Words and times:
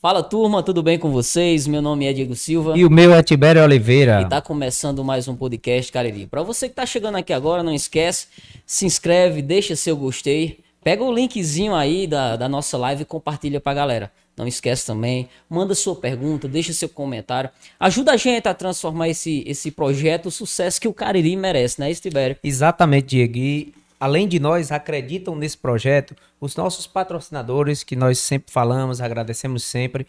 Fala 0.00 0.22
turma, 0.22 0.62
tudo 0.62 0.82
bem 0.82 0.98
com 0.98 1.10
vocês? 1.10 1.66
Meu 1.66 1.82
nome 1.82 2.06
é 2.06 2.12
Diego 2.14 2.34
Silva. 2.34 2.72
E 2.74 2.86
o 2.86 2.90
meu 2.90 3.12
é 3.12 3.22
Tibério 3.22 3.62
Oliveira. 3.62 4.22
E 4.22 4.28
tá 4.30 4.40
começando 4.40 5.04
mais 5.04 5.28
um 5.28 5.36
podcast 5.36 5.92
Cariri. 5.92 6.26
Para 6.26 6.42
você 6.42 6.70
que 6.70 6.74
tá 6.74 6.86
chegando 6.86 7.16
aqui 7.16 7.34
agora, 7.34 7.62
não 7.62 7.74
esquece, 7.74 8.28
se 8.64 8.86
inscreve, 8.86 9.42
deixa 9.42 9.76
seu 9.76 9.94
gostei, 9.94 10.60
pega 10.82 11.04
o 11.04 11.12
linkzinho 11.12 11.74
aí 11.74 12.06
da, 12.06 12.34
da 12.34 12.48
nossa 12.48 12.78
live 12.78 13.02
e 13.02 13.04
compartilha 13.04 13.60
pra 13.60 13.74
galera. 13.74 14.10
Não 14.38 14.46
esquece 14.46 14.86
também, 14.86 15.28
manda 15.50 15.74
sua 15.74 15.94
pergunta, 15.94 16.48
deixa 16.48 16.72
seu 16.72 16.88
comentário. 16.88 17.50
Ajuda 17.78 18.12
a 18.12 18.16
gente 18.16 18.48
a 18.48 18.54
transformar 18.54 19.10
esse, 19.10 19.44
esse 19.46 19.70
projeto 19.70 20.26
o 20.26 20.30
sucesso 20.30 20.80
que 20.80 20.88
o 20.88 20.94
Cariri 20.94 21.36
merece, 21.36 21.78
né, 21.78 21.92
Tibério? 21.92 22.38
Exatamente, 22.42 23.08
Diego. 23.08 23.36
E 23.36 23.74
além 24.00 24.26
de 24.26 24.40
nós, 24.40 24.72
acreditam 24.72 25.36
nesse 25.36 25.58
projeto 25.58 26.16
os 26.40 26.56
nossos 26.56 26.86
patrocinadores, 26.86 27.84
que 27.84 27.94
nós 27.94 28.18
sempre 28.18 28.50
falamos, 28.50 29.00
agradecemos 29.00 29.62
sempre. 29.62 30.06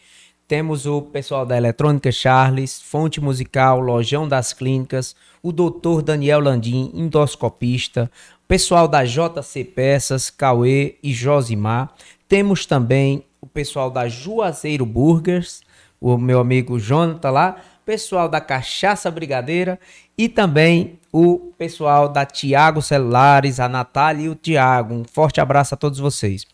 Temos 0.48 0.86
o 0.86 1.02
pessoal 1.02 1.46
da 1.46 1.56
Eletrônica 1.58 2.12
Charles, 2.12 2.82
Fonte 2.82 3.22
Musical, 3.22 3.80
Lojão 3.80 4.28
das 4.28 4.54
Clínicas, 4.54 5.16
o 5.44 5.52
doutor 5.52 6.02
Daniel 6.02 6.40
Landim, 6.40 6.92
endoscopista, 6.94 8.10
pessoal 8.52 8.86
da 8.86 9.06
JC 9.06 9.64
Peças, 9.64 10.30
Cauê 10.30 10.98
e 11.02 11.14
Josimar. 11.14 11.94
Temos 12.28 12.66
também 12.66 13.26
o 13.40 13.48
pessoal 13.48 13.90
da 13.90 14.10
Juazeiro 14.10 14.86
Burgers, 14.86 15.62
o 16.02 16.18
meu 16.18 16.40
amigo 16.40 16.78
Jonathan 16.78 17.30
lá, 17.30 17.62
pessoal 17.86 18.30
da 18.30 18.40
Cachaça 18.40 19.10
Brigadeira 19.10 19.80
e 20.18 20.30
também 20.30 21.00
o 21.12 21.52
pessoal 21.58 22.08
da 22.08 22.26
Tiago 22.26 22.82
Celulares, 22.82 23.60
a 23.60 23.68
Natália 23.68 24.26
e 24.26 24.30
o 24.30 24.36
Tiago. 24.36 24.94
Um 24.94 25.04
forte 25.04 25.42
abraço 25.42 25.74
a 25.74 25.78
todos 25.78 26.00
vocês. 26.00 26.46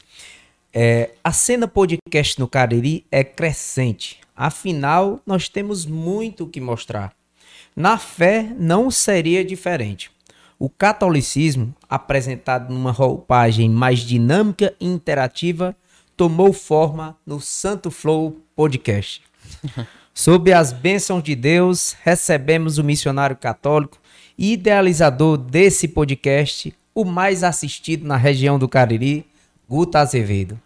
É, 0.73 1.11
a 1.23 1.31
cena 1.31 1.67
podcast 1.67 2.39
no 2.39 2.47
Cariri 2.47 3.05
é 3.11 3.23
crescente. 3.23 4.19
Afinal, 4.35 5.19
nós 5.25 5.49
temos 5.49 5.85
muito 5.85 6.43
o 6.43 6.49
que 6.49 6.61
mostrar. 6.61 7.13
Na 7.75 7.97
fé 7.97 8.51
não 8.57 8.91
seria 8.91 9.43
diferente. 9.43 10.11
O 10.59 10.69
catolicismo, 10.69 11.75
apresentado 11.87 12.73
numa 12.73 12.91
roupagem 12.91 13.69
mais 13.69 13.99
dinâmica 13.99 14.73
e 14.79 14.87
interativa, 14.87 15.75
tomou 16.15 16.51
forma 16.51 17.15
no 17.25 17.39
Santo 17.39 17.91
Flow 17.91 18.41
Podcast. 18.55 19.21
Sob 20.17 20.51
as 20.51 20.73
bênçãos 20.73 21.21
de 21.21 21.35
Deus, 21.35 21.95
recebemos 22.01 22.79
o 22.79 22.83
missionário 22.83 23.35
católico 23.35 23.99
idealizador 24.35 25.37
desse 25.37 25.87
podcast, 25.87 26.75
o 26.95 27.05
mais 27.05 27.43
assistido 27.43 28.07
na 28.07 28.17
região 28.17 28.57
do 28.57 28.67
Cariri, 28.67 29.27
Guta 29.69 29.99
Azevedo. 29.99 30.59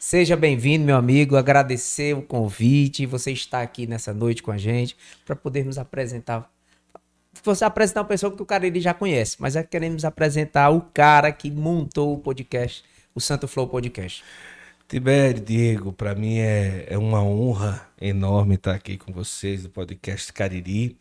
Seja 0.00 0.34
bem-vindo, 0.34 0.86
meu 0.86 0.96
amigo. 0.96 1.36
Agradecer 1.36 2.16
o 2.16 2.22
convite, 2.22 3.04
você 3.04 3.30
está 3.30 3.60
aqui 3.60 3.86
nessa 3.86 4.14
noite 4.14 4.42
com 4.42 4.50
a 4.50 4.56
gente 4.56 4.96
para 5.26 5.36
podermos 5.36 5.76
apresentar. 5.76 6.50
Você 7.42 7.62
apresentar 7.62 8.00
uma 8.00 8.08
pessoa 8.08 8.34
que 8.34 8.40
o 8.40 8.46
Cariri 8.46 8.80
já 8.80 8.94
conhece, 8.94 9.36
mas 9.38 9.54
é 9.54 9.62
que 9.62 9.68
queremos 9.68 10.06
apresentar 10.06 10.70
o 10.70 10.80
cara 10.80 11.30
que 11.30 11.50
montou 11.50 12.14
o 12.14 12.18
podcast, 12.18 12.82
o 13.14 13.20
Santo 13.20 13.46
Flow 13.46 13.68
Podcast. 13.68 14.24
Tibério, 14.88 15.42
Diego, 15.42 15.92
para 15.92 16.14
mim 16.14 16.38
é, 16.38 16.86
é 16.88 16.98
uma 16.98 17.22
honra 17.22 17.86
enorme 18.08 18.56
estar 18.56 18.74
aqui 18.74 18.98
com 18.98 19.12
vocês 19.12 19.62
do 19.62 19.70
podcast 19.70 20.32
Cariri. 20.32 20.98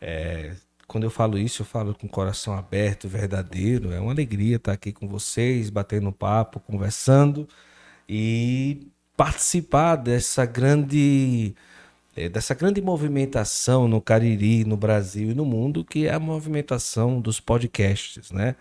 É, 0.00 0.54
quando 0.86 1.04
eu 1.04 1.10
falo 1.10 1.38
isso, 1.38 1.62
eu 1.62 1.66
falo 1.66 1.94
com 1.94 2.06
o 2.06 2.10
coração 2.10 2.54
aberto, 2.54 3.08
verdadeiro. 3.08 3.92
É 3.92 4.00
uma 4.00 4.12
alegria 4.12 4.56
estar 4.56 4.72
aqui 4.72 4.92
com 4.92 5.08
vocês, 5.08 5.70
batendo 5.70 6.12
papo, 6.12 6.60
conversando 6.60 7.48
e 8.08 8.88
participar 9.16 9.96
dessa 9.96 10.44
grande 10.44 11.54
é, 12.16 12.28
dessa 12.28 12.54
grande 12.54 12.80
movimentação 12.82 13.88
no 13.88 14.00
Cariri, 14.00 14.64
no 14.64 14.76
Brasil 14.76 15.30
e 15.30 15.34
no 15.34 15.44
mundo, 15.44 15.84
que 15.84 16.06
é 16.06 16.14
a 16.14 16.20
movimentação 16.20 17.20
dos 17.20 17.40
podcasts, 17.40 18.30
né? 18.30 18.56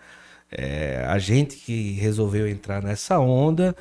É, 0.51 1.05
a 1.07 1.19
gente 1.19 1.57
que 1.57 1.93
resolveu 1.93 2.47
entrar 2.47 2.81
nessa 2.83 3.19
onda 3.19 3.75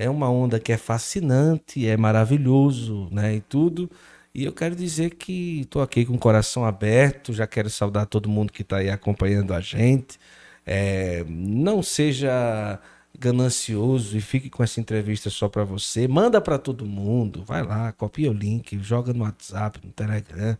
é 0.00 0.08
uma 0.08 0.30
onda 0.30 0.58
que 0.58 0.72
é 0.72 0.78
fascinante, 0.78 1.86
é 1.86 1.94
maravilhoso, 1.94 3.08
né? 3.12 3.34
E 3.36 3.40
tudo. 3.42 3.90
E 4.34 4.44
eu 4.44 4.52
quero 4.52 4.74
dizer 4.74 5.10
que 5.10 5.60
estou 5.60 5.82
aqui 5.82 6.06
com 6.06 6.14
o 6.14 6.18
coração 6.18 6.64
aberto, 6.64 7.34
já 7.34 7.46
quero 7.46 7.68
saudar 7.68 8.06
todo 8.06 8.28
mundo 8.28 8.50
que 8.50 8.62
está 8.62 8.78
aí 8.78 8.88
acompanhando 8.88 9.52
a 9.52 9.60
gente. 9.60 10.18
É, 10.64 11.22
não 11.28 11.82
seja 11.82 12.80
ganancioso 13.18 14.16
e 14.16 14.20
fique 14.22 14.48
com 14.48 14.62
essa 14.64 14.80
entrevista 14.80 15.28
só 15.28 15.48
para 15.50 15.64
você. 15.64 16.08
Manda 16.08 16.40
para 16.40 16.58
todo 16.58 16.86
mundo, 16.86 17.44
vai 17.44 17.62
lá, 17.62 17.92
copia 17.92 18.30
o 18.30 18.34
link, 18.34 18.78
joga 18.82 19.12
no 19.12 19.24
WhatsApp, 19.24 19.80
no 19.84 19.92
Telegram. 19.92 20.56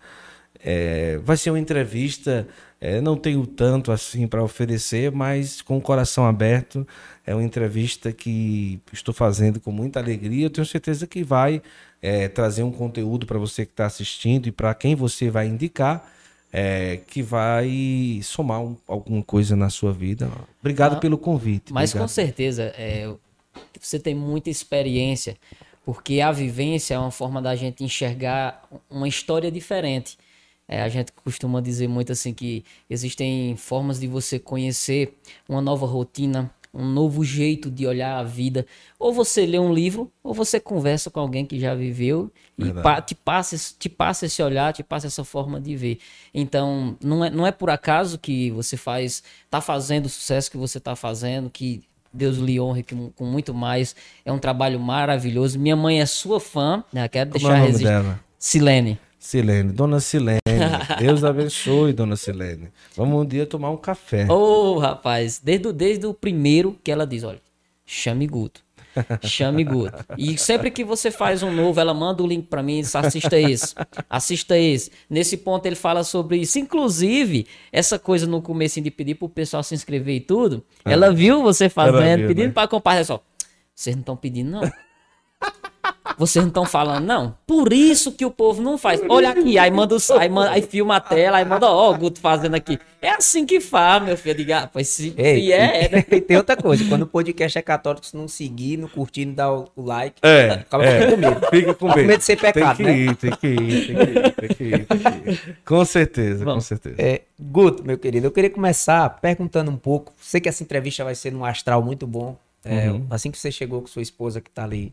É, 0.63 1.19
vai 1.19 1.39
ser 1.39 1.51
uma 1.51 1.59
entrevista, 1.59 2.47
é, 2.79 3.01
não 3.01 3.17
tenho 3.17 3.47
tanto 3.47 3.91
assim 3.91 4.29
para 4.29 4.43
oferecer, 4.43 5.11
mas 5.11 5.63
com 5.63 5.79
o 5.79 5.81
coração 5.81 6.27
aberto. 6.27 6.87
É 7.31 7.35
uma 7.35 7.45
entrevista 7.45 8.13
que 8.13 8.81
estou 8.93 9.15
fazendo 9.15 9.61
com 9.61 9.71
muita 9.71 10.01
alegria. 10.01 10.47
Eu 10.47 10.51
tenho 10.51 10.67
certeza 10.67 11.07
que 11.07 11.23
vai 11.23 11.63
é, 12.03 12.27
trazer 12.27 12.65
um 12.65 12.73
conteúdo 12.73 13.25
para 13.25 13.39
você 13.39 13.65
que 13.65 13.71
está 13.71 13.87
assistindo 13.87 14.49
e 14.49 14.51
para 14.51 14.75
quem 14.75 14.97
você 14.97 15.31
vai 15.31 15.47
indicar. 15.47 16.13
É, 16.53 16.97
que 17.07 17.23
vai 17.23 18.19
somar 18.25 18.61
um, 18.61 18.77
alguma 18.89 19.23
coisa 19.23 19.55
na 19.55 19.71
sua 19.71 19.93
vida. 19.93 20.29
Obrigado 20.59 20.97
ah, 20.97 20.99
pelo 20.99 21.17
convite. 21.17 21.73
Mas 21.73 21.91
obrigado. 21.91 22.09
com 22.09 22.13
certeza, 22.13 22.75
é, 22.77 23.09
você 23.81 24.01
tem 24.01 24.17
muita 24.17 24.51
experiência, 24.51 25.37
porque 25.85 26.21
a 26.21 26.33
vivência 26.33 26.95
é 26.97 26.99
uma 26.99 27.13
forma 27.13 27.41
da 27.41 27.55
gente 27.55 27.85
enxergar 27.85 28.69
uma 28.91 29.07
história 29.07 29.49
diferente. 29.49 30.19
É, 30.67 30.83
a 30.83 30.89
gente 30.89 31.13
costuma 31.13 31.61
dizer 31.61 31.87
muito 31.87 32.11
assim 32.11 32.35
que 32.35 32.65
existem 32.89 33.55
formas 33.57 34.01
de 34.01 34.09
você 34.09 34.37
conhecer 34.37 35.17
uma 35.49 35.61
nova 35.61 35.87
rotina, 35.87 36.53
um 36.73 36.87
novo 36.87 37.25
jeito 37.25 37.71
de 37.71 37.87
olhar 37.87 38.19
a 38.19 38.23
vida. 38.23 38.67
Ou 38.99 39.13
você 39.13 39.45
lê 39.45 39.59
um 39.59 39.73
livro, 39.73 40.11
ou 40.23 40.33
você 40.33 40.61
conversa 40.61 41.11
com 41.11 41.21
alguém 41.21 41.45
que 41.45 41.59
já 41.59 41.75
viveu 41.75 42.31
e 42.57 42.73
pa 42.73 43.01
te, 43.01 43.15
passa, 43.15 43.57
te 43.79 43.89
passa 43.89 44.27
esse 44.27 44.43
olhar, 44.43 44.73
te 44.73 44.83
passa 44.83 45.09
essa 45.09 45.25
forma 45.25 45.61
de 45.61 45.77
ver. 45.77 45.99
Então, 46.33 46.97
não 47.03 47.25
é, 47.25 47.31
não 47.31 47.47
é 47.47 47.53
por 47.53 47.71
acaso 47.71 48.19
que 48.19 48.51
você 48.53 48.77
faz, 48.77 49.23
tá 49.51 49.61
fazendo 49.61 50.07
o 50.07 50.09
sucesso 50.09 50.51
que 50.51 50.57
você 50.57 50.79
está 50.79 50.95
fazendo, 50.95 51.51
que 51.51 51.83
Deus 52.13 52.39
lhe 52.39 52.61
honre 52.61 52.85
com 53.15 53.25
muito 53.25 53.53
mais. 53.53 53.95
É 54.25 54.33
um 54.33 54.39
trabalho 54.39 54.79
maravilhoso. 54.79 55.59
Minha 55.59 55.77
mãe 55.77 56.01
é 56.01 56.07
sua 56.07 56.41
fã, 56.41 56.85
né? 56.93 57.09
Quero 57.09 57.31
Como 57.31 57.41
deixar 57.41 57.59
é 57.59 57.63
o 57.63 57.73
nome 57.73 57.85
dela? 57.85 58.21
Silene. 58.39 58.99
Silene, 59.21 59.71
Dona 59.71 60.01
Silene, 60.01 60.41
Deus 60.99 61.23
abençoe, 61.23 61.93
Dona 61.93 62.17
Silene. 62.17 62.73
Vamos 62.97 63.21
um 63.21 63.27
dia 63.27 63.45
tomar 63.45 63.71
um 63.71 63.77
café. 63.77 64.27
Ô, 64.27 64.33
oh, 64.33 64.79
rapaz, 64.79 65.39
desde, 65.45 65.71
desde 65.75 66.07
o 66.07 66.15
primeiro 66.15 66.75
que 66.83 66.91
ela 66.91 67.07
diz, 67.07 67.23
olha, 67.23 67.41
chame 67.85 68.27
Guto. 68.27 68.63
Chame 69.23 69.63
Guto. 69.63 70.05
E 70.17 70.39
sempre 70.39 70.71
que 70.71 70.83
você 70.83 71.11
faz 71.11 71.43
um 71.43 71.53
novo, 71.53 71.79
ela 71.79 71.93
manda 71.93 72.23
o 72.23 72.27
link 72.27 72.47
para 72.47 72.63
mim 72.63 72.79
e 72.79 72.81
diz, 72.81 72.97
assista 72.97 73.39
esse, 73.39 73.75
assista 74.09 74.59
esse. 74.59 74.91
Nesse 75.09 75.37
ponto 75.37 75.67
ele 75.67 75.77
fala 75.77 76.03
sobre 76.03 76.39
isso. 76.39 76.59
Inclusive, 76.59 77.47
essa 77.71 77.99
coisa 77.99 78.27
no 78.27 78.41
começo 78.41 78.81
de 78.81 78.91
pedir 78.91 79.17
pro 79.17 79.29
pessoal 79.29 79.63
se 79.63 79.75
inscrever 79.75 80.17
e 80.17 80.21
tudo, 80.21 80.65
ah, 80.83 80.91
ela 80.91 81.13
viu 81.13 81.43
você 81.43 81.69
fazendo, 81.69 82.21
viu, 82.21 82.29
pedindo 82.29 82.47
né? 82.47 82.53
para 82.53 82.67
compartilhar. 82.67 83.05
Só, 83.05 83.23
vocês 83.75 83.95
não 83.95 84.01
estão 84.01 84.17
pedindo 84.17 84.51
não? 84.51 84.63
Vocês 86.21 86.43
não 86.43 86.51
estão 86.51 86.67
falando, 86.67 87.07
não. 87.07 87.35
Por 87.47 87.73
isso 87.73 88.13
que 88.13 88.27
o 88.27 88.31
povo 88.31 88.61
não 88.61 88.77
faz. 88.77 89.01
Olha 89.09 89.31
aqui, 89.31 89.59
aí 89.59 89.71
manda, 89.71 89.97
aí, 90.19 90.29
manda, 90.29 90.51
aí 90.51 90.61
filma 90.61 90.97
a 90.97 91.01
tela, 91.01 91.39
aí 91.39 91.47
manda, 91.47 91.67
ó, 91.67 91.91
o 91.91 91.97
Guto 91.97 92.21
fazendo 92.21 92.55
aqui. 92.57 92.79
É 93.01 93.09
assim 93.09 93.47
que 93.47 93.59
faz, 93.59 94.05
meu 94.05 94.19
filho. 94.19 94.35
Diga, 94.37 94.59
ah, 94.59 94.67
pois 94.67 94.87
se, 94.87 95.15
Ei, 95.17 95.41
se 95.41 95.53
é, 95.55 95.89
né? 95.89 96.05
E 96.13 96.21
tem 96.21 96.37
outra 96.37 96.59
coisa, 96.59 96.85
quando 96.87 97.05
o 97.05 97.07
podcast 97.07 97.57
é 97.57 97.63
católico, 97.63 98.05
se 98.05 98.15
não 98.15 98.29
seguir, 98.29 98.77
não 98.77 98.87
curtir, 98.87 99.25
não 99.25 99.33
dar 99.33 99.51
o, 99.51 99.71
like, 99.79 100.17
é, 100.21 100.51
acaba 100.51 100.85
é, 100.85 101.11
com 101.11 101.17
medo. 101.17 101.41
Fica 101.49 101.75
com 101.75 101.87
medo. 101.87 102.01
Com 102.01 102.07
medo 102.07 102.19
de 102.19 102.25
ser 102.25 102.37
pecado, 102.39 102.77
tem 102.77 102.87
que 102.87 102.93
ir, 102.93 103.07
né? 103.07 103.15
Tem 103.19 103.31
que 103.31 103.47
ir, 103.47 103.57
tem 103.57 103.95
que 103.95 103.95
ir, 103.95 104.35
tem 104.35 104.49
que 104.49 104.63
ir, 104.63 104.87
tem 104.87 104.97
que 105.25 105.31
ir. 105.31 105.57
Com 105.65 105.85
certeza, 105.87 106.45
Bom, 106.45 106.53
com 106.53 106.61
certeza. 106.61 106.97
É, 106.99 107.23
Guto, 107.41 107.83
meu 107.83 107.97
querido, 107.97 108.27
eu 108.27 108.31
queria 108.31 108.51
começar 108.51 109.09
perguntando 109.23 109.71
um 109.71 109.77
pouco. 109.79 110.13
Sei 110.21 110.39
que 110.39 110.51
essa 110.51 110.63
entrevista 110.63 111.03
vai 111.03 111.15
ser 111.15 111.33
num 111.33 111.47
astral 111.47 111.83
muito 111.83 112.07
bom. 112.07 112.37
É, 112.63 112.91
uhum. 112.91 113.07
Assim 113.09 113.31
que 113.31 113.39
você 113.39 113.51
chegou 113.51 113.81
com 113.81 113.87
sua 113.87 114.03
esposa 114.03 114.39
que 114.39 114.51
tá 114.51 114.65
ali 114.65 114.93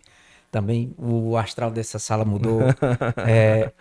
também 0.52 0.94
o 0.98 1.38
astral 1.38 1.72
dessa 1.72 2.00
sala 2.00 2.26
mudou. 2.26 2.62
é, 3.28 3.72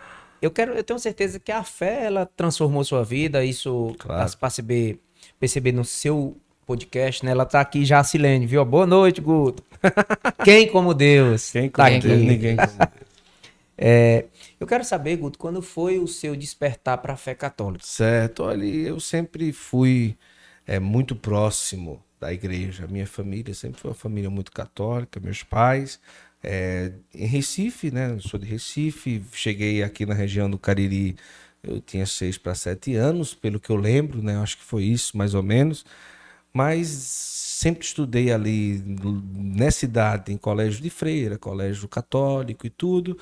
eu 0.41 0.51
quero, 0.51 0.73
eu 0.73 0.83
tenho 0.83 0.99
certeza 0.99 1.39
que 1.39 1.51
a 1.51 1.63
fé 1.63 2.05
ela 2.05 2.25
transformou 2.25 2.83
sua 2.83 3.03
vida. 3.03 3.43
Isso 3.43 3.95
claro. 3.97 4.37
perceber, 4.37 4.99
perceber 5.39 5.71
no 5.71 5.85
seu 5.85 6.37
podcast, 6.65 7.25
né? 7.25 7.31
Ela 7.31 7.45
tá 7.45 7.61
aqui 7.61 7.85
já, 7.85 7.99
a 7.99 8.03
Silene, 8.03 8.45
viu? 8.45 8.63
Boa 8.65 8.85
noite, 8.85 9.21
Guto. 9.21 9.63
Quem 10.43 10.67
como 10.67 10.93
Deus? 10.93 11.51
Quem 11.51 11.69
como 11.69 11.87
tá 11.87 11.97
Deus? 11.97 12.21
Ninguém 12.21 12.55
como 12.55 12.67
Deus. 12.77 13.07
É, 13.77 14.25
eu 14.59 14.65
quero 14.65 14.83
saber, 14.83 15.17
Guto, 15.17 15.37
quando 15.37 15.61
foi 15.61 15.99
o 15.99 16.07
seu 16.07 16.35
despertar 16.35 16.97
para 16.97 17.13
a 17.13 17.17
fé 17.17 17.35
católica? 17.35 17.85
Certo, 17.85 18.43
olha, 18.43 18.65
eu 18.65 18.99
sempre 18.99 19.51
fui 19.53 20.17
é, 20.65 20.79
muito 20.79 21.15
próximo 21.15 22.03
da 22.19 22.33
igreja. 22.33 22.85
A 22.85 22.87
minha 22.87 23.05
família 23.05 23.53
sempre 23.53 23.79
foi 23.79 23.91
uma 23.91 23.95
família 23.95 24.29
muito 24.29 24.51
católica, 24.51 25.19
meus 25.19 25.43
pais, 25.43 25.99
é, 26.43 26.93
em 27.13 27.25
Recife, 27.25 27.91
né? 27.91 28.11
Eu 28.11 28.19
sou 28.21 28.39
de 28.39 28.45
Recife, 28.45 29.23
cheguei 29.33 29.83
aqui 29.83 30.05
na 30.05 30.13
região 30.13 30.49
do 30.49 30.57
Cariri, 30.57 31.15
eu 31.63 31.81
tinha 31.81 32.05
seis 32.05 32.37
para 32.37 32.55
sete 32.55 32.95
anos, 32.95 33.33
pelo 33.33 33.59
que 33.59 33.69
eu 33.69 33.75
lembro, 33.75 34.21
né? 34.21 34.37
Acho 34.37 34.57
que 34.57 34.63
foi 34.63 34.83
isso, 34.83 35.17
mais 35.17 35.33
ou 35.33 35.43
menos. 35.43 35.85
Mas 36.53 36.87
sempre 36.87 37.85
estudei 37.85 38.31
ali 38.31 38.81
nessa 39.35 39.85
idade, 39.85 40.31
em 40.31 40.37
colégio 40.37 40.81
de 40.81 40.89
freira, 40.89 41.37
colégio 41.37 41.87
católico 41.87 42.65
e 42.67 42.69
tudo. 42.69 43.17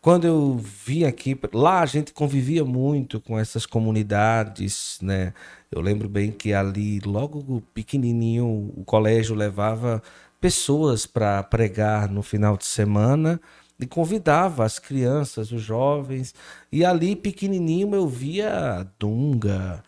Quando 0.00 0.26
eu 0.26 0.56
vim 0.56 1.04
aqui, 1.04 1.38
lá 1.52 1.80
a 1.80 1.86
gente 1.86 2.12
convivia 2.12 2.64
muito 2.64 3.20
com 3.20 3.38
essas 3.38 3.66
comunidades, 3.66 4.98
né? 5.02 5.34
Eu 5.70 5.80
lembro 5.82 6.08
bem 6.08 6.32
que 6.32 6.54
ali, 6.54 7.00
logo 7.00 7.62
pequenininho, 7.74 8.72
o 8.76 8.82
colégio 8.84 9.34
levava 9.34 10.02
pessoas 10.40 11.06
para 11.06 11.42
pregar 11.42 12.08
no 12.10 12.22
final 12.22 12.56
de 12.56 12.64
semana 12.64 13.40
e 13.78 13.86
convidava 13.86 14.64
as 14.64 14.78
crianças, 14.78 15.52
os 15.52 15.62
jovens. 15.62 16.34
E 16.70 16.84
ali, 16.84 17.16
pequenininho, 17.16 17.94
eu 17.94 18.08
via 18.08 18.86
Dunga, 18.98 19.82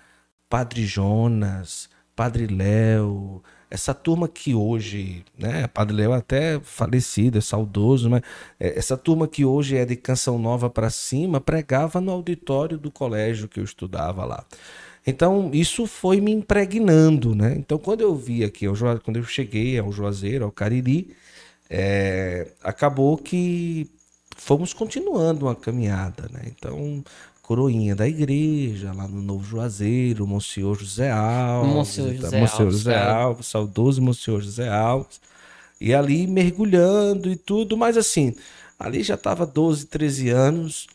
Padre 0.48 0.84
Jonas, 0.86 1.88
Padre 2.14 2.46
Léo, 2.46 3.42
essa 3.70 3.94
turma 3.94 4.28
que 4.28 4.54
hoje, 4.54 5.24
né, 5.38 5.66
Padre 5.66 5.96
Léo 5.96 6.12
até 6.12 6.60
falecido, 6.60 7.38
é 7.38 7.40
saudoso, 7.40 8.10
mas 8.10 8.20
é, 8.60 8.78
essa 8.78 8.98
turma 8.98 9.26
que 9.26 9.46
hoje 9.46 9.78
é 9.78 9.86
de 9.86 9.96
Canção 9.96 10.38
Nova 10.38 10.68
para 10.68 10.90
cima, 10.90 11.40
pregava 11.40 11.98
no 11.98 12.12
auditório 12.12 12.76
do 12.76 12.90
colégio 12.90 13.48
que 13.48 13.58
eu 13.58 13.64
estudava 13.64 14.26
lá. 14.26 14.44
Então, 15.06 15.50
isso 15.52 15.86
foi 15.86 16.20
me 16.20 16.30
impregnando, 16.30 17.34
né? 17.34 17.54
Então, 17.58 17.76
quando 17.76 18.02
eu 18.02 18.14
vi 18.14 18.44
aqui, 18.44 18.66
quando 19.02 19.16
eu 19.16 19.24
cheguei 19.24 19.78
ao 19.78 19.90
Juazeiro, 19.90 20.44
ao 20.44 20.52
Cariri, 20.52 21.14
é, 21.68 22.48
acabou 22.62 23.16
que 23.16 23.90
fomos 24.36 24.72
continuando 24.72 25.46
uma 25.46 25.56
caminhada, 25.56 26.28
né? 26.32 26.42
Então, 26.46 27.02
coroinha 27.42 27.96
da 27.96 28.06
igreja, 28.06 28.92
lá 28.92 29.08
no 29.08 29.20
Novo 29.20 29.44
Juazeiro, 29.44 30.26
Monsenhor 30.26 30.78
José 30.78 31.10
Alves, 31.10 31.72
Monsenhor 31.72 32.14
José, 32.14 32.40
Monsenhor 32.40 32.60
Alves, 32.62 32.78
José 32.78 32.98
Alves, 32.98 33.46
saudoso 33.46 34.02
Monsenhor 34.02 34.40
José 34.40 34.68
Alves, 34.68 35.20
e 35.80 35.92
ali 35.92 36.26
mergulhando 36.28 37.30
e 37.30 37.36
tudo, 37.36 37.76
mas 37.76 37.96
assim, 37.96 38.34
ali 38.78 39.02
já 39.02 39.14
estava 39.14 39.44
12, 39.44 39.86
13 39.86 40.30
anos, 40.30 40.86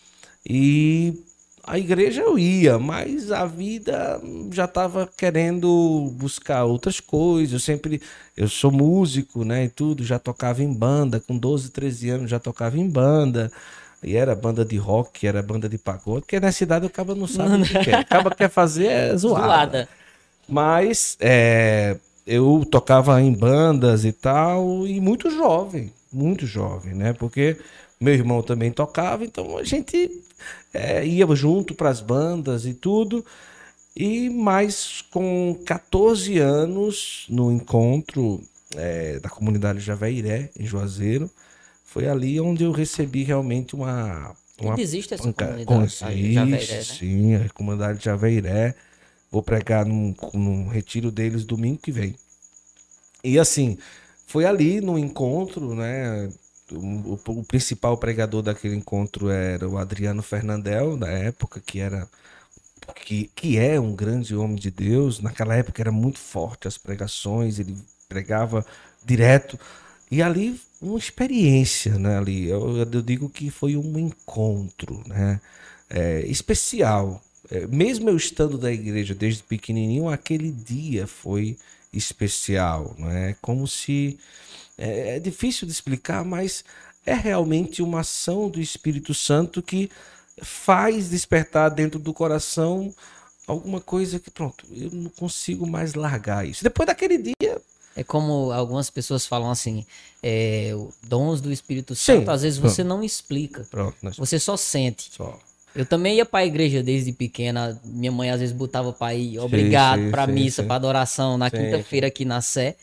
e 0.50 1.22
a 1.68 1.78
igreja 1.78 2.22
eu 2.22 2.40
ia, 2.40 2.80
mas 2.80 3.30
a 3.30 3.46
vida 3.46 4.22
já 4.52 4.64
estava 4.64 5.08
querendo 5.18 6.14
buscar 6.16 6.64
outras 6.64 7.02
coisas. 7.02 7.52
Eu 7.52 7.60
sempre, 7.60 8.02
eu 8.38 8.48
sou 8.48 8.72
músico, 8.72 9.44
né, 9.44 9.66
e 9.66 9.70
tudo, 9.70 10.04
já 10.04 10.18
tocava 10.18 10.64
em 10.64 10.74
banda, 10.74 11.20
com 11.20 11.38
12, 11.38 11.72
13 11.72 12.10
anos 12.10 12.32
já 12.32 12.40
tocava 12.40 12.78
em 12.78 12.90
banda. 12.90 13.52
E 14.02 14.16
era 14.16 14.34
banda 14.34 14.64
de 14.64 14.78
rock, 14.78 15.28
era 15.28 15.42
banda 15.42 15.68
de 15.68 15.78
pagode, 15.78 16.22
porque 16.22 16.40
na 16.40 16.52
cidade 16.52 16.86
o 16.86 16.90
cabo 16.90 17.14
não 17.14 17.28
sabe 17.28 17.62
o 17.62 17.66
que 17.66 17.80
quer. 17.80 18.00
O 18.00 18.06
cabo 18.06 18.34
quer 18.34 18.50
fazer 18.50 18.88
é 18.88 19.18
zoada. 19.18 19.48
zoada. 19.48 19.90
Mas 20.48 21.18
é, 21.20 21.98
eu 22.26 22.66
tocava 22.72 23.22
em 23.22 23.34
bandas 23.34 24.06
e 24.06 24.14
tal, 24.14 24.88
e 24.88 25.02
muito 25.02 25.30
jovem, 25.30 25.92
muito 26.14 26.46
jovem, 26.46 26.94
né? 26.94 27.12
Porque 27.12 27.58
meu 28.00 28.14
irmão 28.14 28.42
também 28.42 28.72
tocava, 28.72 29.26
então 29.26 29.58
a 29.58 29.64
gente 29.64 30.24
é, 30.74 31.06
ia 31.06 31.26
junto 31.36 31.74
para 31.74 31.90
as 31.90 32.02
bandas 32.02 32.66
e 32.66 32.74
tudo. 32.74 33.26
E 33.96 34.30
mais 34.30 35.02
com 35.10 35.58
14 35.66 36.38
anos, 36.38 37.26
no 37.30 37.52
encontro 37.52 38.42
é, 38.76 39.20
da 39.20 39.30
comunidade 39.30 39.80
Javeiré, 39.80 40.52
em 40.58 40.66
Juazeiro, 40.66 41.30
foi 41.84 42.08
ali 42.08 42.40
onde 42.40 42.64
eu 42.64 42.72
recebi 42.72 43.24
realmente 43.24 43.74
uma. 43.74 44.36
uma 44.62 44.80
existe 44.80 45.14
essa 45.14 45.24
panca... 45.24 45.46
comunidade? 45.46 45.66
Com... 45.66 45.84
Existe, 45.84 46.34
Javeiré, 46.34 46.76
né? 46.76 46.84
sim, 46.84 47.36
a 47.36 47.50
comunidade 47.50 48.06
Javeiré. 48.06 48.76
Vou 49.32 49.44
pregar 49.44 49.86
num, 49.86 50.16
num 50.34 50.68
retiro 50.68 51.12
deles 51.12 51.44
domingo 51.44 51.80
que 51.80 51.92
vem. 51.92 52.16
E 53.24 53.38
assim, 53.38 53.78
foi 54.28 54.46
ali 54.46 54.80
no 54.80 54.98
encontro, 54.98 55.74
né? 55.74 56.30
O, 56.72 57.20
o, 57.28 57.44
principal 57.44 57.98
pregador 57.98 58.42
daquele 58.42 58.76
encontro 58.76 59.30
era 59.30 59.68
o 59.68 59.78
Adriano 59.78 60.22
Fernandel, 60.22 60.98
na 60.98 61.10
época, 61.10 61.62
que 61.66 61.80
era 61.80 62.08
que, 62.96 63.30
que 63.36 63.58
é 63.58 63.80
um 63.80 63.96
grande 63.96 64.36
homem 64.36 64.56
de 64.56 64.72
Deus. 64.72 65.20
Naquela 65.20 65.56
época 65.56 65.82
era 65.82 65.92
muito 65.92 66.20
forte 66.20 66.68
as 66.68 66.78
pregações, 66.78 67.60
ele 67.60 67.78
pregava 68.08 68.66
direto. 69.04 69.60
E 70.10 70.22
ali, 70.22 70.60
uma 70.82 70.98
experiência, 70.98 71.98
né? 71.98 72.18
Ali, 72.18 72.48
eu, 72.48 72.78
eu 72.78 73.02
digo 73.02 73.30
que 73.30 73.50
foi 73.50 73.76
um 73.76 73.98
encontro, 73.98 75.04
né? 75.08 75.40
É, 75.90 76.22
especial. 76.28 77.22
É, 77.50 77.66
mesmo 77.68 78.10
eu 78.10 78.18
estando 78.18 78.58
da 78.58 78.72
igreja 78.72 79.16
desde 79.16 79.44
pequenininho, 79.44 80.10
aquele 80.10 80.52
dia 80.52 81.08
foi 81.08 81.58
especial, 81.94 82.96
não 82.98 83.10
é? 83.10 83.36
Como 83.42 83.68
se 83.68 84.20
é, 84.78 85.16
é 85.16 85.20
difícil 85.20 85.66
de 85.66 85.74
explicar, 85.74 86.24
mas 86.24 86.64
é 87.06 87.14
realmente 87.14 87.82
uma 87.82 88.02
ação 88.02 88.50
do 88.50 88.60
Espírito 88.60 89.14
Santo 89.14 89.62
que 89.62 89.90
faz 90.42 91.10
despertar 91.10 91.70
dentro 91.70 92.00
do 92.00 92.14
coração 92.14 92.94
alguma 93.48 93.80
coisa 93.80 94.20
que, 94.20 94.30
pronto, 94.30 94.66
eu 94.72 94.92
não 94.92 95.10
consigo 95.10 95.66
mais 95.66 95.94
largar 95.94 96.46
isso. 96.46 96.64
Depois 96.64 96.86
daquele 96.86 97.18
dia. 97.18 97.62
É 97.96 98.04
como 98.04 98.52
algumas 98.52 98.92
pessoas 98.92 99.26
falam 99.26 99.50
assim, 99.50 99.84
é, 100.22 100.72
dons 101.02 101.42
do 101.42 101.52
Espírito 101.52 101.96
Santo, 101.96 102.26
Sim, 102.26 102.30
às 102.30 102.44
vezes 102.44 102.60
você 102.60 102.84
não 102.84 103.04
explica. 103.04 103.66
Pronto, 103.72 103.98
nós... 104.04 104.16
Você 104.18 104.38
só 104.38 104.56
sente. 104.56 105.10
Só. 105.12 105.40
Eu 105.74 105.84
também 105.84 106.18
ia 106.18 106.26
para 106.26 106.42
a 106.42 106.46
igreja 106.46 106.84
desde 106.84 107.12
pequena. 107.12 107.80
Minha 107.84 108.12
mãe 108.12 108.30
às 108.30 108.40
vezes 108.40 108.54
botava 108.54 108.94
para 108.94 109.16
ir 109.16 109.40
obrigado 109.40 110.12
para 110.12 110.28
missa, 110.28 110.62
para 110.62 110.76
adoração 110.76 111.40
na 111.40 111.50
quinta-feira 111.50 112.06
aqui 112.06 112.24
na 112.24 112.40
Sé 112.40 112.76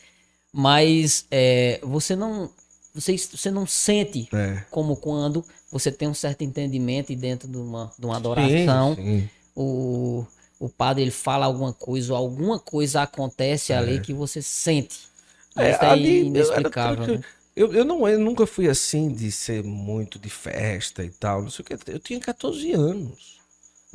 mas 0.57 1.25
é, 1.29 1.81
você 1.83 2.15
não 2.15 2.49
você, 2.93 3.17
você 3.17 3.51
não 3.51 3.67
sente 3.67 4.29
é. 4.33 4.63
como 4.71 4.95
quando 4.95 5.43
você 5.69 5.91
tem 5.91 6.07
um 6.07 6.13
certo 6.13 6.45
entendimento 6.45 7.11
e 7.11 7.15
dentro 7.15 7.45
de 7.45 7.57
uma, 7.57 7.91
de 7.99 8.05
uma 8.05 8.15
adoração 8.15 8.95
sim, 8.95 9.03
sim. 9.03 9.29
O, 9.53 10.25
o 10.57 10.69
padre 10.69 11.03
ele 11.03 11.11
fala 11.11 11.45
alguma 11.45 11.73
coisa 11.73 12.13
ou 12.13 12.17
alguma 12.17 12.57
coisa 12.57 13.01
acontece 13.01 13.73
é. 13.73 13.77
ali 13.77 13.99
que 13.99 14.13
você 14.13 14.41
sente 14.41 15.09
é, 15.57 15.71
isso 15.71 15.83
é 15.83 15.89
ali, 15.89 16.25
inexplicável 16.27 17.03
eu, 17.03 17.13
né? 17.15 17.23
eu, 17.53 17.73
eu, 17.73 17.83
não, 17.83 18.07
eu 18.07 18.19
nunca 18.19 18.47
fui 18.47 18.69
assim 18.69 19.09
de 19.09 19.33
ser 19.33 19.61
muito 19.61 20.17
de 20.17 20.29
festa 20.29 21.03
e 21.03 21.09
tal, 21.09 21.41
não 21.41 21.49
sei 21.49 21.63
o 21.63 21.65
que. 21.65 21.91
Eu 21.91 21.99
tinha 21.99 22.19
14 22.19 22.71
anos. 22.71 23.34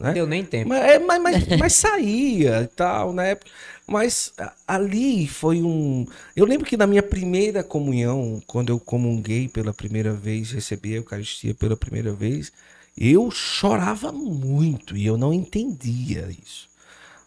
Né? 0.00 0.14
Deu 0.14 0.26
nem 0.26 0.42
tempo. 0.42 0.70
Mas, 0.70 0.82
é, 0.82 0.98
mas, 0.98 1.22
mas, 1.22 1.46
mas 1.60 1.72
saía 1.74 2.62
e 2.62 2.66
tal, 2.68 3.12
na 3.12 3.22
né? 3.22 3.30
época. 3.32 3.50
Mas 3.86 4.32
ali 4.66 5.26
foi 5.26 5.62
um. 5.62 6.06
Eu 6.34 6.46
lembro 6.46 6.64
que 6.64 6.76
na 6.76 6.86
minha 6.86 7.02
primeira 7.02 7.62
comunhão, 7.62 8.40
quando 8.46 8.70
eu 8.70 8.80
comunguei 8.80 9.48
pela 9.48 9.74
primeira 9.74 10.12
vez, 10.12 10.52
recebi 10.52 10.94
a 10.94 10.98
Eucaristia 10.98 11.54
pela 11.54 11.76
primeira 11.76 12.12
vez, 12.12 12.50
eu 12.96 13.30
chorava 13.30 14.10
muito 14.10 14.96
e 14.96 15.04
eu 15.04 15.18
não 15.18 15.34
entendia 15.34 16.28
isso. 16.30 16.68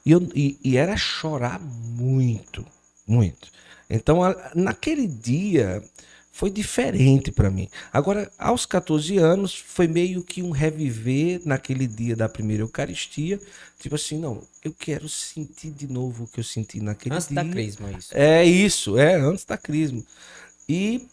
E, 0.06 0.12
eu, 0.12 0.27
e, 0.34 0.58
e 0.63 0.77
era 0.77 0.98
chorar 0.98 1.60
muito, 1.60 2.65
muito. 3.06 3.50
Então, 3.89 4.22
naquele 4.56 5.06
dia, 5.06 5.84
foi 6.34 6.50
diferente 6.50 7.32
para 7.32 7.52
mim. 7.52 7.70
Agora, 7.94 8.30
aos 8.40 8.66
14 8.66 9.18
anos, 9.20 9.56
foi 9.56 9.88
meio 9.88 10.24
que 10.24 10.42
um 10.42 10.50
reviver 10.50 11.40
naquele 11.46 11.86
dia 11.86 12.16
da 12.16 12.28
primeira 12.28 12.63
Eucaristia. 12.63 13.40
Tipo 13.80 13.94
assim, 13.94 14.18
não, 14.18 14.42
eu 14.63 14.74
quero 14.74 15.08
sentir 15.08 15.70
de 15.70 15.88
novo 15.88 16.24
o 16.24 16.28
que 16.28 16.40
eu 16.40 16.44
senti 16.44 16.82
naquele 16.82 17.13
antes 17.13 17.28
dia. 17.28 17.40
Antes 17.40 17.52
da 17.52 17.56
crisma, 17.56 17.88
é 17.88 17.98
isso. 17.98 18.18
É 18.18 18.46
isso, 18.46 18.98
é, 18.98 19.16
antes 19.22 19.46
da 19.46 19.58
crisma. 19.60 20.04
E, 20.68 21.08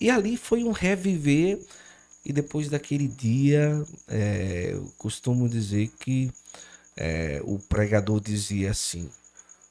e 0.00 0.10
ali 0.10 0.36
foi 0.36 0.64
um 0.64 0.72
reviver. 0.72 1.60
E 2.26 2.32
depois 2.32 2.68
daquele 2.68 3.06
dia, 3.06 3.80
é, 4.08 4.70
eu 4.72 4.92
costumo 4.98 5.48
dizer 5.48 5.88
que 6.00 6.32
é, 6.96 7.40
o 7.44 7.60
pregador 7.60 8.20
dizia 8.20 8.72
assim: 8.72 9.08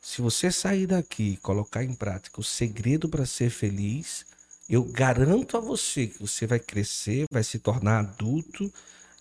se 0.02 0.22
você 0.22 0.50
sair 0.50 0.88
daqui 0.88 1.34
e 1.34 1.38
colocar 1.38 1.84
em 1.84 1.94
prática 1.94 2.40
o 2.40 2.44
segredo 2.44 3.10
para 3.10 3.26
ser 3.26 3.50
feliz 3.50 4.26
eu 4.70 4.84
garanto 4.84 5.56
a 5.56 5.60
você 5.60 6.08
que 6.08 6.20
você 6.20 6.46
vai 6.46 6.60
crescer, 6.60 7.26
vai 7.32 7.44
se 7.44 7.60
tornar 7.60 8.00
adulto 8.00 8.72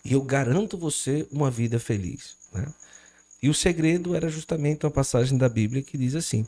e 0.05 0.13
eu 0.13 0.23
garanto 0.23 0.77
você 0.77 1.27
uma 1.31 1.51
vida 1.51 1.79
feliz. 1.79 2.37
Né? 2.53 2.67
E 3.43 3.49
o 3.49 3.55
segredo 3.55 4.15
era 4.15 4.29
justamente 4.29 4.85
uma 4.85 4.91
passagem 4.91 5.39
da 5.39 5.49
Bíblia 5.49 5.83
que 5.83 5.97
diz 5.97 6.15
assim: 6.17 6.47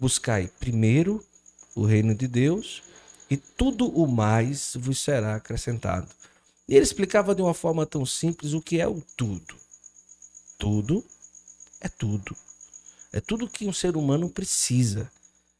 Buscai 0.00 0.50
primeiro 0.58 1.22
o 1.74 1.84
reino 1.84 2.14
de 2.14 2.26
Deus 2.26 2.82
e 3.30 3.36
tudo 3.36 3.88
o 3.88 4.06
mais 4.06 4.74
vos 4.76 4.98
será 4.98 5.36
acrescentado. 5.36 6.08
E 6.66 6.74
ele 6.74 6.84
explicava 6.84 7.34
de 7.34 7.42
uma 7.42 7.54
forma 7.54 7.84
tão 7.84 8.06
simples 8.06 8.52
o 8.52 8.60
que 8.60 8.80
é 8.80 8.88
o 8.88 9.02
tudo. 9.16 9.54
Tudo 10.58 11.04
é 11.80 11.88
tudo. 11.88 12.36
É 13.12 13.20
tudo 13.20 13.48
que 13.48 13.66
um 13.66 13.72
ser 13.72 13.96
humano 13.96 14.28
precisa. 14.28 15.10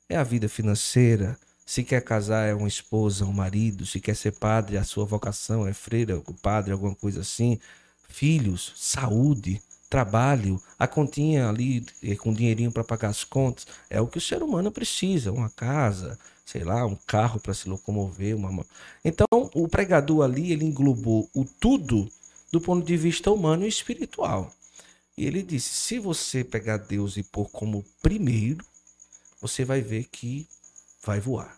É 0.09 0.17
a 0.17 0.25
vida 0.25 0.49
financeira, 0.49 1.39
Se 1.69 1.85
quer 1.85 2.01
casar, 2.03 2.49
é 2.49 2.55
uma 2.55 2.67
esposa, 2.67 3.27
um 3.27 3.33
marido. 3.35 3.85
Se 3.85 4.01
quer 4.01 4.17
ser 4.17 4.33
padre, 4.33 4.79
a 4.79 4.85
sua 4.85 5.05
vocação 5.05 5.67
é 5.67 5.75
freira, 5.75 6.19
padre, 6.41 6.73
alguma 6.73 6.95
coisa 6.95 7.21
assim. 7.21 7.61
Filhos, 8.09 8.73
saúde, 8.75 9.61
trabalho, 9.91 10.59
a 10.79 10.89
continha 10.89 11.47
ali 11.47 11.85
eh, 12.03 12.17
com 12.17 12.33
dinheirinho 12.33 12.73
para 12.73 12.83
pagar 12.83 13.11
as 13.11 13.23
contas. 13.23 13.67
É 13.91 14.01
o 14.01 14.07
que 14.07 14.17
o 14.17 14.21
ser 14.21 14.43
humano 14.43 14.73
precisa: 14.73 15.31
uma 15.31 15.51
casa, 15.51 16.19
sei 16.43 16.65
lá, 16.65 16.87
um 16.87 16.97
carro 17.07 17.39
para 17.39 17.53
se 17.53 17.69
locomover. 17.69 18.35
Uma... 18.35 18.65
Então, 19.05 19.27
o 19.31 19.69
pregador 19.69 20.25
ali, 20.25 20.53
ele 20.53 20.65
englobou 20.65 21.29
o 21.35 21.45
tudo 21.45 22.11
do 22.51 22.63
ponto 22.63 22.87
de 22.87 22.97
vista 22.97 23.31
humano 23.31 23.67
e 23.67 23.69
espiritual. 23.69 24.51
E 25.19 25.27
ele 25.27 25.43
disse: 25.43 25.69
se 25.69 25.99
você 25.99 26.43
pegar 26.43 26.79
Deus 26.79 27.19
e 27.19 27.23
pôr 27.23 27.51
como 27.51 27.85
primeiro, 28.01 28.65
você 29.39 29.67
vai 29.67 29.83
ver 29.83 30.05
que 30.11 30.49
vai 31.05 31.21
voar. 31.21 31.58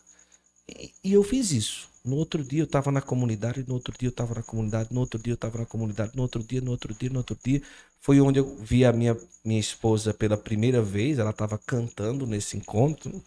E, 1.04 1.12
eu 1.12 1.22
fiz 1.22 1.50
isso. 1.52 1.88
No 2.04 2.16
outro 2.16 2.42
dia 2.42 2.60
eu 2.60 2.64
estava 2.64 2.90
na 2.90 3.02
comunidade, 3.02 3.64
no 3.66 3.74
outro 3.74 3.94
dia 3.98 4.08
eu 4.08 4.10
estava 4.10 4.34
na 4.34 4.42
comunidade, 4.42 4.88
no 4.92 5.00
outro 5.00 5.20
dia 5.20 5.32
eu 5.32 5.34
estava 5.34 5.58
na 5.58 5.66
comunidade, 5.66 6.12
no 6.14 6.22
outro 6.22 6.42
dia, 6.42 6.60
no 6.60 6.70
outro 6.70 6.94
dia, 6.94 7.10
no 7.10 7.18
outro 7.18 7.38
dia. 7.44 7.60
Foi 8.00 8.20
onde 8.20 8.38
eu 8.40 8.56
vi 8.56 8.84
a 8.84 8.92
minha, 8.92 9.16
minha 9.44 9.60
esposa 9.60 10.14
pela 10.14 10.36
primeira 10.36 10.80
vez, 10.82 11.18
ela 11.18 11.30
estava 11.30 11.58
cantando 11.58 12.26
nesse 12.26 12.56
encontro. 12.56 13.22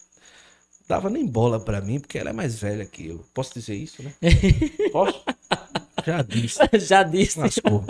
Dava 0.88 1.10
nem 1.10 1.26
bola 1.26 1.60
para 1.60 1.82
mim, 1.82 2.00
porque 2.00 2.18
ela 2.18 2.32
é 2.32 2.34
mais 2.34 2.60
velha 2.60 2.86
que 2.86 3.08
eu. 3.08 3.24
Posso 3.34 3.54
dizer 3.54 3.76
isso, 3.76 4.04
né? 4.04 4.14
Posso? 4.92 5.24
Já 6.06 6.22
disse. 6.22 6.60
Já 6.80 7.04
disse. 7.04 7.40
Lascou. 7.40 7.86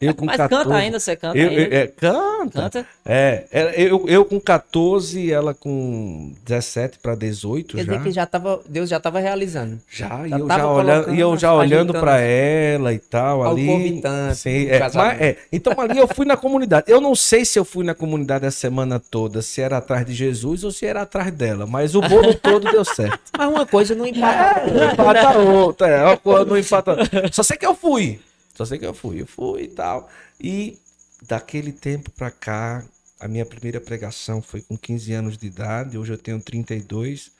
Eu 0.00 0.14
com 0.14 0.24
Mas 0.24 0.36
14, 0.36 0.64
canta 0.64 0.76
ainda, 0.76 0.98
você 0.98 1.14
canta 1.14 1.38
eu, 1.38 1.48
ainda? 1.50 1.76
É, 1.76 1.86
canta. 1.86 2.62
Canta? 2.62 2.86
É, 3.04 3.44
eu, 3.76 4.08
eu 4.08 4.24
com 4.24 4.40
14, 4.40 5.30
ela 5.30 5.54
com 5.54 6.32
17 6.44 6.98
para 6.98 7.14
18 7.14 7.76
Quer 7.76 7.84
já. 7.84 7.92
dizer 7.92 8.02
que 8.02 8.10
já 8.10 8.26
tava, 8.26 8.60
Deus 8.68 8.90
já 8.90 8.96
estava 8.96 9.20
realizando. 9.20 9.78
Já, 9.88 10.26
já 10.26 10.36
e 10.36 10.40
eu 10.40 10.48
já 10.48 10.66
olhando, 10.68 11.14
e 11.14 11.20
eu 11.20 11.36
já 11.36 11.54
olhando 11.54 11.92
para 11.92 12.18
ela 12.18 12.92
e 12.92 12.98
tal 12.98 13.44
ali. 13.44 13.66
Convitando, 13.66 14.34
sim, 14.34 14.66
é, 14.66 14.80
mas, 14.80 15.20
é, 15.20 15.36
então 15.52 15.72
ali 15.80 15.98
eu 15.98 16.08
fui 16.08 16.26
na 16.26 16.36
comunidade. 16.36 16.90
Eu 16.90 17.00
não 17.00 17.14
sei 17.14 17.44
se 17.44 17.58
eu 17.58 17.64
fui 17.64 17.84
na 17.84 17.94
comunidade 17.94 18.44
a 18.46 18.50
semana 18.50 18.98
toda, 18.98 19.42
se 19.42 19.60
era 19.60 19.78
atrás 19.78 20.04
de 20.04 20.12
Jesus 20.12 20.64
ou 20.64 20.72
se 20.72 20.84
era 20.84 21.02
atrás 21.02 21.30
dela, 21.30 21.66
mas 21.66 21.94
o 21.94 22.00
bolo 22.00 22.34
todo 22.34 22.70
deu 22.70 22.84
certo. 22.84 23.20
Mas 23.36 23.48
uma 23.48 23.66
coisa 23.66 23.94
não 23.94 24.06
empata, 24.06 24.60
é, 24.60 24.70
não 24.70 24.92
empata 24.92 25.38
outra, 25.38 25.88
é, 25.88 26.04
uma 26.04 26.16
coisa 26.16 26.44
não 26.44 26.58
empata. 26.58 26.96
Só 27.32 27.42
sei 27.42 27.56
que 27.56 27.66
eu 27.66 27.74
fui. 27.74 28.20
Só 28.54 28.64
sei 28.64 28.78
que 28.78 28.86
eu 28.86 28.94
fui, 28.94 29.20
eu 29.20 29.26
fui 29.26 29.62
e 29.62 29.68
tal. 29.68 30.10
E 30.40 30.78
daquele 31.22 31.72
tempo 31.72 32.10
para 32.10 32.30
cá, 32.30 32.84
a 33.18 33.28
minha 33.28 33.46
primeira 33.46 33.80
pregação 33.80 34.42
foi 34.42 34.62
com 34.62 34.76
15 34.76 35.12
anos 35.12 35.38
de 35.38 35.46
idade, 35.46 35.96
hoje 35.96 36.12
eu 36.12 36.18
tenho 36.18 36.40
32 36.40 37.30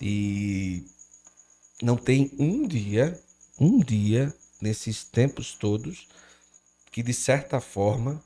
e 0.00 0.84
não 1.82 1.96
tem 1.96 2.30
um 2.38 2.66
dia, 2.66 3.18
um 3.58 3.80
dia 3.80 4.34
nesses 4.60 5.04
tempos 5.04 5.54
todos 5.54 6.06
que 6.90 7.02
de 7.02 7.12
certa 7.12 7.60
forma 7.60 8.22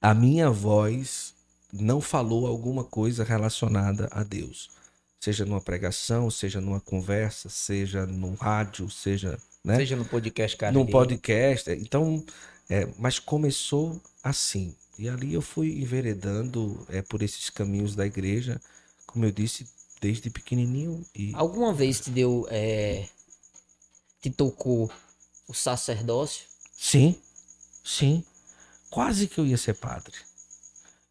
a 0.00 0.14
minha 0.14 0.50
voz 0.50 1.34
não 1.72 2.00
falou 2.00 2.46
alguma 2.46 2.84
coisa 2.84 3.24
relacionada 3.24 4.08
a 4.12 4.22
Deus. 4.22 4.70
Seja 5.18 5.44
numa 5.44 5.60
pregação, 5.60 6.30
seja 6.30 6.60
numa 6.60 6.80
conversa, 6.80 7.48
seja 7.48 8.06
no 8.06 8.34
rádio, 8.34 8.88
seja 8.90 9.38
né? 9.66 9.76
Seja 9.76 9.96
no 9.96 10.04
podcast, 10.04 10.56
cara. 10.56 10.72
No 10.72 10.86
podcast. 10.86 11.68
Então, 11.72 12.24
é, 12.70 12.88
mas 12.96 13.18
começou 13.18 14.00
assim. 14.22 14.76
E 14.96 15.08
ali 15.08 15.34
eu 15.34 15.42
fui 15.42 15.80
enveredando 15.80 16.86
é, 16.88 17.02
por 17.02 17.20
esses 17.20 17.50
caminhos 17.50 17.96
da 17.96 18.06
igreja, 18.06 18.60
como 19.04 19.24
eu 19.24 19.32
disse, 19.32 19.66
desde 20.00 20.30
pequenininho. 20.30 21.04
E... 21.12 21.34
Alguma 21.34 21.74
vez 21.74 21.98
te 21.98 22.10
deu. 22.10 22.46
É... 22.48 23.08
Te 24.20 24.30
tocou 24.30 24.88
o 25.48 25.52
sacerdócio? 25.52 26.44
Sim, 26.72 27.16
sim. 27.84 28.24
Quase 28.88 29.26
que 29.26 29.38
eu 29.38 29.46
ia 29.46 29.58
ser 29.58 29.74
padre. 29.74 30.14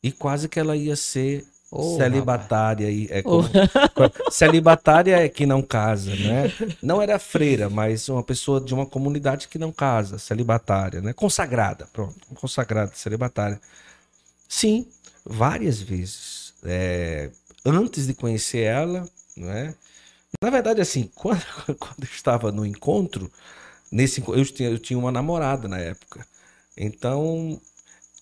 E 0.02 0.14
quase 0.14 0.48
que 0.48 0.60
ela 0.60 0.78
ia 0.78 0.96
ser 0.96 1.46
Oh, 1.72 1.98
celibatária 1.98 2.90
e 2.90 3.08
é 3.10 3.24
como, 3.24 3.48
oh. 3.48 4.30
celibatária 4.32 5.18
é 5.18 5.28
que 5.28 5.46
não 5.46 5.62
casa, 5.62 6.16
né? 6.16 6.52
Não 6.82 7.02
era 7.02 7.18
freira, 7.18 7.70
mas 7.70 8.08
uma 8.08 8.24
pessoa 8.24 8.62
de 8.62 8.74
uma 8.74 8.86
comunidade 8.86 9.48
que 9.48 9.58
não 9.58 9.72
casa, 9.72 10.18
celibatária, 10.20 11.02
né? 11.02 11.12
Consagrada, 11.12 11.88
pronto, 11.92 12.16
consagrada, 12.36 12.92
celibatária. 12.94 13.60
Sim, 14.48 14.88
várias 15.26 15.82
vezes. 15.82 16.54
É, 16.64 17.30
antes 17.66 18.08
de 18.08 18.14
conhecer 18.14 18.62
ela, 18.62 19.10
né? 19.36 19.76
Na 20.42 20.50
verdade, 20.50 20.82
assim, 20.82 21.10
quando, 21.16 21.44
quando 21.80 22.04
eu 22.04 22.10
estava 22.14 22.52
no 22.52 22.66
encontro, 22.66 23.32
nesse 23.92 24.24
eu 24.28 24.46
tinha, 24.46 24.70
eu 24.70 24.80
tinha 24.80 25.00
uma 25.00 25.12
namorada 25.12 25.68
na 25.68 25.80
época. 25.80 26.26
Então, 26.78 27.60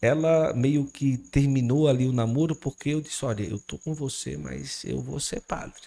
ela 0.03 0.53
meio 0.53 0.85
que 0.85 1.17
terminou 1.17 1.87
ali 1.87 2.05
o 2.05 2.11
namoro 2.11 2.53
porque 2.53 2.89
eu 2.89 2.99
disse: 2.99 3.23
Olha, 3.23 3.43
eu 3.43 3.57
tô 3.57 3.77
com 3.77 3.93
você, 3.93 4.35
mas 4.35 4.83
eu 4.83 4.99
vou 5.01 5.17
ser 5.17 5.39
padre. 5.41 5.81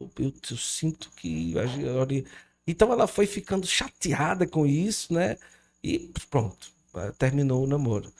Eu, 0.00 0.10
eu, 0.18 0.34
eu 0.50 0.56
sinto 0.56 1.10
que. 1.10 1.54
Olha, 1.56 2.24
então 2.66 2.90
ela 2.90 3.06
foi 3.06 3.26
ficando 3.26 3.66
chateada 3.66 4.46
com 4.46 4.66
isso, 4.66 5.12
né? 5.12 5.36
E 5.84 6.10
pronto, 6.30 6.72
terminou 7.18 7.62
o 7.62 7.66
namoro. 7.66 8.10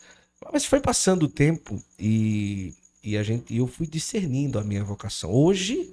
Mas 0.52 0.66
foi 0.66 0.80
passando 0.80 1.24
o 1.24 1.28
tempo 1.30 1.82
e, 1.98 2.74
e 3.02 3.16
a 3.16 3.22
gente, 3.22 3.56
eu 3.56 3.66
fui 3.66 3.86
discernindo 3.86 4.58
a 4.58 4.64
minha 4.64 4.84
vocação. 4.84 5.30
Hoje 5.32 5.90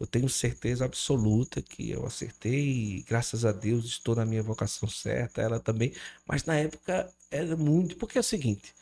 eu 0.00 0.06
tenho 0.06 0.28
certeza 0.28 0.84
absoluta 0.84 1.60
que 1.60 1.90
eu 1.90 2.06
acertei 2.06 2.98
e 2.98 3.02
graças 3.02 3.44
a 3.44 3.50
Deus 3.50 3.84
estou 3.84 4.14
na 4.14 4.24
minha 4.24 4.42
vocação 4.42 4.88
certa, 4.88 5.42
ela 5.42 5.58
também. 5.58 5.92
Mas 6.26 6.44
na 6.44 6.54
época 6.54 7.12
era 7.30 7.56
muito. 7.56 7.96
Porque 7.96 8.16
é 8.16 8.20
o 8.20 8.24
seguinte: 8.24 8.74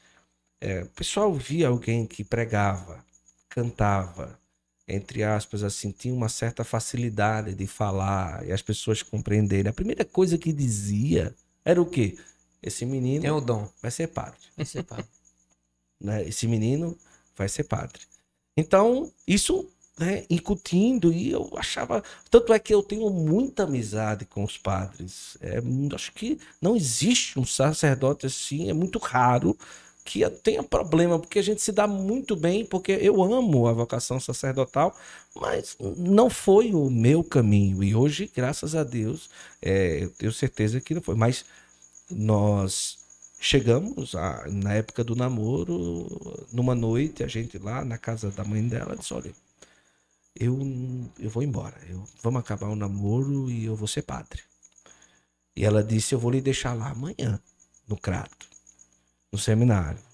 é, 0.61 0.83
o 0.83 0.89
pessoal 0.89 1.33
via 1.35 1.69
alguém 1.69 2.07
que 2.07 2.23
pregava, 2.23 3.05
cantava, 3.49 4.39
entre 4.87 5.23
aspas, 5.25 5.63
assim, 5.63 5.91
tinha 5.91 6.15
uma 6.15 6.29
certa 6.29 6.65
facilidade 6.65 7.55
de 7.55 7.67
falar 7.67 8.47
e 8.47 8.53
as 8.53 8.63
pessoas 8.63 9.03
compreenderem. 9.03 9.71
A 9.71 9.75
primeira 9.75 10.05
coisa 10.05 10.37
que 10.37 10.53
dizia 10.53 11.35
era 11.65 11.81
o 11.81 11.87
quê? 11.87 12.17
Esse 12.63 12.85
menino 12.85 13.23
tem 13.23 13.31
o 13.31 13.41
dom, 13.41 13.69
vai 13.81 13.91
ser 13.91 14.09
padre. 14.09 14.41
Vai 14.57 14.67
ser 14.67 14.83
padre. 14.83 15.07
né? 16.01 16.27
Esse 16.29 16.47
menino 16.47 16.97
vai 17.35 17.49
ser 17.49 17.65
padre. 17.65 18.03
Então, 18.57 19.13
isso 19.27 19.69
né, 19.99 20.25
incutindo, 20.29 21.13
e 21.13 21.31
eu 21.31 21.51
achava. 21.57 22.03
Tanto 22.31 22.53
é 22.53 22.59
que 22.59 22.75
eu 22.75 22.83
tenho 22.83 23.09
muita 23.11 23.65
amizade 23.65 24.25
com 24.27 24.45
os 24.45 24.59
padres. 24.59 25.37
É, 25.41 25.61
acho 25.95 26.13
que 26.13 26.39
não 26.61 26.77
existe 26.77 27.39
um 27.39 27.45
sacerdote 27.45 28.27
assim, 28.27 28.69
é 28.69 28.73
muito 28.75 28.99
raro 28.99 29.57
que 30.05 30.29
tenha 30.31 30.63
problema, 30.63 31.19
porque 31.19 31.41
a 31.41 31.43
gente 31.43 31.61
se 31.61 31.73
dá 31.73 31.87
muito 31.87 32.37
bem, 32.37 32.65
porque 32.65 32.93
eu 32.93 33.23
amo 33.23 33.67
a 33.67 33.73
vocação 33.73 34.21
sacerdotal, 34.21 34.97
mas 35.35 35.77
não 35.97 36.31
foi 36.31 36.73
o 36.73 36.89
meu 36.89 37.25
caminho. 37.25 37.83
E 37.83 37.95
hoje, 37.95 38.31
graças 38.35 38.77
a 38.77 38.85
Deus, 38.85 39.29
é, 39.61 40.05
eu 40.05 40.11
tenho 40.11 40.33
certeza 40.33 40.81
que 40.81 40.95
não 40.95 41.03
foi. 41.03 41.17
Mas 41.17 41.45
nós 42.11 42.99
chegamos 43.41 44.15
a, 44.15 44.45
na 44.49 44.75
época 44.75 45.03
do 45.03 45.17
namoro, 45.17 46.07
numa 46.53 46.75
noite, 46.75 47.25
a 47.25 47.27
gente 47.29 47.59
lá 47.59 47.85
na 47.85 47.99
casa 47.99 48.31
da 48.31 48.45
mãe 48.45 48.67
dela 48.67 48.97
disse: 48.97 49.13
olha 49.13 49.33
eu, 50.39 50.59
eu 51.19 51.31
vou 51.31 51.43
embora. 51.43 51.77
Eu, 51.89 52.05
vamos 52.23 52.41
acabar 52.41 52.69
o 52.69 52.77
namoro 52.77 53.51
e 53.51 53.65
eu 53.65 53.75
vou 53.75 53.89
ser 53.89 54.03
padre. 54.03 54.43
E 55.55 55.65
ela 55.65 55.83
disse: 55.83 56.15
Eu 56.15 56.19
vou 56.19 56.31
lhe 56.31 56.41
deixar 56.41 56.75
lá 56.75 56.91
amanhã, 56.91 57.41
no 57.89 57.97
Crato, 57.97 58.47
no 59.33 59.39
seminário. 59.39 60.06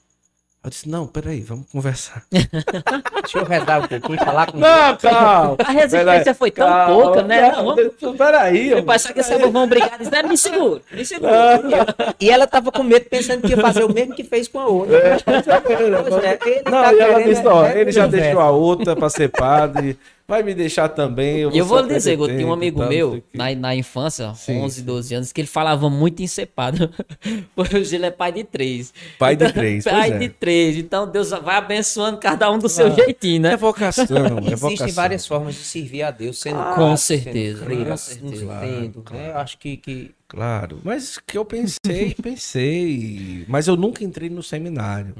Eu 0.64 0.71
disse, 0.71 0.88
não, 0.88 1.09
peraí, 1.09 1.40
vamos 1.40 1.66
conversar. 1.73 2.23
Deixa 2.31 3.38
eu 3.38 3.45
redar 3.45 3.83
um 3.83 3.88
pouquinho 3.88 4.14
e 4.14 4.25
falar 4.25 4.47
com 4.52 4.59
Não, 4.59 4.97
calma. 4.97 5.57
A 5.59 5.73
resistência 5.73 6.35
foi 6.35 6.52
tão 6.52 6.69
calma, 6.69 6.95
pouca, 6.95 7.23
né? 7.25 7.50
Calma, 7.50 7.75
não, 8.00 8.16
peraí. 8.16 8.83
Pai, 8.83 8.99
só 9.00 9.12
que 9.12 9.19
essa 9.19 9.37
vão 9.38 9.66
brigar, 9.66 9.99
disse, 9.99 10.23
me 10.23 10.38
segura, 10.38 10.81
me 10.92 11.04
segura. 11.04 11.97
E 12.21 12.31
ela 12.31 12.47
tava 12.47 12.71
com 12.71 12.85
medo, 12.85 13.07
pensando 13.11 13.42
que 13.42 13.49
ia 13.49 13.57
fazer 13.57 13.83
o 13.83 13.92
mesmo 13.92 14.14
que 14.14 14.23
fez 14.23 14.47
com 14.47 14.61
a 14.61 14.66
outra. 14.66 14.97
É, 14.97 15.11
é, 15.11 16.62
não, 16.71 16.83
tá 16.83 16.95
e 16.95 17.00
ela 17.00 17.25
disse, 17.25 17.45
ó, 17.45 17.66
ele 17.66 17.90
já 17.90 18.07
deixou 18.07 18.40
a 18.40 18.50
outra 18.52 18.95
para 18.95 19.11
ser 19.11 19.31
padre. 19.31 19.99
Vai 20.26 20.42
me 20.42 20.54
deixar 20.54 20.88
também. 20.88 21.40
Eu 21.40 21.50
vou, 21.50 21.58
eu 21.58 21.64
vou 21.66 21.82
dizer, 21.86 22.18
eu 22.18 22.26
tinha 22.26 22.46
um 22.46 22.52
amigo 22.52 22.80
tá, 22.80 22.88
meu 22.88 23.22
na, 23.34 23.54
na 23.54 23.74
infância, 23.74 24.32
sim, 24.34 24.60
11, 24.60 24.82
12 24.82 25.14
anos, 25.14 25.32
que 25.32 25.40
ele 25.40 25.48
falava 25.48 25.90
muito 25.90 26.22
encepado. 26.22 26.90
Hoje 27.56 27.96
ele 27.96 28.06
é 28.06 28.10
pai 28.10 28.32
de 28.32 28.44
três. 28.44 28.94
Pai 29.18 29.36
de 29.36 29.52
três. 29.52 29.84
pai 29.84 30.12
é. 30.12 30.18
de 30.18 30.28
três. 30.28 30.76
Então 30.76 31.10
Deus 31.10 31.30
vai 31.30 31.56
abençoando 31.56 32.18
cada 32.18 32.50
um 32.50 32.58
do 32.58 32.68
seu 32.68 32.86
ah, 32.86 32.90
jeitinho, 32.90 33.42
né? 33.42 33.52
É 33.52 33.56
vocação. 33.56 34.06
É 34.48 34.52
Existem 34.52 34.92
várias 34.92 35.26
formas 35.26 35.54
de 35.54 35.64
servir 35.64 36.02
a 36.02 36.10
Deus, 36.10 36.38
sendo 36.38 36.60
ah, 36.60 36.74
com 36.74 36.96
certeza. 36.96 37.66
Sendo 37.66 37.86
com 37.86 37.96
certeza. 37.96 38.44
Claro, 38.46 39.02
claro. 39.04 39.24
Né? 39.24 39.32
Acho 39.34 39.58
que, 39.58 39.76
que. 39.76 40.14
Claro, 40.28 40.80
mas 40.82 41.18
que 41.18 41.36
eu 41.36 41.44
pensei, 41.44 42.14
pensei. 42.22 43.44
Mas 43.48 43.68
eu 43.68 43.76
nunca 43.76 44.02
entrei 44.02 44.30
no 44.30 44.42
seminário. 44.42 45.14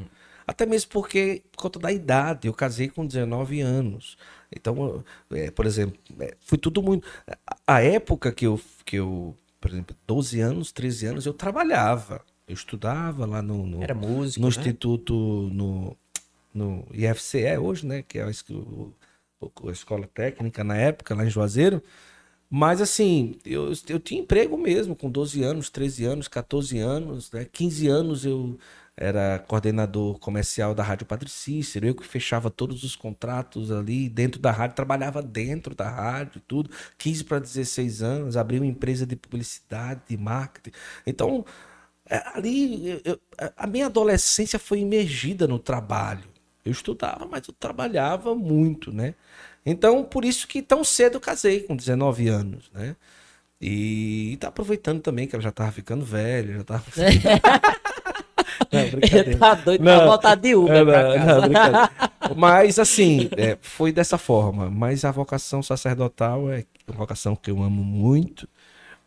Até 0.47 0.66
mesmo 0.66 0.90
porque, 0.90 1.42
por 1.52 1.62
conta 1.62 1.78
da 1.78 1.92
idade, 1.92 2.49
eu 2.49 2.54
casei 2.54 2.88
com 2.88 3.06
19 3.06 3.61
anos. 3.61 4.16
Então, 4.54 5.04
é, 5.30 5.50
por 5.50 5.66
exemplo, 5.66 5.99
é, 6.21 6.35
foi 6.40 6.59
tudo 6.59 6.82
muito. 6.82 7.06
A 7.66 7.80
época 7.82 8.32
que 8.32 8.47
eu, 8.47 8.61
que 8.85 8.97
eu, 8.97 9.37
por 9.61 9.71
exemplo, 9.71 9.97
12 10.06 10.40
anos, 10.40 10.73
13 10.73 11.06
anos, 11.06 11.26
eu 11.26 11.32
trabalhava. 11.32 12.23
Eu 12.47 12.54
estudava 12.54 13.25
lá 13.25 13.40
no, 13.40 13.66
no, 13.66 13.82
Era 13.82 13.94
músico, 13.94 14.40
no 14.40 14.49
né? 14.49 14.56
Instituto, 14.56 15.14
no, 15.52 15.97
no 16.52 16.87
IFCE 16.92 17.56
hoje, 17.59 17.87
né? 17.87 18.02
Que 18.02 18.18
é 18.18 18.23
a, 18.23 18.26
a 18.26 19.73
escola 19.73 20.06
técnica 20.12 20.62
na 20.62 20.76
época, 20.76 21.14
lá 21.14 21.25
em 21.25 21.30
Juazeiro. 21.30 21.82
Mas 22.54 22.82
assim, 22.82 23.37
eu, 23.47 23.73
eu 23.88 23.99
tinha 23.99 24.21
emprego 24.21 24.59
mesmo, 24.59 24.94
com 24.94 25.11
12 25.11 25.42
anos, 25.42 25.71
13 25.71 26.04
anos, 26.04 26.28
14 26.28 26.78
anos, 26.78 27.32
né? 27.32 27.47
15 27.50 27.88
anos 27.88 28.26
eu 28.26 28.59
era 28.97 29.39
coordenador 29.49 30.19
comercial 30.19 30.75
da 30.75 30.83
Rádio 30.83 31.07
Padre 31.07 31.29
Cícero, 31.29 31.87
eu 31.87 31.95
que 31.95 32.07
fechava 32.07 32.51
todos 32.51 32.85
os 32.85 32.95
contratos 32.95 33.71
ali 33.73 34.09
dentro 34.09 34.41
da 34.41 34.51
rádio, 34.51 34.77
trabalhava 34.77 35.23
dentro 35.23 35.75
da 35.75 35.89
rádio 35.89 36.39
e 36.39 36.41
tudo. 36.41 36.71
15 36.99 37.25
para 37.25 37.39
16 37.39 38.03
anos, 38.03 38.37
abri 38.37 38.59
uma 38.59 38.67
empresa 38.67 39.07
de 39.07 39.17
publicidade, 39.17 40.03
de 40.09 40.17
marketing. 40.17 40.73
Então, 41.07 41.45
é, 42.09 42.23
ali, 42.35 43.01
eu- 43.05 43.21
a 43.57 43.67
minha 43.67 43.87
adolescência 43.87 44.59
foi 44.59 44.81
imergida 44.81 45.47
no 45.49 45.59
trabalho. 45.59 46.25
Eu 46.65 46.73
estudava, 46.73 47.27
mas 47.27 47.47
eu 47.49 47.55
trabalhava 47.55 48.35
muito, 48.35 48.93
né? 48.93 49.15
Então, 49.65 50.05
por 50.05 50.25
isso 50.25 50.47
que 50.49 50.63
tão 50.63 50.85
cedo 50.85 51.15
eu 51.17 51.21
casei, 51.21 51.61
com 51.63 51.77
19 51.77 52.29
anos, 52.29 52.71
né? 52.73 52.97
E 53.61 54.37
tá 54.41 54.49
aproveitando 54.49 55.01
também 55.03 55.27
que 55.29 55.37
ela 55.37 55.43
já 55.43 55.53
tava 55.53 55.73
ficando 55.73 56.05
velha, 56.05 56.55
já 56.59 56.65
tava... 56.65 56.85
Não, 58.73 58.88
brincadeira. 58.88 59.38
tá 59.38 59.55
doido 59.55 59.83
Não, 59.83 59.85
pra 59.85 60.00
voltar 60.00 60.35
de 60.35 60.55
Uber 60.55 60.81
É, 60.81 60.85
pra 60.85 61.05
não, 61.05 61.12
casa. 61.12 61.41
não, 61.41 61.43
brincadeira. 61.43 61.83
Mas 62.37 62.79
assim, 62.79 63.31
é, 63.37 63.59
foi 63.61 63.93
dessa 63.93 64.17
forma. 64.19 64.71
Mas 64.71 65.05
a 65.05 65.11
vocação 65.11 65.62
sacerdotal 65.62 66.50
é 66.50 66.64
uma 66.88 66.97
vocação 66.99 67.37
que 67.37 67.50
eu 67.50 67.62
amo 67.62 67.85
muito, 67.85 68.49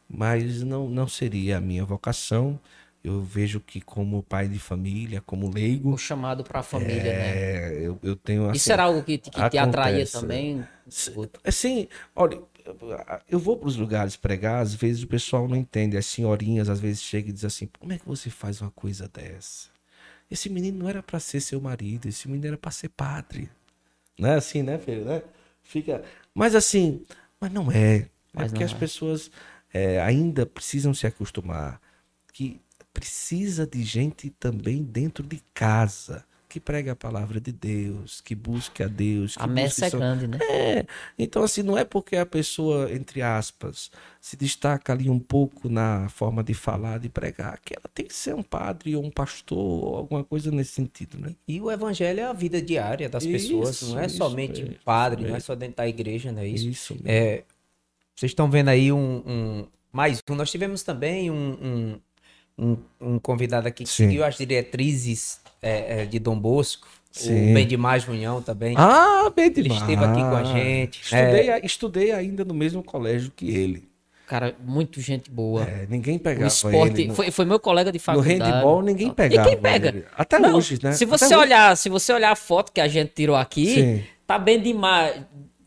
mas 0.10 0.64
não, 0.64 0.90
não 0.90 1.08
seria 1.08 1.58
a 1.58 1.62
minha 1.62 1.86
vocação. 1.86 2.60
Eu 3.04 3.22
vejo 3.22 3.60
que 3.60 3.82
como 3.82 4.24
pai 4.24 4.48
de 4.48 4.60
família, 4.60 5.22
como 5.22 5.50
leigo, 5.50 5.94
O 5.94 5.98
chamado 5.98 6.44
pra 6.44 6.62
família, 6.64 7.14
né? 7.14 7.36
é, 7.36 7.80
eu, 7.82 8.00
eu 8.04 8.16
tenho 8.16 8.50
assim, 8.50 8.58
Isso 8.58 8.72
era 8.74 8.84
algo 8.84 9.04
que, 9.04 9.18
que 9.18 9.30
te 9.50 9.58
atraía 9.58 10.06
também? 10.08 10.68
Assim, 11.44 11.88
olha, 12.16 12.42
eu 13.30 13.40
vou 13.40 13.58
para 13.58 13.68
os 13.68 13.76
lugares 13.76 14.16
pregar, 14.16 14.62
às 14.62 14.74
vezes 14.74 15.04
o 15.04 15.08
pessoal 15.08 15.48
não 15.48 15.56
entende. 15.56 15.98
As 15.98 16.06
senhorinhas 16.06 16.70
às 16.70 16.80
vezes 16.80 17.02
chegam 17.02 17.30
e 17.30 17.34
dizem 17.34 17.48
assim: 17.48 17.70
como 17.80 17.94
é 17.94 17.98
que 17.98 18.08
você 18.08 18.30
faz 18.30 18.62
uma 18.62 18.72
coisa 18.72 19.08
dessa? 19.08 19.70
Esse 20.30 20.50
menino 20.50 20.80
não 20.80 20.90
era 20.90 21.04
para 21.04 21.20
ser 21.20 21.40
seu 21.40 21.62
marido, 21.62 22.08
esse 22.08 22.28
menino 22.28 22.48
era 22.48 22.58
para 22.58 22.72
ser 22.72 22.90
padre. 22.90 23.50
Não 24.18 24.30
é 24.30 24.36
assim, 24.36 24.64
né, 24.64 24.80
filho? 24.80 25.06
Né? 25.06 25.22
Fica... 25.62 26.04
Mas 26.34 26.56
assim, 26.56 27.06
mas 27.40 27.52
não 27.52 27.72
é. 27.72 27.96
É 27.98 28.10
Mas 28.34 28.48
porque 28.52 28.64
não 28.64 28.72
as 28.72 28.76
é. 28.76 28.80
pessoas 28.80 29.32
é, 29.74 30.02
ainda 30.02 30.46
precisam 30.46 30.94
se 30.94 31.06
acostumar 31.06 31.82
que 32.34 32.60
precisa 32.94 33.68
de 33.68 33.84
gente 33.84 34.30
também 34.30 34.84
dentro 34.84 35.24
de 35.26 35.42
casa 35.54 36.26
que 36.56 36.60
pregue 36.62 36.90
a 36.90 36.96
palavra 36.96 37.42
de 37.42 37.52
Deus, 37.52 38.22
que 38.22 38.34
busque 38.34 38.82
a 38.82 38.88
Deus. 38.88 39.36
Que 39.36 39.44
A 39.44 39.46
messa 39.48 39.88
é 39.88 39.90
seu- 39.90 40.00
grande, 40.00 40.26
né? 40.26 40.38
é, 40.42 40.86
então 41.20 41.44
assim, 41.44 41.62
não 41.62 41.78
é 41.78 41.84
porque 41.84 42.16
a 42.16 42.26
pessoa, 42.26 42.90
entre 42.94 43.22
aspas, 43.22 43.92
se 44.22 44.38
destaca 44.38 44.94
ali 44.94 45.10
um 45.10 45.20
pouco 45.20 45.68
na 45.68 46.08
forma 46.08 46.42
de 46.42 46.54
falar, 46.54 46.98
de 46.98 47.10
pregar, 47.10 47.60
que 47.60 47.74
ela 47.76 47.90
tem 47.94 48.06
que 48.06 48.14
ser 48.14 48.34
um 48.34 48.42
padre 48.42 48.96
ou 48.96 49.04
um 49.04 49.12
pastor 49.12 49.58
ou 49.58 49.96
alguma 49.98 50.24
coisa 50.24 50.50
nesse 50.50 50.72
sentido, 50.72 51.20
né? 51.20 51.36
E 51.46 51.60
o 51.60 51.70
evangelho 51.70 52.22
é 52.22 52.24
a 52.24 52.32
vida 52.34 52.62
diária 52.62 53.10
das 53.10 53.26
pessoas, 53.26 53.82
Isso, 53.82 53.90
não 53.94 54.00
é 54.00 54.06
isso 54.06 54.18
somente 54.18 54.62
mesmo, 54.62 54.76
um 54.76 54.84
padre, 54.86 55.28
não 55.28 55.36
é 55.36 55.40
só 55.42 55.56
dentro 55.56 55.76
da 55.76 55.88
igreja, 55.90 56.32
não 56.32 56.40
é 56.42 56.48
isso? 56.48 56.70
Isso 56.70 56.94
mesmo. 56.94 57.10
É, 57.10 57.44
vocês 58.16 58.32
estão 58.32 58.50
vendo 58.50 58.70
aí 58.70 58.94
um, 58.94 59.22
um- 59.28 59.68
mais 59.92 60.22
um. 60.30 60.36
Nós 60.36 60.50
tivemos 60.50 60.84
também 60.84 61.30
um, 61.30 61.36
um, 61.62 62.00
um- 62.58 62.78
um 63.02 63.20
convidado 63.20 63.68
aqui 63.68 63.84
que 63.84 63.90
Sim. 63.90 64.06
seguiu 64.08 64.24
as 64.24 64.36
diretrizes 64.38 65.40
é, 65.62 66.02
é, 66.02 66.06
de 66.06 66.20
Dom 66.20 66.38
Bosco, 66.38 66.88
Sim. 67.12 67.52
o 67.52 67.54
Bendimar 67.54 68.00
Junhão 68.00 68.42
também. 68.42 68.76
Ah, 68.78 69.32
bem 69.36 69.46
Ele 69.46 69.64
demais. 69.64 69.82
esteve 69.82 70.04
aqui 70.06 70.20
com 70.22 70.36
a 70.36 70.44
gente, 70.44 71.02
Estudei, 71.02 71.50
a- 71.50 71.60
estudei 71.60 72.12
ainda 72.12 72.46
no 72.46 72.54
mesmo 72.54 72.84
colégio 72.84 73.32
que 73.36 73.50
ele. 73.50 73.90
Cara, 74.28 74.56
muito 74.66 75.00
gente 75.00 75.30
boa. 75.30 75.64
É, 75.64 75.86
ninguém 75.88 76.18
o 76.18 76.20
pegava 76.20 76.48
esporte 76.48 77.02
ele. 77.02 77.08
No, 77.10 77.16
foi, 77.16 77.30
foi 77.30 77.46
meu 77.46 77.60
colega 77.60 77.92
de 77.92 77.98
no 78.00 78.04
faculdade. 78.04 78.42
handball, 78.42 78.82
ninguém 78.82 79.10
E 79.10 79.14
pegava. 79.14 79.48
quem 79.50 79.58
pega? 79.58 79.88
ele. 79.90 80.06
Até 80.18 80.40
Não, 80.40 80.56
hoje, 80.56 80.80
né? 80.82 80.94
Se 80.94 81.04
Até 81.04 81.18
você 81.18 81.26
hoje. 81.26 81.36
olhar, 81.36 81.78
se 81.78 81.90
você 81.90 82.12
olhar 82.12 82.32
a 82.32 82.36
foto 82.36 82.72
que 82.72 82.82
a 82.82 82.88
gente 82.88 83.12
tirou 83.14 83.36
aqui, 83.36 83.68
Sim. 83.76 84.04
tá 84.26 84.40
bem 84.40 84.60
demais. 84.60 85.22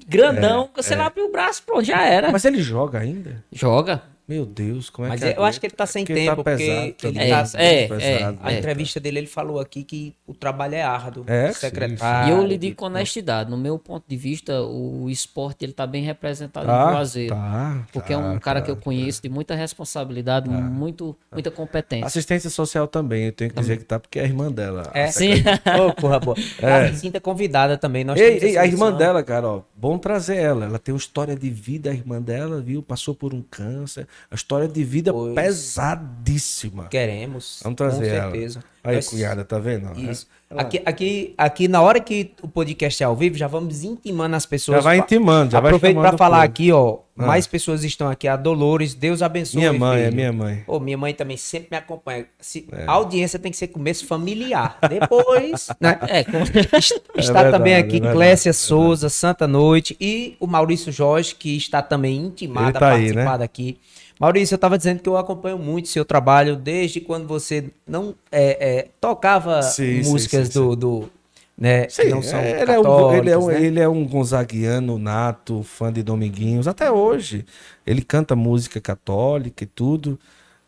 Grandão, 0.08 0.70
você 0.74 0.96
lá 0.96 1.06
abre 1.06 1.20
o 1.22 1.30
braço, 1.30 1.62
pronto, 1.64 1.84
já 1.84 2.02
era. 2.04 2.32
Mas 2.32 2.44
ele 2.44 2.60
joga 2.62 2.98
ainda? 2.98 3.44
Joga. 3.52 4.02
Meu 4.28 4.44
Deus, 4.44 4.90
como 4.90 5.06
é 5.06 5.08
Mas 5.08 5.22
que 5.22 5.26
eu 5.38 5.42
acho 5.42 5.58
que 5.58 5.66
ele 5.66 5.74
tá 5.74 5.86
sem 5.86 6.04
Porque 6.04 6.20
tempo, 6.20 6.36
porque 6.36 6.50
pesado 6.58 6.80
ele 6.82 6.92
também, 6.92 7.30
tá- 7.30 7.36
muito 7.38 7.56
é, 7.56 7.82
é, 7.84 7.88
pesado. 7.88 8.38
A 8.42 8.52
É. 8.52 8.58
entrevista 8.58 9.00
dele, 9.00 9.18
ele 9.20 9.26
falou 9.26 9.58
aqui 9.58 9.82
que 9.82 10.14
o 10.26 10.34
trabalho 10.34 10.74
é 10.74 10.82
árduo. 10.82 11.24
É, 11.26 11.50
secretário. 11.50 12.28
E 12.28 12.38
eu 12.38 12.44
lhe 12.46 12.58
digo 12.58 12.76
com 12.76 12.84
honestidade, 12.84 13.50
no 13.50 13.56
meu 13.56 13.78
ponto 13.78 14.04
de 14.06 14.16
vista, 14.18 14.60
o 14.62 15.08
esporte 15.08 15.64
ele 15.64 15.72
tá 15.72 15.86
bem 15.86 16.02
representado 16.02 16.66
no 16.66 16.72
Tá, 16.72 16.92
Juazeiro. 16.92 17.34
tá, 17.34 17.86
Porque 17.90 18.12
é 18.12 18.18
um 18.18 18.34
tá, 18.34 18.40
cara 18.40 18.60
tá, 18.60 18.66
que 18.66 18.70
eu 18.70 18.76
conheço 18.76 19.22
de 19.22 19.30
muita 19.30 19.54
responsabilidade, 19.54 20.48
muito, 20.50 21.16
muita 21.32 21.50
competência. 21.50 22.06
Assistência 22.06 22.50
social 22.50 22.86
também, 22.86 23.24
eu 23.26 23.32
tenho 23.32 23.50
que 23.50 23.58
dizer 23.58 23.78
que 23.78 23.84
tá, 23.84 23.98
porque 23.98 24.18
é 24.18 24.22
a 24.22 24.26
irmã 24.26 24.52
dela. 24.52 24.90
É. 24.92 25.06
Sim. 25.06 25.30
Ô, 25.88 25.94
porra 25.94 26.20
boa. 26.20 26.36
A 26.62 26.92
Cinta 26.92 27.18
convidada 27.18 27.78
também. 27.78 28.04
Nós 28.04 28.20
Ei, 28.20 28.38
ei, 28.42 28.58
a 28.58 28.66
irmã 28.66 28.92
dela, 28.92 29.22
cara, 29.22 29.48
ó, 29.48 29.62
bom 29.74 29.96
trazer 29.96 30.36
ela. 30.36 30.66
Ela 30.66 30.78
tem 30.78 30.92
uma 30.92 30.98
história 30.98 31.34
de 31.34 31.48
vida, 31.48 31.90
a 31.90 31.94
irmã 31.94 32.20
dela, 32.20 32.60
viu? 32.60 32.82
Passou 32.82 33.14
por 33.14 33.32
um 33.32 33.40
câncer. 33.42 34.06
A 34.30 34.34
história 34.34 34.68
de 34.68 34.84
vida 34.84 35.12
Pois. 35.12 35.34
pesadíssima. 35.34 36.84
Queremos. 36.88 37.60
Vamos 37.62 37.76
trazer 37.76 38.10
com 38.10 38.16
ela. 38.16 38.30
certeza. 38.32 38.64
Aí, 38.84 38.94
Nós- 38.96 39.08
cunhada, 39.08 39.44
tá 39.44 39.58
vendo? 39.58 39.98
Isso. 39.98 40.26
Ela- 40.50 40.62
Aqui, 40.62 40.80
aqui, 40.86 41.34
aqui, 41.36 41.68
na 41.68 41.82
hora 41.82 42.00
que 42.00 42.32
o 42.40 42.48
podcast 42.48 43.02
é 43.02 43.06
ao 43.06 43.14
vivo, 43.14 43.36
já 43.36 43.46
vamos 43.46 43.84
intimando 43.84 44.34
as 44.34 44.46
pessoas. 44.46 44.76
Já 44.78 44.82
vai 44.82 44.98
intimando, 44.98 45.50
já 45.52 45.60
vai 45.60 45.70
Aproveito 45.70 45.96
para 46.00 46.16
falar 46.16 46.42
aqui, 46.42 46.72
ó. 46.72 47.00
Ah. 47.18 47.26
Mais 47.26 47.46
pessoas 47.46 47.84
estão 47.84 48.08
aqui. 48.08 48.26
A 48.28 48.34
Dolores, 48.36 48.94
Deus 48.94 49.20
abençoe. 49.20 49.58
Minha 49.60 49.72
mãe, 49.74 50.00
é 50.00 50.04
filho. 50.04 50.16
minha 50.16 50.32
mãe. 50.32 50.64
Ô, 50.66 50.78
minha 50.80 50.96
mãe 50.96 51.12
também 51.12 51.36
sempre 51.36 51.68
me 51.72 51.76
acompanha. 51.76 52.24
Se- 52.40 52.66
É. 52.72 52.84
A 52.86 52.92
audiência 52.92 53.38
tem 53.38 53.50
que 53.50 53.58
ser 53.58 53.66
começo 53.68 54.06
familiar. 54.06 54.78
Depois, 54.88 55.68
né? 55.80 55.98
É, 56.08 56.24
com- 56.24 56.38
Está 56.38 57.10
verdade, 57.16 57.50
também 57.50 57.72
é 57.74 57.78
aqui 57.78 57.92
verdade, 57.92 58.14
Clécia 58.14 58.50
é 58.50 58.52
Souza, 58.54 59.08
Santa 59.10 59.46
Noite 59.46 59.96
e 60.00 60.34
o 60.40 60.46
Maurício 60.46 60.90
Jorge, 60.92 61.34
que 61.34 61.56
está 61.56 61.82
também 61.82 62.16
intimado 62.16 62.68
Ele 62.68 62.76
a 62.76 62.80
tá 62.80 62.88
aí, 62.92 62.94
participar 63.08 63.32
né? 63.32 63.38
daqui. 63.38 63.78
Maurício, 64.18 64.54
eu 64.54 64.56
estava 64.56 64.76
dizendo 64.76 65.00
que 65.00 65.08
eu 65.08 65.16
acompanho 65.16 65.58
muito 65.58 65.88
seu 65.88 66.04
trabalho 66.04 66.56
desde 66.56 67.00
quando 67.00 67.26
você 67.26 67.70
não 67.86 68.14
é, 68.32 68.78
é, 68.78 68.88
tocava 69.00 69.62
Sim, 69.62 70.02
sim, 70.02 70.10
músicas 70.10 70.48
sim, 70.48 70.54
do, 70.54 70.76
do 70.76 71.10
né, 71.56 71.88
Sim, 71.88 72.08
não 72.10 72.22
são 72.22 72.38
é, 72.38 72.62
ele, 72.62 72.70
é 72.72 72.78
um, 72.78 73.12
ele, 73.14 73.30
é 73.30 73.38
um, 73.38 73.46
né? 73.48 73.62
ele 73.62 73.80
é 73.80 73.88
um 73.88 74.06
gonzaguiano 74.06 74.96
nato, 74.98 75.62
fã 75.62 75.92
de 75.92 76.02
Dominguinhos, 76.04 76.68
até 76.68 76.90
hoje. 76.90 77.44
Ele 77.84 78.00
canta 78.02 78.36
música 78.36 78.80
católica 78.80 79.64
e 79.64 79.66
tudo, 79.66 80.18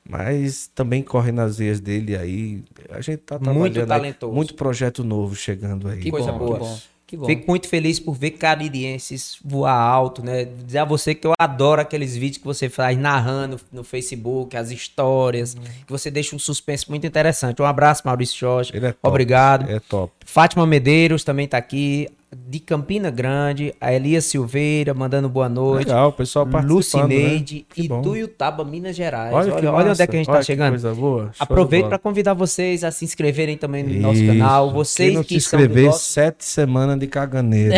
mas 0.08 0.68
também 0.74 1.02
corre 1.02 1.30
nas 1.30 1.58
veias 1.58 1.78
dele 1.80 2.16
aí. 2.16 2.64
A 2.90 3.00
gente 3.00 3.18
tá 3.18 3.38
Muito 3.38 3.44
trabalhando 3.44 3.78
aí, 3.78 3.86
talentoso. 3.86 4.32
muito 4.32 4.54
projeto 4.54 5.04
novo 5.04 5.36
chegando 5.36 5.88
aí. 5.88 6.00
que 6.00 6.10
coisa 6.10 6.32
bom, 6.32 6.58
boa. 6.58 6.76
Fico 7.16 7.44
muito 7.48 7.68
feliz 7.68 7.98
por 8.00 8.14
ver 8.14 8.32
caririenses 8.32 9.38
voar 9.44 9.72
alto, 9.74 10.24
né? 10.24 10.44
Dizer 10.44 10.78
a 10.78 10.84
você 10.84 11.14
que 11.14 11.26
eu 11.26 11.32
adoro 11.38 11.80
aqueles 11.80 12.16
vídeos 12.16 12.38
que 12.38 12.44
você 12.44 12.68
faz 12.68 12.96
narrando 12.98 13.58
no 13.72 13.82
Facebook, 13.84 14.56
as 14.56 14.70
histórias, 14.70 15.54
Uhum. 15.54 15.62
que 15.86 15.90
você 15.92 16.10
deixa 16.10 16.34
um 16.34 16.38
suspense 16.38 16.88
muito 16.88 17.06
interessante. 17.06 17.60
Um 17.60 17.64
abraço, 17.64 18.02
Maurício 18.04 18.38
Jorge. 18.38 18.72
Ele 18.74 18.86
é 18.86 18.92
top, 18.92 19.08
Obrigado. 19.08 19.70
É 19.70 19.80
top. 19.80 20.12
Fátima 20.24 20.66
Medeiros 20.66 21.24
também 21.24 21.46
tá 21.48 21.58
aqui, 21.58 22.08
de 22.34 22.60
Campina 22.60 23.10
Grande. 23.10 23.74
A 23.80 23.92
Elias 23.92 24.24
Silveira 24.24 24.94
mandando 24.94 25.28
boa 25.28 25.48
noite. 25.48 25.88
Legal, 25.88 26.12
pessoal 26.12 26.46
participando, 26.46 27.08
né? 27.08 27.14
Lucineide 27.16 27.66
Que 27.74 27.82
e 27.82 27.88
bom. 27.88 28.02
Tuiutaba, 28.02 28.64
Minas 28.64 28.94
Gerais. 28.94 29.34
Olha, 29.34 29.54
Olha, 29.54 29.72
olha, 29.72 29.90
onde 29.90 30.02
é 30.02 30.06
que 30.06 30.16
a 30.16 30.18
gente 30.18 30.26
tá 30.26 30.38
que 30.38 30.44
chegando. 30.44 30.70
coisa 30.70 30.94
boa. 30.94 31.24
Show 31.32 31.32
Aproveito 31.40 31.88
para 31.88 31.98
convidar 31.98 32.34
vocês 32.34 32.84
a 32.84 32.90
se 32.90 33.04
inscreverem 33.04 33.56
também 33.56 33.82
no 33.82 34.00
nosso 34.00 34.22
Isso. 34.22 34.26
canal. 34.32 34.72
Vocês 34.72 35.08
Quem 35.08 35.16
não 35.16 35.22
que 35.22 35.28
se 35.28 35.34
do 35.34 35.62
inscrever, 35.62 35.86
nosso... 35.86 36.04
sete 36.04 36.44
semanas 36.44 36.98
de 36.98 37.06
caganeira. 37.06 37.76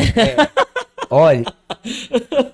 Olha, 1.09 1.45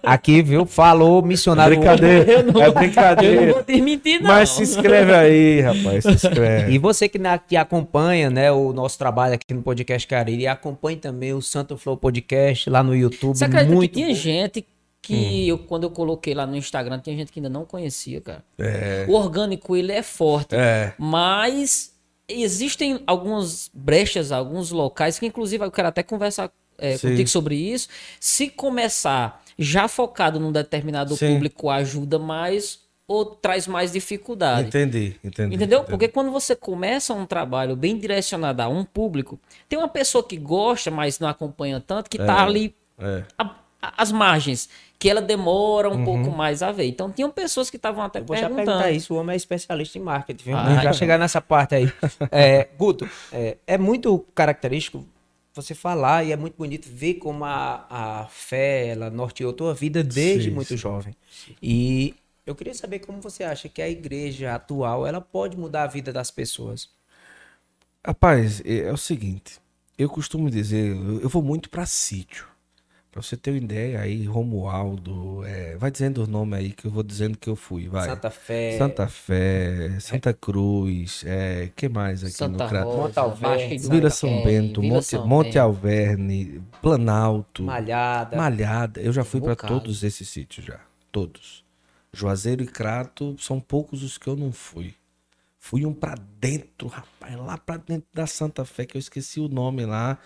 aqui, 0.02 0.42
viu? 0.42 0.64
Falou 0.66 1.22
missionário. 1.22 1.76
brincadeira, 1.76 2.32
é 2.32 2.34
Eu 2.36 2.42
não 2.44 2.72
brincadeira. 2.72 3.52
vou 3.54 3.62
desmentir, 3.62 4.20
não. 4.22 4.28
Mas 4.30 4.50
se 4.50 4.62
inscreve 4.62 5.12
aí, 5.14 5.60
rapaz, 5.60 6.04
se 6.04 6.10
inscreve. 6.12 6.72
E 6.72 6.78
você 6.78 7.08
que, 7.08 7.18
na- 7.18 7.38
que 7.38 7.56
acompanha 7.56 8.30
né, 8.30 8.50
o 8.52 8.72
nosso 8.72 8.98
trabalho 8.98 9.34
aqui 9.34 9.52
no 9.54 9.62
Podcast 9.62 10.06
Cariri, 10.06 10.46
acompanhe 10.46 10.96
também 10.96 11.32
o 11.32 11.40
Santo 11.42 11.76
Flow 11.76 11.96
Podcast 11.96 12.68
lá 12.70 12.82
no 12.82 12.94
YouTube. 12.94 13.36
Você 13.36 13.44
acredita 13.44 13.74
muito 13.74 13.90
que 13.90 13.94
tinha 13.96 14.08
bom. 14.08 14.14
gente 14.14 14.66
que 15.00 15.14
Hum. 15.14 15.46
eu, 15.46 15.58
quando 15.58 15.84
eu 15.84 15.90
coloquei 15.90 16.34
lá 16.34 16.46
no 16.46 16.56
Instagram, 16.56 16.98
tinha 16.98 17.16
gente 17.16 17.32
que 17.32 17.38
ainda 17.38 17.48
não 17.48 17.64
conhecia, 17.64 18.20
cara. 18.20 18.42
É. 18.58 19.06
O 19.08 19.12
orgânico, 19.12 19.76
ele 19.76 19.92
é 19.92 20.02
forte, 20.02 20.54
É. 20.54 20.92
mas 20.98 21.92
existem 22.28 23.00
algumas 23.06 23.70
brechas, 23.72 24.32
alguns 24.32 24.70
locais 24.70 25.18
que, 25.18 25.24
inclusive, 25.24 25.64
eu 25.64 25.70
quero 25.70 25.88
até 25.88 26.02
conversar 26.02 26.50
é, 26.78 26.96
contigo 26.98 27.28
sobre 27.28 27.56
isso. 27.56 27.88
Se 28.20 28.48
começar 28.48 29.42
já 29.58 29.88
focado 29.88 30.38
num 30.38 30.52
determinado 30.52 31.16
Sim. 31.16 31.34
público, 31.34 31.68
ajuda 31.68 32.18
mais 32.18 32.80
ou 33.08 33.24
traz 33.24 33.66
mais 33.66 33.90
dificuldade. 33.92 34.68
Entendi, 34.68 35.16
entendi. 35.24 35.54
Entendeu? 35.56 35.78
entendi. 35.78 35.90
Porque 35.90 36.08
quando 36.08 36.30
você 36.30 36.54
começa 36.54 37.14
um 37.14 37.24
trabalho 37.24 37.74
bem 37.74 37.96
direcionado 37.98 38.60
a 38.62 38.68
um 38.68 38.84
público, 38.84 39.40
tem 39.68 39.78
uma 39.78 39.88
pessoa 39.88 40.22
que 40.22 40.36
gosta, 40.36 40.90
mas 40.90 41.18
não 41.18 41.26
acompanha 41.28 41.80
tanto, 41.84 42.08
que 42.10 42.18
tá 42.18 42.44
ali 42.44 42.74
É. 43.00 43.24
a- 43.38 43.54
a- 43.80 43.94
às 43.96 44.12
margens, 44.12 44.68
que 44.98 45.08
ela 45.08 45.22
demora 45.22 45.88
um 45.88 46.04
pouco 46.04 46.30
mais 46.30 46.62
a 46.62 46.70
ver. 46.70 46.84
Então, 46.86 47.10
tinham 47.10 47.30
pessoas 47.30 47.70
que 47.70 47.76
estavam 47.76 48.04
até 48.04 48.18
Eu 48.18 48.24
vou 48.24 48.36
já 48.36 48.42
perguntando. 48.42 48.66
perguntar 48.66 48.90
isso, 48.90 49.14
o 49.14 49.16
homem 49.16 49.32
é 49.34 49.36
especialista 49.36 49.96
em 49.96 50.02
marketing, 50.02 50.44
viu? 50.44 50.56
Ah, 50.58 50.80
já 50.82 50.90
é. 50.90 50.92
chegar 50.92 51.18
nessa 51.18 51.40
parte 51.40 51.74
aí. 51.76 51.90
É, 52.30 52.68
Guto, 52.76 53.08
é, 53.32 53.56
é 53.66 53.78
muito 53.78 54.22
característico 54.34 55.06
você 55.60 55.74
falar 55.74 56.24
e 56.24 56.32
é 56.32 56.36
muito 56.36 56.56
bonito 56.56 56.88
ver 56.88 57.14
como 57.14 57.44
a, 57.44 57.86
a 58.22 58.26
fé, 58.28 58.88
ela 58.88 59.10
norteou 59.10 59.52
tua 59.52 59.74
vida 59.74 60.02
desde 60.02 60.50
Sim, 60.50 60.54
muito 60.54 60.76
sim. 60.76 60.76
jovem. 60.76 61.14
E 61.62 62.14
eu 62.46 62.54
queria 62.54 62.74
saber 62.74 63.00
como 63.00 63.20
você 63.20 63.44
acha 63.44 63.68
que 63.68 63.82
a 63.82 63.88
igreja 63.88 64.54
atual, 64.54 65.06
ela 65.06 65.20
pode 65.20 65.56
mudar 65.56 65.84
a 65.84 65.86
vida 65.86 66.12
das 66.12 66.30
pessoas. 66.30 66.90
Rapaz, 68.04 68.60
é, 68.64 68.88
é 68.88 68.92
o 68.92 68.96
seguinte. 68.96 69.60
Eu 69.98 70.08
costumo 70.08 70.50
dizer, 70.50 70.96
eu, 71.22 71.28
vou 71.28 71.42
muito 71.42 71.68
pra 71.70 71.86
sítio. 71.86 72.47
Pra 73.18 73.24
você 73.24 73.36
ter 73.36 73.50
uma 73.50 73.56
ideia 73.56 74.00
aí, 74.00 74.26
Romualdo, 74.26 75.44
é, 75.44 75.76
vai 75.76 75.90
dizendo 75.90 76.22
o 76.22 76.26
nome 76.28 76.56
aí 76.56 76.70
que 76.70 76.86
eu 76.86 76.90
vou 76.92 77.02
dizendo 77.02 77.36
que 77.36 77.50
eu 77.50 77.56
fui, 77.56 77.88
vai. 77.88 78.08
Santa 78.08 78.30
Fé. 78.30 78.78
Santa 78.78 79.08
Fé, 79.08 79.98
Santa 79.98 80.32
Cruz, 80.32 81.24
é, 81.26 81.68
que 81.74 81.88
mais 81.88 82.22
aqui 82.22 82.34
Santa 82.34 82.62
no 82.62 82.70
Crato? 82.70 82.86
Monte 82.86 83.18
Alverne, 83.18 83.76
Vila 83.76 84.08
São 84.08 84.44
Bento, 84.44 84.80
Vila 84.80 84.94
Monte, 84.94 85.04
São 85.04 85.26
Monte 85.26 85.46
Bento. 85.46 85.58
Alverne, 85.58 86.62
Planalto, 86.80 87.64
Malhada. 87.64 88.36
Malhada. 88.36 89.00
Eu 89.00 89.12
já 89.12 89.24
fui 89.24 89.40
para 89.40 89.56
bocado. 89.56 89.80
todos 89.80 90.04
esses 90.04 90.28
sítios 90.28 90.66
já, 90.66 90.78
todos. 91.10 91.64
Juazeiro 92.12 92.62
e 92.62 92.68
Crato 92.68 93.34
são 93.40 93.58
poucos 93.58 94.04
os 94.04 94.16
que 94.16 94.28
eu 94.28 94.36
não 94.36 94.52
fui. 94.52 94.94
Fui 95.58 95.84
um 95.84 95.92
pra 95.92 96.14
dentro, 96.38 96.86
rapaz, 96.86 97.34
lá 97.34 97.58
pra 97.58 97.78
dentro 97.78 98.06
da 98.14 98.28
Santa 98.28 98.64
Fé, 98.64 98.86
que 98.86 98.96
eu 98.96 99.00
esqueci 99.00 99.40
o 99.40 99.48
nome 99.48 99.84
lá. 99.84 100.18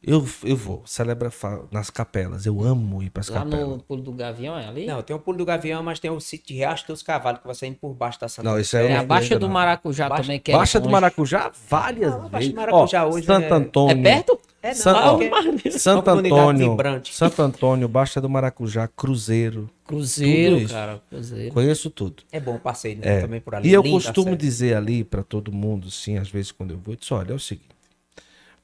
Eu, 0.00 0.24
eu 0.44 0.56
vou, 0.56 0.82
celebra 0.86 1.30
nas 1.72 1.90
capelas. 1.90 2.46
Eu 2.46 2.62
amo 2.62 3.02
ir 3.02 3.10
pras 3.10 3.28
Lá 3.28 3.40
capelas. 3.42 3.68
no 3.68 3.78
Pulo 3.80 4.00
do 4.00 4.12
Gavião, 4.12 4.56
é 4.56 4.66
ali? 4.68 4.86
Não, 4.86 5.02
tem 5.02 5.14
o 5.14 5.18
Pulo 5.18 5.38
do 5.38 5.44
Gavião, 5.44 5.82
mas 5.82 5.98
tem 5.98 6.08
o 6.10 6.20
sítio 6.20 6.46
de 6.48 6.54
Riacho 6.54 6.86
dos 6.86 7.02
Cavalos, 7.02 7.40
que 7.40 7.46
você 7.46 7.66
indo 7.66 7.76
por 7.78 7.92
baixo 7.94 8.20
da 8.20 8.28
Santa 8.28 8.48
Não, 8.48 8.60
isso 8.60 8.76
Tem 8.76 8.90
não 8.94 9.00
a 9.00 9.02
Baixa 9.02 9.36
do 9.38 9.46
não. 9.46 9.52
Maracujá 9.54 10.08
Baixa- 10.08 10.22
também, 10.22 10.38
que 10.40 10.52
é 10.52 10.54
Baixa 10.56 10.78
do 10.78 10.84
longe. 10.84 10.92
Maracujá, 10.92 11.52
várias 11.68 12.12
Não, 12.12 12.18
a 12.18 12.28
Baixa 12.28 12.38
vezes. 12.38 12.52
do 12.52 12.56
Maracujá 12.56 13.04
Ó, 13.06 13.10
hoje 13.10 13.26
Santo 13.26 13.44
é- 13.44 13.48
É 13.48 13.52
Antônio. 13.54 14.02
perto? 14.02 14.38
É, 14.62 14.74
não. 14.74 15.16
Uma 15.18 15.78
Santo 15.78 16.02
comunidade 16.04 16.40
Antônio, 16.40 16.70
vibrante. 16.70 17.14
Santo 17.14 17.42
Antônio, 17.42 17.88
Baixa 17.88 18.20
do 18.20 18.28
Maracujá, 18.28 18.88
Cruzeiro. 18.88 19.68
Cruzeiro, 19.84 20.68
cara. 20.68 21.00
Cruzeiro. 21.10 21.52
Conheço 21.54 21.90
tudo. 21.90 22.22
É 22.30 22.38
bom 22.40 22.58
passeio 22.58 22.98
né, 22.98 23.20
também 23.20 23.40
por 23.40 23.54
ali. 23.54 23.68
E 23.68 23.72
eu 23.72 23.82
Linda 23.82 23.94
costumo 23.96 24.36
dizer 24.36 24.76
ali 24.76 25.02
pra 25.04 25.22
todo 25.22 25.52
mundo, 25.52 25.90
sim, 25.90 26.18
às 26.18 26.28
vezes 26.28 26.52
quando 26.52 26.72
eu 26.72 26.78
vou, 26.78 26.94
eu 26.94 26.98
disse, 26.98 27.12
olha, 27.14 27.32
é 27.32 27.34
o 27.34 27.38
seguinte, 27.38 27.67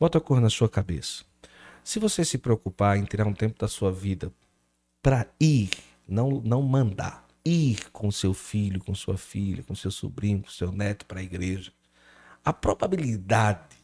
bota 0.05 0.19
a 0.19 0.21
cor 0.21 0.38
na 0.38 0.51
sua 0.51 0.69
cabeça. 0.69 1.25
Se 1.83 1.99
você 1.99 2.27
se 2.27 2.37
preocupar 2.37 2.99
em 2.99 3.05
tirar 3.05 3.27
um 3.27 3.33
tempo 3.33 3.59
da 3.59 3.67
sua 3.67 3.90
vida 3.90 4.31
pra 5.01 5.27
ir, 5.40 5.71
não, 6.07 6.43
não 6.45 6.61
mandar, 6.61 7.27
ir 7.43 7.90
com 7.90 8.11
seu 8.11 8.35
filho, 8.35 8.85
com 8.85 8.95
sua 8.95 9.17
filha, 9.17 9.62
com 9.62 9.75
seu 9.75 9.90
sobrinho, 9.90 10.43
com 10.43 10.51
seu 10.51 10.71
neto 10.71 11.07
para 11.07 11.21
a 11.21 11.23
igreja, 11.23 11.73
a 12.45 12.53
probabilidade 12.53 13.79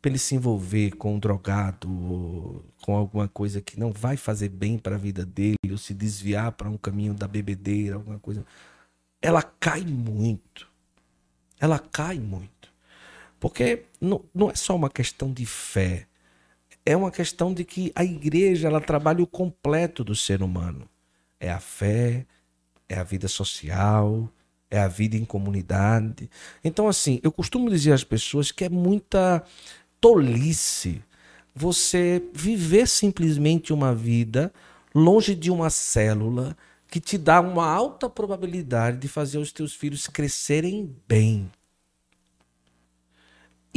para 0.00 0.10
ele 0.10 0.18
se 0.18 0.34
envolver 0.34 0.92
com 0.92 1.16
um 1.16 1.18
drogado 1.18 2.64
com 2.80 2.96
alguma 2.96 3.28
coisa 3.28 3.60
que 3.60 3.78
não 3.78 3.92
vai 3.92 4.16
fazer 4.16 4.48
bem 4.48 4.78
para 4.78 4.94
a 4.94 4.98
vida 4.98 5.26
dele, 5.26 5.70
ou 5.70 5.76
se 5.76 5.92
desviar 5.92 6.52
para 6.52 6.70
um 6.70 6.78
caminho 6.78 7.12
da 7.12 7.28
bebedeira, 7.28 7.96
alguma 7.96 8.18
coisa, 8.18 8.42
ela 9.20 9.42
cai 9.42 9.82
muito. 9.82 10.66
Ela 11.60 11.78
cai 11.78 12.18
muito. 12.18 12.67
Porque 13.40 13.84
não, 14.00 14.24
não 14.34 14.50
é 14.50 14.54
só 14.54 14.74
uma 14.74 14.90
questão 14.90 15.32
de 15.32 15.46
fé, 15.46 16.06
é 16.84 16.96
uma 16.96 17.10
questão 17.10 17.52
de 17.52 17.64
que 17.64 17.92
a 17.94 18.04
igreja 18.04 18.68
ela 18.68 18.80
trabalha 18.80 19.22
o 19.22 19.26
completo 19.26 20.02
do 20.02 20.16
ser 20.16 20.42
humano. 20.42 20.88
É 21.38 21.50
a 21.50 21.60
fé, 21.60 22.26
é 22.88 22.98
a 22.98 23.04
vida 23.04 23.28
social, 23.28 24.28
é 24.70 24.78
a 24.78 24.88
vida 24.88 25.16
em 25.16 25.24
comunidade. 25.24 26.30
Então, 26.64 26.88
assim, 26.88 27.20
eu 27.22 27.30
costumo 27.30 27.70
dizer 27.70 27.92
às 27.92 28.04
pessoas 28.04 28.50
que 28.50 28.64
é 28.64 28.68
muita 28.68 29.44
tolice 30.00 31.02
você 31.54 32.22
viver 32.32 32.86
simplesmente 32.86 33.72
uma 33.72 33.94
vida 33.94 34.52
longe 34.94 35.34
de 35.34 35.50
uma 35.50 35.70
célula 35.70 36.56
que 36.86 37.00
te 37.00 37.18
dá 37.18 37.40
uma 37.40 37.66
alta 37.66 38.08
probabilidade 38.08 38.98
de 38.98 39.08
fazer 39.08 39.38
os 39.38 39.52
teus 39.52 39.74
filhos 39.74 40.06
crescerem 40.06 40.96
bem. 41.06 41.50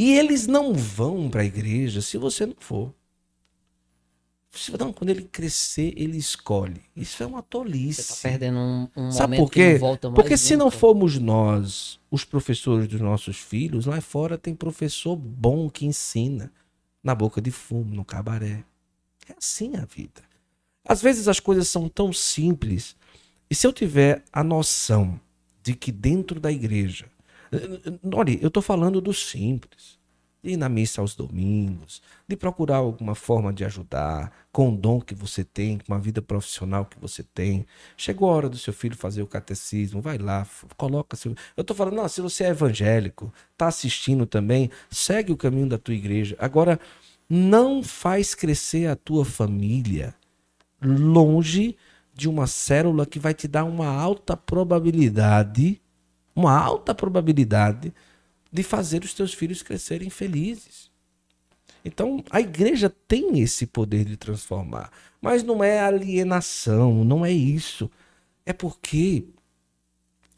E 0.02 0.18
eles 0.18 0.48
não 0.48 0.74
vão 0.74 1.30
para 1.30 1.42
a 1.42 1.44
igreja 1.44 2.02
se 2.02 2.18
você 2.18 2.44
não 2.44 2.56
for. 2.58 2.92
Não, 4.76 4.92
quando 4.92 5.10
ele 5.10 5.22
crescer, 5.22 5.94
ele 5.96 6.18
escolhe. 6.18 6.82
Isso 6.96 7.22
é 7.22 7.26
uma 7.26 7.40
tolice. 7.40 8.02
Você 8.02 8.22
tá 8.22 8.28
perdendo 8.30 8.58
um, 8.58 8.88
um 8.96 9.12
Sabe 9.12 9.36
por 9.36 9.48
quê? 9.48 9.78
Porque 10.12 10.36
se 10.36 10.56
não 10.56 10.72
formos 10.72 11.18
nós, 11.18 12.00
os 12.10 12.24
professores 12.24 12.88
dos 12.88 13.00
nossos 13.00 13.38
filhos, 13.38 13.86
lá 13.86 14.00
fora 14.00 14.36
tem 14.36 14.56
professor 14.56 15.14
bom 15.14 15.70
que 15.70 15.86
ensina. 15.86 16.52
Na 17.00 17.14
boca 17.14 17.40
de 17.40 17.52
fumo, 17.52 17.94
no 17.94 18.04
cabaré. 18.04 18.64
É 19.28 19.34
assim 19.38 19.76
a 19.76 19.84
vida. 19.84 20.20
Às 20.84 21.00
vezes 21.00 21.28
as 21.28 21.38
coisas 21.38 21.68
são 21.68 21.88
tão 21.88 22.12
simples. 22.12 22.96
E 23.48 23.54
se 23.54 23.68
eu 23.68 23.72
tiver 23.72 24.24
a 24.32 24.42
noção 24.42 25.20
de 25.62 25.74
que 25.74 25.92
dentro 25.92 26.40
da 26.40 26.50
igreja. 26.50 27.06
Olha, 28.14 28.38
eu 28.40 28.48
estou 28.48 28.62
falando 28.62 29.00
do 29.00 29.12
simples. 29.12 30.00
De 30.42 30.50
ir 30.50 30.56
na 30.56 30.68
missa 30.68 31.00
aos 31.00 31.14
domingos, 31.14 32.02
de 32.26 32.36
procurar 32.36 32.78
alguma 32.78 33.14
forma 33.14 33.52
de 33.52 33.64
ajudar, 33.64 34.32
com 34.50 34.70
o 34.70 34.76
dom 34.76 35.00
que 35.00 35.14
você 35.14 35.44
tem, 35.44 35.78
com 35.78 35.94
a 35.94 35.98
vida 35.98 36.20
profissional 36.20 36.84
que 36.84 36.98
você 36.98 37.22
tem. 37.22 37.64
Chegou 37.96 38.28
a 38.28 38.32
hora 38.32 38.48
do 38.48 38.58
seu 38.58 38.72
filho 38.72 38.96
fazer 38.96 39.22
o 39.22 39.26
catecismo, 39.28 40.00
vai 40.00 40.18
lá, 40.18 40.44
coloca 40.76 41.16
seu. 41.16 41.32
Eu 41.56 41.62
tô 41.62 41.74
falando, 41.74 41.94
não, 41.94 42.08
se 42.08 42.20
você 42.20 42.42
é 42.42 42.48
evangélico, 42.48 43.32
tá 43.56 43.68
assistindo 43.68 44.26
também, 44.26 44.68
segue 44.90 45.30
o 45.30 45.36
caminho 45.36 45.68
da 45.68 45.78
tua 45.78 45.94
igreja. 45.94 46.34
Agora, 46.40 46.80
não 47.30 47.82
faz 47.82 48.34
crescer 48.34 48.88
a 48.88 48.96
tua 48.96 49.24
família 49.24 50.12
longe 50.82 51.76
de 52.12 52.28
uma 52.28 52.46
célula 52.46 53.06
que 53.06 53.18
vai 53.18 53.32
te 53.32 53.46
dar 53.48 53.64
uma 53.64 53.86
alta 53.86 54.36
probabilidade, 54.36 55.80
uma 56.34 56.56
alta 56.58 56.94
probabilidade 56.94 57.92
de 58.52 58.62
fazer 58.62 59.04
os 59.04 59.14
teus 59.14 59.34
filhos 59.34 59.62
crescerem 59.62 60.10
felizes. 60.10 60.90
Então, 61.84 62.24
a 62.30 62.40
igreja 62.40 62.90
tem 63.08 63.40
esse 63.40 63.66
poder 63.66 64.04
de 64.04 64.16
transformar, 64.16 64.90
mas 65.20 65.42
não 65.42 65.64
é 65.64 65.80
alienação, 65.80 67.04
não 67.04 67.24
é 67.26 67.32
isso. 67.32 67.90
É 68.46 68.52
porque 68.52 69.26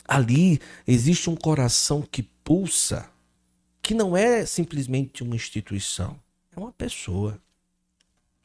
ali 0.07 0.59
existe 0.87 1.29
um 1.31 1.37
coração 1.37 2.03
que 2.03 2.23
pulsa, 2.23 3.11
que 3.83 3.95
não 3.95 4.17
é 4.17 4.47
simplesmente 4.47 5.23
uma 5.23 5.37
instituição, 5.37 6.21
é 6.57 6.61
uma 6.61 6.73
pessoa. 6.73 7.41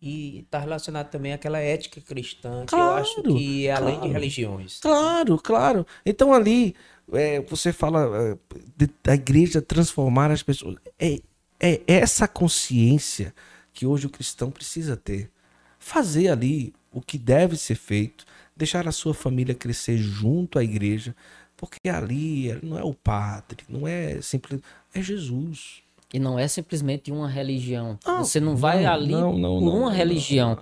E 0.02 0.40
está 0.40 0.60
relacionado 0.60 1.10
também 1.10 1.34
àquela 1.34 1.60
ética 1.60 2.02
cristã, 2.02 2.68
que 2.70 2.80
eu 2.80 2.90
Claro, 2.90 2.92
acho 2.92 3.24
que 3.24 3.68
é 3.68 3.72
além 3.72 4.00
de 4.00 4.08
claro. 4.08 4.14
religiões. 4.14 4.82
Claro, 4.82 5.38
claro. 5.42 5.86
Então 6.06 6.34
ali 6.34 6.76
é, 7.13 7.41
você 7.41 7.72
fala 7.74 8.38
é, 8.80 8.88
da 9.04 9.13
igreja 9.13 9.62
transformar 9.62 10.32
as 10.32 10.43
pessoas. 10.43 10.76
É, 11.00 11.19
é 11.60 11.82
essa 11.88 12.28
consciência 12.28 13.34
que 13.74 13.86
hoje 13.86 14.08
o 14.08 14.10
cristão 14.10 14.52
precisa 14.52 14.95
ter. 14.95 15.30
Fazer 15.78 16.30
ali 16.30 16.74
o 16.91 17.02
que 17.02 17.17
deve 17.17 17.56
ser 17.58 17.76
feito, 17.76 18.26
deixar 18.56 18.88
a 18.88 18.91
sua 18.91 19.13
família 19.13 19.56
crescer 19.56 19.98
junto 19.98 20.60
à 20.60 20.63
igreja, 20.63 21.15
porque 21.56 21.89
ali 21.89 22.58
não 22.63 22.78
é 22.78 22.84
o 22.84 22.93
padre, 22.93 23.63
não 23.67 23.88
é 23.88 24.22
simples, 24.22 24.62
é 24.93 25.02
Jesus. 25.02 25.84
E 26.12 26.17
não 26.17 26.39
é 26.39 26.48
simplesmente 26.48 27.12
uma 27.12 27.28
religião. 27.28 27.98
Não, 28.06 28.24
Você 28.24 28.39
não 28.39 28.56
vai 28.56 28.84
não, 28.84 28.91
ali 28.93 29.12
não, 29.12 29.32
por 29.60 29.69
uma 29.76 29.91
religião, 29.91 30.58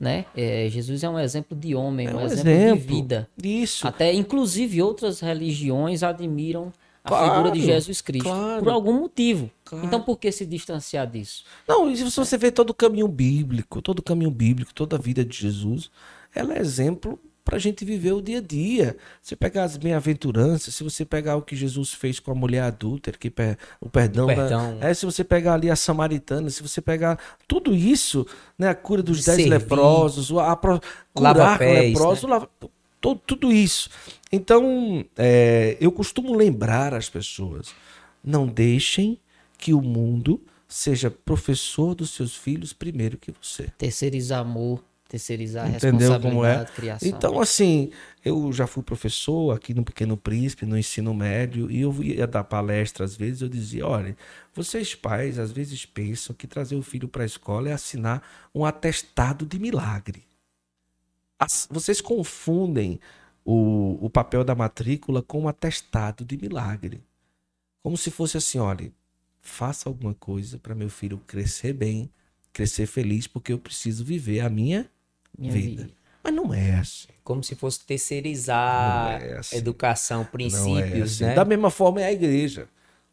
né? 0.00 0.24
É, 0.34 0.68
Jesus 0.70 1.04
é 1.04 1.08
um 1.08 1.18
exemplo 1.18 1.56
de 1.56 1.74
homem, 1.74 2.06
É 2.06 2.14
um, 2.14 2.18
um 2.18 2.24
exemplo, 2.24 2.50
exemplo 2.50 2.80
de 2.80 2.86
vida. 2.86 3.28
Isso. 3.42 3.86
Até, 3.86 4.12
inclusive, 4.14 4.80
outras 4.82 5.20
religiões 5.20 6.02
admiram 6.02 6.72
a 7.04 7.08
Claro, 7.08 7.34
figura 7.34 7.50
de 7.52 7.60
Jesus 7.62 8.00
Cristo. 8.00 8.24
claro. 8.24 8.62
Por 8.64 8.72
algum 8.72 8.94
motivo. 9.00 9.50
Claro. 9.64 9.86
Então, 9.86 10.00
por 10.00 10.16
que 10.18 10.32
se 10.32 10.46
distanciar 10.46 11.06
disso? 11.06 11.44
Não, 11.68 11.90
e 11.90 11.96
se 11.96 12.04
você 12.16 12.38
vê 12.38 12.50
todo 12.50 12.70
o 12.70 12.74
caminho 12.74 13.06
bíblico, 13.06 13.82
todo 13.82 13.98
o 13.98 14.02
caminho 14.02 14.30
bíblico, 14.30 14.72
toda 14.74 14.96
a 14.96 14.98
vida 14.98 15.22
de 15.24 15.36
Jesus, 15.36 15.90
ela 16.34 16.54
é 16.54 16.58
exemplo 16.58 17.18
para 17.46 17.56
a 17.56 17.60
gente 17.60 17.84
viver 17.84 18.12
o 18.12 18.20
dia 18.20 18.38
a 18.38 18.40
dia. 18.42 18.96
Você 19.22 19.36
pegar 19.36 19.62
as 19.64 19.76
bem-aventuranças, 19.76 20.74
se 20.74 20.82
você 20.82 21.04
pegar 21.04 21.36
o 21.36 21.42
que 21.42 21.54
Jesus 21.54 21.94
fez 21.94 22.18
com 22.18 22.32
a 22.32 22.34
mulher 22.34 22.62
adúltera, 22.64 23.16
que 23.16 23.30
per, 23.30 23.56
o 23.80 23.88
perdão, 23.88 24.24
O 24.24 24.28
perdão. 24.28 24.78
Da, 24.80 24.88
é, 24.90 24.92
se 24.92 25.06
você 25.06 25.22
pegar 25.22 25.54
ali 25.54 25.70
a 25.70 25.76
samaritana, 25.76 26.50
se 26.50 26.60
você 26.60 26.80
pegar 26.82 27.18
tudo 27.46 27.72
isso, 27.74 28.26
né, 28.58 28.68
a 28.68 28.74
cura 28.74 29.00
dos 29.02 29.24
dez 29.24 29.36
Servir. 29.36 29.50
leprosos, 29.50 30.30
a, 30.36 30.50
a 30.52 30.56
pro- 30.56 30.80
Lava 31.18 31.38
curar 31.38 31.58
pés, 31.58 31.92
leproso, 31.94 32.26
lava- 32.26 32.50
to- 33.00 33.14
tudo 33.24 33.52
isso. 33.52 33.88
Então, 34.32 35.04
é, 35.16 35.76
eu 35.80 35.92
costumo 35.92 36.34
lembrar 36.34 36.92
as 36.92 37.08
pessoas, 37.08 37.68
não 38.24 38.44
deixem 38.46 39.20
que 39.56 39.72
o 39.72 39.80
mundo 39.80 40.42
seja 40.68 41.08
professor 41.10 41.94
dos 41.94 42.10
seus 42.10 42.34
filhos 42.34 42.72
primeiro 42.72 43.16
que 43.16 43.32
você. 43.40 43.68
Terceirizar 43.78 44.40
amor, 44.40 44.82
terceirizar 45.08 45.66
a 45.66 45.68
Entendeu 45.68 46.12
responsabilidade, 46.12 46.34
como 46.34 46.44
é? 46.44 46.64
criação. 46.74 47.08
Então, 47.08 47.40
assim, 47.40 47.90
eu 48.24 48.52
já 48.52 48.66
fui 48.66 48.82
professor 48.82 49.54
aqui 49.54 49.72
no 49.72 49.84
Pequeno 49.84 50.16
Príncipe, 50.16 50.66
no 50.66 50.76
ensino 50.76 51.14
médio, 51.14 51.70
e 51.70 51.80
eu 51.80 52.02
ia 52.02 52.26
dar 52.26 52.44
palestra 52.44 53.04
às 53.04 53.14
vezes, 53.16 53.42
eu 53.42 53.48
dizia, 53.48 53.86
olha, 53.86 54.16
vocês 54.54 54.94
pais 54.94 55.38
às 55.38 55.52
vezes 55.52 55.86
pensam 55.86 56.34
que 56.34 56.46
trazer 56.46 56.76
o 56.76 56.82
filho 56.82 57.08
para 57.08 57.22
a 57.22 57.26
escola 57.26 57.68
é 57.68 57.72
assinar 57.72 58.22
um 58.54 58.64
atestado 58.64 59.46
de 59.46 59.58
milagre. 59.58 60.24
As- 61.38 61.68
vocês 61.70 62.00
confundem 62.00 62.98
o, 63.44 63.98
o 64.04 64.10
papel 64.10 64.42
da 64.42 64.54
matrícula 64.54 65.22
com 65.22 65.42
um 65.42 65.48
atestado 65.48 66.24
de 66.24 66.36
milagre. 66.36 67.02
Como 67.82 67.96
se 67.96 68.10
fosse 68.10 68.36
assim, 68.36 68.58
olha, 68.58 68.90
faça 69.40 69.88
alguma 69.88 70.14
coisa 70.14 70.58
para 70.58 70.74
meu 70.74 70.90
filho 70.90 71.18
crescer 71.26 71.72
bem, 71.72 72.10
crescer 72.52 72.86
feliz, 72.86 73.26
porque 73.28 73.52
eu 73.52 73.58
preciso 73.58 74.04
viver 74.04 74.40
a 74.40 74.50
minha 74.50 74.90
Minha 75.38 75.52
vida. 75.52 75.82
vida. 75.82 75.94
Mas 76.22 76.34
não 76.34 76.52
é 76.52 76.74
assim. 76.74 77.08
Como 77.22 77.42
se 77.42 77.54
fosse 77.54 77.80
terceirizar 77.84 79.22
é 79.22 79.38
assim. 79.38 79.56
educação, 79.56 80.22
é 80.22 80.24
princípios, 80.24 81.14
assim. 81.14 81.24
né? 81.24 81.34
Da 81.34 81.44
mesma 81.44 81.70
forma 81.70 82.00
é 82.00 82.06
a 82.06 82.12
igreja. 82.12 82.68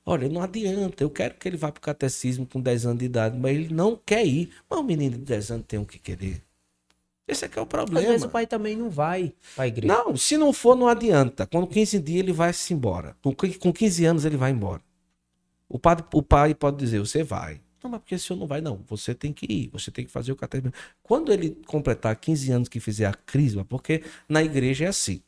Olha, 0.06 0.28
não 0.28 0.42
adianta. 0.42 1.04
Eu 1.04 1.10
quero 1.10 1.36
que 1.36 1.48
ele 1.48 1.58
vá 1.58 1.72
para 1.72 1.80
o 1.80 1.82
catecismo 1.82 2.46
com 2.46 2.60
10 2.60 2.86
anos 2.86 3.00
de 3.00 3.06
idade, 3.06 3.38
mas 3.38 3.56
ele 3.56 3.74
não 3.74 4.00
quer 4.06 4.26
ir. 4.26 4.52
Mas 4.70 4.80
o 4.80 4.84
menino 4.84 5.18
de 5.18 5.24
10 5.24 5.52
anos 5.52 5.66
tem 5.68 5.80
o 5.80 5.86
que 5.86 5.98
querer. 5.98 6.42
Esse 7.28 7.46
é 7.46 7.48
que 7.48 7.58
é 7.58 7.62
o 7.62 7.64
Às 7.64 7.70
problema. 7.70 8.08
vezes 8.08 8.24
o 8.24 8.30
pai 8.30 8.46
também 8.46 8.76
não 8.76 8.90
vai 8.90 9.34
pra 9.56 9.68
igreja. 9.68 9.94
Não, 9.94 10.18
se 10.18 10.36
não 10.36 10.52
for, 10.52 10.76
não 10.76 10.88
adianta. 10.88 11.48
Com 11.48 11.66
15 11.66 12.00
dias 12.00 12.20
ele 12.20 12.34
vai 12.34 12.52
se 12.52 12.74
embora. 12.74 13.16
Com 13.22 13.72
15 13.72 14.06
anos 14.06 14.26
ele 14.26 14.36
vai 14.36 14.52
embora. 14.52 14.82
O, 15.70 15.80
padre, 15.80 16.06
o 16.14 16.22
pai 16.22 16.54
pode 16.54 16.78
dizer, 16.78 17.00
você 17.00 17.24
vai. 17.24 17.62
Não, 17.84 17.92
mas 17.92 18.00
porque 18.00 18.16
o 18.16 18.20
senhor 18.20 18.40
não 18.40 18.48
vai, 18.48 18.62
não. 18.62 18.78
Você 18.88 19.14
tem 19.14 19.34
que 19.34 19.46
ir, 19.46 19.70
você 19.70 19.92
tem 19.92 20.06
que 20.06 20.12
fazer 20.12 20.32
o 20.32 20.36
catecismo. 20.36 20.72
Quando 21.04 21.34
ele 21.34 21.52
completar 21.68 22.16
15 22.16 22.52
anos 22.52 22.70
que 22.70 22.80
fizer 22.80 23.06
a 23.06 23.14
crisma, 23.14 23.66
porque 23.66 24.04
na 24.28 24.42
igreja 24.42 24.86
é 24.86 24.88
assim. 24.88 25.22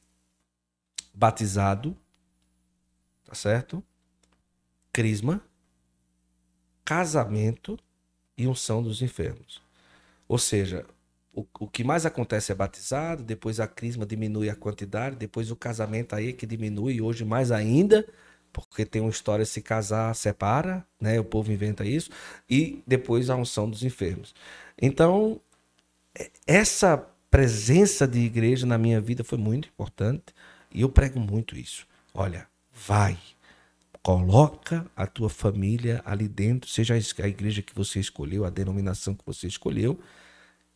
Batizado, 1.14 1.96
tá 3.26 3.36
certo? 3.36 3.84
Crisma, 4.94 5.42
casamento 6.86 7.78
e 8.38 8.48
unção 8.48 8.82
dos 8.82 9.02
enfermos. 9.02 9.62
Ou 10.28 10.38
seja, 10.38 10.86
o, 11.34 11.46
o 11.60 11.68
que 11.68 11.84
mais 11.84 12.06
acontece 12.06 12.52
é 12.52 12.56
batizado, 12.56 13.24
depois 13.24 13.60
a 13.60 13.68
crisma 13.68 14.06
diminui 14.06 14.50
a 14.50 14.56
quantidade, 14.56 15.18
depois 15.18 15.52
o 15.52 15.56
casamento 15.56 16.16
aí 16.16 16.30
é 16.30 16.34
que 16.34 16.46
diminui, 16.46 17.02
hoje 17.02 17.26
mais 17.26 17.52
ainda, 17.52 18.08
porque 18.64 18.86
tem 18.86 19.02
uma 19.02 19.12
história 19.12 19.46
se 19.46 19.62
casar, 19.62 20.16
separa, 20.16 20.86
né? 21.00 21.20
O 21.20 21.24
povo 21.24 21.52
inventa 21.52 21.84
isso, 21.86 22.10
e 22.50 22.82
depois 22.88 23.30
a 23.30 23.36
unção 23.36 23.70
dos 23.70 23.84
enfermos. 23.84 24.34
Então, 24.82 25.42
essa 26.48 26.98
presença 27.30 28.08
de 28.08 28.20
igreja 28.20 28.66
na 28.66 28.78
minha 28.78 29.02
vida 29.02 29.24
foi 29.24 29.38
muito 29.38 29.68
importante, 29.68 30.34
e 30.72 30.82
eu 30.82 30.90
prego 30.90 31.20
muito 31.20 31.58
isso. 31.58 31.86
Olha, 32.14 32.48
vai, 32.74 33.18
coloca 34.02 34.86
a 34.96 35.06
tua 35.06 35.30
família 35.30 36.02
ali 36.06 36.28
dentro, 36.28 36.70
seja 36.70 36.94
a 36.94 37.28
igreja 37.28 37.62
que 37.62 37.76
você 37.76 38.00
escolheu, 38.00 38.46
a 38.46 38.50
denominação 38.50 39.14
que 39.14 39.26
você 39.26 39.48
escolheu, 39.48 40.00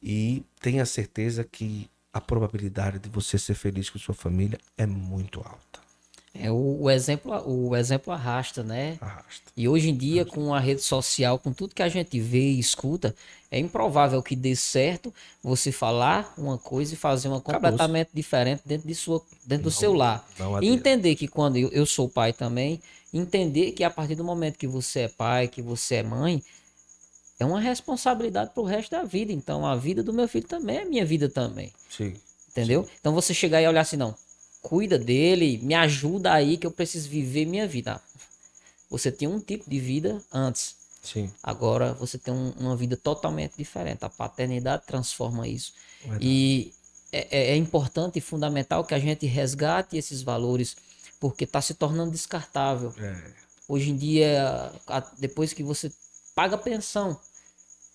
e 0.03 0.43
tenha 0.59 0.85
certeza 0.85 1.43
que 1.43 1.89
a 2.11 2.19
probabilidade 2.19 2.99
de 2.99 3.07
você 3.07 3.37
ser 3.37 3.53
feliz 3.53 3.89
com 3.89 3.99
sua 3.99 4.15
família 4.15 4.59
é 4.77 4.85
muito 4.85 5.39
alta. 5.39 5.88
É, 6.33 6.51
o, 6.51 6.83
o 6.83 6.89
exemplo, 6.89 7.31
o 7.45 7.75
exemplo 7.75 8.13
arrasta, 8.13 8.63
né? 8.63 8.97
Arrasta. 9.01 9.51
E 9.57 9.67
hoje 9.67 9.89
em 9.89 9.95
dia, 9.95 10.23
com 10.25 10.53
a 10.53 10.59
rede 10.59 10.81
social, 10.81 11.39
com 11.39 11.51
tudo 11.51 11.73
que 11.73 11.81
a 11.81 11.89
gente 11.89 12.19
vê 12.19 12.51
e 12.51 12.59
escuta, 12.59 13.15
é 13.51 13.57
improvável 13.57 14.21
que 14.21 14.35
dê 14.35 14.55
certo 14.55 15.13
você 15.43 15.71
falar 15.71 16.33
uma 16.37 16.57
coisa 16.57 16.93
e 16.93 16.97
fazer 16.97 17.27
uma 17.29 17.41
completamente 17.41 18.09
diferente 18.13 18.61
dentro, 18.63 18.87
de 18.87 18.93
sua, 18.93 19.21
dentro 19.43 19.65
do 19.65 19.71
seu 19.71 19.93
lar. 19.93 20.25
Não 20.37 20.61
E 20.61 20.67
entender 20.67 21.15
que 21.15 21.27
quando 21.27 21.57
eu, 21.57 21.69
eu 21.69 21.85
sou 21.85 22.07
pai 22.07 22.31
também, 22.31 22.79
entender 23.11 23.71
que 23.71 23.83
a 23.83 23.89
partir 23.89 24.15
do 24.15 24.23
momento 24.23 24.57
que 24.57 24.67
você 24.67 25.01
é 25.01 25.07
pai, 25.07 25.47
que 25.47 25.61
você 25.63 25.95
é 25.95 26.03
mãe, 26.03 26.43
é 27.39 27.45
uma 27.45 27.59
responsabilidade 27.59 28.51
pro 28.53 28.63
resto 28.63 28.91
da 28.91 29.03
vida. 29.03 29.31
Então 29.31 29.65
a 29.65 29.75
vida 29.75 30.03
do 30.03 30.13
meu 30.13 30.27
filho 30.27 30.47
também 30.47 30.77
é 30.77 30.85
minha 30.85 31.05
vida 31.05 31.27
também. 31.27 31.73
Sim. 31.89 32.13
Entendeu? 32.49 32.87
Então 32.99 33.13
você 33.13 33.33
chegar 33.33 33.61
e 33.61 33.67
olhar 33.67 33.81
assim, 33.81 33.97
não, 33.97 34.13
cuida 34.61 34.97
dele, 34.97 35.57
me 35.61 35.73
ajuda 35.73 36.33
aí 36.33 36.57
que 36.57 36.67
eu 36.67 36.71
preciso 36.71 37.09
viver 37.09 37.45
minha 37.45 37.67
vida. 37.67 38.01
Você 38.89 39.11
tinha 39.11 39.29
um 39.29 39.39
tipo 39.39 39.69
de 39.69 39.79
vida 39.79 40.21
antes. 40.31 40.75
Sim. 41.03 41.31
Agora 41.41 41.93
você 41.93 42.17
tem 42.17 42.33
um- 42.33 42.53
uma 42.59 42.75
vida 42.75 42.97
totalmente 42.97 43.53
diferente. 43.57 44.03
A 44.03 44.09
paternidade 44.09 44.83
transforma 44.85 45.47
isso. 45.47 45.73
Verdade. 46.01 46.25
E 46.25 46.73
é, 47.11 47.27
é- 47.31 47.51
é 47.51 47.55
importante 47.55 48.17
e 48.19 48.21
fundamental 48.21 48.83
que 48.83 48.93
a 48.93 48.99
gente 48.99 49.25
resgate 49.25 49.97
esses 49.97 50.21
valores, 50.21 50.75
porque 51.19 51.43
está 51.45 51.61
se 51.61 51.73
tornando 51.73 52.11
descartável. 52.11 52.93
É. 52.99 53.15
Hoje 53.67 53.91
em 53.91 53.95
dia, 53.95 54.71
depois 55.17 55.53
que 55.53 55.63
você 55.63 55.91
paga 56.35 56.57
pensão, 56.57 57.17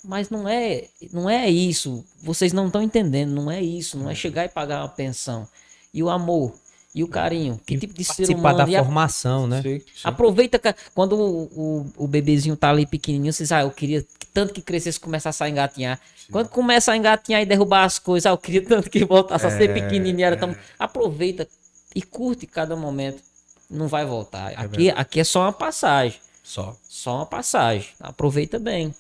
mas 0.02 0.30
não 0.30 0.48
é, 0.48 0.88
não 1.12 1.28
é 1.28 1.48
isso. 1.50 2.04
Vocês 2.22 2.52
não 2.52 2.66
estão 2.66 2.82
entendendo, 2.82 3.32
não 3.32 3.50
é 3.50 3.62
isso. 3.62 3.98
Não 3.98 4.08
é 4.10 4.14
chegar 4.14 4.44
e 4.44 4.48
pagar 4.48 4.82
uma 4.82 4.88
pensão. 4.88 5.48
E 5.94 6.02
o 6.02 6.10
amor, 6.10 6.52
e 6.94 7.02
o 7.04 7.08
carinho. 7.08 7.58
Que 7.64 7.78
tipo 7.78 7.94
de 7.94 8.04
ser 8.04 8.14
Participar 8.26 8.38
humano? 8.40 8.58
da 8.58 8.68
E 8.68 8.76
a- 8.76 8.82
formação, 8.84 9.46
né? 9.46 9.62
Sim, 9.62 9.78
sim. 9.78 9.84
Aproveita 10.02 10.58
que- 10.58 10.74
quando 10.94 11.12
o, 11.16 11.42
o, 11.54 12.04
o 12.04 12.06
bebezinho 12.08 12.56
tá 12.56 12.68
ali 12.70 12.84
pequenininho, 12.84 13.32
vocês, 13.32 13.52
ah, 13.52 13.62
eu 13.62 13.70
queria 13.70 14.02
que 14.02 14.26
tanto 14.26 14.52
que 14.52 14.60
crescesse 14.60 14.98
e 14.98 15.00
começasse 15.00 15.42
a 15.42 15.48
engatinhar. 15.48 16.00
Quando 16.32 16.48
começa 16.48 16.90
a 16.92 16.96
engatinhar 16.96 17.40
e 17.42 17.46
derrubar 17.46 17.84
as 17.84 17.98
coisas, 18.00 18.26
ah, 18.26 18.30
eu 18.30 18.38
queria 18.38 18.62
tanto 18.66 18.90
que 18.90 19.04
voltasse 19.04 19.46
a 19.46 19.50
ser 19.50 19.72
pequenininho. 19.72 20.24
Era 20.26 20.36
tão... 20.36 20.54
Aproveita 20.78 21.46
e 21.94 22.02
curte 22.02 22.46
cada 22.46 22.74
momento. 22.74 23.22
Não 23.70 23.86
vai 23.88 24.04
voltar. 24.04 24.52
aqui, 24.56 24.90
aqui 24.90 25.20
é 25.20 25.24
só 25.24 25.42
uma 25.42 25.52
passagem. 25.52 26.18
Só. 26.42 26.76
Só 26.88 27.16
uma 27.16 27.26
passagem. 27.26 27.88
Aproveita 28.00 28.58
bem. 28.58 28.94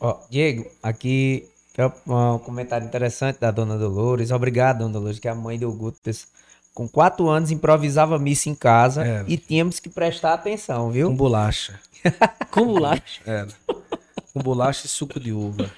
Ó, 0.00 0.16
Diego, 0.30 0.66
aqui 0.82 1.46
um 1.86 2.38
comentário 2.38 2.86
interessante 2.86 3.38
da 3.38 3.50
dona 3.50 3.76
Dolores. 3.78 4.30
Obrigado, 4.30 4.78
dona 4.78 4.92
Dolores, 4.92 5.18
que 5.18 5.28
é 5.28 5.30
a 5.30 5.34
mãe 5.34 5.58
do 5.58 5.72
Gutas. 5.72 6.26
Com 6.74 6.88
quatro 6.88 7.28
anos 7.28 7.50
improvisava 7.50 8.18
missa 8.18 8.48
em 8.48 8.54
casa 8.54 9.04
Era. 9.04 9.24
e 9.28 9.36
tínhamos 9.36 9.80
que 9.80 9.88
prestar 9.88 10.34
atenção, 10.34 10.86
Com 10.86 10.90
viu? 10.92 11.12
bolacha. 11.12 11.78
Como 12.50 12.78
lá? 12.78 13.00
Era. 13.26 13.48
Com 14.32 14.40
bolacha 14.40 14.86
e 14.86 14.88
suco 14.88 15.18
de 15.18 15.32
uva. 15.32 15.68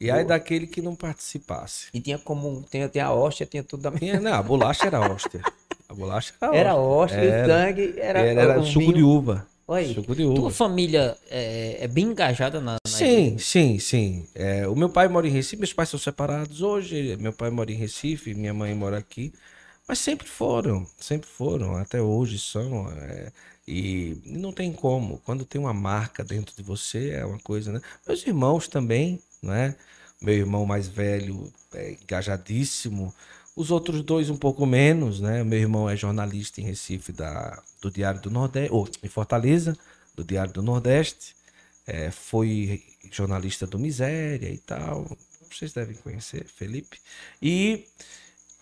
E 0.00 0.10
aí 0.10 0.24
daquele 0.24 0.66
que 0.66 0.80
não 0.80 0.94
participasse. 0.96 1.88
E 1.92 2.00
tinha 2.00 2.18
como. 2.18 2.64
Tinha, 2.70 2.88
tinha 2.88 3.04
a 3.06 3.12
hóstia, 3.12 3.44
tinha 3.44 3.62
tudo 3.62 3.82
da 3.82 3.90
Tinha- 3.90 4.18
Não, 4.18 4.32
a 4.32 4.42
bolacha 4.42 4.86
era 4.86 4.98
hóstia. 5.00 5.42
A 5.86 5.92
bolacha 5.94 6.32
era 6.40 6.56
Era 6.56 6.74
hóstia. 6.74 7.18
hóstia, 7.18 7.20
o 7.30 7.34
Era. 7.34 7.46
sangue 7.66 7.94
era, 7.98 8.18
Era, 8.20 8.40
era 8.40 8.60
o 8.60 8.64
suco 8.64 8.78
vinho. 8.80 8.94
de 8.94 9.02
uva. 9.02 9.46
De 9.78 10.34
Tua 10.34 10.50
família 10.50 11.16
é, 11.30 11.78
é 11.80 11.88
bem 11.88 12.06
engajada 12.06 12.60
na, 12.60 12.76
na 12.88 12.98
Sim, 12.98 13.28
igreja? 13.28 13.38
sim, 13.38 13.78
sim. 13.78 14.26
É, 14.34 14.66
o 14.66 14.74
meu 14.74 14.88
pai 14.90 15.06
mora 15.06 15.28
em 15.28 15.30
Recife, 15.30 15.56
meus 15.56 15.72
pais 15.72 15.88
são 15.88 15.98
separados 15.98 16.60
hoje. 16.60 17.16
Meu 17.20 17.32
pai 17.32 17.50
mora 17.50 17.70
em 17.70 17.76
Recife, 17.76 18.34
minha 18.34 18.52
mãe 18.52 18.74
mora 18.74 18.98
aqui. 18.98 19.32
Mas 19.86 19.98
sempre 20.00 20.26
foram, 20.26 20.86
sempre 20.98 21.28
foram, 21.28 21.76
até 21.76 22.00
hoje 22.02 22.38
são. 22.38 22.90
é, 22.90 23.32
e 23.66 24.20
não 24.26 24.52
tem 24.52 24.72
como. 24.72 25.18
Quando 25.24 25.44
tem 25.44 25.60
uma 25.60 25.72
marca 25.72 26.24
dentro 26.24 26.54
de 26.56 26.62
você, 26.62 27.10
é 27.10 27.24
uma 27.24 27.38
coisa, 27.38 27.70
né? 27.72 27.80
Meus 28.06 28.26
irmãos 28.26 28.66
também, 28.66 29.20
né? 29.42 29.76
Meu 30.20 30.34
irmão 30.34 30.66
mais 30.66 30.88
velho 30.88 31.52
é 31.74 31.92
engajadíssimo. 31.92 33.14
Os 33.54 33.70
outros 33.70 34.02
dois 34.02 34.30
um 34.30 34.36
pouco 34.36 34.64
menos, 34.64 35.20
né? 35.20 35.42
Meu 35.44 35.58
irmão 35.58 35.88
é 35.88 35.96
jornalista 35.96 36.60
em 36.60 36.64
Recife 36.64 37.12
da, 37.12 37.62
do 37.80 37.90
Diário 37.90 38.20
do 38.20 38.30
Nordeste, 38.30 38.72
ou 38.72 38.88
em 39.02 39.08
Fortaleza, 39.08 39.76
do 40.14 40.24
Diário 40.24 40.52
do 40.52 40.62
Nordeste. 40.62 41.34
É, 41.86 42.10
foi 42.10 42.82
jornalista 43.10 43.66
do 43.66 43.78
Miséria 43.78 44.48
e 44.48 44.58
tal. 44.58 45.16
Vocês 45.50 45.72
devem 45.72 45.96
conhecer, 45.96 46.46
Felipe. 46.46 46.98
E 47.42 47.86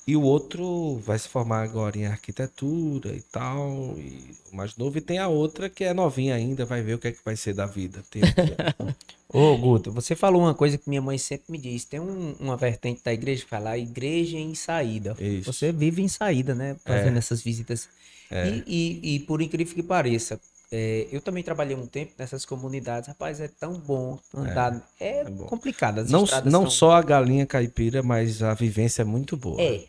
E 0.08 0.16
o 0.16 0.22
outro 0.22 0.96
vai 1.04 1.18
se 1.18 1.28
formar 1.28 1.62
agora 1.62 1.98
em 1.98 2.06
arquitetura 2.06 3.14
e 3.14 3.20
tal, 3.20 3.94
e 3.98 4.34
o 4.50 4.56
mais 4.56 4.74
novo. 4.74 4.96
E 4.96 5.02
tem 5.02 5.18
a 5.18 5.28
outra 5.28 5.68
que 5.68 5.84
é 5.84 5.92
novinha 5.92 6.34
ainda, 6.34 6.64
vai 6.64 6.80
ver 6.80 6.94
o 6.94 6.98
que 6.98 7.08
é 7.08 7.12
que 7.12 7.18
vai 7.22 7.36
ser 7.36 7.52
da 7.52 7.66
vida. 7.66 8.02
Tem- 8.10 8.22
Ô, 9.30 9.54
Guto, 9.58 9.92
você 9.92 10.16
falou 10.16 10.40
uma 10.40 10.54
coisa 10.54 10.78
que 10.78 10.88
minha 10.88 11.02
mãe 11.02 11.18
sempre 11.18 11.52
me 11.52 11.58
diz. 11.58 11.84
Tem 11.84 12.00
um- 12.00 12.34
uma 12.40 12.56
vertente 12.56 13.02
da 13.04 13.12
igreja 13.12 13.42
que 13.44 13.50
fala 13.50 13.76
igreja 13.76 14.38
em 14.38 14.54
saída. 14.54 15.14
Isso. 15.20 15.52
Você 15.52 15.70
vive 15.72 16.00
em 16.00 16.08
saída, 16.08 16.54
né? 16.54 16.76
Fazendo 16.86 17.18
essas 17.18 17.42
visitas. 17.42 17.86
E, 18.30 18.64
e- 18.66 19.14
e 19.16 19.20
por 19.20 19.42
incrível 19.42 19.74
que 19.74 19.82
pareça, 19.82 20.40
é, 20.72 21.06
eu 21.12 21.20
também 21.20 21.42
trabalhei 21.42 21.76
um 21.76 21.86
tempo 21.86 22.12
nessas 22.18 22.46
comunidades. 22.46 23.08
Rapaz, 23.08 23.40
é 23.40 23.48
tão 23.48 23.74
bom 23.74 24.18
andar. 24.34 24.82
É, 24.98 25.24
bom. 25.24 25.44
complicado. 25.44 25.98
As 26.00 26.10
não 26.10 26.20
não 26.46 26.62
são- 26.62 26.70
só 26.70 26.90
a 26.92 27.02
galinha 27.02 27.44
caipira, 27.44 28.02
mas 28.02 28.42
a 28.42 28.54
vivência 28.54 29.02
é 29.02 29.04
muito 29.04 29.36
boa. 29.36 29.60
É. 29.60 29.84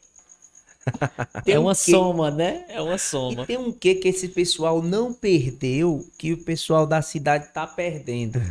Tem 1.43 1.55
É 1.55 1.59
um 1.59 1.63
uma 1.63 1.75
soma, 1.75 2.31
né? 2.31 2.65
É 2.69 2.81
uma 2.81 2.97
E 3.29 3.35
soma. 3.35 3.47
tem 3.47 3.57
um 3.57 3.71
quê 3.71 3.95
que 3.95 4.07
esse 4.09 4.27
pessoal 4.29 4.81
não 4.81 5.13
perdeu, 5.13 6.09
que 6.17 6.33
o 6.33 6.43
pessoal 6.43 6.85
da 6.85 7.01
cidade 7.01 7.47
tá 7.53 7.65
perdendo. 7.67 8.41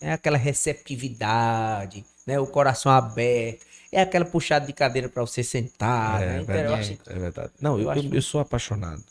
É 0.00 0.12
aquela 0.12 0.36
receptividade, 0.38 2.04
né? 2.26 2.38
O 2.40 2.46
coração 2.46 2.90
aberto. 2.92 3.64
É 3.92 4.00
aquela 4.02 4.24
puxada 4.24 4.66
de 4.66 4.72
cadeira 4.72 5.08
para 5.08 5.22
você 5.22 5.42
sentar, 5.44 6.22
É, 6.22 6.26
né? 6.26 6.40
Então, 6.40 6.60
eu 6.62 6.72
verdade, 6.72 6.74
acho 6.74 6.98
é 7.06 7.18
verdade. 7.18 7.52
Não, 7.60 7.78
eu 7.78 7.90
eu, 7.90 7.90
acho 7.90 8.08
eu, 8.08 8.14
eu 8.14 8.22
sou 8.22 8.40
apaixonado. 8.40 9.02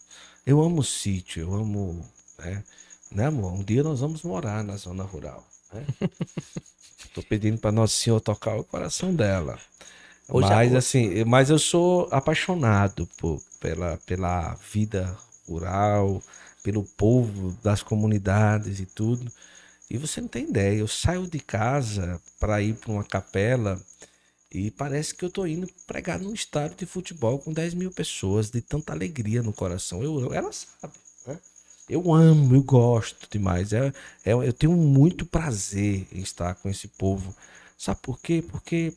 Eu 0.46 0.62
amo 0.62 0.82
o 0.82 0.84
sítio, 0.84 1.44
eu 1.44 1.54
amo. 1.56 2.06
Né, 2.40 2.64
né, 3.12 3.26
amor? 3.28 3.54
Um 3.54 3.64
dia 3.64 3.84
nós 3.84 4.00
vamos 4.00 4.24
morar 4.24 4.64
na 4.64 4.76
zona 4.78 5.04
rural. 5.04 5.46
Né? 5.74 5.86
Tô 7.14 7.22
pedindo 7.24 7.58
para 7.60 7.72
Nossa 7.72 7.96
Senhora 7.96 8.22
tocar 8.22 8.56
o 8.58 8.64
coração 8.64 9.14
dela. 9.16 9.60
Hoje 10.32 10.54
mas 10.54 10.74
assim, 10.74 11.24
mas 11.26 11.50
eu 11.50 11.60
sou 11.60 12.08
apaixonado 12.12 13.08
por, 13.18 13.42
pela, 13.60 13.98
pela 14.06 14.56
vida 14.72 15.18
rural, 15.48 16.22
pelo 16.64 16.84
povo 16.84 17.52
das 17.64 17.84
comunidades 17.84 18.80
e 18.80 18.86
tudo. 18.86 19.32
E 19.90 19.98
você 19.98 20.22
não 20.22 20.28
tem 20.30 20.46
ideia, 20.50 20.80
eu 20.80 20.88
saio 20.88 21.28
de 21.28 21.40
casa 21.40 22.22
para 22.40 22.62
ir 22.62 22.76
para 22.76 22.92
uma 22.92 23.04
capela 23.04 23.80
e 24.52 24.72
parece 24.72 25.16
que 25.16 25.24
eu 25.26 25.30
tô 25.30 25.46
indo 25.46 25.68
pregar 25.88 26.20
num 26.20 26.34
estádio 26.34 26.78
de 26.78 26.86
futebol 26.86 27.40
com 27.40 27.54
10 27.54 27.74
mil 27.74 27.92
pessoas, 27.92 28.50
de 28.52 28.62
tanta 28.62 28.94
alegria 28.94 29.42
no 29.42 29.54
coração. 29.54 30.04
Eu, 30.04 30.22
eu- 30.22 30.34
ela 30.34 30.52
sabe, 30.52 30.94
né? 31.26 31.40
Eu 31.90 32.14
amo, 32.14 32.56
eu 32.56 32.64
gosto 32.64 33.28
demais. 33.32 33.74
É, 33.74 33.88
é, 34.26 34.34
eu 34.34 34.54
tenho 34.54 34.74
muito 34.74 35.26
prazer 35.26 36.08
em 36.12 36.22
estar 36.22 36.56
com 36.56 36.70
esse 36.70 36.88
povo. 36.88 37.36
Sabe 37.78 38.00
por 38.02 38.20
quê? 38.20 38.44
Porque 38.48 38.94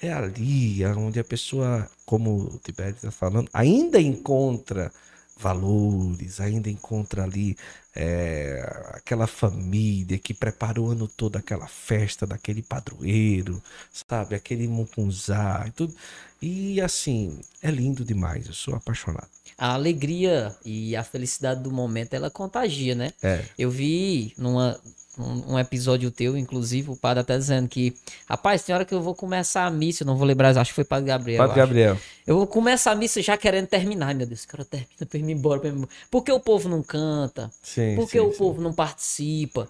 é 0.00 0.12
ali 0.12 0.84
onde 0.86 1.18
a 1.18 1.24
pessoa, 1.24 1.88
como 2.04 2.36
o 2.36 2.60
Tibério 2.62 2.94
está 2.94 3.10
falando, 3.10 3.48
ainda 3.52 4.00
encontra 4.00 4.92
valores, 5.38 6.40
ainda 6.40 6.70
encontra 6.70 7.24
ali 7.24 7.56
é, 7.94 8.62
aquela 8.94 9.26
família 9.26 10.18
que 10.18 10.32
preparou 10.32 10.88
o 10.88 10.90
ano 10.90 11.06
todo 11.06 11.36
aquela 11.36 11.66
festa 11.66 12.26
daquele 12.26 12.62
padroeiro, 12.62 13.62
sabe? 13.92 14.34
Aquele 14.34 14.66
mucunzá 14.66 15.64
e 15.66 15.70
tudo. 15.72 15.94
E 16.40 16.80
assim, 16.80 17.40
é 17.62 17.70
lindo 17.70 18.04
demais, 18.04 18.46
eu 18.46 18.54
sou 18.54 18.74
apaixonado. 18.74 19.28
A 19.58 19.72
alegria 19.72 20.54
e 20.64 20.94
a 20.94 21.02
felicidade 21.02 21.62
do 21.62 21.70
momento, 21.70 22.14
ela 22.14 22.30
contagia, 22.30 22.94
né? 22.94 23.12
É. 23.22 23.44
Eu 23.58 23.70
vi 23.70 24.34
numa, 24.36 24.78
um, 25.18 25.54
um 25.54 25.58
episódio 25.58 26.10
teu, 26.10 26.36
inclusive, 26.36 26.90
o 26.90 26.96
padre 26.96 27.20
até 27.20 27.36
dizendo 27.38 27.68
que, 27.68 27.96
rapaz, 28.28 28.62
tem 28.62 28.74
hora 28.74 28.84
que 28.84 28.94
eu 28.94 29.00
vou 29.00 29.14
começar 29.14 29.64
a 29.66 29.70
missa, 29.70 30.02
eu 30.02 30.06
não 30.06 30.16
vou 30.16 30.26
lembrar, 30.26 30.56
acho 30.56 30.70
que 30.70 30.74
foi 30.74 30.84
Padre 30.84 31.06
Gabriel. 31.06 31.38
Padre 31.46 31.60
eu. 31.60 31.66
Gabriel. 31.66 31.98
Eu 32.26 32.36
vou 32.36 32.46
começar 32.46 32.92
a 32.92 32.94
missa 32.94 33.20
já 33.22 33.36
querendo 33.36 33.66
terminar. 33.66 34.14
Meu 34.14 34.26
Deus, 34.26 34.44
cara, 34.44 34.64
termina 34.64 35.06
pra 35.08 35.18
ir 35.18 35.22
embora. 35.30 35.60
Pra 35.60 35.68
eu 35.68 35.72
ir 35.74 35.76
embora. 35.76 35.90
Por 36.10 36.22
que 36.22 36.32
o 36.32 36.40
povo 36.40 36.68
não 36.68 36.82
canta? 36.82 37.50
Sim, 37.62 37.94
Por 37.96 38.06
que 38.06 38.18
sim, 38.18 38.26
o 38.26 38.32
sim. 38.32 38.38
povo 38.38 38.60
não 38.60 38.72
participa? 38.72 39.68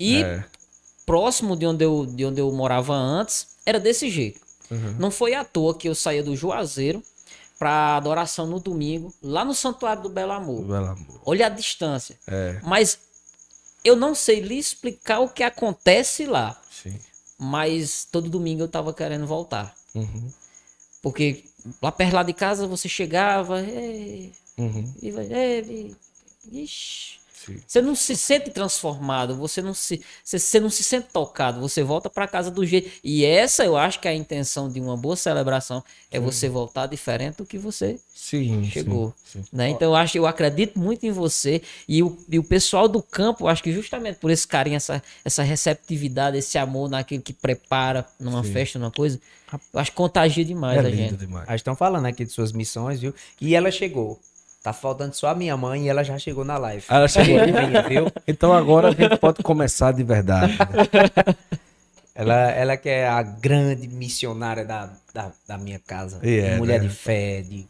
E 0.00 0.22
É. 0.22 0.44
próximo 1.06 1.56
de 1.56 1.66
onde, 1.66 1.84
eu, 1.84 2.06
de 2.06 2.24
onde 2.24 2.40
eu 2.40 2.50
morava 2.52 2.94
antes, 2.94 3.48
era 3.64 3.78
desse 3.80 4.10
jeito. 4.10 4.40
Uhum. 4.70 4.96
Não 4.98 5.10
foi 5.10 5.34
à 5.34 5.44
toa 5.44 5.74
que 5.74 5.88
eu 5.88 5.94
saía 5.94 6.22
do 6.22 6.36
Juazeiro 6.36 7.02
pra 7.58 7.96
adoração 7.96 8.46
no 8.46 8.60
domingo, 8.60 9.12
lá 9.22 9.44
no 9.44 9.52
Santuário 9.54 10.02
do 10.02 10.08
Belo 10.08 10.32
Amor. 10.32 10.62
Belo 10.64 10.86
amor. 10.86 11.20
Olha 11.26 11.46
a 11.46 11.48
distância. 11.48 12.16
É, 12.26 12.60
Mas 12.62 12.98
eu 13.88 13.96
não 13.96 14.14
sei 14.14 14.40
lhe 14.40 14.58
explicar 14.58 15.20
o 15.20 15.28
que 15.28 15.42
acontece 15.42 16.26
lá. 16.26 16.60
sim. 16.70 16.98
Mas 17.40 18.04
todo 18.10 18.28
domingo 18.28 18.62
eu 18.62 18.68
tava 18.68 18.92
querendo 18.92 19.26
voltar. 19.26 19.72
Uhum, 19.94 20.32
Porque 21.00 21.44
lá 21.80 21.92
perto 21.92 22.14
lá 22.14 22.22
de 22.24 22.32
casa 22.32 22.66
você 22.66 22.88
chegava. 22.88 23.60
"Ei, 23.62 24.32
uhum, 24.58 24.92
viva, 25.00 25.22
ei, 25.22 25.62
vi- 25.62 25.96
Ixi. 26.50 27.18
Sim. 27.46 27.56
Você 27.66 27.80
não 27.80 27.94
se 27.94 28.16
sente 28.16 28.50
transformado, 28.50 29.34
você 29.36 29.60
não 29.62 29.74
se, 29.74 30.00
você, 30.24 30.38
você 30.38 30.60
não 30.60 30.70
se 30.70 30.82
sente 30.82 31.08
tocado, 31.12 31.60
você 31.60 31.82
volta 31.82 32.10
para 32.10 32.26
casa 32.26 32.50
do 32.50 32.64
jeito. 32.66 32.90
E 33.02 33.24
essa 33.24 33.64
eu 33.64 33.76
acho 33.76 34.00
que 34.00 34.08
é 34.08 34.10
a 34.10 34.14
intenção 34.14 34.68
de 34.68 34.80
uma 34.80 34.96
boa 34.96 35.16
celebração 35.16 35.82
é 36.10 36.18
você 36.18 36.48
voltar 36.48 36.86
diferente 36.86 37.36
do 37.36 37.46
que 37.46 37.58
você 37.58 37.98
Sim, 38.14 38.64
chegou. 38.64 39.14
sim. 39.24 39.44
né? 39.52 39.68
Então 39.70 39.88
eu 39.88 39.94
acho, 39.94 40.18
eu 40.18 40.26
acredito 40.26 40.78
muito 40.78 41.04
em 41.06 41.10
você 41.10 41.62
e 41.88 42.02
o, 42.02 42.18
e 42.28 42.38
o 42.38 42.44
pessoal 42.44 42.88
do 42.88 43.02
campo, 43.02 43.44
eu 43.44 43.48
acho 43.48 43.62
que 43.62 43.72
justamente 43.72 44.16
por 44.16 44.30
esse 44.30 44.46
carinho, 44.46 44.76
essa, 44.76 45.02
essa 45.24 45.42
receptividade, 45.42 46.36
esse 46.36 46.58
amor 46.58 46.88
naquilo 46.90 47.22
que 47.22 47.32
prepara 47.32 48.06
numa 48.18 48.42
Sim. 48.42 48.52
festa, 48.52 48.78
numa 48.78 48.90
coisa, 48.90 49.20
eu 49.72 49.80
acho 49.80 49.90
que 49.90 49.96
contagia 49.96 50.44
demais 50.44 50.76
É 50.84 50.86
a 50.86 50.90
gente. 50.90 51.16
demais. 51.16 51.48
Elas 51.48 51.60
estão 51.60 51.74
falando 51.76 52.06
aqui 52.06 52.24
de 52.24 52.32
suas 52.32 52.52
missões, 52.52 53.00
viu? 53.00 53.14
E 53.40 53.54
ela 53.54 53.70
chegou. 53.70 54.20
Tá 54.68 54.72
faltando 54.74 55.14
só 55.14 55.28
a 55.28 55.34
minha 55.34 55.56
mãe 55.56 55.86
e 55.86 55.88
ela 55.88 56.04
já 56.04 56.18
chegou 56.18 56.44
na 56.44 56.58
live. 56.58 56.84
Ela 56.90 57.08
chegou. 57.08 57.40
Adivinha, 57.40 57.82
viu? 57.88 58.12
Então 58.28 58.52
agora 58.52 58.88
a 58.88 58.90
gente 58.90 59.16
pode 59.16 59.42
começar 59.42 59.92
de 59.92 60.04
verdade. 60.04 60.52
né? 60.58 61.36
Ela, 62.14 62.50
ela 62.50 62.76
que 62.76 62.88
é 62.88 63.08
a 63.08 63.22
grande 63.22 63.86
missionária 63.86 64.64
da, 64.64 64.90
da, 65.14 65.30
da 65.46 65.56
minha 65.56 65.78
casa. 65.78 66.18
É, 66.20 66.56
Mulher 66.58 66.82
né? 66.82 66.88
de 66.88 66.92
fé, 66.92 67.42
de 67.42 67.64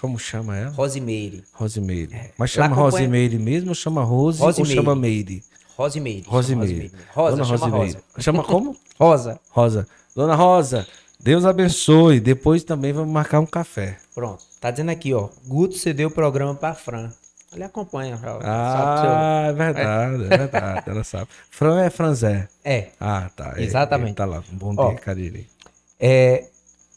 Como 0.00 0.18
chama 0.18 0.56
ela? 0.56 0.70
Rosimeire. 0.70 1.44
Rosimeire. 1.52 2.10
Mas 2.38 2.56
Lá 2.56 2.64
chama 2.64 2.66
acompanha- 2.76 2.90
Rosimeire 2.90 3.38
mesmo 3.38 3.68
ou 3.68 3.74
chama 3.74 4.02
Rose 4.02 4.42
ou 4.42 4.64
chama 4.64 4.96
Meire? 4.96 5.44
Rosimeire. 5.76 6.24
Rosimeire. 6.26 6.90
Rosa, 7.14 7.36
Dona 7.36 7.44
chama 7.44 7.58
Rosimeire. 7.58 7.92
Rosa. 7.94 8.04
Chama 8.18 8.42
como? 8.42 8.76
Rosa. 8.98 9.40
Rosa. 9.50 9.86
Dona 10.16 10.34
Rosa, 10.34 10.86
Deus 11.20 11.44
abençoe. 11.44 12.18
Depois 12.20 12.64
também 12.64 12.92
vamos 12.94 13.12
marcar 13.12 13.38
um 13.38 13.46
café. 13.46 13.98
Pronto. 14.14 14.49
Tá 14.60 14.70
dizendo 14.70 14.90
aqui, 14.90 15.12
ó. 15.14 15.28
Guto 15.46 15.76
cedeu 15.78 16.08
o 16.08 16.10
programa 16.12 16.54
pra 16.54 16.74
Fran. 16.74 17.10
Ele 17.52 17.64
acompanha. 17.64 18.16
seu- 18.16 18.38
Ah, 18.42 19.46
é 19.48 19.52
verdade, 19.52 20.24
é 20.24 20.28
verdade. 20.38 20.90
Ela 20.90 21.02
sabe. 21.02 21.28
Fran 21.50 21.82
é 21.82 21.90
Franzé. 21.90 22.48
É. 22.64 22.88
Ah, 23.00 23.28
tá. 23.34 23.54
Exatamente. 23.56 24.12
é, 24.12 24.14
Tá 24.14 24.24
lá. 24.26 24.44
Um 24.52 24.56
bom 24.56 24.74
Ó, 24.76 24.88
dia, 24.90 24.98
Cariri. 24.98 25.48
É, 25.98 26.46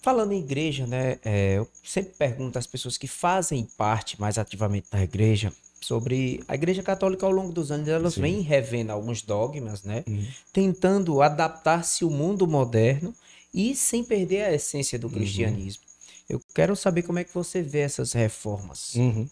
falando 0.02 0.32
em 0.34 0.39
igreja, 0.39 0.86
né? 0.86 1.17
é, 1.26 1.56
eu 1.58 1.67
sempre 1.84 2.13
pergunto 2.17 2.60
às 2.60 2.67
pessoas 2.67 2.97
que 2.97 3.08
fazem 3.08 3.67
parte 3.78 4.19
mais 4.21 4.38
ativamente 4.38 4.88
da 4.91 5.02
igreja 5.02 5.52
sobre 5.82 6.41
a 6.47 6.54
igreja 6.56 6.84
católica 6.84 7.26
ao 7.26 7.32
longo 7.32 7.52
dos 7.52 7.71
anos, 7.71 7.88
elas 7.89 8.13
Sim. 8.13 8.21
vêm 8.21 8.41
revendo 8.41 8.91
alguns 8.91 9.21
dogmas, 9.21 9.84
né? 9.84 10.04
Uhum. 10.08 10.26
Tentando 10.54 11.21
adaptar-se 11.21 12.04
ao 12.04 12.10
mundo 12.10 12.45
moderno 12.47 13.13
e 13.54 13.76
sem 13.76 14.04
perder 14.04 14.43
a 14.43 14.54
essência 14.54 14.95
Uhum. 14.97 15.02
do 15.02 15.10
cristianismo. 15.10 15.82
Eu 16.30 16.42
quero 16.54 16.76
saber 16.76 17.04
como 17.04 17.20
é 17.20 17.24
que 17.24 17.34
você 17.34 17.62
vê 17.62 17.80
essas 17.80 18.14
reformas. 18.14 18.96
Uhum. 18.96 19.30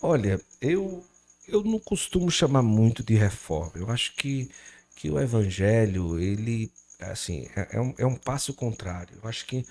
Olha, 0.00 0.40
eu, 0.60 1.04
eu 1.46 1.64
não 1.64 1.78
costumo 1.78 2.30
chamar 2.30 2.62
muito 2.62 3.02
de 3.02 3.14
reforma. 3.14 3.72
Eu 3.74 3.90
acho 3.90 4.14
que, 4.14 4.50
que 4.94 5.10
o 5.10 5.18
evangelho, 5.20 6.18
ele, 6.20 6.70
assim, 7.00 7.48
é, 7.56 7.76
é 7.76 7.80
um, 7.80 7.94
é 7.98 8.06
um 8.06 8.14
passo 8.14 8.52
contrário. 8.54 9.18
Eu 9.22 9.28
acho 9.28 9.46
que 9.46 9.66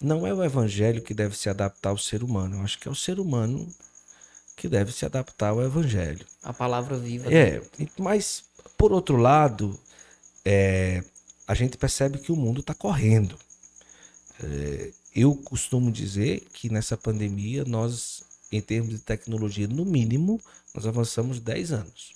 não 0.00 0.26
é 0.26 0.32
o 0.32 0.42
evangelho 0.42 1.02
que 1.02 1.14
deve 1.14 1.36
se 1.36 1.48
adaptar 1.48 1.90
ao 1.90 1.98
ser 1.98 2.22
humano. 2.24 2.56
Eu 2.56 2.62
acho 2.62 2.78
que 2.78 2.88
é 2.88 2.90
o 2.90 2.94
ser 2.94 3.20
humano 3.20 3.68
que 4.56 4.68
deve 4.68 4.92
se 4.92 5.04
adaptar 5.06 5.50
ao 5.50 5.62
evangelho. 5.62 6.26
A 6.42 6.52
palavra 6.52 6.96
viva. 6.96 7.32
É, 7.32 7.62
e- 7.78 7.88
mas 7.98 8.44
por 8.76 8.92
outro 8.92 9.16
lado, 9.16 9.78
é, 10.44 11.02
a 11.46 11.54
gente 11.54 11.76
percebe 11.76 12.18
que 12.18 12.32
o 12.32 12.36
mundo 12.36 12.60
está 12.60 12.74
correndo. 12.74 13.38
É, 14.42 14.90
eu 15.14 15.34
costumo 15.34 15.90
dizer 15.90 16.46
que 16.52 16.70
nessa 16.70 16.96
pandemia 16.96 17.64
nós, 17.64 18.22
em 18.52 18.60
termos 18.60 18.90
de 18.90 18.98
tecnologia, 19.00 19.66
no 19.66 19.84
mínimo, 19.84 20.40
nós 20.74 20.86
avançamos 20.86 21.40
10 21.40 21.72
anos. 21.72 22.14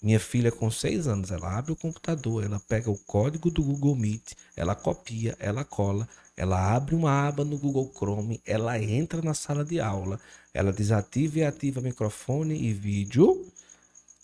Minha 0.00 0.20
filha 0.20 0.52
com 0.52 0.70
6 0.70 1.08
anos, 1.08 1.32
ela 1.32 1.58
abre 1.58 1.72
o 1.72 1.76
computador, 1.76 2.44
ela 2.44 2.60
pega 2.60 2.88
o 2.88 2.98
código 2.98 3.50
do 3.50 3.64
Google 3.64 3.96
Meet, 3.96 4.34
ela 4.54 4.76
copia, 4.76 5.36
ela 5.40 5.64
cola, 5.64 6.08
ela 6.36 6.72
abre 6.76 6.94
uma 6.94 7.26
aba 7.26 7.44
no 7.44 7.58
Google 7.58 7.92
Chrome, 7.92 8.40
ela 8.46 8.80
entra 8.80 9.20
na 9.20 9.34
sala 9.34 9.64
de 9.64 9.80
aula, 9.80 10.20
ela 10.54 10.72
desativa 10.72 11.40
e 11.40 11.44
ativa 11.44 11.80
microfone 11.80 12.54
e 12.54 12.72
vídeo, 12.72 13.44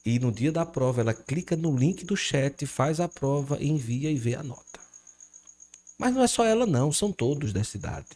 e 0.06 0.18
no 0.20 0.30
dia 0.30 0.52
da 0.52 0.64
prova, 0.64 1.00
ela 1.00 1.14
clica 1.14 1.56
no 1.56 1.74
link 1.76 2.04
do 2.04 2.16
chat, 2.16 2.64
faz 2.66 3.00
a 3.00 3.08
prova, 3.08 3.58
envia 3.60 4.10
e 4.10 4.16
vê 4.16 4.36
a 4.36 4.42
nota. 4.42 4.83
Mas 5.98 6.14
não 6.14 6.22
é 6.22 6.26
só 6.26 6.44
ela, 6.44 6.66
não, 6.66 6.92
são 6.92 7.12
todos 7.12 7.52
dessa 7.52 7.76
idade. 7.76 8.06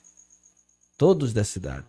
todos 0.96 1.32
dessa 1.32 1.58
idade, 1.58 1.84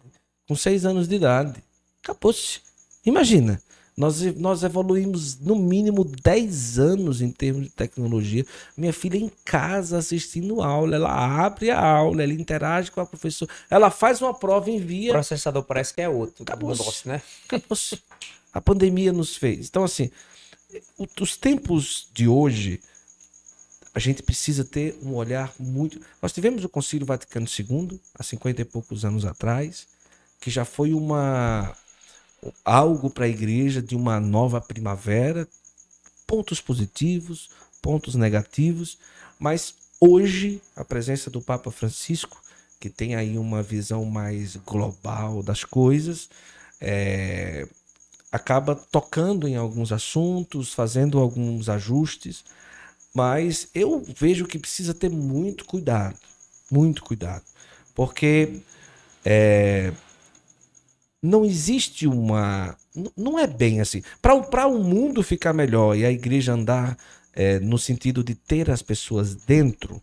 com 0.47 0.55
seis 0.55 0.85
anos 0.85 1.07
de 1.07 1.15
idade. 1.15 1.63
Acabou-se. 2.03 2.59
Imagina, 3.03 3.59
nós, 3.97 4.21
nós 4.35 4.63
evoluímos 4.63 5.39
no 5.39 5.55
mínimo 5.55 6.03
10 6.05 6.77
anos 6.77 7.21
em 7.21 7.31
termos 7.31 7.63
de 7.63 7.69
tecnologia. 7.71 8.45
Minha 8.77 8.93
filha 8.93 9.17
em 9.17 9.29
casa 9.43 9.97
assistindo 9.97 10.61
aula, 10.61 10.95
ela 10.95 11.11
abre 11.45 11.71
a 11.71 11.83
aula, 11.83 12.21
ela 12.21 12.31
interage 12.33 12.91
com 12.91 13.01
a 13.01 13.05
professora, 13.05 13.51
ela 13.69 13.89
faz 13.89 14.21
uma 14.21 14.33
prova 14.33 14.69
e 14.69 14.73
O 14.73 14.75
envia. 14.77 15.11
processador 15.11 15.63
parece 15.63 15.93
que 15.93 16.01
é 16.01 16.07
outro. 16.07 16.43
Acabou. 16.43 16.69
negócio, 16.69 17.09
né? 17.09 17.21
Acabou-se. 17.47 17.99
A 18.53 18.61
pandemia 18.61 19.11
nos 19.11 19.35
fez. 19.35 19.67
Então, 19.67 19.83
assim, 19.83 20.09
o- 20.99 21.07
os 21.19 21.35
tempos 21.35 22.07
de 22.13 22.27
hoje, 22.27 22.79
a 23.93 23.99
gente 23.99 24.21
precisa 24.23 24.63
ter 24.63 24.97
um 25.01 25.13
olhar 25.15 25.53
muito. 25.59 25.99
Nós 26.21 26.31
tivemos 26.31 26.63
o 26.63 26.69
Concílio 26.69 27.05
Vaticano 27.05 27.47
II, 27.47 27.99
há 28.13 28.23
50 28.23 28.61
e 28.61 28.65
poucos 28.65 29.03
anos 29.03 29.25
atrás, 29.25 29.87
que 30.39 30.49
já 30.49 30.63
foi 30.63 30.93
uma 30.93 31.75
algo 32.63 33.09
para 33.09 33.25
a 33.25 33.29
igreja 33.29 33.81
de 33.81 33.95
uma 33.95 34.19
nova 34.19 34.61
primavera, 34.61 35.47
pontos 36.25 36.61
positivos, 36.61 37.49
pontos 37.81 38.15
negativos, 38.15 38.97
mas 39.37 39.73
hoje 39.99 40.61
a 40.75 40.85
presença 40.85 41.29
do 41.29 41.41
Papa 41.41 41.71
Francisco, 41.71 42.41
que 42.79 42.89
tem 42.89 43.15
aí 43.15 43.37
uma 43.37 43.61
visão 43.61 44.05
mais 44.05 44.55
global 44.55 45.43
das 45.43 45.65
coisas, 45.65 46.29
é, 46.79 47.67
acaba 48.31 48.75
tocando 48.75 49.47
em 49.47 49.55
alguns 49.55 49.91
assuntos, 49.91 50.73
fazendo 50.73 51.19
alguns 51.19 51.67
ajustes, 51.67 52.45
mas 53.13 53.67
eu 53.73 54.03
vejo 54.17 54.45
que 54.45 54.59
precisa 54.59 54.93
ter 54.93 55.09
muito 55.09 55.65
cuidado, 55.65 56.17
muito 56.71 57.03
cuidado, 57.03 57.43
porque 57.95 58.61
é, 59.25 59.91
não 61.21 61.43
existe 61.43 62.07
uma. 62.07 62.75
Não 63.15 63.37
é 63.37 63.45
bem 63.45 63.81
assim. 63.81 64.01
Para 64.21 64.67
o 64.67 64.83
mundo 64.83 65.21
ficar 65.23 65.53
melhor 65.53 65.95
e 65.95 66.05
a 66.05 66.11
igreja 66.11 66.53
andar 66.53 66.97
é, 67.33 67.59
no 67.59 67.77
sentido 67.77 68.23
de 68.23 68.35
ter 68.35 68.69
as 68.69 68.81
pessoas 68.81 69.35
dentro, 69.35 70.01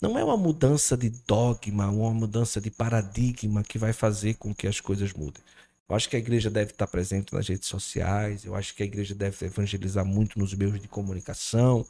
não 0.00 0.18
é 0.18 0.24
uma 0.24 0.36
mudança 0.36 0.96
de 0.96 1.10
dogma, 1.26 1.88
uma 1.88 2.12
mudança 2.12 2.60
de 2.60 2.70
paradigma 2.70 3.62
que 3.62 3.78
vai 3.78 3.92
fazer 3.92 4.34
com 4.34 4.54
que 4.54 4.66
as 4.66 4.80
coisas 4.80 5.12
mudem. 5.12 5.42
Eu 5.88 5.96
acho 5.96 6.08
que 6.10 6.16
a 6.16 6.18
igreja 6.18 6.50
deve 6.50 6.72
estar 6.72 6.86
presente 6.86 7.32
nas 7.32 7.48
redes 7.48 7.66
sociais, 7.66 8.44
eu 8.44 8.54
acho 8.54 8.74
que 8.74 8.82
a 8.82 8.86
igreja 8.86 9.14
deve 9.14 9.46
evangelizar 9.46 10.04
muito 10.04 10.38
nos 10.38 10.52
meios 10.52 10.78
de 10.78 10.86
comunicação. 10.86 11.86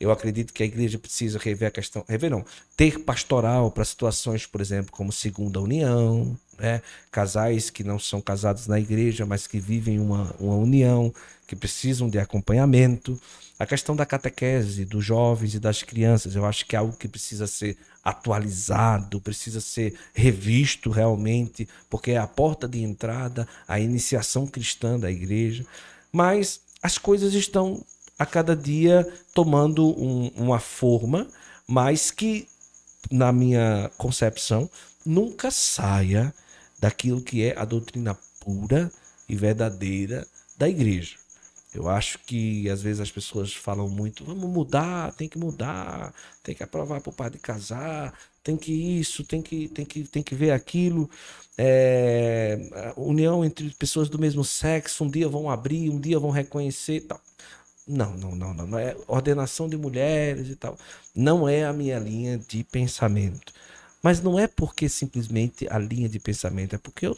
Eu 0.00 0.10
acredito 0.10 0.54
que 0.54 0.62
a 0.62 0.66
igreja 0.66 0.98
precisa 0.98 1.38
rever 1.38 1.68
a 1.68 1.70
questão, 1.70 2.02
rever 2.08 2.30
não, 2.30 2.44
ter 2.74 3.00
pastoral 3.00 3.70
para 3.70 3.84
situações, 3.84 4.46
por 4.46 4.62
exemplo, 4.62 4.90
como 4.90 5.12
segunda 5.12 5.60
união, 5.60 6.34
né? 6.62 6.80
casais 7.10 7.68
que 7.68 7.82
não 7.82 7.98
são 7.98 8.20
casados 8.20 8.68
na 8.68 8.78
igreja, 8.78 9.26
mas 9.26 9.48
que 9.48 9.58
vivem 9.58 9.98
uma, 9.98 10.32
uma 10.38 10.54
união, 10.54 11.12
que 11.46 11.56
precisam 11.56 12.08
de 12.08 12.18
acompanhamento. 12.20 13.20
A 13.58 13.66
questão 13.66 13.94
da 13.96 14.06
catequese 14.06 14.84
dos 14.84 15.04
jovens 15.04 15.54
e 15.54 15.58
das 15.58 15.82
crianças, 15.82 16.36
eu 16.36 16.46
acho 16.46 16.64
que 16.64 16.76
é 16.76 16.78
algo 16.78 16.96
que 16.96 17.08
precisa 17.08 17.46
ser 17.48 17.76
atualizado, 18.04 19.20
precisa 19.20 19.60
ser 19.60 19.94
revisto 20.14 20.90
realmente, 20.90 21.68
porque 21.90 22.12
é 22.12 22.16
a 22.16 22.26
porta 22.26 22.68
de 22.68 22.80
entrada, 22.80 23.46
a 23.66 23.80
iniciação 23.80 24.46
cristã 24.46 24.98
da 24.98 25.10
igreja. 25.10 25.66
Mas 26.12 26.60
as 26.82 26.96
coisas 26.96 27.34
estão 27.34 27.84
a 28.18 28.24
cada 28.26 28.54
dia 28.54 29.06
tomando 29.34 29.88
um- 30.00 30.30
uma 30.36 30.60
forma, 30.60 31.26
mas 31.66 32.10
que, 32.10 32.46
na 33.10 33.32
minha 33.32 33.90
concepção, 33.98 34.68
nunca 35.04 35.50
saia 35.50 36.32
daquilo 36.82 37.22
que 37.22 37.44
é 37.44 37.56
a 37.56 37.64
doutrina 37.64 38.18
pura 38.40 38.90
e 39.28 39.36
verdadeira 39.36 40.26
da 40.58 40.68
igreja. 40.68 41.16
Eu 41.72 41.88
acho 41.88 42.18
que 42.18 42.68
às 42.68 42.82
vezes 42.82 43.00
as 43.00 43.10
pessoas 43.10 43.54
falam 43.54 43.88
muito, 43.88 44.24
vamos 44.24 44.50
mudar, 44.50 45.12
tem 45.14 45.28
que 45.28 45.38
mudar, 45.38 46.12
tem 46.42 46.54
que 46.56 46.62
aprovar 46.62 47.00
para 47.00 47.10
o 47.10 47.12
padre 47.14 47.38
casar, 47.38 48.12
tem 48.42 48.56
que 48.56 48.72
isso, 48.72 49.22
tem 49.24 49.40
que, 49.40 49.68
tem 49.68 49.84
que, 49.84 50.02
tem 50.02 50.22
que 50.24 50.34
ver 50.34 50.50
aquilo. 50.50 51.08
É, 51.56 52.58
união 52.96 53.44
entre 53.44 53.70
pessoas 53.70 54.08
do 54.08 54.18
mesmo 54.18 54.44
sexo, 54.44 55.04
um 55.04 55.10
dia 55.10 55.28
vão 55.28 55.48
abrir, 55.48 55.88
um 55.88 56.00
dia 56.00 56.18
vão 56.18 56.30
reconhecer 56.30 57.02
tal. 57.02 57.20
Não, 57.86 58.16
não, 58.16 58.34
não, 58.34 58.54
não, 58.54 58.66
não 58.66 58.78
é 58.78 58.96
ordenação 59.06 59.68
de 59.68 59.76
mulheres 59.76 60.48
e 60.48 60.56
tal. 60.56 60.76
Não 61.14 61.48
é 61.48 61.64
a 61.64 61.72
minha 61.72 61.98
linha 61.98 62.38
de 62.38 62.64
pensamento. 62.64 63.52
Mas 64.02 64.20
não 64.20 64.38
é 64.38 64.48
porque 64.48 64.88
simplesmente 64.88 65.66
a 65.70 65.78
linha 65.78 66.08
de 66.08 66.18
pensamento, 66.18 66.74
é 66.74 66.78
porque 66.78 67.06
eu, 67.06 67.16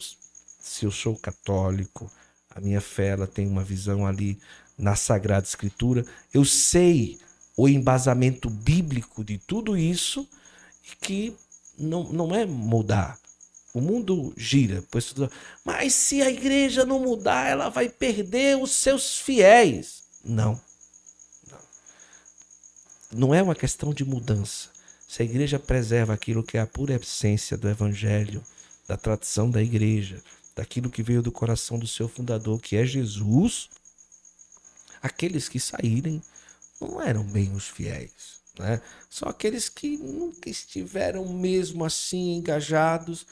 se 0.59 0.85
eu 0.85 0.91
sou 0.91 1.15
católico, 1.17 2.11
a 2.49 2.61
minha 2.61 2.79
fé 2.79 3.07
ela 3.07 3.25
tem 3.25 3.47
uma 3.47 3.63
visão 3.63 4.05
ali 4.05 4.39
na 4.77 4.95
Sagrada 4.95 5.47
Escritura, 5.47 6.05
eu 6.33 6.45
sei 6.45 7.17
o 7.57 7.67
embasamento 7.67 8.49
bíblico 8.49 9.23
de 9.23 9.37
tudo 9.37 9.75
isso 9.77 10.27
e 10.83 10.95
que 10.95 11.35
não, 11.77 12.03
não 12.11 12.35
é 12.35 12.45
mudar. 12.45 13.17
O 13.73 13.81
mundo 13.81 14.33
gira, 14.37 14.83
pois 14.89 15.13
mas 15.63 15.93
se 15.93 16.21
a 16.21 16.29
igreja 16.29 16.85
não 16.85 16.99
mudar, 16.99 17.49
ela 17.49 17.67
vai 17.67 17.89
perder 17.89 18.57
os 18.57 18.71
seus 18.71 19.17
fiéis. 19.17 20.03
Não. 20.23 20.59
Não, 21.51 21.59
não 23.11 23.35
é 23.35 23.41
uma 23.41 23.55
questão 23.55 23.93
de 23.93 24.05
mudança. 24.05 24.74
Se 25.07 25.21
a 25.21 25.25
igreja 25.25 25.59
preserva 25.59 26.13
aquilo 26.13 26.43
que 26.43 26.57
é 26.57 26.61
a 26.61 26.67
pura 26.67 26.95
essência 26.95 27.57
do 27.57 27.69
evangelho, 27.69 28.43
da 28.87 28.97
tradição 28.97 29.49
da 29.49 29.61
igreja, 29.61 30.21
daquilo 30.55 30.89
que 30.89 31.03
veio 31.03 31.21
do 31.21 31.31
coração 31.31 31.77
do 31.77 31.87
seu 31.87 32.07
fundador, 32.07 32.59
que 32.59 32.75
é 32.75 32.85
Jesus, 32.85 33.69
aqueles 35.01 35.49
que 35.49 35.59
saírem 35.59 36.21
não 36.79 37.01
eram 37.01 37.23
bem 37.23 37.51
os 37.53 37.67
fiéis. 37.67 38.35
Né? 38.57 38.81
São 39.09 39.27
aqueles 39.27 39.69
que 39.69 39.97
nunca 39.97 40.49
estiveram 40.49 41.27
mesmo 41.27 41.83
assim 41.83 42.35
engajados, 42.35 43.25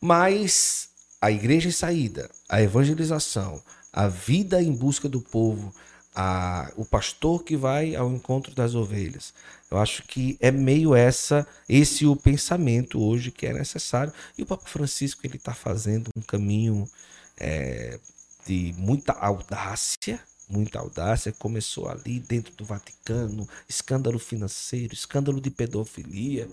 mas 0.00 0.88
a 1.20 1.30
igreja 1.30 1.68
em 1.68 1.72
saída, 1.72 2.30
a 2.48 2.60
evangelização, 2.60 3.62
a 3.92 4.06
vida 4.06 4.62
em 4.62 4.72
busca 4.72 5.08
do 5.08 5.20
povo, 5.20 5.74
a, 6.16 6.72
o 6.76 6.84
pastor 6.86 7.44
que 7.44 7.56
vai 7.58 7.94
ao 7.94 8.10
encontro 8.10 8.54
das 8.54 8.74
ovelhas. 8.74 9.34
Eu 9.70 9.76
acho 9.76 10.02
que 10.04 10.38
é 10.40 10.50
meio 10.50 10.94
essa 10.94 11.46
esse 11.68 12.06
o 12.06 12.16
pensamento 12.16 12.98
hoje 12.98 13.30
que 13.30 13.46
é 13.46 13.52
necessário. 13.52 14.12
E 14.38 14.42
o 14.42 14.46
Papa 14.46 14.66
Francisco 14.66 15.20
ele 15.24 15.36
está 15.36 15.52
fazendo 15.52 16.08
um 16.16 16.22
caminho 16.22 16.88
é, 17.36 18.00
de 18.46 18.74
muita 18.78 19.12
audácia, 19.12 20.18
muita 20.48 20.78
audácia. 20.78 21.34
Começou 21.38 21.86
ali 21.86 22.18
dentro 22.18 22.54
do 22.54 22.64
Vaticano, 22.64 23.46
escândalo 23.68 24.18
financeiro, 24.18 24.94
escândalo 24.94 25.38
de 25.38 25.50
pedofilia. 25.50 26.48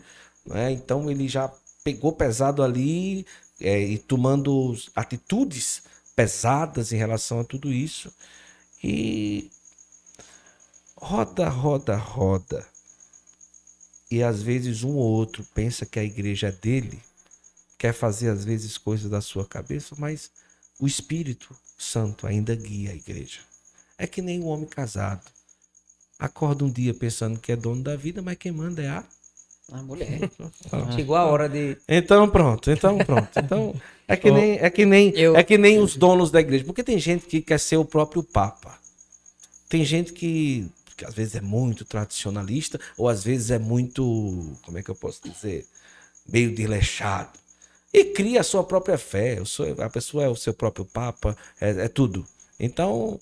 Né? 0.45 0.73
Então 0.73 1.09
ele 1.09 1.29
já 1.29 1.49
pegou 1.85 2.11
pesado 2.11 2.61
ali 2.61 3.25
é, 3.61 3.79
e 3.79 3.97
tomando 3.97 4.75
atitudes 4.93 5.83
pesadas 6.15 6.91
em 6.91 6.97
relação 6.97 7.39
a 7.39 7.43
tudo 7.45 7.71
isso. 7.71 8.11
E 8.83 9.49
roda, 10.97 11.47
roda, 11.47 11.95
roda. 11.95 12.67
E 14.11 14.21
às 14.21 14.41
vezes 14.41 14.83
um 14.83 14.95
ou 14.95 15.11
outro 15.11 15.43
pensa 15.53 15.85
que 15.85 15.97
a 15.97 16.03
igreja 16.03 16.47
é 16.47 16.51
dele, 16.51 17.01
quer 17.77 17.93
fazer 17.93 18.29
às 18.29 18.43
vezes 18.43 18.77
coisas 18.77 19.09
da 19.09 19.21
sua 19.21 19.45
cabeça, 19.45 19.95
mas 19.97 20.29
o 20.79 20.85
Espírito 20.85 21.55
Santo 21.77 22.27
ainda 22.27 22.55
guia 22.55 22.91
a 22.91 22.95
igreja. 22.95 23.39
É 23.97 24.05
que 24.05 24.21
nem 24.21 24.41
um 24.41 24.47
homem 24.47 24.67
casado. 24.67 25.31
Acorda 26.19 26.65
um 26.65 26.71
dia 26.71 26.93
pensando 26.93 27.39
que 27.39 27.51
é 27.51 27.55
dono 27.55 27.83
da 27.83 27.95
vida, 27.95 28.21
mas 28.21 28.37
quem 28.37 28.51
manda 28.51 28.81
é 28.81 28.89
a. 28.89 29.03
A 29.71 29.81
mulher. 29.81 30.29
Chegou 30.95 31.15
a 31.15 31.23
hora 31.25 31.47
de. 31.49 31.77
Então 31.87 32.29
pronto, 32.29 32.69
então 32.69 32.97
pronto. 32.97 33.29
Então 33.39 33.73
é 34.07 34.15
que 34.15 34.29
nem 34.31 34.57
é 34.59 34.69
que 34.69 34.85
nem 34.85 35.09
Eu- 35.15 35.35
é 35.35 35.43
que 35.43 35.57
nem 35.57 35.79
os 35.79 35.95
donos 35.95 36.29
da 36.31 36.39
igreja, 36.39 36.63
porque 36.65 36.83
tem 36.83 36.99
gente 36.99 37.25
que 37.25 37.41
quer 37.41 37.59
ser 37.59 37.77
o 37.77 37.85
próprio 37.85 38.21
papa. 38.23 38.77
Tem 39.69 39.83
gente 39.83 40.13
que, 40.13 40.69
que 40.95 41.05
às 41.05 41.13
vezes 41.15 41.35
é 41.35 41.41
muito 41.41 41.83
tradicionalista 41.85 42.79
ou 42.97 43.09
às 43.09 43.23
vezes 43.23 43.49
é 43.49 43.57
muito, 43.57 44.03
como 44.63 44.77
é 44.77 44.83
que 44.83 44.89
eu 44.89 44.95
posso 44.95 45.19
dizer, 45.27 45.65
meio 46.27 46.53
desleixado 46.53 47.39
e 47.91 48.05
cria 48.05 48.41
a 48.41 48.43
sua 48.43 48.63
própria 48.63 48.97
fé. 48.97 49.39
Eu 49.39 49.45
sou, 49.45 49.65
a 49.81 49.89
pessoa 49.89 50.23
é 50.25 50.29
o 50.29 50.35
seu 50.35 50.53
próprio 50.53 50.85
papa, 50.85 51.35
é, 51.59 51.85
é 51.85 51.87
tudo. 51.87 52.27
Então 52.59 53.19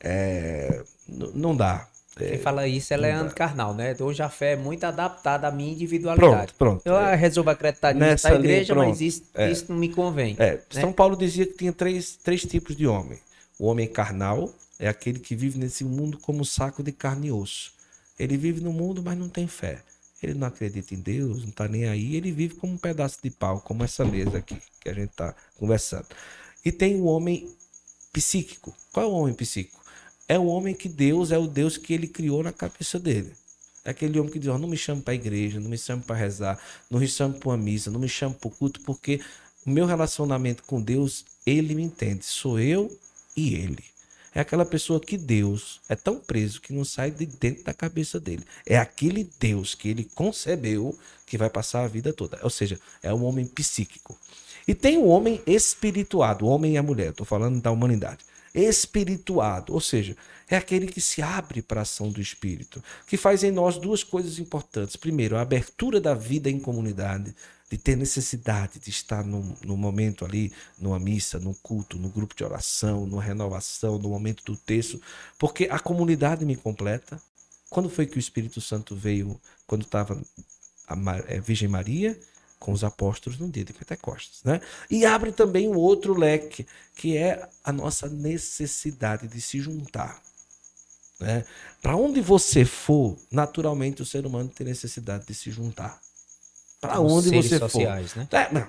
é, 0.00 0.82
não 1.06 1.56
dá. 1.56 1.86
Quem 2.16 2.38
fala 2.38 2.68
isso 2.68 2.92
é 2.92 2.96
Leandro 2.96 3.34
Carnal, 3.34 3.72
né? 3.72 3.96
Hoje 3.98 4.22
a 4.22 4.28
fé 4.28 4.52
é 4.52 4.56
muito 4.56 4.84
adaptada 4.84 5.48
à 5.48 5.50
minha 5.50 5.72
individualidade. 5.72 6.52
Pronto, 6.52 6.54
pronto. 6.56 6.82
Eu 6.84 6.94
ah, 6.94 7.14
resolvo 7.14 7.48
acreditar 7.48 7.94
nisso 7.94 8.28
na 8.28 8.34
linha, 8.34 8.52
igreja, 8.52 8.74
mas 8.74 8.88
pronto. 8.88 9.00
isso, 9.02 9.22
É. 9.34 9.50
isso 9.50 9.64
não 9.70 9.78
me 9.78 9.88
convém. 9.88 10.36
É, 10.38 10.60
São 10.70 10.92
Paulo 10.92 11.16
dizia 11.16 11.46
que 11.46 11.54
tinha 11.54 11.72
três, 11.72 12.16
três 12.22 12.42
tipos 12.42 12.76
de 12.76 12.86
homem. 12.86 13.18
O 13.58 13.66
homem 13.66 13.86
carnal 13.88 14.52
é 14.78 14.88
aquele 14.88 15.18
que 15.20 15.34
vive 15.34 15.58
nesse 15.58 15.84
mundo 15.84 16.18
como 16.18 16.40
um 16.40 16.44
saco 16.44 16.82
de 16.82 16.92
carne 16.92 17.28
e 17.28 17.32
osso. 17.32 17.72
Ele 18.18 18.36
vive 18.36 18.60
no 18.60 18.72
mundo, 18.72 19.02
mas 19.02 19.16
não 19.16 19.28
tem 19.28 19.46
fé. 19.46 19.78
ele 20.22 20.34
não 20.34 20.46
acredita 20.46 20.94
em 20.94 20.98
Deus, 20.98 21.42
não 21.42 21.48
está 21.48 21.66
nem 21.66 21.88
aí, 21.88 22.14
ele 22.14 22.30
vive 22.30 22.54
como 22.54 22.74
um 22.74 22.78
pedaço 22.78 23.18
de 23.22 23.30
pau, 23.30 23.60
como 23.60 23.82
essa 23.82 24.04
mesa 24.04 24.38
aqui 24.38 24.56
que 24.80 24.88
a 24.88 24.94
gente 24.94 25.10
está 25.10 25.34
conversando. 25.58 26.06
E 26.64 26.70
tem 26.70 26.94
o 26.96 27.06
homem 27.06 27.48
psíquico. 28.12 28.72
Qual 28.92 29.06
é 29.06 29.08
o 29.08 29.12
homem 29.12 29.34
psíquico? 29.34 29.81
É 30.32 30.38
o 30.38 30.46
homem 30.46 30.74
que 30.74 30.88
Deus 30.88 31.30
é 31.30 31.36
o 31.36 31.46
Deus 31.46 31.76
que 31.76 31.92
ele 31.92 32.08
criou 32.08 32.42
na 32.42 32.54
cabeça 32.54 32.98
dele. 32.98 33.34
É 33.84 33.90
aquele 33.90 34.18
homem 34.18 34.32
que 34.32 34.38
diz: 34.38 34.48
oh, 34.48 34.56
não 34.56 34.66
me 34.66 34.78
chame 34.78 35.02
para 35.02 35.12
a 35.12 35.14
igreja, 35.14 35.60
não 35.60 35.68
me 35.68 35.76
chame 35.76 36.02
para 36.02 36.16
rezar, 36.16 36.58
não 36.90 36.98
me 37.00 37.06
chame 37.06 37.38
para 37.38 37.50
uma 37.50 37.56
missa, 37.58 37.90
não 37.90 38.00
me 38.00 38.08
chame 38.08 38.34
para 38.34 38.48
o 38.48 38.50
culto, 38.50 38.80
porque 38.80 39.20
o 39.66 39.68
meu 39.68 39.84
relacionamento 39.84 40.62
com 40.62 40.80
Deus, 40.80 41.26
ele 41.44 41.74
me 41.74 41.82
entende. 41.82 42.24
Sou 42.24 42.58
eu 42.58 42.90
e 43.36 43.56
ele. 43.56 43.84
É 44.34 44.40
aquela 44.40 44.64
pessoa 44.64 44.98
que 44.98 45.18
Deus 45.18 45.82
é 45.86 45.94
tão 45.94 46.18
preso 46.18 46.62
que 46.62 46.72
não 46.72 46.82
sai 46.86 47.10
de 47.10 47.26
dentro 47.26 47.64
da 47.64 47.74
cabeça 47.74 48.18
dele. 48.18 48.42
É 48.64 48.78
aquele 48.78 49.30
Deus 49.38 49.74
que 49.74 49.90
ele 49.90 50.08
concebeu 50.14 50.98
que 51.26 51.36
vai 51.36 51.50
passar 51.50 51.84
a 51.84 51.88
vida 51.88 52.10
toda. 52.10 52.40
Ou 52.42 52.48
seja, 52.48 52.80
é 53.02 53.12
um 53.12 53.24
homem 53.24 53.44
psíquico. 53.44 54.18
E 54.66 54.74
tem 54.74 54.96
o 54.96 55.08
homem 55.08 55.42
espirituado, 55.46 56.46
o 56.46 56.48
homem 56.48 56.72
e 56.72 56.78
a 56.78 56.82
mulher, 56.82 57.10
estou 57.10 57.26
falando 57.26 57.60
da 57.60 57.70
humanidade. 57.70 58.31
Espirituado, 58.54 59.72
ou 59.72 59.80
seja, 59.80 60.16
é 60.48 60.56
aquele 60.56 60.86
que 60.86 61.00
se 61.00 61.22
abre 61.22 61.62
para 61.62 61.80
a 61.80 61.82
ação 61.82 62.10
do 62.10 62.20
Espírito, 62.20 62.82
que 63.06 63.16
faz 63.16 63.42
em 63.42 63.50
nós 63.50 63.78
duas 63.78 64.04
coisas 64.04 64.38
importantes. 64.38 64.96
Primeiro, 64.96 65.36
a 65.36 65.40
abertura 65.40 66.00
da 66.00 66.14
vida 66.14 66.50
em 66.50 66.58
comunidade, 66.58 67.34
de 67.70 67.78
ter 67.78 67.96
necessidade 67.96 68.78
de 68.78 68.90
estar 68.90 69.24
no, 69.24 69.76
momento 69.78 70.26
ali, 70.26 70.52
numa 70.78 70.98
missa, 70.98 71.38
num 71.38 71.54
culto, 71.54 71.96
no 71.96 72.10
grupo 72.10 72.36
de 72.36 72.44
oração, 72.44 73.06
numa 73.06 73.22
renovação, 73.22 73.96
no 73.98 74.10
momento 74.10 74.44
do 74.44 74.54
texto, 74.54 75.00
porque 75.38 75.66
a 75.70 75.78
comunidade 75.78 76.44
me 76.44 76.54
completa. 76.54 77.18
Quando 77.70 77.88
foi 77.88 78.04
que 78.04 78.18
o 78.18 78.20
Espírito 78.20 78.60
Santo 78.60 78.94
veio? 78.94 79.40
Quando 79.66 79.86
estava 79.86 80.20
a 80.86 80.94
é, 81.28 81.40
Virgem 81.40 81.68
Maria 81.68 82.20
com 82.62 82.70
os 82.70 82.84
apóstolos 82.84 83.40
no 83.40 83.48
dia 83.48 83.64
de 83.64 83.72
Pentecostes, 83.72 84.44
né? 84.44 84.60
E 84.88 85.04
abre 85.04 85.32
também 85.32 85.68
um 85.68 85.76
outro 85.76 86.16
leque, 86.16 86.64
que 86.94 87.16
é 87.16 87.48
a 87.64 87.72
nossa 87.72 88.08
necessidade 88.08 89.26
de 89.26 89.40
se 89.40 89.60
juntar. 89.60 90.22
Né? 91.18 91.44
Para 91.82 91.96
onde 91.96 92.20
você 92.20 92.64
for, 92.64 93.16
naturalmente 93.32 94.00
o 94.00 94.06
ser 94.06 94.24
humano 94.24 94.48
tem 94.48 94.64
necessidade 94.64 95.26
de 95.26 95.34
se 95.34 95.50
juntar. 95.50 96.00
Para 96.80 97.00
onde 97.00 97.30
você 97.30 97.58
sociais, 97.58 98.12
for. 98.12 98.20
Né? 98.20 98.28
É, 98.30 98.66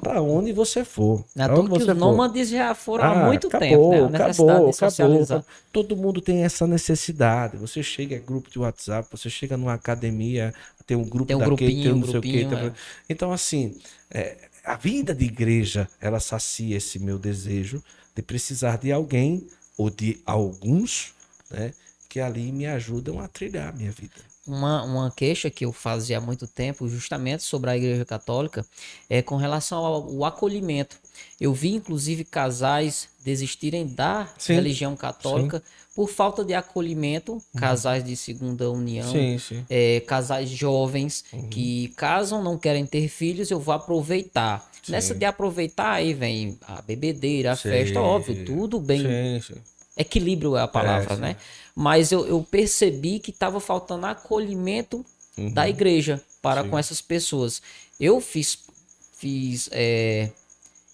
para 0.00 0.20
onde 0.20 0.52
você 0.52 0.84
for. 0.84 1.24
Na 1.34 1.52
onde 1.52 1.70
você 1.70 1.90
os 1.90 1.96
nômades 1.96 2.50
já 2.50 2.74
foram 2.74 3.04
ah, 3.04 3.10
há 3.10 3.26
muito 3.26 3.48
acabou, 3.48 3.90
tempo. 3.90 4.10
Né? 4.10 4.18
Acabou, 4.18 4.70
acabou. 4.70 5.44
Todo 5.72 5.96
mundo 5.96 6.20
tem 6.20 6.44
essa 6.44 6.66
necessidade. 6.66 7.56
Você 7.56 7.82
chega 7.82 8.16
em 8.16 8.20
grupo 8.20 8.50
de 8.50 8.58
WhatsApp, 8.58 9.08
você 9.10 9.30
chega 9.30 9.56
numa 9.56 9.74
academia, 9.74 10.52
tem 10.86 10.96
um 10.96 11.04
grupo 11.04 11.26
tem 11.26 11.36
um 11.36 11.38
daquele, 11.38 11.56
grupinho, 11.56 11.82
tem 11.82 11.92
um 11.92 11.96
não 11.96 12.06
sei 12.06 12.18
o 12.18 12.22
quê. 12.22 12.46
É. 12.54 12.72
Então, 13.08 13.32
assim, 13.32 13.78
é, 14.10 14.36
a 14.64 14.76
vida 14.76 15.14
de 15.14 15.24
igreja, 15.24 15.88
ela 16.00 16.20
sacia 16.20 16.76
esse 16.76 16.98
meu 16.98 17.18
desejo 17.18 17.82
de 18.14 18.22
precisar 18.22 18.78
de 18.78 18.92
alguém 18.92 19.46
ou 19.78 19.88
de 19.88 20.20
alguns, 20.26 21.14
né? 21.50 21.72
Que 22.08 22.20
ali 22.20 22.52
me 22.52 22.66
ajudam 22.66 23.18
a 23.20 23.28
trilhar 23.28 23.68
a 23.68 23.72
minha 23.72 23.90
vida 23.90 24.35
uma, 24.46 24.82
uma 24.82 25.10
queixa 25.10 25.50
que 25.50 25.64
eu 25.64 25.72
fazia 25.72 26.18
há 26.18 26.20
muito 26.20 26.46
tempo, 26.46 26.88
justamente 26.88 27.42
sobre 27.42 27.70
a 27.70 27.76
Igreja 27.76 28.04
Católica, 28.04 28.64
é 29.08 29.22
com 29.22 29.36
relação 29.36 29.84
ao, 29.84 29.94
ao 29.94 30.24
acolhimento. 30.24 30.96
Eu 31.40 31.52
vi, 31.52 31.74
inclusive, 31.74 32.24
casais 32.24 33.08
desistirem 33.24 33.86
da 33.86 34.28
sim, 34.38 34.54
religião 34.54 34.94
católica 34.94 35.58
sim. 35.58 35.64
por 35.94 36.08
falta 36.08 36.44
de 36.44 36.54
acolhimento, 36.54 37.32
uhum. 37.32 37.40
casais 37.56 38.04
de 38.04 38.16
segunda 38.16 38.70
união, 38.70 39.10
sim, 39.10 39.64
é, 39.68 40.00
casais 40.00 40.48
jovens 40.48 41.24
uhum. 41.32 41.48
que 41.48 41.88
casam, 41.96 42.42
não 42.42 42.56
querem 42.56 42.86
ter 42.86 43.08
filhos, 43.08 43.50
eu 43.50 43.58
vou 43.58 43.74
aproveitar. 43.74 44.70
Nessa 44.88 45.16
de 45.16 45.24
aproveitar, 45.24 45.94
aí 45.94 46.14
vem 46.14 46.56
a 46.62 46.80
bebedeira, 46.80 47.52
a 47.52 47.56
festa, 47.56 48.00
óbvio, 48.00 48.44
tudo 48.44 48.78
bem. 48.78 49.42
Equilíbrio 49.96 50.56
é 50.56 50.60
a 50.60 50.68
palavra, 50.68 51.14
é, 51.14 51.16
né? 51.16 51.36
Mas 51.76 52.10
eu, 52.10 52.26
eu 52.26 52.42
percebi 52.42 53.18
que 53.20 53.30
estava 53.30 53.60
faltando 53.60 54.06
acolhimento 54.06 55.04
uhum. 55.36 55.52
da 55.52 55.68
igreja 55.68 56.22
para 56.40 56.62
Sim. 56.62 56.70
com 56.70 56.78
essas 56.78 57.02
pessoas. 57.02 57.60
Eu 58.00 58.18
fiz, 58.18 58.58
fiz 59.18 59.68
é, 59.70 60.30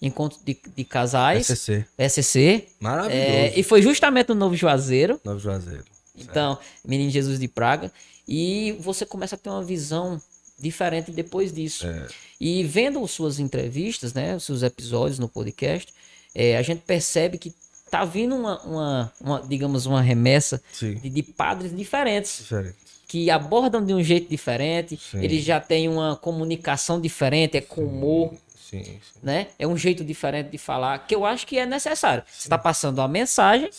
encontro 0.01 0.37
de, 0.43 0.57
de 0.75 0.83
casais. 0.83 1.47
SCC. 1.47 1.85
SCC. 1.97 2.67
Maravilhoso. 2.81 3.17
É, 3.17 3.57
e 3.57 3.63
foi 3.63 3.81
justamente 3.81 4.27
no 4.29 4.35
Novo 4.35 4.57
Juazeiro. 4.57 5.21
Novo 5.23 5.39
Juazeiro. 5.39 5.85
Então, 6.13 6.59
Menino 6.85 7.09
Jesus 7.09 7.39
de 7.39 7.47
Praga. 7.47 7.89
E 8.27 8.75
você 8.79 9.05
começa 9.05 9.35
a 9.35 9.37
ter 9.37 9.49
uma 9.49 9.63
visão 9.63 10.21
diferente 10.59 11.11
depois 11.11 11.53
disso. 11.53 11.87
É. 11.87 12.07
E 12.41 12.61
vendo 12.63 13.05
suas 13.07 13.39
entrevistas, 13.39 14.13
né, 14.13 14.35
os 14.35 14.43
seus 14.43 14.63
episódios 14.63 15.17
no 15.17 15.29
podcast, 15.29 15.93
é, 16.35 16.57
a 16.57 16.61
gente 16.61 16.81
percebe 16.81 17.37
que 17.37 17.53
tá 17.93 18.03
vindo 18.03 18.35
uma, 18.35 18.59
uma, 18.63 19.13
uma 19.21 19.41
digamos, 19.41 19.85
uma 19.85 20.01
remessa 20.01 20.59
de, 20.79 20.95
de, 20.95 21.21
padres 21.21 21.75
diferentes. 21.75 22.39
Diferente. 22.39 22.75
Que 23.07 23.29
abordam 23.29 23.85
de 23.85 23.93
um 23.93 24.01
jeito 24.01 24.27
diferente, 24.27 24.97
sim. 24.97 25.23
eles 25.23 25.43
já 25.43 25.59
têm 25.59 25.87
uma 25.87 26.15
comunicação 26.15 26.99
diferente, 26.99 27.55
é 27.55 27.61
com 27.61 27.85
humor. 27.85 28.33
Sim, 28.55 28.83
sim. 28.83 28.99
Né? 29.21 29.49
É 29.59 29.67
um 29.67 29.77
jeito 29.77 30.03
diferente 30.03 30.49
de 30.49 30.57
falar, 30.57 31.05
que 31.05 31.13
eu 31.13 31.23
acho 31.23 31.45
que 31.45 31.59
é 31.59 31.67
necessário. 31.67 32.23
Você 32.25 32.47
está 32.47 32.57
passando 32.57 32.99
a 32.99 33.07
mensagem, 33.07 33.69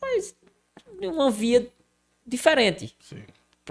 mas 0.00 0.34
de 0.98 1.06
uma 1.06 1.30
via 1.30 1.68
diferente. 2.26 2.96
Sim 3.06 3.22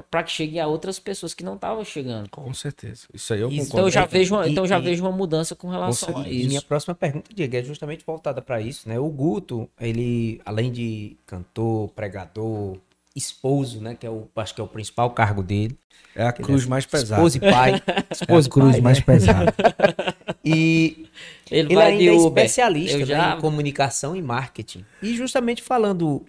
para 0.04 0.24
que 0.24 0.32
chegue 0.32 0.60
a 0.60 0.68
outras 0.68 1.00
pessoas 1.00 1.34
que 1.34 1.44
não 1.44 1.56
estavam 1.56 1.84
chegando. 1.84 2.30
Com 2.30 2.54
certeza. 2.54 3.08
Isso 3.14 3.34
aí 3.34 3.42
eu 3.42 3.50
concordo. 3.50 3.68
Então 3.68 3.86
eu 3.86 3.92
já 3.92 4.06
vejo 4.06 4.36
uma, 4.36 4.50
então 4.50 4.66
já 4.68 4.80
vejo 4.80 5.04
uma 5.04 5.12
mudança 5.12 5.56
com 5.56 5.70
relação 5.70 6.14
com 6.14 6.20
a 6.20 6.30
isso. 6.30 6.48
Minha 6.48 6.62
próxima 6.62 6.96
pergunta, 6.96 7.30
Diego, 7.34 7.56
é 7.56 7.64
justamente 7.64 8.06
voltada 8.06 8.42
para 8.42 8.62
isso, 8.62 8.88
né? 8.88 9.00
O 9.00 9.10
Guto, 9.10 9.70
ele 9.80 10.42
além 10.46 10.72
de 10.72 11.18
cantor, 11.26 11.90
pregador, 11.90 12.78
esposo, 13.18 13.82
né, 13.82 13.96
que 14.00 14.06
é 14.06 14.10
o 14.10 14.28
acho 14.36 14.54
que 14.54 14.62
é 14.62 14.64
o 14.64 14.68
principal 14.68 15.10
cargo 15.12 15.42
dele. 15.42 15.78
É 16.16 16.24
a 16.24 16.32
cruz 16.32 16.66
é 16.66 16.68
mais 16.68 16.86
pesada. 16.86 17.22
Esposo 17.22 17.38
e 17.38 17.40
pai. 17.40 17.82
Esposo 18.12 18.48
é 18.48 18.50
a 18.50 18.54
cruz 18.54 18.72
pai, 18.74 18.82
mais 18.82 18.98
né? 19.00 19.04
pesada. 19.04 19.54
E 20.46 21.08
ele, 21.50 21.74
ele 21.74 21.82
ainda 21.82 22.04
é 22.04 22.16
especialista 22.16 23.06
já... 23.06 23.30
né, 23.30 23.38
em 23.38 23.42
comunicação 23.42 24.16
e 24.16 24.22
marketing. 24.22 24.86
E 25.02 25.16
justamente 25.16 25.62
falando 25.62 26.26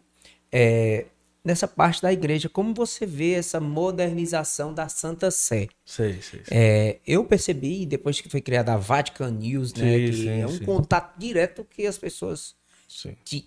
é, 0.51 1.07
nessa 1.45 1.67
parte 1.67 2.03
da 2.03 2.13
igreja. 2.13 2.49
Como 2.49 2.75
você 2.75 3.07
vê 3.07 3.33
essa 3.33 3.61
modernização 3.61 4.73
da 4.73 4.89
Santa 4.89 5.31
Sé? 5.31 5.69
Sei, 5.85 6.21
sei, 6.21 6.43
sei. 6.45 6.59
É, 6.59 6.99
eu 7.07 7.25
percebi, 7.25 7.87
depois 7.87 8.21
que 8.21 8.29
foi 8.29 8.41
criada 8.41 8.75
a 8.75 8.77
Vatican 8.77 9.31
News, 9.31 9.73
né, 9.75 9.99
sim, 9.99 10.07
que 10.07 10.13
sim, 10.13 10.41
é 10.41 10.47
um 10.47 10.51
sim. 10.51 10.65
contato 10.65 11.19
direto 11.19 11.65
que 11.65 11.87
as 11.87 11.99
pessoas 11.99 12.57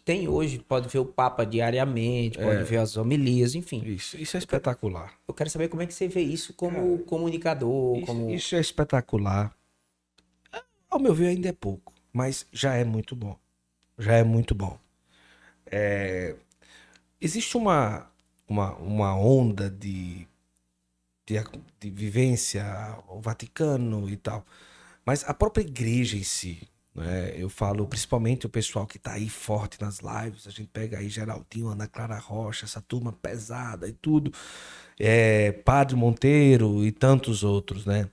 têm 0.06 0.28
hoje. 0.28 0.60
Pode 0.60 0.88
ver 0.88 1.00
o 1.00 1.06
Papa 1.06 1.46
diariamente, 1.46 2.38
pode 2.38 2.62
é. 2.62 2.64
ver 2.64 2.78
as 2.78 2.98
homilias, 2.98 3.56
enfim. 3.56 3.84
Isso, 3.86 4.18
isso 4.18 4.38
é 4.38 4.40
espetacular. 4.40 5.14
Eu 5.28 5.34
quero 5.34 5.50
saber 5.50 5.68
como 5.68 5.82
é 5.82 5.88
que 5.88 5.94
você 5.94 6.08
vê 6.08 6.22
isso 6.22 6.54
como 6.54 7.00
comunicador. 7.00 7.98
Isso, 7.98 8.06
como... 8.06 8.30
isso 8.30 8.56
é 8.56 8.60
espetacular. 8.60 9.56
Ao 10.90 11.00
meu 11.00 11.14
ver, 11.14 11.28
ainda 11.28 11.48
é 11.48 11.54
pouco, 11.54 11.94
mas 12.12 12.46
já 12.52 12.76
é 12.76 12.84
muito 12.84 13.16
bom. 13.16 13.38
Já 13.98 14.16
é 14.16 14.24
muito 14.24 14.54
bom. 14.54 14.78
É, 15.66 16.36
existe 17.22 17.56
uma, 17.56 18.10
uma, 18.48 18.76
uma 18.78 19.16
onda 19.16 19.70
de, 19.70 20.28
de, 21.26 21.36
de 21.80 21.90
vivência, 21.90 22.66
o 23.08 23.22
Vaticano 23.22 24.10
e 24.10 24.18
tal, 24.18 24.46
mas 25.06 25.24
a 25.28 25.34
própria 25.34 25.64
igreja 25.64 26.18
em 26.18 26.24
si, 26.24 26.68
né? 26.94 27.34
Eu 27.38 27.50
falo 27.50 27.88
principalmente 27.88 28.46
o 28.46 28.50
pessoal 28.50 28.86
que 28.86 28.98
está 28.98 29.14
aí 29.14 29.30
forte 29.30 29.80
nas 29.82 30.00
lives. 30.00 30.46
A 30.46 30.52
gente 30.52 30.68
pega 30.68 30.98
aí 30.98 31.10
Geraldinho, 31.10 31.70
Ana 31.70 31.88
Clara 31.88 32.18
Rocha, 32.18 32.66
essa 32.66 32.82
turma 32.82 33.14
pesada 33.14 33.88
e 33.88 33.94
tudo. 33.94 34.32
É, 35.00 35.52
Padre 35.52 35.96
Monteiro 35.96 36.86
e 36.86 36.92
tantos 36.92 37.44
outros, 37.44 37.86
né? 37.86 38.10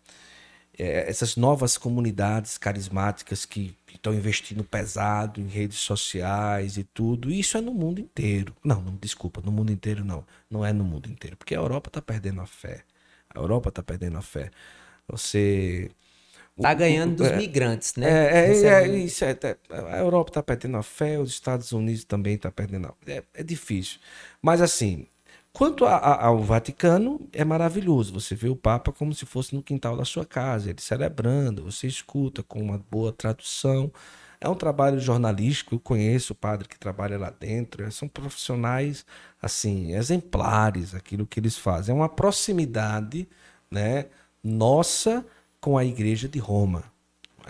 É, 0.78 1.10
essas 1.10 1.36
novas 1.36 1.76
comunidades 1.76 2.56
carismáticas 2.56 3.44
que 3.44 3.76
estão 3.92 4.14
investindo 4.14 4.62
pesado 4.62 5.40
em 5.40 5.48
redes 5.48 5.78
sociais 5.78 6.76
e 6.76 6.84
tudo. 6.84 7.30
E 7.30 7.40
isso 7.40 7.58
é 7.58 7.60
no 7.60 7.74
mundo 7.74 8.00
inteiro. 8.00 8.54
Não, 8.64 8.80
não, 8.80 8.96
desculpa, 8.96 9.40
no 9.44 9.50
mundo 9.50 9.72
inteiro 9.72 10.04
não. 10.04 10.24
Não 10.50 10.64
é 10.64 10.72
no 10.72 10.84
mundo 10.84 11.10
inteiro, 11.10 11.36
porque 11.36 11.54
a 11.54 11.58
Europa 11.58 11.88
está 11.88 12.00
perdendo 12.00 12.40
a 12.40 12.46
fé. 12.46 12.84
A 13.28 13.38
Europa 13.38 13.70
está 13.70 13.82
perdendo 13.82 14.18
a 14.18 14.22
fé. 14.22 14.50
Você 15.08 15.90
Está 16.58 16.74
ganhando 16.74 17.14
dos 17.14 17.28
é, 17.28 17.36
migrantes, 17.36 17.94
né? 17.94 18.08
É, 18.08 18.50
é, 18.50 18.82
é 18.82 18.88
isso. 18.98 19.24
É, 19.24 19.36
a 19.70 19.98
Europa 19.98 20.30
está 20.30 20.42
perdendo 20.42 20.76
a 20.76 20.82
fé, 20.82 21.16
os 21.18 21.30
Estados 21.30 21.70
Unidos 21.70 22.02
também 22.02 22.34
estão 22.34 22.50
tá 22.50 22.54
perdendo 22.54 22.88
a 22.88 22.94
fé. 23.04 23.18
É, 23.18 23.40
é 23.40 23.42
difícil. 23.44 24.00
Mas 24.42 24.60
assim, 24.60 25.06
Quanto 25.58 25.86
a, 25.86 25.96
a, 25.96 26.26
ao 26.26 26.38
Vaticano, 26.38 27.28
é 27.32 27.44
maravilhoso. 27.44 28.12
Você 28.12 28.36
vê 28.36 28.48
o 28.48 28.54
Papa 28.54 28.92
como 28.92 29.12
se 29.12 29.26
fosse 29.26 29.56
no 29.56 29.60
quintal 29.60 29.96
da 29.96 30.04
sua 30.04 30.24
casa, 30.24 30.70
ele 30.70 30.80
celebrando, 30.80 31.64
você 31.64 31.88
escuta 31.88 32.44
com 32.44 32.62
uma 32.62 32.78
boa 32.88 33.12
tradução. 33.12 33.92
É 34.40 34.48
um 34.48 34.54
trabalho 34.54 35.00
jornalístico, 35.00 35.74
eu 35.74 35.80
conheço 35.80 36.32
o 36.32 36.36
padre 36.36 36.68
que 36.68 36.78
trabalha 36.78 37.18
lá 37.18 37.30
dentro, 37.30 37.90
são 37.90 38.06
profissionais, 38.06 39.04
assim, 39.42 39.94
exemplares 39.96 40.94
aquilo 40.94 41.26
que 41.26 41.40
eles 41.40 41.58
fazem. 41.58 41.92
É 41.92 41.98
uma 41.98 42.08
proximidade 42.08 43.28
né, 43.68 44.06
nossa 44.44 45.26
com 45.60 45.76
a 45.76 45.84
Igreja 45.84 46.28
de 46.28 46.38
Roma. 46.38 46.84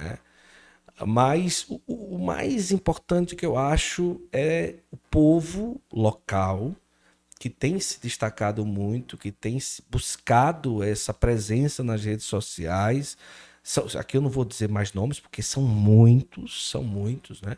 Né? 0.01 0.17
Mas 1.07 1.67
o, 1.69 2.15
o 2.15 2.19
mais 2.19 2.73
importante 2.73 3.37
que 3.37 3.45
eu 3.45 3.59
acho 3.59 4.19
é 4.33 4.77
o 4.91 4.97
povo 4.97 5.79
local 5.93 6.75
que 7.39 7.49
tem 7.49 7.79
se 7.79 8.01
destacado 8.01 8.67
muito, 8.67 9.17
que 9.17 9.31
tem 9.31 9.59
buscado 9.89 10.83
essa 10.83 11.15
presença 11.15 11.85
nas 11.85 12.05
redes 12.05 12.27
sociais. 12.27 13.17
Aqui 13.99 14.17
eu 14.17 14.21
não 14.21 14.31
vou 14.31 14.45
dizer 14.45 14.69
mais 14.69 14.93
nomes, 14.93 15.21
porque 15.21 15.43
são 15.43 15.63
muitos, 15.63 16.69
são 16.69 16.83
muitos, 16.83 17.41
né? 17.43 17.57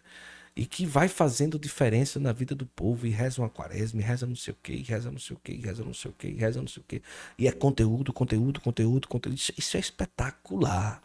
E 0.55 0.67
que 0.67 0.85
vai 0.85 1.09
fazendo 1.09 1.59
diferença 1.59 2.19
na 2.21 2.33
vida 2.33 2.55
do 2.55 2.67
povo. 2.67 3.07
E 3.07 3.11
reza 3.11 3.41
uma 3.41 3.49
quaresma, 3.49 4.01
e 4.01 4.05
reza 4.05 4.27
não 4.27 4.37
sei 4.37 4.53
o 4.53 4.57
quê, 4.63 4.75
e 4.75 4.83
reza 4.83 5.11
não 5.11 5.19
sei 5.19 5.37
o 5.37 5.41
quê, 5.43 5.53
e 5.53 5.61
reza 5.61 5.85
não 5.85 5.95
sei 5.95 6.11
o 6.11 6.15
quê, 6.15 6.29
e 6.29 6.35
reza 6.35 6.61
não 6.61 6.69
sei 6.69 6.83
o 6.83 6.87
quê. 6.87 7.03
E 7.39 7.49
é 7.49 7.53
conteúdo, 7.53 8.13
conteúdo, 8.13 8.61
conteúdo, 8.61 9.09
conteúdo. 9.09 9.37
Isso, 9.37 9.53
isso 9.57 9.77
é 9.77 9.81
espetacular. 9.81 11.03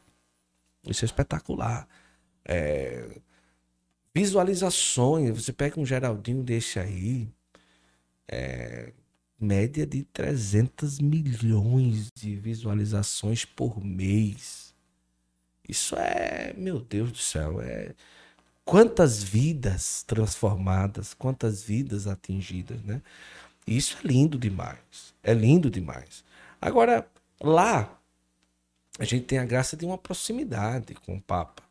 Isso 0.86 1.06
é 1.06 1.08
espetacular. 1.08 1.88
É... 2.44 3.22
Visualizações. 4.14 5.30
Você 5.36 5.54
pega 5.54 5.80
um 5.80 5.86
Geraldinho 5.86 6.44
desse 6.44 6.80
aí, 6.80 7.30
é, 8.28 8.92
média 9.40 9.86
de 9.86 10.04
300 10.04 11.00
milhões 11.00 12.10
de 12.16 12.36
visualizações 12.36 13.46
por 13.46 13.84
mês. 13.84 14.74
Isso 15.68 15.96
é, 15.96 16.54
meu 16.58 16.80
Deus 16.80 17.12
do 17.12 17.18
céu, 17.18 17.62
é 17.62 17.94
quantas 18.64 19.24
vidas 19.24 20.04
transformadas, 20.04 21.14
quantas 21.14 21.64
vidas 21.64 22.08
atingidas, 22.08 22.82
né? 22.84 23.02
Isso 23.68 23.98
é 24.04 24.08
lindo 24.08 24.38
demais. 24.38 25.14
É 25.24 25.34
lindo 25.34 25.70
demais. 25.70 26.24
Agora, 26.62 27.08
lá 27.42 28.00
a 28.98 29.04
gente 29.04 29.26
tem 29.26 29.40
a 29.40 29.46
graça 29.46 29.76
de 29.76 29.86
uma 29.86 29.98
proximidade 29.98 30.94
com 30.96 31.18
o 31.18 31.22
Papa, 31.22 31.64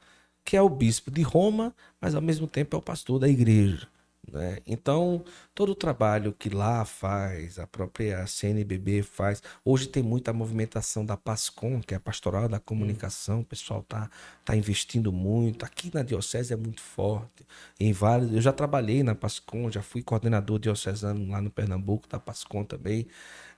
que 0.44 0.56
é 0.56 0.62
o 0.62 0.68
bispo 0.68 1.10
de 1.10 1.22
Roma, 1.22 1.74
mas 2.00 2.14
ao 2.14 2.20
mesmo 2.20 2.46
tempo 2.46 2.76
é 2.76 2.78
o 2.78 2.82
pastor 2.82 3.18
da 3.18 3.28
igreja. 3.28 3.88
Né? 4.30 4.58
Então, 4.66 5.24
todo 5.54 5.72
o 5.72 5.74
trabalho 5.74 6.32
que 6.32 6.48
lá 6.48 6.84
faz, 6.84 7.58
a 7.58 7.66
própria 7.66 8.26
CNBB 8.26 9.02
faz. 9.02 9.42
Hoje 9.64 9.86
tem 9.88 10.02
muita 10.02 10.32
movimentação 10.32 11.04
da 11.04 11.16
PASCOM, 11.16 11.80
que 11.80 11.94
é 11.94 11.96
a 11.96 12.00
Pastoral 12.00 12.48
da 12.48 12.58
Comunicação. 12.58 13.40
O 13.40 13.44
pessoal 13.44 13.80
está 13.80 14.10
tá 14.44 14.56
investindo 14.56 15.12
muito. 15.12 15.64
Aqui 15.64 15.90
na 15.92 16.02
Diocese 16.02 16.52
é 16.52 16.56
muito 16.56 16.80
forte. 16.80 17.46
Em 17.78 17.92
vários, 17.92 18.32
eu 18.32 18.40
já 18.40 18.52
trabalhei 18.52 19.02
na 19.02 19.14
PASCOM, 19.14 19.70
já 19.70 19.82
fui 19.82 20.02
coordenador 20.02 20.58
diocesano 20.58 21.30
lá 21.30 21.40
no 21.40 21.50
Pernambuco, 21.50 22.08
da 22.08 22.18
PASCOM 22.18 22.64
também. 22.64 23.06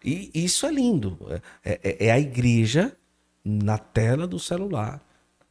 E 0.04 0.30
isso 0.34 0.66
é 0.66 0.72
lindo. 0.72 1.18
É, 1.64 1.80
é, 1.82 2.06
é 2.06 2.12
a 2.12 2.18
igreja 2.18 2.96
na 3.44 3.78
tela 3.78 4.26
do 4.26 4.38
celular, 4.38 5.00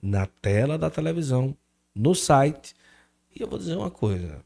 na 0.01 0.25
tela 0.25 0.77
da 0.77 0.89
televisão, 0.89 1.55
no 1.95 2.13
site. 2.13 2.75
E 3.33 3.41
eu 3.41 3.47
vou 3.47 3.57
dizer 3.57 3.75
uma 3.75 3.91
coisa 3.91 4.43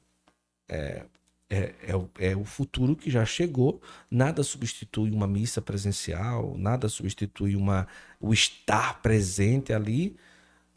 é, 0.69 1.03
é, 1.49 1.73
é, 1.87 1.95
o, 1.95 2.09
é 2.19 2.35
o 2.35 2.45
futuro 2.45 2.95
que 2.95 3.09
já 3.09 3.25
chegou. 3.25 3.81
Nada 4.09 4.43
substitui 4.43 5.11
uma 5.11 5.27
missa 5.27 5.61
presencial, 5.61 6.55
nada 6.57 6.87
substitui 6.87 7.55
uma, 7.55 7.87
o 8.19 8.33
estar 8.33 9.01
presente 9.01 9.73
ali, 9.73 10.15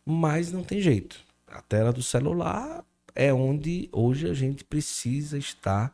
mas 0.05 0.53
não 0.53 0.65
tem 0.65 0.81
jeito. 0.81 1.21
A 1.47 1.61
tela 1.63 1.93
do 1.93 2.03
celular 2.03 2.85
é 3.15 3.33
onde 3.33 3.89
hoje 3.93 4.29
a 4.29 4.35
gente 4.35 4.65
precisa 4.65 5.39
estar. 5.39 5.93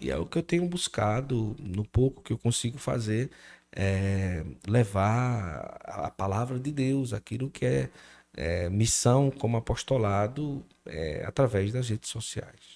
E 0.00 0.10
é 0.10 0.16
o 0.16 0.26
que 0.26 0.38
eu 0.38 0.42
tenho 0.42 0.66
buscado, 0.68 1.56
no 1.60 1.84
pouco 1.84 2.22
que 2.22 2.32
eu 2.32 2.38
consigo 2.38 2.78
fazer, 2.78 3.30
é 3.72 4.44
levar 4.66 5.78
a 5.84 6.10
palavra 6.10 6.58
de 6.58 6.72
Deus, 6.72 7.12
aquilo 7.12 7.50
que 7.50 7.66
é, 7.66 7.90
é 8.36 8.70
missão 8.70 9.30
como 9.30 9.56
apostolado, 9.56 10.64
é, 10.86 11.24
através 11.26 11.72
das 11.72 11.88
redes 11.88 12.10
sociais. 12.10 12.69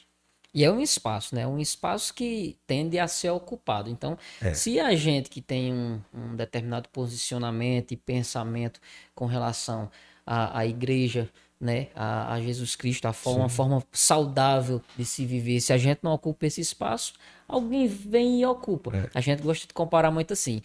E 0.55 0.64
é 0.64 0.70
um 0.70 0.80
espaço, 0.80 1.34
né? 1.34 1.44
Um 1.44 1.59
espaço 1.59 2.14
que 2.14 2.57
tende 2.64 2.96
a 2.96 3.09
ser 3.09 3.30
ocupado. 3.30 3.90
Então, 3.90 4.16
é. 4.40 4.55
se 4.55 4.78
a 4.78 4.94
gente 4.94 5.28
que 5.28 5.40
tem 5.40 5.74
um, 5.74 6.00
um, 6.14 6.36
determinado 6.36 6.88
posicionamento 6.90 7.90
e 7.90 7.96
pensamento 7.96 8.80
com 9.16 9.26
relação 9.26 9.90
à, 10.24 10.61
à 10.61 10.64
igreja, 10.64 11.28
né? 11.61 11.88
A, 11.94 12.34
a, 12.34 12.40
Jesus 12.40 12.76
Cristo, 12.76 13.07
a 13.07 13.12
forma, 13.12 13.40
uma 13.40 13.48
forma 13.48 13.82
saudável 13.90 14.80
de 14.96 15.05
se 15.05 15.26
viver, 15.26 15.61
se 15.61 15.72
a 15.72 15.78
gente 15.78 15.98
não 16.02 16.12
ocupa 16.12 16.46
esse 16.46 16.61
espaço, 16.61 17.14
alguém 17.48 17.88
vem 17.88 18.40
e 18.40 18.46
ocupa. 18.46 18.96
É. 18.96 19.11
A 19.12 19.20
gente 19.20 19.42
gosta 19.42 19.66
de 19.66 19.74
comparar 19.74 20.12
muito 20.12 20.32
assim. 20.32 20.62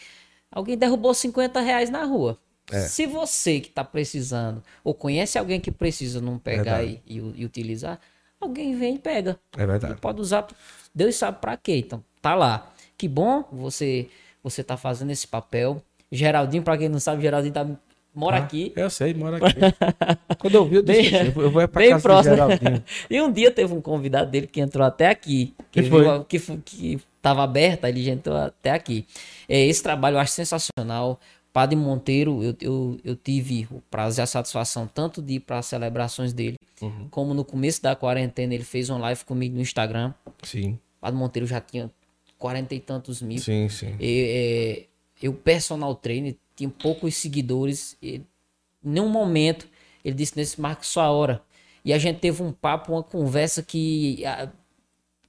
Alguém 0.51 0.77
derrubou 0.77 1.13
50 1.15 1.59
reais 1.61 1.89
na 1.89 2.03
rua. 2.03 2.37
É. 2.71 2.81
Se 2.81 3.07
você 3.07 3.59
que 3.59 3.69
está 3.69 3.83
precisando, 3.83 4.63
ou 4.83 4.93
conhece 4.93 5.39
alguém 5.39 5.59
que 5.59 5.71
precisa 5.71 6.21
não 6.21 6.37
pegar 6.37 6.83
e, 6.83 7.01
e, 7.07 7.17
e 7.17 7.45
utilizar, 7.45 7.99
alguém 8.39 8.77
vem 8.77 8.95
e 8.95 8.99
pega. 8.99 9.39
É 9.57 9.65
verdade. 9.65 9.93
E 9.93 9.97
pode 9.97 10.21
usar, 10.21 10.47
Deus 10.93 11.15
sabe 11.15 11.39
para 11.39 11.57
quê. 11.57 11.77
Então, 11.77 12.03
tá 12.21 12.35
lá. 12.35 12.71
Que 12.97 13.07
bom 13.07 13.43
você 13.51 14.09
você 14.43 14.63
tá 14.63 14.77
fazendo 14.77 15.11
esse 15.11 15.27
papel. 15.27 15.81
Geraldinho, 16.11 16.63
para 16.63 16.77
quem 16.77 16.89
não 16.89 16.99
sabe, 16.99 17.21
Geraldinho 17.21 17.53
tá 17.53 17.67
mora 18.13 18.37
ah, 18.37 18.39
aqui. 18.39 18.73
Eu 18.75 18.89
sei, 18.89 19.13
mora 19.13 19.37
aqui. 19.37 19.59
Quando 20.39 20.55
eu 20.55 20.65
vi, 20.65 20.75
eu 20.77 20.83
disse, 20.83 21.11
bem, 21.11 21.33
eu 21.35 21.51
vou 21.51 21.67
para 21.67 21.89
casa 21.89 22.01
próximo. 22.01 22.35
Geraldinho. 22.35 22.83
e 23.09 23.21
um 23.21 23.31
dia 23.31 23.51
teve 23.51 23.73
um 23.73 23.81
convidado 23.81 24.29
dele 24.31 24.47
que 24.47 24.59
entrou 24.59 24.85
até 24.85 25.09
aqui. 25.09 25.53
Que, 25.71 25.83
que 25.83 25.89
foi? 25.89 26.03
Viu, 26.03 26.25
que, 26.25 26.39
que 26.39 26.99
tava 27.21 27.43
aberta, 27.43 27.87
ele 27.87 28.09
entrou 28.09 28.35
até 28.37 28.71
aqui. 28.71 29.05
É, 29.47 29.65
esse 29.65 29.81
trabalho 29.83 30.15
eu 30.15 30.19
acho 30.19 30.33
sensacional. 30.33 31.19
Padre 31.51 31.75
Monteiro, 31.75 32.43
eu, 32.43 32.55
eu, 32.61 32.97
eu 33.03 33.15
tive 33.15 33.67
o 33.71 33.81
prazer 33.89 34.21
e 34.21 34.23
a 34.23 34.27
satisfação 34.27 34.87
tanto 34.87 35.21
de 35.21 35.35
ir 35.35 35.39
para 35.39 35.57
as 35.57 35.65
celebrações 35.65 36.31
dele, 36.31 36.57
uhum. 36.81 37.07
como 37.09 37.33
no 37.33 37.45
começo 37.45 37.81
da 37.81 37.95
quarentena 37.95 38.53
ele 38.53 38.63
fez 38.63 38.89
uma 38.89 38.99
live 38.99 39.23
comigo 39.25 39.55
no 39.55 39.61
Instagram. 39.61 40.13
Sim. 40.43 40.79
Padre 40.99 41.19
Monteiro 41.19 41.47
já 41.47 41.61
tinha 41.61 41.91
quarenta 42.37 42.75
e 42.75 42.79
tantos 42.79 43.21
mil. 43.21 43.39
Sim, 43.39 43.69
sim. 43.69 43.95
E, 43.99 44.87
é, 45.21 45.25
eu, 45.25 45.33
personal 45.33 45.95
trainer, 45.95 46.35
tinha 46.55 46.69
poucos 46.69 47.15
seguidores. 47.15 47.97
E, 48.01 48.15
em 48.15 48.91
nenhum 48.91 49.09
momento 49.09 49.67
ele 50.03 50.15
disse 50.15 50.35
nesse 50.35 50.59
marque 50.59 50.85
sua 50.85 51.11
hora. 51.11 51.41
E 51.83 51.93
a 51.93 51.97
gente 51.97 52.19
teve 52.19 52.43
um 52.43 52.51
papo, 52.51 52.91
uma 52.91 53.03
conversa 53.03 53.63
que, 53.63 54.23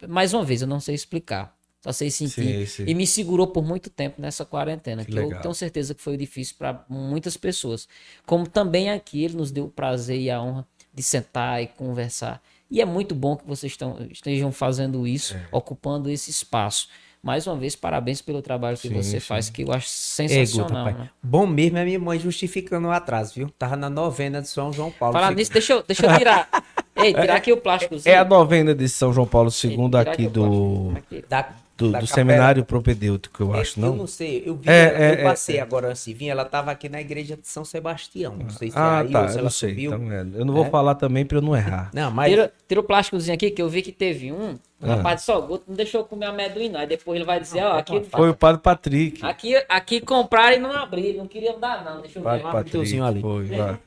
mais 0.09 0.35
uma 0.35 0.45
vez, 0.45 0.63
eu 0.63 0.69
não 0.69 0.81
sei 0.81 0.95
explicar. 0.95 1.57
Só 1.81 1.93
sei 1.93 2.11
sentir. 2.11 2.67
Sim, 2.67 2.85
sim. 2.85 2.91
E 2.91 2.95
me 2.95 3.07
segurou 3.07 3.47
por 3.47 3.65
muito 3.65 3.89
tempo 3.89 4.21
nessa 4.21 4.45
quarentena, 4.45 5.05
que, 5.05 5.13
que 5.13 5.19
eu 5.19 5.41
tenho 5.41 5.55
certeza 5.55 5.95
que 5.95 6.03
foi 6.03 6.17
difícil 6.17 6.57
para 6.59 6.85
muitas 6.89 7.37
pessoas. 7.37 7.89
Como 8.27 8.47
também 8.47 8.91
aqui 8.91 9.25
ele 9.25 9.37
nos 9.37 9.51
deu 9.51 9.65
o 9.65 9.71
prazer 9.71 10.21
e 10.21 10.31
a 10.31 10.43
honra 10.43 10.67
de 10.93 11.03
sentar 11.03 11.63
e 11.63 11.67
conversar. 11.67 12.43
E 12.71 12.81
é 12.81 12.85
muito 12.85 13.15
bom 13.15 13.37
que 13.37 13.47
vocês 13.47 13.73
estão, 13.73 13.97
estejam 14.11 14.53
fazendo 14.53 15.07
isso, 15.07 15.35
é. 15.35 15.47
ocupando 15.51 16.09
esse 16.09 16.31
espaço. 16.31 16.89
Mais 17.23 17.47
uma 17.47 17.57
vez, 17.57 17.77
parabéns 17.77 18.23
pelo 18.23 18.41
trabalho 18.41 18.79
que 18.79 18.89
sim, 18.89 18.95
você 18.95 19.21
sim. 19.21 19.27
faz, 19.27 19.51
que 19.51 19.63
eu 19.63 19.73
acho 19.73 19.89
sensacional. 19.89 20.89
Ei, 20.89 20.95
né? 20.95 21.11
Bom 21.23 21.47
mesmo 21.47 21.77
é 21.77 21.85
minha 21.85 21.99
mãe 21.99 22.19
justificando 22.19 22.89
o 22.89 22.91
atraso, 22.91 23.35
viu? 23.35 23.51
Tava 23.59 23.77
na 23.77 23.91
novena 23.91 24.41
de 24.41 24.49
São 24.49 24.73
João 24.73 24.91
Paulo. 24.91 25.13
Falar 25.13 25.35
nisso, 25.35 25.53
deixa 25.53 25.75
eu, 25.75 25.83
deixa 25.83 26.07
eu 26.07 26.17
tirar. 26.17 26.49
Ei, 26.97 27.13
tirar 27.13 27.37
aqui 27.37 27.53
o 27.53 27.57
plástico. 27.57 27.97
É 28.05 28.17
a 28.17 28.25
novena 28.25 28.75
de 28.75 28.89
São 28.89 29.13
João 29.13 29.27
Paulo 29.27 29.51
II 29.51 29.99
aqui 29.99 30.29
do. 30.29 30.93
Aqui. 30.97 31.25
Da 31.29 31.51
do, 31.81 31.99
do 31.99 32.07
seminário 32.07 32.65
propedêutico, 32.65 33.43
eu 33.43 33.55
acho, 33.55 33.81
não? 33.81 33.89
Eu 33.89 33.97
não 33.97 34.07
sei, 34.07 34.43
eu 34.45 34.57
vi, 34.57 34.69
é, 34.69 34.87
eu, 34.89 34.97
é, 34.97 35.17
passei 35.23 35.57
é, 35.57 35.61
agora 35.61 35.91
assim, 35.91 36.13
vim, 36.13 36.29
ela 36.29 36.43
estava 36.43 36.71
aqui 36.71 36.89
na 36.89 37.01
igreja 37.01 37.37
de 37.37 37.49
São 37.49 37.65
Sebastião, 37.65 38.37
não 38.37 38.51
sei 38.51 38.71
se 38.71 38.77
é 38.77 38.81
ah, 38.81 38.99
é 38.99 39.07
aí 39.07 39.13
tá, 39.13 39.23
ou 39.23 39.29
se 39.29 39.39
ela 39.39 39.51
sei, 39.51 39.71
subiu. 39.71 39.95
Então, 39.95 40.13
é, 40.13 40.21
eu 40.41 40.45
não 40.45 40.53
vou 40.53 40.67
é. 40.67 40.71
falar 40.71 40.95
também 40.95 41.25
para 41.25 41.39
eu 41.39 41.43
não 41.43 41.57
errar. 41.57 41.91
Não, 41.95 42.11
mas... 42.11 42.31
Tira, 42.31 42.53
tira 42.69 42.81
o 42.81 42.85
plásticozinho 42.85 43.35
aqui, 43.35 43.51
que 43.51 43.63
eu 43.63 43.69
vi 43.69 43.83
que 43.83 43.93
teve 43.93 44.31
um, 44.31 44.53
o 44.53 44.59
ah. 44.83 44.97
rapaz 44.97 45.21
de 45.21 45.27
Salgoto 45.27 45.65
não 45.67 45.75
deixou 45.75 46.05
comer 46.05 46.27
amendoim 46.27 46.69
não, 46.69 46.81
aí 46.81 46.87
depois 46.87 47.17
ele 47.17 47.25
vai 47.25 47.41
dizer, 47.41 47.63
ó, 47.63 47.79
aqui... 47.79 48.03
Foi 48.05 48.31
o 48.31 48.35
padre 48.35 48.61
Patrick. 48.61 49.25
Aqui, 49.25 49.55
aqui 49.69 50.01
compraram 50.01 50.57
e 50.57 50.61
não 50.61 50.73
abriram, 50.73 51.19
não 51.19 51.27
queriam 51.27 51.59
dar 51.59 51.85
não, 51.85 52.03
deixa 52.03 52.19
eu 52.19 52.23
ver. 52.23 52.29
Padre 52.29 52.53
Patrick, 52.53 53.01
ali. 53.01 53.21
Foi, 53.21 53.45
vai. 53.47 53.79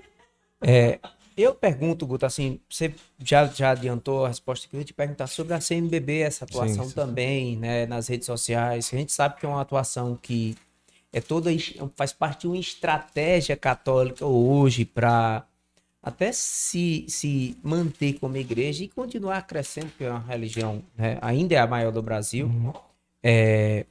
É, 0.61 0.99
eu 1.35 1.55
pergunto, 1.55 2.05
Guto, 2.05 2.25
assim, 2.25 2.59
você 2.69 2.93
já, 3.19 3.45
já 3.45 3.71
adiantou 3.71 4.25
a 4.25 4.27
resposta 4.27 4.67
que 4.67 4.75
eu 4.75 4.79
ia 4.79 4.85
te 4.85 4.93
perguntar 4.93 5.27
sobre 5.27 5.53
a 5.53 5.61
CNBB, 5.61 6.19
essa 6.19 6.45
atuação 6.45 6.83
sim, 6.83 6.89
sim. 6.89 6.95
também, 6.95 7.57
né, 7.57 7.85
nas 7.85 8.07
redes 8.07 8.25
sociais. 8.25 8.89
A 8.93 8.97
gente 8.97 9.11
sabe 9.11 9.39
que 9.39 9.45
é 9.45 9.49
uma 9.49 9.61
atuação 9.61 10.17
que 10.21 10.55
é 11.11 11.21
toda 11.21 11.51
faz 11.95 12.11
parte 12.11 12.41
de 12.41 12.47
uma 12.47 12.57
estratégia 12.57 13.55
católica 13.55 14.25
hoje 14.25 14.83
para 14.83 15.45
até 16.01 16.31
se, 16.33 17.05
se 17.07 17.57
manter 17.63 18.19
como 18.19 18.35
igreja 18.35 18.83
e 18.83 18.89
continuar 18.89 19.41
crescendo, 19.47 19.87
porque 19.87 20.03
é 20.03 20.09
uma 20.09 20.19
religião 20.19 20.83
né, 20.97 21.17
ainda 21.21 21.55
é 21.55 21.59
a 21.59 21.67
maior 21.67 21.91
do 21.91 22.01
Brasil. 22.01 22.47
Uhum. 22.47 22.73
É, 23.23 23.85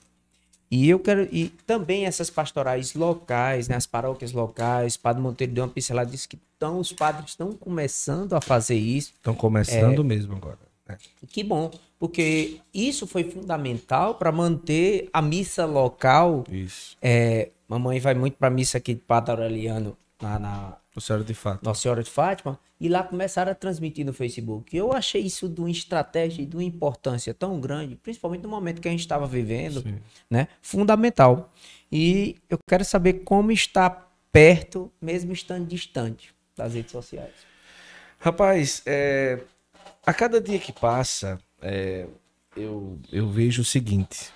e 0.72 0.88
eu 0.88 0.98
quero. 0.98 1.28
E 1.30 1.50
também 1.66 2.06
essas 2.06 2.30
pastorais 2.30 2.94
locais, 2.94 3.68
né, 3.68 3.76
as 3.76 3.84
paróquias 3.84 4.32
locais, 4.32 4.96
Padre 4.96 5.20
Monteiro 5.20 5.52
deu 5.52 5.64
uma 5.64 5.70
pincelada, 5.70 6.10
disse 6.10 6.26
que 6.26 6.38
tão, 6.58 6.78
os 6.78 6.90
padres 6.90 7.32
estão 7.32 7.52
começando 7.52 8.32
a 8.32 8.40
fazer 8.40 8.76
isso. 8.76 9.12
Estão 9.14 9.34
começando 9.34 10.00
é, 10.00 10.04
mesmo 10.04 10.34
agora. 10.34 10.58
Que 11.28 11.44
bom, 11.44 11.70
porque 11.98 12.58
isso 12.72 13.06
foi 13.06 13.24
fundamental 13.24 14.14
para 14.14 14.32
manter 14.32 15.10
a 15.12 15.20
missa 15.20 15.66
local. 15.66 16.42
Isso. 16.50 16.96
É, 17.02 17.50
mamãe 17.68 18.00
vai 18.00 18.14
muito 18.14 18.38
para 18.38 18.48
a 18.48 18.50
missa 18.50 18.78
aqui 18.78 18.94
de 18.94 19.00
Padre 19.00 19.32
Aureliano, 19.32 19.94
na, 20.22 20.38
na 20.38 20.76
O 20.94 21.00
senhora 21.00 21.24
de 21.24 21.34
fato. 21.34 21.64
Nossa 21.64 21.80
Senhora 21.80 22.02
de 22.02 22.10
Fátima, 22.10 22.58
e 22.78 22.88
lá 22.88 23.02
começaram 23.02 23.50
a 23.50 23.54
transmitir 23.54 24.04
no 24.04 24.12
Facebook. 24.12 24.76
Eu 24.76 24.92
achei 24.92 25.22
isso 25.22 25.48
de 25.48 25.60
uma 25.60 25.70
estratégia 25.70 26.42
e 26.42 26.46
de 26.46 26.54
uma 26.54 26.64
importância 26.64 27.32
tão 27.32 27.58
grande, 27.60 27.96
principalmente 27.96 28.42
no 28.42 28.48
momento 28.48 28.80
que 28.80 28.88
a 28.88 28.90
gente 28.90 29.00
estava 29.00 29.26
vivendo, 29.26 29.82
Sim. 29.82 29.98
né? 30.28 30.48
Fundamental. 30.60 31.50
E 31.90 32.36
eu 32.50 32.58
quero 32.68 32.84
saber 32.84 33.20
como 33.24 33.50
está 33.50 33.88
perto, 34.30 34.92
mesmo 35.00 35.32
estando 35.32 35.66
distante 35.66 36.34
das 36.56 36.74
redes 36.74 36.92
sociais. 36.92 37.32
Rapaz, 38.18 38.82
é, 38.84 39.40
a 40.04 40.12
cada 40.12 40.40
dia 40.40 40.58
que 40.58 40.72
passa, 40.72 41.38
é, 41.60 42.06
eu, 42.56 42.98
eu 43.10 43.28
vejo 43.28 43.62
o 43.62 43.64
seguinte. 43.64 44.30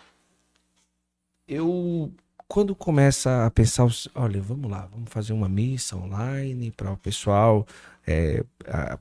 Eu, 1.46 2.12
quando 2.48 2.74
começa 2.74 3.46
a 3.46 3.50
pensar, 3.50 3.86
olha, 4.14 4.40
vamos 4.40 4.70
lá, 4.70 4.86
vamos 4.86 5.10
fazer 5.10 5.32
uma 5.32 5.48
missa 5.48 5.96
online 5.96 6.70
para 6.70 6.92
o 6.92 6.96
pessoal 6.96 7.66
é, 8.06 8.44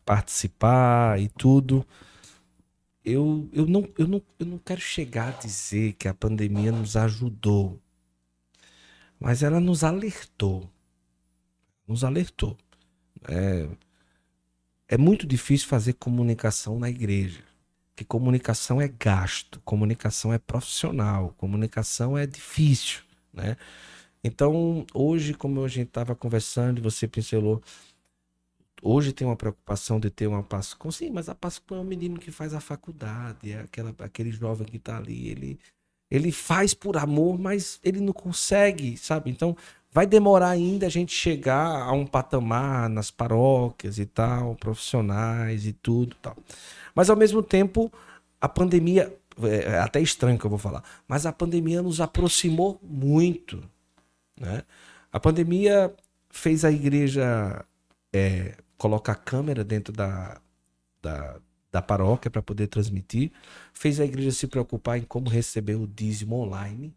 participar 0.06 1.20
e 1.22 1.30
tudo. 1.30 1.86
Eu, 3.04 3.48
eu, 3.54 3.68
não, 3.68 3.88
eu, 3.98 4.08
não, 4.08 4.22
eu 4.40 4.46
não 4.46 4.58
quero 4.58 4.82
chegar 4.82 5.30
a 5.30 5.40
dizer 5.40 5.94
que 5.94 6.08
a 6.08 6.14
pandemia 6.14 6.72
nos 6.72 6.98
ajudou, 6.98 7.80
mas 9.20 9.44
ela 9.44 9.60
nos 9.60 9.84
alertou. 9.84 10.70
Nos 11.88 12.04
alertou. 12.04 12.58
É, 13.28 13.70
é 14.88 14.98
muito 14.98 15.28
difícil 15.28 15.68
fazer 15.68 15.94
comunicação 15.94 16.80
na 16.80 16.90
igreja. 16.90 17.44
Que 17.96 18.04
comunicação 18.04 18.82
é 18.82 18.88
gasto, 18.88 19.62
comunicação 19.62 20.34
é 20.34 20.38
profissional, 20.38 21.34
comunicação 21.38 22.18
é 22.18 22.28
difícil, 22.28 23.05
né? 23.36 23.58
Então, 24.24 24.86
hoje, 24.94 25.34
como 25.34 25.64
a 25.64 25.68
gente 25.68 25.88
estava 25.88 26.16
conversando 26.16 26.82
você 26.82 27.08
pincelou, 27.08 27.62
hoje 28.82 29.14
tem 29.14 29.28
uma 29.28 29.36
preocupação 29.36 30.00
de 30.00 30.10
ter 30.10 30.28
uma 30.28 30.42
Pascom. 30.42 30.90
Sim, 30.92 31.12
mas 31.12 31.30
a 31.30 31.36
Pascom 31.36 31.76
é 31.76 31.80
um 31.80 31.84
menino 31.84 32.20
que 32.20 32.32
faz 32.32 32.54
a 32.54 32.60
faculdade, 32.60 33.52
é 33.52 33.60
aquela, 33.60 33.94
aquele 34.00 34.32
jovem 34.32 34.66
que 34.66 34.78
está 34.78 34.98
ali, 34.98 35.30
ele, 35.30 35.60
ele 36.10 36.32
faz 36.32 36.74
por 36.74 36.98
amor, 36.98 37.38
mas 37.38 37.80
ele 37.84 38.00
não 38.00 38.14
consegue, 38.14 38.98
sabe? 38.98 39.30
Então, 39.30 39.56
vai 39.92 40.06
demorar 40.06 40.50
ainda 40.50 40.88
a 40.88 40.90
gente 40.90 41.14
chegar 41.14 41.84
a 41.84 41.92
um 41.94 42.06
patamar 42.06 42.90
nas 42.90 43.10
paróquias 43.10 43.98
e 43.98 44.06
tal, 44.06 44.56
profissionais 44.56 45.66
e 45.66 45.72
tudo 45.72 46.16
tal. 46.22 46.36
Mas 46.94 47.10
ao 47.10 47.16
mesmo 47.16 47.42
tempo, 47.42 47.90
a 48.42 48.50
pandemia, 48.50 49.16
é 49.44 49.74
é 49.74 49.80
até 49.80 50.02
estranho 50.02 50.38
que 50.38 50.46
eu 50.46 50.50
vou 50.50 50.60
falar, 50.60 50.84
mas 51.08 51.26
a 51.26 51.34
pandemia 51.34 51.82
nos 51.82 52.00
aproximou 52.02 52.80
muito, 52.84 53.64
né? 54.40 54.64
A 55.12 55.20
pandemia 55.20 55.94
fez 56.30 56.66
a 56.66 56.72
igreja 56.72 57.66
é, 58.14 58.58
colocar 58.78 59.16
câmera 59.16 59.64
dentro 59.64 59.94
da, 59.94 60.40
da, 61.02 61.38
da 61.72 61.82
paróquia 61.82 62.30
para 62.30 62.42
poder 62.42 62.68
transmitir, 62.68 63.32
fez 63.74 64.00
a 64.00 64.06
igreja 64.06 64.32
se 64.32 64.48
preocupar 64.48 64.98
em 64.98 65.04
como 65.04 65.30
receber 65.30 65.76
o 65.76 65.88
dízimo 65.88 66.36
online, 66.36 66.94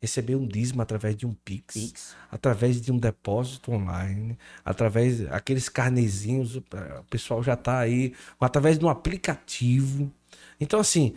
receber 0.00 0.34
um 0.34 0.46
dízimo 0.46 0.82
através 0.82 1.16
de 1.16 1.26
um 1.26 1.32
Pix, 1.32 2.14
através 2.30 2.80
de 2.80 2.92
um 2.92 2.98
depósito 2.98 3.72
online, 3.72 4.38
através 4.64 5.26
aqueles 5.32 5.68
carnezinhos, 5.68 6.56
o 6.56 6.62
pessoal 7.08 7.42
já 7.42 7.54
está 7.54 7.78
aí, 7.78 8.14
através 8.40 8.78
de 8.78 8.84
um 8.84 8.88
aplicativo. 8.88 10.12
Então, 10.60 10.80
assim, 10.80 11.14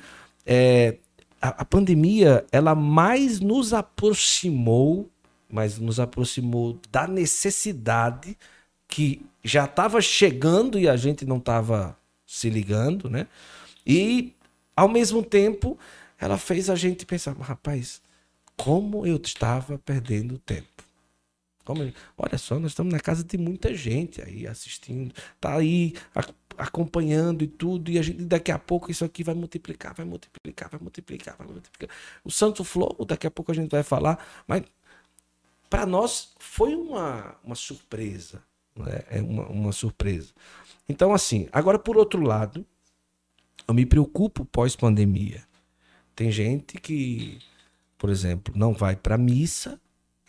é, 0.51 0.97
a, 1.39 1.61
a 1.61 1.65
pandemia, 1.65 2.43
ela 2.51 2.73
mais 2.73 3.39
nos 3.39 3.71
aproximou, 3.71 5.07
mas 5.47 5.77
nos 5.77 5.99
aproximou 5.99 6.79
da 6.91 7.07
necessidade 7.07 8.35
que 8.87 9.23
já 9.43 9.65
estava 9.65 10.01
chegando 10.01 10.79
e 10.79 10.89
a 10.89 10.97
gente 10.97 11.23
não 11.23 11.37
estava 11.37 11.95
se 12.25 12.49
ligando, 12.49 13.11
né? 13.11 13.27
E, 13.85 14.33
ao 14.75 14.89
mesmo 14.89 15.21
tempo, 15.21 15.77
ela 16.19 16.37
fez 16.37 16.67
a 16.67 16.75
gente 16.75 17.05
pensar, 17.05 17.33
rapaz, 17.37 18.01
como 18.57 19.05
eu 19.05 19.17
estava 19.17 19.77
perdendo 19.77 20.39
tempo. 20.39 20.78
Como 21.69 21.93
olha 22.17 22.35
só, 22.39 22.57
nós 22.57 22.71
estamos 22.71 22.91
na 22.91 22.99
casa 22.99 23.23
de 23.23 23.37
muita 23.37 23.75
gente 23.75 24.19
aí 24.23 24.47
assistindo, 24.47 25.13
tá 25.39 25.55
aí 25.55 25.93
a- 26.15 26.25
acompanhando 26.57 27.43
e 27.43 27.47
tudo, 27.47 27.91
e 27.91 27.99
a 27.99 28.01
gente 28.01 28.23
daqui 28.23 28.51
a 28.51 28.57
pouco 28.57 28.89
isso 28.89 29.05
aqui 29.05 29.23
vai 29.23 29.35
multiplicar, 29.35 29.93
vai 29.93 30.03
multiplicar, 30.03 30.67
vai 30.67 30.79
multiplicar, 30.81 31.37
vai 31.37 31.45
multiplicar. 31.45 31.95
O 32.23 32.31
Santo 32.31 32.63
Flow, 32.63 32.97
daqui 33.07 33.27
a 33.27 33.29
pouco 33.29 33.51
a 33.51 33.53
gente 33.53 33.69
vai 33.69 33.83
falar, 33.83 34.17
mas 34.47 34.63
para 35.69 35.85
nós 35.85 36.33
foi 36.39 36.73
uma, 36.73 37.35
uma 37.43 37.53
surpresa, 37.53 38.41
né? 38.75 39.03
é 39.07 39.21
uma, 39.21 39.45
uma 39.49 39.71
surpresa. 39.71 40.33
Então, 40.87 41.13
assim, 41.13 41.47
agora 41.51 41.77
por 41.77 41.97
outro 41.97 42.23
lado, 42.23 42.65
eu 43.67 43.75
me 43.75 43.85
preocupo 43.85 44.43
pós-pandemia. 44.43 45.43
Tem 46.15 46.31
gente 46.31 46.79
que, 46.79 47.37
por 47.95 48.09
exemplo, 48.09 48.55
não 48.57 48.73
vai 48.73 48.95
para 48.95 49.19
missa, 49.19 49.79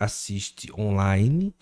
assiste 0.01 0.73
online, 0.77 1.55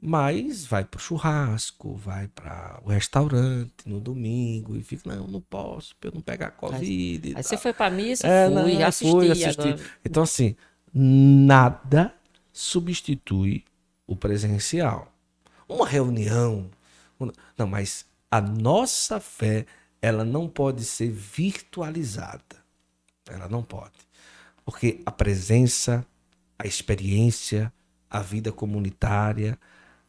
mas 0.00 0.64
vai 0.66 0.84
pro 0.84 0.98
churrasco, 0.98 1.94
vai 1.94 2.26
para 2.26 2.80
o 2.84 2.88
restaurante 2.88 3.72
no 3.86 4.00
domingo 4.00 4.76
e 4.76 4.82
fica, 4.82 5.14
não, 5.14 5.28
não 5.28 5.40
posso, 5.40 5.94
pra 5.96 6.08
eu 6.10 6.14
não 6.14 6.20
pegar 6.20 6.50
Covid. 6.52 7.28
e 7.30 7.36
Aí 7.36 7.42
você 7.42 7.50
tal." 7.50 7.58
foi 7.62 7.72
pra 7.72 7.88
missa, 7.90 8.26
É, 8.26 8.46
fui, 8.46 8.54
não, 8.54 8.86
assisti, 8.86 9.10
fui, 9.12 9.30
assisti. 9.30 9.60
agora. 9.60 9.80
Então, 10.04 10.22
assim, 10.24 10.56
nada 10.92 12.12
substitui 12.52 13.64
o 14.06 14.16
presencial. 14.16 15.12
Uma 15.68 15.86
reunião. 15.86 16.68
Não, 17.56 17.66
mas 17.68 18.04
a 18.30 18.40
nossa 18.40 19.20
fé, 19.20 19.64
ela 20.00 20.24
não 20.24 20.48
pode 20.48 20.84
ser 20.84 21.10
virtualizada. 21.10 22.56
Ela 23.28 23.48
não 23.48 23.62
pode. 23.62 23.92
Porque 24.64 25.00
a 25.06 25.10
presença, 25.12 26.04
a 26.58 26.66
experiência, 26.66 27.72
a 28.08 28.20
vida 28.20 28.52
comunitária, 28.52 29.58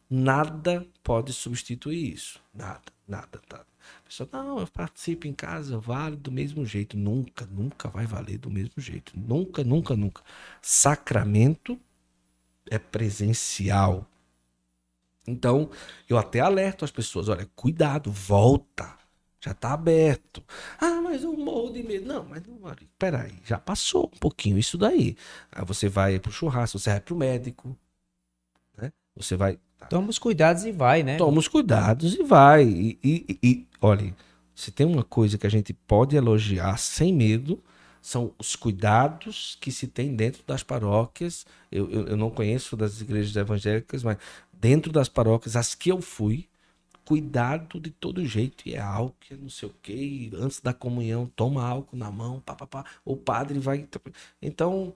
nada 0.08 0.86
pode 1.02 1.32
substituir 1.32 2.12
isso. 2.14 2.40
Nada, 2.52 2.82
nada, 3.06 3.40
nada. 3.50 3.66
A 3.98 4.08
pessoa, 4.08 4.28
não, 4.32 4.58
eu 4.58 4.66
participo 4.66 5.26
em 5.26 5.32
casa, 5.32 5.78
vale 5.78 6.16
do 6.16 6.30
mesmo 6.30 6.64
jeito. 6.64 6.96
Nunca, 6.96 7.46
nunca 7.46 7.88
vai 7.88 8.06
valer 8.06 8.38
do 8.38 8.50
mesmo 8.50 8.80
jeito. 8.80 9.12
Nunca, 9.18 9.62
nunca, 9.64 9.96
nunca. 9.96 10.22
Sacramento 10.62 11.78
é 12.70 12.78
presencial. 12.78 14.08
Então, 15.26 15.70
eu 16.08 16.18
até 16.18 16.40
alerto 16.40 16.84
as 16.84 16.90
pessoas: 16.90 17.28
olha, 17.28 17.48
cuidado, 17.54 18.10
volta. 18.10 18.96
Já 19.44 19.52
tá 19.52 19.74
aberto. 19.74 20.42
Ah, 20.80 21.02
mas 21.02 21.22
eu 21.22 21.36
morro 21.36 21.70
de 21.70 21.82
medo. 21.82 22.06
Não, 22.06 22.24
mas 22.24 22.42
não, 22.46 22.58
peraí, 22.98 23.34
já 23.44 23.58
passou 23.58 24.10
um 24.14 24.18
pouquinho 24.18 24.56
isso 24.56 24.78
daí. 24.78 25.18
Aí 25.52 25.62
você 25.66 25.86
vai 25.86 26.18
pro 26.18 26.32
churrasco, 26.32 26.78
você 26.78 26.88
vai 26.88 27.00
pro 27.00 27.14
médico, 27.14 27.76
né? 28.78 28.90
Você 29.14 29.36
vai. 29.36 29.58
Toma 29.90 30.08
os 30.08 30.18
cuidados 30.18 30.64
e 30.64 30.72
vai, 30.72 31.02
né? 31.02 31.18
Toma 31.18 31.38
os 31.38 31.46
cuidados 31.46 32.14
e 32.14 32.22
vai. 32.22 32.64
E, 32.64 32.98
e, 33.04 33.38
e 33.42 33.66
olha, 33.82 34.16
se 34.54 34.70
tem 34.70 34.86
uma 34.86 35.04
coisa 35.04 35.36
que 35.36 35.46
a 35.46 35.50
gente 35.50 35.74
pode 35.74 36.16
elogiar 36.16 36.78
sem 36.78 37.12
medo, 37.12 37.62
são 38.00 38.32
os 38.38 38.56
cuidados 38.56 39.58
que 39.60 39.70
se 39.70 39.86
tem 39.86 40.16
dentro 40.16 40.42
das 40.46 40.62
paróquias. 40.62 41.44
Eu, 41.70 41.90
eu, 41.90 42.06
eu 42.06 42.16
não 42.16 42.30
conheço 42.30 42.78
das 42.78 42.98
igrejas 43.02 43.36
evangélicas, 43.36 44.02
mas 44.02 44.16
dentro 44.54 44.90
das 44.90 45.10
paróquias, 45.10 45.54
as 45.54 45.74
que 45.74 45.92
eu 45.92 46.00
fui, 46.00 46.48
cuidado 47.04 47.80
de 47.80 47.90
todo 47.90 48.24
jeito. 48.24 48.68
E 48.68 48.74
é 48.74 48.80
álcool, 48.80 49.14
não 49.40 49.48
sei 49.48 49.68
o 49.68 49.74
quê. 49.82 49.92
e 49.92 50.30
antes 50.36 50.60
da 50.60 50.72
comunhão, 50.72 51.30
toma 51.36 51.64
álcool 51.64 51.96
na 51.96 52.10
mão, 52.10 52.40
pá, 52.40 52.54
pá, 52.54 52.66
pá. 52.66 52.84
O 53.04 53.16
padre 53.16 53.58
vai. 53.58 53.86
Então, 54.40 54.94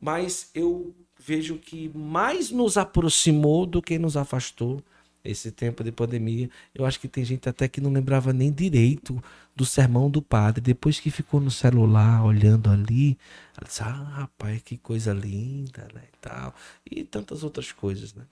mas 0.00 0.50
eu 0.54 0.94
vejo 1.18 1.58
que 1.58 1.90
mais 1.94 2.50
nos 2.50 2.76
aproximou 2.76 3.66
do 3.66 3.82
que 3.82 3.98
nos 3.98 4.16
afastou 4.16 4.82
esse 5.24 5.50
tempo 5.50 5.84
de 5.84 5.92
pandemia. 5.92 6.48
Eu 6.74 6.86
acho 6.86 6.98
que 6.98 7.08
tem 7.08 7.24
gente 7.24 7.48
até 7.48 7.68
que 7.68 7.80
não 7.80 7.92
lembrava 7.92 8.32
nem 8.32 8.50
direito 8.50 9.22
do 9.54 9.66
sermão 9.66 10.10
do 10.10 10.22
padre. 10.22 10.60
Depois 10.60 10.98
que 10.98 11.10
ficou 11.10 11.40
no 11.40 11.50
celular 11.50 12.24
olhando 12.24 12.70
ali, 12.70 13.18
ela 13.56 13.66
disse: 13.66 13.82
Ah, 13.82 13.92
rapaz, 14.20 14.62
que 14.62 14.78
coisa 14.78 15.12
linda, 15.12 15.88
né? 15.94 16.04
E 16.12 16.16
tal. 16.20 16.54
E 16.90 17.04
tantas 17.04 17.42
outras 17.42 17.72
coisas, 17.72 18.14
né? 18.14 18.24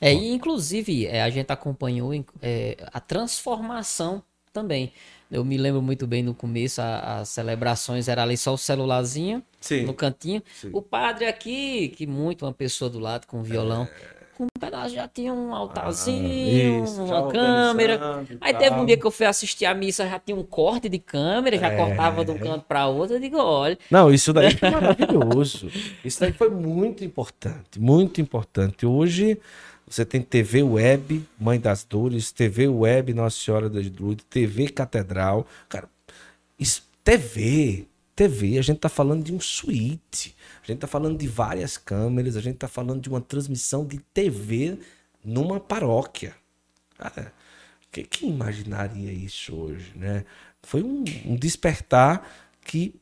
É, 0.00 0.12
e 0.14 0.32
inclusive 0.32 1.06
é, 1.06 1.22
a 1.22 1.28
gente 1.30 1.50
acompanhou 1.52 2.12
é, 2.40 2.76
a 2.92 2.98
transformação 3.00 4.22
também. 4.52 4.92
Eu 5.30 5.44
me 5.44 5.56
lembro 5.56 5.80
muito 5.80 6.06
bem 6.08 6.22
no 6.24 6.34
começo, 6.34 6.80
as 6.82 7.28
celebrações 7.28 8.08
era 8.08 8.22
ali 8.22 8.36
só 8.36 8.52
o 8.54 8.58
celularzinho 8.58 9.42
Sim. 9.60 9.84
no 9.84 9.94
cantinho. 9.94 10.42
Sim. 10.60 10.70
O 10.72 10.82
padre 10.82 11.26
aqui, 11.26 11.88
que 11.96 12.04
muito 12.06 12.44
uma 12.44 12.52
pessoa 12.52 12.90
do 12.90 12.98
lado 12.98 13.26
com 13.26 13.40
violão. 13.42 13.86
com 14.36 14.44
um 14.44 14.48
pedaço 14.58 14.94
já 14.94 15.06
tinha 15.06 15.32
um 15.34 15.54
altarzinho, 15.54 16.80
Ah, 16.80 16.84
isso, 16.84 17.04
uma 17.04 17.30
câmera. 17.30 18.24
Aí 18.40 18.54
teve 18.54 18.74
um 18.74 18.86
dia 18.86 18.96
que 18.96 19.06
eu 19.06 19.10
fui 19.10 19.26
assistir 19.26 19.66
a 19.66 19.74
missa, 19.74 20.08
já 20.08 20.18
tinha 20.18 20.34
um 20.36 20.42
corte 20.42 20.88
de 20.88 20.98
câmera, 20.98 21.58
já 21.58 21.68
É. 21.68 21.76
cortava 21.76 22.24
de 22.24 22.30
um 22.32 22.38
canto 22.38 22.64
para 22.64 22.86
outro. 22.88 23.14
Eu 23.16 23.20
digo, 23.20 23.36
olha, 23.36 23.78
Não, 23.90 24.10
isso 24.10 24.32
daí 24.32 24.50
foi 24.56 24.70
maravilhoso. 24.70 25.68
Isso 26.04 26.18
daí 26.20 26.32
foi 26.32 26.48
muito 26.50 27.04
importante, 27.04 27.78
muito 27.78 28.20
importante. 28.20 28.84
Hoje 28.86 29.38
você 29.90 30.04
tem 30.04 30.22
TV 30.22 30.62
Web, 30.62 31.26
Mãe 31.36 31.58
das 31.58 31.82
Dores, 31.82 32.30
TV 32.30 32.68
Web 32.68 33.12
Nossa 33.12 33.36
Senhora 33.36 33.68
das 33.68 33.90
Lourdes, 33.90 34.24
TV 34.30 34.68
Catedral. 34.68 35.44
Cara, 35.68 35.88
isso, 36.56 36.88
TV, 37.02 37.86
TV, 38.14 38.56
a 38.56 38.62
gente 38.62 38.78
tá 38.78 38.88
falando 38.88 39.24
de 39.24 39.34
um 39.34 39.40
suíte. 39.40 40.36
A 40.62 40.66
gente 40.66 40.78
tá 40.78 40.86
falando 40.86 41.18
de 41.18 41.26
várias 41.26 41.76
câmeras, 41.76 42.36
a 42.36 42.40
gente 42.40 42.56
tá 42.56 42.68
falando 42.68 43.00
de 43.02 43.08
uma 43.08 43.20
transmissão 43.20 43.84
de 43.84 43.98
TV 44.14 44.78
numa 45.24 45.58
paróquia. 45.58 46.36
Cara, 46.96 47.32
que- 47.90 48.04
quem 48.04 48.30
imaginaria 48.30 49.12
isso 49.12 49.56
hoje, 49.56 49.92
né? 49.96 50.24
Foi 50.62 50.82
um, 50.84 51.02
um 51.24 51.34
despertar 51.34 52.30
que 52.64 52.94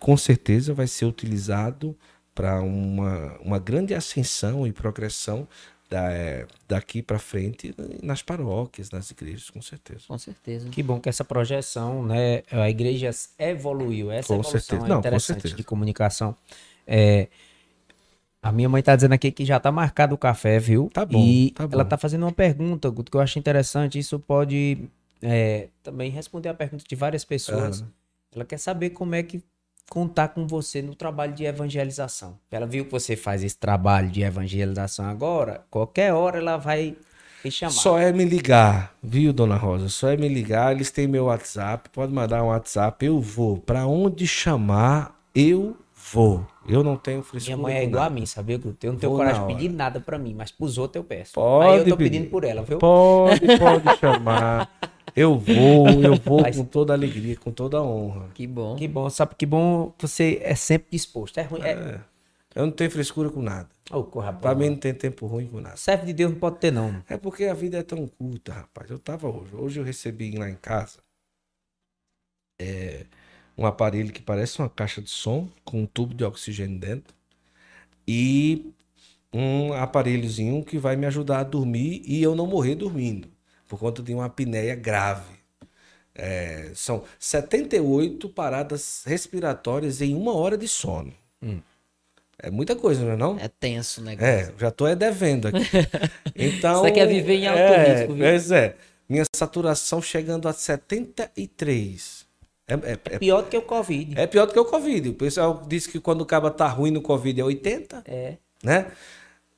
com 0.00 0.16
certeza 0.16 0.72
vai 0.72 0.86
ser 0.86 1.04
utilizado 1.04 1.94
para 2.34 2.60
uma, 2.62 3.36
uma 3.40 3.58
grande 3.58 3.94
ascensão 3.94 4.66
e 4.66 4.72
progressão 4.72 5.46
da, 5.88 6.10
eh, 6.12 6.46
daqui 6.68 7.02
para 7.02 7.18
frente 7.18 7.74
nas 8.02 8.22
paróquias, 8.22 8.90
nas 8.90 9.10
igrejas, 9.10 9.50
com 9.50 9.62
certeza. 9.62 10.00
com 10.08 10.18
certeza. 10.18 10.68
Que 10.68 10.82
bom 10.82 11.00
que 11.00 11.08
essa 11.08 11.24
projeção, 11.24 12.04
né? 12.04 12.42
A 12.50 12.68
igreja 12.68 13.10
evoluiu. 13.38 14.10
Essa 14.10 14.28
Com 14.28 14.34
evolução 14.34 14.60
certeza. 14.60 14.86
é 14.86 14.88
Não, 14.88 14.96
com 14.96 15.00
interessante 15.00 15.34
certeza. 15.42 15.54
de 15.56 15.64
comunicação. 15.64 16.36
É, 16.86 17.28
a 18.42 18.52
minha 18.52 18.68
mãe 18.68 18.82
tá 18.82 18.94
dizendo 18.94 19.12
aqui 19.12 19.32
que 19.32 19.44
já 19.44 19.58
tá 19.58 19.72
marcado 19.72 20.14
o 20.14 20.18
café, 20.18 20.58
viu? 20.58 20.90
Tá 20.92 21.04
bom, 21.04 21.18
E 21.18 21.50
tá 21.50 21.66
bom. 21.66 21.74
ela 21.74 21.84
tá 21.84 21.96
fazendo 21.98 22.22
uma 22.24 22.32
pergunta, 22.32 22.88
Guto, 22.90 23.10
que 23.10 23.16
eu 23.16 23.20
acho 23.20 23.38
interessante. 23.38 23.98
Isso 23.98 24.18
pode 24.20 24.78
é, 25.22 25.68
também 25.82 26.10
responder 26.10 26.48
a 26.48 26.54
pergunta 26.54 26.84
de 26.88 26.94
várias 26.94 27.24
pessoas. 27.24 27.80
Aham. 27.80 27.90
Ela 28.34 28.44
quer 28.44 28.58
saber 28.58 28.90
como 28.90 29.14
é 29.14 29.22
que 29.22 29.42
contar 29.90 30.28
com 30.28 30.46
você 30.46 30.82
no 30.82 30.94
trabalho 30.94 31.32
de 31.32 31.44
evangelização. 31.44 32.38
Ela 32.50 32.66
viu 32.66 32.84
que 32.84 32.90
você 32.92 33.16
faz 33.16 33.42
esse 33.44 33.56
trabalho 33.56 34.08
de 34.08 34.22
evangelização 34.22 35.06
agora, 35.06 35.64
qualquer 35.70 36.12
hora 36.12 36.38
ela 36.38 36.56
vai 36.56 36.96
te 37.42 37.50
chamar. 37.50 37.72
Só 37.72 37.98
é 37.98 38.12
me 38.12 38.24
ligar, 38.24 38.92
viu, 39.02 39.32
dona 39.32 39.56
Rosa? 39.56 39.88
Só 39.88 40.08
é 40.08 40.16
me 40.16 40.28
ligar, 40.28 40.72
eles 40.74 40.90
têm 40.90 41.06
meu 41.06 41.26
WhatsApp, 41.26 41.88
pode 41.90 42.12
mandar 42.12 42.42
um 42.42 42.48
WhatsApp, 42.48 43.04
eu 43.04 43.20
vou. 43.20 43.58
Para 43.58 43.86
onde 43.86 44.26
chamar, 44.26 45.16
eu 45.34 45.76
vou. 46.12 46.44
Eu 46.68 46.82
não 46.82 46.96
tenho 46.96 47.22
frescura. 47.22 47.56
Minha 47.56 47.62
mãe 47.68 47.76
é 47.76 47.84
igual 47.84 48.02
a 48.02 48.04
nada. 48.06 48.14
mim, 48.20 48.26
sabia? 48.26 48.56
Eu 48.56 48.62
não 48.64 48.72
tenho 48.74 48.98
Vou 49.10 49.16
coragem 49.16 49.46
de 49.46 49.54
pedir 49.54 49.68
nada 49.68 50.00
pra 50.00 50.18
mim, 50.18 50.34
mas 50.34 50.50
pros 50.50 50.78
outros 50.78 50.96
eu 50.96 51.04
peço. 51.04 51.34
Pode 51.34 51.70
Aí 51.70 51.78
eu 51.78 51.84
tô 51.88 51.96
pedir. 51.96 52.10
pedindo 52.10 52.30
por 52.30 52.42
ela, 52.42 52.62
viu? 52.62 52.78
Pode, 52.78 53.40
pode 53.58 53.98
chamar. 54.00 54.68
Eu 55.16 55.38
vou, 55.38 55.88
eu 56.02 56.16
vou 56.16 56.42
Mas- 56.42 56.56
com 56.56 56.64
toda 56.64 56.92
alegria, 56.92 57.36
com 57.36 57.50
toda 57.50 57.82
honra. 57.82 58.28
Que 58.34 58.46
bom. 58.46 58.76
Que 58.76 58.86
bom, 58.86 59.08
sabe 59.08 59.34
que 59.34 59.46
bom 59.46 59.92
você 59.98 60.38
é 60.42 60.54
sempre 60.54 60.88
disposto. 60.90 61.38
É 61.38 61.42
ruim. 61.42 61.62
É... 61.62 61.70
É. 61.72 62.00
Eu 62.54 62.64
não 62.66 62.72
tenho 62.72 62.90
frescura 62.90 63.28
com 63.28 63.42
nada. 63.42 63.68
Ô, 63.90 64.02
corra, 64.02 64.32
Pra 64.32 64.54
mim 64.54 64.70
não 64.70 64.76
tem 64.76 64.94
tempo 64.94 65.26
ruim 65.26 65.46
com 65.46 65.60
nada. 65.60 65.76
Serve 65.76 66.06
de 66.06 66.12
Deus 66.14 66.32
não 66.32 66.38
pode 66.38 66.58
ter, 66.58 66.70
não. 66.70 67.02
É 67.08 67.16
porque 67.18 67.44
a 67.44 67.52
vida 67.54 67.78
é 67.78 67.82
tão 67.82 68.06
curta, 68.06 68.52
rapaz. 68.52 68.90
Eu 68.90 68.98
tava 68.98 69.28
hoje. 69.28 69.54
Hoje 69.54 69.80
eu 69.80 69.84
recebi 69.84 70.34
lá 70.36 70.48
em 70.48 70.54
casa 70.56 70.98
é, 72.60 73.04
um 73.58 73.66
aparelho 73.66 74.10
que 74.12 74.22
parece 74.22 74.58
uma 74.58 74.68
caixa 74.70 75.02
de 75.02 75.10
som 75.10 75.48
com 75.64 75.82
um 75.82 75.86
tubo 75.86 76.14
de 76.14 76.24
oxigênio 76.24 76.78
dentro 76.78 77.14
e 78.08 78.72
um 79.32 79.72
aparelhozinho 79.74 80.64
que 80.64 80.78
vai 80.78 80.96
me 80.96 81.04
ajudar 81.06 81.40
a 81.40 81.44
dormir 81.44 82.02
e 82.06 82.22
eu 82.22 82.34
não 82.34 82.46
morrer 82.46 82.74
dormindo 82.74 83.28
por 83.66 83.78
conta 83.78 84.02
de 84.02 84.12
uma 84.14 84.26
apneia 84.26 84.74
grave. 84.74 85.34
É, 86.14 86.70
são 86.74 87.04
78 87.18 88.28
paradas 88.30 89.02
respiratórias 89.06 90.00
em 90.00 90.14
uma 90.14 90.34
hora 90.34 90.56
de 90.56 90.66
sono. 90.66 91.12
É 92.38 92.50
muita 92.50 92.76
coisa, 92.76 93.02
não 93.04 93.12
é 93.12 93.16
não? 93.16 93.38
É 93.38 93.48
tenso 93.48 94.00
o 94.00 94.04
negócio. 94.04 94.26
É, 94.26 94.52
já 94.58 94.70
tô 94.70 94.86
é 94.86 94.94
devendo 94.94 95.48
aqui. 95.48 95.58
Então. 96.38 96.82
Você 96.82 96.92
quer 96.92 97.06
viver 97.06 97.34
em 97.36 97.46
alto 97.46 97.58
é, 97.60 97.94
risco, 97.94 98.12
viu? 98.14 98.24
Pois 98.24 98.50
é. 98.50 98.76
Minha 99.08 99.24
saturação 99.34 100.02
chegando 100.02 100.46
a 100.48 100.52
73. 100.52 102.26
É, 102.68 102.74
é, 102.74 102.98
é, 103.04 103.18
Pior 103.18 103.42
do 103.42 103.48
que 103.48 103.56
o 103.56 103.62
Covid. 103.62 104.18
é 104.18 104.26
pior 104.26 104.46
do 104.46 104.52
que 104.52 104.58
o 104.58 104.64
Covid. 104.64 105.08
O 105.10 105.14
pessoal 105.14 105.64
disse 105.66 105.88
que 105.88 106.00
quando 106.00 106.20
o 106.22 106.26
cabo 106.26 106.50
tá 106.50 106.66
ruim 106.68 106.90
no 106.90 107.00
Covid 107.00 107.40
é 107.40 107.44
80, 107.44 108.02
É. 108.06 108.36
né? 108.62 108.86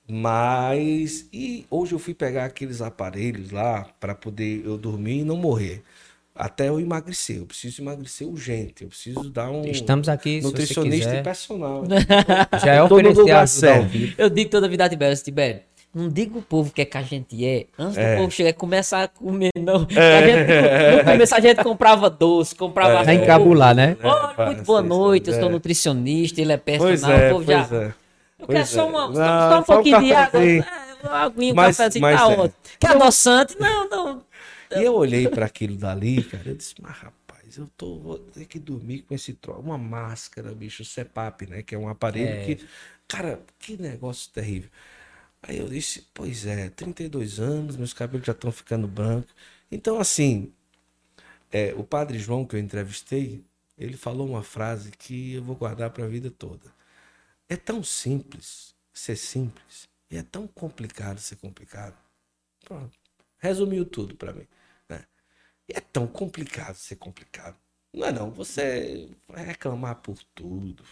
Mas. 0.09 1.29
E 1.33 1.67
hoje 1.71 1.93
eu 1.93 1.99
fui 1.99 2.15
pegar 2.15 2.45
aqueles 2.47 2.81
aparelhos 2.81 3.51
lá 3.51 3.87
para 4.01 4.15
poder 4.15 4.63
eu 4.65 4.77
dormir 4.79 5.21
e 5.21 5.25
não 5.25 5.37
morrer. 5.37 5.83
Até 6.35 6.69
eu 6.69 6.79
emagrecer. 6.81 7.39
Eu 7.39 7.47
preciso 7.47 7.83
emagrecer 7.83 8.27
urgente. 8.27 8.85
Eu 8.85 8.89
preciso 8.89 9.29
dar 9.29 9.51
um. 9.51 9.63
Estamos 9.65 10.09
aqui, 10.09 10.41
nutricionista 10.41 11.17
e 11.17 11.23
personal. 11.23 11.85
Já 12.65 12.75
é 12.75 12.83
oferecer 12.83 13.31
ajuda. 13.33 13.89
Eu 14.17 14.31
digo 14.31 14.51
toda 14.51 14.69
vida 14.69 14.85
a 14.85 14.89
Tibério, 14.89 15.17
Tibério, 15.17 15.61
não 15.93 16.09
diga 16.09 16.39
o 16.39 16.43
povo 16.43 16.71
que 16.71 16.83
é 16.83 16.85
que 16.85 16.97
a 16.97 17.03
gente 17.03 17.45
é, 17.45 17.67
antes 17.79 17.97
do 17.97 18.01
É. 18.01 18.17
povo 18.19 18.31
chegar 18.31 18.51
e 18.51 18.53
começar 18.53 19.03
a 19.05 19.09
comer, 19.09 19.51
não. 19.59 19.85
Que 19.85 19.99
A 19.99 20.21
gente, 20.21 20.97
no 20.99 21.05
começo 21.13 21.35
a 21.35 21.41
gente 21.41 21.65
comprava 21.65 22.09
doce, 22.11 22.55
comprava... 22.55 23.03
Vai 23.03 23.17
encabular, 23.17 23.75
né? 23.75 23.97
Olha, 24.03 24.35
É, 24.39 24.47
muito 24.47 24.63
boa 24.63 24.83
noite, 24.83 25.31
eu 25.31 25.37
é. 25.37 25.41
sou 25.41 25.51
nutricionista, 25.51 26.41
ele 26.41 26.53
é 26.53 26.57
personal, 26.57 26.97
Pois 26.97 27.03
é, 27.05 27.29
o 27.29 27.33
povo 27.33 27.45
pois 27.47 27.69
já... 27.69 27.77
é. 27.77 27.95
Eu 28.39 28.47
Pois 28.47 28.59
quero 28.59 28.67
só, 28.69 28.81
é. 28.83 28.85
uma, 28.85 29.07
Não, 29.09 29.15
só 29.15 29.21
um 29.21 29.51
só 29.51 29.59
um 29.61 29.63
pouquinho 29.65 30.01
de 30.01 30.13
água, 30.13 30.27
cafezinho. 30.31 30.63
é, 30.65 31.07
uma 31.07 31.19
aguinha, 31.19 31.53
um 31.53 31.57
Mas- 31.57 31.77
cafezinho, 31.77 32.03
mas 32.03 32.21
tá 32.21 32.33
é. 32.33 32.37
ótimo. 32.39 32.55
Quer 32.79 32.91
adoçante? 32.91 33.57
Não, 33.59 33.89
não. 33.89 34.25
E 34.71 34.83
eu 34.85 34.95
olhei 34.95 35.29
para 35.29 35.47
aquilo 35.47 35.77
dali, 35.77 36.23
cara, 36.23 36.51
eu 36.51 36.55
disse, 36.55 36.75
mas 36.81 36.97
rapaz, 36.97 37.57
eu 37.57 37.69
tô, 37.77 37.99
vou 37.99 38.19
ter 38.19 38.45
que 38.45 38.59
dormir 38.59 39.03
com 39.03 39.15
esse 39.15 39.33
troço. 39.33 39.61
Uma 39.61 39.79
máscara, 39.79 40.55
bicho, 40.55 40.85
CPAP, 40.85 41.47
né? 41.49 41.63
Que 41.63 41.75
é 41.75 41.79
um 41.79 41.89
aparelho 41.89 42.29
É. 42.29 42.45
que. 42.45 42.67
Cara, 43.09 43.41
que 43.59 43.81
negócio 43.81 44.31
terrível. 44.31 44.69
Aí 45.43 45.57
eu 45.59 45.69
disse, 45.69 46.07
pois 46.13 46.45
é, 46.47 46.69
32 46.71 47.41
anos, 47.41 47.77
meus 47.77 47.93
cabelos 47.95 48.27
já 48.27 48.33
estão 48.33 48.53
ficando 48.53 48.87
brancos. 48.87 49.33
Então, 49.73 49.99
assim, 49.99 50.53
é, 51.51 51.73
o 51.77 51.83
padre 51.85 52.19
João 52.19 52.45
que 52.45 52.57
eu 52.57 52.61
entrevistei, 52.61 53.43
ele 53.79 53.97
falou 53.97 54.29
uma 54.29 54.43
frase 54.43 54.91
que 54.91 55.35
eu 55.35 55.43
vou 55.43 55.57
guardar 55.57 55.91
para 55.91 56.05
a 56.05 56.09
vida 56.09 56.31
toda. 56.31 56.77
É 57.49 57.57
tão 57.57 57.83
simples 57.83 58.75
ser 58.93 59.17
simples 59.17 59.89
e 60.11 60.17
é 60.17 60.23
tão 60.23 60.47
complicado 60.47 61.19
ser 61.19 61.37
complicado. 61.37 61.97
Pronto. 62.65 62.99
Resumiu 63.39 63.85
tudo 63.87 64.15
para 64.17 64.33
mim. 64.33 64.47
Né? 64.89 65.05
E 65.69 65.73
é 65.77 65.81
tão 65.81 66.07
complicado 66.07 66.75
ser 66.77 66.97
complicado. 66.97 67.57
Não 67.95 68.07
é 68.07 68.13
não. 68.13 68.31
Você 68.33 69.09
reclamar 69.35 69.97
por 69.97 70.19
tudo. 70.35 70.85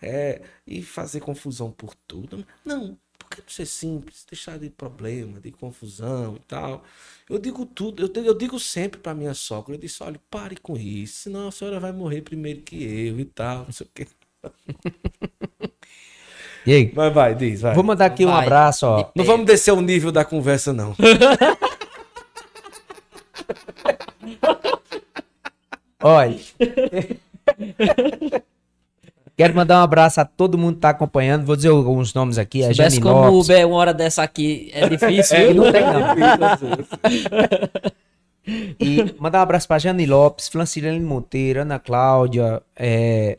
É, 0.00 0.42
e 0.66 0.82
fazer 0.82 1.20
confusão 1.20 1.70
por 1.70 1.94
tudo. 2.06 2.46
Não. 2.64 2.98
Por 3.18 3.28
que 3.30 3.42
não 3.42 3.48
ser 3.48 3.66
simples? 3.66 4.24
Deixar 4.24 4.58
de 4.58 4.70
problema, 4.70 5.40
de 5.40 5.50
confusão 5.52 6.36
e 6.36 6.40
tal. 6.40 6.84
Eu 7.28 7.38
digo 7.38 7.66
tudo, 7.66 8.02
eu, 8.02 8.24
eu 8.24 8.34
digo 8.34 8.58
sempre 8.58 9.00
para 9.00 9.14
minha 9.14 9.34
sogra, 9.34 9.74
eu 9.74 9.78
disse, 9.78 10.02
olha, 10.02 10.20
pare 10.30 10.56
com 10.56 10.76
isso, 10.76 11.24
senão 11.24 11.48
a 11.48 11.52
senhora 11.52 11.80
vai 11.80 11.92
morrer 11.92 12.22
primeiro 12.22 12.62
que 12.62 12.76
eu 12.82 13.18
e 13.20 13.24
tal, 13.24 13.64
não 13.64 13.72
sei 13.72 13.86
o 13.86 13.90
quê. 13.92 14.06
E 16.66 16.72
aí? 16.74 16.86
Vai, 16.94 17.10
vai, 17.10 17.34
diz, 17.34 17.62
vai. 17.62 17.74
Vou 17.74 17.82
mandar 17.82 18.04
aqui 18.06 18.26
um 18.26 18.30
Vai. 18.30 18.42
abraço, 18.42 18.86
ó. 18.86 19.06
Não 19.14 19.24
vamos 19.24 19.46
descer 19.46 19.72
o 19.72 19.80
nível 19.80 20.12
da 20.12 20.22
conversa, 20.24 20.72
não. 20.72 20.94
Olha. 26.02 26.36
Quero 29.36 29.54
mandar 29.54 29.80
um 29.80 29.82
abraço 29.82 30.20
a 30.20 30.24
todo 30.24 30.58
mundo 30.58 30.74
que 30.74 30.80
tá 30.80 30.90
acompanhando. 30.90 31.44
Vou 31.46 31.56
dizer 31.56 31.68
alguns 31.68 32.12
nomes 32.12 32.38
aqui. 32.38 32.62
A 32.64 32.68
Se 32.68 32.74
Jane 32.74 32.90
tivesse 32.90 33.00
como 33.00 33.30
Lopes. 33.30 33.48
Uber 33.48 33.66
uma 33.68 33.76
hora 33.76 33.94
dessa 33.94 34.22
aqui, 34.22 34.70
é 34.74 34.88
difícil, 34.88 35.36
É, 35.38 35.54
não 35.54 35.72
tem 35.72 35.82
não. 35.82 36.00
E 38.80 39.14
mandar 39.18 39.38
um 39.38 39.42
abraço 39.42 39.68
pra 39.68 39.78
Jane 39.78 40.06
Lopes, 40.06 40.48
Francilene 40.48 41.00
Monteiro, 41.00 41.62
Ana 41.62 41.78
Cláudia, 41.78 42.62
é, 42.74 43.38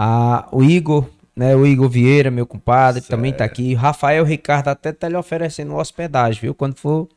a, 0.00 0.46
o 0.52 0.62
Igor, 0.62 1.06
né? 1.34 1.56
O 1.56 1.66
Igor 1.66 1.88
Vieira, 1.88 2.30
meu 2.30 2.46
compadre, 2.46 3.02
que 3.02 3.08
também 3.08 3.32
tá 3.32 3.44
aqui. 3.44 3.74
Rafael 3.74 4.22
Ricardo 4.24 4.68
até 4.68 4.92
tá 4.92 5.08
lhe 5.08 5.16
oferecendo 5.16 5.74
hospedagem, 5.74 6.40
viu? 6.40 6.54
Quando 6.54 6.76
for 6.76 7.08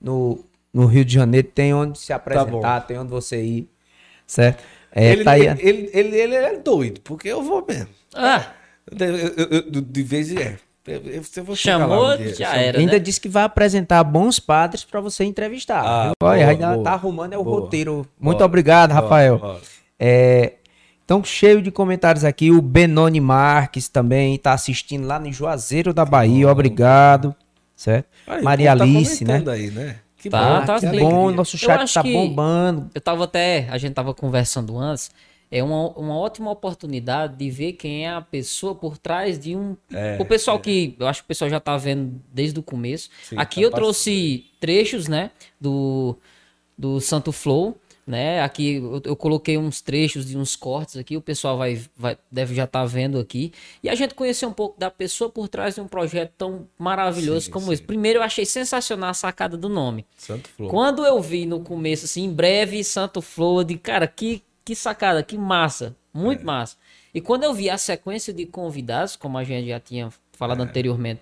no, 0.00 0.38
no 0.72 0.86
Rio 0.86 1.04
de 1.04 1.14
Janeiro, 1.14 1.48
tem 1.52 1.74
onde 1.74 1.98
se 1.98 2.12
apresentar, 2.12 2.82
tem 2.82 2.96
onde 2.96 3.10
você 3.10 3.42
ir. 3.42 3.68
Certo? 4.24 4.62
É, 4.94 5.10
ele, 5.10 5.24
tá 5.24 5.32
aí. 5.32 5.46
ele, 5.46 5.60
ele, 5.62 5.90
ele, 5.92 6.16
ele 6.16 6.34
é 6.36 6.56
doido, 6.58 7.00
porque 7.00 7.26
eu 7.26 7.42
vou 7.42 7.64
mesmo. 7.66 7.88
Ah, 8.14 8.46
Eu- 8.90 9.06
eu- 9.16 9.48
eu- 9.74 9.80
de 9.80 10.02
vez 10.02 10.30
em 10.30 10.38
é. 10.38 10.56
Chamou, 11.54 12.12
um 12.12 12.16
dia. 12.16 12.34
já 12.34 12.56
era, 12.56 12.78
Ainda 12.78 12.92
né? 12.92 12.98
disse 12.98 13.20
que 13.20 13.28
vai 13.28 13.44
apresentar 13.44 14.02
bons 14.04 14.38
padres 14.40 14.84
para 14.84 15.00
você 15.00 15.24
entrevistar. 15.24 15.82
Ah, 15.84 16.04
viu? 16.06 16.12
Olha, 16.22 16.38
boa, 16.40 16.50
ainda 16.50 16.72
boa. 16.72 16.84
tá 16.84 16.92
arrumando 16.92 17.32
é 17.32 17.38
o 17.38 17.44
Boa. 17.44 17.60
roteiro. 17.60 18.06
Muito 18.18 18.42
obrigado, 18.44 18.90
Rafael. 18.92 19.60
É, 19.98 20.54
então, 21.12 21.22
cheio 21.22 21.60
de 21.60 21.70
comentários 21.70 22.24
aqui. 22.24 22.50
O 22.50 22.62
Benoni 22.62 23.20
Marques 23.20 23.86
também 23.86 24.38
tá 24.38 24.54
assistindo 24.54 25.06
lá 25.06 25.18
no 25.18 25.30
Juazeiro 25.30 25.92
da 25.92 26.06
Bahia. 26.06 26.48
Obrigado. 26.48 27.36
certo? 27.76 28.06
Aí, 28.26 28.42
Maria 28.42 28.72
povo 28.72 28.84
Alice, 28.84 29.22
né? 29.22 29.44
Aí, 29.46 29.70
né? 29.70 29.98
Que 30.16 30.30
Tá, 30.30 30.60
bom, 30.60 30.66
tá 30.66 30.80
que 30.80 30.86
bom, 30.86 31.30
nosso 31.32 31.58
chat 31.58 31.92
tá 31.92 32.02
bombando. 32.02 32.90
Eu 32.94 33.00
tava 33.00 33.24
até, 33.24 33.68
a 33.68 33.76
gente 33.76 33.92
tava 33.92 34.14
conversando 34.14 34.78
antes, 34.78 35.10
é 35.50 35.62
uma, 35.62 35.88
uma 35.90 36.16
ótima 36.16 36.50
oportunidade 36.50 37.36
de 37.36 37.50
ver 37.50 37.74
quem 37.74 38.06
é 38.06 38.10
a 38.10 38.22
pessoa 38.22 38.74
por 38.74 38.96
trás 38.96 39.38
de 39.38 39.54
um. 39.54 39.76
o 40.18 40.24
pessoal 40.24 40.58
que. 40.58 40.96
Eu 40.98 41.06
acho 41.08 41.20
que 41.20 41.26
o 41.26 41.28
pessoal 41.28 41.50
já 41.50 41.60
tá 41.60 41.76
vendo 41.76 42.22
desde 42.32 42.58
o 42.58 42.62
começo. 42.62 43.10
Sim, 43.22 43.36
Aqui 43.36 43.60
tá 43.60 43.66
eu 43.66 43.70
trouxe 43.70 44.46
trechos, 44.58 45.08
né? 45.08 45.30
Do, 45.60 46.16
do 46.78 47.00
Santo 47.00 47.32
Flow. 47.32 47.76
Né? 48.04 48.42
Aqui 48.42 48.74
eu, 48.76 49.00
eu 49.04 49.14
coloquei 49.16 49.56
uns 49.56 49.80
trechos 49.80 50.26
de 50.26 50.36
uns 50.36 50.56
cortes 50.56 50.96
aqui, 50.96 51.16
o 51.16 51.20
pessoal 51.20 51.56
vai, 51.56 51.80
vai 51.96 52.18
deve 52.28 52.52
já 52.52 52.64
estar 52.64 52.84
vendo 52.84 53.16
aqui. 53.18 53.52
E 53.80 53.88
a 53.88 53.94
gente 53.94 54.12
conhecer 54.14 54.44
um 54.44 54.52
pouco 54.52 54.78
da 54.78 54.90
pessoa 54.90 55.30
por 55.30 55.46
trás 55.48 55.76
de 55.76 55.80
um 55.80 55.86
projeto 55.86 56.32
tão 56.36 56.66
maravilhoso 56.76 57.46
Sim, 57.46 57.50
como 57.52 57.66
sim. 57.66 57.74
esse. 57.74 57.82
Primeiro 57.82 58.18
eu 58.18 58.22
achei 58.24 58.44
sensacional 58.44 59.10
a 59.10 59.14
sacada 59.14 59.56
do 59.56 59.68
nome. 59.68 60.04
Santo 60.16 60.48
Flor. 60.48 60.68
Quando 60.68 61.06
eu 61.06 61.22
vi 61.22 61.46
no 61.46 61.60
começo, 61.60 62.06
assim, 62.06 62.24
em 62.24 62.32
breve, 62.32 62.82
Santo 62.82 63.22
Flor, 63.22 63.64
de 63.64 63.78
cara, 63.78 64.08
que, 64.08 64.42
que 64.64 64.74
sacada, 64.74 65.22
que 65.22 65.38
massa, 65.38 65.94
muito 66.12 66.40
É. 66.40 66.44
massa. 66.44 66.76
E 67.14 67.20
quando 67.20 67.44
eu 67.44 67.54
vi 67.54 67.70
a 67.70 67.78
sequência 67.78 68.32
de 68.32 68.46
convidados, 68.46 69.14
como 69.14 69.38
a 69.38 69.44
gente 69.44 69.68
já 69.68 69.78
tinha 69.78 70.10
falado 70.32 70.60
É. 70.60 70.64
anteriormente, 70.66 71.20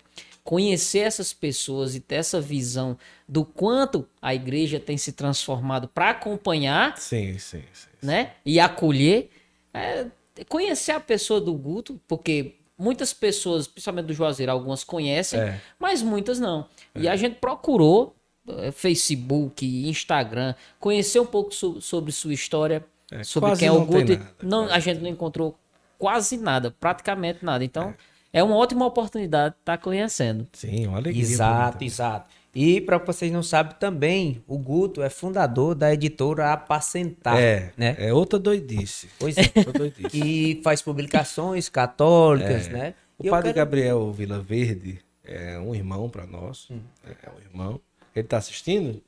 conhecer 0.51 0.99
essas 1.07 1.33
pessoas 1.33 1.95
e 1.95 2.01
ter 2.01 2.17
essa 2.17 2.41
visão 2.41 2.99
do 3.29 3.45
quanto 3.45 4.05
a 4.21 4.35
igreja 4.35 4.81
tem 4.81 4.97
se 4.99 5.13
transformado 5.13 5.87
para 5.87 6.11
acompanhar, 6.11 6.99
Sim, 6.99 7.39
sim, 7.39 7.63
sim. 7.73 7.89
né, 8.03 8.33
e 8.45 8.59
acolher, 8.59 9.31
é, 9.73 10.07
conhecer 10.49 10.91
a 10.91 10.99
pessoa 10.99 11.41
do 11.41 11.55
Guto, 11.55 12.01
porque 12.09 12.57
muitas 12.77 13.13
pessoas, 13.13 13.69
principalmente 13.69 14.07
do 14.07 14.13
Juazeiro, 14.13 14.51
algumas 14.51 14.83
conhecem, 14.83 15.39
É. 15.39 15.61
mas 15.79 16.03
muitas 16.03 16.41
não. 16.41 16.67
E 16.97 17.07
a 17.09 17.15
gente 17.15 17.37
procurou 17.37 18.17
eh, 18.49 18.73
Facebook, 18.73 19.65
Instagram, 19.89 20.57
conhecer 20.81 21.21
um 21.21 21.27
pouco 21.27 21.55
so- 21.55 21.81
sobre 21.81 22.11
sua 22.11 22.35
história, 22.35 22.85
É, 23.13 23.23
sobre 23.23 23.55
quem 23.57 23.69
é 23.69 23.73
o 23.73 23.85
Guto. 23.87 24.19
nada, 24.19 24.35
não, 24.43 24.65
a 24.65 24.81
gente 24.81 25.01
não 25.01 25.09
encontrou 25.09 25.57
quase 25.97 26.37
nada, 26.39 26.73
praticamente 26.81 27.45
nada. 27.45 27.63
Então, 27.65 27.95
é, 28.33 28.43
uma 28.43 28.57
ótima 28.57 28.87
oportunidade 28.87 29.55
de 29.55 29.61
estar 29.61 29.79
conhecendo. 29.79 30.47
Sim, 30.53 30.87
uma 30.87 30.99
alegria. 30.99 31.23
Exato, 31.23 31.85
exato. 31.85 32.31
E 32.55 32.81
para 32.81 32.99
vocês 32.99 33.31
não 33.31 33.43
sabem 33.45 33.77
também, 33.79 34.43
o 34.47 34.59
Guto 34.59 35.03
é 35.03 35.09
fundador 35.09 35.75
da 35.75 35.93
editora 35.95 36.53
Apacentar, 36.53 37.39
É, 37.39 37.73
né? 37.77 37.95
é 37.99 38.13
outra 38.13 38.39
doidice. 38.39 39.09
Pois 39.19 39.37
é. 39.39 39.43
Outra 39.57 39.73
doidice. 39.73 40.09
E 40.13 40.61
faz 40.65 40.83
publicações 40.83 41.69
católicas, 41.69 42.67
né? 42.69 42.95
O 43.19 43.27
E 43.27 43.31
padre 43.31 43.53
quero- 43.53 43.57
Gabriel 43.57 44.11
Vila 44.13 44.41
Verde 44.41 44.99
é 45.25 45.59
um 45.61 45.75
irmão 45.75 46.09
para 46.09 46.27
nós. 46.27 46.67
Hum. 46.71 46.81
É 47.05 47.31
um 47.31 47.41
irmão. 47.41 47.81
Ele 48.17 48.27
tá 48.27 48.39
assistindo? 48.39 49.01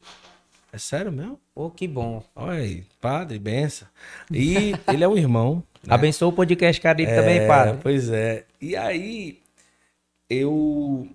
É 0.72 0.78
sério 0.78 1.12
mesmo? 1.12 1.38
Pô, 1.54 1.70
que 1.70 1.86
bom. 1.86 2.24
Olha 2.34 2.60
aí, 2.60 2.84
padre, 3.00 3.38
benção. 3.38 3.86
E 4.32 4.72
ele 4.90 5.04
é 5.04 5.08
um 5.08 5.16
irmão. 5.16 5.62
né? 5.86 5.94
Abençoa 5.94 6.28
o 6.28 6.32
podcast 6.32 6.80
Caribe 6.80 7.12
também, 7.14 7.38
É, 7.40 7.46
padre. 7.46 7.78
Pois 7.82 8.08
é. 8.08 8.46
E 8.60 8.74
aí, 8.74 9.38
eu 10.30 11.06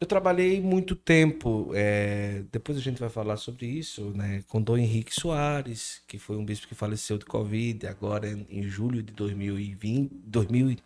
eu 0.00 0.06
trabalhei 0.06 0.60
muito 0.60 0.94
tempo. 0.96 1.70
é, 1.74 2.42
depois 2.50 2.76
a 2.76 2.80
gente 2.80 2.98
vai 2.98 3.08
falar 3.08 3.36
sobre 3.36 3.66
isso, 3.66 4.10
né? 4.16 4.42
Com 4.48 4.60
Dom 4.60 4.76
Henrique 4.76 5.14
Soares, 5.14 6.02
que 6.06 6.18
foi 6.18 6.36
um 6.36 6.44
bispo 6.44 6.66
que 6.66 6.74
faleceu 6.74 7.18
de 7.18 7.24
Covid, 7.24 7.86
agora 7.86 8.28
em, 8.28 8.46
em 8.50 8.62
julho 8.64 9.00
de 9.02 9.12
2020. 9.12 10.10
2000, 10.24 10.70
e- 10.72 10.78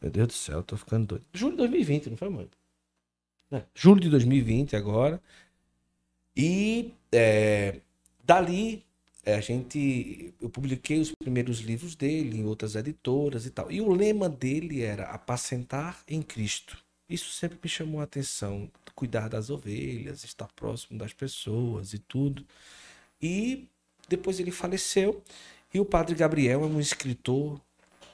meu 0.00 0.10
Deus 0.10 0.26
do 0.28 0.32
céu, 0.34 0.62
tô 0.62 0.76
ficando 0.76 1.06
doido. 1.06 1.24
Julho 1.32 1.52
de 1.52 1.58
2020, 1.58 2.10
não 2.10 2.16
foi, 2.18 2.28
mãe? 2.28 2.48
É, 3.50 3.62
julho 3.74 4.00
de 4.00 4.10
2020 4.10 4.76
agora. 4.76 5.20
E 6.36 6.92
é, 7.12 7.80
dali 8.24 8.84
é, 9.24 9.36
a 9.36 9.40
gente 9.40 10.34
eu 10.40 10.50
publiquei 10.50 11.00
os 11.00 11.12
primeiros 11.12 11.60
livros 11.60 11.94
dele 11.94 12.38
em 12.38 12.44
outras 12.44 12.74
editoras 12.74 13.46
e 13.46 13.50
tal. 13.50 13.70
E 13.70 13.80
o 13.80 13.92
lema 13.92 14.28
dele 14.28 14.82
era 14.82 15.04
apacentar 15.04 16.02
em 16.08 16.22
Cristo. 16.22 16.76
Isso 17.08 17.30
sempre 17.32 17.58
me 17.62 17.68
chamou 17.68 18.00
a 18.00 18.04
atenção, 18.04 18.70
cuidar 18.94 19.28
das 19.28 19.50
ovelhas, 19.50 20.24
estar 20.24 20.48
próximo 20.54 20.98
das 20.98 21.12
pessoas 21.12 21.92
e 21.94 21.98
tudo. 21.98 22.44
E 23.20 23.68
depois 24.08 24.40
ele 24.40 24.50
faleceu 24.50 25.22
e 25.72 25.80
o 25.80 25.84
Padre 25.84 26.14
Gabriel 26.14 26.62
é 26.62 26.66
um 26.66 26.80
escritor 26.80 27.60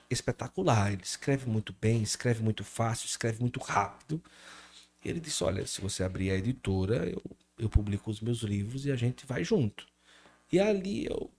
espetacular. 0.09 0.93
Ele 0.93 1.03
escreve 1.03 1.49
muito 1.49 1.75
bem, 1.81 2.03
escreve 2.03 2.43
muito 2.43 2.65
fácil, 2.65 3.07
escreve 3.07 3.41
muito 3.41 3.61
rápido. 3.61 4.23
E 5.05 5.09
ele 5.09 5.21
disse: 5.21 5.43
Olha, 5.45 5.67
se 5.67 5.81
você 5.81 6.03
abrir 6.03 6.31
a 6.31 6.37
editora, 6.37 7.09
eu, 7.09 7.23
eu 7.61 7.69
publico 7.69 8.11
os 8.11 8.21
meus 8.21 8.41
livros 8.41 8.87
e 8.87 8.91
a 8.91 8.97
gente 8.97 9.27
vai 9.27 9.45
junto. 9.45 9.87
E 10.51 10.59
ali 10.59 11.07
eu, 11.07 11.31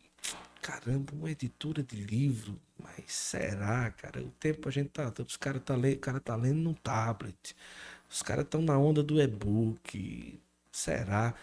caramba, 0.61 1.13
uma 1.13 1.31
editora 1.31 1.83
de 1.83 1.95
livro, 1.95 2.59
mas 2.77 3.11
será, 3.11 3.91
cara? 3.91 4.21
O 4.21 4.29
tempo 4.39 4.69
a 4.69 4.71
gente 4.71 4.89
tá, 4.89 5.11
os 5.25 5.35
caras 5.37 5.63
tá 5.63 5.75
lendo, 5.75 5.99
cara 5.99 6.19
tá 6.19 6.35
lendo 6.35 6.59
no 6.59 6.73
tablet. 6.75 7.55
Os 8.09 8.21
caras 8.21 8.45
estão 8.45 8.61
na 8.61 8.77
onda 8.77 9.01
do 9.01 9.21
e-book. 9.21 10.39
Será? 10.71 11.33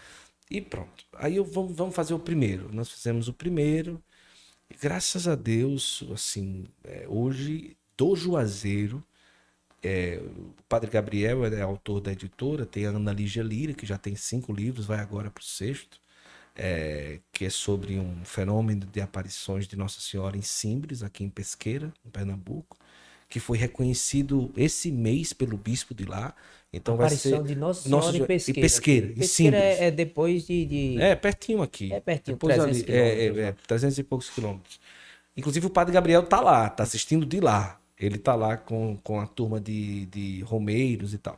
E 0.49 0.61
pronto. 0.61 1.05
Aí 1.13 1.35
eu 1.35 1.43
vamos, 1.45 1.75
vamos 1.75 1.95
fazer 1.95 2.13
o 2.13 2.19
primeiro. 2.19 2.73
Nós 2.73 2.89
fizemos 2.91 3.27
o 3.27 3.33
primeiro. 3.33 4.01
E 4.69 4.75
graças 4.75 5.27
a 5.27 5.35
Deus, 5.35 6.03
assim, 6.13 6.65
é, 6.83 7.05
hoje 7.07 7.77
do 7.97 8.15
Juazeiro, 8.15 9.03
é, 9.83 10.19
o 10.21 10.53
Padre 10.67 10.89
Gabriel 10.91 11.45
é 11.45 11.61
autor 11.61 12.01
da 12.01 12.11
editora, 12.11 12.65
tem 12.65 12.85
a 12.85 12.89
Ana 12.89 13.13
Lígia 13.13 13.43
Lira, 13.43 13.73
que 13.73 13.85
já 13.85 13.97
tem 13.97 14.15
cinco 14.15 14.51
livros, 14.53 14.85
vai 14.85 14.99
agora 14.99 15.29
para 15.31 15.41
o 15.41 15.43
sexto, 15.45 15.99
é, 16.55 17.19
que 17.31 17.45
é 17.45 17.49
sobre 17.49 17.97
um 17.97 18.23
fenômeno 18.25 18.85
de 18.85 18.99
aparições 19.01 19.67
de 19.67 19.75
Nossa 19.77 20.01
Senhora 20.01 20.35
em 20.37 20.41
Simbres, 20.41 21.03
aqui 21.03 21.23
em 21.23 21.29
Pesqueira, 21.29 21.93
em 22.05 22.09
Pernambuco, 22.09 22.77
que 23.29 23.39
foi 23.39 23.57
reconhecido 23.57 24.51
esse 24.57 24.91
mês 24.91 25.31
pelo 25.33 25.55
bispo 25.55 25.93
de 25.93 26.03
lá. 26.03 26.33
Então 26.73 26.97
vai 26.97 27.05
Aparição 27.07 27.39
ser. 27.39 27.43
de 27.47 27.55
Nossa 27.55 27.87
Nossa 27.89 28.11
Senhora 28.11 28.33
em 28.33 28.39
Senhora- 28.39 28.59
Pesqueira. 28.59 28.59
em 28.59 28.61
Pesqueira, 28.61 29.07
em 29.11 29.15
Pesqueira 29.15 29.57
é, 29.57 29.85
é 29.85 29.91
depois 29.91 30.45
de... 30.45 30.65
de- 30.65 31.01
É, 31.01 31.15
pertinho 31.15 31.61
aqui. 31.61 31.93
É 31.93 31.99
pertinho, 31.99 32.35
Depois 32.35 32.55
300 32.55 32.81
ali, 32.83 32.91
é, 32.91 33.25
é, 33.25 33.39
é, 33.49 33.51
300 33.65 33.97
e 33.97 34.03
poucos 34.03 34.29
quilômetros. 34.29 34.79
Inclusive 35.37 35.65
o 35.67 35.69
Padre 35.69 35.93
Gabriel 35.93 36.23
tá 36.23 36.41
lá, 36.41 36.69
tá 36.69 36.83
assistindo 36.83 37.25
de 37.25 37.39
lá. 37.39 37.79
Ele 37.99 38.17
tá 38.17 38.33
lá 38.35 38.55
com, 38.55 38.97
com 39.03 39.19
a 39.19 39.27
turma 39.27 39.59
de, 39.59 40.05
de 40.05 40.41
romeiros 40.41 41.13
e 41.13 41.17
tal. 41.17 41.37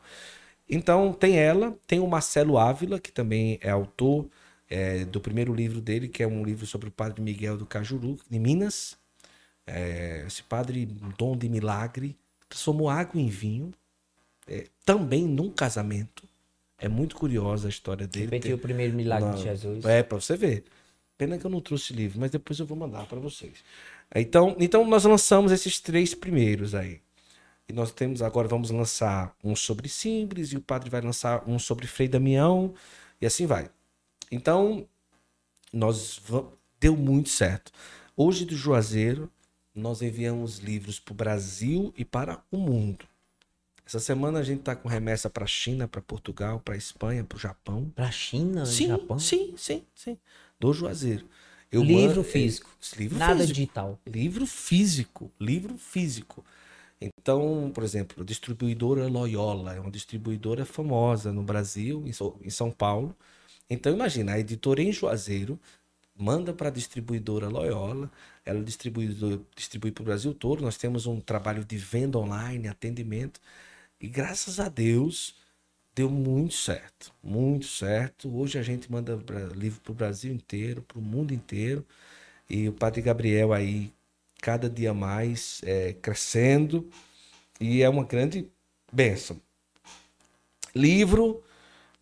Então 0.69 1.11
tem 1.11 1.37
ela, 1.37 1.77
tem 1.87 1.99
o 1.99 2.07
Marcelo 2.07 2.57
Ávila, 2.57 2.99
que 2.99 3.11
também 3.11 3.57
é 3.61 3.69
autor 3.69 4.29
é, 4.69 5.03
do 5.03 5.19
primeiro 5.19 5.53
livro 5.53 5.81
dele, 5.81 6.07
que 6.07 6.23
é 6.23 6.27
um 6.27 6.45
livro 6.45 6.65
sobre 6.65 6.87
o 6.87 6.91
Padre 6.91 7.21
Miguel 7.21 7.57
do 7.57 7.65
Cajuru, 7.65 8.17
de 8.29 8.39
Minas. 8.39 8.97
É, 9.67 10.23
esse 10.25 10.43
padre, 10.43 10.85
dom 11.17 11.35
de 11.37 11.47
milagre, 11.47 12.17
transformou 12.47 12.89
água 12.89 13.21
em 13.21 13.27
vinho, 13.27 13.71
é, 14.47 14.65
também 14.85 15.27
num 15.27 15.49
casamento. 15.49 16.23
É 16.77 16.87
muito 16.87 17.15
curiosa 17.15 17.67
a 17.67 17.69
história 17.69 18.07
dele. 18.07 18.25
Repetiu 18.25 18.55
o 18.55 18.59
primeiro 18.59 18.95
milagre 18.95 19.29
Não, 19.29 19.35
de 19.35 19.43
Jesus. 19.43 19.85
É, 19.85 20.01
pra 20.01 20.19
você 20.19 20.35
ver. 20.35 20.63
Pena 21.17 21.37
que 21.37 21.45
eu 21.45 21.51
não 21.51 21.61
trouxe 21.61 21.93
livro, 21.93 22.19
mas 22.19 22.31
depois 22.31 22.57
eu 22.59 22.65
vou 22.65 22.75
mandar 22.75 23.05
para 23.05 23.19
vocês. 23.19 23.63
Então, 24.13 24.55
então 24.59 24.85
nós 24.85 25.05
lançamos 25.05 25.51
esses 25.51 25.79
três 25.79 26.13
primeiros 26.13 26.75
aí. 26.75 27.01
E 27.67 27.73
nós 27.73 27.91
temos 27.91 28.21
agora, 28.21 28.47
vamos 28.47 28.69
lançar 28.69 29.33
um 29.43 29.55
sobre 29.55 29.87
Simples, 29.87 30.51
e 30.51 30.57
o 30.57 30.61
padre 30.61 30.89
vai 30.89 30.99
lançar 31.01 31.47
um 31.47 31.57
sobre 31.57 31.87
Frei 31.87 32.07
Damião, 32.07 32.73
e 33.21 33.25
assim 33.25 33.45
vai. 33.45 33.69
Então, 34.29 34.85
nós 35.71 36.21
deu 36.79 36.97
muito 36.97 37.29
certo. 37.29 37.71
Hoje 38.15 38.43
do 38.43 38.55
Juazeiro, 38.55 39.31
nós 39.73 40.01
enviamos 40.01 40.59
livros 40.59 40.99
para 40.99 41.13
o 41.13 41.15
Brasil 41.15 41.93
e 41.97 42.03
para 42.03 42.43
o 42.51 42.57
mundo. 42.57 43.05
Essa 43.85 43.99
semana 43.99 44.39
a 44.39 44.43
gente 44.43 44.59
está 44.59 44.75
com 44.75 44.87
remessa 44.87 45.29
para 45.29 45.45
China, 45.45 45.87
para 45.87 46.01
Portugal, 46.01 46.59
para 46.59 46.75
Espanha, 46.77 47.23
para 47.23 47.35
o 47.35 47.39
Japão. 47.39 47.91
Pra 47.95 48.11
China, 48.11 48.65
Sim, 48.65 48.87
Japão? 48.87 49.19
sim, 49.19 49.53
sim, 49.57 49.83
sim. 49.95 50.17
Do 50.59 50.73
Juazeiro. 50.73 51.25
Livro 51.79 52.07
mando- 52.17 52.23
físico. 52.23 52.69
é, 52.93 52.97
livro 52.99 53.17
Nada 53.17 53.33
físico. 53.35 53.53
digital. 53.55 53.99
Livro 54.05 54.45
físico. 54.45 55.31
Livro 55.39 55.77
físico. 55.77 56.43
Então, 56.99 57.71
por 57.73 57.83
exemplo, 57.83 58.21
a 58.21 58.25
distribuidora 58.25 59.07
Loyola 59.07 59.73
é 59.75 59.79
uma 59.79 59.89
distribuidora 59.91 60.65
famosa 60.65 61.31
no 61.31 61.41
Brasil, 61.43 62.03
em 62.05 62.49
São- 62.49 62.71
Paulo. 62.71 63.15
Então, 63.69 63.91
imagina, 63.93 64.33
a 64.33 64.39
editora 64.39 64.81
em 64.83 64.91
Juazeiro 64.91 65.59
manda 66.15 66.53
para 66.53 66.67
a 66.67 66.71
distribuidora 66.71 67.47
Loyola, 67.47 68.11
ela 68.45 68.61
distribui, 68.63 69.07
distribui 69.55 69.91
para 69.91 70.01
o 70.01 70.05
Brasil 70.05 70.33
todo. 70.33 70.61
Nós 70.61 70.77
temos 70.77 71.05
um 71.07 71.19
trabalho 71.19 71.63
de 71.65 71.77
venda 71.77 72.19
online, 72.19 72.67
atendimento. 72.67 73.39
E 73.99 74.07
graças 74.07 74.59
a 74.59 74.69
Deus, 74.69 75.35
deu 75.93 76.09
muito 76.09 76.53
certo, 76.53 77.13
muito 77.23 77.65
certo. 77.65 78.33
Hoje 78.35 78.57
a 78.57 78.63
gente 78.63 78.91
manda 78.91 79.19
livro 79.55 79.81
para 79.81 79.91
o 79.91 79.95
Brasil 79.95 80.33
inteiro, 80.33 80.81
para 80.81 80.99
o 80.99 81.01
mundo 81.01 81.33
inteiro. 81.33 81.85
E 82.49 82.67
o 82.67 82.73
Padre 82.73 83.01
Gabriel 83.01 83.53
aí, 83.53 83.93
cada 84.41 84.69
dia 84.69 84.93
mais, 84.93 85.61
é, 85.63 85.93
crescendo. 85.93 86.89
E 87.59 87.81
é 87.81 87.89
uma 87.89 88.03
grande 88.03 88.49
bênção. 88.91 89.41
Livro, 90.75 91.43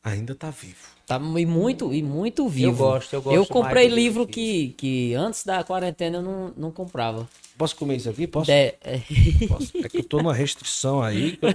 ainda 0.03 0.35
tá 0.35 0.49
vivo. 0.51 0.98
Tá 1.09 1.19
e 1.39 1.43
muito, 1.43 1.91
e 1.91 2.03
muito 2.03 2.47
vivo. 2.47 2.83
gosto, 2.83 3.13
eu 3.13 3.21
gosto 3.23 3.35
Eu 3.35 3.43
comprei 3.47 3.87
livro 3.87 4.27
que 4.27 4.75
que, 4.77 5.15
antes 5.15 5.43
da 5.43 5.63
quarentena 5.63 6.17
eu 6.17 6.21
não, 6.21 6.53
não 6.55 6.71
comprava. 6.71 7.27
Posso 7.57 7.75
comer 7.75 7.95
isso 7.95 8.11
aqui? 8.11 8.27
Posso? 8.27 8.51
É, 8.51 8.75
é, 8.83 9.01
Posso? 9.47 9.71
É 9.83 9.89
que 9.89 9.97
eu 9.97 10.03
tô 10.03 10.17
numa 10.17 10.35
restrição 10.35 11.01
aí. 11.01 11.35
que 11.35 11.43
eu. 11.43 11.49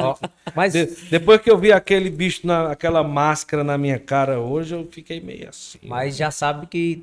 Ó, 0.00 0.16
mas 0.54 0.74
De- 0.74 0.86
depois 1.10 1.40
que 1.40 1.50
eu 1.50 1.58
vi 1.58 1.72
aquele 1.72 2.08
bicho, 2.08 2.46
na, 2.46 2.70
aquela 2.70 3.02
máscara 3.02 3.64
na 3.64 3.76
minha 3.76 3.98
cara 3.98 4.38
hoje, 4.38 4.76
eu 4.76 4.86
fiquei 4.88 5.20
meio 5.20 5.48
assim. 5.48 5.80
Mas 5.82 6.16
já 6.16 6.30
sabe 6.30 6.68
que 6.68 7.02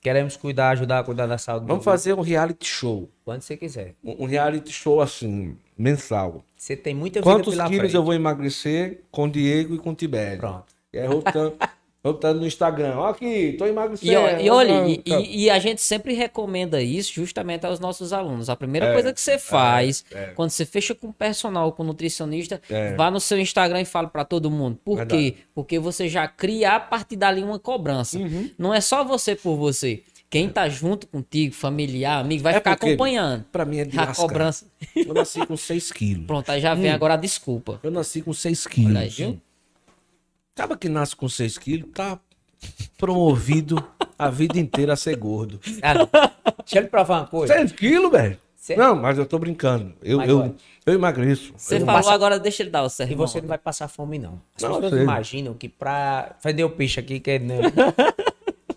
queremos 0.00 0.34
cuidar, 0.34 0.70
ajudar 0.70 1.00
a 1.00 1.04
cuidar 1.04 1.26
da 1.26 1.36
saúde. 1.36 1.66
Vamos 1.66 1.84
fazer 1.84 2.14
um 2.14 2.22
reality 2.22 2.66
show. 2.66 3.06
quando 3.22 3.42
você 3.42 3.54
quiser. 3.54 3.94
Um 4.02 4.24
um 4.24 4.26
reality 4.26 4.72
show 4.72 5.02
assim, 5.02 5.58
mensal. 5.76 6.42
Você 6.56 6.74
tem 6.74 6.94
muita 6.94 7.20
vida 7.20 7.30
Quantos 7.30 7.52
pela 7.54 7.66
quilos 7.68 7.82
frente. 7.82 7.94
eu 7.96 8.02
vou 8.02 8.14
emagrecer 8.14 9.02
com 9.10 9.24
o 9.24 9.30
Diego 9.30 9.74
e 9.74 9.78
com 9.78 9.90
o 9.90 9.94
Tibério? 9.94 10.38
Pronto. 10.38 10.72
E 10.92 10.98
aí 10.98 11.08
voltando, 11.08 11.54
voltando 12.02 12.40
no 12.40 12.46
Instagram. 12.46 12.96
Ó 12.96 13.06
aqui, 13.08 13.54
tô 13.58 13.64
E, 13.64 13.70
emagrecendo. 13.70 14.18
ó- 14.20 14.38
e 14.40 14.50
olha, 14.50 14.86
e, 14.88 15.02
e- 15.06 15.44
e 15.44 15.50
a 15.50 15.58
gente 15.58 15.80
sempre 15.80 16.12
recomenda 16.14 16.82
isso 16.82 17.12
justamente 17.14 17.64
aos 17.64 17.80
nossos 17.80 18.12
alunos. 18.12 18.50
A 18.50 18.56
primeira 18.56 18.88
É, 18.88 18.92
coisa 18.92 19.12
que 19.12 19.20
você 19.20 19.38
faz, 19.38 20.04
é. 20.12 20.26
quando 20.34 20.50
você 20.50 20.66
fecha 20.66 20.94
com 20.94 21.10
personal, 21.12 21.72
com 21.72 21.82
nutricionista, 21.84 22.60
É. 22.68 22.94
vá 22.94 23.10
no 23.10 23.20
seu 23.20 23.38
Instagram 23.38 23.80
e 23.80 23.84
fale 23.84 24.08
para 24.08 24.24
todo 24.24 24.50
mundo. 24.50 24.78
Por 24.84 24.96
Verdade. 24.98 25.32
quê? 25.32 25.36
Porque 25.54 25.78
você 25.78 26.08
já 26.08 26.28
cria 26.28 26.72
a 26.76 26.80
partir 26.80 27.16
dali 27.16 27.42
uma 27.42 27.58
cobrança. 27.58 28.18
Uhum. 28.18 28.50
Não 28.58 28.74
é 28.74 28.80
só 28.80 29.02
você 29.04 29.34
por 29.34 29.56
você. 29.56 30.02
Quem 30.28 30.48
tá 30.48 30.66
junto 30.66 31.06
contigo, 31.06 31.54
familiar, 31.54 32.18
amigo, 32.20 32.42
vai 32.42 32.54
É 32.54 32.56
ficar 32.56 32.72
acompanhando. 32.72 33.44
Pra 33.52 33.66
mim 33.66 33.78
é 33.80 33.84
de 33.84 33.98
A 33.98 34.06
cobrança. 34.14 34.64
Eu 34.96 35.12
nasci 35.12 35.44
com 35.46 35.56
6 35.58 35.92
quilos. 35.92 36.26
Pronto, 36.26 36.50
aí 36.50 36.58
já 36.58 36.74
vem 36.74 36.90
agora 36.90 37.14
a 37.14 37.16
desculpa. 37.18 37.78
Eu 37.82 37.90
nasci 37.90 38.22
com 38.22 38.32
6 38.32 38.66
Olha 38.66 39.00
aí, 39.00 39.08
quilos. 39.10 39.14
viu? 39.14 39.40
Acaba 40.54 40.76
que 40.76 40.88
nasce 40.88 41.16
com 41.16 41.28
6 41.28 41.56
quilos, 41.58 41.90
tá 41.94 42.18
promovido 42.98 43.82
a 44.18 44.28
vida 44.28 44.58
inteira 44.58 44.92
a 44.92 44.96
ser 44.96 45.16
gordo. 45.16 45.58
Ah, 45.82 45.94
deixa 46.64 46.78
eu 46.78 46.82
lhe 46.82 46.88
provar 46.88 47.20
uma 47.20 47.26
coisa. 47.26 47.54
6 47.54 47.72
quilos, 47.72 48.10
velho? 48.12 48.38
Cê- 48.54 48.76
Não, 48.76 48.94
mas 48.94 49.18
eu 49.18 49.26
tô 49.26 49.38
brincando. 49.40 49.92
Eu, 50.02 50.18
Mas 50.18 50.28
eu, 50.28 50.38
olha. 50.38 50.54
eu 50.86 50.94
emagreço. 50.94 51.52
Você 51.56 51.76
Eu- 51.76 51.80
falou 51.80 51.94
passa- 52.00 52.12
agora, 52.12 52.38
deixa 52.38 52.62
ele 52.62 52.70
dar 52.70 52.84
o 52.84 52.86
E 52.86 52.90
sermão. 52.90 53.16
você 53.26 53.40
não 53.40 53.48
vai 53.48 53.58
passar 53.58 53.88
fome, 53.88 54.18
não. 54.20 54.40
As 54.54 54.62
Não, 54.62 54.74
pessoas 54.74 54.92
sei. 54.92 55.02
imaginam 55.02 55.54
que 55.54 55.68
pra. 55.68 56.36
Fedeu 56.40 56.68
o 56.68 56.70
peixe 56.70 57.00
aqui, 57.00 57.18
que 57.18 57.30
é. 57.32 57.38
Não. 57.40 57.56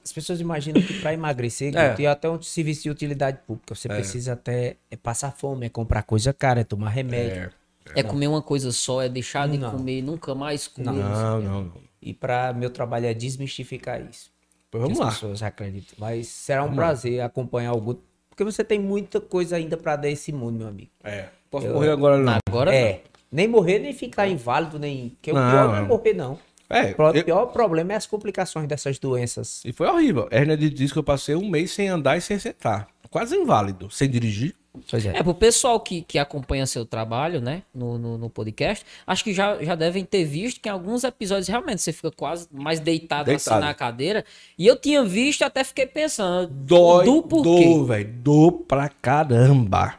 As 0.03 0.11
pessoas 0.11 0.39
imaginam 0.39 0.81
que 0.81 0.99
pra 1.01 1.13
emagrecer, 1.13 1.75
É. 1.75 1.93
tem 1.93 2.07
até 2.07 2.27
um 2.29 2.41
serviço 2.41 2.83
de 2.83 2.89
utilidade 2.89 3.39
pública. 3.45 3.75
Você 3.75 3.87
precisa 3.87 4.33
até 4.33 4.77
é 4.89 4.95
passar 4.95 5.31
fome, 5.31 5.67
é 5.67 5.69
comprar 5.69 6.01
coisa 6.03 6.33
cara, 6.33 6.61
é 6.61 6.63
tomar 6.63 6.89
remédio. 6.89 7.43
É. 7.43 7.49
É 7.93 8.01
comer 8.01 8.27
uma 8.27 8.41
coisa 8.41 8.71
só, 8.71 9.01
é 9.01 9.09
deixar 9.09 9.47
de 9.47 9.57
Não. 9.57 9.71
comer, 9.71 10.01
nunca 10.01 10.33
mais 10.33 10.67
comer. 10.67 10.85
Não, 10.91 11.39
não, 11.41 11.63
não. 11.65 11.73
E 12.01 12.13
para 12.13 12.53
meu 12.53 12.69
trabalho 12.69 13.05
é 13.05 13.13
desmistificar 13.13 14.01
isso. 14.01 14.31
Vamos 14.71 14.93
as 14.93 14.99
lá. 14.99 15.11
pessoas 15.11 15.43
acreditam. 15.43 15.95
Mas 15.99 16.27
será 16.27 16.63
um 16.63 16.73
prazer 16.75 17.21
acompanhar 17.21 17.73
o 17.73 17.79
Guto, 17.81 18.03
porque 18.29 18.43
você 18.43 18.63
tem 18.63 18.79
muita 18.79 19.21
coisa 19.21 19.55
ainda 19.55 19.77
para 19.77 19.95
dar 19.95 20.09
esse 20.09 20.31
mundo, 20.31 20.57
meu 20.59 20.67
amigo. 20.67 20.91
É. 21.03 21.29
Posso 21.49 21.67
morrer 21.69 21.91
agora 21.91 22.17
não. 22.17 22.37
Agora 22.47 22.73
é. 22.75 23.03
Nem 23.31 23.47
morrer, 23.47 23.79
nem 23.79 23.93
ficar 23.93 24.27
inválido, 24.27 24.77
nem. 24.79 25.17
Que 25.21 25.31
o 25.31 25.35
Não, 25.35 25.49
pior 25.51 25.67
não 25.67 25.75
é 25.75 25.79
não. 25.81 25.87
morrer, 25.87 26.13
não. 26.13 26.39
É, 26.69 26.91
O 26.91 26.95
pro- 26.95 27.11
eu- 27.13 27.23
pior 27.23 27.45
problema 27.47 27.93
é 27.93 27.95
as 27.95 28.07
complicações 28.07 28.67
dessas 28.67 28.97
doenças. 28.97 29.61
E 29.63 29.71
foi 29.71 29.87
horrível. 29.87 30.27
Hernia 30.31 30.57
de 30.57 30.69
disco 30.69 30.99
eu 30.99 31.03
passei 31.03 31.35
um 31.35 31.47
mês 31.49 31.71
sem 31.71 31.87
andar 31.87 32.17
e 32.17 32.21
sem 32.21 32.39
sentar. 32.39 32.87
Quase 33.09 33.35
inválido. 33.35 33.89
Sem 33.91 34.09
dirigir. 34.09 34.55
Pois 34.89 35.05
é. 35.05 35.17
É, 35.17 35.23
pro 35.23 35.33
pessoal 35.33 35.79
que, 35.79 36.01
que 36.01 36.17
acompanha 36.19 36.65
seu 36.65 36.85
trabalho, 36.85 37.41
né, 37.41 37.63
no, 37.73 37.97
no, 37.97 38.17
no 38.17 38.29
podcast, 38.29 38.85
acho 39.05 39.23
que 39.23 39.33
já, 39.33 39.61
já 39.63 39.75
devem 39.75 40.03
ter 40.05 40.23
visto 40.25 40.59
que 40.61 40.69
em 40.69 40.71
alguns 40.71 41.03
episódios 41.03 41.47
realmente 41.47 41.81
você 41.81 41.91
fica 41.93 42.11
quase 42.11 42.47
mais 42.51 42.79
deitado, 42.79 43.25
Deitado. 43.25 43.55
assim 43.57 43.65
na 43.65 43.73
cadeira. 43.73 44.25
E 44.57 44.65
eu 44.67 44.75
tinha 44.75 45.03
visto 45.03 45.43
até 45.43 45.63
fiquei 45.63 45.85
pensando, 45.85 46.47
Dói, 46.51 47.05
do 47.05 47.23
porquê. 47.23 47.65
dor, 47.65 47.85
velho. 47.85 48.13
Dor 48.13 48.51
pra 48.67 48.89
caramba. 48.89 49.95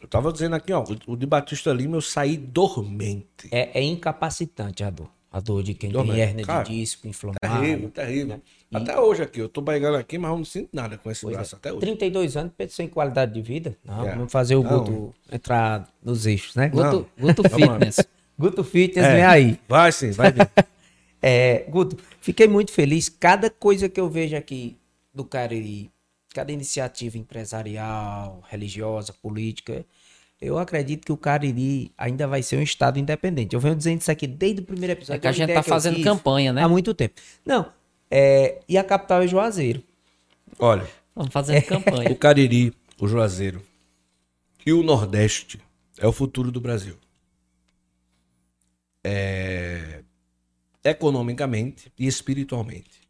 Eu 0.00 0.08
tava 0.08 0.32
dizendo 0.32 0.56
aqui, 0.56 0.72
ó. 0.72 0.82
O 1.06 1.14
de 1.14 1.26
Batista 1.26 1.72
Lima 1.72 1.96
eu 1.96 2.00
saí 2.00 2.36
dormente. 2.36 3.48
É, 3.52 3.78
é 3.78 3.82
incapacitante 3.82 4.82
a 4.82 4.90
dor. 4.90 5.08
A 5.32 5.38
dor 5.38 5.62
de 5.62 5.74
quem 5.74 5.90
Dormente. 5.90 6.14
tem 6.16 6.22
hernia 6.24 6.44
Cara, 6.44 6.62
de 6.64 6.74
disco, 6.74 7.06
inflamado. 7.06 7.38
Terrível, 7.40 7.90
terrível. 7.90 8.26
né? 8.26 8.40
E- 8.72 8.76
Até 8.76 8.98
hoje 8.98 9.22
aqui. 9.22 9.38
Eu 9.40 9.48
tô 9.48 9.60
baigando 9.60 9.96
aqui, 9.96 10.18
mas 10.18 10.30
eu 10.30 10.36
não 10.38 10.44
sinto 10.44 10.70
nada 10.72 10.98
com 10.98 11.08
esse 11.10 11.20
Pois 11.22 11.36
braço 11.36 11.54
é. 11.54 11.58
até 11.58 11.70
hoje. 11.72 11.80
32 11.80 12.36
anos, 12.36 12.52
sem 12.70 12.88
qualidade 12.88 13.32
de 13.32 13.40
vida. 13.40 13.76
Não, 13.84 14.08
É. 14.08 14.14
vamos 14.16 14.32
fazer 14.32 14.56
o 14.56 14.62
Não. 14.64 14.78
Guto 14.84 15.14
entrar 15.30 15.88
nos 16.02 16.26
eixos, 16.26 16.56
né? 16.56 16.68
Guto, 16.68 17.06
Guto. 17.18 17.42
Fitness. 17.48 18.00
Guto 18.36 18.64
Fitness, 18.64 19.06
É. 19.06 19.14
vem 19.14 19.24
aí. 19.24 19.60
Vai 19.68 19.92
sim, 19.92 20.10
vai 20.10 20.32
vir. 20.32 20.48
É, 21.22 21.66
Guto, 21.68 21.98
fiquei 22.20 22.48
muito 22.48 22.72
feliz. 22.72 23.08
Cada 23.10 23.50
coisa 23.50 23.88
que 23.90 24.00
eu 24.00 24.08
vejo 24.08 24.34
aqui 24.34 24.78
do 25.14 25.22
Cariri, 25.22 25.90
cada 26.34 26.50
iniciativa 26.50 27.18
empresarial, 27.18 28.42
religiosa, 28.48 29.12
política, 29.12 29.84
eu 30.40 30.58
acredito 30.58 31.04
que 31.04 31.12
o 31.12 31.16
Cariri 31.16 31.92
ainda 31.98 32.26
vai 32.26 32.42
ser 32.42 32.56
um 32.56 32.62
estado 32.62 32.98
independente. 32.98 33.54
Eu 33.54 33.60
venho 33.60 33.76
dizendo 33.76 34.00
isso 34.00 34.10
aqui 34.10 34.26
desde 34.26 34.62
o 34.62 34.64
primeiro 34.64 34.92
episódio. 34.92 35.18
É 35.18 35.20
que 35.20 35.28
a 35.28 35.32
gente 35.32 35.52
tá 35.52 35.62
fazendo 35.62 36.02
campanha, 36.02 36.52
né? 36.52 36.62
Há 36.62 36.68
muito 36.68 36.94
tempo. 36.94 37.20
Não, 37.44 37.70
é, 38.10 38.60
e 38.68 38.78
a 38.78 38.84
capital 38.84 39.22
é 39.22 39.26
Juazeiro. 39.26 39.82
Olha, 40.58 40.86
Vamos 41.14 41.32
fazendo 41.32 41.64
campanha. 41.66 42.10
o 42.10 42.16
Cariri, 42.16 42.72
o 42.98 43.06
Juazeiro 43.06 43.62
e 44.64 44.72
o 44.72 44.82
Nordeste 44.82 45.60
é 45.98 46.06
o 46.06 46.12
futuro 46.12 46.50
do 46.50 46.60
Brasil. 46.60 46.96
É... 49.04 50.02
Economicamente 50.82 51.92
e 51.98 52.06
espiritualmente. 52.06 53.00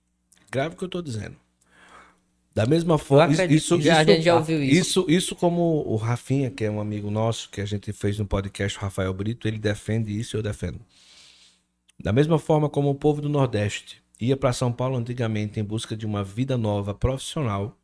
Grave 0.51 0.74
o 0.74 0.78
que 0.78 0.85
eu 0.85 0.89
tô 0.89 1.01
dizendo. 1.01 1.37
Da 2.61 2.66
mesma 2.66 2.98
forma, 2.98 3.32
isso, 3.46 3.78
que 3.78 3.84
já- 3.84 3.98
a 3.98 4.02
isso- 4.02 4.12
gente 4.12 4.22
já 4.22 4.36
ouviu 4.36 4.62
isso. 4.62 4.76
Isso, 4.80 5.06
isso 5.08 5.34
como 5.36 5.82
o 5.86 5.96
Rafinha, 5.96 6.50
que 6.50 6.62
é 6.64 6.70
um 6.70 6.78
amigo 6.78 7.11
nosso, 7.11 7.48
que 7.48 7.58
a 7.61 7.64
gente 7.64 7.90
fez 7.90 8.18
no 8.18 8.26
podcast, 8.26 8.76
o 8.76 8.82
Rafael 8.82 9.14
Brito, 9.14 9.48
ele 9.48 9.58
defende 9.58 10.12
isso 10.18 10.36
e 10.36 10.38
eu 10.38 10.42
defendo. 10.42 10.78
Da 11.98 12.12
mesma 12.12 12.38
forma 12.38 12.68
como 12.68 12.90
o 12.90 12.94
povo 12.94 13.22
do 13.22 13.30
Nordeste 13.30 14.02
ia 14.20 14.36
para 14.36 14.52
São 14.52 14.70
Paulo 14.70 14.96
antigamente 14.98 15.58
em 15.58 15.64
busca 15.64 15.96
de 15.96 16.04
uma 16.04 16.22
vida 16.22 16.58
nova 16.58 16.92
profissional, 16.94 17.78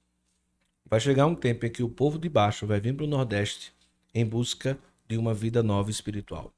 vai 0.84 1.00
chegar 1.00 1.26
um 1.26 1.34
tempo 1.34 1.64
em 1.64 1.70
que 1.70 1.82
o 1.82 1.88
povo 1.88 2.18
de 2.18 2.28
baixo 2.28 2.66
vai 2.66 2.78
vir 2.78 2.94
para 2.94 3.04
o 3.04 3.08
Nordeste 3.08 3.72
em 4.14 4.26
busca 4.26 4.78
de 5.08 5.16
uma 5.16 5.32
vida 5.32 5.62
nova 5.62 5.90
espiritual. 5.90 6.52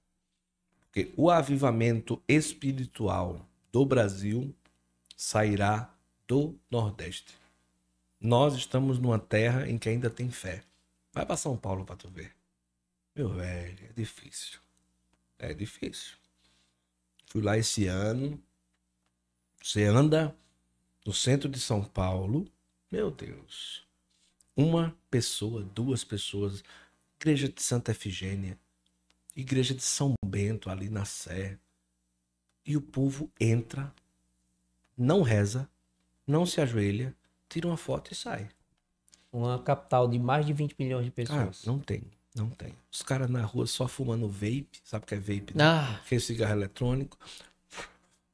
Porque 0.80 1.12
o 1.16 1.30
avivamento 1.30 2.20
espiritual 2.26 3.46
do 3.70 3.86
Brasil 3.86 4.52
sairá 5.16 5.88
do 6.26 6.56
Nordeste. 6.68 7.38
Nós 8.20 8.54
estamos 8.54 8.98
numa 8.98 9.18
terra 9.18 9.68
em 9.68 9.78
que 9.78 9.88
ainda 9.88 10.10
tem 10.10 10.30
fé. 10.30 10.64
Vai 11.12 11.24
para 11.24 11.36
São 11.36 11.56
Paulo 11.56 11.84
para 11.84 11.96
tu 11.96 12.08
ver. 12.08 12.34
Meu 13.14 13.28
velho, 13.28 13.86
é 13.88 13.92
difícil. 13.92 14.58
É 15.38 15.54
difícil. 15.54 16.16
Fui 17.26 17.42
lá 17.42 17.56
esse 17.56 17.86
ano. 17.86 18.42
Você 19.62 19.84
anda 19.84 20.34
no 21.06 21.12
centro 21.12 21.48
de 21.48 21.60
São 21.60 21.84
Paulo. 21.84 22.50
Meu 22.90 23.10
Deus. 23.10 23.86
Uma 24.56 24.96
pessoa, 25.10 25.62
duas 25.62 26.02
pessoas. 26.02 26.64
Igreja 27.20 27.48
de 27.48 27.62
Santa 27.62 27.92
Efigênia. 27.92 28.58
Igreja 29.36 29.74
de 29.74 29.82
São 29.82 30.14
Bento, 30.24 30.68
ali 30.68 30.88
na 30.88 31.04
Sé. 31.04 31.58
E 32.66 32.76
o 32.76 32.82
povo 32.82 33.30
entra, 33.40 33.94
não 34.96 35.22
reza, 35.22 35.70
não 36.26 36.44
se 36.44 36.60
ajoelha, 36.60 37.16
tira 37.48 37.66
uma 37.66 37.76
foto 37.76 38.12
e 38.12 38.14
sai. 38.16 38.48
Uma 39.32 39.62
capital 39.62 40.08
de 40.08 40.18
mais 40.18 40.46
de 40.46 40.52
20 40.52 40.74
milhões 40.78 41.04
de 41.04 41.10
Cara, 41.10 41.46
pessoas. 41.46 41.64
não 41.66 41.78
tem, 41.78 42.02
não 42.34 42.48
tem. 42.50 42.74
Os 42.90 43.02
caras 43.02 43.28
na 43.28 43.42
rua 43.42 43.66
só 43.66 43.86
fumando 43.86 44.28
vape, 44.28 44.68
sabe 44.84 45.04
o 45.04 45.06
que 45.06 45.14
é 45.14 45.18
vape? 45.18 45.52
né? 45.56 45.64
Ah, 45.64 46.00
Aquele 46.04 46.20
cigarro 46.20 46.52
eletrônico. 46.52 47.18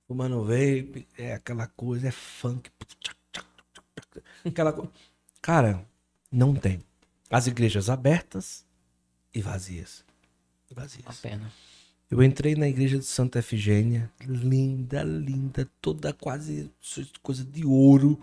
Fumando 0.06 0.42
vape, 0.44 1.06
é 1.18 1.34
aquela 1.34 1.66
coisa, 1.66 2.08
é 2.08 2.10
funk. 2.10 2.70
Aquela 4.44 4.72
coisa. 4.72 4.90
Cara, 5.40 5.84
não 6.30 6.54
tem. 6.54 6.80
As 7.30 7.46
igrejas 7.46 7.88
abertas 7.90 8.64
e 9.34 9.40
vazias. 9.40 10.04
uma 10.70 10.82
Vazias. 10.82 11.20
pena. 11.20 11.50
Eu 12.10 12.22
entrei 12.22 12.54
na 12.54 12.68
igreja 12.68 12.98
de 12.98 13.04
Santa 13.04 13.38
Efigênia, 13.40 14.10
linda, 14.20 15.02
linda, 15.02 15.68
toda 15.80 16.12
quase 16.12 16.70
coisa 17.22 17.42
de 17.44 17.64
ouro. 17.66 18.20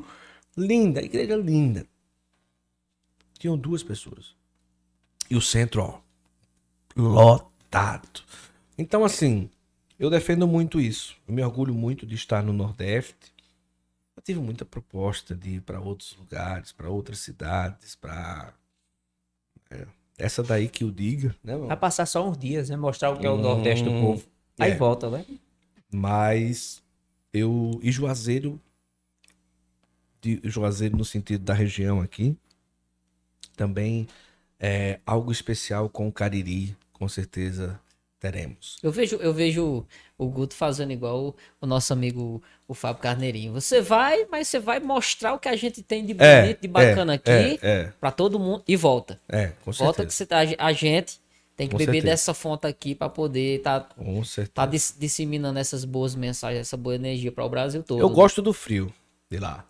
Linda, 0.57 1.01
igreja 1.01 1.35
linda. 1.35 1.85
Tinham 3.37 3.57
duas 3.57 3.83
pessoas. 3.83 4.35
E 5.29 5.35
o 5.35 5.41
centro, 5.41 5.81
ó, 5.81 5.99
lotado. 6.95 8.21
Então, 8.77 9.03
assim, 9.03 9.49
eu 9.97 10.09
defendo 10.09 10.47
muito 10.47 10.79
isso. 10.79 11.15
Eu 11.27 11.33
me 11.33 11.43
orgulho 11.43 11.73
muito 11.73 12.05
de 12.05 12.15
estar 12.15 12.43
no 12.43 12.51
Nordeste. 12.53 13.33
Eu 14.15 14.21
tive 14.21 14.39
muita 14.39 14.65
proposta 14.65 15.33
de 15.33 15.55
ir 15.55 15.61
para 15.61 15.79
outros 15.79 16.15
lugares, 16.17 16.71
para 16.71 16.89
outras 16.89 17.19
cidades, 17.19 17.95
para 17.95 18.53
essa 20.17 20.43
daí 20.43 20.67
que 20.67 20.83
eu 20.83 20.91
diga, 20.91 21.35
né? 21.43 21.55
mano? 21.55 21.67
Vai 21.67 21.77
passar 21.77 22.05
só 22.05 22.27
uns 22.27 22.37
dias, 22.37 22.69
né? 22.69 22.77
Mostrar 22.77 23.09
o 23.09 23.17
que 23.17 23.25
é 23.25 23.29
o 23.29 23.35
Hum, 23.35 23.41
Nordeste 23.41 23.83
do 23.83 23.91
povo. 23.91 24.23
Aí 24.59 24.71
é. 24.71 24.75
volta, 24.75 25.09
né? 25.09 25.25
Mas 25.91 26.81
eu. 27.33 27.79
E 27.81 27.91
Juazeiro. 27.91 28.59
De 30.21 30.39
Juazeiro 30.43 30.95
no 30.95 31.03
sentido 31.05 31.43
da 31.43 31.53
região 31.53 31.99
aqui. 32.01 32.35
Também 33.55 34.07
é 34.59 34.99
algo 35.05 35.31
especial 35.31 35.89
com 35.89 36.07
o 36.07 36.11
Cariri, 36.11 36.75
com 36.93 37.07
certeza 37.07 37.79
teremos. 38.19 38.77
Eu 38.83 38.91
vejo, 38.91 39.15
eu 39.15 39.33
vejo 39.33 39.83
o 40.15 40.27
Guto 40.29 40.53
fazendo 40.53 40.91
igual 40.93 41.29
o, 41.29 41.35
o 41.59 41.65
nosso 41.65 41.91
amigo 41.91 42.41
o 42.67 42.73
Fábio 42.75 43.01
Carneirinho. 43.01 43.51
Você 43.53 43.81
vai, 43.81 44.27
mas 44.29 44.47
você 44.47 44.59
vai 44.59 44.79
mostrar 44.79 45.33
o 45.33 45.39
que 45.39 45.49
a 45.49 45.55
gente 45.55 45.81
tem 45.81 46.05
de 46.05 46.13
bonito, 46.13 46.23
É, 46.23 46.53
de 46.53 46.67
bacana 46.67 47.13
é, 47.13 47.15
aqui 47.15 47.31
é, 47.31 47.57
é. 47.63 47.93
pra 47.99 48.11
todo 48.11 48.39
mundo 48.39 48.63
e 48.67 48.75
volta. 48.75 49.19
É, 49.27 49.47
com 49.65 49.71
Volta 49.71 50.03
certeza. 50.03 50.07
que 50.07 50.13
você 50.13 50.25
tá, 50.27 50.63
a 50.63 50.71
gente 50.71 51.19
tem 51.57 51.67
que 51.67 51.71
Com 51.71 51.77
beber 51.79 51.93
certeza. 51.93 52.13
dessa 52.13 52.33
fonte 52.35 52.67
aqui 52.67 52.93
pra 52.93 53.09
poder 53.09 53.61
tá, 53.63 53.89
certeza. 54.23 54.51
tá 54.53 54.65
dis- 54.67 54.95
disseminando 54.97 55.57
essas 55.57 55.83
boas 55.83 56.13
mensagens, 56.13 56.61
essa 56.61 56.77
boa 56.77 56.93
energia 56.93 57.31
para 57.31 57.43
o 57.43 57.49
Brasil 57.49 57.81
todo. 57.81 57.99
Eu 57.99 58.09
gosto 58.09 58.39
do 58.39 58.53
frio 58.53 58.93
de 59.31 59.39
lá. 59.39 59.65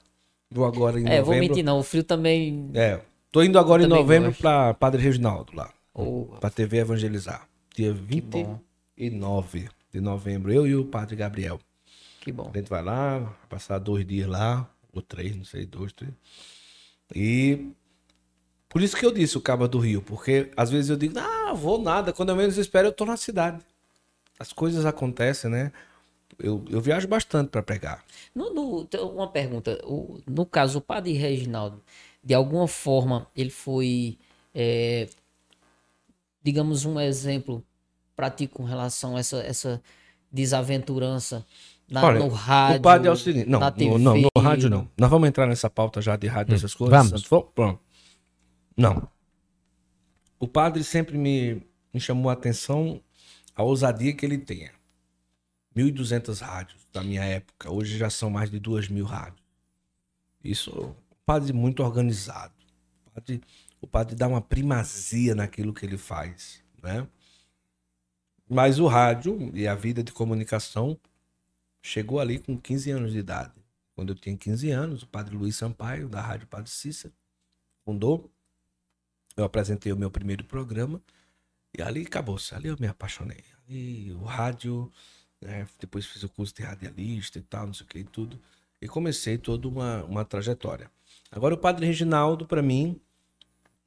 Vou 0.52 0.66
agora 0.66 1.00
em 1.00 1.08
É, 1.08 1.22
vou 1.22 1.34
novembro. 1.34 1.50
mentir 1.50 1.64
não, 1.64 1.80
o 1.80 1.84
frio 1.84 2.04
também 2.04 2.70
É, 2.74 3.00
tô 3.32 3.42
indo 3.42 3.58
agora 3.58 3.84
em 3.84 3.88
novembro 3.88 4.34
pra 4.34 4.74
Padre 4.74 5.02
Reginaldo 5.02 5.54
lá. 5.56 5.72
Ô, 5.94 6.26
Pra 6.40 6.50
TV 6.50 6.78
Evangelizar. 6.80 7.48
Dia 7.76 7.94
bom. 7.94 8.60
29 8.98 9.70
de 9.94 10.00
novembro. 10.02 10.52
Eu 10.52 10.68
e 10.68 10.76
o 10.76 10.86
Padre 10.86 11.16
Gabriel. 11.16 11.60
que 12.20 12.32
bom. 12.32 12.52
A 12.54 12.58
gente 12.58 12.70
vai 12.70 12.84
lá, 12.84 13.20
vai 13.20 13.34
passar 13.50 13.80
dois 13.80 14.06
dias 14.06 14.28
lá, 14.28 14.70
ou 14.94 15.02
três, 15.02 15.36
não 15.36 15.46
sei, 15.46 15.66
dois, 15.66 15.92
três. 15.94 16.12
E 17.16 17.72
por 18.70 18.82
isso 18.82 18.96
que 18.96 19.06
eu 19.06 19.12
disse 19.12 19.38
o 19.38 19.42
Cabo 19.42 19.68
do 19.68 19.80
Rio, 19.80 20.02
porque 20.02 20.52
às 20.56 20.70
vezes 20.70 20.90
eu 20.90 20.98
digo, 20.98 21.18
ah, 21.20 21.54
vou 21.54 21.82
nada, 21.82 22.14
quando 22.14 22.30
eu 22.30 22.36
menos 22.36 22.58
espero 22.58 22.88
eu 22.90 22.92
tô 22.94 23.06
na 23.06 23.18
cidade. 23.18 23.62
As 24.40 24.52
coisas 24.54 24.86
acontecem, 24.86 25.50
né? 25.52 25.72
Eu, 26.40 26.64
eu 26.70 26.80
viajo 26.82 27.08
bastante 27.08 27.50
para 27.50 27.62
pregar. 27.64 28.04
No, 28.34 28.54
no- 28.54 28.86
tem 28.86 29.00
uma 29.02 29.28
pergunta. 29.28 29.80
O- 29.84 30.20
no 30.28 30.46
caso, 30.46 30.80
o 30.80 30.82
padre 30.82 31.14
Reginaldo, 31.14 31.82
de 32.24 32.34
alguma 32.34 32.68
forma, 32.68 33.28
ele 33.36 33.50
foi, 33.50 34.18
é, 34.54 35.08
digamos, 36.44 36.86
um 36.86 37.00
exemplo 37.00 37.64
para 38.16 38.30
ti 38.30 38.48
com 38.48 38.64
relação 38.64 39.16
a 39.16 39.20
essa, 39.20 39.38
essa 39.42 39.82
desaventurança 40.32 41.46
na, 41.90 42.06
Olha, 42.06 42.20
no 42.20 42.30
rádio, 42.30 42.78
o 42.80 42.82
padre 42.82 43.08
é 43.08 43.12
o 43.12 43.16
seguinte, 43.18 43.50
não, 43.50 43.60
no, 43.60 43.98
não, 44.00 44.18
no 44.18 44.30
rádio 44.42 44.70
não. 44.70 44.88
Nós 44.98 45.10
vamos 45.10 45.28
entrar 45.28 45.46
nessa 45.46 45.70
pauta 45.70 46.02
já 46.02 46.16
de 46.16 46.26
rádio, 46.28 46.56
essas 46.56 46.74
coisas. 46.74 46.96
vamos. 46.98 47.10
Santos? 47.10 47.28
Vamos? 47.30 47.48
Pronto. 47.54 47.80
Não. 48.78 49.08
O 50.40 50.48
padre 50.48 50.84
sempre 50.84 51.18
me, 51.18 51.62
me 51.94 52.00
chamou 52.00 52.30
a 52.30 52.34
atenção 52.34 53.02
a 53.56 53.62
ousadia 53.64 54.14
que 54.14 54.26
ele 54.26 54.38
tenha. 54.38 54.72
1.200 55.76 56.40
rádios 56.42 56.88
da 56.92 57.04
minha 57.04 57.24
época. 57.24 57.72
Hoje 57.72 57.98
já 57.98 58.10
são 58.10 58.30
mais 58.30 58.50
de 58.50 58.60
2.000 58.60 59.04
rádios. 59.04 59.42
Isso, 60.44 60.72
o 60.72 61.16
padre 61.26 61.54
muito 61.54 61.84
organizado. 61.84 62.54
O 63.06 63.12
padre, 63.12 63.42
o 63.82 63.88
padre 63.88 64.16
dá 64.16 64.28
uma 64.28 64.42
primazia 64.42 65.36
naquilo 65.36 65.74
que 65.74 65.86
ele 65.86 65.98
faz, 65.98 66.64
né? 66.82 67.08
Mas 68.50 68.80
o 68.80 68.88
rádio 68.88 69.50
e 69.56 69.68
a 69.68 69.76
vida 69.76 70.04
de 70.04 70.12
comunicação 70.12 71.00
chegou 71.82 72.20
ali 72.20 72.38
com 72.38 72.58
15 72.58 72.92
anos 72.92 73.12
de 73.14 73.20
idade. 73.20 73.54
Quando 73.96 74.10
eu 74.10 74.16
tinha 74.16 74.36
15 74.36 74.70
anos, 74.72 75.04
o 75.04 75.08
padre 75.08 75.36
Luiz 75.36 75.56
Sampaio, 75.56 76.10
da 76.10 76.22
Rádio 76.22 76.48
Padre 76.48 76.70
Cícero, 76.70 77.14
fundou. 77.86 78.30
Eu 79.36 79.46
apresentei 79.46 79.92
o 79.92 79.98
meu 79.98 80.12
primeiro 80.12 80.44
programa 80.44 81.02
e 81.78 81.82
ali 81.82 82.02
acabou-se. 82.02 82.54
Ali 82.54 82.68
eu 82.68 82.78
me 82.80 82.88
apaixonei. 82.88 83.44
E 83.68 84.12
o 84.14 84.24
rádio, 84.24 84.92
né, 85.42 85.68
depois 85.80 86.06
fiz 86.06 86.24
o 86.24 86.30
curso 86.30 86.54
de 86.56 86.62
radialista 86.64 87.40
e 87.40 87.42
tal, 87.42 87.68
não 87.68 87.74
sei 87.74 87.86
o 87.86 87.90
que 87.90 88.00
e 88.00 88.04
tudo. 88.04 88.40
E 88.82 88.88
comecei 88.88 89.38
toda 89.38 89.68
uma, 89.68 90.04
uma 90.06 90.26
trajetória. 90.26 90.90
Agora, 91.32 91.54
o 91.54 91.58
padre 91.58 91.86
Reginaldo, 91.86 92.46
para 92.46 92.62
mim, 92.62 93.00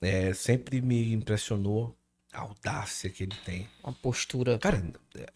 é, 0.00 0.32
sempre 0.34 0.80
me 0.80 1.12
impressionou 1.12 1.96
a 2.32 2.40
audácia 2.40 3.08
que 3.10 3.22
ele 3.22 3.34
tem. 3.44 3.68
Uma 3.82 3.92
postura. 3.92 4.58
Cara, 4.58 4.82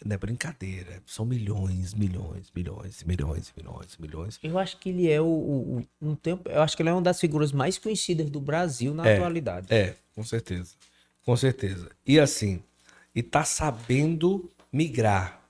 não 0.05 0.15
é 0.15 0.19
brincadeira. 0.19 1.01
São 1.07 1.25
milhões, 1.25 1.95
milhões, 1.95 2.51
milhões, 2.55 3.03
milhões, 3.05 3.53
milhões, 3.57 3.97
milhões. 3.99 4.39
Eu 4.43 4.59
acho 4.59 4.77
que 4.79 4.89
ele 4.89 5.09
é 5.09 5.21
o, 5.21 5.27
o- 5.27 5.87
um 6.03 6.15
tempo, 6.17 6.49
eu 6.49 6.61
acho 6.61 6.77
que 6.77 6.83
ele 6.83 6.89
é 6.91 6.93
uma 6.93 7.03
das 7.03 7.21
figuras 7.21 7.53
mais 7.53 7.79
conhecidas 7.79 8.29
do 8.31 8.41
Brasil 8.41 8.93
na 8.95 9.07
É. 9.09 9.15
atualidade. 9.17 9.73
É, 9.73 9.95
com 10.15 10.25
certeza. 10.25 10.75
Com 11.25 11.37
certeza. 11.37 11.91
E 12.07 12.19
assim, 12.19 12.63
e 13.15 13.23
tá 13.23 13.45
sabendo 13.45 14.51
migrar. 14.73 15.41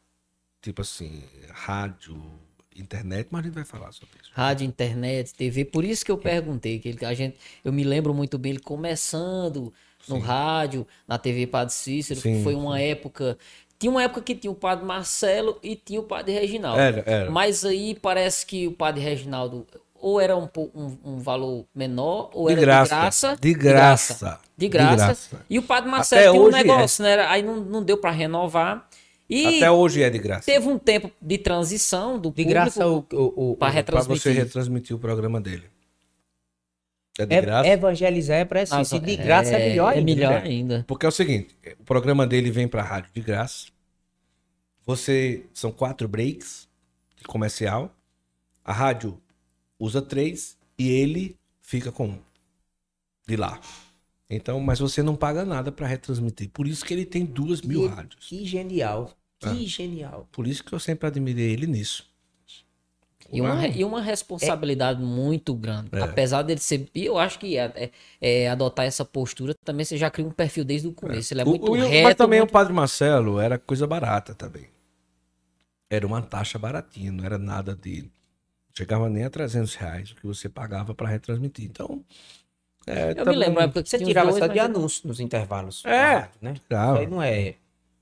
Tipo 0.60 0.82
assim, 0.82 1.22
rádio, 1.52 2.20
internet, 2.76 3.28
mas 3.30 3.40
a 3.40 3.44
gente 3.44 3.54
vai 3.54 3.64
falar 3.64 3.92
sobre 3.92 4.14
isso. 4.20 4.30
Rádio, 4.32 4.66
internet, 4.66 5.32
TV, 5.34 5.64
por 5.64 5.84
isso 5.84 6.02
É. 6.02 6.06
que 6.06 6.10
eu 6.12 6.18
perguntei, 6.18 6.78
que 6.78 6.88
ele- 6.88 7.04
a 7.04 7.14
gente, 7.14 7.36
eu 7.64 7.72
me 7.72 7.84
lembro 7.84 8.12
muito 8.12 8.38
bem 8.38 8.50
ele 8.52 8.60
começando 8.60 9.72
no 10.08 10.16
Sim. 10.16 10.22
rádio, 10.22 10.86
na 11.06 11.18
TV 11.18 11.46
Padre 11.46 11.74
Cícero, 11.74 12.20
Sim, 12.20 12.42
foi 12.42 12.54
uma 12.54 12.80
época, 12.80 13.38
tinha 13.78 13.90
uma 13.90 14.02
época 14.02 14.20
que 14.22 14.34
tinha 14.34 14.50
o 14.50 14.54
Padre 14.54 14.84
Marcelo 14.84 15.58
e 15.62 15.76
tinha 15.76 16.00
o 16.00 16.04
Padre 16.04 16.32
Reginaldo. 16.32 16.80
Era, 16.80 17.02
era. 17.06 17.30
Mas 17.30 17.64
aí 17.64 17.94
parece 18.00 18.44
que 18.46 18.66
o 18.66 18.72
Padre 18.72 19.00
Reginaldo 19.02 19.66
ou 20.00 20.20
era 20.20 20.36
um, 20.36 20.48
um, 20.74 20.96
um 21.04 21.18
valor 21.18 21.64
menor, 21.74 22.30
ou 22.32 22.46
De 22.46 22.52
era 22.52 22.60
graça, 22.60 22.86
de 22.86 23.00
graça. 23.00 23.36
de 23.40 23.54
graça, 23.54 24.40
De 24.56 24.66
de 24.66 24.68
graça. 24.68 24.96
graça. 24.96 25.44
E 25.50 25.58
o 25.58 25.62
Padre 25.62 25.88
Até 25.88 25.96
Marcelo 25.96 26.32
tinha 26.32 26.42
um 26.44 26.48
é. 26.56 26.62
negócio, 26.62 27.02
né? 27.02 27.20
Aí 27.26 27.42
não, 27.42 27.56
não 27.56 27.82
deu 27.82 27.98
para 27.98 28.12
renovar. 28.12 28.87
E 29.30 29.58
Até 29.58 29.70
hoje 29.70 30.02
é 30.02 30.08
de 30.08 30.18
graça. 30.18 30.46
teve 30.46 30.66
um 30.66 30.78
tempo 30.78 31.10
de 31.20 31.36
transição 31.36 32.14
do 32.18 32.30
De 32.30 32.44
público. 32.44 32.48
graça 32.50 32.86
o, 32.86 33.04
o, 33.12 33.56
o- 33.60 33.64
retransmitir. 33.66 34.22
você 34.22 34.32
retransmitir 34.32 34.96
o 34.96 34.98
programa 34.98 35.38
dele. 35.40 35.64
É 37.18 37.26
de 37.26 37.34
é- 37.34 37.40
graça. 37.42 37.68
evangelizar 37.68 38.38
é 38.38 38.44
preciso. 38.44 38.76
Nossa, 38.78 38.96
e 38.96 39.00
de 39.00 39.16
graça 39.16 39.50
é, 39.56 39.68
melhor 39.68 39.88
ainda. 39.92 40.00
É 40.00 40.14
melhor 40.14 40.42
ainda. 40.42 40.84
Porque 40.88 41.04
é 41.04 41.08
o 41.08 41.12
seguinte, 41.12 41.54
o 41.78 41.84
programa 41.84 42.26
dele 42.26 42.50
vem 42.50 42.66
pra 42.66 42.82
rádio 42.82 43.10
de 43.12 43.20
graça. 43.20 43.66
Você 44.86 45.44
são 45.52 45.70
quatro 45.70 46.08
breaks 46.08 46.66
de 47.16 47.24
comercial. 47.24 47.94
A 48.64 48.72
rádio 48.72 49.20
usa 49.78 50.00
três 50.00 50.56
e 50.78 50.88
ele 50.90 51.36
fica 51.60 51.92
com 51.92 52.06
um 52.08 52.18
de 53.26 53.36
lá. 53.36 53.60
Então, 54.30 54.60
mas 54.60 54.78
você 54.78 55.02
não 55.02 55.16
paga 55.16 55.44
nada 55.44 55.70
pra 55.72 55.86
retransmitir. 55.86 56.48
Por 56.50 56.66
isso 56.66 56.84
que 56.84 56.94
ele 56.94 57.04
tem 57.04 57.24
duas 57.26 57.60
mil 57.62 57.82
Que- 57.88 57.94
rádios. 57.94 58.26
Que 58.28 58.44
genial. 58.46 59.10
Que 59.38 59.46
Ah. 59.48 59.54
genial. 59.54 60.28
Por 60.32 60.46
isso 60.46 60.64
que 60.64 60.72
eu 60.72 60.80
sempre 60.80 61.06
admirei 61.06 61.50
ele 61.52 61.66
nisso. 61.66 62.06
E 63.30 63.42
uma, 63.42 63.66
e 63.68 63.84
uma 63.84 64.00
responsabilidade 64.00 65.02
muito 65.02 65.52
grande. 65.54 65.90
É. 65.92 66.00
Apesar 66.00 66.40
dele 66.42 66.60
ser. 66.60 66.88
E 66.94 67.04
eu 67.04 67.18
acho 67.18 67.38
que 67.38 67.58
é, 67.58 67.70
é- 67.76 67.90
é 68.44 68.48
adotar 68.48 68.86
essa 68.86 69.04
postura 69.04 69.54
também 69.62 69.84
você 69.84 69.98
já 69.98 70.10
cria 70.10 70.26
um 70.26 70.30
perfil 70.30 70.64
desde 70.64 70.88
o 70.88 70.92
começo. 70.94 71.34
Ele 71.34 71.42
é 71.42 71.44
O- 71.44 71.48
muito 71.48 71.70
o- 71.70 71.74
reto. 71.74 72.04
mas 72.04 72.14
também 72.14 72.38
muito- 72.40 72.48
o 72.50 72.52
Padre 72.54 72.72
Marcelo 72.72 73.38
era 73.38 73.58
coisa 73.58 73.86
barata 73.86 74.34
também. 74.34 74.68
Era 75.90 76.06
uma 76.06 76.22
taxa 76.22 76.58
baratinha, 76.58 77.12
não 77.12 77.22
era 77.24 77.36
nada 77.36 77.74
de. 77.76 78.10
Chegava 78.74 79.10
nem 79.10 79.24
a 79.24 79.30
300 79.30 79.74
reais 79.74 80.10
o 80.12 80.14
que 80.14 80.26
você 80.26 80.48
pagava 80.48 80.94
para 80.94 81.08
retransmitir. 81.08 81.66
Então. 81.66 82.02
é, 82.86 83.02
Eu 83.02 83.08
me 83.08 83.14
também- 83.16 83.38
lembro 83.38 83.60
a 83.60 83.64
época 83.64 83.82
que 83.82 83.90
Você 83.90 83.98
tirava 83.98 84.30
dois, 84.30 84.38
só 84.42 84.46
de 84.46 84.56
eu- 84.58 84.64
anúncio 84.64 85.06
nos 85.06 85.20
intervalos. 85.20 85.82
É. 85.84 86.14
rádio, 86.14 86.30
né? 86.40 86.54
Tirava. 86.66 86.92
Isso 86.94 87.00
aí 87.02 87.06
não 87.06 87.22
é. 87.22 87.54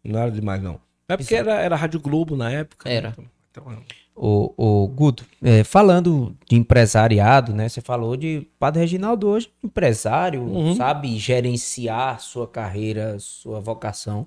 Não 0.04 0.20
era 0.20 0.30
demais, 0.30 0.62
não. 0.62 0.80
É 1.08 1.16
porque 1.16 1.34
era, 1.34 1.60
era 1.60 1.76
Rádio 1.76 2.00
Globo 2.00 2.36
na 2.36 2.50
época. 2.50 2.88
Era. 2.88 3.10
Então, 3.10 3.24
então, 3.50 3.82
O, 4.14 4.52
o 4.56 4.88
Guto, 4.88 5.24
é, 5.42 5.62
falando 5.62 6.36
de 6.48 6.56
empresariado, 6.56 7.52
né? 7.54 7.68
Você 7.68 7.80
falou 7.80 8.16
de 8.16 8.46
Padre 8.58 8.80
Reginaldo 8.80 9.28
hoje, 9.28 9.50
empresário, 9.62 10.42
Uhum. 10.42 10.74
sabe 10.74 11.16
gerenciar 11.18 12.20
sua 12.20 12.46
carreira, 12.48 13.16
sua 13.18 13.60
vocação. 13.60 14.26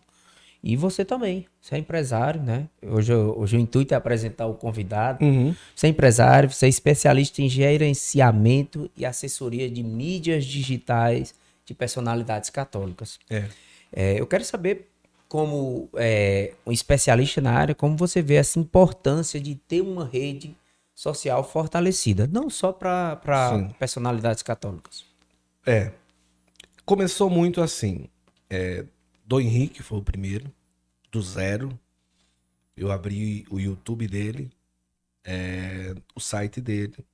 E 0.61 0.75
você 0.75 1.05
também, 1.05 1.45
você 1.61 1.75
é 1.75 1.77
empresário, 1.77 2.41
né? 2.41 2.67
Hoje, 2.85 3.13
hoje 3.13 3.55
o 3.55 3.59
intuito 3.59 3.93
é 3.93 3.97
apresentar 3.97 4.45
o 4.45 4.53
convidado. 4.55 5.23
uhum. 5.23 5.55
Você 5.75 5.87
é 5.87 5.89
empresário, 5.89 6.51
você 6.51 6.65
é 6.65 6.69
especialista 6.69 7.41
em 7.41 7.47
gerenciamento 7.49 8.89
e 8.97 9.05
assessoria 9.05 9.69
de 9.69 9.81
mídias 9.83 10.45
digitais 10.45 11.33
de 11.65 11.73
personalidades 11.73 12.49
católicas. 12.49 13.19
É. 13.29 13.45
É, 13.91 14.19
eu 14.19 14.27
quero 14.27 14.43
saber, 14.43 14.88
como 15.29 15.87
é, 15.93 16.55
um 16.65 16.71
especialista 16.71 17.39
na 17.39 17.53
área, 17.53 17.75
como 17.75 17.95
você 17.95 18.19
vê 18.19 18.33
essa 18.33 18.59
importância 18.59 19.39
de 19.39 19.53
ter 19.53 19.81
uma 19.81 20.03
rede 20.03 20.57
social 20.95 21.43
fortalecida, 21.43 22.27
não 22.27 22.49
só 22.49 22.73
para 22.73 23.15
personalidades 23.77 24.41
católicas. 24.41 25.05
É. 25.65 25.93
Começou 26.83 27.29
muito 27.29 27.61
assim. 27.61 28.09
É, 28.49 28.83
Dom 29.23 29.39
Henrique 29.39 29.83
foi 29.83 29.99
o 29.99 30.03
primeiro, 30.03 30.51
do 31.11 31.21
zero. 31.21 31.79
Eu 32.75 32.91
abri 32.91 33.45
o 33.51 33.59
YouTube 33.59 34.07
dele, 34.07 34.49
é, 35.23 35.93
o 36.15 36.19
site 36.19 36.59
dele. 36.59 37.05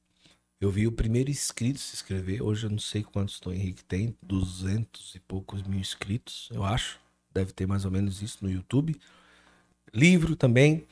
Eu 0.61 0.71
vi 0.71 0.87
o 0.87 0.91
primeiro 0.91 1.29
inscrito 1.29 1.79
se 1.79 1.95
inscrever. 1.95 2.41
Hoje 2.41 2.65
eu 2.65 2.69
não 2.69 2.79
sei 2.79 3.03
quantos 3.03 3.41
Dom 3.41 3.51
Henrique 3.51 3.83
tem, 3.83 4.15
duzentos 4.23 5.13
e 5.15 5.19
poucos 5.19 5.61
mil 5.63 5.79
inscritos, 5.79 6.47
eu 6.53 6.63
acho. 6.63 7.03
Deve 7.35 7.51
ter 7.51 7.67
mais 7.67 7.83
ou 7.83 7.91
menos 7.91 8.21
isso 8.21 8.37
no 8.41 8.49
YouTube. 8.49 8.95
Livro 9.93 10.35
também. 10.37 10.85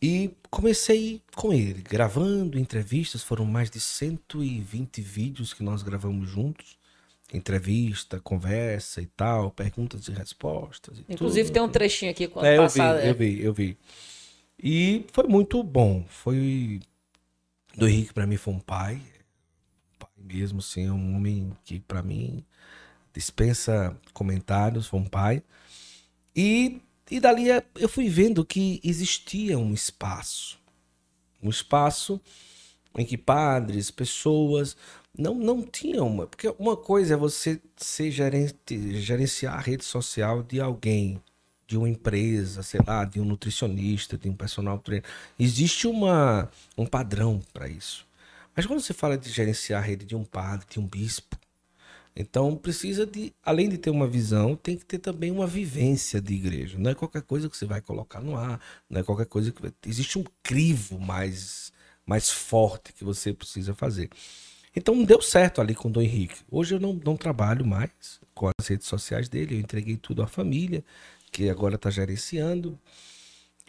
E 0.00 0.30
comecei 0.50 1.20
com 1.36 1.52
ele, 1.52 1.82
gravando 1.82 2.58
entrevistas, 2.58 3.22
foram 3.22 3.44
mais 3.44 3.68
de 3.70 3.78
120 3.80 5.00
vídeos 5.00 5.52
que 5.52 5.62
nós 5.62 5.82
gravamos 5.82 6.28
juntos. 6.30 6.78
Entrevista, 7.34 8.20
conversa 8.20 9.00
e 9.00 9.06
tal, 9.06 9.50
perguntas 9.50 10.06
e 10.06 10.12
respostas. 10.12 10.98
E 10.98 11.12
Inclusive 11.14 11.44
tudo. 11.48 11.54
tem 11.54 11.62
um 11.62 11.68
trechinho 11.68 12.10
aqui 12.10 12.28
quando 12.28 12.44
É, 12.46 12.58
eu 12.58 12.62
vi, 12.68 12.78
passar. 12.78 12.96
é, 13.00 13.10
eu 13.10 13.14
vi, 13.14 13.42
eu 13.42 13.54
vi. 13.54 13.78
E 14.62 15.04
foi 15.12 15.24
muito 15.26 15.62
bom. 15.62 16.04
Foi. 16.08 16.80
Do 17.76 17.88
Henrique, 17.88 18.12
pra 18.12 18.26
mim, 18.26 18.36
foi 18.36 18.54
um 18.54 18.60
pai. 18.60 19.00
Pai 19.98 20.10
mesmo, 20.18 20.58
assim, 20.58 20.86
é 20.86 20.92
um 20.92 21.16
homem 21.16 21.52
que, 21.64 21.80
pra 21.80 22.02
mim, 22.02 22.44
dispensa 23.14 23.96
comentários, 24.12 24.86
foi 24.86 25.00
um 25.00 25.06
pai. 25.06 25.42
E, 26.34 26.80
e 27.10 27.20
dali 27.20 27.44
eu 27.76 27.88
fui 27.88 28.08
vendo 28.08 28.44
que 28.44 28.80
existia 28.82 29.58
um 29.58 29.72
espaço. 29.72 30.58
Um 31.42 31.50
espaço 31.50 32.20
em 32.96 33.04
que 33.04 33.16
padres, 33.16 33.90
pessoas 33.90 34.76
não, 35.16 35.34
não 35.34 35.62
tinham 35.62 36.06
uma. 36.06 36.26
Porque 36.26 36.48
uma 36.58 36.76
coisa 36.76 37.14
é 37.14 37.16
você 37.16 37.60
ser 37.76 38.10
gerente, 38.10 39.00
gerenciar 39.00 39.54
a 39.54 39.60
rede 39.60 39.84
social 39.84 40.42
de 40.42 40.60
alguém, 40.60 41.20
de 41.66 41.76
uma 41.76 41.88
empresa, 41.88 42.62
sei 42.62 42.80
lá, 42.86 43.04
de 43.04 43.20
um 43.20 43.24
nutricionista, 43.24 44.16
de 44.16 44.28
um 44.28 44.34
personal 44.34 44.78
trainer. 44.78 45.04
Existe 45.38 45.86
uma, 45.86 46.50
um 46.76 46.86
padrão 46.86 47.40
para 47.52 47.68
isso. 47.68 48.06
Mas 48.54 48.66
quando 48.66 48.80
você 48.80 48.92
fala 48.92 49.16
de 49.16 49.30
gerenciar 49.30 49.82
a 49.82 49.86
rede 49.86 50.04
de 50.04 50.14
um 50.14 50.24
padre, 50.24 50.66
de 50.68 50.78
um 50.78 50.86
bispo, 50.86 51.38
então 52.14 52.56
precisa 52.56 53.06
de, 53.06 53.32
além 53.42 53.68
de 53.68 53.78
ter 53.78 53.90
uma 53.90 54.06
visão, 54.06 54.54
tem 54.54 54.76
que 54.76 54.84
ter 54.84 54.98
também 54.98 55.30
uma 55.30 55.46
vivência 55.46 56.20
de 56.20 56.34
igreja. 56.34 56.78
Não 56.78 56.90
é 56.90 56.94
qualquer 56.94 57.22
coisa 57.22 57.48
que 57.48 57.56
você 57.56 57.64
vai 57.64 57.80
colocar 57.80 58.20
no 58.20 58.36
ar, 58.36 58.60
não 58.88 59.00
é 59.00 59.02
qualquer 59.02 59.26
coisa 59.26 59.50
que 59.50 59.88
existe 59.88 60.18
um 60.18 60.24
crivo 60.42 60.98
mais 60.98 61.72
mais 62.04 62.30
forte 62.30 62.92
que 62.92 63.04
você 63.04 63.32
precisa 63.32 63.74
fazer. 63.74 64.10
Então 64.74 65.04
deu 65.04 65.20
certo 65.22 65.60
ali 65.60 65.74
com 65.74 65.88
o 65.88 65.90
Dom 65.90 66.00
Henrique. 66.02 66.40
Hoje 66.50 66.74
eu 66.74 66.80
não, 66.80 66.92
não 66.92 67.16
trabalho 67.16 67.64
mais 67.64 68.20
com 68.34 68.50
as 68.58 68.66
redes 68.66 68.86
sociais 68.86 69.28
dele, 69.28 69.54
eu 69.56 69.60
entreguei 69.60 69.96
tudo 69.96 70.22
à 70.22 70.26
família, 70.26 70.84
que 71.30 71.48
agora 71.48 71.76
está 71.76 71.90
gerenciando, 71.90 72.78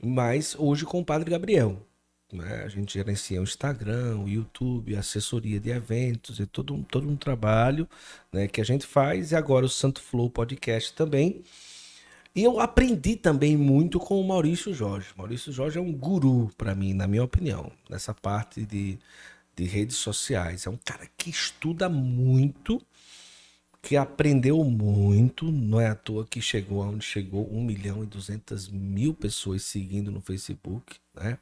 mas 0.02 0.56
hoje 0.58 0.86
com 0.86 1.00
o 1.00 1.06
Padre 1.06 1.30
Gabriel. 1.30 1.86
Né? 2.34 2.64
A 2.64 2.68
gente 2.68 2.94
gerencia 2.94 3.40
o 3.40 3.44
Instagram, 3.44 4.18
o 4.20 4.28
YouTube, 4.30 4.96
assessoria 4.96 5.60
de 5.60 5.70
eventos, 5.70 6.40
e 6.40 6.46
todo, 6.46 6.74
um- 6.74 6.84
todo 6.84 7.08
um 7.10 7.16
trabalho 7.16 7.88
né, 8.32 8.48
que 8.48 8.60
a 8.62 8.66
gente 8.66 8.86
faz, 8.86 9.32
e 9.32 9.36
agora 9.36 9.66
o 9.66 9.70
Santo 9.70 10.02
Flow 10.02 10.30
Podcast 10.30 10.94
também. 10.94 11.44
E 12.36 12.44
eu 12.44 12.60
aprendi 12.60 13.16
também 13.16 13.56
muito 13.56 14.00
com 14.00 14.20
o 14.20 14.28
Maurício 14.28 14.74
Jorge. 14.74 15.10
Maurício 15.16 15.52
Jorge 15.54 15.78
é 15.78 15.82
um 15.82 15.92
guru 15.94 16.50
para 16.58 16.74
mim, 16.74 16.94
na 16.94 17.08
minha 17.08 17.24
opinião, 17.24 17.72
nessa 17.90 18.14
parte 18.14 18.66
de, 18.66 18.98
de 19.56 19.66
redes 19.66 19.98
sociais. 19.98 20.66
É 20.66 20.70
um 20.70 20.78
cara 20.84 21.08
que 21.16 21.30
estuda 21.30 21.88
muito, 21.88 22.82
que 23.84 23.96
aprendeu 23.96 24.64
muito. 24.64 25.52
Não 25.52 25.80
é 25.80 25.88
à 25.90 25.96
toa 25.96 26.26
que 26.26 26.42
chegou 26.42 26.82
aonde 26.82 27.06
chegou, 27.06 27.48
1 27.54 27.64
milhão 27.64 28.04
e 28.04 28.08
200 28.08 28.68
mil 28.70 29.14
pessoas 29.14 29.64
seguindo 29.64 30.10
no 30.12 30.20
Facebook, 30.22 30.96
né? 31.14 31.38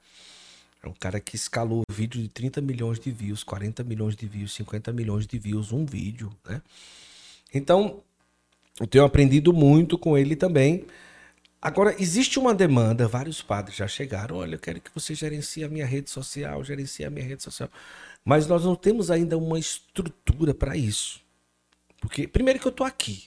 É 0.83 0.87
um 0.89 0.93
cara 0.93 1.19
que 1.19 1.35
escalou 1.35 1.83
vídeo 1.91 2.21
de 2.21 2.27
30 2.27 2.59
milhões 2.61 2.99
de 2.99 3.11
views, 3.11 3.43
40 3.43 3.83
milhões 3.83 4.15
de 4.15 4.25
views, 4.25 4.53
50 4.53 4.91
milhões 4.91 5.27
de 5.27 5.37
views, 5.37 5.71
um 5.71 5.85
vídeo, 5.85 6.31
né? 6.47 6.61
Então, 7.53 8.01
eu 8.79 8.87
tenho 8.87 9.03
aprendido 9.03 9.53
muito 9.53 9.97
com 9.97 10.17
ele 10.17 10.35
também. 10.35 10.85
Agora, 11.61 11.95
existe 12.01 12.39
uma 12.39 12.55
demanda, 12.55 13.07
vários 13.07 13.41
padres 13.41 13.77
já 13.77 13.87
chegaram. 13.87 14.37
Olha, 14.37 14.55
eu 14.55 14.59
quero 14.59 14.81
que 14.81 14.89
você 14.93 15.13
gerencie 15.13 15.63
a 15.63 15.69
minha 15.69 15.85
rede 15.85 16.09
social, 16.09 16.63
gerencie 16.63 17.05
a 17.05 17.09
minha 17.09 17.25
rede 17.25 17.43
social. 17.43 17.69
Mas 18.25 18.47
nós 18.47 18.65
não 18.65 18.75
temos 18.75 19.11
ainda 19.11 19.37
uma 19.37 19.59
estrutura 19.59 20.55
para 20.55 20.75
isso. 20.75 21.21
Porque, 21.99 22.27
primeiro, 22.27 22.59
que 22.59 22.67
eu 22.67 22.71
tô 22.71 22.83
aqui. 22.83 23.25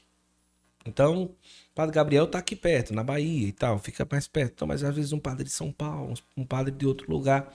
Então, 0.85 1.31
padre 1.75 1.95
Gabriel 1.95 2.27
tá 2.27 2.39
aqui 2.39 2.55
perto, 2.55 2.95
na 2.95 3.03
Bahia 3.03 3.49
e 3.49 3.53
tal, 3.53 3.79
fica 3.79 4.07
mais 4.11 4.27
perto. 4.29 4.53
Então, 4.55 4.69
mas 4.69 4.83
às 4.85 4.95
vezes 4.95 5.13
um 5.13 5.19
padre 5.19 5.45
de 5.45 5.51
São 5.51 5.73
Paulo, 5.73 6.15
um 6.37 6.45
padre 6.45 6.73
de 6.73 6.87
outro 6.87 7.11
lugar. 7.11 7.53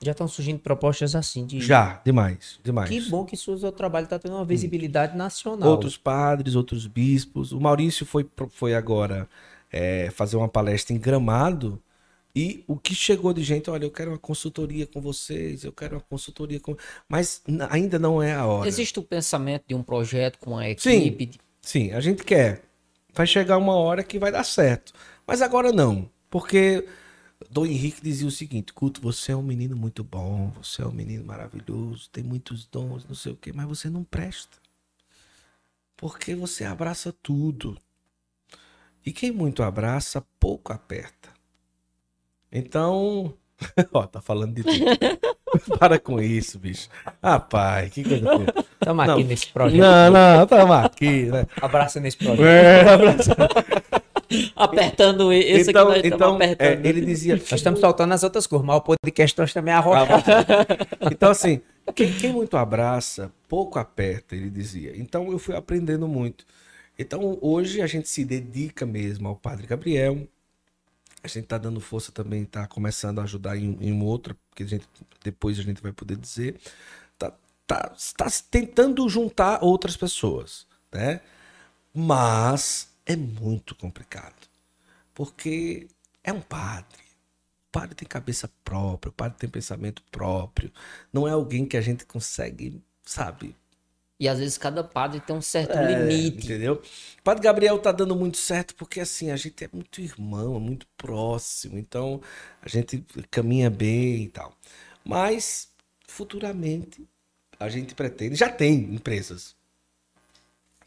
Já 0.00 0.10
estão 0.10 0.26
surgindo 0.26 0.58
propostas 0.58 1.14
assim 1.14 1.46
de. 1.46 1.60
Já, 1.60 2.00
demais, 2.04 2.58
demais. 2.64 2.88
Que 2.90 3.00
bom 3.02 3.24
que 3.24 3.34
o 3.34 3.38
seu 3.38 3.70
trabalho 3.70 4.04
está 4.04 4.18
tendo 4.18 4.34
uma 4.34 4.44
visibilidade 4.44 5.16
nacional. 5.16 5.68
outros 5.70 5.96
padres, 5.96 6.56
outros 6.56 6.88
bispos. 6.88 7.52
O 7.52 7.60
Maurício 7.60 8.04
foi, 8.04 8.28
foi 8.50 8.74
agora 8.74 9.28
é, 9.70 10.10
fazer 10.10 10.36
uma 10.36 10.48
palestra 10.48 10.92
em 10.92 10.98
Gramado 10.98 11.80
e 12.34 12.64
o 12.66 12.76
que 12.76 12.94
chegou 12.94 13.32
de 13.32 13.44
gente, 13.44 13.70
olha, 13.70 13.84
eu 13.84 13.90
quero 13.90 14.10
uma 14.10 14.18
consultoria 14.18 14.86
com 14.86 15.00
vocês, 15.00 15.64
eu 15.64 15.72
quero 15.72 15.96
uma 15.96 16.00
consultoria 16.00 16.58
com... 16.58 16.74
Mas 17.08 17.42
ainda 17.70 17.98
não 17.98 18.22
é 18.22 18.32
a 18.34 18.44
hora. 18.46 18.66
Existe 18.66 18.98
o 18.98 19.02
pensamento 19.02 19.64
de 19.68 19.74
um 19.74 19.82
projeto 19.82 20.38
com 20.38 20.58
a 20.58 20.64
Sim. 20.78 20.98
equipe. 20.98 21.26
de- 21.26 21.40
Sim, 21.60 21.92
a 21.92 22.00
gente 22.00 22.24
quer. 22.24 22.62
Vai 23.12 23.26
chegar 23.26 23.58
uma 23.58 23.74
hora 23.74 24.02
que 24.02 24.18
vai 24.18 24.32
dar 24.32 24.44
certo. 24.44 24.92
Mas 25.26 25.42
agora 25.42 25.72
não, 25.72 26.10
porque 26.30 26.86
Dom 27.50 27.66
Henrique 27.66 28.02
dizia 28.02 28.26
o 28.26 28.30
seguinte: 28.30 28.72
Culto, 28.72 29.00
você 29.00 29.32
é 29.32 29.36
um 29.36 29.42
menino 29.42 29.76
muito 29.76 30.02
bom, 30.02 30.50
você 30.50 30.82
é 30.82 30.86
um 30.86 30.92
menino 30.92 31.24
maravilhoso, 31.24 32.08
tem 32.10 32.24
muitos 32.24 32.66
dons, 32.66 33.04
não 33.06 33.14
sei 33.14 33.32
o 33.32 33.36
quê, 33.36 33.52
mas 33.52 33.66
você 33.66 33.90
não 33.90 34.04
presta. 34.04 34.58
Porque 35.96 36.34
você 36.34 36.64
abraça 36.64 37.12
tudo. 37.22 37.78
E 39.04 39.12
quem 39.12 39.30
muito 39.30 39.62
abraça, 39.62 40.24
pouco 40.38 40.72
aperta. 40.72 41.30
Então, 42.50 43.36
ó, 43.92 44.06
tá 44.06 44.20
falando 44.20 44.54
de 44.54 44.62
tudo. 44.64 44.84
Para 45.78 45.98
com 45.98 46.20
isso, 46.20 46.58
bicho. 46.58 46.88
Ah, 47.20 47.38
pai, 47.38 47.90
que 47.90 48.02
coisa. 48.02 48.26
Estamos 48.82 49.08
aqui 49.08 49.24
nesse 49.24 49.46
projeto. 49.46 49.80
Não, 49.80 50.10
não, 50.10 50.46
tamo 50.46 50.72
aqui, 50.72 51.26
né? 51.26 51.46
Abraça 51.60 52.00
nesse 52.00 52.16
projeto. 52.18 52.44
É, 52.44 52.80
abraço. 52.88 53.30
Apertando 54.56 55.32
esse 55.32 55.70
então, 55.70 55.88
aqui 55.88 55.88
nós 55.88 56.04
estamos 56.04 56.14
então 56.14 56.34
apertando. 56.34 56.86
é, 56.86 56.88
ele 56.88 57.00
dizia. 57.02 57.36
Nós 57.36 57.52
estamos 57.52 57.80
soltando 57.80 58.12
as 58.12 58.22
outras 58.24 58.46
cores, 58.46 58.66
mas 58.66 58.76
o 58.76 58.80
podcast 58.80 59.38
nós 59.38 59.52
também 59.52 59.72
é 59.72 59.76
arrojado. 59.76 60.10
Então, 61.12 61.30
assim, 61.30 61.60
quem, 61.94 62.12
quem 62.12 62.32
muito 62.32 62.56
abraça, 62.56 63.30
pouco 63.48 63.78
aperta, 63.78 64.34
ele 64.34 64.50
dizia. 64.50 64.92
Então, 64.96 65.30
eu 65.30 65.38
fui 65.38 65.54
aprendendo 65.54 66.08
muito. 66.08 66.44
Então, 66.98 67.38
hoje 67.40 67.80
a 67.80 67.86
gente 67.86 68.08
se 68.08 68.24
dedica 68.24 68.84
mesmo 68.84 69.28
ao 69.28 69.36
Padre 69.36 69.66
Gabriel. 69.66 70.26
A 71.22 71.28
gente 71.28 71.46
tá 71.46 71.56
dando 71.56 71.80
força 71.80 72.10
também, 72.10 72.44
tá 72.44 72.66
começando 72.66 73.20
a 73.20 73.22
ajudar 73.22 73.56
em, 73.56 73.78
em 73.80 74.02
outra, 74.02 74.36
porque 74.50 74.64
a 74.64 74.66
gente, 74.66 74.88
depois 75.22 75.56
a 75.56 75.62
gente 75.62 75.80
vai 75.80 75.92
poder 75.92 76.16
dizer. 76.16 76.56
Tá, 77.66 77.94
tá, 78.16 78.26
tentando 78.50 79.08
juntar 79.08 79.62
outras 79.64 79.96
pessoas, 79.96 80.66
né? 80.92 81.20
Mas 81.94 82.90
é 83.06 83.16
muito 83.16 83.74
complicado. 83.74 84.48
Porque 85.14 85.88
é 86.24 86.32
um 86.32 86.40
padre. 86.40 87.02
O 87.68 87.72
padre 87.72 87.94
tem 87.94 88.08
cabeça 88.08 88.50
própria, 88.64 89.10
o 89.10 89.12
padre 89.12 89.38
tem 89.38 89.48
pensamento 89.50 90.02
próprio. 90.10 90.72
Não 91.12 91.26
é 91.26 91.32
alguém 91.32 91.66
que 91.66 91.76
a 91.76 91.80
gente 91.80 92.04
consegue, 92.06 92.82
sabe, 93.04 93.56
E 94.18 94.28
às 94.28 94.38
vezes 94.38 94.56
cada 94.58 94.84
padre 94.84 95.20
tem 95.20 95.34
um 95.34 95.42
certo 95.42 95.76
é, 95.78 95.82
limite. 95.82 96.46
Entendeu? 96.46 96.74
O 97.18 97.22
Padre 97.22 97.42
Gabriel 97.42 97.78
tá 97.78 97.92
dando 97.92 98.14
muito 98.16 98.38
certo 98.38 98.74
porque 98.76 99.00
assim, 99.00 99.30
a 99.30 99.36
gente 99.36 99.64
é 99.64 99.68
muito 99.72 100.00
irmão, 100.00 100.56
é 100.56 100.60
muito 100.60 100.86
próximo, 100.96 101.78
então 101.78 102.20
a 102.60 102.68
gente 102.68 103.04
caminha 103.30 103.68
bem 103.70 104.24
e 104.24 104.28
tal. 104.28 104.56
Mas 105.04 105.72
futuramente 106.06 107.08
a 107.62 107.68
gente 107.68 107.94
pretende, 107.94 108.34
já 108.34 108.48
tem 108.48 108.94
empresas 108.94 109.54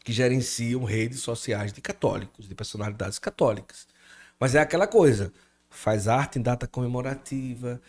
que 0.04 0.12
gerenciam 0.12 0.84
redes 0.84 1.20
sociais 1.20 1.72
de 1.72 1.80
católicos, 1.80 2.48
de 2.48 2.54
personalidades 2.54 3.18
católicas. 3.18 3.86
Mas 4.38 4.54
é 4.54 4.60
aquela 4.60 4.86
coisa, 4.86 5.32
faz 5.68 6.06
arte 6.06 6.38
em 6.38 6.42
data 6.42 6.66
comemorativa, 6.66 7.80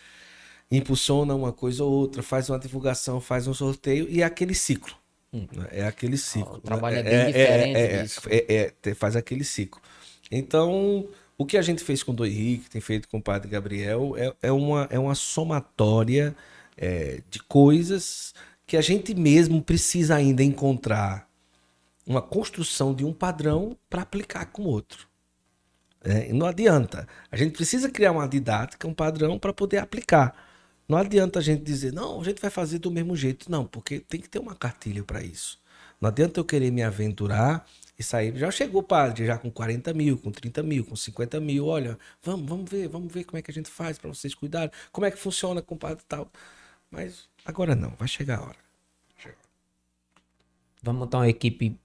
impulsiona 0.72 1.36
uma 1.36 1.54
coisa 1.54 1.84
ou 1.84 1.92
outra, 1.92 2.24
faz 2.24 2.50
uma 2.50 2.58
divulgação, 2.58 3.22
faz 3.22 3.48
um 3.48 3.54
sorteio 3.54 4.08
e 4.10 4.22
é 4.22 4.26
aquele 4.26 4.56
ciclo. 4.56 4.96
né? 5.32 5.68
É 5.72 5.86
aquele 5.86 6.18
ciclo. 6.18 6.56
o 6.56 6.62
trabalho 6.62 6.96
né? 6.96 7.02
é 7.02 7.04
bem 7.04 7.26
diferente 7.28 8.20
é, 8.30 8.36
é, 8.36 8.56
é, 8.56 8.70
te- 8.82 8.96
faz 8.96 9.16
aquele 9.16 9.44
ciclo. 9.44 9.82
Então, 10.32 11.08
o 11.38 11.46
que 11.46 11.58
a 11.58 11.62
gente 11.62 11.84
fez 11.84 12.02
com 12.02 12.12
o 12.12 12.16
Do 12.16 12.26
Henrique, 12.26 12.70
tem 12.70 12.82
feito 12.82 13.08
com 13.08 13.18
o 13.20 13.22
Padre 13.22 13.50
Gabriel, 13.50 14.16
é, 14.18 14.34
é, 14.42 14.52
uma, 14.52 14.88
é 14.90 14.98
uma 14.98 15.14
somatória 15.16 16.36
é, 16.76 17.22
de 17.30 17.40
coisas 17.44 18.34
que 18.68 18.78
a 18.78 18.82
gente 18.82 19.16
mesmo 19.16 19.62
precisa 19.64 20.16
ainda 20.16 20.44
encontrar 20.44 21.28
uma 22.06 22.22
construção 22.22 22.94
de 22.94 23.06
um 23.06 23.14
padrão 23.14 23.78
para 23.90 24.02
aplicar 24.02 24.46
com 24.48 24.64
o 24.64 24.68
outro. 24.68 25.08
É, 26.04 26.30
e 26.30 26.34
não 26.34 26.46
adianta. 26.46 27.08
A 27.32 27.38
gente 27.38 27.54
precisa 27.54 27.90
criar 27.90 28.12
uma 28.12 28.28
didática, 28.28 28.88
um 28.88 28.94
padrão 28.94 29.40
para 29.40 29.54
poder 29.54 29.78
aplicar. 29.78 30.36
Não 30.88 30.98
adianta 30.98 31.40
a 31.40 31.42
gente 31.42 31.64
dizer, 31.64 31.92
não, 31.94 32.22
a 32.22 32.24
gente 32.24 32.42
vai 32.42 32.50
fazer 32.50 32.80
do 32.80 32.92
mesmo 32.92 33.16
jeito. 33.16 33.50
Não, 33.52 33.66
porque 33.66 34.00
tem 34.00 34.20
que 34.22 34.30
ter 34.30 34.40
uma 34.40 34.56
cartilha 34.56 35.04
para 35.04 35.22
isso. 35.22 35.60
Não 36.00 36.10
adianta 36.10 36.40
eu 36.40 36.46
querer 36.46 36.72
me 36.72 36.84
aventurar 36.84 37.66
Isso 37.98 38.16
aí 38.16 38.38
já 38.38 38.52
chegou 38.52 38.84
padre, 38.84 39.26
já 39.26 39.38
com 39.38 39.50
40 39.52 39.94
mil, 39.94 40.18
com 40.18 40.32
30 40.32 40.62
mil, 40.64 40.86
com 40.86 40.96
50 40.96 41.40
mil. 41.40 41.66
Olha, 41.68 41.98
vamos, 42.22 42.48
vamos 42.48 42.70
ver, 42.70 42.88
vamos 42.88 43.12
ver 43.12 43.24
como 43.24 43.38
é 43.40 43.42
que 43.42 43.52
a 43.52 43.54
gente 43.54 43.70
faz 43.70 43.98
para 43.98 44.10
vocês 44.10 44.36
cuidarem, 44.36 44.72
como 44.92 45.06
é 45.08 45.12
que 45.12 45.18
funciona 45.18 45.62
com 45.62 45.76
o 45.76 45.78
padre 45.78 46.04
e 46.04 46.08
tal. 46.08 46.32
Mas 46.92 47.28
agora 47.46 47.76
não, 47.76 47.92
vai 47.92 48.08
chegar 48.08 48.40
a 48.40 48.44
hora. 48.44 48.68
Vamos 50.82 51.00
montar 51.02 51.18
uma 51.18 51.28
equipe 51.28 51.78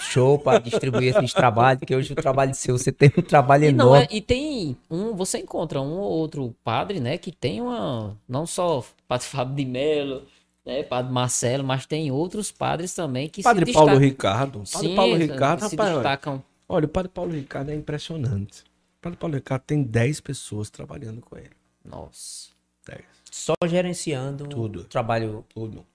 show 0.00 0.38
para 0.38 0.58
distribuir 0.58 1.16
esses 1.16 1.32
trabalhos, 1.32 1.78
porque 1.80 1.94
hoje 1.94 2.12
o 2.12 2.16
trabalho 2.16 2.54
seu, 2.54 2.76
você 2.76 2.92
tem 2.92 3.10
um 3.16 3.22
trabalho 3.22 3.64
E, 3.64 3.72
não 3.72 3.86
enorme. 3.86 4.06
é, 4.10 4.16
e 4.16 4.20
tem 4.20 4.76
um, 4.90 5.14
você 5.14 5.38
encontra 5.38 5.80
um 5.80 5.92
ou 5.92 6.10
outro 6.10 6.54
padre, 6.62 7.00
né, 7.00 7.16
que 7.16 7.32
tem 7.32 7.60
uma, 7.62 8.16
não 8.28 8.44
só 8.46 8.84
padre 9.08 9.24
Fábio 9.28 9.54
de 9.56 9.64
Melo, 9.64 10.26
né, 10.66 10.82
padre 10.82 11.10
Marcelo, 11.12 11.64
mas 11.64 11.86
tem 11.86 12.10
outros 12.10 12.50
padres 12.52 12.92
também 12.92 13.28
que 13.28 13.42
Padre 13.42 13.64
se 13.66 13.72
Paulo 13.72 13.98
destacam. 13.98 14.08
Ricardo. 14.08 14.64
Padre 14.70 14.88
Sim, 14.88 14.96
Paulo 14.96 15.12
que 15.16 15.22
Ricardo, 15.22 15.60
se 15.64 15.76
rapaz, 15.76 15.90
olha, 15.90 15.98
destacam. 16.00 16.44
olha, 16.68 16.84
o 16.84 16.88
Padre 16.88 17.10
Paulo 17.12 17.32
Ricardo 17.32 17.70
é 17.70 17.74
impressionante. 17.74 18.62
O 18.98 19.00
Padre 19.00 19.18
Paulo 19.18 19.34
Ricardo 19.36 19.62
tem 19.62 19.82
10 19.82 20.20
pessoas 20.20 20.68
trabalhando 20.68 21.22
com 21.22 21.38
ele. 21.38 21.50
Nossa. 21.82 22.50
10. 22.86 23.00
Só 23.30 23.54
gerenciando 23.66 24.46
Tudo. 24.48 24.80
o 24.80 24.84
trabalho 24.84 25.44
Tudo. 25.54 25.86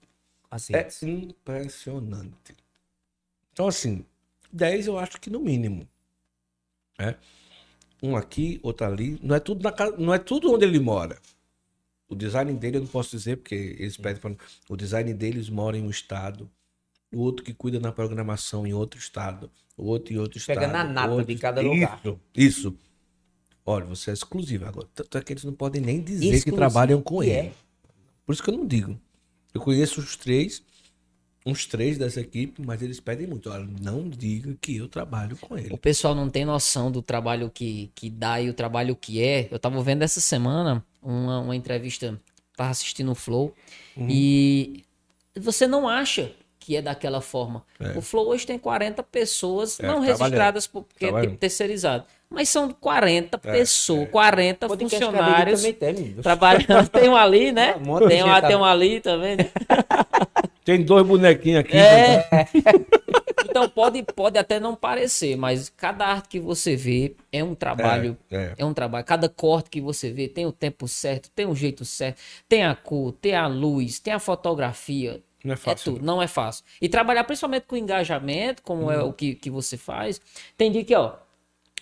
assim. 0.50 0.74
É 0.74 0.88
impressionante. 1.02 2.56
Então, 3.52 3.68
assim, 3.68 4.04
10 4.52 4.86
eu 4.86 4.98
acho 4.98 5.20
que 5.20 5.30
no 5.30 5.40
mínimo. 5.40 5.86
É. 6.98 7.14
Um 8.02 8.16
aqui, 8.16 8.58
outro 8.62 8.86
ali. 8.86 9.18
Não 9.22 9.34
é 9.34 9.40
tudo, 9.40 9.62
na 9.62 9.72
casa, 9.72 9.96
não 9.96 10.12
é 10.14 10.18
tudo 10.18 10.52
onde 10.52 10.64
ele 10.64 10.78
mora. 10.78 11.18
O 12.08 12.14
design 12.14 12.52
dele 12.54 12.76
eu 12.76 12.80
não 12.82 12.88
posso 12.88 13.10
dizer, 13.10 13.36
porque 13.38 13.54
eles 13.54 13.96
pedem 13.96 14.20
pra... 14.20 14.32
O 14.68 14.76
design 14.76 15.12
deles 15.12 15.48
mora 15.48 15.76
em 15.76 15.82
um 15.82 15.90
estado. 15.90 16.48
O 17.12 17.20
outro 17.20 17.44
que 17.44 17.52
cuida 17.52 17.80
na 17.80 17.90
programação 17.92 18.66
em 18.66 18.72
outro 18.72 18.98
estado. 18.98 19.50
O 19.76 19.86
outro 19.86 20.12
em 20.14 20.18
outro 20.18 20.40
Pega 20.46 20.62
estado. 20.66 20.72
na 20.72 20.84
nata 20.84 21.10
outro- 21.12 21.26
de 21.34 21.40
cada 21.40 21.62
isso, 21.62 21.70
lugar. 21.70 22.00
Isso. 22.34 22.78
Olha, 23.66 23.84
você 23.84 24.10
é 24.10 24.14
exclusivo 24.14 24.64
agora. 24.64 24.86
Tanto 24.94 25.18
é 25.18 25.20
que 25.22 25.32
eles 25.32 25.42
não 25.44 25.52
podem 25.52 25.82
nem 25.82 26.00
dizer 26.00 26.20
que 26.30 26.36
Exclusivo, 26.36 26.56
trabalham 26.56 27.02
com 27.02 27.22
ele. 27.22 27.32
é. 27.32 27.52
Por 28.24 28.32
isso 28.32 28.42
que 28.42 28.48
eu 28.50 28.56
não 28.56 28.66
digo. 28.66 28.98
Eu 29.52 29.60
conheço 29.60 30.00
os 30.00 30.14
três, 30.16 30.62
uns 31.44 31.66
três 31.66 31.98
dessa 31.98 32.20
equipe, 32.20 32.62
mas 32.64 32.80
eles 32.82 33.00
pedem 33.00 33.26
muito. 33.26 33.50
Olha, 33.50 33.66
não 33.82 34.08
diga 34.08 34.56
que 34.60 34.76
eu 34.76 34.88
trabalho 34.88 35.36
com 35.36 35.54
O 35.54 35.58
ele. 35.58 35.76
pessoal 35.78 36.14
não 36.14 36.28
tem 36.30 36.44
noção 36.44 36.90
do 36.92 37.02
trabalho 37.02 37.50
que, 37.50 37.90
que 37.94 38.08
dá 38.08 38.40
e 38.40 38.48
o 38.48 38.54
trabalho 38.54 38.94
que 38.94 39.20
é. 39.22 39.48
Eu 39.50 39.58
tava 39.58 39.82
vendo 39.82 40.02
essa 40.02 40.20
semana 40.20 40.84
uma, 41.02 41.40
uma 41.40 41.56
entrevista, 41.56 42.20
tava 42.56 42.70
assistindo 42.70 43.10
o 43.10 43.14
Flow, 43.14 43.54
Uhum. 43.96 44.06
e 44.10 44.84
você 45.40 45.66
não 45.66 45.88
acha 45.88 46.34
que 46.66 46.74
é 46.76 46.82
daquela 46.82 47.20
forma. 47.20 47.62
É. 47.78 47.96
O 47.96 48.02
Flow 48.02 48.26
hoje 48.26 48.44
tem 48.44 48.58
40 48.58 49.00
pessoas 49.04 49.78
É, 49.78 49.84
não 49.86 49.94
trabalhando, 50.02 50.18
registradas 50.20 50.66
por- 50.66 50.82
porque 50.82 51.04
é 51.04 51.08
trabalhando. 51.08 51.28
tipo 51.30 51.40
terceirizado. 51.40 52.04
Mas 52.28 52.48
são 52.48 52.68
40 52.72 53.40
É, 53.44 53.52
pessoas, 53.52 54.08
40 54.10 54.66
Podcast 54.66 55.04
funcionários 55.04 55.62
tem, 55.62 56.12
trabalhando. 56.20 56.88
Tem 56.90 57.08
um 57.08 57.14
ali, 57.14 57.52
né? 57.52 57.76
Um 57.76 58.08
Tem, 58.08 58.24
uma, 58.24 58.40
tá- 58.40 58.48
tem 58.48 58.56
um 58.56 58.64
ali 58.64 58.98
também, 59.00 59.36
né? 59.36 59.48
Tem 60.64 60.82
dois 60.84 61.06
bonequinhos 61.06 61.60
aqui. 61.60 61.76
É. 61.76 62.26
Então 63.48 63.70
pode, 63.70 64.02
pode 64.02 64.36
até 64.38 64.60
não 64.60 64.74
parecer, 64.74 65.34
mas 65.34 65.70
cada 65.74 66.04
arte 66.06 66.28
que 66.28 66.38
você 66.38 66.76
vê 66.76 67.14
é 67.32 67.42
um 67.42 67.54
trabalho. 67.54 68.14
É, 68.30 68.36
é. 68.36 68.54
É 68.58 68.64
um 68.66 68.74
trabalho. 68.74 69.02
Cada 69.02 69.30
corte 69.30 69.70
que 69.70 69.80
você 69.80 70.10
vê 70.10 70.28
tem 70.28 70.44
o 70.44 70.52
tempo 70.52 70.86
certo, 70.86 71.30
tem 71.34 71.46
o 71.46 71.54
jeito 71.54 71.82
certo, 71.82 72.18
tem 72.46 72.64
a 72.64 72.74
cor, 72.74 73.12
tem 73.12 73.34
a 73.34 73.46
luz, 73.46 73.98
tem 73.98 74.12
a 74.12 74.18
fotografia. 74.18 75.22
Não 75.46 75.52
é 75.52 75.54
É 75.54 75.56
fácil. 75.56 75.92
tudo, 75.94 76.04
não 76.04 76.20
é 76.22 76.26
fácil. 76.26 76.64
E 76.80 76.88
trabalhar 76.88 77.24
principalmente 77.24 77.64
com 77.66 77.76
engajamento, 77.76 78.62
como 78.62 78.90
é 78.90 79.02
o 79.02 79.12
que, 79.12 79.34
que 79.34 79.50
você 79.50 79.76
faz. 79.76 80.20
Tem 80.56 80.70
dia 80.72 80.84
que, 80.84 80.94
ó, 80.94 81.14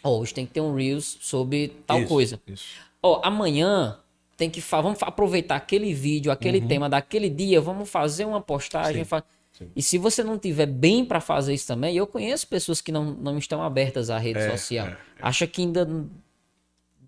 ó, 0.02 0.18
hoje 0.18 0.34
tem 0.34 0.46
que 0.46 0.52
ter 0.52 0.60
um 0.60 0.74
Reels 0.74 1.16
sobre 1.20 1.68
tal 1.86 1.98
Isso, 2.00 2.08
coisa. 2.08 2.40
isso. 2.46 2.66
Ó, 3.02 3.20
amanhã 3.24 3.98
tem 4.36 4.50
que 4.50 4.60
fa- 4.60 4.80
vamos 4.80 5.02
aproveitar 5.02 5.56
aquele 5.56 5.94
vídeo, 5.94 6.30
aquele 6.32 6.60
tema 6.60 6.88
daquele 6.88 7.28
dia, 7.30 7.60
vamos 7.60 7.88
fazer 7.88 8.24
uma 8.24 8.40
postagem. 8.40 9.02
Sim, 9.04 9.08
fa- 9.08 9.22
sim. 9.52 9.70
E 9.76 9.80
se 9.82 9.96
você 9.98 10.24
não 10.24 10.38
tiver 10.38 10.66
bem 10.66 11.04
para 11.04 11.20
fazer 11.20 11.54
isso 11.54 11.66
também, 11.66 11.96
eu 11.96 12.06
conheço 12.06 12.46
pessoas 12.48 12.80
que 12.80 12.90
não, 12.90 13.04
não 13.04 13.38
estão 13.38 13.62
abertas 13.62 14.10
à 14.10 14.18
rede 14.18 14.40
É, 14.40 14.50
social. 14.50 14.88
é, 14.88 14.96
Acha 15.22 15.46
que 15.46 15.62
ainda 15.62 15.86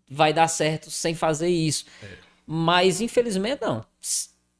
vai 0.09 0.33
dar 0.33 0.47
certo 0.49 0.91
sem 0.91 1.15
fazer 1.15 1.49
isso. 1.49 1.85
É. 2.03 2.07
Mas 2.47 3.01
infelizmente 3.01 3.61
não. 3.62 3.85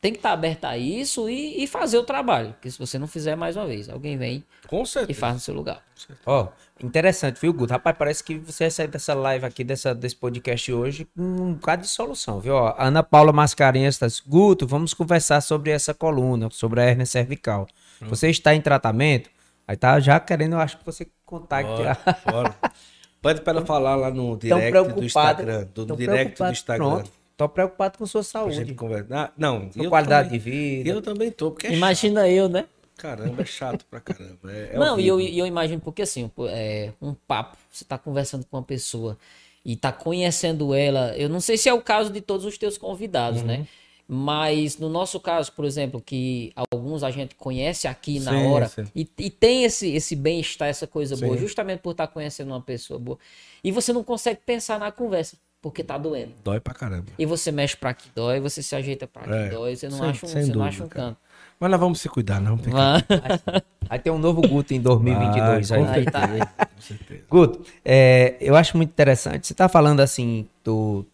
Tem 0.07 0.13
que 0.13 0.21
estar 0.21 0.31
aberta 0.31 0.69
a 0.69 0.79
isso 0.79 1.29
e, 1.29 1.65
e 1.65 1.67
fazer 1.67 1.99
o 1.99 2.05
trabalho. 2.05 2.53
Porque 2.53 2.71
se 2.71 2.79
você 2.79 2.97
não 2.97 3.09
fizer 3.09 3.35
mais 3.35 3.57
uma 3.57 3.67
vez, 3.67 3.89
alguém 3.89 4.17
vem 4.17 4.45
Com 4.69 4.85
e 5.09 5.13
faz 5.13 5.35
no 5.35 5.41
seu 5.41 5.53
lugar. 5.53 5.83
Ó, 6.25 6.47
interessante, 6.81 7.41
viu, 7.41 7.53
Guto? 7.53 7.73
Rapaz, 7.73 7.97
parece 7.99 8.23
que 8.23 8.39
você 8.39 8.63
recebe 8.63 8.93
dessa 8.93 9.15
live 9.15 9.45
aqui, 9.45 9.65
dessa, 9.65 9.93
desse 9.93 10.15
podcast 10.15 10.73
hoje, 10.73 11.07
com 11.07 11.23
um 11.23 11.55
bocado 11.55 11.83
de 11.83 11.89
solução, 11.89 12.39
viu? 12.39 12.55
Ó, 12.55 12.73
Ana 12.79 13.03
Paula 13.03 13.33
Mascarenhas 13.33 13.97
está 13.97 14.07
assim, 14.07 14.23
Guto, 14.29 14.65
vamos 14.65 14.95
conversar 14.95 15.41
sobre 15.41 15.73
essa 15.73 15.93
coluna, 15.93 16.51
sobre 16.53 16.81
a 16.81 16.85
hernia 16.85 17.05
cervical. 17.05 17.67
Hum. 18.01 18.07
Você 18.07 18.31
está 18.31 18.55
em 18.55 18.61
tratamento? 18.61 19.29
Aí 19.67 19.77
tá 19.77 19.99
já 19.99 20.21
querendo, 20.21 20.53
eu 20.53 20.61
acho 20.61 20.79
que 20.79 20.87
você 20.87 21.09
contacte. 21.25 21.83
Bora, 21.83 21.99
bora. 22.31 22.55
Pede 23.21 23.41
pra 23.41 23.55
ela 23.55 23.67
falar 23.67 23.97
lá 23.97 24.09
no 24.13 24.37
direct 24.37 24.93
do. 24.95 25.05
Instagram. 25.05 25.67
Do 25.75 25.97
direct 25.97 26.41
do. 26.41 26.49
Instagram. 26.53 26.91
Pronto, 26.91 27.11
tô 27.37 27.49
preocupado 27.49 27.99
com 27.99 28.07
sua 28.07 28.23
saúde, 28.23 28.75
conversar. 28.75 29.27
Ah, 29.29 29.33
não, 29.37 29.71
sua 29.73 29.89
qualidade 29.89 30.29
também, 30.29 30.41
de 30.41 30.51
vida. 30.51 30.91
Eu 30.91 31.03
também 31.03 31.31
tô, 31.31 31.51
porque 31.51 31.67
é 31.67 31.73
Imagina 31.73 32.29
eu, 32.29 32.49
né? 32.49 32.61
chato. 32.63 32.71
Caramba, 32.97 33.43
é 33.43 33.45
chato 33.45 33.85
pra 33.91 34.01
caramba. 34.01 34.51
É, 34.51 34.75
é 34.75 34.79
não, 34.79 34.99
e 34.99 35.07
eu, 35.07 35.21
e 35.21 35.39
eu 35.39 35.47
imagino, 35.47 35.81
porque 35.81 36.03
assim, 36.03 36.31
é, 36.49 36.93
um 37.01 37.13
papo, 37.13 37.57
você 37.71 37.85
tá 37.85 37.99
conversando 37.99 38.45
com 38.47 38.57
uma 38.57 38.63
pessoa 38.63 39.19
e 39.65 39.77
tá 39.77 39.93
conhecendo 39.93 40.73
ela, 40.75 41.15
eu 41.17 41.29
não 41.29 41.41
sei 41.41 41.59
se 41.59 41.69
é 41.69 41.75
o 41.75 41.83
caso 41.83 42.11
de 42.11 42.21
todos 42.21 42.47
os 42.47 42.57
teus 42.57 42.79
convidados, 42.79 43.43
Uhum. 43.43 43.49
né? 43.49 43.67
Mas 44.09 44.79
no 44.79 44.89
nosso 44.89 45.19
caso, 45.19 45.51
por 45.53 45.65
exemplo, 45.65 46.01
que 46.01 46.53
alguns 46.55 47.03
a 47.03 47.11
gente 47.11 47.35
conhece 47.35 47.89
aqui 47.89 48.21
na 48.21 48.39
Sim, 48.39 48.47
hora 48.47 48.69
sim. 48.69 48.85
E, 48.95 49.09
e 49.19 49.29
tem 49.31 49.65
esse, 49.65 49.91
esse 49.93 50.15
bem-estar, 50.15 50.69
essa 50.69 50.87
coisa 50.87 51.17
boa, 51.17 51.37
Sim. 51.37 51.43
justamente 51.43 51.81
por 51.81 51.91
estar 51.91 52.07
conhecendo 52.07 52.49
uma 52.53 52.61
pessoa 52.61 53.01
boa. 53.01 53.19
E 53.65 53.73
você 53.73 53.93
não 53.93 54.05
consegue 54.05 54.41
pensar 54.47 54.79
na 54.79 54.93
conversa, 54.93 55.37
porque 55.63 55.83
tá 55.83 55.99
doendo. 55.99 56.33
Dói 56.45 56.61
pra 56.61 56.73
caramba. 56.75 57.07
E 57.19 57.27
você 57.27 57.51
mexe 57.51 57.77
pra 57.77 57.93
que 57.95 58.09
dói, 58.15 58.39
você 58.41 58.63
se 58.63 58.75
ajeita 58.77 59.07
pra 59.07 59.23
que 59.25 59.33
É, 59.33 59.49
dói, 59.49 59.75
você 59.77 59.89
não 59.89 59.99
sem- 59.99 60.09
acha 60.11 60.27
um, 60.27 60.29
você 60.29 60.41
não 60.41 60.47
dúvida, 60.47 60.65
acha 60.65 60.85
um 60.85 60.89
cara. 60.89 61.07
canto. 61.09 61.19
Mas 61.59 61.71
nós 61.71 61.81
vamos 61.81 62.01
se 62.01 62.09
cuidar, 62.09 62.41
não. 62.41 62.57
Tem 62.59 62.67
que... 62.67 62.79
Vai. 62.79 63.03
Aí 63.89 63.99
tem 63.99 64.13
um 64.13 64.19
novo 64.19 64.43
Guto 64.43 64.75
em 64.75 64.81
2022 64.81 65.69
Vai, 65.69 65.79
aí. 65.79 65.85
com 65.87 65.91
Aí 65.93 66.05
tá. 66.05 66.21
certeza, 66.27 66.47
com 66.75 66.81
certeza. 66.83 67.23
Guto, 67.31 67.65
é, 67.85 68.37
eu 68.41 68.57
acho 68.57 68.77
muito 68.77 68.91
interessante. 68.91 69.47
Você 69.47 69.55
tá 69.55 69.69
falando 69.69 70.01
assim 70.01 70.49
do 70.65 71.07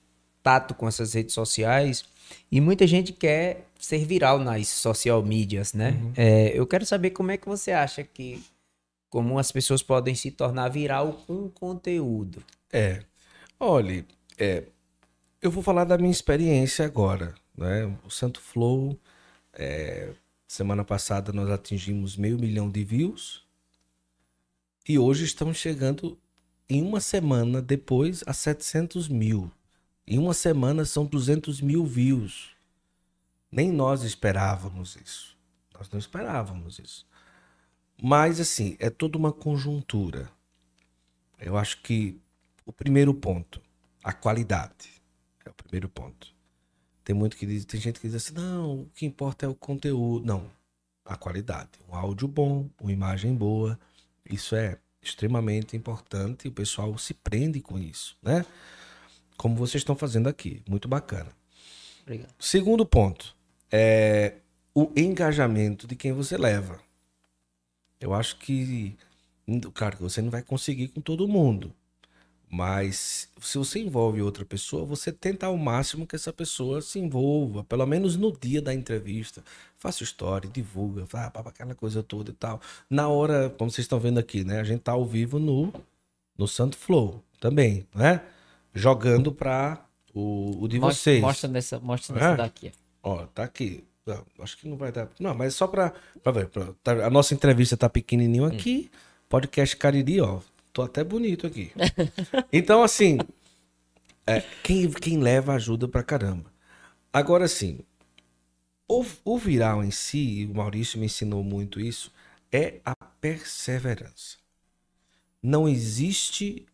tato 0.43 0.75
com 0.75 0.89
essas 0.89 1.13
redes 1.13 1.35
sociais 1.35 2.05
e 2.51 2.61
muita 2.61 2.87
gente 2.87 3.13
quer 3.13 3.67
ser 3.79 4.05
viral 4.07 4.39
nas 4.39 4.69
social 4.69 5.23
medias, 5.23 5.75
né? 5.75 5.91
Uhum. 5.91 6.13
É, 6.17 6.59
eu 6.59 6.67
quero 6.67 6.85
saber 6.87 7.11
como 7.11 7.31
é 7.31 7.37
que 7.37 7.47
você 7.47 7.73
acha 7.73 8.03
que 8.03 8.43
como 9.11 9.39
as 9.39 9.53
pessoas 9.53 9.83
podem 9.83 10.15
se 10.15 10.31
tornar 10.31 10.69
viral 10.71 11.13
com 11.27 11.51
conteúdo. 11.51 12.43
É. 12.73 13.01
Olha, 13.61 14.05
é, 14.43 14.67
eu 15.41 15.53
vou 15.53 15.63
falar 15.63 15.85
da 15.85 15.97
minha 15.97 16.11
experiência 16.11 16.85
agora. 16.85 17.33
Né? 17.57 17.87
O 18.05 18.11
Santo 18.11 18.41
Flow, 18.41 18.99
é, 19.53 20.13
semana 20.49 20.85
passada 20.85 21.33
nós 21.33 21.49
atingimos 21.49 22.17
meio 22.17 22.37
milhão 22.37 22.69
de 22.69 22.83
views. 22.83 23.47
E 24.89 24.99
hoje 24.99 25.25
estamos 25.25 25.59
chegando, 25.59 26.19
em 26.69 26.83
uma 26.83 27.01
semana 27.01 27.63
depois, 27.63 28.25
a 28.27 28.33
700 28.33 29.09
mil. 29.09 29.49
Em 30.05 30.19
uma 30.19 30.35
semana 30.35 30.85
são 30.85 31.07
200 31.07 31.61
mil 31.61 31.87
views. 31.87 32.51
Nem 33.51 33.71
nós 33.71 34.03
esperávamos 34.03 34.97
isso. 34.97 35.37
Nós 35.73 35.89
não 35.89 36.01
esperávamos 36.01 36.81
isso. 36.81 37.07
Mas, 38.03 38.41
assim, 38.41 38.77
é 38.81 38.91
toda 38.91 39.17
uma 39.17 39.33
conjuntura. 39.33 40.29
Eu 41.39 41.57
acho 41.57 41.81
que 41.83 42.21
o 42.67 42.73
primeiro 42.73 43.15
ponto, 43.15 43.63
a 44.03 44.13
qualidade. 44.13 44.91
É 45.45 45.51
o 45.51 45.55
primeiro 45.55 45.89
ponto. 45.89 46.35
Tem 47.05 47.15
muito 47.15 47.37
que 47.37 47.47
diz, 47.47 47.65
tem 47.65 47.81
gente 47.81 48.01
que 48.01 48.07
diz 48.07 48.17
assim, 48.17 48.35
não, 48.35 48.83
o 48.83 48.91
que 48.95 49.05
importa 49.05 49.47
é 49.47 49.49
o 49.49 49.55
conteúdo. 49.55 50.25
Não, 50.25 50.51
a 51.05 51.17
qualidade. 51.17 51.71
Um 51.89 51.95
áudio 51.95 52.29
bom, 52.29 52.69
uma 52.81 52.93
imagem 52.93 53.35
boa. 53.35 53.79
Isso 54.29 54.55
é 54.55 54.79
extremamente 55.03 55.77
importante 55.77 56.45
e 56.45 56.49
o 56.49 56.53
pessoal 56.53 56.97
se 56.97 57.13
prende 57.13 57.61
com 57.61 57.79
isso, 57.79 58.17
né? 58.23 58.47
Como 59.37 59.57
vocês 59.57 59.81
estão 59.81 59.97
fazendo 59.97 60.29
aqui. 60.29 60.63
Muito 60.69 60.87
bacana. 60.87 61.31
Obrigado. 62.03 62.33
Segundo 62.39 62.87
ponto 62.87 63.37
é 63.71 64.37
o 64.75 64.91
engajamento 64.97 65.87
de 65.87 65.97
quem 65.97 66.13
você 66.13 66.37
leva. 66.37 66.81
Eu 68.01 68.15
acho 68.15 68.37
que, 68.39 68.97
claro, 69.75 69.97
que 69.97 70.03
você 70.03 70.23
não 70.23 70.31
vai 70.31 70.43
conseguir 70.43 70.89
com 70.89 71.01
todo 71.01 71.29
mundo, 71.29 71.75
Mas 72.55 73.31
se 73.41 73.57
você 73.57 73.79
envolve 73.79 74.21
outra 74.21 74.45
pessoa, 74.45 74.85
você 74.85 75.11
tenta 75.11 75.47
ao 75.47 75.57
máximo 75.57 76.07
que 76.07 76.15
essa 76.15 76.31
pessoa 76.35 76.83
se 76.83 76.99
envolva, 76.99 77.65
pelo 77.65 77.87
menos 77.87 78.15
no 78.15 78.31
dia 78.31 78.61
da 78.61 78.75
entrevista. 78.75 79.43
Faça 79.79 80.03
história, 80.03 80.51
divulga, 80.51 81.07
ah, 81.15 81.33
aquela 81.47 81.75
coisa 81.75 82.03
toda 82.03 82.31
e 82.31 82.35
tal. 82.35 82.61
Na 82.91 83.09
hora, 83.09 83.49
como 83.57 83.71
vocês 83.71 83.87
estão 83.87 83.99
vendo 83.99 84.19
aqui, 84.19 84.45
né? 84.45 84.61
A 84.61 84.65
gente 84.65 84.81
tá 84.83 84.93
ao 84.93 85.07
vivo 85.07 85.39
no, 85.39 85.73
no 86.37 86.47
Santo 86.47 86.77
Flow 86.77 87.25
também, 87.41 87.87
né? 87.95 88.21
Jogando 88.75 89.33
para 89.33 89.83
o, 90.15 90.63
o 90.63 90.69
de 90.69 90.79
Mostra, 90.79 91.03
vocês. 91.03 91.21
mostra 91.23 91.49
nessa, 91.49 91.81
mostra 91.81 92.15
nessa 92.15 92.29
É? 92.33 92.37
daqui. 92.37 92.71
Ó, 93.03 93.25
tá 93.35 93.45
aqui. 93.45 93.83
Não, 94.05 94.23
acho 94.41 94.59
que 94.59 94.69
não 94.69 94.77
vai 94.77 94.93
dar. 94.93 95.09
Não, 95.19 95.35
mas 95.35 95.55
só 95.55 95.67
pra, 95.67 95.95
pra 96.23 96.31
ver. 96.33 96.49
pra- 96.49 96.69
tá- 96.83 97.07
a 97.07 97.09
nossa 97.09 97.33
entrevista 97.33 97.79
tá 97.79 97.89
pequenininho 97.89 98.45
aqui. 98.45 98.91
Podcast 99.27 99.75
Cariri, 99.79 100.21
ó. 100.21 100.41
Tô 100.73 100.83
até 100.83 101.05
bonito 101.05 101.47
aqui. 101.47 101.73
então, 102.53 102.83
assim. 102.83 103.19
é, 104.27 104.41
quem, 104.63 104.91
quem 104.91 105.19
leva 105.19 105.55
ajuda 105.55 105.89
pra 105.89 106.03
caramba. 106.03 106.53
Agora, 107.13 107.45
assim. 107.45 107.81
O, 108.89 109.05
o 109.25 109.39
viral 109.39 109.83
em 109.83 109.91
si, 109.91 110.19
e 110.19 110.47
o 110.47 110.55
Maurício 110.55 110.99
me 110.99 111.07
ensinou 111.07 111.43
muito 111.43 111.81
isso, 111.81 112.13
é 112.51 112.81
a 112.85 112.95
perseverança. 112.95 114.37
Não 115.43 115.69
existe 115.69 116.67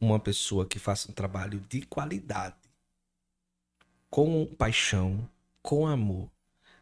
uma 0.00 0.20
pessoa 0.20 0.66
que 0.66 0.78
faça 0.78 1.10
um 1.10 1.14
trabalho 1.14 1.60
de 1.68 1.82
qualidade, 1.82 2.56
com 4.10 4.46
paixão, 4.46 5.28
com 5.62 5.86
amor, 5.86 6.30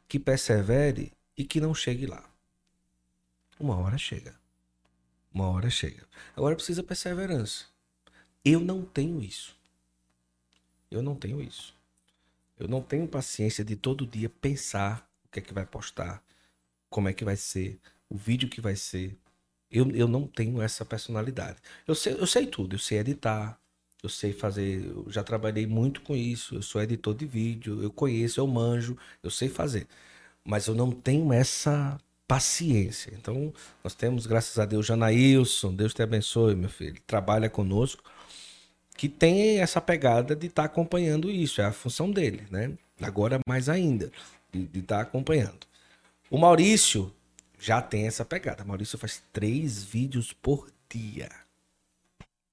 que 0.09 0.18
persevere 0.18 1.12
e 1.36 1.44
que 1.44 1.60
não 1.60 1.74
chegue 1.74 2.06
lá. 2.06 2.28
Uma 3.59 3.76
hora 3.76 3.97
chega. 3.97 4.43
Uma 5.35 5.48
hora 5.48 5.69
chega. 5.69 6.06
Agora 6.36 6.55
precisa 6.55 6.81
perseverança. 6.81 7.65
Eu 8.44 8.61
não 8.61 8.85
tenho 8.85 9.20
isso. 9.20 9.56
Eu 10.89 11.02
não 11.02 11.16
tenho 11.16 11.43
isso. 11.43 11.74
Eu 12.56 12.69
não 12.69 12.81
tenho 12.81 13.09
paciência 13.09 13.65
de 13.65 13.74
todo 13.74 14.06
dia 14.06 14.31
pensar 14.31 15.11
o 15.24 15.28
que 15.28 15.40
é 15.40 15.43
que 15.43 15.52
vai 15.52 15.66
postar, 15.66 16.23
como 16.89 17.09
é 17.09 17.12
que 17.12 17.24
vai 17.24 17.36
ser, 17.36 17.81
o 18.09 18.16
vídeo 18.16 18.48
que 18.48 18.61
vai 18.61 18.77
ser. 18.77 19.16
Eu, 19.69 19.90
eu 19.90 20.06
não 20.06 20.24
tenho 20.28 20.62
essa 20.62 20.85
personalidade. 20.85 21.59
Eu 21.85 21.97
sei, 21.97 22.12
eu 22.15 22.27
sei 22.28 22.47
tudo, 22.47 22.77
eu 22.77 22.78
sei 22.78 22.98
editar, 22.98 23.59
eu 24.05 24.09
sei 24.09 24.32
fazer, 24.32 24.85
eu 24.85 25.06
já 25.11 25.24
trabalhei 25.24 25.66
muito 25.66 26.01
com 26.02 26.15
isso, 26.15 26.55
eu 26.55 26.62
sou 26.62 26.81
editor 26.81 27.15
de 27.15 27.27
vídeo, 27.27 27.82
eu 27.82 27.90
conheço, 27.90 28.39
eu 28.39 28.47
manjo, 28.47 28.97
eu 29.20 29.31
sei 29.31 29.48
fazer. 29.48 29.89
Mas 30.44 30.69
eu 30.69 30.74
não 30.77 30.93
tenho 30.93 31.32
essa 31.32 32.01
paciência. 32.26 33.12
Então, 33.14 33.52
nós 33.82 33.94
temos, 33.94 34.26
graças 34.26 34.59
a 34.59 34.64
Deus, 34.64 34.86
Janaílson, 34.86 35.74
Deus 35.74 35.94
te 35.94 36.02
abençoe, 36.02 36.55
meu 36.55 36.70
filho, 36.70 37.01
trabalha 37.06 37.51
conosco, 37.51 38.02
que 38.96 39.09
tem 39.09 39.60
essa 39.60 39.80
pegada 39.80 40.34
de 40.34 40.46
estar 40.46 40.64
acompanhando 40.64 41.30
isso, 41.30 41.60
é 41.60 41.64
a 41.64 41.72
função 41.72 42.10
dele, 42.10 42.46
né? 42.51 42.72
Agora 43.01 43.38
mais 43.46 43.68
ainda, 43.68 44.10
de 44.52 44.78
estar 44.78 45.01
acompanhando. 45.01 45.66
O 46.30 46.38
Maurício 46.38 47.12
já 47.59 47.82
tem 47.82 48.06
essa 48.06 48.24
pegada. 48.24 48.62
O 48.62 48.68
Maurício 48.68 48.98
faz 48.98 49.22
três 49.32 49.82
vídeos 49.82 50.32
por 50.32 50.70
dia. 50.88 51.30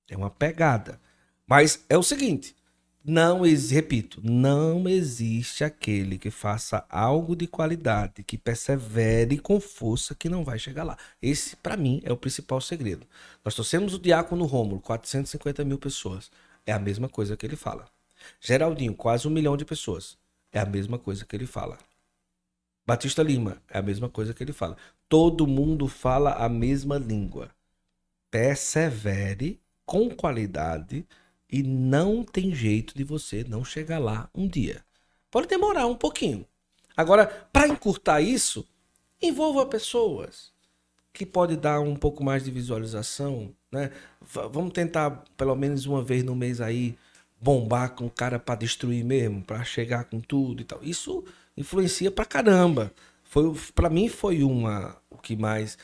É 0.10 0.18
uma 0.18 0.30
pegada. 0.30 1.00
Mas 1.46 1.84
é 1.90 1.98
o 1.98 2.04
seguinte: 2.04 2.56
não 3.04 3.42
repito, 3.42 4.22
não 4.24 4.88
existe 4.88 5.64
aquele 5.64 6.20
que 6.20 6.30
faça 6.30 6.86
algo 6.88 7.36
de 7.36 7.48
qualidade, 7.48 8.24
que 8.24 8.38
persevere 8.38 9.40
com 9.40 9.60
força, 9.60 10.14
que 10.14 10.30
não 10.30 10.44
vai 10.44 10.60
chegar 10.60 10.84
lá. 10.84 10.96
Esse, 11.20 11.56
pra 11.56 11.76
mim, 11.76 12.00
é 12.04 12.14
o 12.14 12.18
principal 12.18 12.62
segredo. 12.62 13.08
Nós 13.44 13.56
trouxemos 13.56 13.96
o 13.96 14.00
Diácono 14.00 14.46
Rômulo, 14.46 14.80
450 14.82 15.66
mil 15.66 15.80
pessoas. 15.80 16.30
É 16.64 16.72
a 16.72 16.80
mesma 16.80 17.10
coisa 17.10 17.36
que 17.36 17.44
ele 17.44 17.56
fala. 17.56 17.88
Geraldinho, 18.40 18.94
quase 18.94 19.28
um 19.28 19.32
milhão 19.32 19.58
de 19.58 19.66
pessoas. 19.66 20.16
É 20.52 20.60
a 20.60 20.66
mesma 20.66 21.00
coisa 21.00 21.26
que 21.26 21.36
ele 21.36 21.48
fala. 21.48 21.80
Batista 22.86 23.24
Lima, 23.24 23.62
é 23.70 23.80
a 23.80 23.82
mesma 23.82 24.10
coisa 24.10 24.32
que 24.32 24.44
ele 24.44 24.54
fala. 24.54 24.78
Todo 25.10 25.48
mundo 25.48 25.88
fala 25.88 26.34
a 26.34 26.48
mesma 26.48 27.00
língua. 27.00 27.50
Persevere 28.30 29.60
com 29.86 30.10
qualidade 30.10 31.06
e 31.52 31.62
não 31.62 32.24
tem 32.24 32.56
jeito 32.56 32.96
de 32.96 33.04
você 33.04 33.44
não 33.44 33.66
chegar 33.66 34.00
lá 34.00 34.30
um 34.34 34.48
dia. 34.48 34.84
Pode 35.30 35.48
demorar 35.48 35.86
um 35.88 35.96
pouquinho. 35.96 36.46
Agora, 36.96 37.26
para 37.52 37.68
encurtar 37.68 38.22
isso, 38.22 38.66
envolva 39.22 39.66
pessoas 39.66 40.52
que 41.14 41.26
pode 41.26 41.58
dar 41.58 41.82
um 41.82 41.96
pouco 41.96 42.24
mais 42.24 42.44
de 42.44 42.52
visualização, 42.52 43.54
né? 43.72 43.92
Vamos 44.22 44.72
tentar 44.72 45.24
pelo 45.36 45.56
menos 45.56 45.86
uma 45.86 46.02
vez 46.02 46.24
no 46.24 46.36
mês 46.36 46.62
aí 46.62 46.98
bombar 47.40 47.96
com 47.96 48.06
o 48.06 48.10
cara 48.10 48.40
para 48.40 48.56
destruir 48.56 49.04
mesmo, 49.04 49.44
para 49.44 49.64
chegar 49.64 50.06
com 50.06 50.22
tudo 50.22 50.62
e 50.62 50.66
tal. 50.66 50.80
Isso 50.82 51.24
influencia 51.58 52.12
pra 52.12 52.24
caramba. 52.24 52.94
Foi 53.24 53.54
para 53.76 53.90
mim 53.90 54.08
foi 54.08 54.44
uma 54.44 54.96
o 55.10 55.18
que 55.18 55.36
mais. 55.36 55.78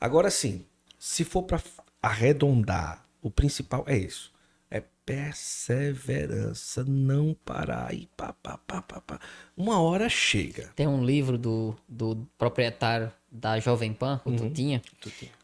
Agora 0.00 0.30
sim, 0.30 0.66
se 0.98 1.24
for 1.24 1.44
para 1.44 1.62
arredondar, 2.02 3.06
o 3.22 3.30
principal 3.30 3.84
é 3.86 3.96
isso. 3.96 4.33
Perseverança, 5.06 6.82
não 6.84 7.36
parar 7.44 7.94
e 7.94 8.08
pá, 8.16 8.32
pá, 8.32 8.58
pá, 8.58 8.80
pá, 8.80 9.00
pá. 9.00 9.20
Uma 9.56 9.80
hora 9.80 10.08
chega. 10.08 10.70
Tem 10.74 10.86
um 10.86 11.04
livro 11.04 11.36
do, 11.36 11.76
do 11.88 12.26
proprietário 12.38 13.12
da 13.30 13.58
Jovem 13.60 13.92
Pan, 13.92 14.20
o 14.24 14.32
Tutinha, 14.32 14.80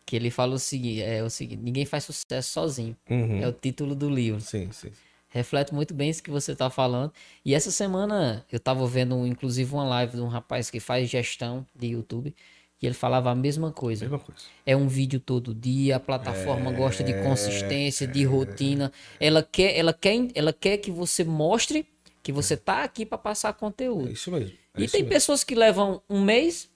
que 0.07 0.17
ele 0.17 0.31
fala 0.31 0.55
o 0.55 0.59
seguinte, 0.59 1.03
é 1.03 1.23
o 1.23 1.29
seguinte, 1.29 1.63
ninguém 1.63 1.85
faz 1.85 2.05
sucesso 2.05 2.53
sozinho. 2.53 2.97
Uhum. 3.09 3.43
É 3.43 3.49
o 3.49 3.53
título 3.53 3.95
do 3.95 4.09
livro. 4.09 4.41
Sim, 4.41 4.71
sim. 4.73 4.91
Reflete 5.29 5.73
muito 5.73 5.95
bem 5.95 6.11
isso 6.11 6.23
que 6.23 6.31
você 6.31 6.57
tá 6.57 6.69
falando. 6.69 7.13
E 7.45 7.55
essa 7.55 7.71
semana 7.71 8.45
eu 8.51 8.59
tava 8.59 8.85
vendo, 8.87 9.27
inclusive, 9.27 9.73
uma 9.73 9.85
live 9.85 10.17
de 10.17 10.21
um 10.21 10.27
rapaz 10.27 10.71
que 10.71 10.81
faz 10.81 11.09
gestão 11.09 11.65
de 11.75 11.89
YouTube. 11.89 12.35
E 12.81 12.87
ele 12.87 12.95
falava 12.95 13.31
a 13.31 13.35
mesma 13.35 13.71
coisa. 13.71 14.05
Mesma 14.07 14.19
coisa. 14.19 14.41
É 14.65 14.75
um 14.75 14.89
vídeo 14.89 15.21
todo 15.21 15.55
dia, 15.55 15.97
a 15.97 16.01
plataforma 16.01 16.73
gosta 16.73 17.05
de 17.05 17.13
consistência, 17.23 18.07
de 18.07 18.25
rotina. 18.25 18.91
Ela 19.19 19.43
quer, 19.43 19.77
ela 19.77 19.93
quer, 19.93 20.29
ela 20.35 20.53
quer 20.53 20.79
que 20.79 20.91
você 20.91 21.23
mostre 21.23 21.87
que 22.23 22.33
você 22.33 22.57
tá 22.57 22.83
aqui 22.83 23.05
para 23.05 23.19
passar 23.19 23.51
É 23.51 23.53
conteúdo. 23.53 24.11
isso 24.11 24.31
mesmo. 24.31 24.53
É 24.75 24.81
e 24.81 24.85
isso 24.85 24.93
tem 24.93 25.03
mesmo. 25.03 25.13
pessoas 25.15 25.45
que 25.45 25.55
levam 25.55 26.01
um 26.09 26.23
mês, 26.23 26.71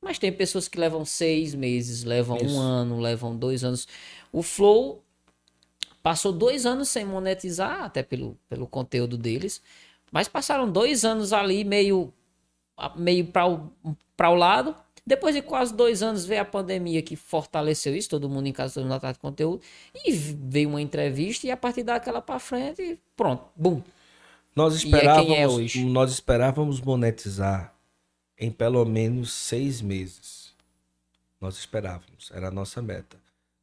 mas 0.00 0.18
tem 0.18 0.32
pessoas 0.32 0.68
que 0.68 0.78
levam 0.78 1.04
seis 1.04 1.54
meses, 1.54 2.04
levam 2.04 2.36
Isso. 2.36 2.46
um 2.54 2.60
ano, 2.60 3.00
levam 3.00 3.36
dois 3.36 3.64
anos. 3.64 3.88
O 4.32 4.42
Flow 4.42 5.02
passou 6.02 6.32
dois 6.32 6.66
anos 6.66 6.88
sem 6.88 7.04
monetizar, 7.04 7.82
até 7.82 8.02
pelo, 8.02 8.38
pelo 8.48 8.66
conteúdo 8.66 9.16
deles, 9.16 9.62
mas 10.12 10.28
passaram 10.28 10.70
dois 10.70 11.04
anos 11.04 11.32
ali 11.32 11.64
meio, 11.64 12.12
meio 12.96 13.26
para 13.26 13.46
o, 13.46 13.70
pra 14.16 14.30
o 14.30 14.34
lado. 14.34 14.74
Depois 15.06 15.34
de 15.34 15.42
quase 15.42 15.74
dois 15.74 16.02
anos 16.02 16.24
veio 16.24 16.40
a 16.40 16.44
pandemia 16.44 17.02
que 17.02 17.14
fortaleceu 17.14 17.94
isso, 17.94 18.08
todo 18.08 18.28
mundo 18.28 18.46
em 18.46 18.52
casa, 18.52 18.74
todo 18.74 18.84
mundo 18.84 18.94
atrás 18.94 19.14
de 19.16 19.20
conteúdo, 19.20 19.60
e 19.94 20.12
veio 20.12 20.70
uma 20.70 20.80
entrevista 20.80 21.46
e 21.46 21.50
a 21.50 21.56
partir 21.56 21.82
daquela 21.82 22.22
para 22.22 22.38
frente, 22.38 22.98
pronto, 23.14 23.44
bum. 23.54 23.82
Nós 24.56 24.76
é 24.76 24.80
quem 24.80 24.90
esperávamos, 24.90 25.36
é 25.36 25.48
hoje. 25.48 25.84
nós 25.84 26.10
esperávamos 26.10 26.80
monetizar 26.80 27.74
em 28.38 28.50
pelo 28.50 28.84
menos 28.84 29.32
seis 29.32 29.82
meses. 29.82 30.54
Nós 31.40 31.58
esperávamos, 31.58 32.30
era 32.32 32.48
a 32.48 32.50
nossa 32.50 32.80
meta. 32.80 33.18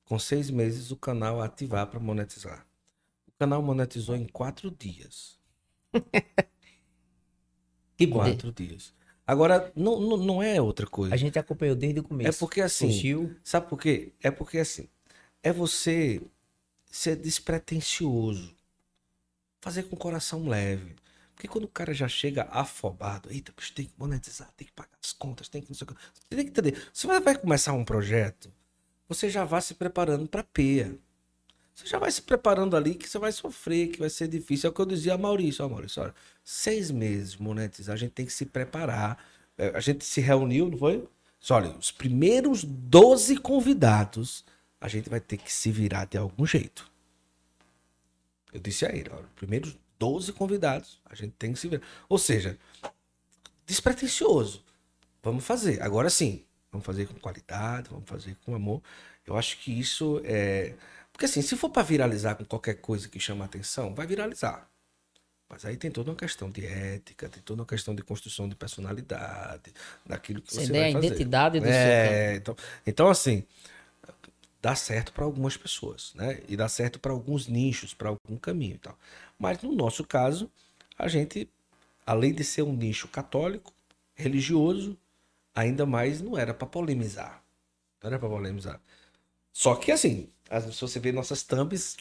Com 0.06 0.20
seis 0.20 0.52
meses 0.52 0.92
o 0.92 0.96
canal 0.96 1.42
ativar 1.42 1.88
para 1.88 2.00
monetizar. 2.00 2.66
O 3.28 3.32
canal 3.40 3.62
monetizou 3.64 4.16
em 4.16 4.28
quatro 4.28 4.70
dias. 4.70 5.40
Que. 7.98 8.08
Quatro 8.08 8.52
dias. 8.52 8.96
Agora, 9.26 9.72
não, 9.76 9.99
não, 9.99 10.18
não 10.18 10.43
é 10.43 10.61
outra 10.61 10.88
coisa. 10.88 11.14
A 11.14 11.18
gente 11.18 11.38
acompanhou 11.38 11.76
desde 11.76 11.99
o 11.99 12.03
começo. 12.03 12.30
É 12.30 12.39
porque 12.39 12.61
assim, 12.61 12.88
Curtiu. 12.88 13.35
Sabe 13.43 13.68
por 13.68 13.80
quê? 13.80 14.11
É 14.22 14.31
porque 14.31 14.57
assim, 14.57 14.88
é 15.43 15.53
você 15.53 16.22
ser 16.89 17.15
despretensioso. 17.15 18.53
Fazer 19.61 19.84
com 19.84 19.95
o 19.95 19.99
coração 19.99 20.48
leve. 20.48 20.95
Porque 21.41 21.48
quando 21.48 21.64
o 21.64 21.69
cara 21.69 21.93
já 21.93 22.07
chega 22.07 22.48
afobado, 22.52 23.31
eita, 23.31 23.52
bicho, 23.56 23.73
tem 23.73 23.85
que 23.85 23.93
monetizar, 23.98 24.52
tem 24.56 24.68
que 24.68 24.73
pagar 24.73 24.91
as 25.03 25.11
contas, 25.11 25.48
tem 25.48 25.61
que 25.61 25.69
não 25.69 25.76
sei 25.76 25.85
o 25.85 25.88
que. 25.88 25.93
Você 25.93 26.22
tem 26.30 26.45
que 26.45 26.52
entender. 26.52 26.88
Você 26.93 27.07
vai, 27.07 27.35
começar 27.35 27.73
um 27.73 27.84
projeto, 27.84 28.52
você 29.07 29.30
já 29.30 29.43
vai 29.43 29.61
se 29.61 29.73
preparando 29.73 30.27
pra 30.27 30.43
peia. 30.43 30.95
Você 31.73 31.88
já 31.88 31.98
vai 31.98 32.11
se 32.11 32.22
preparando 32.22 32.76
ali 32.76 32.95
que 32.95 33.07
você 33.07 33.18
vai 33.18 33.31
sofrer, 33.31 33.89
que 33.89 33.99
vai 33.99 34.10
ser 34.10 34.27
difícil. 34.27 34.68
É 34.68 34.72
o 34.72 34.73
que 34.73 34.81
eu 34.81 34.85
dizia 34.85 35.14
a 35.14 35.18
Maurício. 35.18 35.65
Ó, 35.65 35.69
Maurício, 35.69 36.02
olha, 36.02 36.14
seis 36.43 36.91
meses 36.91 37.38
monetizar, 37.38 37.93
a 37.93 37.98
gente 37.98 38.11
tem 38.11 38.26
que 38.26 38.34
se 38.34 38.45
preparar. 38.45 39.23
É, 39.57 39.69
A 39.76 39.80
gente 39.80 40.06
se 40.06 40.22
reuniu, 40.22 40.69
não 40.69 40.77
foi? 40.77 41.07
Olha, 41.49 41.69
os 41.77 41.91
primeiros 41.91 42.64
12 42.64 43.38
convidados, 43.38 44.45
a 44.80 44.88
gente 44.88 45.10
vai 45.10 45.19
ter 45.19 45.38
que 45.38 45.52
se 45.52 45.72
virar 45.72 46.06
de 46.06 46.18
algum 46.18 46.45
jeito. 46.45 46.89
Eu 48.53 48.60
disse 48.60 48.85
a 48.85 48.89
ele, 48.89 49.10
os 49.10 49.31
primeiros 49.35 49.77
12 49.98 50.34
convidados, 50.34 50.99
a 51.06 51.15
gente 51.15 51.34
tem 51.38 51.53
que 51.53 51.60
se 51.60 51.68
virar. 51.68 51.84
Ou 52.10 52.18
seja, 52.18 52.57
despretensioso. 53.65 54.64
Vamos 55.23 55.43
fazer. 55.43 55.81
Agora 55.81 56.10
sim, 56.10 56.43
vamos 56.72 56.85
fazer 56.85 57.07
com 57.07 57.14
qualidade, 57.15 57.89
vamos 57.89 58.07
fazer 58.10 58.35
com 58.43 58.56
amor. 58.56 58.81
Eu 59.26 59.38
acho 59.38 59.57
que 59.60 59.72
isso 59.72 60.22
é. 60.23 60.76
Porque 61.22 61.30
assim, 61.30 61.43
se 61.43 61.56
for 61.56 61.69
para 61.69 61.84
viralizar 61.84 62.34
com 62.34 62.43
qualquer 62.43 62.81
coisa 62.81 63.07
que 63.07 63.19
chama 63.19 63.45
atenção, 63.45 63.93
vai 63.93 64.07
viralizar. 64.07 64.68
Mas 65.48 65.64
aí 65.64 65.77
tem 65.77 65.91
toda 65.91 66.10
uma 66.10 66.18
questão 66.18 66.49
de 66.49 66.65
ética, 66.65 67.30
tem 67.30 67.43
toda 67.43 67.61
uma 67.61 67.68
questão 67.68 67.93
de 67.93 68.02
construção 68.02 68.49
de 68.49 68.56
personalidade, 68.56 69.72
daquilo 70.03 70.41
que 70.41 70.52
Você 70.52 70.65
você 70.65 70.72
vai 70.72 70.89
a 70.89 70.93
fazer. 70.93 71.06
identidade 71.06 71.60
do 71.60 71.65
seu 71.68 71.73
é, 71.73 72.35
então, 72.38 72.56
então, 72.88 73.07
assim, 73.07 73.43
dá 74.60 74.73
certo 74.73 75.14
para 75.14 75.23
algumas 75.23 75.56
pessoas, 75.56 76.11
né? 76.15 76.41
E 76.49 76.57
dá 76.57 76.68
certo 76.68 76.99
para 76.99 77.11
alguns 77.11 77.48
nichos, 77.48 77.93
para 77.93 78.10
algum 78.10 78.35
caminho 78.35 78.73
e 78.73 78.80
tal. 78.80 78.98
Mas 79.38 79.61
no 79.61 79.72
nosso 79.73 80.03
caso, 80.03 80.49
a 80.98 81.07
gente, 81.07 81.48
além 82.03 82.34
de 82.34 82.43
ser 82.43 82.64
um 82.64 82.73
nicho 82.73 83.07
católico, 83.07 83.72
religioso, 84.15 84.98
ainda 85.53 85.85
mais 85.85 86.19
não 86.19 86.35
era 86.35 86.52
para 86.52 86.65
polemizar. 86.68 87.43
Não 88.02 88.07
era 88.07 88.18
para 88.18 88.27
polemizar. 88.27 88.81
Só 89.53 89.76
que 89.76 89.91
assim, 89.91 90.27
as- 90.52 90.76
se 90.76 90.82
você 90.82 90.99
vê 90.99 91.11
nossas 91.14 91.44
thumbs, 91.44 91.98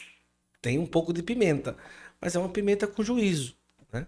tem 0.61 0.79
um 0.79 0.87
pouco 0.87 1.13
de 1.13 1.23
pimenta, 1.23 1.77
mas 2.21 2.35
é 2.35 2.39
uma 2.39 2.49
pimenta 2.49 2.87
com 2.87 3.03
juízo, 3.03 3.55
né? 3.93 4.07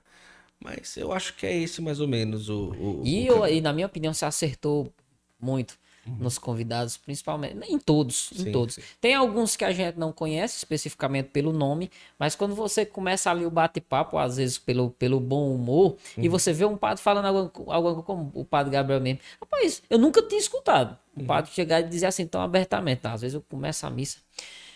Mas 0.59 0.97
eu 0.97 1.13
acho 1.13 1.35
que 1.37 1.45
é 1.47 1.55
esse 1.57 1.81
mais 1.81 1.99
ou 2.01 2.07
menos 2.07 2.49
o. 2.49 2.71
o- 2.71 3.03
E, 3.03 3.27
o 3.29 3.29
eu, 3.31 3.45
e 3.47 3.61
na 3.61 3.73
minha 3.73 3.87
opinião, 3.87 4.13
você 4.13 4.25
acertou 4.25 4.93
muito 5.39 5.77
nos 6.05 6.37
convidados, 6.37 6.97
principalmente. 6.97 7.57
Em 7.69 7.79
todos, 7.79 8.29
em 8.33 8.37
Uhum. 8.39 8.43
Sim, 8.45 8.51
todos. 8.51 8.75
sim. 8.75 8.81
Tem 8.99 9.13
alguns 9.13 9.55
que 9.55 9.63
a 9.63 9.71
gente 9.71 9.97
não 9.97 10.11
conhece 10.11 10.57
especificamente 10.57 11.27
pelo 11.29 11.53
nome, 11.53 11.89
mas 12.19 12.35
quando 12.35 12.53
você 12.55 12.85
começa 12.85 13.31
ali 13.31 13.45
o 13.45 13.49
bate-papo, 13.51 14.17
às 14.17 14.37
vezes 14.37 14.57
pelo, 14.57 14.89
pelo 14.91 15.19
bom 15.19 15.53
humor, 15.53 15.95
Uhum. 16.17 16.23
e 16.23 16.27
você 16.29 16.51
vê 16.51 16.65
um 16.65 16.75
padre 16.75 17.01
falando 17.01 17.25
algo, 17.25 17.71
algo 17.71 18.03
como 18.03 18.31
o 18.33 18.43
padre 18.43 18.71
Gabriel 18.73 18.99
mesmo. 19.01 19.19
Rapaz, 19.41 19.81
eu 19.89 19.97
nunca 19.97 20.21
tinha 20.21 20.39
escutado. 20.39 20.97
O 21.15 21.21
Uhum. 21.21 21.25
padre 21.27 21.51
chegar 21.51 21.79
e 21.79 21.83
dizer 21.87 22.07
assim 22.07 22.25
tão 22.27 22.41
abertamente. 22.41 23.05
Às 23.07 23.21
vezes 23.21 23.35
eu 23.35 23.41
começo 23.49 23.85
a 23.85 23.89
missa, 23.89 24.17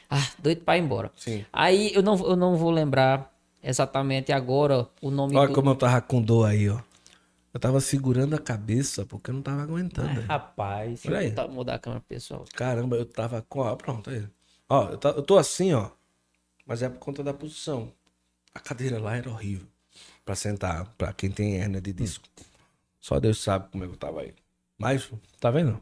ah, 0.09 0.25
doido 0.39 0.61
pra 0.61 0.77
ir 0.77 0.81
embora. 0.81 1.11
Sim. 1.15 1.43
Aí 1.51 1.91
eu 1.93 2.01
não, 2.01 2.15
eu 2.25 2.35
não 2.35 2.55
vou 2.55 2.71
lembrar 2.71 3.33
exatamente 3.63 4.31
agora 4.31 4.87
o 5.01 5.11
nome 5.11 5.35
Olha 5.35 5.49
do... 5.49 5.53
como 5.53 5.71
eu 5.71 5.75
tava 5.75 5.99
com 6.01 6.21
dor 6.21 6.45
aí, 6.45 6.69
ó. 6.69 6.79
Eu 7.57 7.59
tava 7.59 7.81
segurando 7.81 8.35
a 8.35 8.37
cabeça 8.37 9.03
porque 9.03 9.31
eu 9.31 9.33
não 9.33 9.41
tava 9.41 9.63
aguentando. 9.63 10.21
Rapaz. 10.21 11.03
Olha 11.07 11.17
aí. 11.17 11.31
Tá, 11.31 11.47
mudar 11.47 11.73
a 11.73 11.79
câmera 11.79 12.03
pessoal. 12.07 12.45
Caramba, 12.53 12.95
eu 12.97 13.03
tava 13.03 13.41
com. 13.49 13.61
Ó, 13.61 13.75
pronto 13.75 14.11
aí. 14.11 14.27
Ó, 14.69 14.89
eu, 14.89 14.97
tá- 14.99 15.09
eu 15.09 15.23
tô 15.23 15.39
assim, 15.39 15.73
ó. 15.73 15.89
Mas 16.67 16.83
é 16.83 16.89
por 16.89 16.99
conta 16.99 17.23
da 17.23 17.33
posição. 17.33 17.91
A 18.53 18.59
cadeira 18.59 18.99
lá 18.99 19.15
era 19.17 19.27
horrível. 19.31 19.65
Pra 20.23 20.35
sentar, 20.35 20.85
pra 20.99 21.11
quem 21.13 21.31
tem 21.31 21.59
hérnia 21.59 21.81
de 21.81 21.91
disco. 21.93 22.27
Só 22.99 23.19
Deus 23.19 23.41
sabe 23.41 23.69
como 23.71 23.83
é 23.85 23.87
que 23.87 23.93
eu 23.93 23.97
tava 23.97 24.21
aí. 24.21 24.35
Mas, 24.77 25.09
tá 25.39 25.49
vendo? 25.49 25.81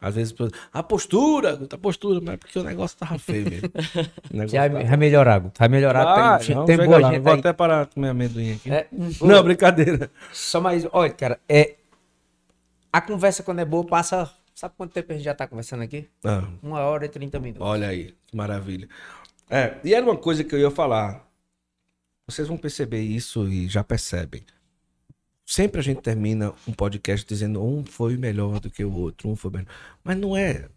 Às 0.00 0.14
vezes, 0.14 0.32
a 0.72 0.82
postura, 0.82 1.58
a 1.72 1.76
postura, 1.78 2.20
mas 2.22 2.34
é 2.34 2.36
porque 2.36 2.58
o 2.58 2.62
negócio 2.62 2.96
tava 2.96 3.18
feio 3.18 3.50
mesmo. 3.50 3.68
Já 4.48 4.68
tava- 4.68 4.84
vai 4.84 4.96
melhorar, 4.96 5.38
vai 5.58 5.68
melhorar. 5.68 6.02
Ah, 6.34 6.38
tem 6.38 6.54
não, 6.54 6.64
tem 6.64 6.76
boa 6.76 7.00
lá, 7.00 7.12
gente 7.12 7.22
Vou 7.22 7.32
aí. 7.32 7.38
até 7.40 7.52
parar 7.52 7.86
de 7.86 7.94
comer 7.94 8.08
amendoim 8.10 8.52
aqui. 8.54 8.70
É, 8.70 8.86
Não, 9.20 9.42
brincadeira. 9.42 10.10
Só 10.32 10.60
mais. 10.60 10.86
Olha, 10.92 11.10
cara, 11.12 11.40
é. 11.48 11.74
A 12.92 13.00
conversa 13.00 13.42
quando 13.42 13.58
é 13.60 13.64
boa 13.64 13.84
passa. 13.84 14.30
Sabe 14.54 14.74
quanto 14.76 14.92
tempo 14.92 15.12
a 15.12 15.14
gente 15.14 15.24
já 15.24 15.34
tá 15.34 15.46
conversando 15.46 15.82
aqui? 15.82 16.08
Ah, 16.24 16.42
Uma 16.62 16.80
hora 16.80 17.04
e 17.04 17.08
trinta 17.08 17.38
minutos. 17.38 17.64
Olha 17.66 17.88
aí, 17.88 18.14
que 18.26 18.36
maravilha. 18.36 18.88
É, 19.50 19.76
e 19.84 19.94
era 19.94 20.04
uma 20.04 20.16
coisa 20.16 20.42
que 20.44 20.54
eu 20.54 20.58
ia 20.58 20.70
falar. 20.70 21.24
Vocês 22.26 22.46
vão 22.48 22.56
perceber 22.56 23.00
isso 23.00 23.48
e 23.48 23.68
já 23.68 23.82
percebem. 23.84 24.42
Sempre 25.48 25.80
a 25.80 25.82
gente 25.82 26.02
termina 26.02 26.52
um 26.66 26.74
podcast 26.74 27.26
dizendo 27.26 27.64
um 27.64 27.82
foi 27.82 28.18
melhor 28.18 28.60
do 28.60 28.70
que 28.70 28.84
o 28.84 28.92
outro, 28.92 29.30
um 29.30 29.34
foi 29.34 29.50
melhor. 29.50 29.68
Mas 30.04 30.18
não 30.18 30.36
é. 30.36 30.68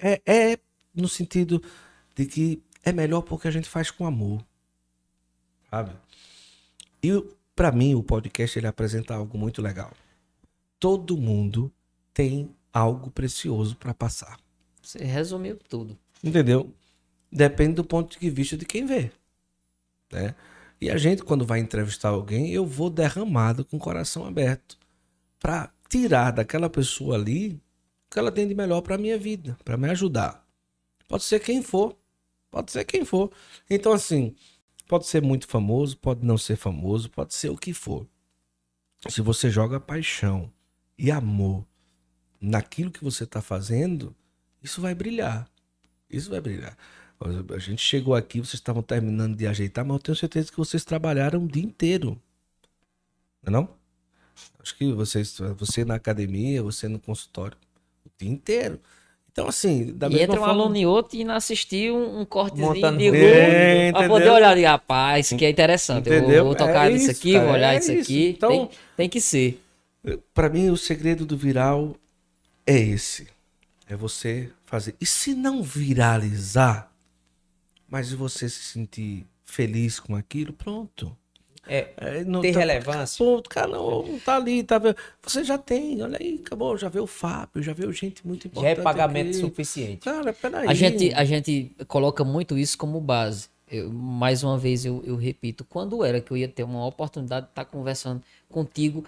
É, 0.00 0.20
é 0.26 0.58
no 0.92 1.08
sentido 1.08 1.62
de 2.12 2.26
que 2.26 2.60
é 2.82 2.90
melhor 2.90 3.22
porque 3.22 3.46
a 3.46 3.52
gente 3.52 3.68
faz 3.68 3.88
com 3.88 4.04
amor. 4.04 4.44
Sabe? 5.70 5.92
E 7.00 7.24
pra 7.54 7.70
mim 7.70 7.94
o 7.94 8.02
podcast 8.02 8.58
ele 8.58 8.66
apresenta 8.66 9.14
algo 9.14 9.38
muito 9.38 9.62
legal. 9.62 9.92
Todo 10.80 11.16
mundo 11.16 11.72
tem 12.12 12.50
algo 12.72 13.12
precioso 13.12 13.76
para 13.76 13.94
passar. 13.94 14.40
Você 14.82 15.04
resumiu 15.04 15.56
tudo. 15.68 15.96
Entendeu? 16.22 16.74
Depende 17.30 17.74
do 17.74 17.84
ponto 17.84 18.18
de 18.18 18.28
vista 18.28 18.56
de 18.56 18.66
quem 18.66 18.84
vê. 18.84 19.12
Né? 20.10 20.34
E 20.84 20.90
a 20.90 20.98
gente, 20.98 21.22
quando 21.22 21.46
vai 21.46 21.60
entrevistar 21.60 22.10
alguém, 22.10 22.52
eu 22.52 22.66
vou 22.66 22.90
derramado 22.90 23.64
com 23.64 23.78
o 23.78 23.80
coração 23.80 24.26
aberto 24.26 24.78
para 25.40 25.72
tirar 25.88 26.30
daquela 26.30 26.68
pessoa 26.68 27.14
ali 27.14 27.54
o 27.54 28.10
que 28.10 28.18
ela 28.18 28.30
tem 28.30 28.46
de 28.46 28.54
melhor 28.54 28.82
para 28.82 28.98
minha 28.98 29.16
vida, 29.16 29.56
para 29.64 29.78
me 29.78 29.88
ajudar. 29.88 30.46
Pode 31.08 31.24
ser 31.24 31.40
quem 31.40 31.62
for. 31.62 31.96
Pode 32.50 32.70
ser 32.70 32.84
quem 32.84 33.02
for. 33.02 33.32
Então, 33.70 33.94
assim, 33.94 34.36
pode 34.86 35.06
ser 35.06 35.22
muito 35.22 35.48
famoso, 35.48 35.96
pode 35.96 36.22
não 36.22 36.36
ser 36.36 36.56
famoso, 36.56 37.08
pode 37.08 37.32
ser 37.32 37.48
o 37.48 37.56
que 37.56 37.72
for. 37.72 38.06
Se 39.08 39.22
você 39.22 39.48
joga 39.48 39.80
paixão 39.80 40.52
e 40.98 41.10
amor 41.10 41.66
naquilo 42.38 42.90
que 42.90 43.02
você 43.02 43.24
está 43.24 43.40
fazendo, 43.40 44.14
isso 44.62 44.82
vai 44.82 44.94
brilhar. 44.94 45.48
Isso 46.10 46.28
vai 46.28 46.42
brilhar. 46.42 46.76
A 47.54 47.58
gente 47.58 47.80
chegou 47.82 48.14
aqui, 48.14 48.38
vocês 48.40 48.54
estavam 48.54 48.82
terminando 48.82 49.34
de 49.36 49.46
ajeitar, 49.46 49.84
mas 49.84 49.96
eu 49.96 50.02
tenho 50.02 50.16
certeza 50.16 50.50
que 50.50 50.58
vocês 50.58 50.84
trabalharam 50.84 51.42
o 51.44 51.48
dia 51.48 51.62
inteiro. 51.64 52.20
Não 53.42 53.48
é 53.48 53.50
não? 53.50 53.68
Acho 54.62 54.76
que 54.76 54.92
vocês, 54.92 55.38
você 55.56 55.84
na 55.84 55.94
academia, 55.94 56.62
você 56.62 56.86
no 56.88 56.98
consultório, 56.98 57.56
o 58.04 58.10
dia 58.18 58.30
inteiro. 58.30 58.78
Então, 59.32 59.48
assim, 59.48 59.92
da 59.94 60.06
e 60.06 60.10
mesma 60.10 60.24
entra 60.24 60.36
um 60.36 60.44
forma... 60.44 60.62
aluno 60.62 60.76
e 60.76 60.86
outro 60.86 61.16
e 61.16 61.24
não 61.24 61.34
assistir 61.34 61.90
um, 61.90 62.20
um 62.20 62.24
cortezinho 62.24 62.68
Montando 62.68 62.98
de 62.98 63.10
vídeo. 63.10 63.26
É, 63.26 63.90
pra 63.90 64.00
poder 64.02 64.14
entendeu? 64.16 64.34
olhar 64.34 64.58
e 64.58 64.62
rapaz, 64.64 65.26
isso 65.26 65.34
aqui 65.34 65.44
é 65.44 65.50
interessante. 65.50 66.08
Eu 66.08 66.18
Entendeu? 66.18 66.44
vou 66.44 66.54
tocar 66.54 66.88
É 66.88 66.92
nisso 66.92 67.10
isso, 67.10 67.20
aqui, 67.20 67.32
cara, 67.32 67.44
vou 67.44 67.54
olhar 67.54 67.74
é 67.74 67.78
isso 67.78 67.92
isso. 67.92 68.02
aqui. 68.02 68.28
Então- 68.28 68.50
Tem, 68.50 68.70
tem 68.96 69.08
que 69.08 69.20
ser. 69.20 69.60
Para 70.32 70.48
mim, 70.48 70.68
o 70.70 70.76
segredo 70.76 71.24
do 71.26 71.36
viral 71.36 71.96
é 72.66 72.78
esse. 72.78 73.26
É 73.88 73.96
você 73.96 74.50
fazer. 74.66 74.94
E 75.00 75.06
se 75.06 75.34
não 75.34 75.62
viralizar, 75.62 76.92
mas 77.88 78.12
você 78.12 78.48
se 78.48 78.60
sentir 78.62 79.26
feliz 79.44 80.00
com 80.00 80.14
aquilo, 80.16 80.52
pronto. 80.52 81.16
É, 81.66 81.88
É, 81.96 82.24
não 82.24 82.42
ter 82.42 82.52
tá- 82.52 82.58
relevância. 82.58 83.24
Pô, 83.24 83.42
cara, 83.42 83.68
não, 83.68 84.18
tá 84.22 84.36
ali, 84.36 84.62
tá 84.62 84.76
vendo? 84.78 84.96
Você 85.22 85.42
já 85.42 85.56
tem, 85.56 86.02
olha 86.02 86.18
aí, 86.20 86.42
acabou, 86.44 86.76
já 86.76 86.90
veio 86.90 87.04
o 87.04 87.06
Fábio, 87.06 87.62
já 87.62 87.72
veio 87.72 87.90
gente 87.90 88.26
muito 88.26 88.42
Já 88.42 88.48
importante. 88.50 88.80
é 88.80 88.82
pagamento 88.82 89.28
aqui. 89.30 89.38
suficiente. 89.38 90.04
Cara, 90.04 90.32
peraí. 90.34 90.68
A 90.68 90.74
gente, 90.74 91.14
a 91.14 91.24
gente 91.24 91.74
coloca 91.88 92.22
muito 92.22 92.58
isso 92.58 92.76
como 92.76 93.00
base. 93.00 93.48
Eu- 93.70 93.90
mais 93.90 94.42
uma 94.44 94.58
vez 94.58 94.84
eu, 94.84 95.02
eu 95.06 95.16
repito, 95.16 95.64
quando 95.64 96.04
era 96.04 96.20
que 96.20 96.30
eu 96.30 96.36
ia 96.36 96.48
ter 96.48 96.64
uma 96.64 96.86
oportunidade 96.86 97.46
de 97.46 97.52
estar 97.52 97.64
conversando 97.64 98.22
contigo 98.50 99.02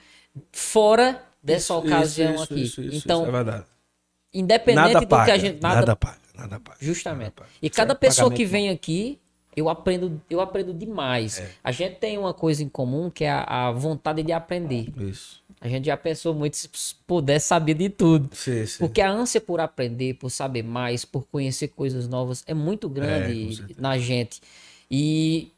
fora 0.51 1.23
dessa 1.43 1.75
Isso, 1.75 1.87
ocasião 1.87 2.35
isso, 2.35 2.43
aqui. 2.45 2.63
isso, 2.63 2.81
isso, 2.81 2.97
então, 2.97 3.21
isso, 3.21 3.29
é 3.29 3.33
verdade. 3.33 3.65
independente 4.33 4.93
Nada 4.95 5.01
do 5.01 5.07
paga, 5.07 5.25
que 5.27 5.31
a 5.31 5.39
gente. 5.39 5.61
nada, 5.61 5.95
paga, 5.95 6.19
nada 6.37 6.61
paga. 6.61 6.79
Justamente. 6.81 7.21
nada 7.21 7.33
paga. 7.33 7.51
E 7.63 7.71
cada 7.71 7.89
Certo, 7.91 8.01
pessoa 8.01 8.31
que 8.33 8.45
não. 8.45 8.51
vem 8.51 8.71
aqui, 8.71 9.19
eu 9.57 9.69
aprendo, 9.69 10.21
eu 10.29 10.41
aprendo 10.41 10.75
demais. 10.75 11.39
É. 11.41 11.51
A 11.65 11.73
gente 11.73 11.97
tem 11.97 12.19
uma 12.19 12.35
coisa 12.35 12.63
em 12.63 12.69
comum 12.69 13.11
que 13.11 13.25
é 13.25 13.31
a, 13.31 13.69
a 13.69 13.73
vontade 13.73 14.23
de 14.23 14.33
aprender. 14.33 14.93
Isso. 14.99 15.43
A 15.61 15.69
gente 15.69 15.87
já 15.87 15.97
pensou 15.97 16.35
muito 16.35 16.57
se 16.57 16.69
pudesse 17.07 17.49
saber 17.49 17.75
de 17.75 17.89
tudo. 17.89 18.29
Sim, 18.37 18.67
sim. 18.67 18.79
Porque 18.79 19.01
a 19.01 19.11
ânsia 19.11 19.41
por 19.41 19.59
aprender, 19.59 20.15
por 20.15 20.31
saber 20.31 20.63
mais, 20.63 21.05
por 21.07 21.25
conhecer 21.27 21.69
coisas 21.69 22.07
novas 22.07 22.45
é 22.47 22.53
muito 22.53 22.87
É, 22.89 22.91
grande 22.91 23.57
certeza. 23.57 23.81
na 23.81 23.97
gente. 23.99 24.41
E, 24.91 25.51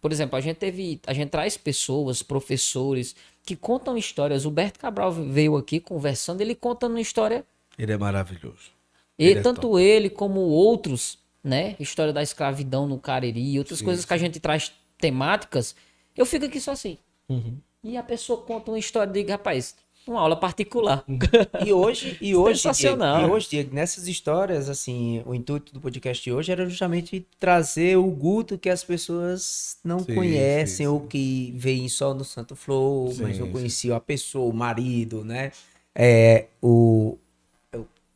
por 0.00 0.12
exemplo, 0.12 0.36
a 0.36 0.40
gente 0.40 0.56
teve, 0.58 1.00
a 1.06 1.12
gente 1.12 1.30
traz 1.30 1.56
pessoas, 1.56 2.22
professores 2.22 3.16
que 3.44 3.56
contam 3.56 3.96
histórias. 3.98 4.46
O 4.46 4.50
Berto 4.50 4.78
Cabral 4.78 5.10
veio 5.12 5.56
aqui 5.56 5.80
conversando, 5.80 6.40
ele 6.40 6.54
conta 6.54 6.86
uma 6.86 7.00
história 7.00 7.44
Ele 7.76 7.92
é 7.92 7.98
maravilhoso. 7.98 8.70
E 9.18 9.26
Ele 9.26 9.38
é 9.38 9.42
tanto 9.42 9.78
ele 9.78 10.10
como 10.10 10.40
outros, 10.40 11.18
né? 11.42 11.76
História 11.78 12.12
da 12.12 12.22
escravidão 12.22 12.86
no 12.86 12.98
Cariri 12.98 13.52
e 13.52 13.58
outras 13.58 13.78
Sim, 13.78 13.84
coisas 13.84 14.04
que 14.04 14.12
a 14.12 14.18
gente 14.18 14.40
traz 14.40 14.72
temáticas. 14.98 15.74
Eu 16.16 16.26
fico 16.26 16.46
aqui 16.46 16.60
só 16.60 16.72
assim. 16.72 16.98
Uhum. 17.28 17.58
E 17.82 17.96
a 17.96 18.02
pessoa 18.02 18.40
conta 18.42 18.70
uma 18.70 18.78
história 18.78 19.12
de 19.12 19.22
rapaz, 19.30 19.74
uma 20.06 20.20
aula 20.20 20.36
particular. 20.36 21.04
E 21.64 21.72
hoje, 21.72 22.16
e 22.20 22.34
hoje, 22.34 22.60
Sensacional. 22.60 23.18
Diego, 23.18 23.30
e 23.30 23.36
hoje, 23.36 23.48
Diego, 23.50 23.74
nessas 23.74 24.06
histórias, 24.08 24.68
assim, 24.68 25.22
o 25.24 25.34
intuito 25.34 25.72
do 25.72 25.80
podcast 25.80 26.22
de 26.22 26.32
hoje 26.32 26.52
era 26.52 26.68
justamente 26.68 27.26
trazer 27.38 27.96
o 27.96 28.06
Guto 28.10 28.58
que 28.58 28.68
as 28.68 28.82
pessoas 28.84 29.78
não 29.84 30.00
Sim, 30.00 30.14
conhecem 30.14 30.86
sim, 30.86 30.86
ou 30.86 31.00
que 31.00 31.52
veem 31.56 31.88
só 31.88 32.12
no 32.12 32.24
Santo 32.24 32.54
Flow, 32.56 33.06
mas 33.18 33.36
Sim, 33.36 33.40
não 33.40 33.46
sim. 33.46 33.52
conheciam 33.52 33.96
a 33.96 34.00
pessoa, 34.00 34.50
o 34.50 34.56
marido, 34.56 35.24
né? 35.24 35.52
É, 35.94 36.06
é 36.36 36.48
o 36.60 37.18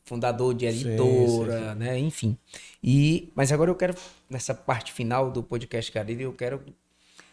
fundador 0.09 0.55
de 0.55 0.71
Sim, 0.71 0.89
editora, 0.89 1.75
né? 1.75 1.99
Enfim. 1.99 2.37
E, 2.83 3.31
mas 3.35 3.53
agora 3.53 3.71
eu 3.71 3.75
quero, 3.75 3.95
nessa 4.29 4.55
parte 4.55 4.93
final 4.93 5.31
do 5.31 5.43
podcast 5.43 5.93
Cariri, 5.93 6.23
eu 6.23 6.33
quero 6.33 6.63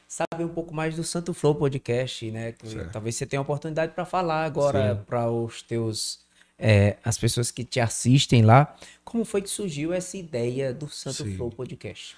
saber 0.07 0.43
um 0.43 0.49
pouco 0.49 0.73
mais 0.73 0.95
do 0.95 1.03
Santo 1.03 1.33
Flow 1.33 1.55
Podcast, 1.55 2.29
né? 2.29 2.51
Que 2.51 2.85
talvez 2.91 3.15
você 3.15 3.25
tenha 3.25 3.41
oportunidade 3.41 3.93
para 3.93 4.05
falar 4.05 4.45
agora 4.45 4.95
Sim. 4.95 5.03
para 5.05 5.29
os 5.31 5.61
teus 5.61 6.25
é, 6.57 6.97
as 7.03 7.17
pessoas 7.17 7.51
que 7.51 7.63
te 7.63 7.79
assistem 7.79 8.41
lá, 8.41 8.75
como 9.03 9.25
foi 9.25 9.41
que 9.41 9.49
surgiu 9.49 9.91
essa 9.93 10.17
ideia 10.17 10.73
do 10.73 10.89
Santo 10.89 11.23
Sim. 11.23 11.35
Flow 11.35 11.49
Podcast? 11.49 12.15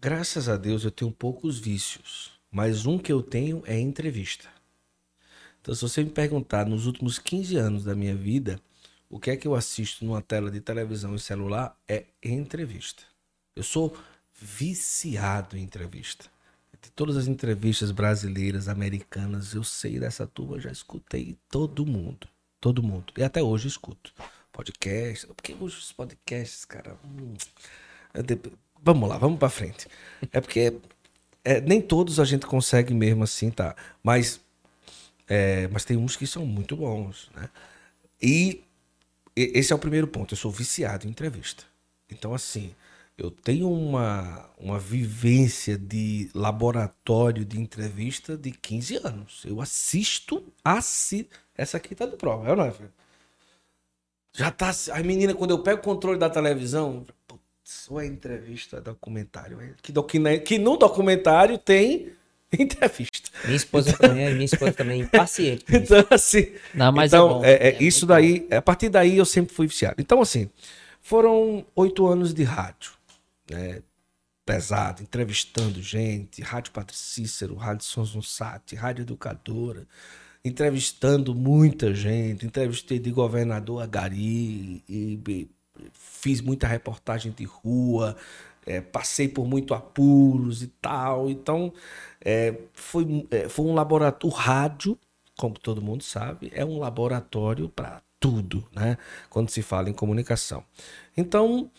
Graças 0.00 0.48
a 0.48 0.56
Deus 0.56 0.84
eu 0.84 0.92
tenho 0.92 1.10
poucos 1.10 1.58
vícios, 1.58 2.32
mas 2.50 2.86
um 2.86 2.98
que 2.98 3.12
eu 3.12 3.20
tenho 3.20 3.62
é 3.66 3.78
entrevista. 3.78 4.48
Então, 5.60 5.74
se 5.74 5.82
você 5.82 6.04
me 6.04 6.10
perguntar 6.10 6.64
nos 6.64 6.86
últimos 6.86 7.18
15 7.18 7.56
anos 7.56 7.84
da 7.84 7.94
minha 7.94 8.14
vida, 8.14 8.60
o 9.10 9.18
que 9.18 9.30
é 9.30 9.36
que 9.36 9.48
eu 9.48 9.54
assisto 9.54 10.04
numa 10.04 10.20
tela 10.20 10.50
de 10.50 10.60
televisão 10.60 11.14
e 11.14 11.18
celular 11.18 11.76
é 11.88 12.06
entrevista. 12.22 13.02
Eu 13.56 13.62
sou 13.62 13.96
viciado 14.40 15.56
em 15.56 15.62
entrevista. 15.62 16.26
De 16.80 16.90
todas 16.92 17.16
as 17.16 17.26
entrevistas 17.26 17.90
brasileiras, 17.90 18.68
americanas, 18.68 19.52
eu 19.52 19.64
sei 19.64 19.98
dessa 19.98 20.26
turma, 20.26 20.60
já 20.60 20.70
escutei 20.70 21.36
todo 21.48 21.84
mundo. 21.84 22.28
Todo 22.60 22.82
mundo. 22.82 23.12
E 23.16 23.22
até 23.22 23.42
hoje 23.42 23.66
escuto. 23.66 24.12
Podcast. 24.52 25.26
Porque 25.28 25.54
hoje 25.54 25.78
os 25.78 25.92
podcasts, 25.92 26.64
cara. 26.64 26.96
hum, 27.04 27.34
é 28.14 28.20
Vamos 28.82 29.08
lá, 29.08 29.18
vamos 29.18 29.38
pra 29.38 29.48
frente. 29.48 29.88
É 30.32 30.40
porque 30.40 30.78
é, 31.44 31.60
nem 31.60 31.80
todos 31.80 32.20
a 32.20 32.24
gente 32.24 32.46
consegue 32.46 32.94
mesmo 32.94 33.24
assim, 33.24 33.50
tá? 33.50 33.74
Mas, 34.02 34.40
é, 35.26 35.66
mas 35.68 35.84
tem 35.84 35.96
uns 35.96 36.16
que 36.16 36.26
são 36.26 36.46
muito 36.46 36.76
bons, 36.76 37.30
né? 37.34 37.48
E- 38.22 38.62
esse 39.42 39.72
é 39.72 39.76
o 39.76 39.78
primeiro 39.78 40.08
ponto. 40.08 40.34
Eu 40.34 40.38
sou 40.38 40.50
viciado 40.50 41.06
em 41.06 41.10
entrevista. 41.10 41.64
Então, 42.10 42.34
assim, 42.34 42.74
eu 43.16 43.30
tenho 43.30 43.70
uma, 43.70 44.48
uma 44.58 44.78
vivência 44.78 45.76
de 45.76 46.30
laboratório 46.34 47.44
de 47.44 47.60
entrevista 47.60 48.36
de 48.36 48.52
15 48.52 48.96
anos. 49.04 49.42
Eu 49.44 49.60
assisto, 49.60 50.44
assi... 50.64 51.28
Essa 51.56 51.76
aqui 51.76 51.94
tá 51.94 52.06
de 52.06 52.16
prova, 52.16 52.46
é 52.46 52.50
ou 52.50 52.56
não 52.56 52.64
é, 52.64 52.70
filho? 52.70 52.92
Já 54.32 54.52
tá. 54.52 54.70
A 54.92 55.02
menina, 55.02 55.34
quando 55.34 55.50
eu 55.50 55.58
pego 55.58 55.80
o 55.80 55.82
controle 55.82 56.16
da 56.16 56.30
televisão, 56.30 57.04
putz, 57.26 57.90
ou 57.90 58.00
é 58.00 58.06
entrevista, 58.06 58.76
é 58.76 58.80
documentário. 58.80 59.58
Que, 59.82 59.90
docu... 59.90 60.16
que 60.44 60.58
no 60.58 60.76
documentário 60.76 61.58
tem 61.58 62.12
entrevista. 62.58 63.30
Minha 63.44 63.56
esposa 63.56 63.92
também, 63.96 64.32
minha 64.34 64.44
esposa 64.44 64.72
também 64.72 65.00
é 65.00 65.04
impaciente. 65.04 65.64
com 65.64 65.72
isso. 65.76 65.82
Então, 65.94 66.06
assim. 66.10 66.52
Não, 66.74 66.92
mas 66.92 67.12
então, 67.12 67.28
é 67.28 67.32
bom. 67.34 67.44
é- 67.44 67.52
é, 67.52 67.68
É 67.76 67.82
isso 67.82 68.06
daí, 68.06 68.46
a 68.50 68.62
partir 68.62 68.88
daí 68.88 69.16
eu 69.18 69.24
sempre 69.24 69.54
fui 69.54 69.66
viciado. 69.66 69.96
Então, 69.98 70.20
assim, 70.20 70.48
foram 71.00 71.64
oito 71.76 72.06
anos 72.06 72.32
de 72.34 72.42
rádio, 72.44 72.92
né? 73.50 73.82
Pesado, 74.46 75.02
entrevistando 75.02 75.82
gente, 75.82 76.40
Rádio 76.40 76.72
Padre 76.72 76.96
Cícero, 76.96 77.54
Rádio 77.54 77.84
Sons 77.84 78.14
no 78.14 78.22
Sat, 78.22 78.74
Rádio 78.74 79.02
Educadora, 79.02 79.86
entrevistando 80.42 81.34
muita 81.34 81.92
gente, 81.94 82.46
entrevistei 82.46 82.98
de 82.98 83.10
governador 83.10 83.82
a 83.82 83.86
Gari, 83.86 84.82
e, 84.88 85.20
e 85.28 85.48
fiz 85.92 86.40
muita 86.40 86.66
reportagem 86.66 87.30
de 87.30 87.44
rua, 87.44 88.16
é, 88.68 88.80
passei 88.80 89.28
por 89.28 89.46
muito 89.46 89.74
apuros 89.74 90.62
e 90.62 90.68
tal. 90.68 91.30
Então, 91.30 91.72
é, 92.24 92.54
foi, 92.74 93.26
é, 93.30 93.48
foi 93.48 93.66
um 93.66 93.74
laboratório. 93.74 94.28
O 94.34 94.36
rádio, 94.36 94.98
como 95.38 95.58
todo 95.58 95.82
mundo 95.82 96.04
sabe, 96.04 96.50
é 96.54 96.64
um 96.64 96.78
laboratório 96.78 97.68
para 97.68 98.02
tudo, 98.20 98.66
né? 98.74 98.98
Quando 99.30 99.50
se 99.50 99.62
fala 99.62 99.90
em 99.90 99.92
comunicação. 99.94 100.64
Então, 101.16 101.70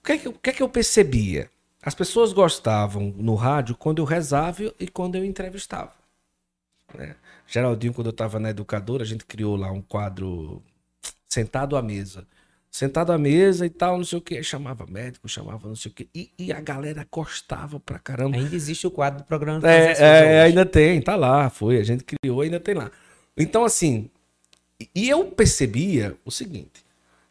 o 0.00 0.04
que, 0.04 0.12
é 0.12 0.18
que, 0.18 0.28
eu- 0.28 0.32
o 0.32 0.38
que 0.38 0.50
é 0.50 0.52
que 0.52 0.62
eu 0.62 0.68
percebia? 0.68 1.50
As 1.82 1.94
pessoas 1.94 2.32
gostavam 2.32 3.14
no 3.16 3.34
rádio 3.34 3.76
quando 3.76 3.98
eu 4.00 4.04
rezava 4.06 4.74
e 4.80 4.88
quando 4.88 5.16
eu 5.16 5.24
entrevistava. 5.24 5.92
né? 6.94 7.16
Geraldinho, 7.46 7.92
quando 7.94 8.08
eu 8.08 8.10
estava 8.12 8.38
na 8.38 8.50
educadora, 8.50 9.02
a 9.02 9.06
gente 9.06 9.24
criou 9.24 9.56
lá 9.56 9.70
um 9.72 9.82
quadro 9.82 10.62
sentado 11.28 11.76
à 11.76 11.82
mesa. 11.82 12.26
Sentado 12.70 13.12
à 13.12 13.18
mesa 13.18 13.64
e 13.66 13.70
tal, 13.70 13.96
não 13.96 14.04
sei 14.04 14.18
o 14.18 14.22
que. 14.22 14.42
Chamava 14.42 14.86
médico, 14.86 15.28
chamava 15.28 15.66
não 15.68 15.74
sei 15.76 15.90
o 15.90 15.94
que. 15.94 16.08
E, 16.14 16.30
e 16.38 16.52
a 16.52 16.60
galera 16.60 17.06
gostava 17.10 17.80
pra 17.80 17.98
caramba. 17.98 18.36
Ainda 18.36 18.54
existe 18.54 18.86
o 18.86 18.90
quadro 18.90 19.22
do 19.22 19.26
programa. 19.26 19.66
É, 19.66 19.92
é, 20.02 20.42
ainda 20.42 20.64
tem, 20.66 21.00
tá 21.00 21.16
lá, 21.16 21.48
foi, 21.50 21.78
a 21.78 21.82
gente 21.82 22.04
criou, 22.04 22.40
ainda 22.42 22.60
tem 22.60 22.74
lá. 22.74 22.90
Então, 23.36 23.64
assim, 23.64 24.10
e- 24.78 24.88
e 24.94 25.08
eu 25.08 25.24
percebia 25.26 26.16
o 26.24 26.30
seguinte, 26.30 26.84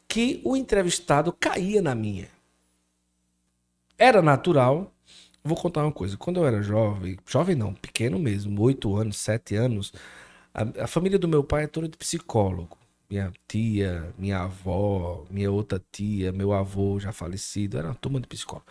que 0.08 0.42
o 0.44 0.58
entrevistado 0.58 1.32
caía 1.32 1.82
na 1.82 1.94
minha. 1.94 2.28
Era 3.98 4.22
natural. 4.22 4.92
Vou 5.44 5.56
contar 5.56 5.84
uma 5.84 5.92
coisa, 5.92 6.18
quando 6.18 6.42
eu 6.42 6.46
era 6.48 6.62
jovem, 6.62 7.18
jovem 7.26 7.56
não, 7.56 7.74
pequeno 7.74 8.20
mesmo, 8.20 8.62
oito 8.64 8.96
anos, 8.98 9.18
sete 9.18 9.56
anos, 9.56 9.94
a, 10.54 10.84
a 10.84 10.88
família 10.88 11.18
do 11.18 11.28
meu 11.28 11.42
pai 11.42 11.64
é 11.64 11.68
toda 11.68 11.88
de 11.88 11.96
psicólogo. 11.96 12.78
Minha 13.10 13.32
tia, 13.48 14.14
minha 14.18 14.40
avó, 14.40 15.26
minha 15.30 15.50
outra 15.50 15.82
tia, 15.92 16.32
meu 16.32 16.52
avô 16.52 17.00
já 17.00 17.12
falecido, 17.12 17.78
era 17.78 17.88
uma 17.88 17.96
turma 17.96 18.20
de 18.20 18.28
psicólogo. 18.28 18.68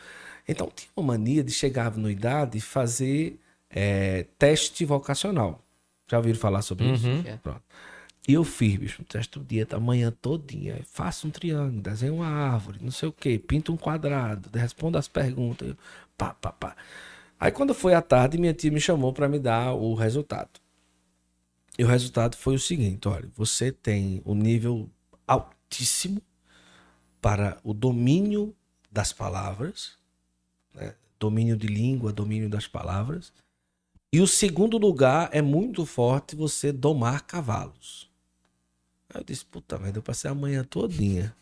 Então 0.47 0.71
tinha 0.75 0.91
uma 0.95 1.15
mania 1.15 1.43
de 1.43 1.51
chegar 1.51 1.97
no 1.97 2.11
idade 2.11 2.59
e 2.59 2.61
fazer 2.61 3.41
é, 3.71 4.27
teste 4.39 4.85
vocacional. 4.85 5.63
Já 6.09 6.19
ouviram 6.19 6.39
falar 6.39 6.63
sobre 6.63 6.93
isso? 6.93 7.07
Uhum. 7.07 7.25
Pronto. 7.43 7.63
E 8.29 8.35
eu 8.35 8.43
fiz, 8.43 8.77
bicho, 8.77 9.03
um 9.03 9.05
teste 9.05 9.39
do 9.39 9.45
dia, 9.45 9.67
a 9.71 9.79
manhã 9.79 10.13
todinha. 10.21 10.81
Faço 10.91 11.29
um 11.29 11.31
triângulo, 11.31 11.81
desenho 11.81 12.17
uma 12.17 12.27
árvore, 12.27 12.79
não 12.83 12.91
sei 12.91 13.09
o 13.09 13.13
quê, 13.13 13.39
pinto 13.39 13.73
um 13.73 13.77
quadrado, 13.77 14.51
respondo 14.53 14.99
as 14.99 15.07
perguntas. 15.07 15.69
eu 15.69 15.77
pá, 16.17 16.35
pá, 16.35 16.53
pá. 16.53 16.77
Aí 17.39 17.53
quando 17.53 17.73
foi 17.73 17.95
à 17.95 18.03
tarde, 18.03 18.39
minha 18.39 18.53
tia 18.53 18.71
me 18.71 18.81
chamou 18.81 19.13
para 19.13 19.29
me 19.29 19.39
dar 19.39 19.75
o 19.75 19.95
resultado. 19.95 20.51
E 21.79 21.85
o 21.85 21.87
resultado 21.87 22.37
foi 22.37 22.55
o 22.55 22.59
seguinte: 22.59 23.07
olha, 23.09 23.29
você 23.35 23.71
tem 23.71 24.23
um 24.25 24.35
nível 24.35 24.89
altíssimo 25.27 26.21
para 27.21 27.59
o 27.63 27.75
domínio 27.75 28.55
das 28.91 29.13
palavras, 29.13 29.99
né? 30.75 30.95
domínio 31.19 31.57
de 31.57 31.67
língua, 31.67 32.13
domínio 32.13 32.49
das 32.49 32.67
palavras. 32.67 33.33
E 34.13 34.21
o 34.21 34.27
segundo 34.27 34.79
lugar 34.79 35.29
é 35.33 35.43
muito 35.43 35.85
forte 35.85 36.37
você 36.37 36.73
domar 36.73 37.27
cavalos. 37.27 38.09
Aí 39.11 39.21
eu 39.21 39.25
disse, 39.25 39.45
puta 39.45 39.79
merda, 39.79 39.99
eu 39.99 40.03
passei 40.03 40.31
a 40.31 40.35
manhã 40.35 40.65
todinha 40.65 41.35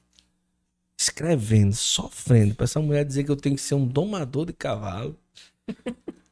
escrevendo, 0.99 1.75
sofrendo, 1.75 2.55
pra 2.55 2.65
essa 2.65 2.81
mulher 2.81 3.05
dizer 3.05 3.25
que 3.25 3.31
eu 3.31 3.37
tenho 3.37 3.57
que 3.57 3.63
ser 3.63 3.75
um 3.75 3.87
domador 3.87 4.47
de 4.47 4.53
cavalo. 4.53 5.19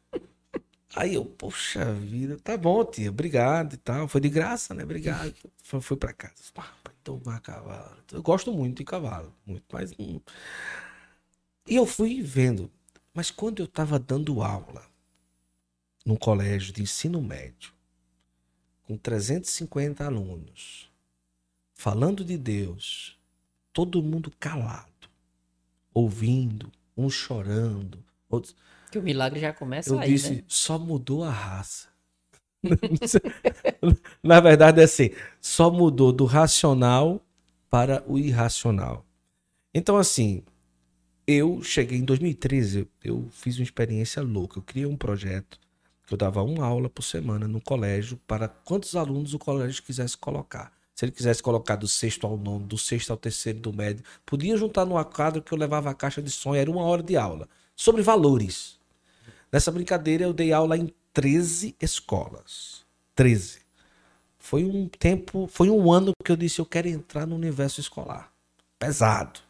Aí 0.94 1.14
eu, 1.14 1.24
poxa 1.24 1.94
vida, 1.94 2.36
tá 2.38 2.56
bom, 2.56 2.84
tia, 2.84 3.10
obrigado 3.10 3.74
e 3.74 3.76
tal. 3.78 4.06
Foi 4.08 4.20
de 4.20 4.28
graça, 4.28 4.74
né? 4.74 4.84
Obrigado. 4.84 5.34
Foi, 5.64 5.80
foi 5.80 5.96
pra 5.96 6.12
casa. 6.12 6.34
Pai, 6.52 6.66
tomar 7.02 7.40
cavalo. 7.40 7.96
Eu 8.10 8.22
gosto 8.22 8.52
muito 8.52 8.78
de 8.78 8.84
cavalo, 8.84 9.34
muito, 9.46 9.64
mas. 9.72 9.92
E 9.92 10.20
eu 11.66 11.86
fui 11.86 12.20
vendo. 12.22 12.70
Mas 13.14 13.30
quando 13.30 13.60
eu 13.60 13.66
tava 13.66 13.98
dando 13.98 14.42
aula 14.42 14.84
num 16.04 16.16
colégio 16.16 16.72
de 16.72 16.82
ensino 16.82 17.22
médio, 17.22 17.72
com 18.82 18.96
350 18.96 20.04
alunos, 20.04 20.90
falando 21.74 22.24
de 22.24 22.36
Deus, 22.36 23.18
todo 23.72 24.02
mundo 24.02 24.32
calado, 24.38 25.08
ouvindo, 25.94 26.70
uns 26.96 27.14
chorando, 27.14 28.04
outros. 28.28 28.54
Que 28.92 28.98
o 28.98 29.02
milagre 29.02 29.40
já 29.40 29.52
começa 29.54 29.90
Eu 29.94 29.98
aí, 29.98 30.12
disse, 30.12 30.34
né? 30.34 30.42
só 30.46 30.78
mudou 30.78 31.24
a 31.24 31.30
raça. 31.30 31.88
Na 34.22 34.38
verdade 34.38 34.80
é 34.80 34.84
assim, 34.84 35.10
só 35.40 35.70
mudou 35.70 36.12
do 36.12 36.24
racional 36.24 37.20
para 37.70 38.04
o 38.06 38.18
irracional. 38.18 39.04
Então 39.74 39.96
assim, 39.96 40.42
eu 41.26 41.62
cheguei 41.62 41.98
em 41.98 42.04
2013, 42.04 42.86
eu- 43.02 43.28
fiz 43.30 43.58
uma 43.58 43.62
experiência 43.64 44.22
louca. 44.22 44.58
Eu 44.58 44.62
criei 44.62 44.86
um 44.86 44.96
projeto 44.96 45.58
que 46.06 46.12
eu 46.12 46.18
dava 46.18 46.42
uma 46.42 46.66
aula 46.66 46.90
por 46.90 47.02
semana 47.02 47.48
no 47.48 47.60
colégio 47.60 48.20
para 48.26 48.46
quantos 48.46 48.94
alunos 48.94 49.32
o 49.32 49.38
colégio 49.38 49.82
quisesse 49.82 50.16
colocar. 50.18 50.70
Se 50.94 51.06
ele 51.06 51.12
quisesse 51.12 51.42
colocar 51.42 51.76
do 51.76 51.88
sexto 51.88 52.26
ao 52.26 52.36
nono, 52.36 52.66
do 52.66 52.76
sexto 52.76 53.10
ao 53.10 53.16
terceiro, 53.16 53.58
do 53.58 53.72
médio, 53.72 54.04
podia 54.26 54.54
juntar 54.58 54.84
numa 54.84 55.04
quadra 55.04 55.40
que 55.40 55.50
eu 55.52 55.56
levava 55.56 55.88
a 55.90 55.94
caixa 55.94 56.20
de 56.20 56.30
som, 56.30 56.54
era 56.54 56.70
uma 56.70 56.82
hora 56.82 57.02
de 57.02 57.16
aula, 57.16 57.48
sobre 57.74 58.02
valores. 58.02 58.78
Nessa 59.52 59.70
brincadeira 59.70 60.24
eu 60.24 60.32
dei 60.32 60.52
aula 60.52 60.78
em 60.78 60.90
13 61.12 61.76
escolas. 61.78 62.86
13. 63.14 63.60
Foi 64.38 64.64
um 64.64 64.88
tempo, 64.88 65.46
foi 65.46 65.68
um 65.68 65.92
ano 65.92 66.12
que 66.24 66.32
eu 66.32 66.36
disse 66.36 66.58
eu 66.58 66.66
quero 66.66 66.88
entrar 66.88 67.26
no 67.26 67.36
universo 67.36 67.78
escolar. 67.78 68.32
Pesado. 68.78 69.40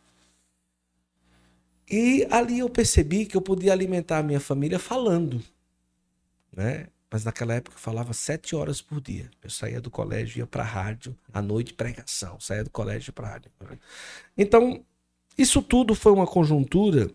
E 1.89 2.27
ali 2.31 2.59
eu 2.59 2.69
percebi 2.69 3.25
que 3.25 3.37
eu 3.37 3.41
podia 3.41 3.73
alimentar 3.73 4.19
a 4.19 4.23
minha 4.23 4.41
família 4.41 4.79
falando, 4.79 5.43
né? 6.55 6.89
Mas 7.11 7.25
naquela 7.25 7.55
época 7.55 7.77
eu 7.77 7.81
falava 7.81 8.15
sete 8.15 8.57
horas 8.57 8.81
por 8.81 9.01
dia. 9.01 9.31
Eu 9.43 9.51
saía 9.51 9.81
do 9.81 9.91
colégio, 9.91 10.39
ia 10.39 10.47
para 10.47 10.63
rádio, 10.63 11.17
à 11.33 11.43
noite 11.43 11.75
pregação, 11.75 12.41
saía 12.41 12.65
do 12.65 12.71
colégio 12.71 13.13
para 13.13 13.29
rádio. 13.29 13.51
Então, 14.37 14.83
isso 15.37 15.61
tudo 15.61 15.95
foi 15.95 16.13
uma 16.13 16.27
conjuntura 16.27 17.11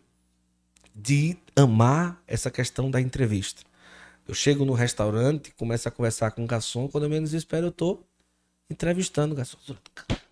de 0.98 1.38
amar 1.56 2.20
essa 2.26 2.50
questão 2.50 2.90
da 2.90 3.00
entrevista. 3.00 3.62
Eu 4.28 4.34
chego 4.34 4.66
no 4.66 4.74
restaurante, 4.74 5.52
começo 5.52 5.88
a 5.88 5.92
conversar 5.92 6.32
com 6.32 6.44
o 6.44 6.48
garçom, 6.48 6.88
quando 6.88 7.04
eu 7.04 7.10
menos 7.10 7.34
espero 7.34 7.68
eu 7.68 7.72
tô 7.72 8.00
entrevistando 8.68 9.34
o 9.34 9.38
garçom. 9.38 9.58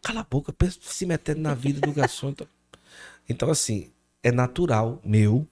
Cala 0.01 0.21
a 0.21 0.23
boca, 0.23 0.53
se 0.81 1.05
metendo 1.05 1.41
na 1.41 1.53
vida 1.53 1.79
do 1.79 1.93
garçom. 1.93 2.29
Então, 2.29 2.47
então 3.29 3.49
assim, 3.49 3.91
é 4.23 4.31
natural 4.31 4.99
meu 5.05 5.47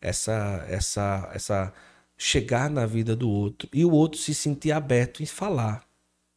essa, 0.00 0.66
essa, 0.68 1.30
essa 1.32 1.72
chegar 2.16 2.68
na 2.68 2.84
vida 2.84 3.16
do 3.16 3.30
outro 3.30 3.68
e 3.72 3.84
o 3.84 3.90
outro 3.90 4.20
se 4.20 4.34
sentir 4.34 4.72
aberto 4.72 5.22
em 5.22 5.26
falar. 5.26 5.82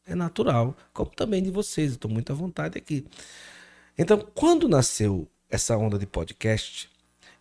É 0.06 0.16
natural, 0.16 0.76
como 0.94 1.10
também 1.10 1.44
de 1.44 1.52
vocês. 1.52 1.92
Estou 1.94 2.10
muito 2.10 2.32
à 2.32 2.36
vontade 2.36 2.78
aqui. 2.78 3.06
Então, 3.98 4.20
quando 4.34 4.70
nasceu 4.70 5.28
essa 5.50 5.76
onda 5.78 5.98
de 5.98 6.06
podcast, 6.06 6.90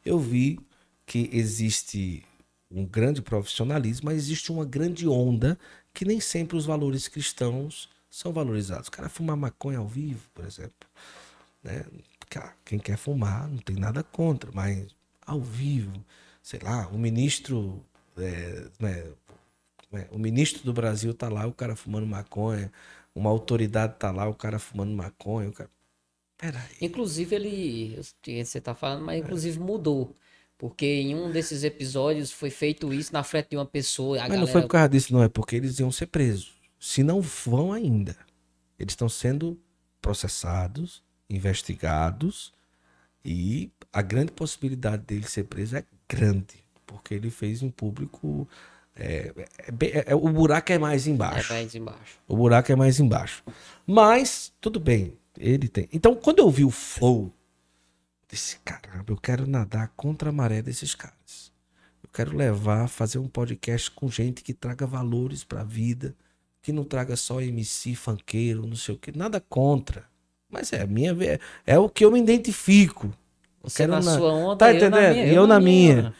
eu 0.04 0.18
vi 0.18 0.58
que 1.06 1.28
existe 1.32 2.24
um 2.70 2.84
grande 2.84 3.22
profissionalismo, 3.22 4.06
mas 4.06 4.16
existe 4.16 4.50
uma 4.50 4.64
grande 4.64 5.06
onda 5.06 5.58
que 5.92 6.04
nem 6.04 6.20
sempre 6.20 6.56
os 6.56 6.66
valores 6.66 7.08
cristãos 7.08 7.88
são 8.10 8.32
valorizados. 8.32 8.88
O 8.88 8.90
cara 8.92 9.08
fumar 9.08 9.36
maconha 9.36 9.78
ao 9.78 9.88
vivo, 9.88 10.28
por 10.34 10.44
exemplo. 10.44 10.88
Né? 11.62 11.84
Quem 12.64 12.78
quer 12.78 12.96
fumar 12.96 13.48
não 13.48 13.58
tem 13.58 13.76
nada 13.76 14.02
contra, 14.02 14.50
mas 14.52 14.94
ao 15.26 15.40
vivo, 15.40 15.92
sei 16.42 16.60
lá, 16.60 16.88
o 16.88 16.98
ministro. 16.98 17.84
É, 18.16 18.68
né, 18.78 19.12
é, 19.92 20.08
o 20.10 20.18
ministro 20.18 20.64
do 20.64 20.72
Brasil 20.72 21.14
tá 21.14 21.28
lá, 21.28 21.46
o 21.46 21.52
cara 21.52 21.76
fumando 21.76 22.06
maconha. 22.06 22.72
Uma 23.14 23.30
autoridade 23.30 23.96
tá 23.98 24.10
lá, 24.10 24.28
o 24.28 24.34
cara 24.34 24.58
fumando 24.58 24.92
maconha. 24.92 25.48
O 25.48 25.52
cara... 25.52 25.70
Peraí. 26.44 26.62
Inclusive, 26.82 27.34
ele. 27.34 27.98
Você 28.44 28.60
tá 28.60 28.74
falando, 28.74 29.02
mas 29.02 29.18
inclusive 29.18 29.58
mudou. 29.58 30.14
Porque 30.58 30.84
em 30.84 31.14
um 31.14 31.30
desses 31.30 31.64
episódios 31.64 32.30
foi 32.30 32.50
feito 32.50 32.92
isso 32.92 33.12
na 33.14 33.22
frente 33.22 33.50
de 33.50 33.56
uma 33.56 33.64
pessoa. 33.64 34.18
Mas 34.18 34.28
galera... 34.28 34.40
não 34.40 34.52
foi 34.52 34.60
por 34.62 34.68
causa 34.68 34.88
disso, 34.90 35.12
não. 35.14 35.22
É 35.22 35.28
porque 35.28 35.56
eles 35.56 35.78
iam 35.78 35.90
ser 35.90 36.06
presos. 36.06 36.52
Se 36.78 37.02
não 37.02 37.22
vão 37.22 37.72
ainda. 37.72 38.14
Eles 38.78 38.92
estão 38.92 39.08
sendo 39.08 39.58
processados, 40.02 41.02
investigados. 41.30 42.52
E 43.24 43.70
a 43.90 44.02
grande 44.02 44.32
possibilidade 44.32 45.02
dele 45.02 45.26
ser 45.26 45.44
preso 45.44 45.78
é 45.78 45.84
grande. 46.06 46.62
Porque 46.84 47.14
ele 47.14 47.30
fez 47.30 47.62
um 47.62 47.70
público. 47.70 48.46
É, 48.94 49.32
é, 49.58 49.86
é, 49.86 50.04
é, 50.08 50.14
o 50.14 50.28
buraco 50.28 50.70
é 50.70 50.78
mais 50.78 51.06
embaixo. 51.06 51.54
É 51.54 51.56
mais 51.56 51.74
embaixo. 51.74 52.18
O 52.28 52.36
buraco 52.36 52.70
é 52.70 52.76
mais 52.76 53.00
embaixo. 53.00 53.42
Mas, 53.86 54.52
tudo 54.60 54.78
bem. 54.78 55.16
Ele 55.38 55.68
tem. 55.68 55.88
Então, 55.92 56.14
quando 56.14 56.38
eu 56.38 56.50
vi 56.50 56.64
o 56.64 56.70
Flow 56.70 57.32
disse: 58.30 58.58
caramba, 58.64 59.12
eu 59.12 59.16
quero 59.16 59.46
nadar 59.46 59.92
contra 59.96 60.30
a 60.30 60.32
maré 60.32 60.62
desses 60.62 60.94
caras. 60.94 61.52
Eu 62.02 62.08
quero 62.12 62.36
levar, 62.36 62.88
fazer 62.88 63.18
um 63.18 63.28
podcast 63.28 63.90
com 63.90 64.08
gente 64.08 64.42
que 64.42 64.52
traga 64.52 64.86
valores 64.86 65.42
para 65.44 65.62
a 65.62 65.64
vida, 65.64 66.14
que 66.60 66.72
não 66.72 66.84
traga 66.84 67.16
só 67.16 67.40
MC, 67.40 67.94
funkeiro, 67.94 68.66
não 68.66 68.76
sei 68.76 68.94
o 68.94 68.98
que, 68.98 69.16
nada 69.16 69.40
contra. 69.40 70.04
Mas 70.48 70.72
é 70.72 70.86
minha 70.86 71.16
é, 71.24 71.38
é 71.66 71.78
o 71.78 71.88
que 71.88 72.04
eu 72.04 72.10
me 72.10 72.20
identifico. 72.20 73.12
Você 73.62 73.86
na, 73.86 74.00
na, 74.00 74.16
sua 74.16 74.32
onda, 74.32 74.56
tá 74.56 74.72
entendendo? 74.72 74.96
Eu 74.96 75.00
na 75.00 75.10
minha. 75.10 75.26
Eu, 75.26 75.34
eu 75.34 75.46
na 75.46 75.60
minha. 75.60 75.96
minha. 75.96 76.14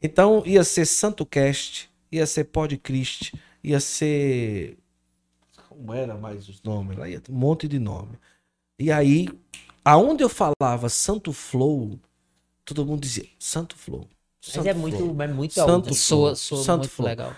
Então 0.00 0.42
ia 0.46 0.62
ser 0.62 0.86
Santo 0.86 1.26
Cast, 1.26 1.90
ia 2.10 2.26
ser 2.26 2.44
Podcast, 2.44 3.34
ia 3.62 3.80
ser 3.80 4.78
como 5.68 5.92
era 5.92 6.16
mais 6.16 6.48
os 6.48 6.62
nomes 6.62 6.96
lá, 6.96 7.08
ia 7.08 7.20
ter 7.20 7.32
um 7.32 7.34
monte 7.34 7.66
de 7.66 7.78
nome. 7.78 8.16
E 8.78 8.90
aí 8.90 9.28
aonde 9.84 10.24
eu 10.24 10.28
falava 10.28 10.88
Santo 10.88 11.32
Flow, 11.32 11.98
todo 12.64 12.86
mundo 12.86 13.02
dizia 13.02 13.28
Santo 13.38 13.76
Flow. 13.76 14.08
Santo 14.40 14.56
Mas 14.58 14.66
é 14.66 14.74
muito, 14.74 14.96
Flow. 14.96 15.22
é 15.22 15.28
muito 15.28 15.54
Santo 15.54 15.94
Flow. 15.94 16.36
Santo 16.36 16.78
muito 16.78 16.88
Flow. 16.88 17.08
legal. 17.08 17.34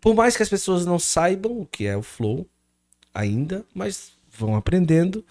Por 0.00 0.14
mais 0.14 0.36
que 0.36 0.42
as 0.42 0.48
pessoas 0.48 0.86
não 0.86 0.98
saibam 0.98 1.60
o 1.60 1.66
que 1.66 1.86
é 1.86 1.96
o 1.96 2.02
Flow 2.02 2.46
ainda, 3.12 3.64
mas 3.74 4.12
vão 4.30 4.54
aprendendo. 4.54 5.24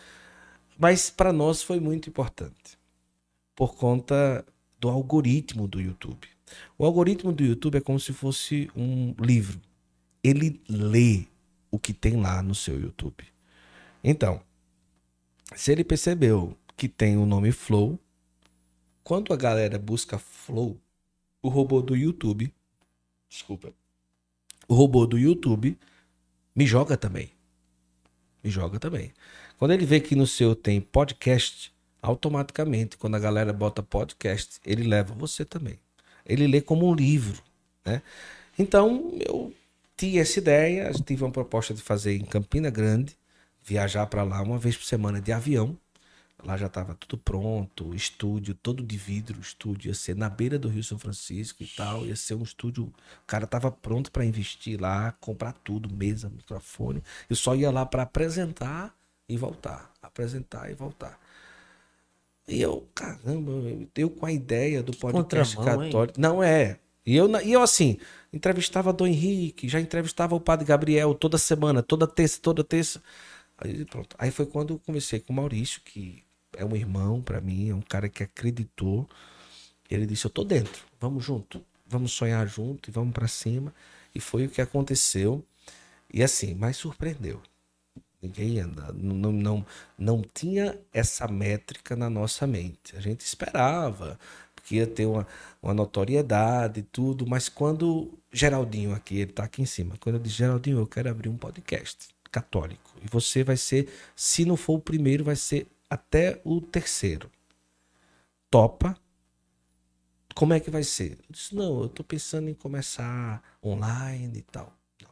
Mas 0.77 1.09
para 1.09 1.31
nós 1.31 1.61
foi 1.61 1.79
muito 1.79 2.09
importante. 2.09 2.77
Por 3.55 3.75
conta 3.75 4.45
do 4.79 4.89
algoritmo 4.89 5.67
do 5.67 5.81
YouTube. 5.81 6.27
O 6.77 6.85
algoritmo 6.85 7.31
do 7.31 7.43
YouTube 7.43 7.77
é 7.77 7.81
como 7.81 7.99
se 7.99 8.13
fosse 8.13 8.69
um 8.75 9.15
livro. 9.19 9.59
Ele 10.23 10.61
lê 10.69 11.25
o 11.71 11.79
que 11.79 11.93
tem 11.93 12.17
lá 12.17 12.43
no 12.43 12.53
seu 12.53 12.79
YouTube. 12.79 13.25
Então, 14.03 14.41
se 15.55 15.71
ele 15.71 15.83
percebeu 15.83 16.57
que 16.75 16.87
tem 16.87 17.17
o 17.17 17.25
nome 17.25 17.51
Flow, 17.51 17.99
quando 19.03 19.33
a 19.33 19.37
galera 19.37 19.79
busca 19.79 20.17
Flow, 20.17 20.77
o 21.41 21.49
robô 21.49 21.81
do 21.81 21.95
YouTube, 21.95 22.53
desculpa, 23.29 23.73
o 24.67 24.73
robô 24.73 25.05
do 25.05 25.17
YouTube 25.17 25.77
me 26.55 26.65
joga 26.65 26.97
também. 26.97 27.31
Me 28.43 28.49
joga 28.49 28.79
também. 28.79 29.11
Quando 29.57 29.71
ele 29.71 29.85
vê 29.85 29.99
que 29.99 30.15
no 30.15 30.27
seu 30.27 30.55
tem 30.55 30.81
podcast, 30.81 31.73
automaticamente, 32.01 32.97
quando 32.97 33.15
a 33.15 33.19
galera 33.19 33.51
bota 33.51 33.81
podcast, 33.81 34.59
ele 34.65 34.83
leva 34.83 35.13
você 35.13 35.43
também. 35.43 35.79
Ele 36.25 36.47
lê 36.47 36.61
como 36.61 36.87
um 36.87 36.93
livro, 36.93 37.41
né? 37.85 38.01
Então, 38.57 39.11
eu 39.25 39.53
tinha 39.95 40.21
essa 40.21 40.39
ideia, 40.39 40.91
tive 41.05 41.23
uma 41.23 41.31
proposta 41.31 41.73
de 41.73 41.81
fazer 41.81 42.15
em 42.15 42.25
Campina 42.25 42.69
Grande, 42.69 43.17
viajar 43.67 44.05
para 44.07 44.23
lá 44.23 44.41
uma 44.41 44.57
vez 44.57 44.77
por 44.77 44.85
semana 44.85 45.19
de 45.19 45.33
avião. 45.33 45.77
Lá 46.45 46.55
já 46.55 46.67
estava 46.67 46.93
tudo 46.93 47.17
pronto, 47.17 47.93
estúdio 47.95 48.53
todo 48.53 48.83
de 48.83 48.95
vidro, 48.95 49.41
estúdio 49.41 49.89
ia 49.89 49.93
ser 49.93 50.15
na 50.15 50.29
beira 50.29 50.57
do 50.57 50.69
Rio 50.69 50.83
São 50.83 50.97
Francisco 50.97 51.63
e 51.63 51.67
tal, 51.67 52.05
ia 52.05 52.15
ser 52.15 52.35
um 52.35 52.43
estúdio, 52.43 52.85
o 52.85 52.93
cara 53.25 53.45
estava 53.45 53.71
pronto 53.71 54.11
para 54.11 54.23
investir 54.23 54.79
lá, 54.79 55.11
comprar 55.19 55.51
tudo, 55.51 55.93
mesa, 55.93 56.29
microfone. 56.29 57.03
Eu 57.27 57.35
só 57.35 57.55
ia 57.55 57.71
lá 57.71 57.85
para 57.87 58.03
apresentar 58.03 58.95
e 59.27 59.35
voltar, 59.35 59.91
apresentar 59.99 60.69
e 60.71 60.75
voltar. 60.75 61.19
E 62.47 62.61
eu, 62.61 62.87
caramba, 62.93 63.51
eu 63.95 64.09
com 64.09 64.25
a 64.25 64.31
ideia 64.31 64.81
do 64.83 64.95
podcast 64.95 65.57
católico. 65.57 66.19
Não 66.21 66.41
é. 66.41 66.79
E 67.03 67.15
eu, 67.15 67.27
e 67.41 67.51
eu 67.51 67.61
assim, 67.61 67.97
entrevistava 68.31 68.93
Dom 68.93 69.07
Henrique, 69.07 69.67
já 69.67 69.81
entrevistava 69.81 70.35
o 70.35 70.39
Padre 70.39 70.65
Gabriel 70.65 71.15
toda 71.15 71.37
semana, 71.37 71.81
toda 71.81 72.05
terça, 72.05 72.39
toda 72.39 72.63
terça. 72.63 73.01
Aí 73.57 73.85
pronto. 73.85 74.15
Aí 74.19 74.31
foi 74.31 74.45
quando 74.45 74.73
eu 74.75 74.79
comecei 74.79 75.19
com 75.19 75.33
o 75.33 75.35
Maurício, 75.35 75.81
que 75.81 76.23
é 76.55 76.65
um 76.65 76.75
irmão 76.75 77.21
para 77.21 77.41
mim, 77.41 77.69
é 77.69 77.75
um 77.75 77.81
cara 77.81 78.09
que 78.09 78.23
acreditou. 78.23 79.07
Ele 79.89 80.05
disse: 80.05 80.25
"Eu 80.25 80.31
tô 80.31 80.43
dentro. 80.43 80.85
Vamos 80.99 81.23
junto. 81.25 81.63
Vamos 81.85 82.11
sonhar 82.11 82.47
junto 82.47 82.89
e 82.89 82.91
vamos 82.91 83.13
para 83.13 83.27
cima". 83.27 83.73
E 84.13 84.19
foi 84.19 84.45
o 84.47 84.49
que 84.49 84.61
aconteceu. 84.61 85.43
E 86.13 86.23
assim, 86.23 86.55
mas 86.55 86.77
surpreendeu. 86.77 87.41
Ninguém 88.21 88.59
anda, 88.59 88.91
não, 88.93 89.31
não, 89.31 89.65
não 89.97 90.21
tinha 90.33 90.77
essa 90.91 91.27
métrica 91.27 91.95
na 91.95 92.09
nossa 92.09 92.47
mente. 92.47 92.95
A 92.95 92.99
gente 92.99 93.21
esperava 93.21 94.19
que 94.63 94.77
ia 94.77 94.87
ter 94.87 95.05
uma, 95.05 95.25
uma 95.61 95.73
notoriedade 95.73 96.81
e 96.81 96.83
tudo, 96.83 97.27
mas 97.27 97.47
quando 97.47 98.11
Geraldinho 98.31 98.93
aqui, 98.93 99.19
ele 99.19 99.31
tá 99.31 99.43
aqui 99.43 99.61
em 99.61 99.65
cima, 99.65 99.95
quando 99.99 100.15
eu 100.15 100.21
disse, 100.21 100.35
Geraldinho, 100.35 100.79
eu 100.79 100.87
quero 100.87 101.09
abrir 101.09 101.29
um 101.29 101.37
podcast 101.37 102.09
católico. 102.29 102.93
E 103.01 103.07
você 103.09 103.43
vai 103.43 103.57
ser, 103.57 103.89
se 104.15 104.45
não 104.45 104.57
for 104.57 104.73
o 104.73 104.81
primeiro, 104.81 105.23
vai 105.23 105.35
ser 105.35 105.67
até 105.89 106.41
o 106.43 106.61
terceiro. 106.61 107.31
Topa? 108.49 108.97
Como 110.35 110.53
é 110.53 110.59
que 110.59 110.69
vai 110.69 110.83
ser? 110.83 111.13
Eu 111.13 111.25
disse, 111.29 111.55
não, 111.55 111.81
eu 111.81 111.89
tô 111.89 112.03
pensando 112.03 112.49
em 112.49 112.53
começar 112.53 113.41
online 113.63 114.39
e 114.39 114.41
tal. 114.43 114.71
Não. 115.01 115.09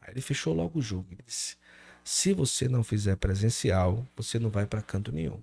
Aí 0.00 0.12
ele 0.12 0.20
fechou 0.22 0.54
logo 0.54 0.78
o 0.78 0.82
jogo. 0.82 1.06
Ele 1.10 1.22
disse, 1.26 1.56
se 2.02 2.32
você 2.32 2.68
não 2.68 2.82
fizer 2.82 3.16
presencial, 3.16 4.06
você 4.16 4.38
não 4.38 4.50
vai 4.50 4.66
para 4.66 4.82
canto 4.82 5.12
nenhum. 5.12 5.42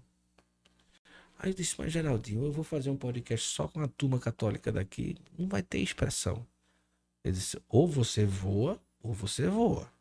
Aí 1.37 1.49
eu 1.49 1.53
disse, 1.55 1.75
mas 1.77 1.91
Geraldinho, 1.91 2.45
eu 2.45 2.51
vou 2.51 2.63
fazer 2.63 2.91
um 2.91 2.95
podcast 2.95 3.47
só 3.47 3.67
com 3.67 3.79
a 3.81 3.87
turma 3.87 4.19
católica 4.19 4.71
daqui, 4.71 5.17
não 5.37 5.47
vai 5.47 5.63
ter 5.63 5.79
expressão. 5.79 6.45
Ele 7.23 7.35
disse, 7.35 7.59
ou 7.67 7.87
você 7.87 8.25
voa, 8.25 8.79
ou 9.01 9.11
você 9.11 9.47
voa. 9.47 9.91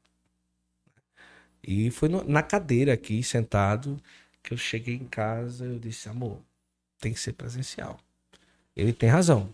E 1.62 1.91
foi 1.91 2.09
no, 2.09 2.24
na 2.24 2.43
cadeira 2.43 2.95
aqui, 2.95 3.23
sentado, 3.23 4.01
que 4.43 4.53
eu 4.53 4.59
cheguei 4.59 4.95
em 4.95 5.07
casa 5.07 5.65
eu 5.65 5.78
disse, 5.78 6.09
amor, 6.09 6.39
tem 7.01 7.12
que 7.12 7.20
ser 7.20 7.32
presencial. 7.32 7.99
Ele 8.77 8.93
tem 8.93 9.09
razão. 9.09 9.53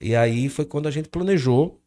E 0.00 0.14
aí 0.14 0.48
foi 0.48 0.64
quando 0.64 0.86
a 0.86 0.90
gente 0.90 1.08
planejou 1.08 1.80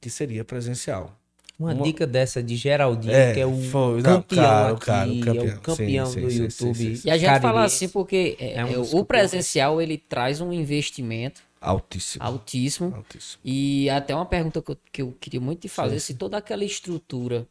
que 0.00 0.10
seria 0.10 0.44
presencial. 0.44 1.18
Uma, 1.58 1.72
Uma... 1.72 1.84
dica 1.84 2.06
dessa 2.06 2.42
de 2.42 2.54
Geraldinho, 2.54 3.14
é, 3.14 3.32
que 3.32 3.40
é 3.40 3.46
o 3.46 3.58
foi, 3.70 4.02
campeão 4.02 4.42
cara, 4.42 4.72
aqui, 4.74 4.80
cara, 4.80 5.10
o 5.10 5.20
campeão, 5.20 5.46
é 5.46 5.54
o 5.54 5.60
campeão 5.60 6.06
sim, 6.06 6.20
do 6.20 6.30
sim, 6.30 6.42
YouTube. 6.42 6.96
Sim, 6.96 7.08
e 7.08 7.10
a 7.10 7.16
gente 7.16 7.40
fala 7.40 7.64
assim 7.64 7.88
porque 7.88 8.36
é, 8.38 8.56
é 8.56 8.64
um 8.66 8.82
o 8.82 9.04
presencial 9.04 9.80
ele 9.80 9.96
traz 9.96 10.42
um 10.42 10.52
investimento 10.52 11.40
altíssimo. 11.58 12.22
altíssimo. 12.22 12.94
Altíssimo. 12.94 13.40
E 13.42 13.88
até 13.88 14.14
uma 14.14 14.26
pergunta 14.26 14.60
que 14.60 14.70
eu, 14.70 14.78
que 14.92 15.02
eu 15.02 15.16
queria 15.18 15.40
muito 15.40 15.60
te 15.60 15.68
fazer, 15.68 15.98
se 15.98 16.14
toda 16.14 16.36
aquela 16.36 16.64
estrutura 16.64 17.48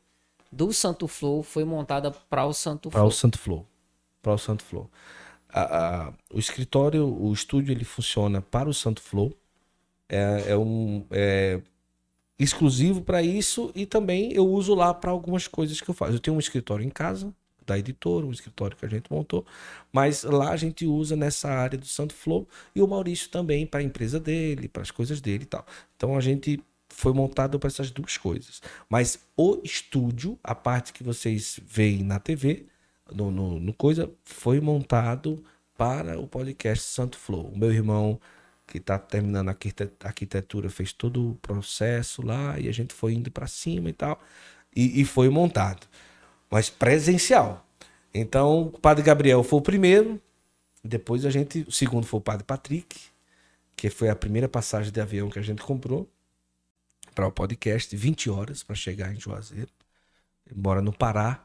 do 0.56 0.72
Santo 0.72 1.08
Flow 1.08 1.44
foi 1.44 1.66
montada 1.66 2.12
para 2.12 2.46
o 2.46 2.54
Santo 2.54 2.90
Flow. 2.90 3.04
Para 3.04 3.08
o 3.08 3.12
Santo 3.12 3.38
Flow. 3.38 3.68
Para 4.22 4.34
o 4.34 4.38
Santo 4.38 4.64
Flow. 4.64 4.90
A, 5.50 5.62
a, 6.08 6.14
o 6.34 6.40
escritório, 6.40 7.06
o 7.06 7.32
estúdio, 7.34 7.74
ele 7.74 7.84
funciona 7.84 8.42
para 8.42 8.70
o 8.70 8.74
Santo 8.74 9.02
Flow. 9.02 9.36
É, 10.08 10.52
é 10.52 10.58
um, 10.58 11.06
é, 11.12 11.60
exclusivo 12.40 13.02
para 13.02 13.22
isso 13.22 13.72
e 13.76 13.86
também 13.86 14.32
eu 14.34 14.48
uso 14.48 14.74
lá 14.74 14.94
para 14.94 15.12
algumas 15.12 15.46
coisas 15.48 15.82
que 15.82 15.90
eu 15.90 15.94
faço. 15.94 16.14
Eu 16.14 16.20
tenho 16.20 16.38
um 16.38 16.40
escritório 16.40 16.86
em 16.86 16.90
casa 16.90 17.34
da 17.66 17.78
editora, 17.78 18.26
um 18.26 18.32
escritório 18.32 18.78
que 18.78 18.86
a 18.86 18.90
gente 18.90 19.12
montou, 19.12 19.44
mas 19.92 20.24
lá 20.24 20.52
a 20.52 20.58
gente 20.58 20.86
usa 20.86 21.16
nessa 21.16 21.50
área 21.50 21.78
do 21.78 21.86
Santo 21.88 22.14
Flow 22.14 22.48
e 22.76 22.82
o 22.82 22.88
Maurício 22.88 23.30
também 23.30 23.66
para 23.66 23.80
a 23.80 23.84
empresa 23.84 24.20
dele, 24.20 24.68
para 24.68 24.84
as 24.84 24.92
coisas 24.92 25.20
dele 25.20 25.44
e 25.44 25.48
tal. 25.48 25.66
Então 25.96 26.16
a 26.16 26.22
gente 26.22 26.64
foi 26.96 27.12
montado 27.12 27.60
para 27.60 27.68
essas 27.68 27.92
duas 27.92 28.18
coisas. 28.18 28.62
Mas 28.90 29.20
o 29.36 29.60
estúdio, 29.64 30.40
a 30.42 30.56
parte 30.56 30.94
que 30.94 31.04
vocês 31.04 31.60
veem 31.62 32.04
na 32.04 32.20
TV, 32.20 32.66
no, 33.14 33.30
no, 33.30 33.60
no 33.60 33.74
coisa, 33.74 34.10
foi 34.24 34.62
montado 34.62 35.44
para 35.78 36.18
o 36.18 36.26
podcast 36.26 36.86
Santo 36.86 37.18
Flow. 37.18 37.52
O 37.54 37.58
meu 37.58 37.72
irmão 37.72 38.20
que 38.66 38.78
está 38.78 38.98
terminando 38.98 39.50
a 39.50 39.58
arquitetura 40.06 40.70
fez 40.70 40.94
todo 40.94 41.32
o 41.32 41.36
processo 41.36 42.26
lá 42.26 42.58
e 42.58 42.70
a 42.70 42.72
gente 42.72 42.94
foi 42.94 43.14
indo 43.14 43.30
para 43.30 43.46
cima 43.46 43.90
e 43.90 43.94
tal 43.94 44.20
e, 44.76 45.02
e, 45.02 45.06
foi 45.06 45.30
montado, 45.30 45.86
mas 46.50 46.70
presencial. 46.70 47.68
Então 48.14 48.72
o 48.74 48.80
Padre 48.80 49.04
Gabriel 49.04 49.44
foi 49.44 49.60
o 49.60 49.62
primeiro, 49.62 50.20
depois 50.84 51.26
a 51.26 51.30
gente, 51.30 51.66
o 51.68 51.72
segundo 51.72 52.08
foi 52.08 52.20
o 52.20 52.24
Padre 52.24 52.44
Patrick, 52.44 53.00
que 53.76 53.90
foi 53.90 54.10
a 54.10 54.16
primeira 54.16 54.50
passagem 54.50 54.92
de 54.92 55.00
avião 55.00 55.30
que 55.30 55.38
a 55.38 55.44
gente 55.44 55.62
comprou 55.62 56.10
para 57.16 57.28
o 57.28 57.32
podcast, 57.32 57.96
20 57.96 58.30
horas 58.30 58.62
para 58.62 58.76
chegar 58.76 59.16
em 59.16 59.20
Juazeiro. 59.20 59.72
Ele 60.46 60.60
mora 60.60 60.82
no 60.82 60.92
Pará. 60.92 61.44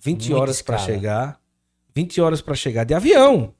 20 0.00 0.20
Muito 0.20 0.40
horas 0.40 0.62
para 0.62 0.78
chegar. 0.78 1.40
20 1.94 2.20
horas 2.20 2.40
para 2.42 2.54
chegar 2.54 2.84
de 2.84 2.94
avião. 2.94 3.54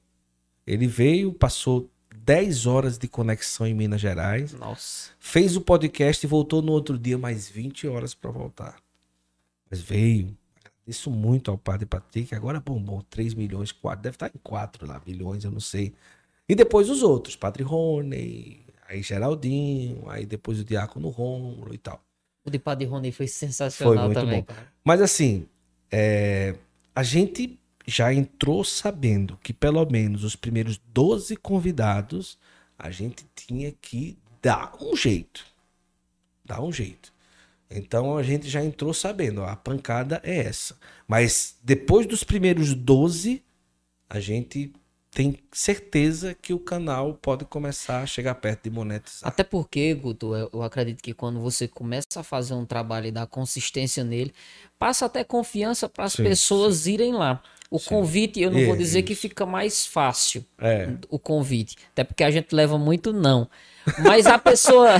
Ele 0.67 0.87
veio, 0.87 1.31
passou 1.31 1.89
10 2.13 2.65
horas 2.65 2.97
de 2.97 3.07
conexão 3.07 3.67
em 3.67 3.73
Minas 3.73 4.01
Gerais. 4.01 4.51
Nossa. 4.53 5.11
Fez 5.19 5.55
o 5.55 5.61
podcast 5.61 6.25
e 6.25 6.27
voltou 6.27 6.61
no 6.61 6.71
outro 6.71 6.97
dia 6.97 7.17
mais 7.17 7.47
20 7.47 7.87
horas 7.87 8.13
para 8.13 8.31
voltar. 8.31 8.75
Mas 9.69 9.79
veio. 9.79 10.35
Agradeço 10.59 11.09
muito 11.11 11.51
ao 11.51 11.57
Padre 11.57 11.85
Patrick. 11.85 12.33
Agora 12.33 12.59
bombou 12.59 13.03
3 13.03 13.33
milhões, 13.35 13.71
4. 13.71 14.01
Deve 14.01 14.15
estar 14.15 14.31
em 14.33 14.39
4 14.43 14.87
lá, 14.87 15.01
milhões, 15.05 15.43
eu 15.43 15.51
não 15.51 15.59
sei. 15.59 15.93
E 16.49 16.55
depois 16.55 16.89
os 16.89 17.03
outros. 17.03 17.35
Padre 17.35 17.63
Rony, 17.63 18.64
aí 18.87 19.01
Geraldinho, 19.01 20.09
aí 20.09 20.25
depois 20.25 20.59
o 20.59 20.63
Diácono 20.63 21.09
Rômulo 21.09 21.73
e 21.73 21.77
tal. 21.77 22.03
O 22.45 22.49
de 22.49 22.59
Padre 22.59 22.85
Rony 22.85 23.11
foi 23.11 23.27
sensacional 23.27 23.95
foi 23.95 24.03
muito 24.05 24.19
também. 24.19 24.39
Bom. 24.41 24.45
Cara. 24.45 24.71
Mas 24.83 25.01
assim, 25.01 25.47
é, 25.91 26.55
a 26.93 27.01
gente 27.01 27.59
já 27.87 28.13
entrou 28.13 28.63
sabendo 28.63 29.37
que 29.37 29.51
pelo 29.53 29.85
menos 29.85 30.23
os 30.23 30.35
primeiros 30.35 30.79
12 30.93 31.35
convidados 31.37 32.37
a 32.77 32.91
gente 32.91 33.25
tinha 33.35 33.71
que 33.71 34.17
dar 34.41 34.75
um 34.81 34.95
jeito. 34.95 35.45
Dar 36.43 36.61
um 36.61 36.71
jeito. 36.71 37.13
Então 37.69 38.17
a 38.17 38.23
gente 38.23 38.47
já 38.47 38.63
entrou 38.63 38.93
sabendo, 38.93 39.41
ó, 39.41 39.47
a 39.47 39.55
pancada 39.55 40.21
é 40.23 40.37
essa. 40.37 40.77
Mas 41.07 41.57
depois 41.63 42.05
dos 42.05 42.23
primeiros 42.23 42.73
12, 42.73 43.43
a 44.09 44.19
gente 44.19 44.71
tem 45.15 45.39
certeza 45.49 46.35
que 46.41 46.53
o 46.53 46.59
canal 46.59 47.13
pode 47.13 47.45
começar 47.45 48.01
a 48.01 48.05
chegar 48.05 48.35
perto 48.35 48.65
de 48.65 48.69
monetizar. 48.69 49.29
Até 49.29 49.45
porque, 49.45 49.93
Guto, 49.93 50.35
eu 50.35 50.61
acredito 50.61 51.01
que 51.01 51.13
quando 51.13 51.39
você 51.39 51.69
começa 51.69 52.19
a 52.19 52.23
fazer 52.23 52.53
um 52.53 52.65
trabalho 52.65 53.07
e 53.07 53.11
dar 53.13 53.25
consistência 53.25 54.03
nele, 54.03 54.33
passa 54.77 55.05
até 55.05 55.23
confiança 55.23 55.87
para 55.87 56.03
as 56.03 56.17
pessoas 56.17 56.79
sim. 56.79 56.95
irem 56.95 57.13
lá. 57.13 57.41
O 57.71 57.79
sim. 57.79 57.87
convite, 57.87 58.41
eu 58.41 58.51
não 58.51 58.65
vou 58.65 58.75
dizer 58.75 58.99
isso. 58.99 59.07
que 59.07 59.15
fica 59.15 59.45
mais 59.45 59.85
fácil. 59.85 60.45
É. 60.59 60.89
O 61.09 61.17
convite. 61.17 61.77
Até 61.93 62.03
porque 62.03 62.23
a 62.23 62.29
gente 62.29 62.53
leva 62.53 62.77
muito 62.77 63.13
não. 63.13 63.49
Mas 63.99 64.25
a 64.25 64.37
pessoa, 64.39 64.93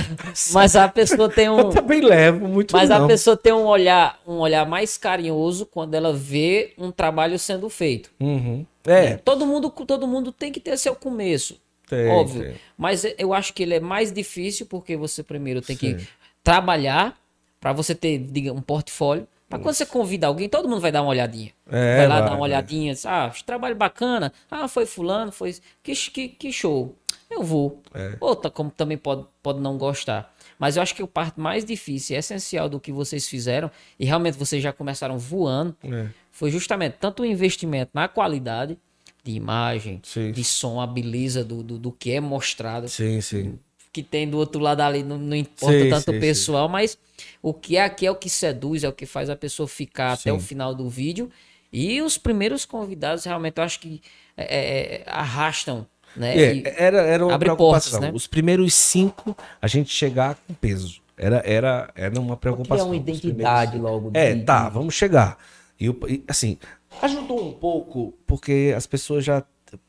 mas 0.52 0.76
a 0.76 0.88
pessoa 0.88 1.28
tem 1.28 1.48
um. 1.48 1.58
Eu 1.58 1.70
também 1.70 2.00
levo 2.00 2.46
muito. 2.46 2.72
Mas 2.72 2.88
não. 2.88 3.04
a 3.04 3.06
pessoa 3.06 3.36
tem 3.36 3.52
um 3.52 3.64
olhar, 3.64 4.20
um 4.26 4.34
olhar 4.34 4.64
mais 4.64 4.96
carinhoso 4.96 5.66
quando 5.66 5.94
ela 5.94 6.12
vê 6.12 6.72
um 6.78 6.90
trabalho 6.90 7.38
sendo 7.38 7.68
feito. 7.68 8.10
Uhum. 8.20 8.64
É. 8.84 9.10
Né? 9.10 9.16
Todo 9.16 9.44
mundo, 9.44 9.70
todo 9.70 10.06
mundo 10.06 10.30
tem 10.30 10.52
que 10.52 10.60
ter 10.60 10.76
seu 10.76 10.94
começo. 10.94 11.58
Tem, 11.88 12.08
óbvio. 12.08 12.44
Tem. 12.44 12.54
Mas 12.76 13.04
eu 13.18 13.32
acho 13.32 13.52
que 13.52 13.62
ele 13.62 13.74
é 13.74 13.80
mais 13.80 14.12
difícil 14.12 14.66
porque 14.66 14.96
você 14.96 15.22
primeiro 15.22 15.60
tem 15.60 15.76
Sim. 15.76 15.96
que 15.96 16.08
trabalhar 16.42 17.18
para 17.60 17.72
você 17.72 17.94
ter 17.94 18.18
diga, 18.18 18.52
um 18.52 18.60
portfólio. 18.60 19.26
Para 19.48 19.60
quando 19.60 19.74
você 19.74 19.86
convida 19.86 20.26
alguém, 20.26 20.48
todo 20.48 20.68
mundo 20.68 20.80
vai 20.80 20.90
dar 20.90 21.02
uma 21.02 21.10
olhadinha. 21.10 21.52
É, 21.70 21.98
vai 21.98 22.08
lá 22.08 22.18
vai, 22.18 22.28
dar 22.28 22.34
uma 22.34 22.42
olhadinha, 22.42 22.92
diz, 22.92 23.06
ah, 23.06 23.32
trabalho 23.44 23.76
bacana. 23.76 24.32
Ah, 24.50 24.66
foi 24.66 24.86
fulano, 24.86 25.30
foi 25.30 25.54
que, 25.84 25.94
que, 25.94 26.28
que 26.28 26.52
show. 26.52 26.92
Eu 27.30 27.42
vou. 27.42 27.82
É. 27.94 28.16
Outra, 28.20 28.50
como 28.50 28.70
também 28.70 28.96
pode, 28.96 29.26
pode 29.42 29.60
não 29.60 29.76
gostar. 29.76 30.34
Mas 30.58 30.76
eu 30.76 30.82
acho 30.82 30.94
que 30.94 31.02
a 31.02 31.06
parte 31.06 31.38
mais 31.38 31.64
difícil 31.64 32.16
e 32.16 32.18
essencial 32.18 32.68
do 32.68 32.80
que 32.80 32.90
vocês 32.90 33.28
fizeram, 33.28 33.70
e 33.98 34.04
realmente 34.04 34.38
vocês 34.38 34.62
já 34.62 34.72
começaram 34.72 35.18
voando, 35.18 35.76
é. 35.84 36.08
foi 36.30 36.50
justamente 36.50 36.94
tanto 36.98 37.22
o 37.22 37.26
investimento 37.26 37.90
na 37.92 38.08
qualidade 38.08 38.78
de 39.22 39.32
imagem, 39.32 40.00
sim. 40.04 40.30
de 40.30 40.44
som, 40.44 40.80
a 40.80 40.86
beleza 40.86 41.44
do, 41.44 41.62
do, 41.62 41.78
do, 41.78 41.92
que 41.92 42.12
é 42.12 42.20
mostrado. 42.20 42.88
Sim, 42.88 43.20
sim. 43.20 43.58
Que 43.92 44.02
tem 44.02 44.28
do 44.28 44.38
outro 44.38 44.60
lado 44.60 44.80
ali, 44.82 45.02
não, 45.02 45.18
não 45.18 45.36
importa 45.36 45.80
sim, 45.80 45.90
tanto 45.90 46.10
o 46.12 46.20
pessoal, 46.20 46.68
mas 46.68 46.96
o 47.42 47.52
que 47.52 47.76
é 47.76 47.84
aqui 47.84 48.06
é 48.06 48.10
o 48.10 48.14
que 48.14 48.30
seduz, 48.30 48.84
é 48.84 48.88
o 48.88 48.92
que 48.92 49.04
faz 49.04 49.28
a 49.28 49.36
pessoa 49.36 49.66
ficar 49.66 50.12
até 50.12 50.32
o 50.32 50.38
final 50.38 50.74
do 50.74 50.88
vídeo. 50.88 51.30
E 51.72 52.00
os 52.00 52.16
primeiros 52.16 52.64
convidados, 52.64 53.24
realmente, 53.24 53.58
eu 53.58 53.64
acho 53.64 53.80
que 53.80 54.00
é, 54.36 55.02
é 55.02 55.04
arrastam 55.06 55.86
né? 56.16 56.36
É, 56.36 56.74
era, 56.82 57.02
era 57.02 57.26
uma 57.26 57.38
preocupação. 57.38 57.92
Portas, 57.92 58.00
né? 58.00 58.12
Os 58.14 58.26
primeiros 58.26 58.74
cinco, 58.74 59.36
a 59.60 59.66
gente 59.66 59.90
chegar 59.90 60.36
com 60.46 60.54
peso. 60.54 61.00
Era, 61.16 61.42
era, 61.44 61.90
era 61.94 62.20
uma 62.20 62.36
preocupação. 62.36 62.86
é 62.86 62.88
uma 62.88 62.96
identidade 62.96 63.78
logo. 63.78 64.10
É, 64.14 64.34
de... 64.34 64.44
tá, 64.44 64.68
vamos 64.68 64.94
chegar. 64.94 65.38
E, 65.80 65.86
e, 65.86 66.24
assim, 66.28 66.58
ajudou 67.00 67.48
um 67.48 67.52
pouco, 67.52 68.14
porque 68.26 68.74
as 68.76 68.86
pessoas 68.86 69.24
já 69.24 69.42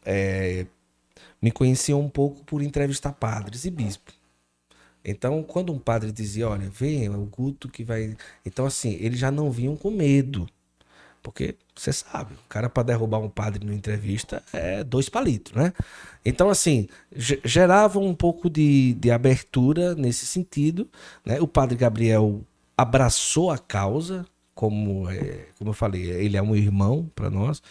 é, 0.06 0.66
me 1.42 1.52
conheciam 1.52 2.00
um 2.00 2.10
pouco 2.10 2.44
por 2.46 2.62
entrevistar 2.62 3.12
padres 3.14 3.66
e 3.66 3.72
bispos. 3.72 4.16
Então, 5.04 5.42
quando 5.42 5.72
um 5.72 5.80
padre 5.80 6.12
dizia, 6.12 6.50
olha, 6.50 6.70
vem, 6.70 7.06
é 7.06 7.10
o 7.10 7.26
Guto 7.26 7.70
que 7.70 7.84
vai. 7.84 8.18
Então, 8.46 8.66
assim, 8.66 8.98
eles 9.00 9.18
já 9.18 9.32
não 9.32 9.50
vinham 9.50 9.76
com 9.78 9.90
medo. 9.90 10.48
Porque 11.28 11.56
você 11.76 11.92
sabe, 11.92 12.36
o 12.36 12.48
cara 12.48 12.70
para 12.70 12.84
derrubar 12.84 13.20
um 13.20 13.28
padre 13.28 13.66
numa 13.66 13.76
entrevista 13.76 14.42
é 14.54 14.82
dois 14.82 15.10
palitos, 15.10 15.52
né? 15.52 15.74
Então, 16.24 16.50
assim, 16.50 16.88
gerava 17.14 18.00
um 18.00 18.16
pouco 18.16 18.50
de, 18.50 18.94
de 18.94 19.12
abertura 19.12 19.94
nesse 19.94 20.26
sentido. 20.26 20.90
Né? 21.26 21.38
O 21.42 21.46
padre 21.46 21.76
Gabriel 21.76 22.40
abraçou 22.78 23.52
a 23.52 23.58
causa, 23.58 24.26
como, 24.56 25.10
é, 25.10 25.48
como 25.58 25.72
eu 25.72 25.74
falei, 25.74 26.10
ele 26.10 26.38
é 26.38 26.42
um 26.42 26.56
irmão 26.56 27.12
para 27.14 27.30
nós. 27.30 27.62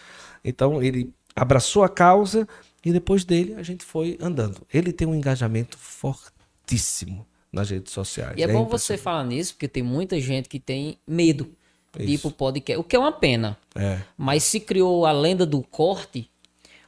Então, 0.45 0.79
ele 0.83 1.11
abraçou 1.35 1.83
a 1.83 1.89
causa 1.89 2.47
e 2.85 2.91
depois 2.91 3.25
dele 3.25 3.55
a 3.55 3.63
gente 3.63 3.83
foi 3.83 4.19
andando. 4.21 4.61
Ele 4.71 4.93
tem 4.93 5.07
um 5.07 5.15
engajamento 5.15 5.79
fortíssimo 5.79 7.25
nas 7.51 7.71
redes 7.71 7.91
sociais. 7.91 8.35
E 8.37 8.43
é, 8.43 8.45
é 8.45 8.53
bom 8.53 8.65
você 8.65 8.99
falar 8.99 9.23
nisso, 9.23 9.55
porque 9.55 9.67
tem 9.67 9.81
muita 9.81 10.21
gente 10.21 10.47
que 10.47 10.59
tem 10.59 10.99
medo 11.07 11.51
de 11.97 12.13
ir 12.13 12.17
pro 12.17 12.31
podcast. 12.31 12.79
O 12.79 12.83
que 12.83 12.95
é 12.95 12.99
uma 12.99 13.11
pena. 13.11 13.57
É. 13.75 13.99
Mas 14.17 14.43
se 14.43 14.59
criou 14.59 15.05
a 15.05 15.11
lenda 15.11 15.45
do 15.45 15.61
corte, 15.61 16.29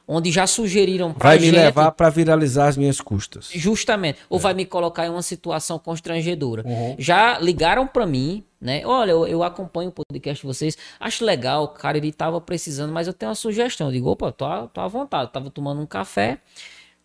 onde 0.06 0.32
já 0.32 0.46
sugeriram 0.46 1.12
pra 1.12 1.30
Vai 1.30 1.38
gente, 1.38 1.52
me 1.52 1.58
levar 1.58 1.92
para 1.92 2.10
viralizar 2.10 2.66
as 2.66 2.76
minhas 2.76 3.00
custas. 3.00 3.50
Justamente. 3.54 4.18
Ou 4.28 4.38
é. 4.38 4.42
vai 4.42 4.54
me 4.54 4.64
colocar 4.64 5.06
em 5.06 5.08
uma 5.08 5.22
situação 5.22 5.78
constrangedora. 5.78 6.66
Uhum. 6.66 6.96
Já 6.98 7.38
ligaram 7.38 7.86
para 7.86 8.04
mim, 8.06 8.42
né? 8.60 8.84
Olha, 8.84 9.12
eu, 9.12 9.26
eu, 9.26 9.42
acompanho 9.42 9.90
o 9.90 9.92
podcast 9.92 10.42
de 10.42 10.46
vocês. 10.46 10.76
Acho 10.98 11.24
legal, 11.24 11.68
cara, 11.68 11.96
ele 11.96 12.12
tava 12.12 12.40
precisando, 12.40 12.92
mas 12.92 13.06
eu 13.06 13.12
tenho 13.12 13.30
uma 13.30 13.36
sugestão. 13.36 13.86
Eu 13.86 13.92
digo, 13.92 14.08
opa, 14.08 14.32
tô, 14.32 14.46
tô 14.68 14.80
à 14.80 14.88
vontade. 14.88 15.32
tava 15.32 15.48
tomando 15.48 15.80
um 15.80 15.86
café. 15.86 16.38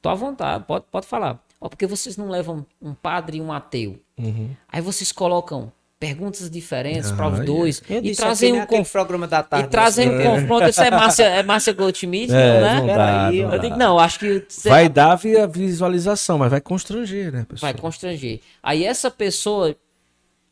Tô 0.02 0.10
à 0.10 0.16
vontade, 0.16 0.64
pode, 0.66 0.86
pode 0.92 1.06
falar. 1.06 1.40
Ó, 1.62 1.70
porque 1.70 1.88
vocês 1.88 2.18
não 2.18 2.30
levam 2.30 2.66
um 2.82 2.94
padre 2.94 3.38
e 3.38 3.42
um 3.42 3.52
ateu. 3.52 4.00
Uhum. 4.18 4.50
Aí 4.68 4.82
vocês 4.82 5.12
colocam 5.12 5.72
perguntas 6.00 6.50
diferentes 6.50 7.12
para 7.12 7.28
os 7.30 7.46
dois 7.46 7.82
e 7.90 8.16
trazem 8.16 8.54
um 8.54 8.66
conf... 8.66 8.92
programa 8.92 9.28
da 9.28 9.42
tarde. 9.42 9.68
E 9.68 9.70
trazem 9.70 10.10
um 10.10 10.24
confronto. 10.24 10.70
Isso 10.70 10.82
é 10.82 10.92
Márcia, 10.92 11.24
é 11.24 11.44
Márcia 11.44 11.74
Goldschmidt, 11.74 12.34
é, 12.34 12.62
né? 12.62 12.80
Não 12.80 12.88
dá, 12.88 13.32
não 13.32 13.54
eu 13.54 13.60
digo, 13.60 13.78
não, 13.78 14.00
acho 14.00 14.20
que 14.20 14.46
vai 14.66 14.90
dar 14.90 15.16
via 15.16 15.48
visualização, 15.48 16.38
mas 16.38 16.52
vai 16.52 16.62
constranger, 16.62 17.32
né, 17.32 17.46
pessoal? 17.48 17.72
Vai 17.72 17.82
constranger. 17.82 18.42
Aí 18.62 18.84
essa 18.84 19.10
pessoa 19.10 19.76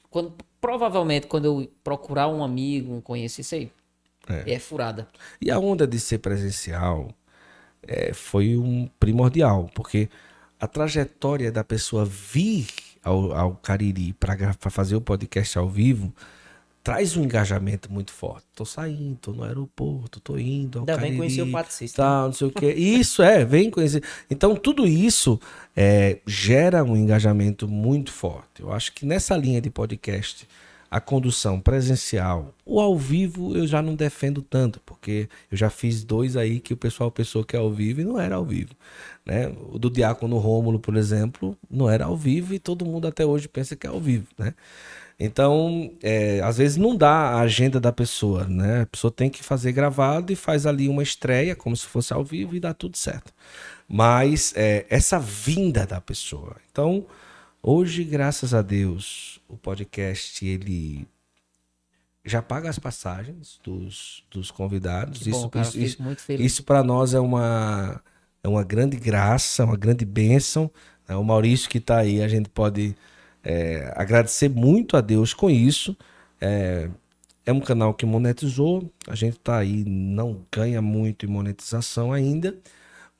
quando 0.10 0.34
provavelmente 0.62 1.28
quando 1.28 1.46
eu 1.46 1.72
procurar 1.84 2.28
um 2.28 2.44
amigo, 2.44 2.94
um 2.94 3.02
conhecido, 3.02 3.42
isso 3.42 3.56
aí 3.56 3.72
é. 4.30 4.54
é 4.54 4.60
furada. 4.60 5.08
E 5.42 5.52
a 5.52 5.60
onda 5.60 5.86
de 5.86 6.00
ser 6.00 6.20
presencial 6.20 7.10
é, 7.82 8.14
foi 8.14 8.56
um 8.56 8.90
primordial, 9.00 9.70
porque 9.76 10.08
a 10.60 10.68
trajetória 10.68 11.52
da 11.52 11.64
pessoa 11.64 12.06
vir 12.06 12.68
ao, 13.04 13.34
ao 13.34 13.56
Cariri 13.56 14.14
para 14.14 14.54
fazer 14.70 14.96
o 14.96 15.02
podcast 15.02 15.58
ao 15.58 15.70
vivo 15.70 16.14
traz 16.84 17.16
um 17.16 17.24
engajamento 17.24 17.92
muito 17.92 18.12
forte. 18.12 18.46
Tô 18.54 18.66
saindo, 18.66 19.16
tô 19.16 19.32
no 19.32 19.44
aeroporto, 19.44 20.20
tô 20.20 20.38
indo. 20.38 20.80
Ainda 20.80 20.98
vem 20.98 21.16
conhecer 21.16 21.42
o 21.42 21.50
Patricista. 21.50 22.04
Tal, 22.04 22.26
não 22.26 22.34
sei 22.34 22.48
o 22.48 22.52
quê. 22.52 22.74
Isso 22.74 23.24
é, 23.24 23.46
vem 23.46 23.70
conhecer. 23.70 24.04
Então, 24.30 24.54
tudo 24.56 24.86
isso 24.86 25.40
é, 25.76 26.20
gera 26.28 26.84
um 26.84 26.98
engajamento 26.98 27.68
muito 27.68 28.12
forte. 28.12 28.60
Eu 28.60 28.74
acho 28.74 28.92
que 28.92 29.06
nessa 29.06 29.38
linha 29.38 29.62
de 29.62 29.70
podcast, 29.70 30.46
a 30.92 31.00
condução 31.00 31.60
presencial, 31.60 32.54
o 32.66 32.82
ao 32.82 32.98
vivo 32.98 33.56
eu 33.56 33.66
já 33.66 33.82
não 33.82 33.96
defendo 33.96 34.42
tanto, 34.42 34.82
porque 34.86 35.30
eu 35.50 35.58
já 35.58 35.70
fiz 35.70 36.04
dois 36.04 36.36
aí 36.36 36.60
que 36.60 36.74
o 36.74 36.78
pessoal 36.78 37.10
pensou 37.10 37.46
que 37.46 37.56
é 37.56 37.60
ao 37.60 37.72
vivo 37.72 38.02
e 38.02 38.04
não 38.04 38.20
era 38.20 38.36
ao 38.36 38.46
vivo. 38.46 38.76
Né? 39.26 39.52
O 39.72 39.80
do 39.80 39.90
Diácono 39.90 40.38
Rômulo, 40.38 40.80
por 40.80 40.96
exemplo, 40.96 41.58
não 41.70 41.90
era 41.90 42.06
ao 42.06 42.18
vivo 42.18 42.54
e 42.54 42.60
todo 42.60 42.86
mundo 42.86 43.08
até 43.08 43.26
hoje 43.26 43.48
pensa 43.48 43.76
que 43.76 43.88
é 43.88 43.90
ao 43.90 44.00
vivo. 44.00 44.28
Né? 44.38 44.54
Então, 45.20 45.94
é, 46.02 46.42
às 46.42 46.58
vezes 46.58 46.78
não 46.78 46.96
dá 46.96 47.10
a 47.10 47.40
agenda 47.42 47.80
da 47.80 47.92
pessoa, 47.92 48.46
né? 48.46 48.82
A 48.82 48.86
pessoa 48.86 49.12
tem 49.12 49.30
que 49.30 49.44
fazer 49.44 49.72
gravado 49.72 50.34
e 50.34 50.36
faz 50.36 50.66
ali 50.66 50.90
uma 50.90 51.04
estreia, 51.04 51.56
como 51.56 51.78
se 51.78 51.86
fosse 51.86 52.12
ao 52.12 52.24
vivo, 52.24 52.56
e 52.56 52.60
dá 52.60 52.74
tudo 52.74 52.98
certo. 52.98 53.32
Mas 53.88 54.54
é, 54.56 54.86
essa 54.90 55.20
vinda 55.20 55.86
da 55.86 56.02
pessoa. 56.02 56.58
Então, 56.72 57.06
hoje, 57.62 58.04
graças 58.04 58.54
a 58.54 58.62
Deus, 58.62 59.40
o 59.48 59.56
podcast 59.56 60.46
ele 60.46 61.08
já 62.26 62.42
paga 62.42 62.70
as 62.70 62.80
passagens 62.80 63.60
dos, 63.64 64.24
dos 64.32 64.50
convidados. 64.50 65.20
Que 65.20 65.30
bom, 65.30 65.38
isso, 65.38 65.50
cara, 65.50 65.68
isso, 65.68 65.82
isso, 65.84 66.32
isso 66.32 66.64
para 66.64 66.84
nós 66.84 67.14
é 67.14 67.20
uma, 67.20 68.02
é 68.44 68.48
uma 68.48 68.64
grande 68.64 68.98
graça, 68.98 69.64
uma 69.64 69.78
grande 69.78 70.06
bênção. 70.06 70.70
né? 71.08 71.16
O 71.16 71.24
Maurício 71.24 71.70
que 71.70 71.78
está 71.78 71.98
aí, 72.00 72.22
a 72.22 72.28
gente 72.28 72.50
pode 72.50 72.96
é, 73.44 73.92
agradecer 73.96 74.50
muito 74.50 74.98
a 74.98 75.02
Deus 75.02 75.34
com 75.34 75.50
isso. 75.50 75.96
É, 76.42 76.90
é 77.46 77.54
um 77.54 77.60
canal 77.60 77.94
que 77.94 78.06
monetizou, 78.06 78.92
a 79.08 79.16
gente 79.16 79.38
está 79.38 79.58
aí, 79.58 79.84
não 79.86 80.46
ganha 80.52 80.82
muito 80.82 81.26
em 81.26 81.30
monetização 81.30 82.14
ainda, 82.14 82.58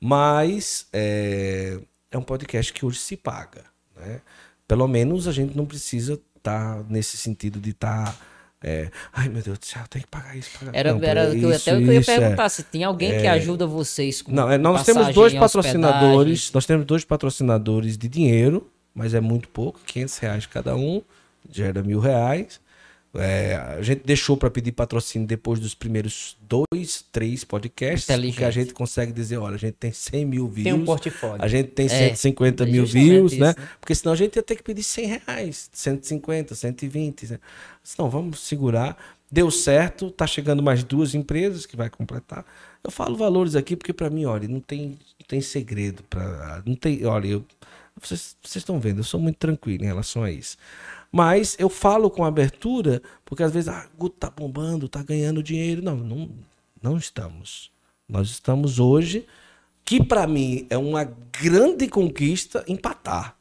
mas 0.00 0.86
é, 0.92 1.78
é 2.10 2.18
um 2.18 2.22
podcast 2.22 2.72
que 2.72 2.84
hoje 2.86 2.98
se 2.98 3.16
paga. 3.16 3.64
Né? 3.96 4.20
Pelo 4.66 4.86
menos 4.88 5.28
a 5.28 5.32
gente 5.32 5.56
não 5.56 5.66
precisa 5.66 6.20
estar 6.36 6.84
nesse 6.84 7.16
sentido 7.16 7.60
de 7.60 7.70
estar. 7.70 8.16
É, 8.64 8.88
Ai 9.12 9.28
meu 9.28 9.42
Deus 9.42 9.58
do 9.58 9.64
céu, 9.66 9.82
tem 9.88 10.02
que 10.02 10.08
pagar 10.08 10.36
isso. 10.36 10.50
Pagar... 10.58 10.72
Era, 10.74 10.92
Não, 10.94 10.96
era 11.04 11.20
pera- 11.26 11.30
que 11.38 11.42
eu- 11.44 11.50
isso, 11.50 11.68
até 11.70 11.76
o 11.76 11.80
que 11.82 11.88
eu 11.88 11.92
ia 11.92 12.00
isso, 12.00 12.10
é. 12.10 12.18
perguntar, 12.18 12.48
se 12.48 12.62
tem 12.62 12.82
alguém 12.82 13.20
que 13.20 13.26
ajuda 13.26 13.66
vocês 13.66 14.22
com 14.22 14.32
Não, 14.32 14.50
é, 14.50 14.56
nós 14.58 14.84
temos 14.84 15.04
dois 15.14 15.32
hospedagem. 15.34 15.40
patrocinadores. 15.40 16.50
Nós 16.52 16.66
temos 16.66 16.84
dois 16.86 17.04
patrocinadores 17.04 17.96
de 17.98 18.08
dinheiro, 18.08 18.68
mas 18.94 19.12
é 19.14 19.20
muito 19.20 19.48
pouco, 19.48 19.78
500 19.86 20.18
reais 20.18 20.46
cada 20.46 20.74
um, 20.74 21.02
gera 21.50 21.82
mil 21.82 22.00
reais. 22.00 22.60
É, 23.16 23.54
a 23.54 23.82
gente 23.82 24.02
deixou 24.04 24.36
para 24.36 24.50
pedir 24.50 24.72
patrocínio 24.72 25.26
depois 25.26 25.60
dos 25.60 25.74
primeiros 25.74 26.36
dois, 26.40 27.04
três 27.12 27.44
podcasts, 27.44 28.06
porque 28.06 28.44
a 28.44 28.50
gente 28.50 28.74
consegue 28.74 29.12
dizer, 29.12 29.36
olha, 29.36 29.54
a 29.54 29.58
gente 29.58 29.74
tem 29.74 29.92
100 29.92 30.24
mil 30.24 30.48
views, 30.48 30.64
Tem 30.64 30.72
um 30.72 30.84
portfólio. 30.84 31.44
a 31.44 31.46
gente 31.46 31.68
tem 31.68 31.86
É, 31.86 32.14
150 32.14 32.64
é 32.64 32.66
mil 32.66 32.84
views, 32.84 33.32
isso, 33.32 33.40
né? 33.40 33.54
né? 33.56 33.68
Porque 33.80 33.94
senão 33.94 34.12
a 34.12 34.16
gente 34.16 34.34
ia 34.36 34.42
ter 34.42 34.56
que 34.56 34.62
pedir 34.62 34.82
100 34.82 35.06
reais, 35.26 35.70
150, 35.72 36.54
120. 36.54 37.26
Né? 37.30 37.38
Não, 37.98 38.10
vamos 38.10 38.40
segurar. 38.40 38.96
Deu 39.30 39.50
certo, 39.50 40.10
tá 40.10 40.26
chegando 40.26 40.62
mais 40.62 40.82
duas 40.84 41.14
empresas 41.14 41.66
que 41.66 41.76
vai 41.76 41.88
completar. 41.90 42.44
Eu 42.82 42.90
falo 42.90 43.16
valores 43.16 43.54
aqui 43.56 43.76
porque 43.76 43.92
para 43.92 44.10
mim, 44.10 44.24
olha, 44.24 44.46
não 44.48 44.60
tem, 44.60 44.88
não 44.88 45.26
tem 45.26 45.40
segredo 45.40 46.02
para, 46.10 46.62
não 46.66 46.74
tem, 46.74 47.04
olha, 47.06 47.28
eu, 47.28 47.44
vocês, 48.00 48.36
vocês 48.42 48.62
estão 48.62 48.78
vendo, 48.78 48.98
eu 48.98 49.04
sou 49.04 49.18
muito 49.20 49.36
tranquilo 49.36 49.84
em 49.84 49.86
relação 49.86 50.22
a 50.22 50.30
isso. 50.30 50.56
Mas 51.16 51.54
eu 51.60 51.68
falo 51.68 52.10
com 52.10 52.24
abertura, 52.24 53.00
porque 53.24 53.44
às 53.44 53.52
vezes, 53.52 53.68
ah, 53.68 53.86
Guto 53.96 54.16
tá 54.18 54.28
bombando, 54.28 54.88
tá 54.88 55.00
ganhando 55.00 55.44
dinheiro. 55.44 55.80
Não, 55.80 55.94
não, 55.94 56.28
não 56.82 56.96
estamos. 56.96 57.70
Nós 58.08 58.28
estamos 58.30 58.80
hoje, 58.80 59.24
que 59.84 60.02
para 60.02 60.26
mim 60.26 60.66
é 60.68 60.76
uma 60.76 61.04
grande 61.40 61.86
conquista 61.86 62.64
empatar. 62.66 63.36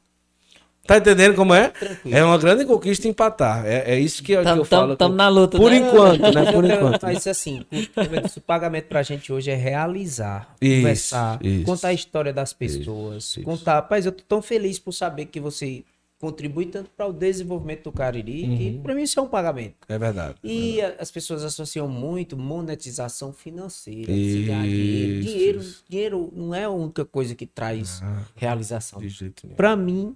Tá 0.86 0.98
entendendo 0.98 1.34
como 1.34 1.52
é? 1.54 1.70
Tranquilo. 1.70 2.16
É 2.16 2.24
uma 2.24 2.38
grande 2.38 2.64
conquista 2.66 3.08
empatar. 3.08 3.66
É, 3.66 3.94
é 3.96 4.00
isso 4.00 4.22
que, 4.22 4.34
eu- 4.34 4.44
que 4.44 4.48
eu 4.50 4.52
Tamo, 4.54 4.66
falo. 4.66 4.82
tamo, 4.90 4.96
tamo 4.98 5.16
na 5.16 5.30
luta, 5.30 5.58
Por 5.58 5.72
né? 5.72 5.78
enquanto, 5.78 6.22
né? 6.32 6.52
Por 6.52 6.66
enquanto. 6.70 7.02
Mas 7.04 7.26
assim, 7.26 7.66
eu 7.72 8.22
disse, 8.22 8.38
o 8.38 8.42
pagamento 8.42 8.86
pra 8.86 9.02
gente 9.02 9.34
hoje 9.34 9.50
é 9.50 9.56
realizar, 9.56 10.54
Isso, 10.62 10.76
conversar, 10.82 11.40
isso. 11.44 11.66
contar 11.66 11.88
a 11.88 11.94
história 11.94 12.32
das 12.34 12.54
pessoas, 12.54 13.24
isso. 13.24 13.42
contar. 13.44 13.76
Rapaz, 13.76 14.06
eu 14.06 14.12
tô 14.12 14.24
tão 14.28 14.42
feliz 14.44 14.78
por 14.78 14.92
saber 14.92 15.26
que 15.26 15.40
você 15.40 15.84
contribui 16.24 16.68
tanto 16.68 16.90
para 16.90 17.06
o 17.06 17.12
desenvolvimento 17.12 17.84
do 17.84 17.92
Cariri, 17.92 18.48
que 18.58 18.70
Uhum. 18.78 18.82
para 18.82 18.96
mim 18.96 19.04
isso 19.04 19.20
é 19.20 19.24
um 19.24 19.28
pagamento. 19.28 19.76
É 19.90 20.00
verdade. 20.00 20.36
E 20.42 20.80
a- 20.82 20.96
as 20.98 21.12
pessoas 21.12 21.44
associam 21.44 21.86
muito 21.90 22.38
monetização 22.38 23.34
financeira. 23.34 24.10
Isso, 24.10 24.44
dinheiro. 24.46 25.62
Dinheiro, 25.90 26.34
não 26.34 26.56
é 26.56 26.64
a 26.64 26.70
única 26.70 27.04
coisa 27.04 27.36
que 27.36 27.46
traz 27.46 28.00
Ah, 28.02 28.22
realização. 28.38 29.00
de 29.02 29.10
jeito 29.10 29.42
nenhum. 29.46 29.58
Para 29.58 29.76
mim, 29.76 30.16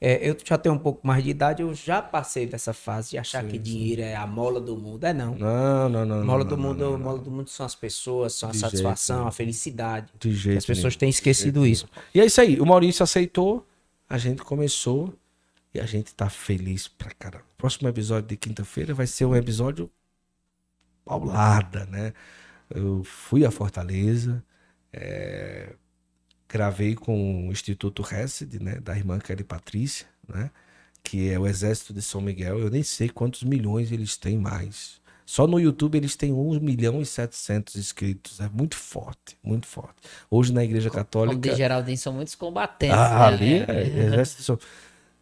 é, 0.00 0.28
eu 0.28 0.36
já 0.44 0.58
tenho 0.58 0.74
um 0.74 0.78
pouco 0.78 1.06
mais 1.06 1.22
de 1.22 1.30
idade, 1.30 1.62
eu 1.62 1.72
já 1.72 2.02
passei 2.02 2.46
dessa 2.46 2.72
fase 2.72 3.10
de 3.10 3.18
achar 3.18 3.42
Sim, 3.44 3.48
que 3.50 3.56
sim. 3.56 3.62
dinheiro 3.62 4.02
é 4.02 4.16
a 4.16 4.26
mola 4.26 4.60
do 4.60 4.76
mundo. 4.76 5.04
É 5.04 5.12
não. 5.14 5.36
Não, 5.36 5.88
não, 5.88 6.04
não. 6.04 6.20
A 6.20 6.24
mola 6.24 6.42
não, 6.42 6.50
do 6.50 6.56
não, 6.56 6.62
mundo, 6.68 6.78
não, 6.84 6.94
a 6.94 6.98
mola 6.98 7.18
do 7.20 7.30
mundo 7.30 7.48
são 7.48 7.64
as 7.64 7.76
pessoas, 7.76 8.32
são 8.34 8.48
a 8.48 8.52
De 8.52 8.58
jeito 8.58 8.70
satisfação, 8.70 9.16
nenhum. 9.18 9.28
a 9.28 9.30
felicidade. 9.30 10.08
De 10.18 10.32
jeito 10.34 10.58
As 10.58 10.66
pessoas 10.66 10.96
têm 10.96 11.08
esquecido 11.08 11.64
isso. 11.64 11.88
E 12.12 12.20
é 12.20 12.26
isso 12.26 12.40
aí. 12.40 12.60
O 12.60 12.66
Maurício 12.66 13.02
aceitou, 13.04 13.64
a 14.08 14.18
gente 14.18 14.42
começou 14.42 15.14
e 15.74 15.80
a 15.80 15.86
gente 15.86 16.14
tá 16.14 16.30
feliz 16.30 16.86
pra 16.88 17.10
caramba. 17.10 17.44
O 17.54 17.56
próximo 17.56 17.88
episódio 17.88 18.28
de 18.28 18.36
quinta-feira 18.36 18.94
vai 18.94 19.06
ser 19.06 19.24
um 19.24 19.34
episódio 19.34 19.90
paulada, 21.04 21.84
né? 21.86 22.12
Eu 22.70 23.04
fui 23.04 23.44
a 23.44 23.50
Fortaleza, 23.50 24.42
é, 24.92 25.74
gravei 26.48 26.94
com 26.94 27.48
o 27.48 27.52
Instituto 27.52 28.02
Hesed, 28.10 28.58
né? 28.62 28.76
Da 28.80 28.96
irmã 28.96 29.18
Kelly 29.18 29.44
Patrícia, 29.44 30.06
né? 30.26 30.50
Que 31.02 31.30
é 31.30 31.38
o 31.38 31.46
Exército 31.46 31.92
de 31.92 32.00
São 32.00 32.20
Miguel. 32.20 32.58
Eu 32.58 32.70
nem 32.70 32.82
sei 32.82 33.08
quantos 33.08 33.42
milhões 33.42 33.92
eles 33.92 34.16
têm 34.16 34.38
mais. 34.38 35.02
Só 35.26 35.46
no 35.46 35.58
YouTube 35.58 35.96
eles 35.96 36.16
têm 36.16 36.32
1 36.32 36.60
milhão 36.60 37.00
e 37.00 37.06
700 37.06 37.76
inscritos. 37.76 38.40
É 38.40 38.48
muito 38.48 38.76
forte, 38.76 39.38
muito 39.42 39.66
forte. 39.66 39.96
Hoje 40.30 40.52
na 40.52 40.62
Igreja 40.62 40.90
Como 40.90 41.02
Católica. 41.02 41.50
de 41.50 41.56
Geraldinho 41.56 41.96
são 41.98 42.12
muitos 42.12 42.34
combatentes. 42.34 42.96
Ah, 42.96 43.30
né? 43.30 43.36
ali 43.36 43.54
é, 43.66 44.06
exército 44.06 44.38
de 44.40 44.44
São- 44.44 44.58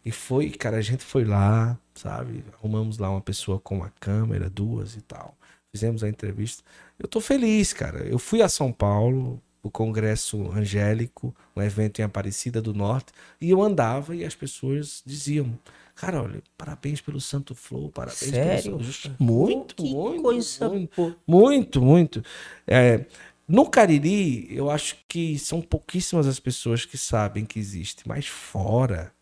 E 0.05 0.11
foi, 0.11 0.49
cara, 0.49 0.77
a 0.77 0.81
gente 0.81 1.03
foi 1.03 1.23
lá, 1.23 1.77
sabe? 1.95 2.43
Arrumamos 2.53 2.97
lá 2.97 3.09
uma 3.09 3.21
pessoa 3.21 3.59
com 3.59 3.77
uma 3.77 3.91
câmera, 3.99 4.49
duas 4.49 4.95
e 4.95 5.01
tal. 5.01 5.37
Fizemos 5.71 6.03
a 6.03 6.09
entrevista. 6.09 6.63
Eu 6.99 7.07
tô 7.07 7.19
feliz, 7.19 7.73
cara. 7.73 7.99
Eu 7.99 8.19
fui 8.19 8.41
a 8.41 8.49
São 8.49 8.71
Paulo, 8.71 9.41
o 9.63 9.71
Congresso 9.71 10.51
Angélico, 10.51 11.33
um 11.55 11.61
evento 11.61 11.99
em 11.99 12.03
Aparecida 12.03 12.61
do 12.61 12.73
Norte, 12.73 13.13
e 13.39 13.49
eu 13.49 13.61
andava 13.61 14.15
e 14.15 14.25
as 14.25 14.35
pessoas 14.35 15.01
diziam: 15.05 15.57
Cara, 15.95 16.21
olha, 16.21 16.43
parabéns 16.57 16.99
pelo 16.99 17.21
Santo 17.21 17.55
Flow, 17.55 17.89
parabéns 17.89 18.19
Sério? 18.19 18.77
pelo 18.77 18.83
Santo 18.83 19.23
Muito, 19.23 19.75
que 19.75 19.93
muito, 19.93 20.21
coisa 20.21 20.69
muito. 20.69 21.15
Muito, 21.25 21.81
muito. 21.81 22.23
É, 22.67 23.05
no 23.47 23.69
Cariri, 23.69 24.47
eu 24.55 24.69
acho 24.69 24.97
que 25.07 25.39
são 25.39 25.61
pouquíssimas 25.61 26.27
as 26.27 26.39
pessoas 26.39 26.85
que 26.85 26.97
sabem 26.97 27.45
que 27.45 27.59
existe, 27.59 28.07
mas 28.07 28.27
fora. 28.27 29.13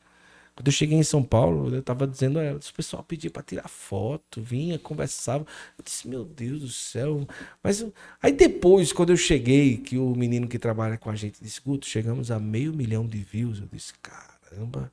Quando 0.61 0.67
eu 0.67 0.73
cheguei 0.73 0.95
em 0.95 1.01
São 1.01 1.23
Paulo, 1.23 1.73
eu 1.73 1.81
tava 1.81 2.05
dizendo 2.05 2.37
a 2.37 2.43
elas, 2.43 2.69
o 2.69 2.73
pessoal 2.75 3.01
pedia 3.03 3.31
para 3.31 3.41
tirar 3.41 3.67
foto, 3.67 4.39
vinha, 4.39 4.77
conversava. 4.77 5.43
Eu 5.75 5.83
disse, 5.83 6.07
meu 6.07 6.23
Deus 6.23 6.59
do 6.61 6.67
céu. 6.69 7.27
Mas 7.63 7.81
eu- 7.81 7.91
aí 8.21 8.31
depois, 8.31 8.93
quando 8.93 9.09
eu 9.09 9.17
cheguei, 9.17 9.77
que 9.77 9.97
o 9.97 10.15
menino 10.15 10.47
que 10.47 10.59
trabalha 10.59 10.99
com 10.99 11.09
a 11.09 11.15
gente 11.15 11.41
disse, 11.41 11.59
Guto, 11.65 11.87
chegamos 11.87 12.29
a 12.29 12.39
meio 12.39 12.71
milhão 12.73 13.07
de 13.07 13.17
views. 13.17 13.59
Eu 13.59 13.67
disse, 13.73 13.93
caramba, 14.03 14.91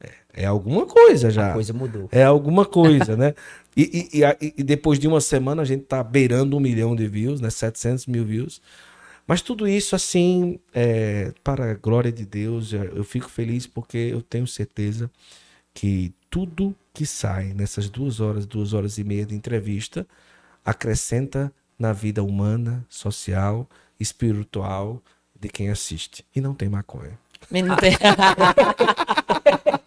é, 0.00 0.10
é 0.42 0.44
alguma 0.46 0.84
coisa 0.86 1.30
já. 1.30 1.50
A 1.50 1.54
coisa 1.54 1.72
mudou. 1.72 2.08
É 2.10 2.24
alguma 2.24 2.64
coisa, 2.64 3.16
né? 3.16 3.32
E, 3.78 4.08
e- 4.14 4.24
e- 4.24 4.54
e 4.56 4.62
depois 4.64 4.98
de 4.98 5.06
uma 5.06 5.20
semana 5.20 5.60
a 5.60 5.64
gente 5.66 5.84
tá 5.84 6.02
beirando 6.02 6.56
um 6.56 6.60
milhão 6.60 6.96
de 6.96 7.06
views, 7.06 7.40
né? 7.42 7.50
700 7.50 8.06
mil 8.06 8.24
views. 8.24 8.60
Mas 9.26 9.42
tudo 9.42 9.66
isso, 9.66 9.96
assim, 9.96 10.58
é, 10.72 11.32
para 11.42 11.72
a 11.72 11.74
glória 11.74 12.12
de 12.12 12.24
Deus, 12.24 12.72
eu 12.72 13.02
fico 13.02 13.28
feliz 13.28 13.66
porque 13.66 13.96
eu 13.98 14.22
tenho 14.22 14.46
certeza 14.46 15.10
que 15.74 16.14
tudo 16.30 16.74
que 16.94 17.04
sai 17.04 17.52
nessas 17.52 17.88
duas 17.90 18.20
horas, 18.20 18.46
duas 18.46 18.72
horas 18.72 18.98
e 18.98 19.04
meia 19.04 19.26
de 19.26 19.34
entrevista, 19.34 20.06
acrescenta 20.64 21.52
na 21.78 21.92
vida 21.92 22.22
humana, 22.22 22.86
social, 22.88 23.68
espiritual 23.98 25.02
de 25.38 25.48
quem 25.48 25.70
assiste. 25.70 26.24
E 26.34 26.40
não 26.40 26.54
tem 26.54 26.68
maconha. 26.68 27.18
Não 27.50 27.76
tem- 27.76 27.96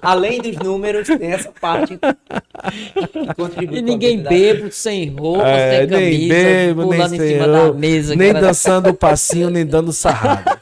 Além 0.00 0.40
dos 0.40 0.56
números, 0.56 1.06
tem 1.08 1.32
essa 1.32 1.50
parte 1.50 1.98
que 1.98 3.76
E 3.76 3.82
ninguém 3.82 4.22
da- 4.22 4.30
bebo, 4.30 4.70
sem 4.70 5.08
roupa, 5.08 5.46
É, 5.48 5.78
sem 5.78 5.86
nem 5.86 5.88
camisa, 5.88 6.34
bebo, 6.34 6.80
nem 6.82 6.90
pulando 6.90 7.14
em 7.14 7.18
sem 7.18 7.28
cima 7.28 7.48
da 7.48 7.62
roupa, 7.62 7.78
mesa. 7.78 8.16
nem 8.16 8.32
cara. 8.32 8.46
dançando 8.46 8.90
o 8.90 8.94
passinho, 8.94 9.50
nem 9.50 9.66
dando 9.66 9.92
sarrada. 9.92 10.60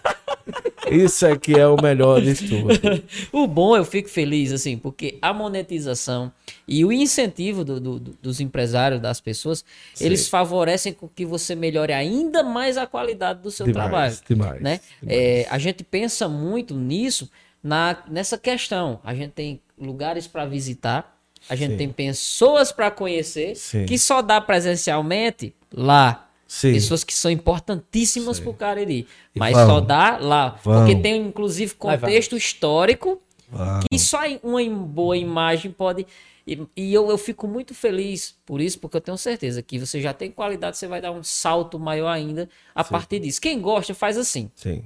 Isso 0.89 1.27
aqui 1.27 1.59
é 1.59 1.67
o 1.67 1.77
melhor 1.83 2.21
de 2.23 2.35
tudo. 2.49 2.69
o 3.33 3.47
bom, 3.49 3.77
eu 3.77 3.85
fico 3.85 4.09
feliz, 4.09 4.53
assim, 4.53 4.79
porque 4.79 5.19
a 5.21 5.33
monetização 5.33 6.31
e 6.67 6.85
o 6.85 6.93
incentivo 6.93 7.65
do, 7.65 7.81
do, 7.81 7.99
dos 7.99 8.41
empresários, 8.41 9.01
das 9.01 9.21
pessoas, 9.21 9.65
Sim. 9.95 10.05
eles 10.07 10.29
favorecem 10.29 10.93
com 10.93 11.09
que 11.09 11.27
você 11.27 11.57
melhore 11.57 11.93
ainda 11.93 12.45
mais 12.45 12.77
a 12.77 12.87
qualidade 12.87 13.43
do 13.43 13.51
seu 13.51 13.67
demais, 13.67 13.89
trabalho. 13.91 14.17
Demais. 14.29 14.63
Né? 14.63 14.81
Demais. 15.03 15.19
É, 15.19 15.47
a 15.51 15.59
gente 15.59 15.83
pensa 15.83 16.29
muito 16.29 16.73
nisso, 16.77 17.29
na, 17.67 17.97
nessa 18.09 18.39
questão. 18.39 19.01
A 19.03 19.13
gente 19.13 19.33
tem 19.33 19.61
lugares 19.77 20.29
para 20.29 20.47
visitar, 20.47 21.19
a 21.49 21.57
gente 21.57 21.73
Sim. 21.73 21.77
tem 21.77 21.89
pessoas 21.91 22.71
para 22.71 22.91
conhecer, 22.93 23.57
Sim. 23.57 23.85
que 23.87 23.99
só 23.99 24.23
dá 24.23 24.41
presencialmente 24.41 25.53
lá. 25.73 26.29
Sim. 26.47 26.73
Pessoas 26.73 27.03
que 27.03 27.13
são 27.13 27.29
importantíssimas 27.29 28.39
para 28.39 28.51
o 28.51 28.55
Cariri. 28.55 29.09
Mas 29.35 29.53
vamos. 29.53 29.69
só 29.69 29.81
dá 29.81 30.17
lá. 30.17 30.61
Vamos. 30.63 30.89
Porque 30.89 31.03
tem, 31.03 31.21
inclusive, 31.21 31.75
contexto 31.75 32.37
histórico 32.37 33.21
vamos. 33.49 33.85
que 33.91 33.99
só 33.99 34.21
uma 34.45 34.65
boa 34.71 35.17
imagem 35.17 35.73
pode. 35.73 36.07
E, 36.47 36.65
e 36.77 36.95
eu, 36.95 37.11
eu 37.11 37.19
fico 37.19 37.49
muito 37.49 37.75
feliz 37.75 38.37
por 38.47 38.61
isso, 38.61 38.79
porque 38.79 38.97
eu 38.97 39.01
tenho 39.01 39.19
certeza 39.19 39.61
que 39.61 39.77
você 39.77 40.01
já 40.01 40.13
tem 40.13 40.31
qualidade, 40.31 40.79
você 40.79 40.87
vai 40.87 41.01
dar 41.01 41.11
um 41.11 41.25
salto 41.25 41.81
maior 41.81 42.07
ainda 42.07 42.49
a 42.73 42.85
Sim. 42.85 42.91
partir 42.91 43.19
disso. 43.19 43.41
Quem 43.41 43.61
gosta, 43.61 43.93
faz 43.93 44.17
assim. 44.17 44.49
Sim. 44.55 44.85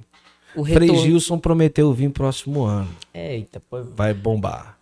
O 0.55 0.61
retorno... 0.61 0.87
Frei 0.87 1.03
Gilson 1.03 1.39
prometeu 1.39 1.93
vir 1.93 2.09
próximo 2.11 2.63
ano. 2.63 2.93
Eita, 3.13 3.59
pô. 3.59 3.83
Vai 3.83 4.13
bombar. 4.13 4.77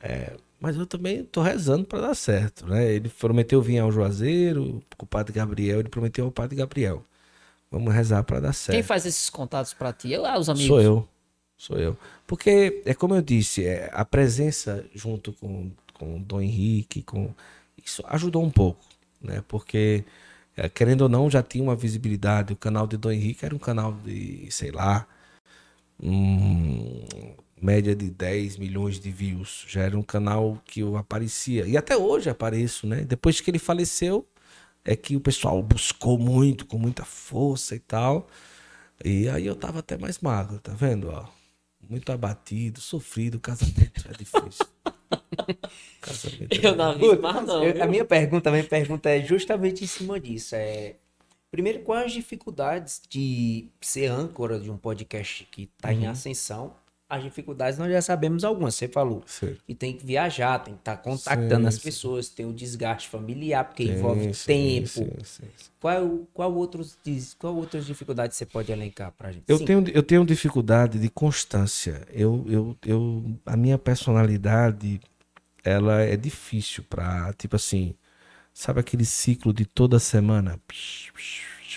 É, 0.00 0.34
mas 0.60 0.76
eu 0.76 0.86
também 0.86 1.24
tô 1.24 1.40
rezando 1.42 1.84
para 1.84 2.00
dar 2.00 2.14
certo, 2.14 2.66
né? 2.66 2.92
Ele 2.92 3.08
prometeu 3.08 3.60
vir 3.60 3.78
ao 3.78 3.92
Juazeiro, 3.92 4.82
com 4.96 5.04
o 5.04 5.08
Padre 5.08 5.32
Gabriel, 5.32 5.80
ele 5.80 5.88
prometeu 5.88 6.24
ao 6.24 6.32
Padre 6.32 6.56
Gabriel. 6.56 7.04
Vamos 7.70 7.92
rezar 7.94 8.22
para 8.24 8.40
dar 8.40 8.52
certo. 8.52 8.74
Quem 8.76 8.82
faz 8.82 9.04
esses 9.04 9.28
contatos 9.28 9.74
para 9.74 9.92
ti? 9.92 10.10
Eu, 10.10 10.24
ah, 10.24 10.38
os 10.38 10.48
amigos? 10.48 10.68
Sou 10.68 10.80
eu. 10.80 11.08
Sou 11.56 11.76
eu. 11.76 11.96
Porque, 12.26 12.82
é 12.86 12.94
como 12.94 13.14
eu 13.14 13.22
disse, 13.22 13.64
é, 13.64 13.90
a 13.92 14.04
presença 14.04 14.84
junto 14.94 15.32
com, 15.34 15.70
com 15.92 16.16
o 16.16 16.20
Dom 16.20 16.40
Henrique, 16.40 17.02
com 17.02 17.30
isso 17.84 18.02
ajudou 18.06 18.42
um 18.44 18.50
pouco, 18.50 18.84
né? 19.20 19.42
Porque, 19.48 20.04
é, 20.58 20.68
querendo 20.68 21.02
ou 21.02 21.08
não, 21.08 21.30
já 21.30 21.40
tinha 21.40 21.62
uma 21.62 21.76
visibilidade. 21.76 22.52
O 22.52 22.56
canal 22.56 22.84
de 22.84 22.96
Dom 22.96 23.12
Henrique 23.12 23.44
era 23.44 23.54
um 23.54 23.58
canal 23.60 23.92
de, 23.92 24.48
sei 24.50 24.72
lá, 24.72 25.06
um, 26.02 27.06
média 27.62 27.94
de 27.94 28.10
10 28.10 28.56
milhões 28.56 28.98
de 28.98 29.08
views. 29.12 29.64
Já 29.68 29.82
era 29.82 29.96
um 29.96 30.02
canal 30.02 30.60
que 30.64 30.80
eu 30.80 30.96
aparecia. 30.96 31.64
E 31.64 31.76
até 31.76 31.96
hoje 31.96 32.28
apareço, 32.28 32.88
né? 32.88 33.02
Depois 33.02 33.40
que 33.40 33.48
ele 33.52 33.58
faleceu, 33.60 34.26
é 34.84 34.96
que 34.96 35.14
o 35.14 35.20
pessoal 35.20 35.62
buscou 35.62 36.18
muito, 36.18 36.66
com 36.66 36.76
muita 36.76 37.04
força 37.04 37.76
e 37.76 37.80
tal. 37.80 38.28
E 39.04 39.28
aí 39.28 39.46
eu 39.46 39.54
tava 39.54 39.78
até 39.78 39.96
mais 39.96 40.18
magro, 40.18 40.58
tá 40.58 40.72
vendo? 40.74 41.08
Ó, 41.08 41.24
muito 41.88 42.10
abatido, 42.10 42.80
sofrido, 42.80 43.38
casamento 43.38 44.08
é 44.08 44.12
difícil. 44.12 44.66
casamento 46.00 46.52
é 46.64 46.66
eu 46.66 46.76
não 46.76 46.98
vi 46.98 47.18
mais 47.18 47.46
não. 47.46 47.62
a 47.82 47.86
minha 47.86 48.04
pergunta, 48.04 48.48
a 48.48 48.52
minha 48.52 48.64
pergunta 48.64 49.10
é 49.10 49.22
justamente 49.22 49.84
em 49.84 49.86
cima 49.86 50.18
disso. 50.18 50.54
É, 50.54 50.96
primeiro, 51.50 51.80
quais 51.80 52.06
as 52.06 52.12
dificuldades 52.12 53.02
de 53.08 53.68
ser 53.80 54.06
âncora 54.06 54.58
de 54.58 54.70
um 54.70 54.76
podcast 54.76 55.46
que 55.50 55.70
está 55.76 55.88
uhum. 55.88 56.00
em 56.00 56.06
ascensão? 56.06 56.74
as 57.08 57.22
dificuldades 57.22 57.78
nós 57.78 57.90
já 57.90 58.02
sabemos 58.02 58.44
algumas, 58.44 58.74
você 58.74 58.86
falou. 58.86 59.22
Sim. 59.24 59.56
E 59.66 59.74
tem 59.74 59.94
que 59.94 60.04
viajar, 60.04 60.58
tem 60.58 60.74
que 60.74 60.80
estar 60.80 60.96
tá 60.96 61.02
contactando 61.02 61.62
sim, 61.62 61.68
as 61.68 61.78
pessoas, 61.78 62.26
sim. 62.26 62.34
tem 62.36 62.46
o 62.46 62.52
desgaste 62.52 63.08
familiar, 63.08 63.64
porque 63.64 63.84
envolve 63.84 64.30
tempo. 64.44 65.16
Qual, 65.80 66.26
qual, 66.34 66.54
outros, 66.54 66.98
qual 67.38 67.56
outras 67.56 67.86
dificuldades 67.86 68.36
você 68.36 68.44
pode 68.44 68.70
elencar 68.70 69.10
pra 69.12 69.32
gente? 69.32 69.44
Eu, 69.48 69.64
tenho, 69.64 69.88
eu 69.88 70.02
tenho 70.02 70.24
dificuldade 70.26 70.98
de 70.98 71.08
constância. 71.08 72.06
Eu, 72.12 72.44
eu, 72.46 72.76
eu, 72.84 73.24
a 73.46 73.56
minha 73.56 73.78
personalidade, 73.78 75.00
ela 75.64 76.02
é 76.02 76.16
difícil 76.16 76.84
pra, 76.84 77.32
tipo 77.34 77.56
assim, 77.56 77.94
sabe 78.52 78.80
aquele 78.80 79.04
ciclo 79.04 79.52
de 79.52 79.64
toda 79.66 79.98
semana? 79.98 80.60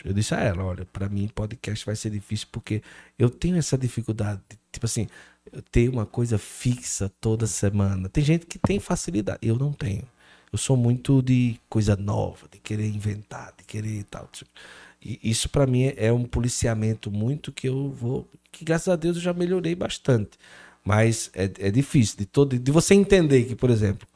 Eu 0.05 0.13
disse 0.13 0.33
a 0.33 0.39
ela, 0.39 0.63
olha, 0.63 0.85
para 0.85 1.09
mim 1.09 1.27
podcast 1.27 1.85
vai 1.85 1.95
ser 1.95 2.09
difícil 2.11 2.47
porque 2.51 2.81
eu 3.19 3.29
tenho 3.29 3.57
essa 3.57 3.77
dificuldade 3.77 4.41
de 4.49 4.61
Tipo 4.71 4.85
assim, 4.85 5.07
eu 5.51 5.61
tenho 5.61 5.91
uma 5.91 6.05
coisa 6.05 6.37
fixa 6.37 7.11
toda 7.19 7.45
semana. 7.45 8.07
Tem 8.09 8.23
gente 8.23 8.45
que 8.45 8.57
tem 8.57 8.79
facilidade, 8.79 9.39
eu 9.41 9.57
não 9.57 9.73
tenho. 9.73 10.07
Eu 10.51 10.57
sou 10.57 10.77
muito 10.77 11.21
de 11.21 11.59
coisa 11.69 11.95
nova, 11.95 12.47
de 12.49 12.59
querer 12.59 12.87
inventar, 12.87 13.53
de 13.57 13.63
querer 13.63 14.03
tal. 14.05 14.29
E 15.01 15.19
isso 15.23 15.49
para 15.49 15.67
mim 15.67 15.93
é 15.95 16.11
um 16.11 16.25
policiamento 16.25 17.11
muito 17.11 17.51
que 17.51 17.67
eu 17.67 17.91
vou, 17.91 18.27
que 18.51 18.63
graças 18.63 18.89
a 18.89 18.95
Deus 18.95 19.17
eu 19.17 19.21
já 19.21 19.33
melhorei 19.33 19.75
bastante. 19.75 20.37
Mas 20.83 21.29
é, 21.33 21.43
é 21.59 21.71
difícil 21.71 22.17
de 22.17 22.25
todo, 22.25 22.57
de 22.57 22.71
você 22.71 22.93
entender 22.93 23.43
que, 23.45 23.55
por 23.55 23.69
exemplo, 23.69 24.07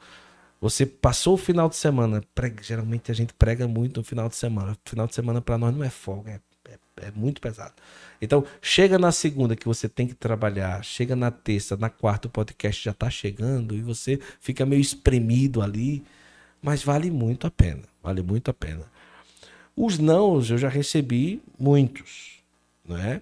você 0.59 0.85
passou 0.85 1.35
o 1.35 1.37
final 1.37 1.69
de 1.69 1.75
semana, 1.75 2.23
prega, 2.33 2.63
geralmente 2.63 3.11
a 3.11 3.15
gente 3.15 3.33
prega 3.33 3.67
muito 3.67 3.99
no 3.99 4.03
final 4.03 4.27
de 4.27 4.35
semana. 4.35 4.71
O 4.73 4.89
final 4.89 5.07
de 5.07 5.13
semana 5.13 5.41
para 5.41 5.57
nós 5.57 5.75
não 5.75 5.83
é 5.83 5.89
folga, 5.89 6.31
é 6.31 6.39
é 6.97 7.11
muito 7.11 7.41
pesado. 7.41 7.73
Então, 8.21 8.45
chega 8.61 8.97
na 8.97 9.11
segunda 9.11 9.55
que 9.55 9.65
você 9.65 9.89
tem 9.89 10.07
que 10.07 10.13
trabalhar, 10.13 10.83
chega 10.83 11.15
na 11.15 11.29
terça, 11.29 11.75
na 11.75 11.89
quarta 11.89 12.27
o 12.27 12.31
podcast 12.31 12.83
já 12.83 12.91
está 12.91 13.09
chegando 13.09 13.75
e 13.75 13.81
você 13.81 14.19
fica 14.39 14.65
meio 14.65 14.81
espremido 14.81 15.61
ali, 15.61 16.03
mas 16.61 16.83
vale 16.83 17.11
muito 17.11 17.45
a 17.45 17.51
pena, 17.51 17.83
vale 18.01 18.21
muito 18.21 18.49
a 18.49 18.53
pena. 18.53 18.85
Os 19.75 19.99
nãos 19.99 20.49
eu 20.49 20.57
já 20.57 20.69
recebi 20.69 21.41
muitos, 21.59 22.39
não 22.87 22.97
é? 22.97 23.21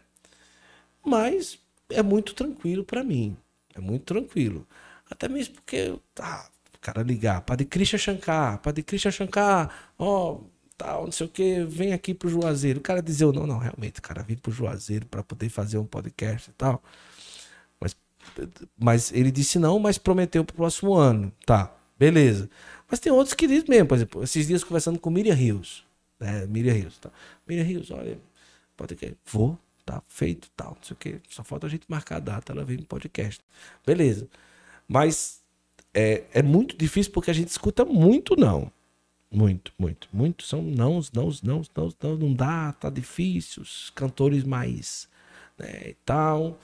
Mas 1.04 1.58
é 1.94 2.04
muito 2.04 2.34
tranquilo 2.34 2.84
para 2.84 3.04
mim, 3.04 3.36
é 3.76 3.80
muito 3.80 4.06
tranquilo. 4.06 4.68
Até 5.10 5.28
mesmo 5.28 5.56
porque, 5.56 5.98
tá, 6.14 6.50
o 6.76 6.80
cara 6.80 7.04
ligar, 7.04 7.42
Padre 7.42 7.66
Krishna 7.66 8.00
Shankar, 8.00 8.60
Padre 8.62 8.84
Krishna 8.84 9.12
Shankar, 9.12 9.94
ó, 9.98 10.40
tal, 10.78 11.06
não 11.06 11.12
sei 11.12 11.26
o 11.28 11.30
que, 11.30 11.64
vem 11.64 11.94
aqui 11.94 12.14
pro 12.14 12.30
Juazeiro. 12.30 12.80
O 12.80 12.82
cara 12.84 13.02
dizia, 13.02 13.32
não, 13.32 13.48
não, 13.48 13.58
realmente, 13.58 14.02
cara 14.02 14.24
vem 14.24 14.38
pro 14.38 14.52
Juazeiro 14.52 15.06
para 15.06 15.24
poder 15.24 15.50
fazer 15.50 15.78
um 15.78 15.86
podcast 15.86 16.50
e 16.50 16.54
tal. 16.54 16.84
Mas, 17.80 17.96
mas 18.78 19.12
ele 19.14 19.32
disse 19.32 19.60
não, 19.60 19.80
mas 19.80 19.98
prometeu 19.98 20.44
pro 20.44 20.56
próximo 20.56 20.94
ano. 20.96 21.32
Tá, 21.46 21.76
beleza. 21.98 22.50
Mas 22.90 23.00
tem 23.00 23.12
outros 23.12 23.34
que 23.34 23.48
dizem 23.48 23.66
mesmo, 23.70 23.88
por 23.88 23.96
exemplo, 23.96 24.24
esses 24.24 24.48
dias 24.48 24.64
conversando 24.64 25.00
com 25.00 25.10
Miriam 25.10 25.36
Rios. 25.36 25.86
Né, 26.20 26.46
Miriam 26.48 26.74
Rios, 26.74 26.98
tá. 26.98 27.12
Miriam 27.48 27.64
Rios, 27.64 27.92
olha, 27.92 28.20
podcast, 28.78 29.18
vou, 29.26 29.58
tá 29.86 30.02
feito, 30.08 30.50
tal, 30.56 30.76
não 30.76 30.84
sei 30.84 30.94
o 30.94 30.98
que. 30.98 31.22
Só 31.30 31.44
falta 31.44 31.68
a 31.68 31.70
gente 31.70 31.86
marcar 31.88 32.18
a 32.18 32.20
data, 32.20 32.52
ela 32.52 32.64
vem 32.64 32.78
no 32.78 32.86
podcast. 32.86 33.42
Beleza. 33.86 34.28
Mas 34.88 35.42
é, 35.94 36.24
é 36.34 36.42
muito 36.42 36.76
difícil 36.78 37.12
porque 37.12 37.32
a 37.32 37.34
gente 37.34 37.50
escuta 37.50 37.86
muito 37.86 38.36
não. 38.36 38.72
Muito, 39.32 39.74
muito, 39.80 40.08
muito. 40.14 40.44
São 40.44 40.62
não, 40.62 41.02
não, 41.14 41.30
não, 41.44 41.62
não, 41.76 41.90
não, 42.02 42.18
não 42.18 42.34
dá, 42.34 42.72
tá 42.74 42.90
difícil. 42.90 43.64
Os 43.64 43.90
cantores 43.90 44.44
mais 44.44 45.10
né, 45.58 45.90
e 45.90 45.94
tal. 46.06 46.60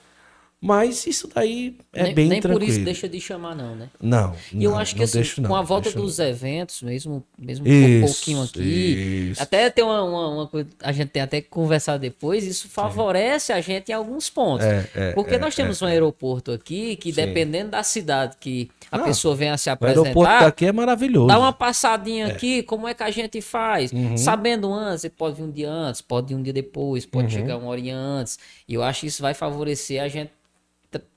Mas 0.62 1.06
isso 1.06 1.26
daí 1.34 1.74
é 1.90 2.02
nem, 2.02 2.14
bem 2.14 2.28
nem 2.28 2.40
tranquilo. 2.40 2.60
Nem 2.60 2.68
por 2.68 2.74
isso 2.74 2.84
deixa 2.84 3.08
de 3.08 3.18
chamar, 3.18 3.56
não, 3.56 3.74
né? 3.74 3.88
Não. 3.98 4.34
E 4.52 4.62
eu 4.62 4.76
acho 4.76 4.94
que 4.94 5.02
assim, 5.02 5.18
deixo, 5.18 5.42
com 5.42 5.56
a 5.56 5.62
volta 5.62 5.90
dos 5.90 6.18
não. 6.18 6.26
eventos, 6.26 6.82
mesmo, 6.82 7.24
mesmo 7.38 7.66
isso, 7.66 7.96
um 7.96 8.06
pouquinho 8.06 8.42
aqui, 8.42 9.30
isso. 9.30 9.42
até 9.42 9.70
tem 9.70 9.82
uma, 9.82 10.02
uma, 10.04 10.28
uma, 10.28 10.46
coisa, 10.46 10.68
a 10.82 10.92
gente 10.92 11.08
tem 11.08 11.22
até 11.22 11.40
que 11.40 11.48
conversar 11.48 11.96
depois, 11.96 12.44
isso 12.44 12.68
favorece 12.68 13.46
Sim. 13.46 13.52
a 13.54 13.60
gente 13.62 13.88
em 13.88 13.94
alguns 13.94 14.28
pontos. 14.28 14.66
É, 14.66 14.90
é, 14.94 15.12
porque 15.12 15.36
é, 15.36 15.38
nós 15.38 15.54
temos 15.54 15.80
é, 15.80 15.84
um 15.86 15.88
é. 15.88 15.92
aeroporto 15.92 16.52
aqui 16.52 16.94
que, 16.96 17.10
Sim. 17.10 17.24
dependendo 17.24 17.70
da 17.70 17.82
cidade 17.82 18.36
que 18.38 18.70
a 18.92 18.98
não, 18.98 19.06
pessoa 19.06 19.34
venha 19.34 19.56
se 19.56 19.70
apresentar. 19.70 20.02
O 20.02 20.04
aeroporto 20.04 20.44
daqui 20.44 20.66
é 20.66 20.72
maravilhoso. 20.72 21.26
Dá 21.26 21.38
uma 21.38 21.54
passadinha 21.54 22.26
é. 22.26 22.32
aqui, 22.32 22.62
como 22.62 22.86
é 22.86 22.92
que 22.92 23.02
a 23.02 23.10
gente 23.10 23.40
faz? 23.40 23.92
Uhum. 23.92 24.14
Sabendo 24.18 24.70
antes, 24.70 25.00
você 25.00 25.08
pode 25.08 25.36
vir 25.36 25.42
um 25.42 25.50
dia 25.50 25.70
antes, 25.70 26.02
pode 26.02 26.34
ir 26.34 26.36
um 26.36 26.42
dia 26.42 26.52
depois, 26.52 27.06
pode 27.06 27.34
uhum. 27.34 27.40
chegar 27.40 27.56
uma 27.56 27.70
hora 27.70 27.80
antes. 27.94 28.38
E 28.68 28.74
eu 28.74 28.82
acho 28.82 29.00
que 29.00 29.06
isso 29.06 29.22
vai 29.22 29.32
favorecer 29.32 30.02
a 30.02 30.08
gente 30.08 30.30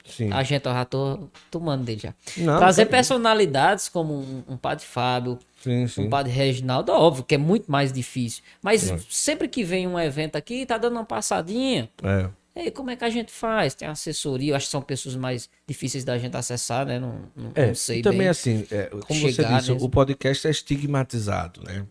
Sim. 0.05 0.31
A 0.31 0.43
gente, 0.43 0.65
eu 0.65 0.73
já 0.73 0.85
tô 0.85 1.29
tomando 1.49 1.83
dele 1.83 2.01
já. 2.01 2.13
Não, 2.37 2.57
Trazer 2.57 2.85
tá 2.85 2.91
personalidades 2.91 3.89
como 3.89 4.13
um, 4.13 4.43
um 4.49 4.57
padre 4.57 4.85
Fábio, 4.85 5.39
sim, 5.61 5.87
sim. 5.87 6.05
um 6.05 6.09
padre 6.09 6.31
Reginaldo, 6.31 6.91
óbvio 6.91 7.23
que 7.23 7.35
é 7.35 7.37
muito 7.37 7.71
mais 7.71 7.91
difícil. 7.91 8.43
Mas 8.61 8.89
é. 8.89 8.99
sempre 9.09 9.47
que 9.47 9.63
vem 9.63 9.87
um 9.87 9.99
evento 9.99 10.35
aqui, 10.35 10.65
tá 10.65 10.77
dando 10.77 10.93
uma 10.93 11.05
passadinha. 11.05 11.89
É. 12.03 12.29
E 12.55 12.69
como 12.69 12.91
é 12.91 12.95
que 12.95 13.03
a 13.03 13.09
gente 13.09 13.31
faz? 13.31 13.73
Tem 13.73 13.87
assessoria, 13.87 14.51
eu 14.51 14.55
acho 14.55 14.67
que 14.67 14.71
são 14.71 14.81
pessoas 14.81 15.15
mais 15.15 15.49
difíceis 15.67 16.03
da 16.03 16.17
gente 16.19 16.37
acessar, 16.37 16.85
né? 16.85 16.99
Não, 16.99 17.21
não, 17.35 17.51
é, 17.55 17.67
não 17.67 17.75
sei 17.75 17.99
e 17.99 18.01
também 18.03 18.19
bem 18.19 18.27
assim, 18.27 18.67
é, 18.69 18.91
como 19.07 19.19
você 19.19 19.43
disse, 19.43 19.71
o 19.71 19.89
podcast 19.89 20.47
é 20.47 20.51
estigmatizado, 20.51 21.63
né? 21.63 21.85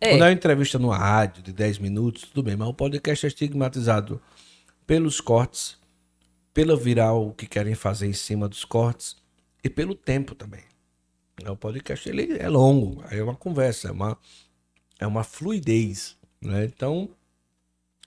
É. 0.00 0.10
Quando 0.10 0.22
é 0.22 0.26
uma 0.26 0.32
entrevista 0.32 0.78
no 0.78 0.88
rádio 0.88 1.42
de 1.42 1.52
10 1.52 1.78
minutos, 1.78 2.22
tudo 2.22 2.42
bem, 2.42 2.56
mas 2.56 2.68
o 2.68 2.74
podcast 2.74 3.26
é 3.26 3.28
estigmatizado 3.28 4.20
pelos 4.86 5.20
cortes, 5.20 5.76
pela 6.58 6.74
viral 6.74 7.32
que 7.34 7.46
querem 7.46 7.76
fazer 7.76 8.08
em 8.08 8.12
cima 8.12 8.48
dos 8.48 8.64
cortes 8.64 9.14
e 9.62 9.70
pelo 9.70 9.94
tempo 9.94 10.34
também. 10.34 10.64
O 11.46 11.54
podcast 11.54 12.08
ele 12.08 12.36
é 12.36 12.48
longo, 12.48 13.00
é 13.12 13.22
uma 13.22 13.36
conversa, 13.36 13.86
é 13.86 13.92
uma, 13.92 14.18
é 14.98 15.06
uma 15.06 15.22
fluidez. 15.22 16.16
Né? 16.40 16.64
Então, 16.64 17.08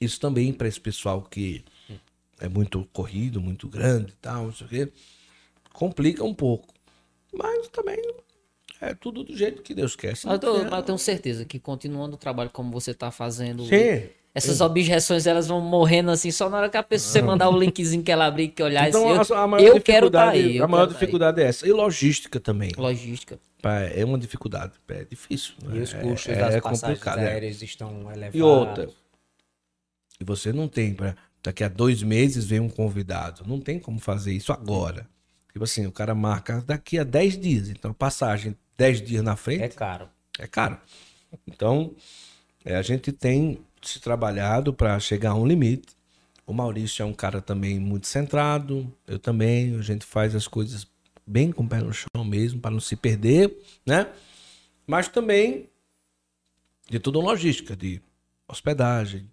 isso 0.02 0.19
também 0.19 0.52
para 0.52 0.68
esse 0.68 0.82
pessoal 0.82 1.22
que 1.22 1.64
é 2.41 2.49
muito 2.49 2.86
corrido, 2.91 3.40
muito 3.40 3.69
grande 3.69 4.11
e 4.11 4.15
tal, 4.18 4.48
não 4.48 4.53
sei 4.53 4.68
o 4.68 4.69
quê, 4.69 4.91
complica 5.72 6.22
um 6.22 6.34
pouco. 6.34 6.73
Mas 7.32 7.69
também 7.69 8.02
é 8.82 8.94
tudo 8.94 9.23
do 9.23 9.34
jeito 9.34 9.61
que 9.61 9.73
Deus 9.73 9.95
quer. 9.95 10.10
Mas 10.26 10.44
eu, 10.44 10.64
mas 10.65 10.73
eu 10.73 10.84
tenho 10.84 10.98
certeza 10.98 11.45
que 11.45 11.57
continuando 11.57 12.15
o 12.15 12.19
trabalho 12.19 12.49
como 12.49 12.69
você 12.69 12.94
tá 12.94 13.11
fazendo, 13.11 13.64
Sim. 13.64 14.10
Essas 14.34 14.62
objeções 14.62 15.28
elas 15.28 15.48
vão 15.48 15.60
morrendo 15.60 16.12
assim 16.12 16.32
só 16.32 16.49
na 16.49 16.58
hora 16.58 16.70
que 16.70 16.78
a 16.78 16.84
pessoa 16.84 17.12
você 17.12 17.22
mandar 17.22 17.49
o 17.49 17.60
linkzinho 17.60 18.02
que 18.02 18.12
ela 18.12 18.26
abrir 18.26 18.48
que 18.49 18.64
olhar 18.64 18.88
Então, 18.88 19.20
assim, 19.20 19.34
eu, 19.34 19.38
a, 19.38 19.44
a 19.44 19.48
maior 19.48 19.68
eu 19.68 19.82
quero 19.82 20.08
estar 20.08 20.32
dificuldade, 20.32 20.38
aí. 20.38 20.58
eu 20.58 20.64
a 20.64 20.68
maior 20.68 20.84
quero 20.84 20.94
tá 20.94 20.99
dificuldade 20.99 21.41
é 21.41 21.45
essa. 21.45 21.68
E 21.68 21.72
logística 21.72 22.40
também. 22.40 22.72
Logística. 22.78 23.40
É 23.94 24.03
uma 24.06 24.18
dificuldade. 24.18 24.74
É 24.88 25.03
difícil. 25.03 25.53
E 25.72 25.80
os 25.80 25.94
é, 25.94 25.99
custos 25.99 26.34
é, 26.34 26.36
das 26.36 26.56
é 26.56 26.62
passagens 26.62 27.06
é. 27.06 27.10
aéreas 27.10 27.62
estão 27.62 28.12
elevados. 28.12 28.36
E 28.36 28.41
outra. 28.41 28.90
E 30.20 30.24
você 30.24 30.53
não 30.53 30.68
tem, 30.68 30.94
pra, 30.94 31.16
daqui 31.44 31.64
a 31.64 31.68
dois 31.68 32.02
meses 32.02 32.45
vem 32.45 32.60
um 32.60 32.70
convidado. 32.70 33.44
Não 33.45 33.60
tem 33.60 33.80
como 33.80 33.99
fazer 33.99 34.34
isso 34.34 34.52
agora. 34.52 35.08
Tipo 35.52 35.66
assim, 35.66 35.86
o 35.86 35.91
cara 35.91 36.16
marca 36.16 36.64
daqui 36.66 36.98
a 36.98 37.03
10 37.03 37.38
dias. 37.38 37.70
Então, 37.70 37.94
passagem 37.94 38.56
10 38.78 39.02
dias 39.02 39.24
na 39.24 39.36
frente 39.36 39.64
É 39.64 39.68
caro. 39.68 40.10
é 40.40 40.48
caro. 40.48 40.78
Então, 41.45 41.94
é, 42.64 42.76
a 42.76 42.82
gente 42.82 43.12
tem 43.12 43.60
se 43.82 43.99
trabalhado 43.99 44.74
para 44.74 44.99
chegar 44.99 45.32
a 45.32 45.36
um 45.36 45.45
limite. 45.45 45.95
O 46.45 46.53
Maurício 46.53 47.03
é 47.03 47.06
um 47.06 47.14
cara 47.14 47.41
também 47.41 47.80
muito 47.80 48.08
centrado, 48.08 48.91
eu 49.08 49.20
também. 49.20 49.78
A 49.78 49.82
gente 49.82 50.06
faz 50.06 50.36
as 50.36 50.48
coisas 50.48 50.88
bem 51.26 51.52
com 51.52 51.64
o 51.64 51.70
pé 51.70 51.80
no 51.80 51.94
chão 51.94 52.26
mesmo, 52.26 52.60
para 52.60 52.72
não 52.72 52.80
se 52.80 52.95
perder, 52.95 53.56
né? 53.86 54.12
Mas 54.86 55.08
também 55.08 55.70
de 56.90 57.02
uma 57.10 57.24
logística, 57.24 57.76
de 57.76 58.02
hospedagem. 58.48 59.30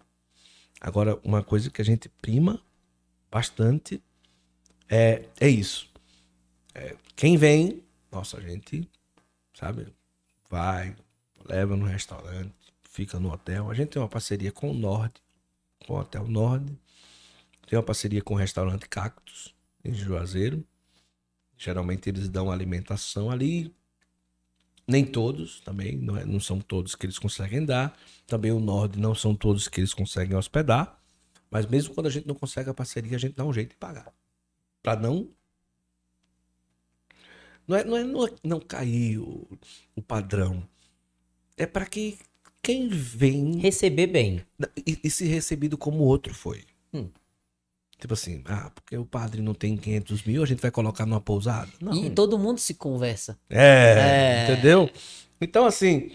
Agora, 0.79 1.19
uma 1.23 1.43
coisa 1.43 1.69
que 1.69 1.81
a 1.81 1.85
gente 1.85 2.07
prima 2.07 2.61
bastante 3.29 4.01
é, 4.87 5.25
é 5.39 5.49
isso. 5.49 5.89
É, 6.73 6.95
quem 7.15 7.35
vem, 7.35 7.83
nossa, 8.11 8.37
a 8.37 8.41
gente, 8.41 8.89
sabe, 9.53 9.87
vai, 10.49 10.95
leva 11.45 11.75
no 11.75 11.85
restaurante, 11.85 12.53
fica 12.99 13.17
no 13.17 13.31
hotel. 13.31 13.71
A 13.71 13.73
gente 13.73 13.89
tem 13.89 14.01
uma 14.01 14.09
parceria 14.09 14.51
com 14.51 14.71
o 14.71 14.73
Nord, 14.73 15.13
com 15.87 15.93
o 15.93 15.99
Hotel 15.99 16.27
Nord. 16.27 16.77
Tem 17.65 17.79
uma 17.79 17.83
parceria 17.83 18.21
com 18.21 18.33
o 18.33 18.37
restaurante 18.37 18.89
Cactus, 18.89 19.55
em 19.85 19.93
Juazeiro. 19.93 20.65
Geralmente 21.57 22.09
eles 22.09 22.27
dão 22.27 22.51
alimentação 22.51 23.31
ali. 23.31 23.73
Nem 24.85 25.05
todos 25.05 25.61
também, 25.61 25.95
não, 25.95 26.17
é- 26.17 26.25
não 26.25 26.41
são 26.41 26.59
todos 26.59 26.93
que 26.93 27.05
eles 27.05 27.17
conseguem 27.17 27.65
dar. 27.65 27.97
Também 28.27 28.51
o 28.51 28.59
Nord 28.59 28.99
não 28.99 29.15
são 29.15 29.33
todos 29.33 29.69
que 29.69 29.79
eles 29.79 29.93
conseguem 29.93 30.35
hospedar. 30.35 31.01
Mas 31.49 31.65
mesmo 31.65 31.93
quando 31.93 32.07
a 32.07 32.09
gente 32.09 32.27
não 32.27 32.35
consegue 32.35 32.69
a 32.69 32.73
parceria, 32.73 33.15
a 33.15 33.19
gente 33.19 33.35
dá 33.35 33.45
um 33.45 33.53
jeito 33.53 33.69
de 33.69 33.77
pagar. 33.77 34.11
Pra 34.83 34.97
não 34.97 35.29
não 37.65 37.77
é, 37.77 37.83
não 37.85 37.95
é, 37.97 38.03
não, 38.03 38.27
é- 38.27 38.35
não 38.43 38.59
cair 38.59 39.19
o, 39.19 39.47
o 39.95 40.01
padrão. 40.01 40.67
É 41.55 41.65
para 41.65 41.85
que 41.85 42.17
quem 42.61 42.87
vem 42.89 43.57
Receber 43.57 44.07
bem. 44.07 44.41
e, 44.85 44.99
e 45.03 45.09
se 45.09 45.25
recebido 45.25 45.77
como 45.77 45.99
o 45.99 46.05
outro 46.07 46.33
foi. 46.33 46.63
Hum. 46.93 47.09
Tipo 47.99 48.13
assim, 48.13 48.41
ah, 48.45 48.71
porque 48.73 48.97
o 48.97 49.05
padre 49.05 49.41
não 49.41 49.53
tem 49.53 49.75
500 49.75 50.23
mil, 50.23 50.41
a 50.41 50.45
gente 50.45 50.61
vai 50.61 50.71
colocar 50.71 51.05
numa 51.05 51.19
pousada? 51.19 51.69
Não. 51.81 51.93
E 51.93 52.09
todo 52.09 52.39
mundo 52.39 52.57
se 52.59 52.73
conversa. 52.73 53.37
É, 53.49 54.45
É. 54.47 54.51
entendeu? 54.51 54.89
Então, 55.41 55.65
assim, 55.65 56.11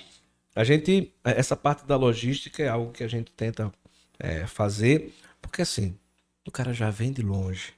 a 0.54 0.64
gente. 0.64 1.12
Essa 1.22 1.56
parte 1.56 1.84
da 1.86 1.96
logística 1.96 2.62
é 2.62 2.68
algo 2.68 2.90
que 2.92 3.04
a 3.04 3.08
gente 3.08 3.30
tenta 3.32 3.70
é, 4.18 4.46
fazer, 4.46 5.12
porque 5.42 5.60
assim, 5.62 5.94
o 6.46 6.50
cara 6.50 6.72
já 6.72 6.88
vem 6.90 7.12
de 7.12 7.20
longe 7.22 7.72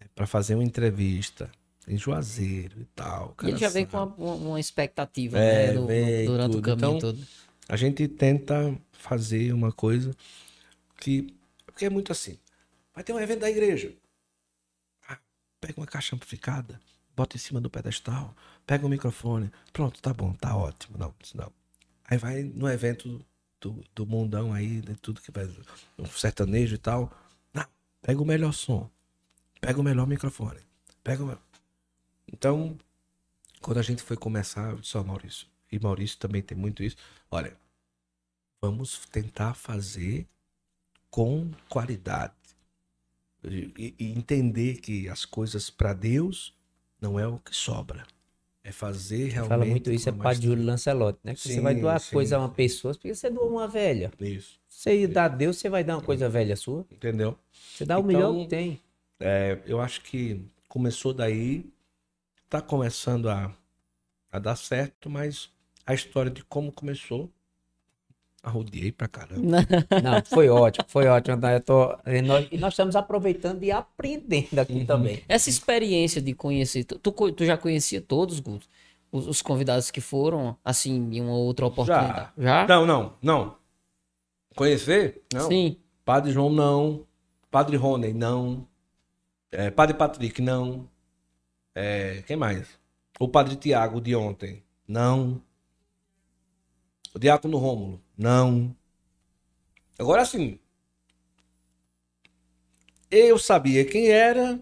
né, 0.00 0.06
para 0.14 0.26
fazer 0.26 0.54
uma 0.54 0.64
entrevista 0.64 1.50
em 1.86 1.98
Juazeiro 1.98 2.80
e 2.80 2.84
tal. 2.94 3.34
E 3.42 3.48
ele 3.48 3.58
já 3.58 3.68
vem 3.68 3.86
sabe. 3.86 4.14
com 4.16 4.24
uma, 4.24 4.34
uma 4.34 4.60
expectativa, 4.60 5.38
É, 5.38 5.72
né? 5.74 5.86
vem 5.86 6.24
durante 6.26 6.52
tudo. 6.52 6.58
o 6.60 6.62
caminho 6.62 6.96
Então, 6.96 6.98
todo. 7.12 7.18
A 7.68 7.76
gente 7.76 8.06
tenta 8.08 8.76
fazer 8.92 9.52
uma 9.52 9.72
coisa 9.72 10.14
que. 10.98 11.34
Porque 11.66 11.84
é 11.84 11.90
muito 11.90 12.12
assim. 12.12 12.38
Vai 12.94 13.02
ter 13.02 13.12
um 13.12 13.20
evento 13.20 13.40
da 13.40 13.50
igreja. 13.50 13.92
Ah, 15.08 15.18
pega 15.60 15.80
uma 15.80 15.86
caixa 15.86 16.14
amplificada, 16.14 16.80
bota 17.16 17.36
em 17.36 17.40
cima 17.40 17.60
do 17.60 17.70
pedestal, 17.70 18.34
pega 18.66 18.86
o 18.86 18.88
microfone. 18.88 19.50
Pronto, 19.72 20.00
tá 20.00 20.12
bom, 20.12 20.32
tá 20.34 20.56
ótimo. 20.56 20.98
Não, 20.98 21.14
não. 21.34 21.52
Aí 22.04 22.18
vai 22.18 22.42
no 22.42 22.68
evento 22.68 23.24
do, 23.60 23.82
do 23.94 24.06
mundão 24.06 24.52
aí, 24.52 24.80
de 24.80 24.94
tudo 24.96 25.20
que 25.20 25.30
vai. 25.30 25.48
Um 25.98 26.06
sertanejo 26.06 26.74
e 26.74 26.78
tal. 26.78 27.10
Não, 27.52 27.66
pega 28.02 28.20
o 28.20 28.26
melhor 28.26 28.52
som. 28.52 28.88
Pega 29.60 29.80
o 29.80 29.84
melhor 29.84 30.06
microfone. 30.06 30.60
Pega 31.02 31.24
o. 31.24 31.38
Então, 32.32 32.76
quando 33.60 33.78
a 33.78 33.82
gente 33.82 34.02
foi 34.02 34.16
começar, 34.16 34.70
eu 34.70 34.76
disse, 34.76 34.96
ó, 34.96 35.02
Maurício, 35.02 35.46
e 35.74 35.80
Maurício 35.80 36.18
também 36.18 36.42
tem 36.42 36.56
muito 36.56 36.82
isso. 36.82 36.96
Olha, 37.30 37.56
vamos 38.60 38.98
tentar 39.12 39.54
fazer 39.54 40.26
com 41.10 41.50
qualidade. 41.68 42.34
E, 43.44 43.94
e 43.98 44.12
entender 44.12 44.80
que 44.80 45.08
as 45.08 45.24
coisas 45.24 45.68
para 45.70 45.92
Deus 45.92 46.54
não 47.00 47.18
é 47.20 47.26
o 47.26 47.38
que 47.38 47.54
sobra. 47.54 48.06
É 48.64 48.72
fazer 48.72 49.28
realmente. 49.28 49.48
Fala 49.48 49.64
muito 49.64 49.92
isso, 49.92 50.08
é 50.08 50.12
Padre 50.12 50.46
Júlio 50.46 50.64
Lancelotti, 50.64 51.20
né? 51.22 51.34
Que 51.34 51.40
você 51.48 51.60
vai 51.60 51.74
Sim, 51.74 51.80
doar 51.80 52.00
sim, 52.00 52.10
coisa 52.10 52.36
a 52.36 52.38
uma 52.40 52.48
sim. 52.48 52.54
pessoa, 52.54 52.94
porque 52.94 53.14
você 53.14 53.30
doa 53.30 53.46
uma 53.46 53.68
velha. 53.68 54.12
Isso, 54.18 54.58
Você 54.68 55.06
dá 55.06 55.26
a 55.26 55.28
Deus, 55.28 55.58
você 55.58 55.68
vai 55.68 55.84
dar 55.84 55.96
uma 55.96 56.02
coisa 56.02 56.28
velha 56.28 56.56
sua. 56.56 56.86
entendeu? 56.90 57.38
Você 57.72 57.84
dá 57.86 57.98
o 57.98 58.02
Então, 58.02 58.04
melhor 58.04 58.34
que 58.34 58.48
tem. 58.48 58.82
É, 59.20 59.62
eu 59.66 59.80
acho 59.80 60.02
que 60.02 60.44
começou 60.68 61.14
daí, 61.14 61.72
tá 62.50 62.62
começando 62.62 63.28
a, 63.30 63.54
a 64.32 64.38
dar 64.40 64.56
certo, 64.56 65.10
mas 65.10 65.50
a 65.86 65.94
história 65.94 66.30
de 66.30 66.44
como 66.44 66.72
começou, 66.72 67.30
arrodeei 68.42 68.92
pra 68.92 69.08
caramba. 69.08 69.40
Não, 70.02 70.22
foi 70.24 70.48
ótimo, 70.48 70.84
foi 70.88 71.06
ótimo. 71.06 71.38
Eu 71.46 71.60
tô- 71.60 71.96
e, 72.06 72.20
nós, 72.22 72.48
e 72.52 72.58
nós 72.58 72.72
estamos 72.74 72.94
aproveitando 72.96 73.62
e 73.62 73.70
aprendendo 73.72 74.58
aqui 74.58 74.72
Uhum. 74.74 74.86
também. 74.86 75.22
Essa 75.28 75.48
experiência 75.48 76.20
de 76.20 76.34
conhecer, 76.34 76.84
tu, 76.84 76.98
tu, 76.98 77.44
já 77.44 77.56
conhecia 77.56 78.00
todos, 78.00 78.40
Guto? 78.40 78.66
Os, 79.10 79.26
os 79.26 79.40
convidados 79.42 79.90
que 79.90 80.00
foram, 80.00 80.56
assim, 80.64 80.92
em 81.12 81.20
uma 81.20 81.32
outra 81.34 81.66
oportunidade? 81.66 82.32
Já? 82.36 82.66
Não, 82.66 82.84
não, 82.84 83.14
não. 83.22 83.56
Conhecer? 84.56 85.22
Não. 85.32 85.48
Sim. 85.48 85.76
Padre 86.04 86.32
João, 86.32 86.50
não. 86.52 87.06
Padre 87.50 87.76
Rony, 87.76 88.12
não. 88.12 88.66
É, 89.50 89.70
Padre 89.70 89.96
Patrick, 89.96 90.42
não. 90.42 90.88
É, 91.74 92.22
quem 92.26 92.36
mais? 92.36 92.68
O 93.18 93.28
Padre 93.28 93.56
Tiago 93.56 94.00
de 94.00 94.14
ontem, 94.14 94.62
não. 94.86 95.40
O 97.14 97.18
Diácono 97.18 97.56
Rômulo, 97.58 98.02
não. 98.16 98.76
Agora 99.98 100.22
assim, 100.22 100.58
eu 103.10 103.38
sabia 103.38 103.84
quem 103.84 104.08
era, 104.08 104.60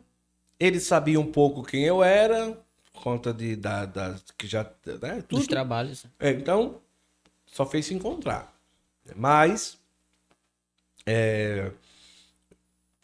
ele 0.58 0.80
sabia 0.80 1.20
um 1.20 1.30
pouco 1.30 1.62
quem 1.62 1.84
eu 1.84 2.02
era, 2.02 2.52
por 2.92 3.02
conta 3.02 3.32
de, 3.32 3.56
da, 3.56 3.86
da- 3.86 4.16
que 4.38 4.46
já, 4.46 4.64
né, 5.02 5.16
Dos 5.16 5.26
tudo. 5.28 5.48
trabalhos. 5.48 6.06
É, 6.18 6.30
então, 6.30 6.80
só 7.46 7.66
fez 7.66 7.86
se 7.86 7.94
encontrar. 7.94 8.54
Mas, 9.16 9.78
é, 11.06 11.72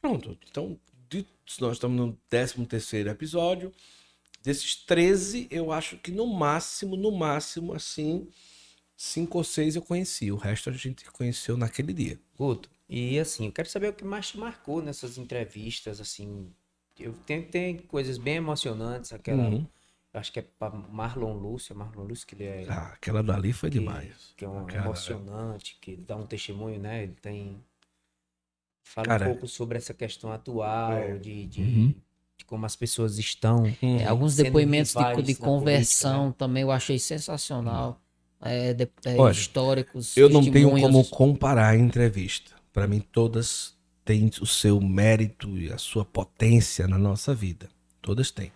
pronto. 0.01 0.37
Então, 0.51 0.79
de- 1.09 1.27
nós 1.61 1.73
estamos 1.75 1.97
no 1.97 2.19
13 2.29 2.65
terceiro 2.67 3.11
episódio. 3.11 3.73
Desses 4.43 4.77
13, 4.77 5.49
eu 5.51 5.73
acho 5.73 5.99
que 5.99 6.11
no 6.13 6.27
máximo, 6.27 6.97
no 6.97 7.13
máximo, 7.13 7.75
assim, 7.75 8.29
cinco 8.99 9.39
ou 9.39 9.45
seis 9.45 9.77
eu 9.77 9.83
conheci. 9.83 10.31
O 10.33 10.37
resto 10.37 10.69
a 10.69 10.73
gente 10.73 11.05
conheceu 11.13 11.57
naquele 11.57 11.93
dia. 11.95 12.19
Guto, 12.37 12.69
e 12.89 13.19
assim, 13.19 13.47
eu 13.47 13.53
quero 13.53 13.69
saber 13.71 13.91
o 13.91 13.93
que 13.93 14.05
mais 14.05 14.29
te 14.29 14.37
marcou 14.39 14.83
nessas 14.83 15.17
entrevistas, 15.17 16.01
assim. 16.01 16.53
Eu 16.99 17.13
tenho, 17.25 17.47
tem 17.49 17.79
coisas 17.79 18.19
bem 18.19 18.35
emocionantes, 18.35 19.13
aquela. 19.13 19.45
Uhum. 19.45 19.65
eu 20.13 20.21
Acho 20.21 20.33
que 20.33 20.41
é 20.41 20.43
pra 20.43 20.69
Marlon 20.71 21.35
Lúcio, 21.35 21.77
Marlon 21.77 22.03
Lúcio, 22.03 22.27
que 22.27 22.35
ele 22.35 22.45
é. 22.45 22.67
Ah, 22.69 22.89
aquela 22.95 23.23
dali 23.23 23.53
foi 23.53 23.71
que- 23.71 23.79
demais. 23.79 24.35
Que 24.37 24.45
é 24.45 24.49
um 24.49 24.67
Cara, 24.67 24.85
emocionante, 24.85 25.79
que 25.81 25.95
dá 25.97 26.17
um 26.17 26.27
testemunho, 26.27 26.81
né? 26.81 27.05
Ele 27.05 27.15
tem. 27.23 27.63
Fala 28.83 29.07
Cara, 29.07 29.25
um 29.29 29.33
pouco 29.33 29.47
sobre 29.47 29.79
essa 29.79 29.95
questão 29.95 30.33
atual, 30.33 30.93
é. 30.93 31.19
de, 31.19 31.47
de, 31.47 31.61
Uhum. 31.63 31.95
de 32.39 32.45
como 32.47 32.67
as 32.67 32.75
pessoas 32.75 33.19
estão. 33.19 33.63
Uhum. 33.65 33.99
É, 34.01 34.07
alguns 34.07 34.35
depoimentos 34.35 34.93
de, 34.93 35.23
de 35.23 35.35
conversão 35.37 35.61
política, 35.61 36.27
né? 36.27 36.35
também 36.39 36.63
eu 36.63 36.71
achei 36.73 36.99
sensacional. 36.99 38.01
É, 38.41 38.73
de- 38.75 38.89
é, 39.05 39.19
Olha, 39.19 39.35
históricos. 39.35 40.17
Eu 40.17 40.29
não 40.29 40.47
tenho 40.47 40.71
como 40.73 41.05
comparar 41.05 41.71
a 41.71 41.77
entrevista. 41.77 42.53
Para 42.73 42.87
mim, 42.87 43.01
todas 43.01 43.77
têm 44.05 44.31
o 44.41 44.47
seu 44.47 44.81
mérito 44.81 45.57
e 45.59 45.73
a 45.73 45.79
sua 45.79 46.05
potência 46.05 46.87
na 46.89 46.99
nossa 46.99 47.35
vida. 47.35 47.69
Todas 48.03 48.31
têm. 48.31 48.53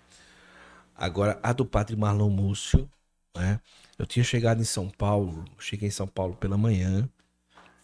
Agora, 0.94 1.38
a 1.42 1.52
do 1.52 1.64
Padre 1.64 1.96
Marlon 1.96 2.30
Múcio, 2.30 2.88
né? 3.36 3.60
Eu 3.98 4.06
tinha 4.06 4.24
chegado 4.24 4.60
em 4.60 4.64
São 4.64 4.88
Paulo, 4.88 5.44
cheguei 5.58 5.88
em 5.88 5.90
São 5.92 6.06
Paulo 6.06 6.34
pela 6.36 6.56
manhã, 6.56 7.08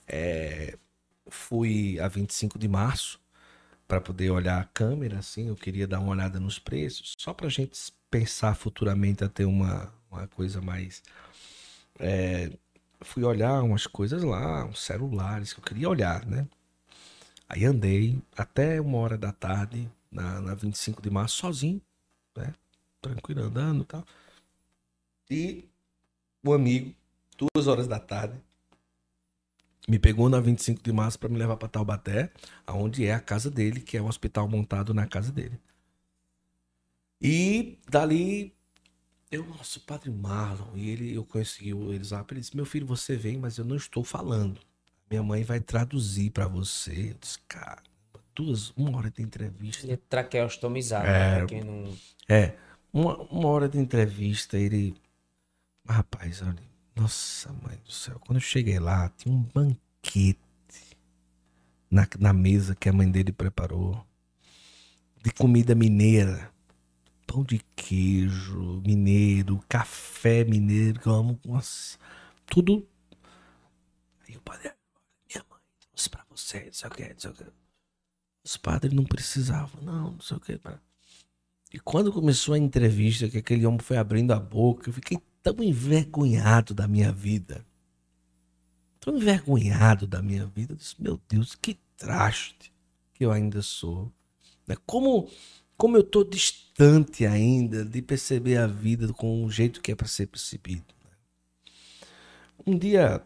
é, 0.06 0.76
fui 1.30 1.98
a 2.00 2.08
25 2.08 2.58
de 2.58 2.68
março, 2.68 3.20
para 3.88 4.00
poder 4.00 4.30
olhar 4.30 4.60
a 4.60 4.64
câmera, 4.64 5.18
assim, 5.18 5.48
eu 5.48 5.56
queria 5.56 5.86
dar 5.86 6.00
uma 6.00 6.10
olhada 6.12 6.40
nos 6.40 6.58
preços, 6.58 7.14
só 7.18 7.34
para 7.34 7.46
a 7.48 7.50
gente 7.50 7.78
pensar 8.10 8.54
futuramente 8.56 9.24
a 9.24 9.28
ter 9.28 9.44
uma, 9.46 9.92
uma 10.10 10.26
coisa 10.28 10.60
mais. 10.60 11.02
É, 11.98 12.50
fui 13.00 13.24
olhar 13.24 13.62
umas 13.62 13.86
coisas 13.86 14.22
lá, 14.22 14.64
uns 14.64 14.80
celulares 14.80 15.52
que 15.52 15.60
eu 15.60 15.64
queria 15.64 15.88
olhar, 15.88 16.24
né? 16.26 16.46
Aí 17.48 17.64
andei 17.64 18.20
até 18.36 18.80
uma 18.80 18.98
hora 18.98 19.16
da 19.16 19.32
tarde, 19.32 19.90
na, 20.10 20.40
na 20.40 20.54
25 20.54 21.00
de 21.02 21.10
março, 21.10 21.36
sozinho, 21.36 21.80
né? 22.36 22.54
Tranquilo, 23.00 23.42
andando 23.42 23.82
e 23.82 23.86
tal. 23.86 24.04
E 25.30 25.64
o 26.44 26.52
amigo, 26.52 26.94
duas 27.36 27.66
horas 27.66 27.86
da 27.86 27.98
tarde, 27.98 28.40
me 29.88 29.98
pegou 29.98 30.28
na 30.28 30.40
25 30.40 30.82
de 30.82 30.92
março 30.92 31.18
para 31.18 31.28
me 31.28 31.38
levar 31.38 31.56
para 31.56 31.68
Taubaté, 31.68 32.30
aonde 32.66 33.06
é 33.06 33.14
a 33.14 33.20
casa 33.20 33.50
dele, 33.50 33.80
que 33.80 33.96
é 33.96 34.02
o 34.02 34.06
hospital 34.06 34.48
montado 34.48 34.92
na 34.92 35.06
casa 35.06 35.32
dele. 35.32 35.58
E 37.20 37.78
dali 37.88 38.54
eu, 39.30 39.44
nossa, 39.46 39.78
o 39.78 39.82
padre 39.82 40.10
Marlon, 40.10 40.74
e 40.76 40.88
ele, 40.90 41.14
eu 41.14 41.24
conheci 41.24 41.72
o 41.74 41.92
Elisab, 41.92 42.26
ele 42.32 42.40
disse: 42.40 42.56
Meu 42.56 42.64
filho, 42.66 42.86
você 42.86 43.16
vem, 43.16 43.36
mas 43.38 43.58
eu 43.58 43.64
não 43.64 43.76
estou 43.76 44.02
falando. 44.02 44.60
Minha 45.10 45.22
mãe 45.22 45.42
vai 45.42 45.60
traduzir 45.60 46.30
para 46.30 46.46
você. 46.48 47.10
Eu 47.10 47.16
disse: 47.20 47.38
Cara, 47.46 47.82
duas, 48.34 48.70
uma 48.76 48.96
hora 48.96 49.10
de 49.10 49.22
entrevista. 49.22 49.84
Ele 49.84 49.94
é 49.94 49.98
traqueostomizado, 50.08 51.06
É. 51.06 51.40
né? 51.40 51.46
Quem 51.46 51.62
não... 51.64 51.92
É, 52.28 52.54
uma, 52.92 53.16
uma 53.24 53.48
hora 53.48 53.68
de 53.68 53.78
entrevista, 53.78 54.56
ele. 54.58 54.94
Rapaz, 55.86 56.42
olha, 56.42 56.62
nossa 56.94 57.52
mãe 57.52 57.78
do 57.84 57.90
céu, 57.92 58.18
quando 58.20 58.36
eu 58.36 58.42
cheguei 58.42 58.78
lá, 58.78 59.10
tinha 59.16 59.34
um 59.34 59.42
banquete 59.42 60.38
na, 61.90 62.06
na 62.18 62.32
mesa 62.32 62.74
que 62.74 62.88
a 62.88 62.92
mãe 62.92 63.10
dele 63.10 63.32
preparou 63.32 64.04
de 65.22 65.30
comida 65.32 65.74
mineira. 65.74 66.50
Pão 67.28 67.44
de 67.44 67.60
queijo 67.76 68.82
mineiro, 68.84 69.62
café 69.68 70.44
mineiro, 70.44 70.98
que 70.98 71.06
eu 71.06 71.12
amo. 71.12 71.38
Nossa, 71.44 71.98
tudo. 72.46 72.88
Aí 74.26 74.34
o 74.34 74.40
padre, 74.40 74.72
minha 75.28 75.44
mãe 75.48 75.60
trouxe 75.78 76.08
pra 76.08 76.24
você, 76.30 76.64
não 76.64 76.72
sei 76.72 76.88
o 76.88 76.92
que, 76.92 77.08
não 77.08 77.20
sei 77.20 77.30
o 77.30 77.34
que. 77.34 77.44
Os 78.42 78.56
padres 78.56 78.94
não 78.94 79.04
precisavam, 79.04 79.82
não, 79.82 80.12
não 80.12 80.20
sei 80.20 80.38
o 80.38 80.40
que. 80.40 80.58
E 81.70 81.78
quando 81.78 82.10
começou 82.10 82.54
a 82.54 82.58
entrevista, 82.58 83.28
que 83.28 83.36
aquele 83.36 83.66
homem 83.66 83.80
foi 83.80 83.98
abrindo 83.98 84.32
a 84.32 84.40
boca, 84.40 84.88
eu 84.88 84.94
fiquei 84.94 85.18
tão 85.42 85.62
envergonhado 85.62 86.72
da 86.72 86.88
minha 86.88 87.12
vida. 87.12 87.62
Tão 88.98 89.18
envergonhado 89.18 90.06
da 90.06 90.22
minha 90.22 90.46
vida. 90.46 90.72
Eu 90.72 90.76
disse, 90.76 90.96
meu 90.98 91.20
Deus, 91.28 91.54
que 91.54 91.78
traste 91.94 92.72
que 93.12 93.24
eu 93.24 93.30
ainda 93.30 93.60
sou. 93.60 94.10
Né? 94.66 94.76
Como, 94.86 95.28
como 95.78 95.96
eu 95.98 96.04
tô 96.04 96.24
distante 96.24 97.26
ainda 97.26 97.84
de 97.86 98.02
perceber 98.02 98.58
a 98.58 98.68
vida 98.68 99.12
com 99.14 99.44
o 99.44 99.50
jeito 99.52 99.82
que 99.82 99.92
é 99.92 99.96
para 99.96 100.08
ser 100.08 100.28
percebido. 100.28 100.84
né? 101.04 101.12
Um 102.66 102.78
dia 102.78 103.22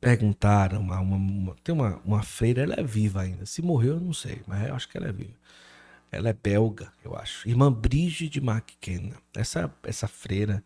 perguntaram, 0.00 0.80
uma, 0.80 1.00
uma- 1.00 1.16
uma- 1.16 1.56
tem 1.62 1.74
uma, 1.74 1.96
uma 2.04 2.22
freira, 2.22 2.62
ela 2.62 2.74
é 2.74 2.82
viva 2.82 3.22
ainda. 3.22 3.46
Se 3.46 3.62
morreu, 3.62 3.94
eu 3.94 4.00
não 4.00 4.12
sei, 4.12 4.42
mas 4.46 4.66
eu 4.68 4.74
acho 4.74 4.88
que 4.88 4.96
ela 4.96 5.08
é 5.08 5.12
viva. 5.12 5.34
Ela 6.12 6.30
é 6.30 6.32
belga, 6.34 6.92
eu 7.04 7.16
acho. 7.16 7.48
Irmã 7.48 7.72
Brigitte 7.72 8.40
McKenna. 8.40 9.16
Essa, 9.34 9.72
essa 9.84 10.08
freira, 10.08 10.64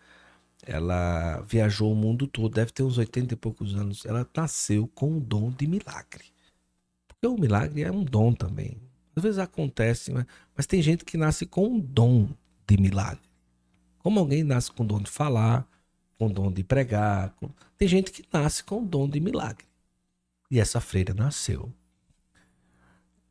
ela 0.66 1.42
viajou 1.42 1.92
o 1.92 1.96
mundo 1.96 2.26
todo, 2.26 2.54
deve 2.54 2.72
ter 2.72 2.82
uns 2.84 2.98
80 2.98 3.34
e 3.34 3.36
poucos 3.36 3.74
anos. 3.76 4.06
Ela 4.06 4.28
nasceu 4.36 4.88
com 4.88 5.18
o 5.18 5.20
dom 5.20 5.50
de 5.52 5.66
milagre. 5.66 6.26
Porque 7.08 7.26
o 7.26 7.38
milagre 7.38 7.82
é 7.84 7.92
um 7.92 8.04
dom 8.04 8.32
também. 8.34 8.78
Às 9.16 9.22
vezes 9.22 9.38
acontece, 9.38 10.12
mas, 10.12 10.26
mas 10.54 10.66
tem 10.66 10.82
gente 10.82 11.04
que 11.04 11.16
nasce 11.16 11.46
com 11.46 11.66
um 11.66 11.80
dom 11.80 12.28
de 12.68 12.76
milagre. 12.76 13.24
Como 13.98 14.20
alguém 14.20 14.44
nasce 14.44 14.70
com 14.70 14.84
o 14.84 14.86
dom 14.86 15.00
de 15.00 15.10
falar, 15.10 15.66
com 16.18 16.26
o 16.26 16.32
dom 16.32 16.52
de 16.52 16.62
pregar. 16.62 17.30
com- 17.30 17.48
Tem 17.78 17.88
gente 17.88 18.12
que 18.12 18.22
nasce 18.32 18.62
com 18.62 18.82
o 18.82 18.86
dom 18.86 19.08
de 19.08 19.18
milagre. 19.18 19.64
E 20.50 20.60
essa 20.60 20.80
freira 20.80 21.14
nasceu. 21.14 21.72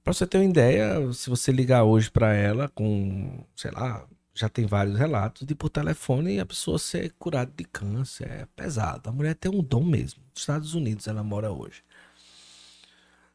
Pra 0.04 0.14
você 0.14 0.28
ter 0.28 0.38
uma 0.38 0.46
ideia, 0.46 1.12
se 1.14 1.30
você 1.30 1.52
ligar 1.52 1.84
hoje 1.84 2.12
pra 2.12 2.34
ela 2.34 2.68
com, 2.70 3.44
sei 3.56 3.72
lá, 3.72 4.08
já 4.34 4.50
tem 4.50 4.66
vários 4.66 4.98
relatos 4.98 5.48
de 5.48 5.56
por 5.56 5.70
telefone 5.70 6.40
a 6.40 6.46
pessoa 6.46 6.78
ser 6.78 7.12
curada 7.18 7.52
de 7.56 7.64
câncer. 7.64 8.28
É 8.30 8.46
pesado. 8.56 9.10
A 9.10 9.14
mulher 9.14 9.36
tem 9.36 9.52
um 9.52 9.64
dom 9.64 9.84
mesmo. 9.84 10.22
Nos 10.34 10.42
Estados 10.42 10.74
Unidos 10.76 11.08
ela 11.08 11.24
mora 11.24 11.52
hoje. 11.52 11.84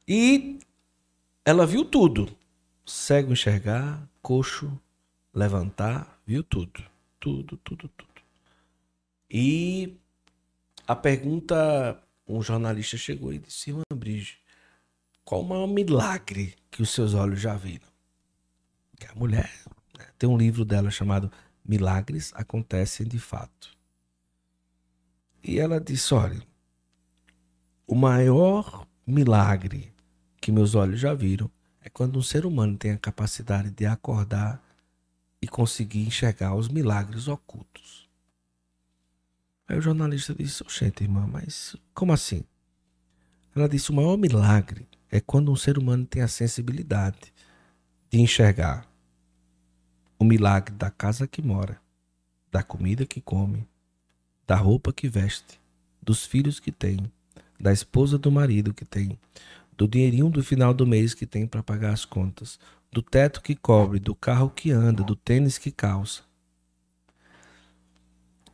E 0.06 0.58
ela 1.44 1.66
viu 1.66 1.84
tudo. 1.84 2.36
Cego 2.90 3.32
enxergar, 3.32 4.04
coxo 4.20 4.76
levantar, 5.32 6.20
viu 6.26 6.42
tudo. 6.42 6.84
Tudo, 7.20 7.56
tudo, 7.58 7.88
tudo. 7.88 8.22
E 9.30 9.96
a 10.88 10.96
pergunta, 10.96 12.02
um 12.26 12.42
jornalista 12.42 12.96
chegou 12.96 13.32
e 13.32 13.38
disse, 13.38 13.70
Irmã 13.70 13.84
Brige, 13.94 14.38
qual 15.24 15.42
o 15.42 15.48
maior 15.48 15.68
milagre 15.68 16.56
que 16.68 16.82
os 16.82 16.90
seus 16.90 17.14
olhos 17.14 17.40
já 17.40 17.54
viram? 17.56 17.86
Que 18.98 19.06
a 19.06 19.14
mulher 19.14 19.52
né, 19.96 20.06
tem 20.18 20.28
um 20.28 20.36
livro 20.36 20.64
dela 20.64 20.90
chamado 20.90 21.30
Milagres 21.64 22.32
Acontecem 22.34 23.06
de 23.06 23.20
Fato. 23.20 23.70
E 25.44 25.60
ela 25.60 25.80
disse: 25.80 26.12
Olha, 26.12 26.42
o 27.86 27.94
maior 27.94 28.84
milagre 29.06 29.94
que 30.40 30.50
meus 30.50 30.74
olhos 30.74 30.98
já 30.98 31.14
viram 31.14 31.48
é 31.80 31.88
quando 31.88 32.18
um 32.18 32.22
ser 32.22 32.44
humano 32.44 32.76
tem 32.76 32.92
a 32.92 32.98
capacidade 32.98 33.70
de 33.70 33.86
acordar 33.86 34.62
e 35.40 35.48
conseguir 35.48 36.06
enxergar 36.06 36.54
os 36.54 36.68
milagres 36.68 37.28
ocultos. 37.28 38.08
Aí 39.66 39.78
o 39.78 39.80
jornalista 39.80 40.34
disse: 40.34 40.62
Oxente, 40.62 41.04
irmã, 41.04 41.26
mas 41.26 41.76
como 41.94 42.12
assim? 42.12 42.44
Ela 43.54 43.68
disse: 43.68 43.90
O 43.90 43.94
maior 43.94 44.16
milagre 44.16 44.86
é 45.10 45.20
quando 45.20 45.50
um 45.50 45.56
ser 45.56 45.78
humano 45.78 46.04
tem 46.04 46.22
a 46.22 46.28
sensibilidade 46.28 47.32
de 48.10 48.20
enxergar 48.20 48.86
o 50.18 50.24
milagre 50.24 50.74
da 50.74 50.90
casa 50.90 51.26
que 51.26 51.40
mora, 51.40 51.80
da 52.50 52.62
comida 52.62 53.06
que 53.06 53.20
come, 53.20 53.66
da 54.46 54.56
roupa 54.56 54.92
que 54.92 55.08
veste, 55.08 55.58
dos 56.02 56.26
filhos 56.26 56.60
que 56.60 56.70
tem, 56.70 57.10
da 57.58 57.72
esposa 57.72 58.18
do 58.18 58.30
marido 58.30 58.74
que 58.74 58.84
tem, 58.84 59.18
do 59.80 59.88
dinheirinho 59.88 60.28
do 60.28 60.44
final 60.44 60.74
do 60.74 60.86
mês 60.86 61.14
que 61.14 61.24
tem 61.24 61.46
para 61.46 61.62
pagar 61.62 61.94
as 61.94 62.04
contas, 62.04 62.58
do 62.92 63.00
teto 63.00 63.40
que 63.40 63.54
cobre, 63.54 63.98
do 63.98 64.14
carro 64.14 64.50
que 64.50 64.70
anda, 64.70 65.02
do 65.02 65.16
tênis 65.16 65.56
que 65.56 65.70
calça. 65.70 66.22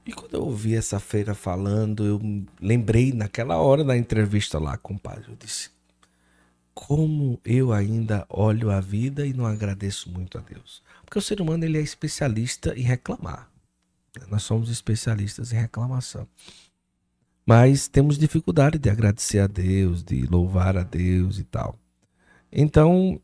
E 0.07 0.12
quando 0.12 0.35
eu 0.35 0.44
ouvi 0.44 0.77
essa 0.77 1.01
feira 1.01 1.35
falando, 1.35 2.07
eu 2.07 2.47
lembrei 2.61 3.12
naquela 3.12 3.57
hora 3.57 3.82
da 3.82 3.98
entrevista 3.98 4.57
lá 4.57 4.77
com 4.77 4.94
o 4.94 4.98
padre, 5.01 5.32
eu 5.32 5.36
disse: 5.36 5.69
como 6.73 7.40
eu 7.44 7.73
ainda 7.73 8.24
olho 8.28 8.70
a 8.70 8.81
vida 8.81 9.27
e 9.27 9.32
não 9.32 9.47
agradeço 9.47 10.09
muito 10.09 10.39
a 10.39 10.40
Deus. 10.40 10.81
Porque 11.05 11.19
o 11.19 11.23
ser 11.23 11.40
humano 11.40 11.65
ele 11.65 11.78
é 11.78 11.82
especialista 11.82 12.73
em 12.78 12.82
reclamar. 12.82 13.51
Nós 14.31 14.44
somos 14.44 14.70
especialistas 14.70 15.53
em 15.53 15.57
reclamação. 15.57 16.28
Mas 17.47 17.86
temos 17.86 18.18
dificuldade 18.18 18.77
de 18.77 18.90
agradecer 18.90 19.39
a 19.39 19.47
Deus, 19.47 20.02
de 20.02 20.27
louvar 20.27 20.77
a 20.77 20.82
Deus 20.82 21.39
e 21.39 21.44
tal. 21.44 21.78
Então, 22.51 23.20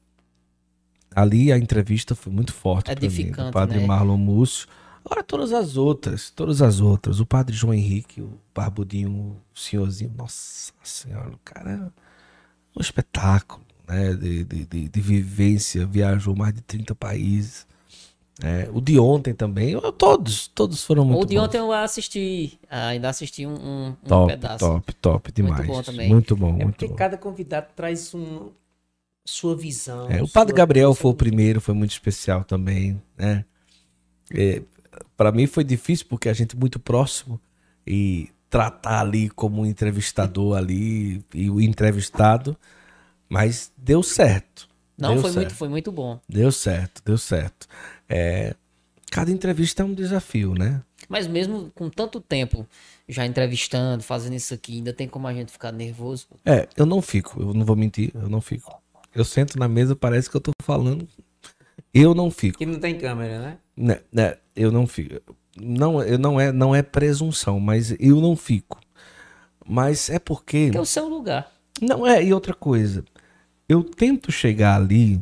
ali 1.14 1.52
a 1.52 1.58
entrevista 1.58 2.14
foi 2.14 2.32
muito 2.32 2.52
forte 2.52 2.94
para 2.94 3.10
mim. 3.10 3.32
O 3.32 3.50
padre 3.50 3.80
né? 3.80 3.86
Marlon 3.86 4.16
Múcio. 4.16 4.68
Agora 5.04 5.24
todas 5.24 5.52
as 5.52 5.76
outras, 5.76 6.30
todas 6.30 6.62
as 6.62 6.80
outras. 6.80 7.18
O 7.18 7.26
padre 7.26 7.56
João 7.56 7.74
Henrique, 7.74 8.22
o 8.22 8.38
barbudinho, 8.54 9.10
o 9.52 9.58
senhorzinho. 9.58 10.14
Nossa 10.16 10.72
senhora, 10.84 11.30
o 11.30 11.40
cara 11.44 11.72
é 11.72 12.78
um 12.78 12.80
espetáculo 12.80 13.64
né, 13.88 14.14
de, 14.14 14.44
de, 14.44 14.66
de, 14.66 14.88
de 14.88 15.00
vivência, 15.00 15.84
viajou 15.84 16.36
mais 16.36 16.54
de 16.54 16.60
30 16.60 16.94
países. 16.94 17.66
É, 18.40 18.68
o 18.72 18.80
de 18.80 18.98
ontem 18.98 19.34
também, 19.34 19.70
eu- 19.70 19.92
todos, 19.92 20.48
todos 20.48 20.82
foram 20.84 21.04
muito 21.04 21.22
o 21.22 21.26
de 21.26 21.34
bons. 21.36 21.42
ontem 21.44 21.58
eu 21.58 21.72
assisti, 21.72 22.58
ainda 22.68 23.08
assisti 23.08 23.46
um, 23.46 23.54
um, 23.54 23.88
um 23.88 23.94
top, 24.08 24.32
pedaço. 24.32 24.64
top, 24.64 24.94
top 24.94 25.32
demais. 25.32 25.66
bom 25.66 25.82
também. 25.82 26.08
Muito 26.08 26.36
bom, 26.36 26.48
É 26.58 26.64
muito 26.64 26.72
porque 26.74 26.88
bom. 26.88 26.94
cada 26.94 27.16
convidado 27.18 27.68
traz 27.76 28.14
um, 28.14 28.50
sua 29.24 29.56
visão. 29.56 30.10
É, 30.10 30.22
o 30.22 30.26
sua- 30.26 30.34
Padre 30.34 30.54
Gabriel 30.54 30.94
foi 30.94 31.10
o 31.10 31.14
primeiro, 31.14 31.60
foi 31.60 31.74
muito 31.74 31.92
especial 31.92 32.44
também, 32.44 33.00
né? 33.16 33.44
É, 34.34 34.62
para 35.16 35.32
mim 35.32 35.46
foi 35.46 35.64
difícil 35.64 36.06
porque 36.08 36.28
a 36.28 36.32
gente 36.32 36.56
é 36.56 36.58
muito 36.58 36.78
próximo 36.78 37.40
e 37.86 38.30
tratar 38.50 39.00
ali 39.00 39.28
como 39.30 39.62
um 39.62 39.66
entrevistador 39.66 40.56
ali 40.56 41.24
e 41.34 41.50
o 41.50 41.60
entrevistado, 41.60 42.56
mas 43.28 43.72
deu 43.76 44.02
certo. 44.02 44.68
Não, 45.02 45.14
deu 45.14 45.22
foi 45.22 45.32
certo. 45.32 45.44
muito, 45.44 45.54
foi 45.56 45.68
muito 45.68 45.92
bom. 45.92 46.20
Deu 46.28 46.52
certo, 46.52 47.02
deu 47.04 47.18
certo. 47.18 47.66
É, 48.08 48.54
cada 49.10 49.32
entrevista 49.32 49.82
é 49.82 49.84
um 49.84 49.92
desafio, 49.92 50.54
né? 50.54 50.80
Mas 51.08 51.26
mesmo 51.26 51.72
com 51.74 51.90
tanto 51.90 52.20
tempo 52.20 52.66
já 53.08 53.26
entrevistando, 53.26 54.02
fazendo 54.02 54.34
isso 54.34 54.54
aqui, 54.54 54.76
ainda 54.76 54.92
tem 54.92 55.08
como 55.08 55.26
a 55.26 55.34
gente 55.34 55.50
ficar 55.50 55.72
nervoso. 55.72 56.28
É, 56.44 56.68
eu 56.76 56.86
não 56.86 57.02
fico, 57.02 57.42
eu 57.42 57.52
não 57.52 57.66
vou 57.66 57.74
mentir, 57.74 58.12
eu 58.14 58.28
não 58.28 58.40
fico. 58.40 58.80
Eu 59.12 59.24
sento 59.24 59.58
na 59.58 59.66
mesa, 59.66 59.96
parece 59.96 60.30
que 60.30 60.36
eu 60.36 60.40
tô 60.40 60.52
falando. 60.62 61.06
Eu 61.92 62.14
não 62.14 62.30
fico. 62.30 62.58
Que 62.58 62.64
não 62.64 62.78
tem 62.78 62.96
câmera, 62.96 63.40
né? 63.40 63.58
Né, 63.76 64.00
né, 64.12 64.36
eu 64.54 64.70
não 64.70 64.86
fico. 64.86 65.20
Não, 65.60 66.00
eu 66.02 66.16
não 66.16 66.40
é, 66.40 66.52
não 66.52 66.74
é 66.74 66.80
presunção, 66.80 67.58
mas 67.58 67.94
eu 67.98 68.20
não 68.20 68.36
fico. 68.36 68.80
Mas 69.66 70.08
é 70.08 70.18
porque. 70.18 70.70
Que 70.70 70.76
é 70.76 70.80
o 70.80 70.86
seu 70.86 71.08
lugar. 71.08 71.52
Não 71.80 72.06
é, 72.06 72.22
e 72.24 72.32
outra 72.32 72.54
coisa. 72.54 73.04
Eu 73.72 73.82
tento 73.82 74.30
chegar 74.30 74.76
ali. 74.76 75.18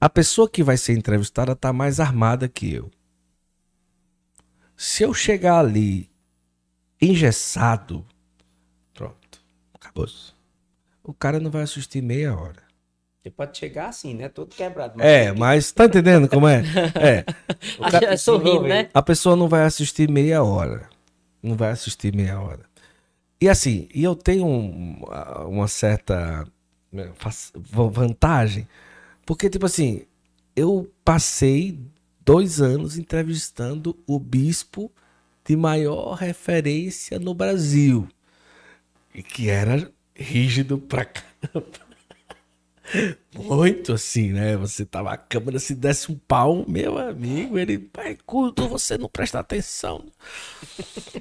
A 0.00 0.08
pessoa 0.08 0.48
que 0.48 0.62
vai 0.62 0.76
ser 0.76 0.96
entrevistada 0.96 1.56
tá 1.56 1.72
mais 1.72 1.98
armada 1.98 2.48
que 2.48 2.72
eu. 2.72 2.88
Se 4.76 5.02
eu 5.02 5.12
chegar 5.12 5.58
ali 5.58 6.08
engessado, 7.02 8.06
pronto, 8.94 9.40
acabou. 9.74 10.06
O 11.02 11.12
cara 11.12 11.40
não 11.40 11.50
vai 11.50 11.62
assistir 11.62 12.00
meia 12.00 12.32
hora. 12.38 12.62
Você 13.20 13.30
pode 13.30 13.58
chegar 13.58 13.88
assim, 13.88 14.14
né? 14.14 14.28
Todo 14.28 14.54
quebrado. 14.54 15.02
É, 15.02 15.32
mas 15.32 15.72
tá 15.72 15.86
entendendo 15.86 16.28
como 16.28 16.46
é? 16.46 16.62
É. 16.94 17.24
O 17.80 17.82
Acho- 17.84 17.90
cara- 18.00 18.12
é 18.12 18.16
sorrindo, 18.16 18.62
né? 18.68 18.88
a 18.94 19.02
pessoa 19.02 19.34
não 19.34 19.48
vai 19.48 19.64
assistir 19.64 20.08
meia 20.08 20.44
hora. 20.44 20.88
Não 21.42 21.56
vai 21.56 21.70
assistir 21.72 22.14
meia 22.14 22.40
hora. 22.40 22.60
E 23.40 23.48
assim, 23.48 23.88
e 23.92 24.04
eu 24.04 24.14
tenho 24.14 24.46
um- 24.46 25.02
uma 25.48 25.66
certa 25.66 26.46
vantagem, 27.90 28.66
porque, 29.24 29.50
tipo 29.50 29.66
assim, 29.66 30.02
eu 30.56 30.90
passei 31.04 31.78
dois 32.24 32.60
anos 32.60 32.98
entrevistando 32.98 33.96
o 34.06 34.18
bispo 34.18 34.90
de 35.44 35.56
maior 35.56 36.14
referência 36.14 37.18
no 37.18 37.32
Brasil. 37.32 38.08
E 39.14 39.22
que 39.22 39.48
era 39.48 39.90
rígido 40.14 40.78
pra 40.78 41.04
caramba. 41.04 41.88
Muito 43.34 43.92
assim, 43.92 44.32
né? 44.32 44.56
Você 44.56 44.84
tava 44.84 45.12
a 45.12 45.16
câmera, 45.16 45.58
se 45.58 45.74
desse 45.74 46.10
um 46.10 46.16
pau, 46.16 46.64
meu 46.66 46.98
amigo, 46.98 47.58
ele, 47.58 47.78
pai, 47.78 48.16
curto, 48.26 48.66
você 48.68 48.96
não 48.96 49.08
presta 49.08 49.38
atenção. 49.38 50.04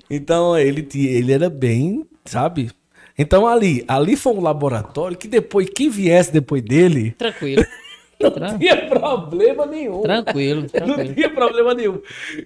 Então 0.10 0.58
ele, 0.58 0.88
ele 0.94 1.32
era 1.34 1.50
bem, 1.50 2.06
sabe? 2.26 2.72
Então 3.18 3.48
ali, 3.48 3.84
ali 3.88 4.16
foi 4.16 4.34
um 4.34 4.42
laboratório 4.42 5.18
que 5.18 5.28
depois, 5.28 5.68
quem 5.70 5.90
viesse 5.90 6.32
depois 6.32 6.62
dele, 6.62 7.12
Tranquilo. 7.12 7.66
não 8.22 8.32
Tran- 8.32 8.58
tinha 8.60 8.88
problema 8.88 9.66
nenhum. 9.66 10.02
Tranquilo, 10.02 10.62
Não 10.70 10.70
tranquilo. 10.70 11.14
tinha 11.16 11.30
problema 11.34 11.74
nenhum. 11.74 12.00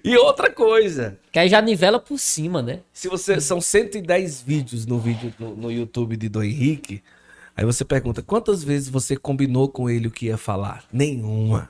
E 0.04 0.16
outra 0.16 0.50
coisa, 0.50 1.18
Que 1.30 1.38
aí 1.38 1.48
já 1.48 1.60
nivela 1.60 1.98
por 2.00 2.18
cima, 2.18 2.62
né? 2.62 2.80
se 2.92 3.08
você 3.08 3.40
são 3.40 3.60
110 3.60 4.40
vídeos 4.42 4.86
no 4.86 4.98
vídeo 4.98 5.32
no, 5.38 5.54
no 5.56 5.70
YouTube 5.70 6.16
de 6.16 6.28
Dom 6.28 6.42
Henrique, 6.42 7.02
aí 7.56 7.64
você 7.66 7.84
pergunta 7.84 8.22
quantas 8.22 8.64
vezes 8.64 8.88
você 8.88 9.14
combinou 9.16 9.68
com 9.68 9.90
ele 9.90 10.08
o 10.08 10.10
que 10.10 10.26
ia 10.26 10.38
falar? 10.38 10.84
Nenhuma. 10.92 11.68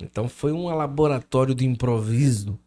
Então 0.00 0.28
foi 0.28 0.52
um 0.52 0.66
laboratório 0.74 1.54
de 1.54 1.64
improviso 1.64 2.58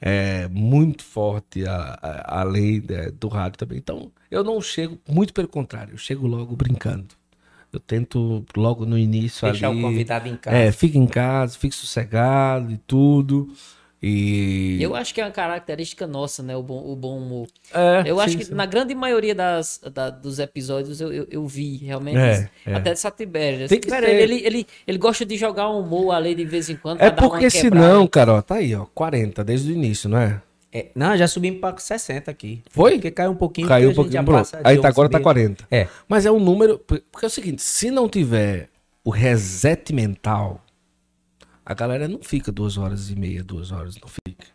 é, 0.00 0.46
muito 0.48 1.02
forte 1.02 1.66
a, 1.66 1.98
a, 2.00 2.40
além 2.40 2.82
é, 2.88 3.10
do 3.10 3.28
rádio 3.28 3.58
também. 3.58 3.78
Então 3.78 4.12
eu 4.30 4.42
não 4.44 4.60
chego, 4.60 4.98
muito 5.08 5.32
pelo 5.32 5.48
contrário, 5.48 5.94
eu 5.94 5.98
chego 5.98 6.26
logo 6.26 6.54
brincando. 6.56 7.06
Eu 7.72 7.78
tento 7.80 8.44
logo 8.56 8.86
no 8.86 8.96
início 8.96 9.46
Deixar 9.50 9.68
ali. 9.68 9.78
o 9.78 9.82
convidado 9.82 10.26
em 10.28 10.36
casa. 10.36 10.56
É, 10.56 10.72
fica 10.72 10.96
em 10.96 11.06
casa, 11.06 11.58
fica 11.58 11.76
sossegado 11.76 12.72
e 12.72 12.78
tudo. 12.78 13.52
E. 14.02 14.78
Eu 14.80 14.94
acho 14.94 15.12
que 15.12 15.20
é 15.20 15.24
uma 15.24 15.30
característica 15.30 16.06
nossa, 16.06 16.42
né? 16.42 16.56
O 16.56 16.62
bom, 16.62 16.80
o 16.90 16.94
bom 16.94 17.18
humor. 17.18 17.48
É, 17.74 18.04
Eu 18.06 18.20
acho 18.20 18.32
sim, 18.32 18.38
que 18.38 18.44
sim. 18.44 18.54
na 18.54 18.64
grande 18.64 18.94
maioria 18.94 19.34
das, 19.34 19.80
da- 19.92 20.08
dos 20.08 20.38
episódios 20.38 21.00
eu, 21.00 21.12
eu, 21.12 21.26
eu 21.30 21.46
vi 21.46 21.76
realmente. 21.78 22.16
É, 22.16 22.48
é. 22.64 22.74
Até 22.74 22.92
de 22.92 23.00
Satibério. 23.00 23.68
Tem 23.68 23.80
que 23.80 23.90
Satibério, 23.90 24.16
ser. 24.16 24.22
ele, 24.22 24.46
ele, 24.46 24.66
ele 24.86 24.98
gosta 24.98 25.26
de 25.26 25.36
jogar 25.36 25.68
um 25.68 25.80
humor 25.80 26.12
ali 26.14 26.34
de 26.34 26.44
vez 26.44 26.70
em 26.70 26.76
quando. 26.76 27.00
É 27.00 27.10
pra 27.10 27.16
dar 27.20 27.22
uma 27.24 27.30
porque 27.30 27.50
senão, 27.50 28.06
cara, 28.06 28.34
ó, 28.34 28.40
tá 28.40 28.54
aí, 28.54 28.74
ó, 28.74 28.86
40 28.94 29.42
desde 29.44 29.72
o 29.72 29.74
início, 29.74 30.08
não 30.08 30.18
é? 30.18 30.40
É, 30.72 30.90
não, 30.94 31.16
já 31.16 31.26
subimos 31.26 31.60
para 31.60 31.78
60 31.78 32.30
aqui. 32.30 32.62
Foi? 32.70 32.92
Porque 32.92 33.10
caiu 33.10 33.30
um 33.30 33.36
pouquinho. 33.36 33.66
Caiu 33.66 33.90
um 33.90 33.94
pouquinho, 33.94 34.24
passa 34.24 34.60
Aí 34.62 34.78
tá, 34.78 34.88
agora 34.88 35.08
tá 35.08 35.18
subia. 35.18 35.24
40. 35.24 35.66
É. 35.70 35.88
Mas 36.06 36.26
é 36.26 36.30
um 36.30 36.38
número. 36.38 36.78
Porque 36.78 37.24
é 37.24 37.26
o 37.26 37.30
seguinte: 37.30 37.62
se 37.62 37.90
não 37.90 38.08
tiver 38.08 38.68
o 39.02 39.10
reset 39.10 39.92
mental, 39.94 40.62
a 41.64 41.72
galera 41.72 42.06
não 42.06 42.22
fica 42.22 42.52
duas 42.52 42.76
horas 42.76 43.08
e 43.10 43.16
meia, 43.16 43.42
duas 43.42 43.72
horas, 43.72 43.96
não 44.00 44.08
fica. 44.08 44.46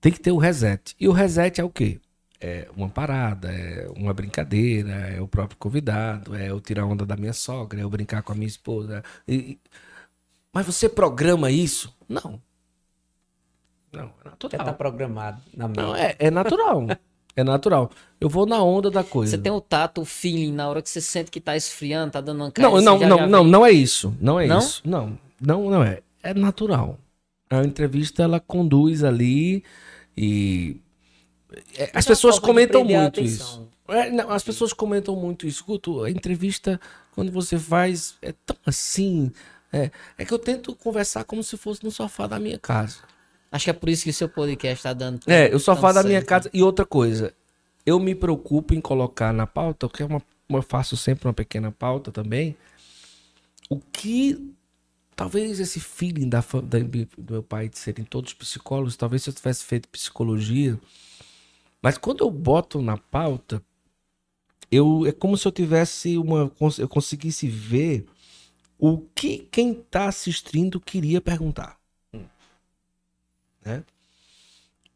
Tem 0.00 0.12
que 0.12 0.20
ter 0.20 0.30
o 0.30 0.38
reset. 0.38 0.94
E 1.00 1.08
o 1.08 1.12
reset 1.12 1.60
é 1.60 1.64
o 1.64 1.70
quê? 1.70 2.00
É 2.40 2.68
uma 2.76 2.88
parada, 2.88 3.50
é 3.50 3.88
uma 3.96 4.12
brincadeira, 4.14 4.92
é 4.92 5.20
o 5.20 5.26
próprio 5.26 5.58
convidado, 5.58 6.34
é 6.36 6.50
eu 6.50 6.60
tirar 6.60 6.84
onda 6.84 7.04
da 7.04 7.16
minha 7.16 7.32
sogra, 7.32 7.80
é 7.80 7.82
eu 7.82 7.90
brincar 7.90 8.22
com 8.22 8.30
a 8.30 8.34
minha 8.34 8.46
esposa. 8.46 9.02
E- 9.26 9.58
Mas 10.52 10.66
você 10.66 10.88
programa 10.88 11.50
isso? 11.50 11.92
Não. 12.08 12.40
Não, 13.96 14.04
é 14.04 14.24
Já 14.24 14.30
natural. 14.30 14.66
tá 14.66 14.72
programado 14.72 15.42
na 15.56 15.66
mente. 15.68 15.76
Não, 15.78 15.96
é, 15.96 16.14
é 16.18 16.30
natural. 16.30 16.86
é 17.36 17.44
natural. 17.44 17.90
Eu 18.20 18.28
vou 18.28 18.46
na 18.46 18.62
onda 18.62 18.90
da 18.90 19.02
coisa. 19.04 19.32
Você 19.36 19.38
tem 19.42 19.52
o 19.52 19.60
tato, 19.60 20.00
o 20.00 20.04
feeling 20.04 20.52
na 20.52 20.68
hora 20.68 20.80
que 20.82 20.88
você 20.88 21.00
sente 21.00 21.30
que 21.30 21.40
tá 21.40 21.56
esfriando, 21.56 22.12
tá 22.12 22.20
dando 22.20 22.38
uma 22.44 22.52
Não, 22.58 22.70
você 22.70 22.84
não, 22.84 22.98
já- 22.98 23.08
não, 23.08 23.18
já 23.18 23.26
não, 23.26 23.42
vem. 23.42 23.50
não 23.52 23.66
é 23.66 23.70
isso. 23.72 24.14
Não 24.20 24.40
é 24.40 24.46
Não? 24.46 24.58
isso. 24.58 24.82
Não, 24.84 25.18
não, 25.40 25.70
não 25.70 25.82
é. 25.82 26.00
É 26.22 26.34
natural. 26.34 26.98
A 27.50 27.62
entrevista 27.62 28.22
ela 28.22 28.40
conduz 28.40 29.04
ali 29.04 29.62
e 30.16 30.80
é, 31.76 31.84
as 31.94 32.06
é 32.06 32.08
uma 32.08 32.14
pessoas 32.14 32.38
comentam 32.38 32.84
muito 32.84 33.20
isso. 33.20 33.68
É, 33.88 34.10
não, 34.10 34.30
as 34.30 34.42
pessoas 34.42 34.72
comentam 34.72 35.14
muito 35.14 35.46
isso. 35.46 35.64
Guto, 35.64 36.02
a 36.02 36.10
entrevista 36.10 36.80
quando 37.14 37.30
você 37.30 37.56
faz 37.58 38.16
é 38.20 38.32
tão 38.44 38.56
assim. 38.66 39.30
É, 39.72 39.90
é 40.18 40.24
que 40.24 40.32
eu 40.32 40.38
tento 40.38 40.74
conversar 40.74 41.24
como 41.24 41.42
se 41.42 41.56
fosse 41.56 41.84
no 41.84 41.90
sofá 41.90 42.26
da 42.26 42.38
minha 42.40 42.58
casa. 42.58 42.96
Acho 43.50 43.64
que 43.64 43.70
é 43.70 43.72
por 43.72 43.88
isso 43.88 44.04
que 44.04 44.10
o 44.10 44.14
seu 44.14 44.28
podcast 44.28 44.82
tá 44.82 44.92
dando. 44.92 45.20
É, 45.26 45.54
o 45.54 45.58
sofá 45.58 45.92
tanto 45.92 45.94
da 45.94 46.02
minha 46.04 46.22
casa. 46.22 46.50
E 46.52 46.62
outra 46.62 46.84
coisa, 46.84 47.32
eu 47.84 47.98
me 48.00 48.14
preocupo 48.14 48.74
em 48.74 48.80
colocar 48.80 49.32
na 49.32 49.46
pauta, 49.46 49.88
que 49.88 50.02
é 50.02 50.06
uma, 50.06 50.22
eu 50.48 50.62
faço 50.62 50.96
sempre 50.96 51.26
uma 51.26 51.34
pequena 51.34 51.70
pauta 51.70 52.10
também, 52.12 52.56
o 53.70 53.78
que 53.78 54.52
talvez 55.14 55.58
esse 55.60 55.80
feeling 55.80 56.28
da, 56.28 56.40
da- 56.40 56.78
do 56.80 57.32
meu 57.32 57.42
pai 57.42 57.68
de 57.68 57.78
serem 57.78 58.04
todos 58.04 58.34
psicólogos, 58.34 58.96
talvez 58.96 59.22
se 59.22 59.30
eu 59.30 59.34
tivesse 59.34 59.64
feito 59.64 59.88
psicologia, 59.88 60.78
mas 61.82 61.96
quando 61.96 62.22
eu 62.24 62.30
boto 62.30 62.82
na 62.82 62.96
pauta, 62.96 63.62
eu 64.70 65.06
é 65.06 65.12
como 65.12 65.36
se 65.36 65.46
eu 65.46 65.52
tivesse 65.52 66.18
uma, 66.18 66.50
eu 66.78 66.88
conseguisse 66.88 67.46
ver 67.48 68.06
o 68.78 68.98
que 69.14 69.38
quem 69.50 69.72
está 69.72 70.06
assistindo 70.08 70.80
queria 70.80 71.20
perguntar. 71.20 71.78
Né? 73.66 73.82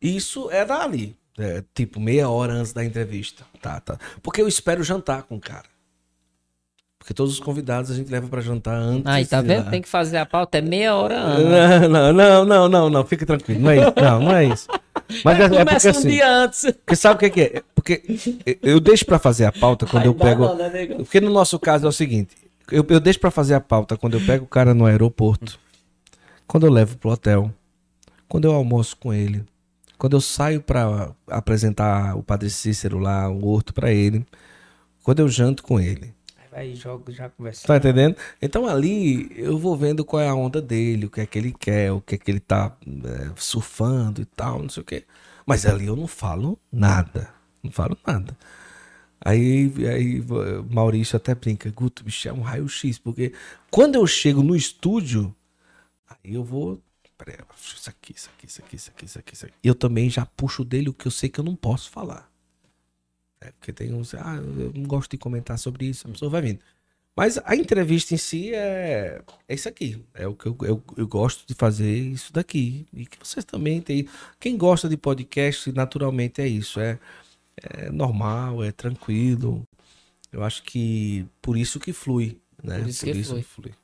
Isso 0.00 0.50
é 0.50 0.64
dali. 0.64 1.16
É, 1.38 1.62
tipo, 1.74 1.98
meia 1.98 2.28
hora 2.28 2.52
antes 2.52 2.72
da 2.72 2.84
entrevista. 2.84 3.44
Tá, 3.60 3.80
tá. 3.80 3.98
Porque 4.22 4.40
eu 4.40 4.48
espero 4.48 4.82
jantar 4.82 5.24
com 5.24 5.36
o 5.36 5.40
cara. 5.40 5.68
Porque 6.98 7.14
todos 7.14 7.32
os 7.32 7.40
convidados 7.40 7.90
a 7.90 7.94
gente 7.94 8.10
leva 8.10 8.28
pra 8.28 8.42
jantar 8.42 8.76
antes. 8.76 9.06
Aí, 9.06 9.24
tá 9.24 9.40
vendo? 9.40 9.64
lá. 9.64 9.70
Tem 9.70 9.80
que 9.80 9.88
fazer 9.88 10.18
a 10.18 10.26
pauta, 10.26 10.58
é 10.58 10.60
meia 10.60 10.94
hora 10.94 11.18
antes. 11.18 11.88
Não, 11.88 12.12
não, 12.12 12.44
não, 12.44 12.68
não, 12.68 12.90
não, 12.90 13.06
fica 13.06 13.24
tranquilo. 13.24 13.58
Não 13.60 13.70
é 13.70 13.78
isso. 13.78 13.94
Não, 13.96 14.20
não 14.20 14.36
é 14.36 14.44
isso. 14.44 14.68
Mas 15.24 15.40
é, 15.40 15.42
é 15.44 15.48
porque 15.48 15.64
Começa 15.64 15.88
um 15.88 15.90
assim. 15.92 16.08
dia 16.08 16.30
antes. 16.30 16.60
Porque 16.62 16.96
sabe 16.96 17.14
o 17.14 17.18
que, 17.18 17.30
que 17.30 17.40
é? 17.40 17.62
Porque 17.74 18.02
eu 18.62 18.78
deixo 18.78 19.06
pra 19.06 19.18
fazer 19.18 19.46
a 19.46 19.52
pauta 19.52 19.86
quando 19.86 20.04
eu 20.04 20.12
Aí 20.12 20.18
dá 20.18 20.24
pego. 20.24 20.44
não, 20.44 20.56
né? 20.56 20.86
Porque 20.96 21.20
no 21.22 21.30
nosso 21.30 21.58
caso 21.58 21.86
é 21.86 21.88
o 21.88 21.92
seguinte: 21.92 22.36
eu, 22.70 22.84
eu 22.88 23.00
deixo 23.00 23.18
pra 23.18 23.30
fazer 23.30 23.54
a 23.54 23.60
pauta 23.60 23.96
quando 23.96 24.18
eu 24.18 24.26
pego 24.26 24.44
o 24.44 24.48
cara 24.48 24.74
no 24.74 24.84
aeroporto, 24.84 25.58
quando 26.46 26.66
eu 26.66 26.70
levo 26.70 26.98
pro 26.98 27.10
hotel, 27.10 27.50
quando 28.30 28.44
eu 28.44 28.52
almoço 28.52 28.96
com 28.96 29.12
ele, 29.12 29.44
quando 29.98 30.16
eu 30.16 30.20
saio 30.20 30.62
pra 30.62 31.12
apresentar 31.26 32.16
o 32.16 32.22
Padre 32.22 32.48
Cícero 32.48 32.98
lá, 32.98 33.28
um 33.28 33.44
horto 33.44 33.74
pra 33.74 33.92
ele, 33.92 34.24
quando 35.02 35.18
eu 35.18 35.28
janto 35.28 35.64
com 35.64 35.80
ele. 35.80 36.14
Aí 36.52 36.76
jogo 36.76 37.10
já 37.10 37.28
conversando. 37.28 37.66
Tá 37.66 37.76
entendendo? 37.76 38.16
Então 38.40 38.66
ali 38.66 39.30
eu 39.36 39.58
vou 39.58 39.76
vendo 39.76 40.04
qual 40.04 40.22
é 40.22 40.28
a 40.28 40.34
onda 40.34 40.62
dele, 40.62 41.06
o 41.06 41.10
que 41.10 41.20
é 41.20 41.26
que 41.26 41.38
ele 41.38 41.52
quer, 41.52 41.90
o 41.90 42.00
que 42.00 42.14
é 42.14 42.18
que 42.18 42.30
ele 42.30 42.38
tá 42.38 42.76
é, 42.86 43.30
surfando 43.34 44.22
e 44.22 44.24
tal, 44.24 44.62
não 44.62 44.68
sei 44.68 44.82
o 44.82 44.86
quê. 44.86 45.04
Mas 45.44 45.66
ali 45.66 45.86
eu 45.86 45.96
não 45.96 46.06
falo 46.06 46.56
nada. 46.72 47.28
Não 47.62 47.72
falo 47.72 47.98
nada. 48.06 48.36
Aí, 49.20 49.72
aí 49.88 50.24
Maurício 50.70 51.16
até 51.16 51.34
brinca, 51.34 51.68
Guto, 51.70 52.04
bicho, 52.04 52.28
é 52.28 52.32
um 52.32 52.40
raio-x, 52.40 52.96
porque 52.96 53.32
quando 53.70 53.96
eu 53.96 54.06
chego 54.06 54.42
no 54.42 54.54
estúdio, 54.54 55.34
aí 56.08 56.34
eu 56.34 56.44
vou. 56.44 56.80
Peraí, 57.22 57.36
isso 57.54 57.90
aqui, 57.90 58.14
isso 58.16 58.30
aqui, 58.34 58.46
isso 58.46 58.62
aqui, 58.62 58.76
isso 58.76 58.90
aqui, 58.90 59.04
isso 59.04 59.18
aqui, 59.18 59.34
isso 59.34 59.46
aqui. 59.46 59.54
Eu 59.62 59.74
também 59.74 60.08
já 60.08 60.24
puxo 60.24 60.64
dele 60.64 60.88
o 60.88 60.94
que 60.94 61.06
eu 61.06 61.10
sei 61.10 61.28
que 61.28 61.38
eu 61.38 61.44
não 61.44 61.54
posso 61.54 61.90
falar. 61.90 62.30
É, 63.40 63.52
porque 63.52 63.72
tem 63.72 63.92
uns. 63.92 64.14
Ah, 64.14 64.36
eu 64.36 64.72
não 64.74 64.84
gosto 64.84 65.10
de 65.10 65.18
comentar 65.18 65.58
sobre 65.58 65.86
isso, 65.86 66.08
a 66.08 66.10
pessoa 66.10 66.30
vai 66.30 66.40
vindo. 66.40 66.60
Mas 67.14 67.38
a 67.44 67.54
entrevista 67.54 68.14
em 68.14 68.16
si 68.16 68.54
é, 68.54 69.20
é 69.46 69.54
isso 69.54 69.68
aqui. 69.68 70.02
É 70.14 70.26
o 70.26 70.34
que 70.34 70.46
eu, 70.46 70.56
eu, 70.62 70.82
eu 70.96 71.06
gosto 71.06 71.46
de 71.46 71.52
fazer 71.52 71.94
isso 71.94 72.32
daqui. 72.32 72.86
E 72.94 73.04
que 73.04 73.18
vocês 73.18 73.44
também 73.44 73.82
têm. 73.82 74.08
Quem 74.38 74.56
gosta 74.56 74.88
de 74.88 74.96
podcast, 74.96 75.70
naturalmente 75.72 76.40
é 76.40 76.48
isso. 76.48 76.80
É, 76.80 76.98
é 77.62 77.90
normal, 77.90 78.64
é 78.64 78.72
tranquilo. 78.72 79.62
Eu 80.32 80.42
acho 80.42 80.62
que 80.62 81.26
por 81.42 81.58
isso 81.58 81.78
que 81.78 81.92
flui, 81.92 82.40
né? 82.62 82.78
Por 82.78 82.88
isso 82.88 83.04
que 83.04 83.22
flui. 83.24 83.42
flui. 83.42 83.74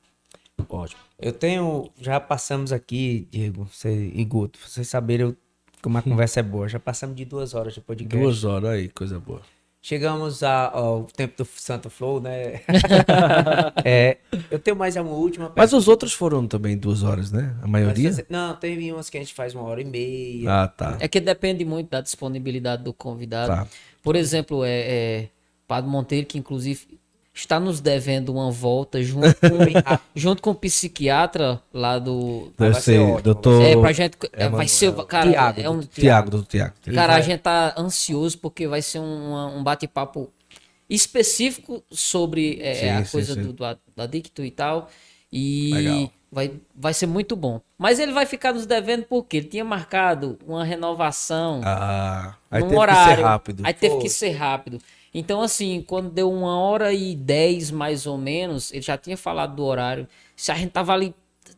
Ótimo. 0.69 0.99
Eu 1.19 1.31
tenho. 1.33 1.89
Já 1.99 2.19
passamos 2.19 2.71
aqui, 2.71 3.27
Diego 3.31 3.65
você, 3.71 4.11
e 4.13 4.23
Guto, 4.25 4.59
pra 4.59 4.67
vocês 4.67 4.87
saberem 4.87 5.35
como 5.81 5.97
a 5.97 6.01
conversa 6.03 6.39
é 6.39 6.43
boa. 6.43 6.67
Já 6.67 6.79
passamos 6.79 7.15
de 7.15 7.25
duas 7.25 7.53
horas 7.53 7.73
de 7.73 7.81
podcast. 7.81 8.21
Duas 8.21 8.43
horas 8.43 8.69
aí, 8.71 8.89
coisa 8.89 9.19
boa. 9.19 9.41
Chegamos 9.79 10.43
a- 10.43 10.69
ao 10.71 11.03
tempo 11.05 11.37
do 11.37 11.45
Santo 11.45 11.89
Flow, 11.89 12.19
né? 12.19 12.61
É, 13.85 14.17
eu 14.51 14.59
tenho 14.59 14.75
mais 14.75 14.95
uma 14.97 15.09
última 15.11 15.45
Mas 15.45 15.55
pergunta. 15.55 15.77
os 15.77 15.87
outros 15.87 16.13
foram 16.13 16.45
também 16.47 16.75
duas 16.77 17.03
horas, 17.03 17.31
né? 17.31 17.55
A 17.61 17.67
maioria? 17.67 18.09
Mas 18.11 18.25
Não, 18.27 18.55
teve 18.55 18.91
umas 18.91 19.09
que 19.09 19.17
a 19.17 19.21
gente 19.21 19.33
faz 19.33 19.53
uma 19.55 19.63
hora 19.63 19.79
e 19.81 19.85
meia. 19.85 20.63
Ah, 20.63 20.67
tá. 20.67 20.97
É 20.99 21.07
que 21.07 21.19
depende 21.21 21.63
muito 21.63 21.89
da 21.91 22.01
disponibilidade 22.01 22.83
do 22.83 22.91
convidado. 22.91 23.47
Tá. 23.47 23.67
Por 24.03 24.15
exemplo, 24.17 24.65
é, 24.65 24.69
é 24.79 25.29
Padre 25.67 25.89
Monteiro, 25.89 26.25
que 26.27 26.37
inclusive 26.37 26.99
está 27.39 27.59
nos 27.59 27.79
devendo 27.79 28.33
uma 28.33 28.49
volta 28.51 29.01
junto 29.03 29.33
com, 29.35 29.97
junto 30.15 30.41
com 30.41 30.49
o 30.51 30.55
psiquiatra 30.55 31.61
lá 31.73 31.99
do. 31.99 32.51
Deve 32.57 32.71
vai 32.73 32.81
ser 32.81 32.99
ótimo. 32.99 33.21
doutor 33.21 33.61
É, 33.63 33.75
pra 33.75 33.91
gente. 33.93 34.17
é, 34.33 34.49
vai 34.49 34.67
ser. 34.67 34.93
Cara, 35.05 35.29
Tiago, 35.29 35.61
é 35.61 35.69
um, 35.69 35.79
Tiago, 35.81 36.29
doutor 36.31 36.47
Tiago. 36.47 36.73
cara, 36.93 37.13
vai- 37.13 37.21
a 37.21 37.23
gente 37.23 37.39
tá 37.41 37.73
ansioso 37.77 38.37
porque 38.39 38.67
vai 38.67 38.81
ser 38.81 38.99
um, 38.99 39.29
uma- 39.29 39.47
um 39.47 39.63
bate-papo 39.63 40.29
específico 40.89 41.83
sobre 41.91 42.59
é, 42.61 42.73
Sim, 42.73 42.89
a 42.89 43.05
sim, 43.05 43.11
coisa 43.11 43.33
sim. 43.33 43.41
Do, 43.43 43.53
do, 43.53 43.65
ad- 43.65 43.79
do 43.95 44.01
adicto 44.01 44.43
e 44.43 44.51
tal. 44.51 44.89
E 45.31 45.71
Legal. 45.73 46.11
vai, 46.31 46.51
vai 46.73 46.93
ser 46.93 47.05
muito 47.05 47.35
bom. 47.35 47.59
Mas 47.77 47.99
ele 47.99 48.13
vai 48.13 48.25
ficar 48.25 48.53
nos 48.53 48.65
devendo 48.65 49.03
porque 49.03 49.37
ele 49.37 49.47
tinha 49.47 49.65
marcado 49.65 50.39
uma 50.47 50.63
renovação 50.63 51.61
Ah, 51.63 52.35
aí 52.49 52.61
num 52.61 52.69
teve 52.69 52.79
horário. 52.79 53.09
que 53.09 53.15
ser 53.17 53.21
rápido. 53.23 53.63
Aí 53.65 53.73
teve 53.73 53.95
Pô. 53.95 54.01
que 54.01 54.09
ser 54.09 54.29
rápido. 54.31 54.79
Então, 55.19 55.41
assim, 55.41 55.81
quando 55.81 56.11
deu 56.11 56.31
uma 56.31 56.59
hora 56.59 56.93
e 56.93 57.15
dez, 57.15 57.71
mais 57.71 58.05
ou 58.05 58.19
menos, 58.19 58.71
ele 58.71 58.83
já 58.83 58.95
tinha 58.95 59.17
falado 59.17 59.55
do 59.55 59.63
horário. 59.63 60.07
Se 60.35 60.51
a 60.51 60.55
gente 60.55 60.69
tava 60.69 60.93
ali 60.93 61.11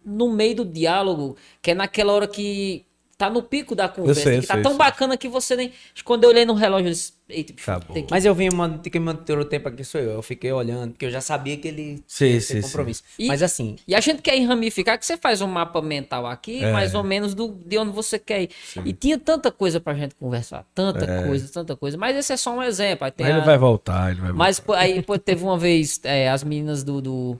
no 0.05 0.31
meio 0.31 0.55
do 0.55 0.65
diálogo, 0.65 1.35
que 1.61 1.71
é 1.71 1.75
naquela 1.75 2.13
hora 2.13 2.25
que 2.25 2.85
tá 3.19 3.29
no 3.29 3.43
pico 3.43 3.75
da 3.75 3.89
conversa, 3.89 4.21
sei, 4.21 4.39
que 4.39 4.47
tá 4.47 4.53
sei, 4.53 4.63
tão 4.63 4.71
sei. 4.71 4.77
bacana 4.77 5.17
que 5.17 5.27
você 5.27 5.53
nem. 5.53 5.73
Quando 6.05 6.23
eu 6.23 6.29
olhei 6.29 6.45
no 6.45 6.53
relógio, 6.53 6.87
eu 6.87 6.91
disse, 6.93 7.11
eita, 7.27 7.51
bicho, 7.51 7.69
Acabou. 7.69 7.93
tem 7.93 8.05
que... 8.05 8.11
Mas 8.11 8.23
eu 8.23 8.33
vim, 8.33 8.47
mano, 8.49 8.79
quem 8.79 9.01
manter 9.01 9.37
o 9.37 9.43
tempo 9.43 9.67
aqui 9.67 9.83
sou 9.83 9.99
eu. 9.99 10.11
Eu 10.11 10.21
fiquei 10.21 10.49
olhando, 10.53 10.91
porque 10.91 11.05
eu 11.05 11.11
já 11.11 11.19
sabia 11.19 11.57
que 11.57 11.67
ele 11.67 12.01
Sim, 12.07 12.27
ia 12.27 12.39
sim, 12.41 12.47
ter 12.55 12.61
sim. 12.61 12.67
compromisso. 12.67 13.03
E- 13.19 13.27
Mas 13.27 13.43
assim, 13.43 13.75
E 13.85 13.93
a 13.93 13.99
gente 13.99 14.21
quer 14.21 14.39
ramificar, 14.45 14.97
que 14.97 15.05
você 15.05 15.17
faz 15.17 15.41
um 15.41 15.47
mapa 15.47 15.81
mental 15.81 16.25
aqui, 16.25 16.63
É. 16.63 16.71
mais 16.71 16.95
ou 16.95 17.03
menos 17.03 17.35
do, 17.35 17.49
de 17.65 17.77
onde 17.77 17.91
você 17.91 18.17
quer 18.17 18.43
ir. 18.43 18.49
E 18.85 18.93
tinha 18.93 19.19
tanta 19.19 19.51
coisa 19.51 19.81
pra 19.81 19.93
gente 19.93 20.15
conversar, 20.15 20.65
tanta 20.73 21.05
coisa, 21.25 21.51
tanta 21.51 21.75
coisa. 21.75 21.97
Mas 21.97 22.15
esse 22.15 22.31
é 22.31 22.37
só 22.37 22.55
um 22.55 22.63
exemplo. 22.63 23.03
Aí 23.03 23.11
tem 23.11 23.25
Mas 23.25 23.35
ele 23.35 23.43
a- 23.43 23.45
vai 23.45 23.57
voltar, 23.57 24.11
ele 24.11 24.21
vai 24.21 24.29
voltar. 24.31 24.37
Mas 24.45 24.63
aí 24.77 25.01
pô, 25.03 25.19
teve 25.19 25.43
uma 25.43 25.57
vez 25.57 25.99
é, 26.05 26.29
as 26.29 26.41
meninas 26.41 26.83
do. 26.85 27.01
do, 27.01 27.39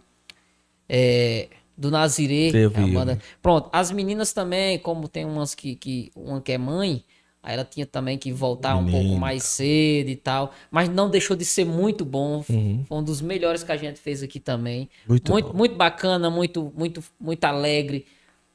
é, 0.87 1.47
do 1.79 1.89
Nazirê. 1.89 2.51
Teve, 2.51 2.77
a 2.77 2.87
banda- 2.87 3.15
né? 3.15 3.21
Pronto, 3.41 3.69
as 3.71 3.89
meninas 3.91 4.33
também, 4.33 4.77
como 4.79 5.07
tem 5.07 5.25
umas 5.25 5.55
que, 5.55 5.75
que. 5.75 6.11
Uma 6.15 6.41
que 6.41 6.51
é 6.51 6.57
mãe, 6.57 7.03
aí 7.41 7.53
ela 7.53 7.63
tinha 7.63 7.85
também 7.85 8.17
que 8.17 8.31
voltar 8.33 8.75
um 8.75 8.83
pouco 8.83 8.97
Menina. 8.97 9.19
mais 9.19 9.43
cedo 9.43 10.09
e 10.09 10.15
tal. 10.15 10.51
Mas 10.69 10.89
não 10.89 11.09
deixou 11.09 11.35
de 11.37 11.45
ser 11.45 11.65
muito 11.65 12.03
bom. 12.03 12.43
Uhum. 12.49 12.83
Foi 12.87 12.97
um 12.97 13.03
dos 13.03 13.21
melhores 13.21 13.63
que 13.63 13.71
a 13.71 13.77
gente 13.77 13.99
fez 13.99 14.21
aqui 14.21 14.39
também. 14.39 14.89
Muito 15.07 15.31
muito, 15.31 15.55
muito 15.55 15.75
bacana, 15.75 16.29
muito, 16.29 16.71
muito, 16.75 17.01
muito 17.19 17.43
alegre, 17.45 18.05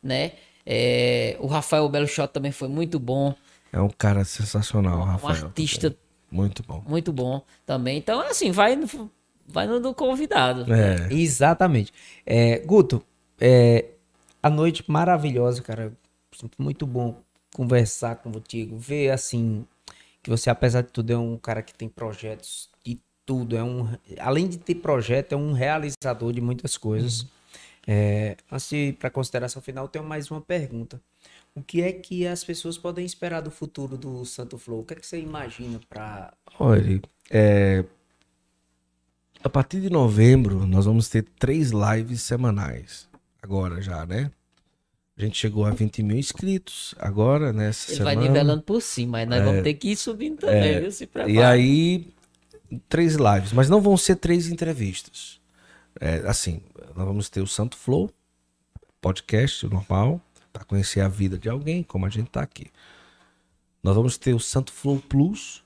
né? 0.02 0.32
É, 0.66 1.36
o 1.40 1.46
Rafael 1.46 1.88
Belo 1.88 2.06
Shot 2.06 2.28
também 2.32 2.52
foi 2.52 2.68
muito 2.68 2.98
bom. 2.98 3.34
É 3.72 3.80
um 3.80 3.88
cara 3.90 4.24
sensacional, 4.24 5.00
Um 5.00 5.02
Rafael. 5.04 5.46
artista 5.46 5.96
Muito 6.30 6.62
bom. 6.62 6.82
muito 6.86 7.12
bom 7.12 7.42
também. 7.66 7.98
Então, 7.98 8.20
assim, 8.20 8.50
vai 8.50 8.76
no, 8.76 9.10
vai 9.46 9.66
no 9.66 9.80
do 9.80 9.92
convidado. 9.92 10.64
É. 10.72 11.12
exatamente. 11.12 11.92
É, 12.24 12.58
Guto, 12.60 13.02
é, 13.40 13.86
a 14.42 14.50
noite 14.50 14.84
maravilhosa, 14.88 15.62
cara. 15.62 15.92
Muito 16.58 16.86
bom 16.86 17.22
conversar 17.54 18.16
com 18.16 18.32
contigo. 18.32 18.76
Ver 18.76 19.10
assim 19.10 19.66
que 20.22 20.30
você, 20.30 20.50
apesar 20.50 20.82
de 20.82 20.88
tudo, 20.88 21.12
é 21.12 21.18
um 21.18 21.36
cara 21.36 21.62
que 21.62 21.74
tem 21.74 21.88
projetos 21.88 22.68
de 22.84 22.98
tudo. 23.24 23.56
É 23.56 23.62
um, 23.62 23.88
além 24.18 24.48
de 24.48 24.58
ter 24.58 24.74
projeto, 24.76 25.32
é 25.32 25.36
um 25.36 25.52
realizador 25.52 26.32
de 26.32 26.40
muitas 26.40 26.76
coisas. 26.76 27.26
É, 27.86 28.36
antes 28.50 28.68
de 28.70 28.76
ir 28.76 28.92
para 28.94 29.08
a 29.08 29.10
consideração 29.10 29.60
final, 29.60 29.88
tenho 29.88 30.04
mais 30.04 30.30
uma 30.30 30.40
pergunta. 30.40 31.00
O 31.54 31.62
que 31.62 31.82
é 31.82 31.92
que 31.92 32.26
as 32.26 32.42
pessoas 32.42 32.76
podem 32.76 33.04
esperar 33.04 33.40
do 33.40 33.50
futuro 33.50 33.96
do 33.96 34.24
Santo 34.24 34.58
Flow? 34.58 34.80
O 34.80 34.84
que 34.84 34.94
é 34.94 34.96
que 34.96 35.06
você 35.06 35.20
imagina 35.20 35.78
para 35.88 36.34
Olha, 36.58 37.00
é, 37.30 37.84
a 39.42 39.48
partir 39.48 39.80
de 39.80 39.90
novembro 39.90 40.66
nós 40.66 40.86
vamos 40.86 41.08
ter 41.08 41.22
três 41.38 41.70
lives 41.70 42.22
semanais. 42.22 43.08
Agora 43.44 43.82
já, 43.82 44.06
né? 44.06 44.30
A 45.18 45.20
gente 45.22 45.36
chegou 45.36 45.66
a 45.66 45.70
20 45.70 46.02
mil 46.02 46.16
inscritos 46.16 46.94
agora, 46.98 47.52
nessa 47.52 47.90
Ele 47.90 47.98
semana. 47.98 48.16
vai 48.16 48.26
nivelando 48.26 48.62
por 48.62 48.80
cima, 48.80 49.18
mas 49.18 49.28
nós 49.28 49.44
vamos 49.44 49.62
ter 49.62 49.74
que 49.74 49.90
ir 49.90 49.96
subindo 49.96 50.38
também, 50.38 50.80
viu? 50.80 50.90
Se 50.90 51.06
prepara. 51.06 51.30
E 51.30 51.42
aí, 51.42 52.14
três 52.88 53.16
lives, 53.16 53.52
mas 53.52 53.68
não 53.68 53.82
vão 53.82 53.98
ser 53.98 54.16
três 54.16 54.48
entrevistas. 54.48 55.38
É, 56.00 56.26
assim, 56.26 56.62
nós 56.96 57.06
vamos 57.06 57.28
ter 57.28 57.42
o 57.42 57.46
Santo 57.46 57.76
Flow, 57.76 58.10
podcast 58.98 59.66
normal, 59.66 60.22
para 60.50 60.64
conhecer 60.64 61.00
a 61.00 61.08
vida 61.08 61.38
de 61.38 61.50
alguém, 61.50 61.82
como 61.82 62.06
a 62.06 62.10
gente 62.10 62.30
tá 62.30 62.40
aqui. 62.40 62.68
Nós 63.82 63.94
vamos 63.94 64.16
ter 64.16 64.32
o 64.32 64.40
Santo 64.40 64.72
Flow 64.72 64.98
Plus, 65.06 65.62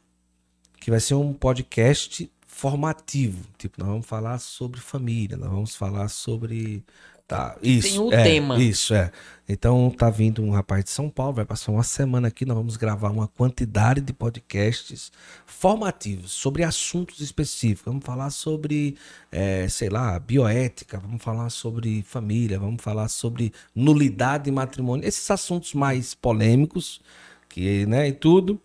que 0.81 0.91
vai 0.91 0.99
ser 0.99 1.15
um 1.15 1.33
podcast 1.33 2.29
formativo. 2.45 3.47
Tipo, 3.57 3.79
nós 3.79 3.89
vamos 3.89 4.07
falar 4.07 4.41
sobre 4.41 4.81
família, 4.81 5.37
nós 5.37 5.49
vamos 5.49 5.77
falar 5.77 6.09
sobre. 6.09 6.85
Tá, 7.29 7.59
isso. 7.63 8.07
o 8.07 8.13
é, 8.13 8.23
tema. 8.23 8.59
Isso, 8.59 8.95
é. 8.95 9.13
Então 9.47 9.91
tá 9.91 10.09
vindo 10.09 10.43
um 10.43 10.51
rapaz 10.51 10.83
de 10.85 10.91
São 10.91 11.11
Paulo, 11.11 11.35
vai 11.35 11.45
passar 11.45 11.71
uma 11.71 11.83
semana 11.83 12.29
aqui, 12.29 12.47
nós 12.47 12.57
vamos 12.57 12.79
gravar 12.79 13.11
uma 13.11 13.29
quantidade 13.29 14.01
de 14.01 14.15
podcasts 14.15 15.13
formativos 15.45 16.33
sobre 16.33 16.65
assuntos 16.65 17.21
específicos. 17.21 17.85
Vamos 17.85 18.05
falar 18.05 18.31
sobre, 18.31 18.97
é, 19.31 19.69
sei 19.69 19.91
lá, 19.91 20.19
bioética, 20.19 20.99
vamos 20.99 21.23
falar 21.23 21.51
sobre 21.51 22.03
família, 22.03 22.59
vamos 22.59 22.83
falar 22.83 23.09
sobre 23.09 23.53
nulidade 23.75 24.49
e 24.49 24.53
matrimônio, 24.53 25.07
esses 25.07 25.31
assuntos 25.31 25.75
mais 25.75 26.15
polêmicos, 26.15 27.03
que, 27.47 27.85
né, 27.85 28.09
e 28.09 28.13
tudo. 28.13 28.59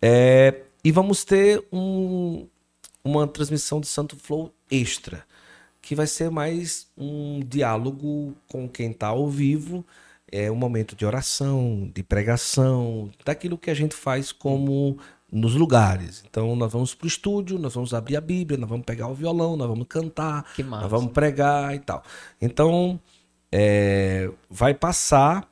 É, 0.00 0.62
e 0.84 0.92
vamos 0.92 1.24
ter 1.24 1.64
um, 1.72 2.46
uma 3.02 3.26
transmissão 3.26 3.80
de 3.80 3.88
Santo 3.88 4.16
Flow 4.16 4.54
extra, 4.70 5.24
que 5.88 5.94
vai 5.94 6.06
ser 6.06 6.30
mais 6.30 6.86
um 6.98 7.40
diálogo 7.40 8.36
com 8.46 8.68
quem 8.68 8.90
está 8.90 9.06
ao 9.06 9.26
vivo, 9.26 9.86
é 10.30 10.50
um 10.50 10.54
momento 10.54 10.94
de 10.94 11.06
oração, 11.06 11.90
de 11.94 12.02
pregação, 12.02 13.10
daquilo 13.24 13.56
que 13.56 13.70
a 13.70 13.74
gente 13.74 13.94
faz 13.94 14.30
como 14.30 14.98
nos 15.32 15.54
lugares. 15.54 16.22
Então 16.28 16.54
nós 16.54 16.70
vamos 16.70 16.94
para 16.94 17.06
o 17.06 17.08
estúdio, 17.08 17.58
nós 17.58 17.72
vamos 17.72 17.94
abrir 17.94 18.18
a 18.18 18.20
Bíblia, 18.20 18.58
nós 18.58 18.68
vamos 18.68 18.84
pegar 18.84 19.08
o 19.08 19.14
violão, 19.14 19.56
nós 19.56 19.66
vamos 19.66 19.86
cantar, 19.88 20.44
nós 20.82 20.90
vamos 20.90 21.10
pregar 21.10 21.74
e 21.74 21.78
tal. 21.78 22.04
Então 22.38 23.00
é, 23.50 24.30
vai 24.50 24.74
passar 24.74 25.50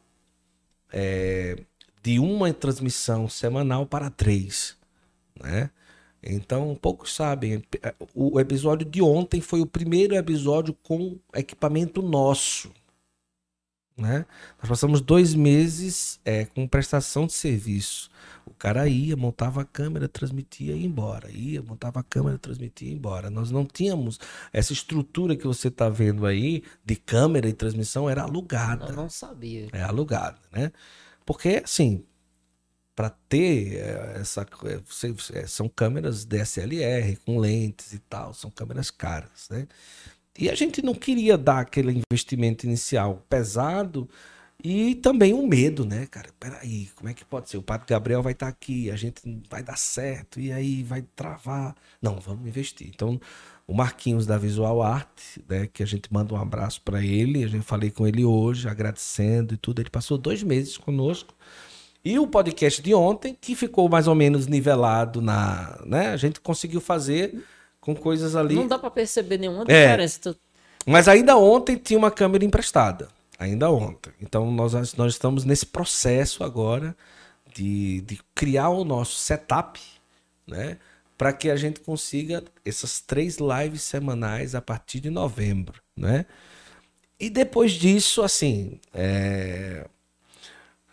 é, 0.92 1.56
de 2.02 2.18
uma 2.18 2.52
transmissão 2.52 3.26
semanal 3.26 3.86
para 3.86 4.10
três, 4.10 4.76
né? 5.42 5.70
Então, 6.26 6.76
poucos 6.80 7.14
sabem. 7.14 7.62
O 8.14 8.40
episódio 8.40 8.88
de 8.88 9.00
ontem 9.00 9.40
foi 9.40 9.60
o 9.60 9.66
primeiro 9.66 10.14
episódio 10.14 10.74
com 10.82 11.18
equipamento 11.34 12.02
nosso. 12.02 12.70
Né? 13.96 14.26
Nós 14.58 14.68
passamos 14.68 15.00
dois 15.00 15.34
meses 15.34 16.20
é, 16.22 16.44
com 16.44 16.68
prestação 16.68 17.26
de 17.26 17.32
serviço. 17.32 18.10
O 18.44 18.52
cara 18.52 18.86
ia, 18.86 19.16
montava 19.16 19.62
a 19.62 19.64
câmera, 19.64 20.06
transmitia 20.06 20.74
e 20.74 20.80
ia 20.80 20.86
embora. 20.86 21.30
Ia, 21.30 21.62
montava 21.62 22.00
a 22.00 22.02
câmera, 22.02 22.36
transmitia 22.38 22.88
e 22.88 22.90
ia 22.90 22.96
embora. 22.96 23.30
Nós 23.30 23.50
não 23.50 23.64
tínhamos 23.64 24.20
essa 24.52 24.72
estrutura 24.72 25.34
que 25.34 25.46
você 25.46 25.68
está 25.68 25.88
vendo 25.88 26.26
aí 26.26 26.62
de 26.84 26.94
câmera 26.94 27.48
e 27.48 27.54
transmissão, 27.54 28.08
era 28.08 28.22
alugada. 28.22 28.88
Eu 28.88 28.96
não 28.96 29.08
sabia. 29.08 29.68
É 29.72 29.82
alugada, 29.82 30.38
né? 30.52 30.70
Porque, 31.24 31.62
assim, 31.64 32.04
para 32.96 33.10
ter 33.10 33.74
eh, 33.76 34.14
essa. 34.20 34.46
eh, 34.64 34.80
eh, 35.34 35.46
São 35.46 35.68
câmeras 35.68 36.24
DSLR 36.24 37.16
com 37.24 37.38
lentes 37.38 37.92
e 37.92 37.98
tal, 38.00 38.34
são 38.34 38.50
câmeras 38.50 38.90
caras, 38.90 39.48
né? 39.50 39.68
E 40.38 40.50
a 40.50 40.54
gente 40.54 40.82
não 40.82 40.94
queria 40.94 41.38
dar 41.38 41.60
aquele 41.60 42.02
investimento 42.12 42.66
inicial 42.66 43.24
pesado 43.28 44.08
e 44.62 44.94
também 44.96 45.32
o 45.34 45.46
medo, 45.46 45.84
né, 45.84 46.06
cara? 46.06 46.30
Peraí, 46.40 46.88
como 46.96 47.08
é 47.08 47.14
que 47.14 47.24
pode 47.24 47.48
ser? 47.50 47.58
O 47.58 47.62
Padre 47.62 47.86
Gabriel 47.88 48.22
vai 48.22 48.32
estar 48.32 48.48
aqui, 48.48 48.90
a 48.90 48.96
gente 48.96 49.22
vai 49.50 49.62
dar 49.62 49.76
certo, 49.76 50.40
e 50.40 50.52
aí 50.52 50.82
vai 50.82 51.02
travar. 51.14 51.74
Não, 52.02 52.18
vamos 52.20 52.46
investir. 52.46 52.88
Então, 52.88 53.20
o 53.66 53.74
Marquinhos 53.74 54.26
da 54.26 54.38
Visual 54.38 54.82
Art, 54.82 55.20
né, 55.48 55.66
que 55.72 55.82
a 55.82 55.86
gente 55.86 56.12
manda 56.12 56.34
um 56.34 56.38
abraço 56.38 56.80
para 56.82 57.02
ele, 57.04 57.44
a 57.44 57.48
gente 57.48 57.64
falei 57.64 57.90
com 57.90 58.06
ele 58.06 58.24
hoje, 58.24 58.68
agradecendo 58.68 59.54
e 59.54 59.56
tudo. 59.56 59.80
Ele 59.80 59.90
passou 59.90 60.18
dois 60.18 60.42
meses 60.42 60.76
conosco. 60.76 61.34
E 62.08 62.18
o 62.20 62.26
podcast 62.28 62.80
de 62.80 62.94
ontem, 62.94 63.36
que 63.40 63.56
ficou 63.56 63.88
mais 63.88 64.06
ou 64.06 64.14
menos 64.14 64.46
nivelado 64.46 65.20
na. 65.20 65.76
Né, 65.84 66.08
a 66.10 66.16
gente 66.16 66.40
conseguiu 66.40 66.80
fazer 66.80 67.42
com 67.80 67.96
coisas 67.96 68.36
ali. 68.36 68.54
Não 68.54 68.68
dá 68.68 68.78
pra 68.78 68.90
perceber 68.92 69.38
nenhuma 69.38 69.64
É. 69.66 69.82
diferença. 69.86 70.20
Tu- 70.20 70.36
Mas 70.86 71.08
ainda 71.08 71.36
ontem 71.36 71.74
tinha 71.76 71.98
uma 71.98 72.10
câmera 72.12 72.44
emprestada. 72.44 73.08
Ainda 73.38 73.70
ontem. 73.72 74.12
Então 74.20 74.50
nós, 74.52 74.72
nós 74.94 75.12
estamos 75.12 75.44
nesse 75.44 75.66
processo 75.66 76.44
agora 76.44 76.96
de, 77.52 78.02
de 78.02 78.20
criar 78.36 78.68
o 78.68 78.84
nosso 78.84 79.16
setup, 79.16 79.80
né? 80.46 80.78
Para 81.18 81.32
que 81.32 81.50
a 81.50 81.56
gente 81.56 81.80
consiga 81.80 82.44
essas 82.64 83.00
três 83.00 83.38
lives 83.38 83.82
semanais 83.82 84.54
a 84.54 84.62
partir 84.62 85.00
de 85.00 85.10
novembro, 85.10 85.80
né? 85.96 86.24
E 87.18 87.28
depois 87.28 87.72
disso, 87.72 88.22
assim, 88.22 88.78
é, 88.94 89.86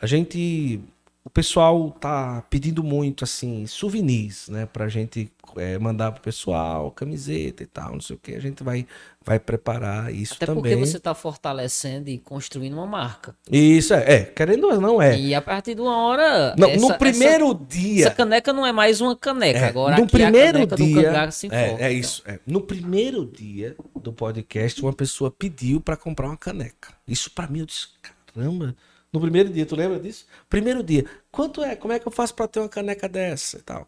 a 0.01 0.08
gente. 0.08 0.82
O 1.26 1.30
pessoal 1.30 1.90
tá 1.90 2.43
pedindo 2.50 2.84
muito, 2.84 3.24
assim, 3.24 3.66
souvenirs, 3.66 4.50
né? 4.50 4.66
Pra 4.66 4.90
gente 4.90 5.32
é, 5.56 5.80
mandar 5.80 6.11
pro 6.11 6.22
pessoal, 6.22 6.92
camiseta 6.92 7.64
e 7.64 7.66
tal, 7.66 7.93
não 7.93 8.02
sei 8.02 8.18
o 8.18 8.19
que. 8.19 8.35
A 8.35 8.42
gente 8.42 8.61
vai, 8.61 8.85
vai 9.24 9.40
preparar 9.40 10.14
isso 10.14 10.34
Até 10.34 10.48
também. 10.48 10.61
porque 10.61 10.76
você 10.76 11.00
tá 11.00 11.16
fortalecendo 11.16 12.10
e 12.10 12.18
construindo 12.18 12.74
uma 12.74 12.85
marca. 12.85 13.34
Isso, 13.50 13.93
é, 13.93 14.16
é, 14.16 14.24
querendo 14.26 14.68
ou 14.68 14.82
não, 14.82 15.02
é. 15.02 15.18
E 15.18 15.34
a 15.34 15.42
partir 15.42 15.76
de 15.76 15.82
uma 15.82 15.95
hora. 15.95 16.56
Não, 16.58 16.69
essa- 16.69 16.88
no 16.90 16.98
primeiro 16.98 17.45
essa, 17.45 17.66
dia. 17.69 18.06
Essa 18.08 18.11
caneca 18.16 18.52
não 18.52 18.66
é 18.66 18.74
mais 18.74 19.00
uma 19.00 19.16
caneca. 19.16 19.60
É, 19.60 19.69
Agora 19.69 19.98
no 19.98 20.06
primeiro 20.06 20.68
dia. 20.76 21.14
É, 21.52 21.85
é 21.85 21.93
isso. 21.93 22.22
é. 22.26 22.38
No 22.45 22.60
primeiro 22.60 23.26
dia 23.26 23.77
do 23.95 24.11
podcast, 24.11 24.82
uma 24.82 24.92
pessoa 24.93 25.32
pediu 25.32 25.80
pra 25.80 25.95
comprar 25.95 26.27
uma 26.27 26.38
caneca. 26.38 26.93
Isso 27.08 27.32
pra 27.32 27.48
mim, 27.48 27.60
eu 27.60 27.66
disse, 27.66 27.88
caramba. 28.35 28.76
No 29.14 29.22
primeiro 29.22 29.50
dia, 29.53 29.66
tu 29.66 29.75
lembra 29.75 30.00
disso? 30.00 30.25
Primeiro 30.50 30.82
dia, 30.82 31.06
quanto 31.32 31.64
é? 31.64 31.75
Como 31.75 31.93
é 31.93 32.00
que 32.00 32.08
eu 32.08 32.11
faço 32.11 32.33
pra 32.33 32.48
ter 32.48 32.59
uma 32.59 32.67
caneca 32.67 33.08
dessa 33.08 33.58
e 33.59 33.61
tal? 33.61 33.88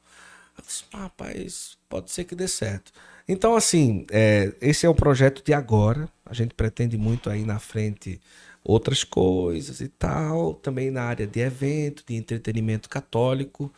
Eu 0.57 0.63
disse, 0.63 0.83
"Ah, 0.93 0.99
rapaz, 1.03 1.77
pode 1.89 2.11
ser 2.11 2.25
que 2.25 2.35
dê 2.35 2.47
certo. 2.47 2.91
Então, 3.27 3.55
assim, 3.55 4.05
é, 4.11 4.53
esse 4.61 4.85
é 4.85 4.89
o 4.89 4.93
projeto 4.95 5.43
de 5.43 5.53
agora. 5.53 6.07
A 6.25 6.33
gente 6.33 6.53
pretende 6.53 6.95
muito 6.97 7.29
aí 7.29 7.43
na 7.43 7.57
frente 7.59 8.21
outras 8.63 9.03
coisas 9.03 9.81
e 9.81 9.87
tal. 9.87 10.53
Também 10.55 10.91
na 10.91 11.03
área 11.03 11.25
de 11.27 11.39
evento, 11.39 12.03
de 12.07 12.15
entretenimento 12.15 12.87
católico. 12.89 13.73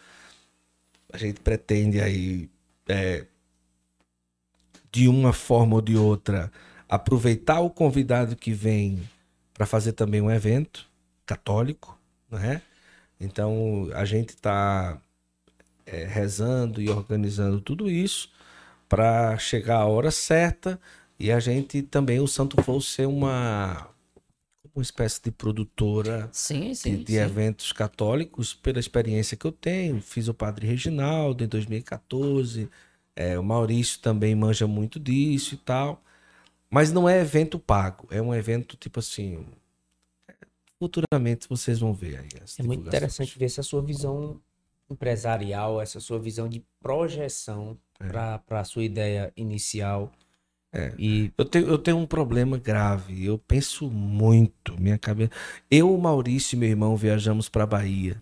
A 1.12 1.18
gente 1.18 1.40
pretende 1.40 2.00
aí, 2.02 2.50
é, 2.88 3.26
de 4.92 5.08
uma 5.08 5.32
forma 5.34 5.76
ou 5.76 5.82
de 5.82 5.96
outra, 5.98 6.52
aproveitar 6.90 7.60
o 7.62 7.70
convidado 7.70 8.36
que 8.36 8.52
vem 8.52 9.02
para 9.54 9.66
fazer 9.66 9.94
também 9.94 10.22
um 10.22 10.32
evento 10.32 10.88
católico, 11.28 12.00
né? 12.32 12.62
Então 13.20 13.90
a 13.94 14.06
gente 14.06 14.30
está 14.30 15.02
rezando 15.86 16.82
e 16.82 16.90
organizando 16.90 17.62
tudo 17.62 17.90
isso 17.90 18.32
para 18.90 19.38
chegar 19.38 19.78
a 19.78 19.86
hora 19.86 20.12
certa 20.12 20.80
e 21.20 21.32
a 21.32 21.40
gente 21.40 21.82
também 21.84 22.20
o 22.20 22.28
Santo 22.28 22.62
Flow 22.64 22.82
ser 22.82 23.08
uma 23.08 23.90
uma 24.76 24.84
espécie 24.84 25.22
de 25.24 25.32
produtora 25.32 26.30
Sim, 26.32 26.70
de, 26.70 26.76
sim. 26.76 27.04
de 27.04 27.14
sim. 27.14 27.18
eventos 27.18 27.72
católicos, 27.72 28.54
pela 28.54 28.80
experiência 28.80 29.36
que 29.36 29.46
eu 29.46 29.52
tenho. 29.52 30.02
Fiz 30.02 30.28
o 30.28 30.34
Padre 30.36 30.68
Reginaldo 30.68 31.44
em 31.44 31.48
2014. 31.48 32.70
é, 33.16 33.40
o 33.40 33.44
Maurício 33.44 34.00
também 34.02 34.36
manja 34.36 34.68
muito 34.68 35.00
disso 35.00 35.56
e 35.56 35.58
tal. 35.58 36.04
Mas 36.70 36.92
não 36.92 37.10
é 37.10 37.22
evento 37.22 37.58
pago. 37.60 38.08
É 38.12 38.22
um 38.22 38.34
evento 38.36 38.78
tipo 38.78 39.00
assim. 39.00 39.46
Futuramente 40.80 41.48
vocês 41.50 41.80
vão 41.80 41.94
ver 41.94 42.20
aí. 42.20 42.30
É 42.60 42.64
muito 42.64 42.88
interessante 42.88 43.38
ver 43.38 43.46
essa 43.46 43.64
sua 43.64 43.82
visão 43.82 44.40
empresarial, 44.90 45.82
essa 45.82 46.00
sua 46.00 46.20
visão 46.20 46.48
de 46.48 46.64
projeção 46.80 47.78
É. 48.00 48.08
para 48.10 48.60
a 48.60 48.64
sua 48.64 48.84
ideia 48.84 49.34
inicial. 49.36 50.12
É. 50.72 50.94
E 51.00 51.32
Eu 51.38 51.46
tenho, 51.46 51.68
eu 51.68 51.78
tenho 51.78 51.98
um 51.98 52.06
problema 52.06 52.58
grave. 52.58 53.26
Eu 53.26 53.38
penso 53.40 53.90
muito. 53.90 54.80
Minha 54.80 54.98
cabeça. 54.98 55.32
Eu, 55.72 55.94
o 55.94 56.00
Maurício 56.00 56.56
e 56.56 56.60
meu 56.60 56.70
irmão 56.70 56.96
viajamos 56.96 57.50
para 57.50 57.66
Bahia. 57.66 58.22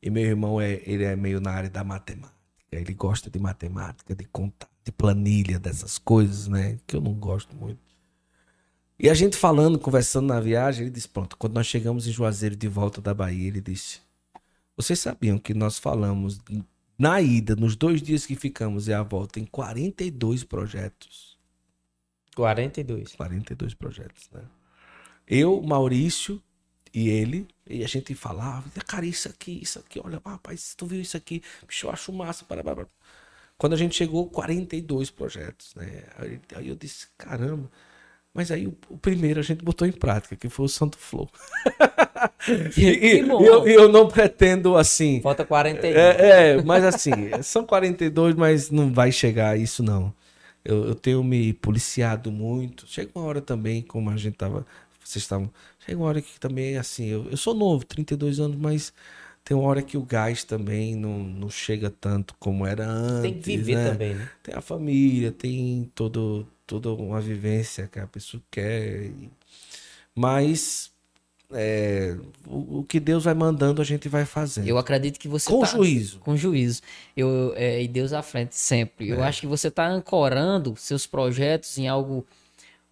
E 0.00 0.08
meu 0.10 0.24
irmão 0.24 0.60
é, 0.60 0.80
ele 0.86 1.04
é 1.04 1.14
meio 1.16 1.40
na 1.40 1.50
área 1.50 1.68
da 1.68 1.84
matemática. 1.84 2.38
Ele 2.70 2.94
gosta 2.94 3.28
de 3.30 3.38
matemática, 3.38 4.14
de 4.14 4.24
contar, 4.24 4.68
de 4.84 4.92
planilha, 4.92 5.58
dessas 5.58 5.98
coisas, 5.98 6.48
né? 6.48 6.78
Que 6.86 6.96
eu 6.96 7.00
não 7.00 7.14
gosto 7.14 7.54
muito. 7.56 7.80
E 8.98 9.08
a 9.08 9.14
gente 9.14 9.36
falando, 9.36 9.78
conversando 9.78 10.26
na 10.26 10.40
viagem, 10.40 10.82
ele 10.82 10.90
disse: 10.90 11.08
Pronto, 11.08 11.36
quando 11.36 11.54
nós 11.54 11.66
chegamos 11.66 12.08
em 12.08 12.12
Juazeiro 12.12 12.56
de 12.56 12.66
volta 12.66 13.00
da 13.00 13.14
Bahia, 13.14 13.46
ele 13.46 13.60
disse: 13.60 14.00
Vocês 14.76 14.98
sabiam 14.98 15.38
que 15.38 15.54
nós 15.54 15.78
falamos 15.78 16.40
na 16.98 17.20
ida, 17.20 17.54
nos 17.54 17.76
dois 17.76 18.02
dias 18.02 18.26
que 18.26 18.34
ficamos 18.34 18.88
e 18.88 18.92
a 18.92 19.02
volta, 19.02 19.38
em 19.38 19.46
42 19.46 20.42
projetos? 20.42 21.38
42. 22.34 23.14
42 23.14 23.74
projetos, 23.74 24.28
né? 24.32 24.42
Eu, 25.26 25.62
Maurício 25.62 26.42
e 26.92 27.08
ele, 27.08 27.46
e 27.68 27.84
a 27.84 27.86
gente 27.86 28.14
falava, 28.14 28.68
cara, 28.86 29.04
isso 29.04 29.28
aqui, 29.28 29.60
isso 29.62 29.78
aqui, 29.78 30.00
olha, 30.02 30.20
rapaz, 30.24 30.74
tu 30.74 30.86
viu 30.86 31.00
isso 31.00 31.16
aqui, 31.16 31.42
bicho, 31.66 31.86
eu 31.86 31.90
acho 31.90 32.12
massa, 32.12 32.44
para, 32.44 32.64
para, 32.64 32.76
para. 32.76 32.86
Quando 33.56 33.74
a 33.74 33.76
gente 33.76 33.94
chegou, 33.94 34.28
42 34.28 35.10
projetos, 35.10 35.74
né? 35.74 36.04
Aí, 36.16 36.40
aí 36.56 36.68
eu 36.68 36.76
disse, 36.76 37.08
caramba. 37.16 37.70
Mas 38.38 38.52
aí 38.52 38.68
o, 38.68 38.74
o 38.88 38.96
primeiro 38.96 39.40
a 39.40 39.42
gente 39.42 39.64
botou 39.64 39.84
em 39.84 39.90
prática, 39.90 40.36
que 40.36 40.48
foi 40.48 40.66
o 40.66 40.68
Santo 40.68 40.96
Flow. 40.96 41.28
e, 42.78 42.84
e 42.84 43.18
eu, 43.18 43.66
eu 43.66 43.88
não 43.88 44.06
pretendo, 44.06 44.76
assim, 44.76 45.20
Falta 45.20 45.44
41. 45.44 45.90
é, 45.90 46.52
é, 46.52 46.62
mas 46.62 46.84
assim, 46.84 47.10
são 47.42 47.66
42, 47.66 48.36
mas 48.36 48.70
não 48.70 48.92
vai 48.92 49.10
chegar 49.10 49.50
a 49.50 49.56
isso, 49.56 49.82
não. 49.82 50.14
Eu, 50.64 50.84
eu 50.84 50.94
tenho 50.94 51.24
me 51.24 51.52
policiado 51.52 52.30
muito. 52.30 52.86
Chega 52.86 53.10
uma 53.12 53.24
hora 53.24 53.40
também, 53.40 53.82
como 53.82 54.08
a 54.08 54.16
gente 54.16 54.36
tava. 54.36 54.64
Vocês 55.02 55.24
estavam. 55.24 55.50
Chega 55.84 55.98
uma 55.98 56.06
hora 56.06 56.22
que 56.22 56.38
também, 56.38 56.78
assim, 56.78 57.06
eu, 57.06 57.26
eu 57.32 57.36
sou 57.36 57.56
novo, 57.56 57.84
32 57.84 58.38
anos, 58.38 58.56
mas 58.56 58.92
tem 59.42 59.56
uma 59.56 59.68
hora 59.68 59.82
que 59.82 59.96
o 59.96 60.02
gás 60.02 60.44
também 60.44 60.94
não, 60.94 61.24
não 61.24 61.50
chega 61.50 61.90
tanto 61.90 62.36
como 62.38 62.64
era 62.64 62.86
antes. 62.86 63.22
Tem 63.22 63.34
que 63.34 63.56
viver 63.56 63.78
né? 63.78 63.90
também, 63.90 64.14
né? 64.14 64.30
Tem 64.44 64.54
a 64.54 64.60
família, 64.60 65.32
tem 65.32 65.90
todo, 65.92 66.46
toda 66.68 66.92
uma 66.92 67.20
vivência 67.20 67.88
que 67.90 67.98
a 67.98 68.06
pessoa 68.06 68.40
quer. 68.50 69.10
Mas 70.14 70.92
é, 71.50 72.16
o, 72.46 72.80
o 72.80 72.84
que 72.84 73.00
Deus 73.00 73.24
vai 73.24 73.34
mandando, 73.34 73.80
a 73.80 73.84
gente 73.84 74.08
vai 74.08 74.24
fazendo. 74.24 74.66
Eu 74.68 74.76
acredito 74.78 75.18
que 75.18 75.26
você 75.28 75.48
Com 75.50 75.60
tá- 75.60 75.66
juízo. 75.66 76.18
Com 76.20 76.36
juízo. 76.36 76.82
Eu, 77.16 77.52
é, 77.56 77.82
e 77.82 77.88
Deus 77.88 78.12
à 78.12 78.22
frente 78.22 78.54
sempre. 78.54 79.08
Eu 79.08 79.22
É. 79.22 79.26
acho 79.26 79.40
que 79.40 79.46
você 79.46 79.68
está 79.68 79.88
ancorando 79.88 80.74
seus 80.76 81.06
projetos 81.06 81.78
em 81.78 81.88
algo 81.88 82.24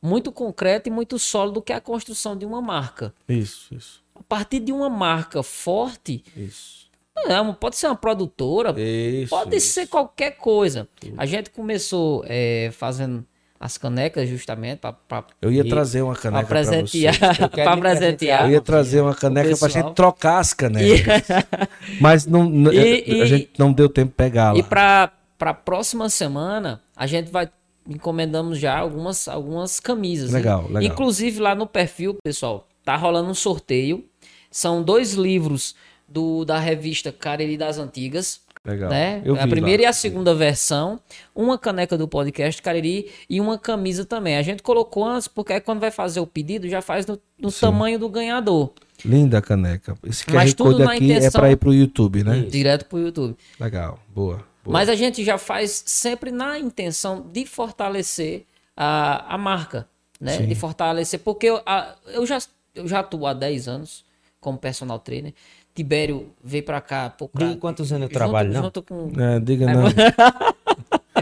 muito 0.00 0.32
concreto 0.32 0.88
e 0.88 0.92
muito 0.92 1.18
sólido, 1.18 1.60
que 1.60 1.72
é 1.72 1.76
a 1.76 1.80
construção 1.80 2.36
de 2.36 2.46
uma 2.46 2.62
marca. 2.62 3.12
Isso, 3.28 3.74
isso, 3.74 4.02
A 4.14 4.22
partir 4.22 4.60
de 4.60 4.72
uma 4.72 4.88
marca 4.88 5.42
forte, 5.42 6.22
isso. 6.36 6.86
não, 7.28 7.52
pode 7.52 7.76
ser 7.76 7.88
uma 7.88 7.96
produtora, 7.96 8.74
Isso. 8.80 9.30
pode 9.30 9.56
isso. 9.56 9.72
ser 9.72 9.86
qualquer 9.88 10.32
coisa. 10.36 10.88
A 11.18 11.26
gente 11.26 11.50
começou 11.50 12.22
é, 12.26 12.70
fazendo 12.72 13.26
as 13.58 13.78
canecas 13.78 14.28
justamente 14.28 14.80
para 15.08 15.24
Eu 15.40 15.50
ia 15.50 15.66
trazer 15.68 16.02
uma 16.02 16.14
caneca 16.14 16.44
você. 16.46 16.48
presentear. 16.82 17.14
Para 17.50 17.76
presentear. 17.76 18.44
Eu 18.46 18.50
ia 18.52 18.60
trazer 18.60 19.00
uma 19.00 19.14
caneca 19.14 19.48
pessoal. 19.48 19.70
gente 19.70 19.94
trocar 19.94 20.38
as 20.38 20.52
canecas. 20.52 21.22
Mas 22.00 22.26
não, 22.26 22.50
E- 22.72 22.78
a 22.78 23.24
e- 23.24 23.26
gente 23.26 23.50
não 23.58 23.72
deu 23.72 23.88
tempo 23.88 24.10
de 24.10 24.14
pegar 24.16 24.52
lá. 24.52 24.58
E 24.58 24.62
para 24.62 25.10
a 25.40 25.54
próxima 25.54 26.08
semana, 26.08 26.80
a 26.94 27.06
gente 27.06 27.30
vai 27.30 27.48
encomendamos 27.88 28.58
já 28.58 28.76
algumas, 28.78 29.28
algumas 29.28 29.78
camisas. 29.78 30.32
né? 30.32 30.38
Legal, 30.38 30.66
legal. 30.66 30.82
Inclusive 30.82 31.38
lá 31.40 31.54
no 31.54 31.66
perfil, 31.68 32.16
pessoal, 32.24 32.66
tá 32.84 32.96
rolando 32.96 33.30
um 33.30 33.34
sorteio. 33.34 34.04
São 34.50 34.82
dois 34.82 35.12
livros 35.14 35.74
do, 36.08 36.44
da 36.44 36.58
revista 36.58 37.12
Cariri 37.12 37.56
das 37.56 37.78
Antigas. 37.78 38.40
Legal. 38.66 38.90
Né? 38.90 39.22
Eu 39.24 39.40
a 39.40 39.46
primeira 39.46 39.82
lá. 39.82 39.86
e 39.88 39.90
a 39.90 39.92
segunda 39.92 40.34
versão, 40.34 40.98
uma 41.34 41.56
caneca 41.56 41.96
do 41.96 42.08
podcast 42.08 42.60
Cariri 42.60 43.10
e 43.30 43.40
uma 43.40 43.56
camisa 43.58 44.04
também. 44.04 44.36
A 44.36 44.42
gente 44.42 44.62
colocou 44.62 45.04
antes, 45.04 45.28
porque 45.28 45.52
aí 45.52 45.60
quando 45.60 45.78
vai 45.80 45.90
fazer 45.90 46.18
o 46.20 46.26
pedido, 46.26 46.68
já 46.68 46.82
faz 46.82 47.06
no, 47.06 47.18
no 47.38 47.52
tamanho 47.52 47.98
do 47.98 48.08
ganhador, 48.08 48.72
Linda 49.04 49.38
a 49.38 49.42
caneca. 49.42 49.94
Esse 50.04 50.24
Mas 50.32 50.50
QR 50.52 50.56
tudo 50.56 50.70
Code 50.72 50.84
na 50.84 50.92
aqui 50.94 51.12
é 51.12 51.16
intenção- 51.18 51.40
pra 51.40 51.50
ir 51.52 51.56
pro 51.56 51.72
YouTube, 51.72 52.24
né? 52.24 52.38
Isso. 52.38 52.50
direto 52.50 52.86
pro 52.86 52.98
YouTube. 52.98 53.36
Legal. 53.60 53.98
Boa. 54.08 54.36
boa. 54.36 54.72
Mas 54.72 54.88
a 54.88 54.94
gente 54.94 55.22
já 55.22 55.36
faz 55.36 55.82
sempre 55.86 56.30
na 56.30 56.58
intenção 56.58 57.24
de 57.30 57.44
fortalecer 57.44 58.44
a, 58.76 59.34
a 59.34 59.38
marca, 59.38 59.86
né? 60.20 60.38
Sim. 60.38 60.46
De 60.46 60.54
fortalecer, 60.54 61.20
porque 61.20 61.46
eu, 61.46 61.60
a- 61.66 61.94
eu, 62.06 62.24
já, 62.26 62.38
eu 62.74 62.88
já 62.88 63.00
atuo 63.00 63.26
há 63.26 63.34
10 63.34 63.68
anos 63.68 64.04
como 64.40 64.56
personal 64.58 64.98
trainer. 64.98 65.34
Tibério 65.76 66.32
veio 66.42 66.64
pra 66.64 66.80
cá. 66.80 67.10
Pô, 67.10 67.28
pra- 67.28 67.46
Diga 67.46 67.60
quantos 67.60 67.92
anos 67.92 68.02
eu 68.04 68.08
junto- 68.08 68.18
trabalho, 68.18 68.52
não? 68.52 68.62
junto 68.64 68.82
com... 68.82 69.12
É, 69.20 69.38
diga 69.38 69.66
não. 69.66 69.84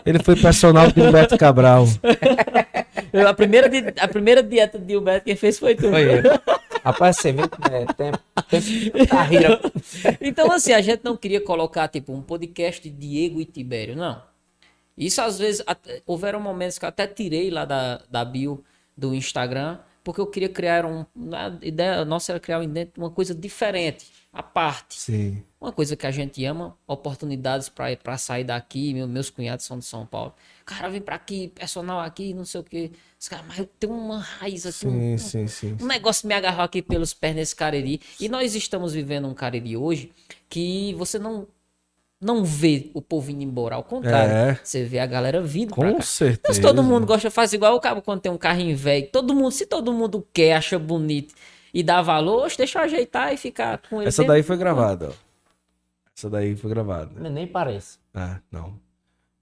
Ele 0.07 0.18
foi 0.23 0.36
personal 0.36 0.91
de 0.91 1.00
Humberto 1.00 1.36
Cabral. 1.36 1.84
A, 3.28 3.34
primeira, 3.34 3.68
di- 3.68 3.92
a 3.99 4.08
primeira 4.08 4.42
dieta 4.42 4.78
de 4.78 4.86
Gilberto 4.92 5.24
quem 5.24 5.36
fez 5.36 5.58
foi 5.58 5.74
tu. 5.74 5.91
Foi 5.91 6.18
eu. 6.18 6.23
Rapaz, 6.84 7.16
você 7.16 7.33
vê 7.33 7.42
que 7.49 7.73
é, 7.73 7.86
tempo, 7.94 8.18
tempo 8.50 9.07
carreira. 9.08 9.60
Então, 10.20 10.50
assim, 10.52 10.73
a 10.73 10.81
gente 10.81 11.00
não 11.02 11.16
queria 11.16 11.41
colocar, 11.41 11.89
tipo, 11.89 12.12
um 12.12 12.20
podcast 12.20 12.83
de 12.83 12.91
Diego 12.91 13.41
e 13.41 13.44
Tibério, 13.44 13.97
não. 13.97 14.20
Isso 14.97 15.20
às 15.23 15.39
vezes, 15.39 15.62
até- 15.66 16.02
houveram 16.07 16.41
momentos 16.41 16.78
que 16.78 16.84
eu 16.84 16.89
até 16.89 17.07
tirei 17.07 17.50
lá 17.50 17.65
da, 17.65 18.00
da 18.10 18.24
bio 18.24 18.62
do 18.97 19.15
Instagram, 19.15 19.78
porque 20.05 20.20
eu 20.20 20.26
queria 20.26 20.49
criar 20.49 20.84
um. 20.84 21.07
A 21.33 21.52
ideia 21.62 22.05
nossa 22.05 22.33
era 22.33 22.39
criar 22.41 22.60
um 22.60 22.70
uma 22.99 23.10
coisa 23.10 23.34
diferente, 23.34 24.07
à 24.34 24.42
parte. 24.42 24.98
Sim. 25.00 25.42
Uma 25.60 25.72
coisa 25.72 25.96
que 25.96 26.06
a 26.06 26.10
gente 26.10 26.44
ama, 26.44 26.76
oportunidades 26.86 27.68
para 27.70 28.18
sair 28.18 28.44
daqui. 28.44 28.92
Meu- 28.92 29.06
meus 29.08 29.30
cunhados 29.30 29.64
são 29.64 29.78
de 29.78 29.84
São 29.84 30.04
Paulo. 30.04 30.34
Cara, 30.66 30.88
vem 30.90 31.00
pra 31.00 31.14
aqui, 31.16 31.48
personal 31.48 32.00
aqui, 32.00 32.34
não 32.34 32.44
sei 32.44 32.60
o 32.60 32.64
quê. 32.64 32.90
Os 33.18 33.28
caras, 33.28 33.46
mas 33.48 33.58
eu 33.58 33.66
tenho 33.78 33.92
uma 33.94 34.18
raiz 34.18 34.66
aqui, 34.66 34.86
um, 34.86 35.16
Sim, 35.16 35.18
sim, 35.18 35.46
sim. 35.46 35.76
um 35.80 35.86
negócio 35.86 36.26
me 36.28 36.34
agarrou 36.34 36.64
aqui 36.64 36.82
pelos 36.82 37.14
pés 37.14 37.34
nesse 37.34 37.54
Cariri. 37.56 38.00
E 38.20 38.28
nós 38.28 38.54
estamos 38.54 38.92
vivendo 38.92 39.26
um 39.28 39.32
Cariri 39.34 39.76
hoje 39.76 40.10
que 40.48 40.92
você 40.98 41.18
não 41.18 41.46
não 42.20 42.42
vê 42.42 42.90
o 42.94 43.02
povo 43.02 43.30
indo 43.30 43.42
embora. 43.42 43.74
Ao 43.74 43.82
contrário, 43.82 44.32
É. 44.32 44.60
você 44.64 44.82
vê 44.84 44.98
a 44.98 45.04
galera 45.04 45.42
vindo 45.42 45.74
Com 45.74 46.00
certeza. 46.00 46.54
Se 46.54 46.60
todo 46.60 46.82
mundo 46.82 47.04
gosta, 47.06 47.30
faz 47.30 47.52
igual 47.52 47.74
o 47.76 47.80
cabo 47.80 48.00
quando 48.00 48.20
tem 48.22 48.32
um 48.32 48.38
carrinho 48.38 48.74
velho. 48.74 49.06
Todo 49.12 49.34
mundo, 49.34 49.50
se 49.50 49.66
todo 49.66 49.92
mundo 49.92 50.26
quer, 50.32 50.54
acha 50.54 50.78
bonito 50.78 51.34
e 51.74 51.82
dá 51.82 52.00
valor, 52.00 52.44
oxe, 52.44 52.56
deixa 52.56 52.78
eu 52.78 52.84
ajeitar 52.84 53.34
e 53.34 53.36
ficar 53.36 53.78
com 53.78 54.00
ele. 54.00 54.08
Essa 54.08 54.22
dentro. 54.22 54.32
daí 54.32 54.44
foi 54.44 54.56
gravada, 54.56 55.08
ó. 55.10 55.12
Essa 56.16 56.30
daí 56.30 56.54
foi 56.54 56.70
gravada. 56.70 57.28
Nem 57.28 57.48
parece. 57.48 57.98
Ah, 58.14 58.40
não. 58.48 58.78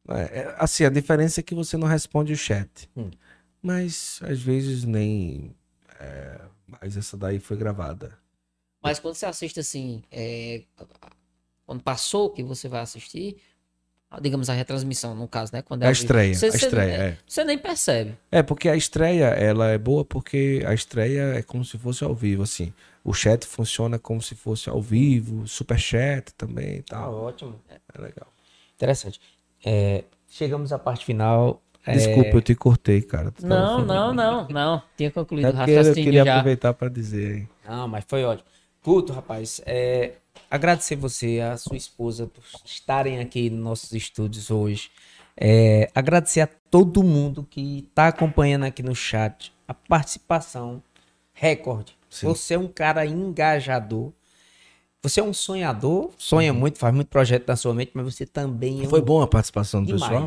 É, 0.08 0.40
é, 0.40 0.56
assim, 0.58 0.86
a 0.86 0.88
diferença 0.88 1.40
é 1.40 1.42
que 1.42 1.54
você 1.54 1.76
não 1.76 1.86
responde 1.86 2.32
o 2.32 2.36
chat. 2.36 2.90
Hum. 2.96 3.10
Mas 3.60 4.18
às 4.22 4.40
vezes 4.40 4.82
nem. 4.84 5.54
é, 6.00 6.40
mas 6.66 6.96
essa 6.96 7.18
daí 7.18 7.38
foi 7.38 7.58
gravada. 7.58 8.18
Mas 8.82 8.98
quando 8.98 9.14
você 9.14 9.26
assiste 9.26 9.60
assim, 9.60 10.02
é, 10.10 10.64
quando 11.66 11.82
passou 11.82 12.30
que 12.30 12.42
você 12.42 12.66
vai 12.66 12.80
assistir, 12.80 13.36
digamos 14.20 14.50
a 14.50 14.52
retransmissão, 14.54 15.14
no 15.14 15.26
caso, 15.28 15.52
né? 15.54 15.62
Quando 15.62 15.82
é 15.84 15.88
A 15.88 15.90
estreia, 15.92 16.34
você- 16.34 16.46
a 16.46 16.50
você- 16.52 16.56
estreia, 16.66 16.92
é, 16.92 17.08
é. 17.08 17.18
Você 17.26 17.44
nem 17.44 17.58
percebe. 17.58 18.16
É, 18.30 18.42
porque 18.42 18.68
a 18.68 18.76
estreia, 18.76 19.26
ela 19.26 19.68
é 19.68 19.78
boa 19.78 20.04
porque 20.04 20.62
a 20.66 20.74
estreia 20.74 21.34
é 21.38 21.42
como 21.42 21.64
se 21.64 21.78
fosse 21.78 22.04
ao 22.04 22.14
vivo, 22.14 22.42
assim. 22.42 22.72
O 23.04 23.12
chat 23.12 23.44
funciona 23.46 23.98
como 23.98 24.22
se 24.22 24.34
fosse 24.34 24.68
ao 24.68 24.80
vivo, 24.80 25.46
super 25.48 25.78
chat 25.78 26.32
também 26.34 26.76
e 26.76 26.82
Tá 26.82 27.00
tal. 27.00 27.14
ótimo. 27.14 27.60
É 27.68 28.00
legal. 28.00 28.28
Interessante. 28.76 29.20
É, 29.64 30.04
chegamos 30.28 30.72
à 30.72 30.78
parte 30.78 31.04
final. 31.04 31.60
É, 31.84 31.92
Desculpa, 31.94 32.36
eu 32.36 32.42
te 32.42 32.54
cortei, 32.54 33.02
cara. 33.02 33.32
Tu 33.32 33.44
Não, 33.44 33.84
não, 33.84 34.14
não, 34.14 34.46
não. 34.48 34.82
Tinha 34.96 35.10
concluído 35.10 35.46
É 35.46 35.48
o 35.50 35.52
porque 35.52 35.70
eu 35.72 35.76
raciocínio 35.78 36.04
queria 36.04 36.24
já. 36.24 36.32
aproveitar 36.34 36.72
pra 36.74 36.88
dizer, 36.88 37.38
hein? 37.38 37.48
Não, 37.68 37.88
mas 37.88 38.04
foi 38.06 38.22
ótimo. 38.24 38.46
Guto, 38.84 39.12
rapaz, 39.12 39.60
é, 39.66 40.12
agradecer 40.52 40.96
você, 40.96 41.40
a 41.40 41.56
sua 41.56 41.78
esposa, 41.78 42.26
por 42.26 42.44
estarem 42.62 43.20
aqui 43.20 43.48
nos 43.48 43.64
nossos 43.64 43.92
estúdios 43.92 44.50
hoje. 44.50 44.90
É, 45.34 45.90
agradecer 45.94 46.42
a 46.42 46.46
todo 46.46 47.02
mundo 47.02 47.42
que 47.48 47.86
está 47.88 48.08
acompanhando 48.08 48.64
aqui 48.64 48.82
no 48.82 48.94
chat. 48.94 49.50
A 49.66 49.72
participação 49.72 50.82
recorde. 51.32 51.96
Sim. 52.10 52.26
Você 52.26 52.52
é 52.52 52.58
um 52.58 52.68
cara 52.68 53.06
engajador. 53.06 54.12
Você 55.02 55.20
é 55.20 55.22
um 55.22 55.32
sonhador, 55.32 56.10
sonha 56.18 56.52
muito, 56.52 56.78
faz 56.78 56.94
muito 56.94 57.08
projeto 57.08 57.48
na 57.48 57.56
sua 57.56 57.74
mente, 57.74 57.90
mas 57.94 58.04
você 58.04 58.26
também 58.26 58.84
é 58.84 58.88
Foi 58.88 59.00
um 59.00 59.04
bom 59.04 59.22
a 59.22 59.26
participação 59.26 59.82
do 59.82 59.94
pessoal? 59.94 60.26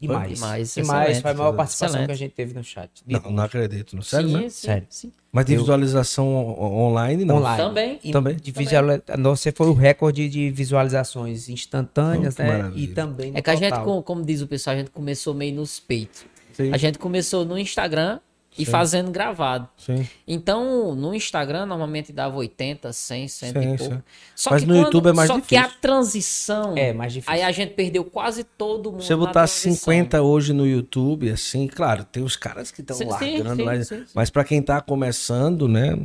Demais. 0.00 0.34
Demais. 0.34 0.34
Demais, 0.34 0.74
Demais. 0.74 1.02
excelente. 1.10 1.22
Foi 1.22 1.30
a 1.30 1.34
maior 1.34 1.52
participação 1.52 1.88
Excelente. 1.88 2.06
que 2.08 2.12
a 2.12 2.16
gente 2.16 2.32
teve 2.32 2.54
no 2.54 2.64
chat. 2.64 2.90
Não, 3.06 3.20
não 3.30 3.42
acredito. 3.44 3.94
Não. 3.96 4.02
Sério, 4.02 4.28
sim, 4.28 4.34
né? 4.34 4.40
sim, 4.42 4.48
Sério. 4.50 4.86
sim. 4.90 5.12
Mas 5.32 5.44
de 5.46 5.54
Eu- 5.54 5.60
visualização 5.60 6.26
on- 6.34 6.88
online, 6.88 7.24
não. 7.24 7.36
Online. 7.36 7.56
Também. 7.62 8.00
E 8.02 8.10
Também. 8.10 8.36
De 8.36 8.50
visualiza... 8.50 9.02
Você 9.22 9.52
foi 9.52 9.68
o 9.68 9.72
recorde 9.72 10.28
de 10.28 10.50
visualizações 10.50 11.48
instantâneas, 11.48 12.34
Oh, 12.38 12.42
né? 12.42 12.48
maravilha. 12.58 12.84
E 12.84 12.86
também 12.88 13.30
no 13.32 13.38
É 13.38 13.42
que 13.42 13.50
a 13.50 13.54
gente, 13.54 13.70
total. 13.70 13.84
com- 13.84 14.02
como 14.02 14.24
diz 14.24 14.40
o 14.40 14.46
pessoal, 14.46 14.74
a 14.74 14.78
gente 14.78 14.90
começou 14.90 15.32
meio 15.34 15.54
nos 15.54 15.78
peitos. 15.78 16.24
Sim, 16.52 16.72
A 16.72 16.76
gente 16.76 16.98
começou 16.98 17.44
no 17.44 17.56
Instagram 17.58 18.18
e 18.58 18.64
Sim. 18.64 18.70
fazendo 18.70 19.10
gravado. 19.10 19.68
sim. 19.78 20.06
Então, 20.26 20.94
no 20.94 21.14
Instagram, 21.14 21.66
normalmente 21.66 22.12
dava 22.12 22.36
80, 22.36 22.92
100, 22.92 23.28
100 23.28 23.52
Sim, 23.52 23.58
e 23.74 23.78
pouco. 23.78 23.94
sim. 23.94 24.02
Só 24.34 24.50
Mas 24.50 24.62
que 24.62 24.68
no 24.68 24.74
quando- 24.74 24.84
YouTube 24.86 25.08
é 25.08 25.12
mais 25.12 25.28
só 25.28 25.36
difícil. 25.36 25.48
que 25.48 25.64
a 25.64 25.68
transição... 25.80 26.76
É 26.76 26.92
mais 26.92 27.12
difícil. 27.12 27.32
Aí 27.32 27.42
a 27.42 27.52
gente 27.52 27.74
perdeu 27.74 28.04
quase 28.04 28.42
todo 28.44 28.90
mundo 28.90 29.02
Se 29.02 29.08
você 29.08 29.16
botar 29.16 29.32
transição. 29.32 29.72
50 29.74 30.20
hoje 30.22 30.52
no 30.52 30.66
YouTube, 30.66 31.30
assim, 31.30 31.66
claro, 31.68 32.04
tem 32.04 32.22
os 32.22 32.36
caras 32.36 32.70
que 32.70 32.80
estão 32.80 32.98
largando, 33.08 33.56
sim, 33.56 33.62
mas, 33.64 33.88
sim, 33.88 33.98
sim. 33.98 34.04
mas 34.14 34.30
para 34.30 34.44
quem 34.44 34.60
tá 34.60 34.80
começando, 34.80 35.68
né? 35.68 35.96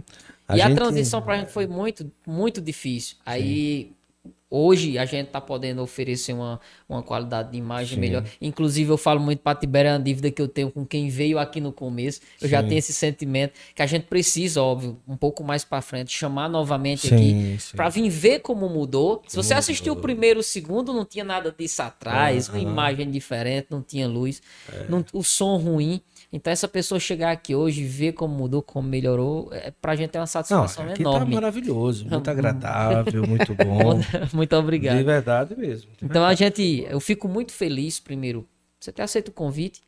e 0.54 0.62
a 0.62 0.68
gente- 0.68 0.76
transição 0.78 1.22
pra 1.24 1.38
gente 1.38 1.52
foi 1.52 1.66
muito, 1.66 2.10
muito 2.28 2.62
difícil. 2.62 3.18
Aí, 3.26 3.92
hoje, 4.56 4.98
a 4.98 5.06
gente 5.06 5.28
tá 5.28 5.42
podendo 5.42 5.82
oferecer 5.82 6.34
uma, 6.34 6.60
uma 6.88 7.02
qualidade 7.04 7.52
de 7.52 7.58
imagem 7.58 7.96
Sim. 7.96 8.00
melhor. 8.02 8.24
Inclusive, 8.42 8.90
eu 8.92 8.98
falo 8.98 9.20
muito 9.20 9.40
pra 9.40 9.54
Tibério, 9.56 9.90
é 9.90 9.94
uma 9.94 10.00
dívida 10.00 10.32
que 10.32 10.42
eu 10.42 10.48
tenho 10.48 10.72
com 10.72 10.86
quem 10.86 11.10
veio 11.10 11.38
aqui 11.40 11.60
no 11.60 11.72
começo. 11.72 12.22
Eu 12.42 12.48
já 12.48 12.62
Sim. 12.62 12.68
tenho 12.70 12.80
esse 12.80 12.94
sentimento 12.94 13.54
que 13.76 13.82
a 13.82 13.86
gente 13.86 14.04
precisa, 14.04 14.62
óbvio, 14.62 15.00
um 15.08 15.18
pouco 15.18 15.44
mais 15.44 15.64
pra 15.66 15.82
frente, 15.82 16.12
chamar 16.12 16.50
novamente 16.50 17.08
Sim, 17.08 17.16
aqui 17.56 17.58
pra 17.76 17.90
vir 17.90 18.10
ver 18.10 18.40
como 18.40 18.70
mudou. 18.70 19.22
Se 19.28 19.36
você 19.36 19.54
assistiu 19.54 19.94
o 19.94 19.98
primeiro, 19.98 20.40
o 20.40 20.44
segundo, 20.44 20.94
não 20.94 21.06
tinha 21.06 21.24
nada 21.26 21.54
disso 21.58 21.82
atrás, 21.82 22.50
uma 22.50 22.60
imagem 22.60 23.10
diferente, 23.10 23.68
não 23.70 23.82
tinha 23.82 24.08
luz, 24.08 24.42
É. 24.72 24.86
não- 24.90 25.04
o 25.14 25.24
som 25.24 25.58
ruim. 25.58 26.02
Então, 26.32 26.52
essa 26.52 26.68
pessoa 26.68 27.00
chegar 27.00 27.32
aqui 27.32 27.56
hoje 27.56 27.84
e 27.84 27.86
ver 27.88 28.14
como 28.14 28.34
mudou, 28.36 28.62
como 28.62 28.88
melhorou, 28.88 29.50
é, 29.54 29.72
pra 29.72 29.96
gente 29.96 30.16
é 30.16 30.20
uma 30.20 30.24
Não, 30.24 30.28
satisfação 30.28 30.84
aqui 30.86 31.04
tá 31.04 31.10
enorme. 31.10 31.34
maravilhoso, 31.36 32.06
muito 32.10 32.30
agradável, 32.30 33.26
muito 33.26 33.54
bom. 33.56 34.00
Muito 34.34 34.56
obrigado. 34.56 34.98
De 34.98 35.04
verdade 35.04 35.56
mesmo. 35.56 35.92
Então 36.02 36.24
a 36.26 36.34
gente, 36.34 36.86
eu 36.90 37.00
fico 37.00 37.28
muito 37.28 37.52
feliz, 37.54 38.00
primeiro, 38.00 38.48
você 38.80 38.92
ter 38.92 39.02
aceito 39.04 39.30
o 39.30 39.32
convite, 39.32 39.82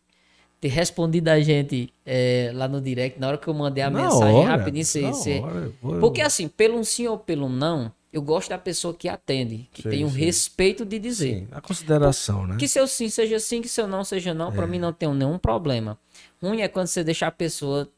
ter 0.61 0.69
respondido 0.69 1.29
a 1.29 1.39
gente 1.39 1.93
é, 2.05 2.51
lá 2.53 2.67
no 2.67 2.79
direct, 2.81 3.19
na 3.19 3.27
hora 3.27 3.37
que 3.37 3.47
eu 3.47 3.53
mandei 3.53 3.83
a 3.83 3.89
Na 3.89 4.03
mensagem 4.03 4.43
hora, 4.43 4.57
rapidinho, 4.57 4.85
você, 4.85 5.01
você- 5.01 5.39
hora, 5.39 5.71
vou- 5.81 5.99
porque 5.99 6.21
assim, 6.21 6.47
pelo 6.47 6.77
um 6.77 6.83
sim 6.83 7.07
ou 7.07 7.17
pelo 7.19 7.47
não, 7.49 7.91
eu 8.11 8.21
gosto 8.21 8.49
da 8.49 8.57
pessoa 8.57 8.93
que 8.93 9.07
atende, 9.09 9.69
que 9.71 9.83
Sim, 9.83 9.89
tem 9.89 10.05
um 10.05 10.09
sim. 10.09 10.17
respeito 10.17 10.83
de 10.85 10.97
dizer. 10.97 11.39
Sim, 11.41 11.47
a 11.51 11.61
consideração, 11.61 12.47
né? 12.47 12.55
Que 12.57 12.67
seu 12.67 12.87
sim 12.87 13.09
seja 13.09 13.37
sim, 13.37 13.61
que 13.61 13.67
seu 13.69 13.87
não 13.87 14.03
seja 14.03 14.33
não, 14.33 14.51
pra 14.51 14.65
mim 14.65 14.79
não 14.79 14.91
tem 14.93 15.13
nenhum 15.13 15.37
problema. 15.37 15.99
Ruim 16.41 16.61
é 16.61 16.67
quando 16.67 16.87
você 16.87 17.03
deixa 17.03 17.27
a 17.27 17.31
pessoa 17.31 17.89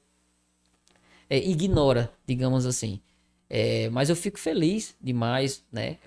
é, 1.30 1.38
ignora, 1.38 2.11
digamos 2.26 2.66
assim. 2.66 3.00
É, 3.50 3.90
mas 3.90 4.09
eu 4.09 4.16
fico 4.16 4.40
feliz 4.40 4.95
demais, 5.01 5.64
né, 5.72 5.98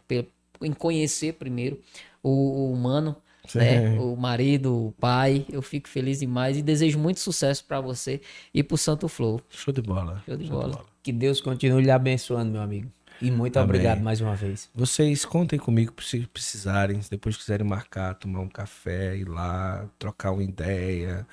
em 0.60 0.72
conhecer 0.72 1.34
primeiro 1.34 1.80
o, 2.22 2.30
o 2.30 2.72
humano, 2.72 3.16
né, 3.54 3.90
Sim. 3.90 3.98
o 3.98 4.16
marido, 4.16 4.88
o 4.88 4.92
pai. 4.92 5.44
Eu 5.50 5.60
fico 5.60 5.88
feliz 5.88 6.20
demais 6.20 6.56
e 6.56 6.62
desejo 6.62 6.98
muito 6.98 7.20
sucesso 7.20 7.64
pra 7.64 7.80
você 7.80 8.20
e 8.54 8.62
pro 8.62 8.78
Santo 8.78 9.08
Flow. 9.08 9.40
Show 9.50 9.74
de 9.74 9.82
bola. 9.82 10.22
Show 10.24 10.36
de 10.36 10.44
bola. 10.44 10.84
Que 11.02 11.12
Deus 11.12 11.40
continue 11.40 11.82
lhe 11.82 11.90
abençoando, 11.90 12.52
meu 12.52 12.62
amigo. 12.62 12.90
E 13.20 13.30
muito 13.30 13.56
Amém. 13.56 13.68
obrigado 13.68 14.00
mais 14.00 14.20
uma 14.20 14.34
vez. 14.34 14.68
Vocês 14.74 15.24
contem 15.24 15.58
comigo 15.58 15.92
se 16.02 16.26
precisarem, 16.26 17.00
se 17.00 17.10
depois 17.10 17.36
quiserem 17.36 17.66
marcar, 17.66 18.14
tomar 18.14 18.40
um 18.40 18.48
café, 18.48 19.16
ir 19.16 19.28
lá, 19.28 19.88
trocar 19.98 20.32
uma 20.32 20.42
ideia. 20.42 21.26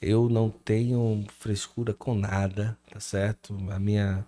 Eu 0.00 0.28
não 0.28 0.50
tenho 0.50 1.24
frescura 1.38 1.92
com 1.92 2.14
nada, 2.14 2.78
tá 2.90 3.00
certo? 3.00 3.56
A 3.70 3.78
minha, 3.78 4.26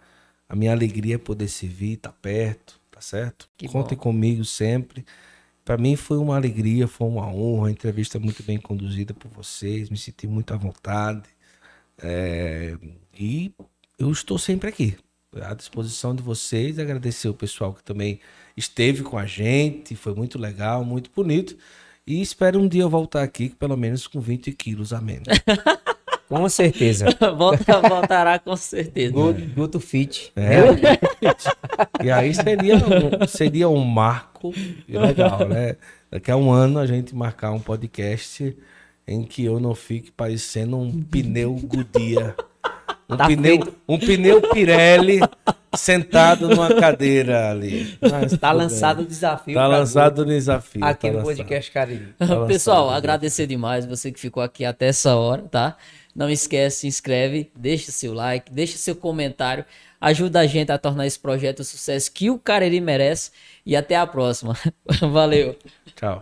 a 0.48 0.56
minha 0.56 0.72
alegria 0.72 1.14
é 1.14 1.18
poder 1.18 1.48
servir, 1.48 1.98
tá 1.98 2.10
perto, 2.10 2.80
tá 2.90 3.00
certo? 3.00 3.48
Que 3.56 3.68
contem 3.68 3.96
bom. 3.96 4.02
comigo 4.04 4.44
sempre. 4.44 5.04
Para 5.64 5.78
mim 5.78 5.94
foi 5.96 6.18
uma 6.18 6.36
alegria, 6.36 6.88
foi 6.88 7.06
uma 7.06 7.26
honra, 7.28 7.68
a 7.68 7.70
entrevista 7.70 8.18
muito 8.18 8.42
bem 8.42 8.58
conduzida 8.58 9.14
por 9.14 9.30
vocês, 9.30 9.88
me 9.88 9.96
senti 9.96 10.26
muito 10.26 10.52
à 10.52 10.56
vontade. 10.56 11.28
É, 12.02 12.76
e 13.18 13.54
eu 13.98 14.10
estou 14.10 14.38
sempre 14.38 14.68
aqui, 14.68 14.96
à 15.40 15.54
disposição 15.54 16.14
de 16.14 16.22
vocês. 16.22 16.78
Agradecer 16.78 17.28
o 17.28 17.34
pessoal 17.34 17.74
que 17.74 17.84
também 17.84 18.20
esteve 18.56 19.02
com 19.02 19.18
a 19.18 19.26
gente, 19.26 19.94
foi 19.94 20.14
muito 20.14 20.38
legal, 20.38 20.84
muito 20.84 21.10
bonito. 21.14 21.56
E 22.10 22.20
espero 22.20 22.58
um 22.58 22.66
dia 22.66 22.82
eu 22.82 22.90
voltar 22.90 23.22
aqui, 23.22 23.50
pelo 23.50 23.76
menos 23.76 24.08
com 24.08 24.18
20 24.18 24.50
quilos 24.50 24.92
a 24.92 25.00
menos. 25.00 25.28
Com 26.28 26.48
certeza. 26.48 27.06
Volta, 27.38 27.80
voltará 27.80 28.38
com 28.38 28.56
certeza. 28.56 29.12
Guto, 29.12 29.40
Guto 29.54 29.80
Fit. 29.80 30.32
É. 30.36 30.60
e 32.04 32.10
aí 32.10 32.32
seria 32.32 32.76
um, 32.76 33.26
seria 33.26 33.68
um 33.68 33.84
marco 33.84 34.52
legal, 34.88 35.48
né? 35.48 35.76
Daqui 36.08 36.30
a 36.30 36.36
um 36.36 36.52
ano 36.52 36.78
a 36.78 36.86
gente 36.86 37.16
marcar 37.16 37.50
um 37.50 37.58
podcast 37.58 38.56
em 39.06 39.24
que 39.24 39.44
eu 39.44 39.58
não 39.58 39.74
fique 39.74 40.12
parecendo 40.12 40.76
um 40.78 41.02
pneu 41.02 41.52
Goodyear. 41.54 42.36
Um, 43.10 43.16
Tá 43.16 43.26
pneu, 43.26 43.56
feito. 43.62 43.74
um 43.88 43.98
pneu 43.98 44.40
Pirelli 44.42 45.20
sentado 45.76 46.48
numa 46.48 46.74
cadeira 46.74 47.50
ali. 47.50 47.96
Mas 48.00 48.32
Tá 48.38 48.50
tudo 48.50 48.58
lançado 48.58 49.02
o 49.02 49.06
desafio. 49.06 49.54
Tá 49.54 49.60
pra 49.60 49.78
lançado 49.78 50.22
o 50.22 50.24
desafio. 50.24 50.84
Aqui 50.84 51.06
tá 51.06 51.12
no 51.12 51.18
lançado. 51.18 51.36
podcast 51.36 51.70
Cariri. 51.70 52.06
Tá 52.18 52.24
lançado. 52.26 52.46
Pessoal, 52.46 52.90
agradecer 52.90 53.46
demais 53.46 53.86
você 53.86 54.10
que 54.10 54.18
ficou 54.20 54.42
aqui 54.42 54.64
até 54.64 54.86
essa 54.88 55.14
hora, 55.16 55.42
tá? 55.42 55.76
Não 56.14 56.28
esquece, 56.28 56.80
se 56.80 56.86
inscreve, 56.88 57.50
deixa 57.56 57.92
seu 57.92 58.12
like, 58.12 58.52
deixa 58.52 58.76
seu 58.76 58.96
comentário, 58.96 59.64
ajuda 60.00 60.40
a 60.40 60.46
gente 60.46 60.72
a 60.72 60.76
tornar 60.76 61.06
esse 61.06 61.18
projeto 61.18 61.60
o 61.60 61.64
sucesso 61.64 62.10
que 62.10 62.28
o 62.30 62.38
Cariri 62.38 62.80
merece 62.80 63.30
e 63.64 63.76
até 63.76 63.94
a 63.96 64.06
próxima. 64.06 64.56
Valeu. 65.12 65.56
Tchau. 65.94 66.20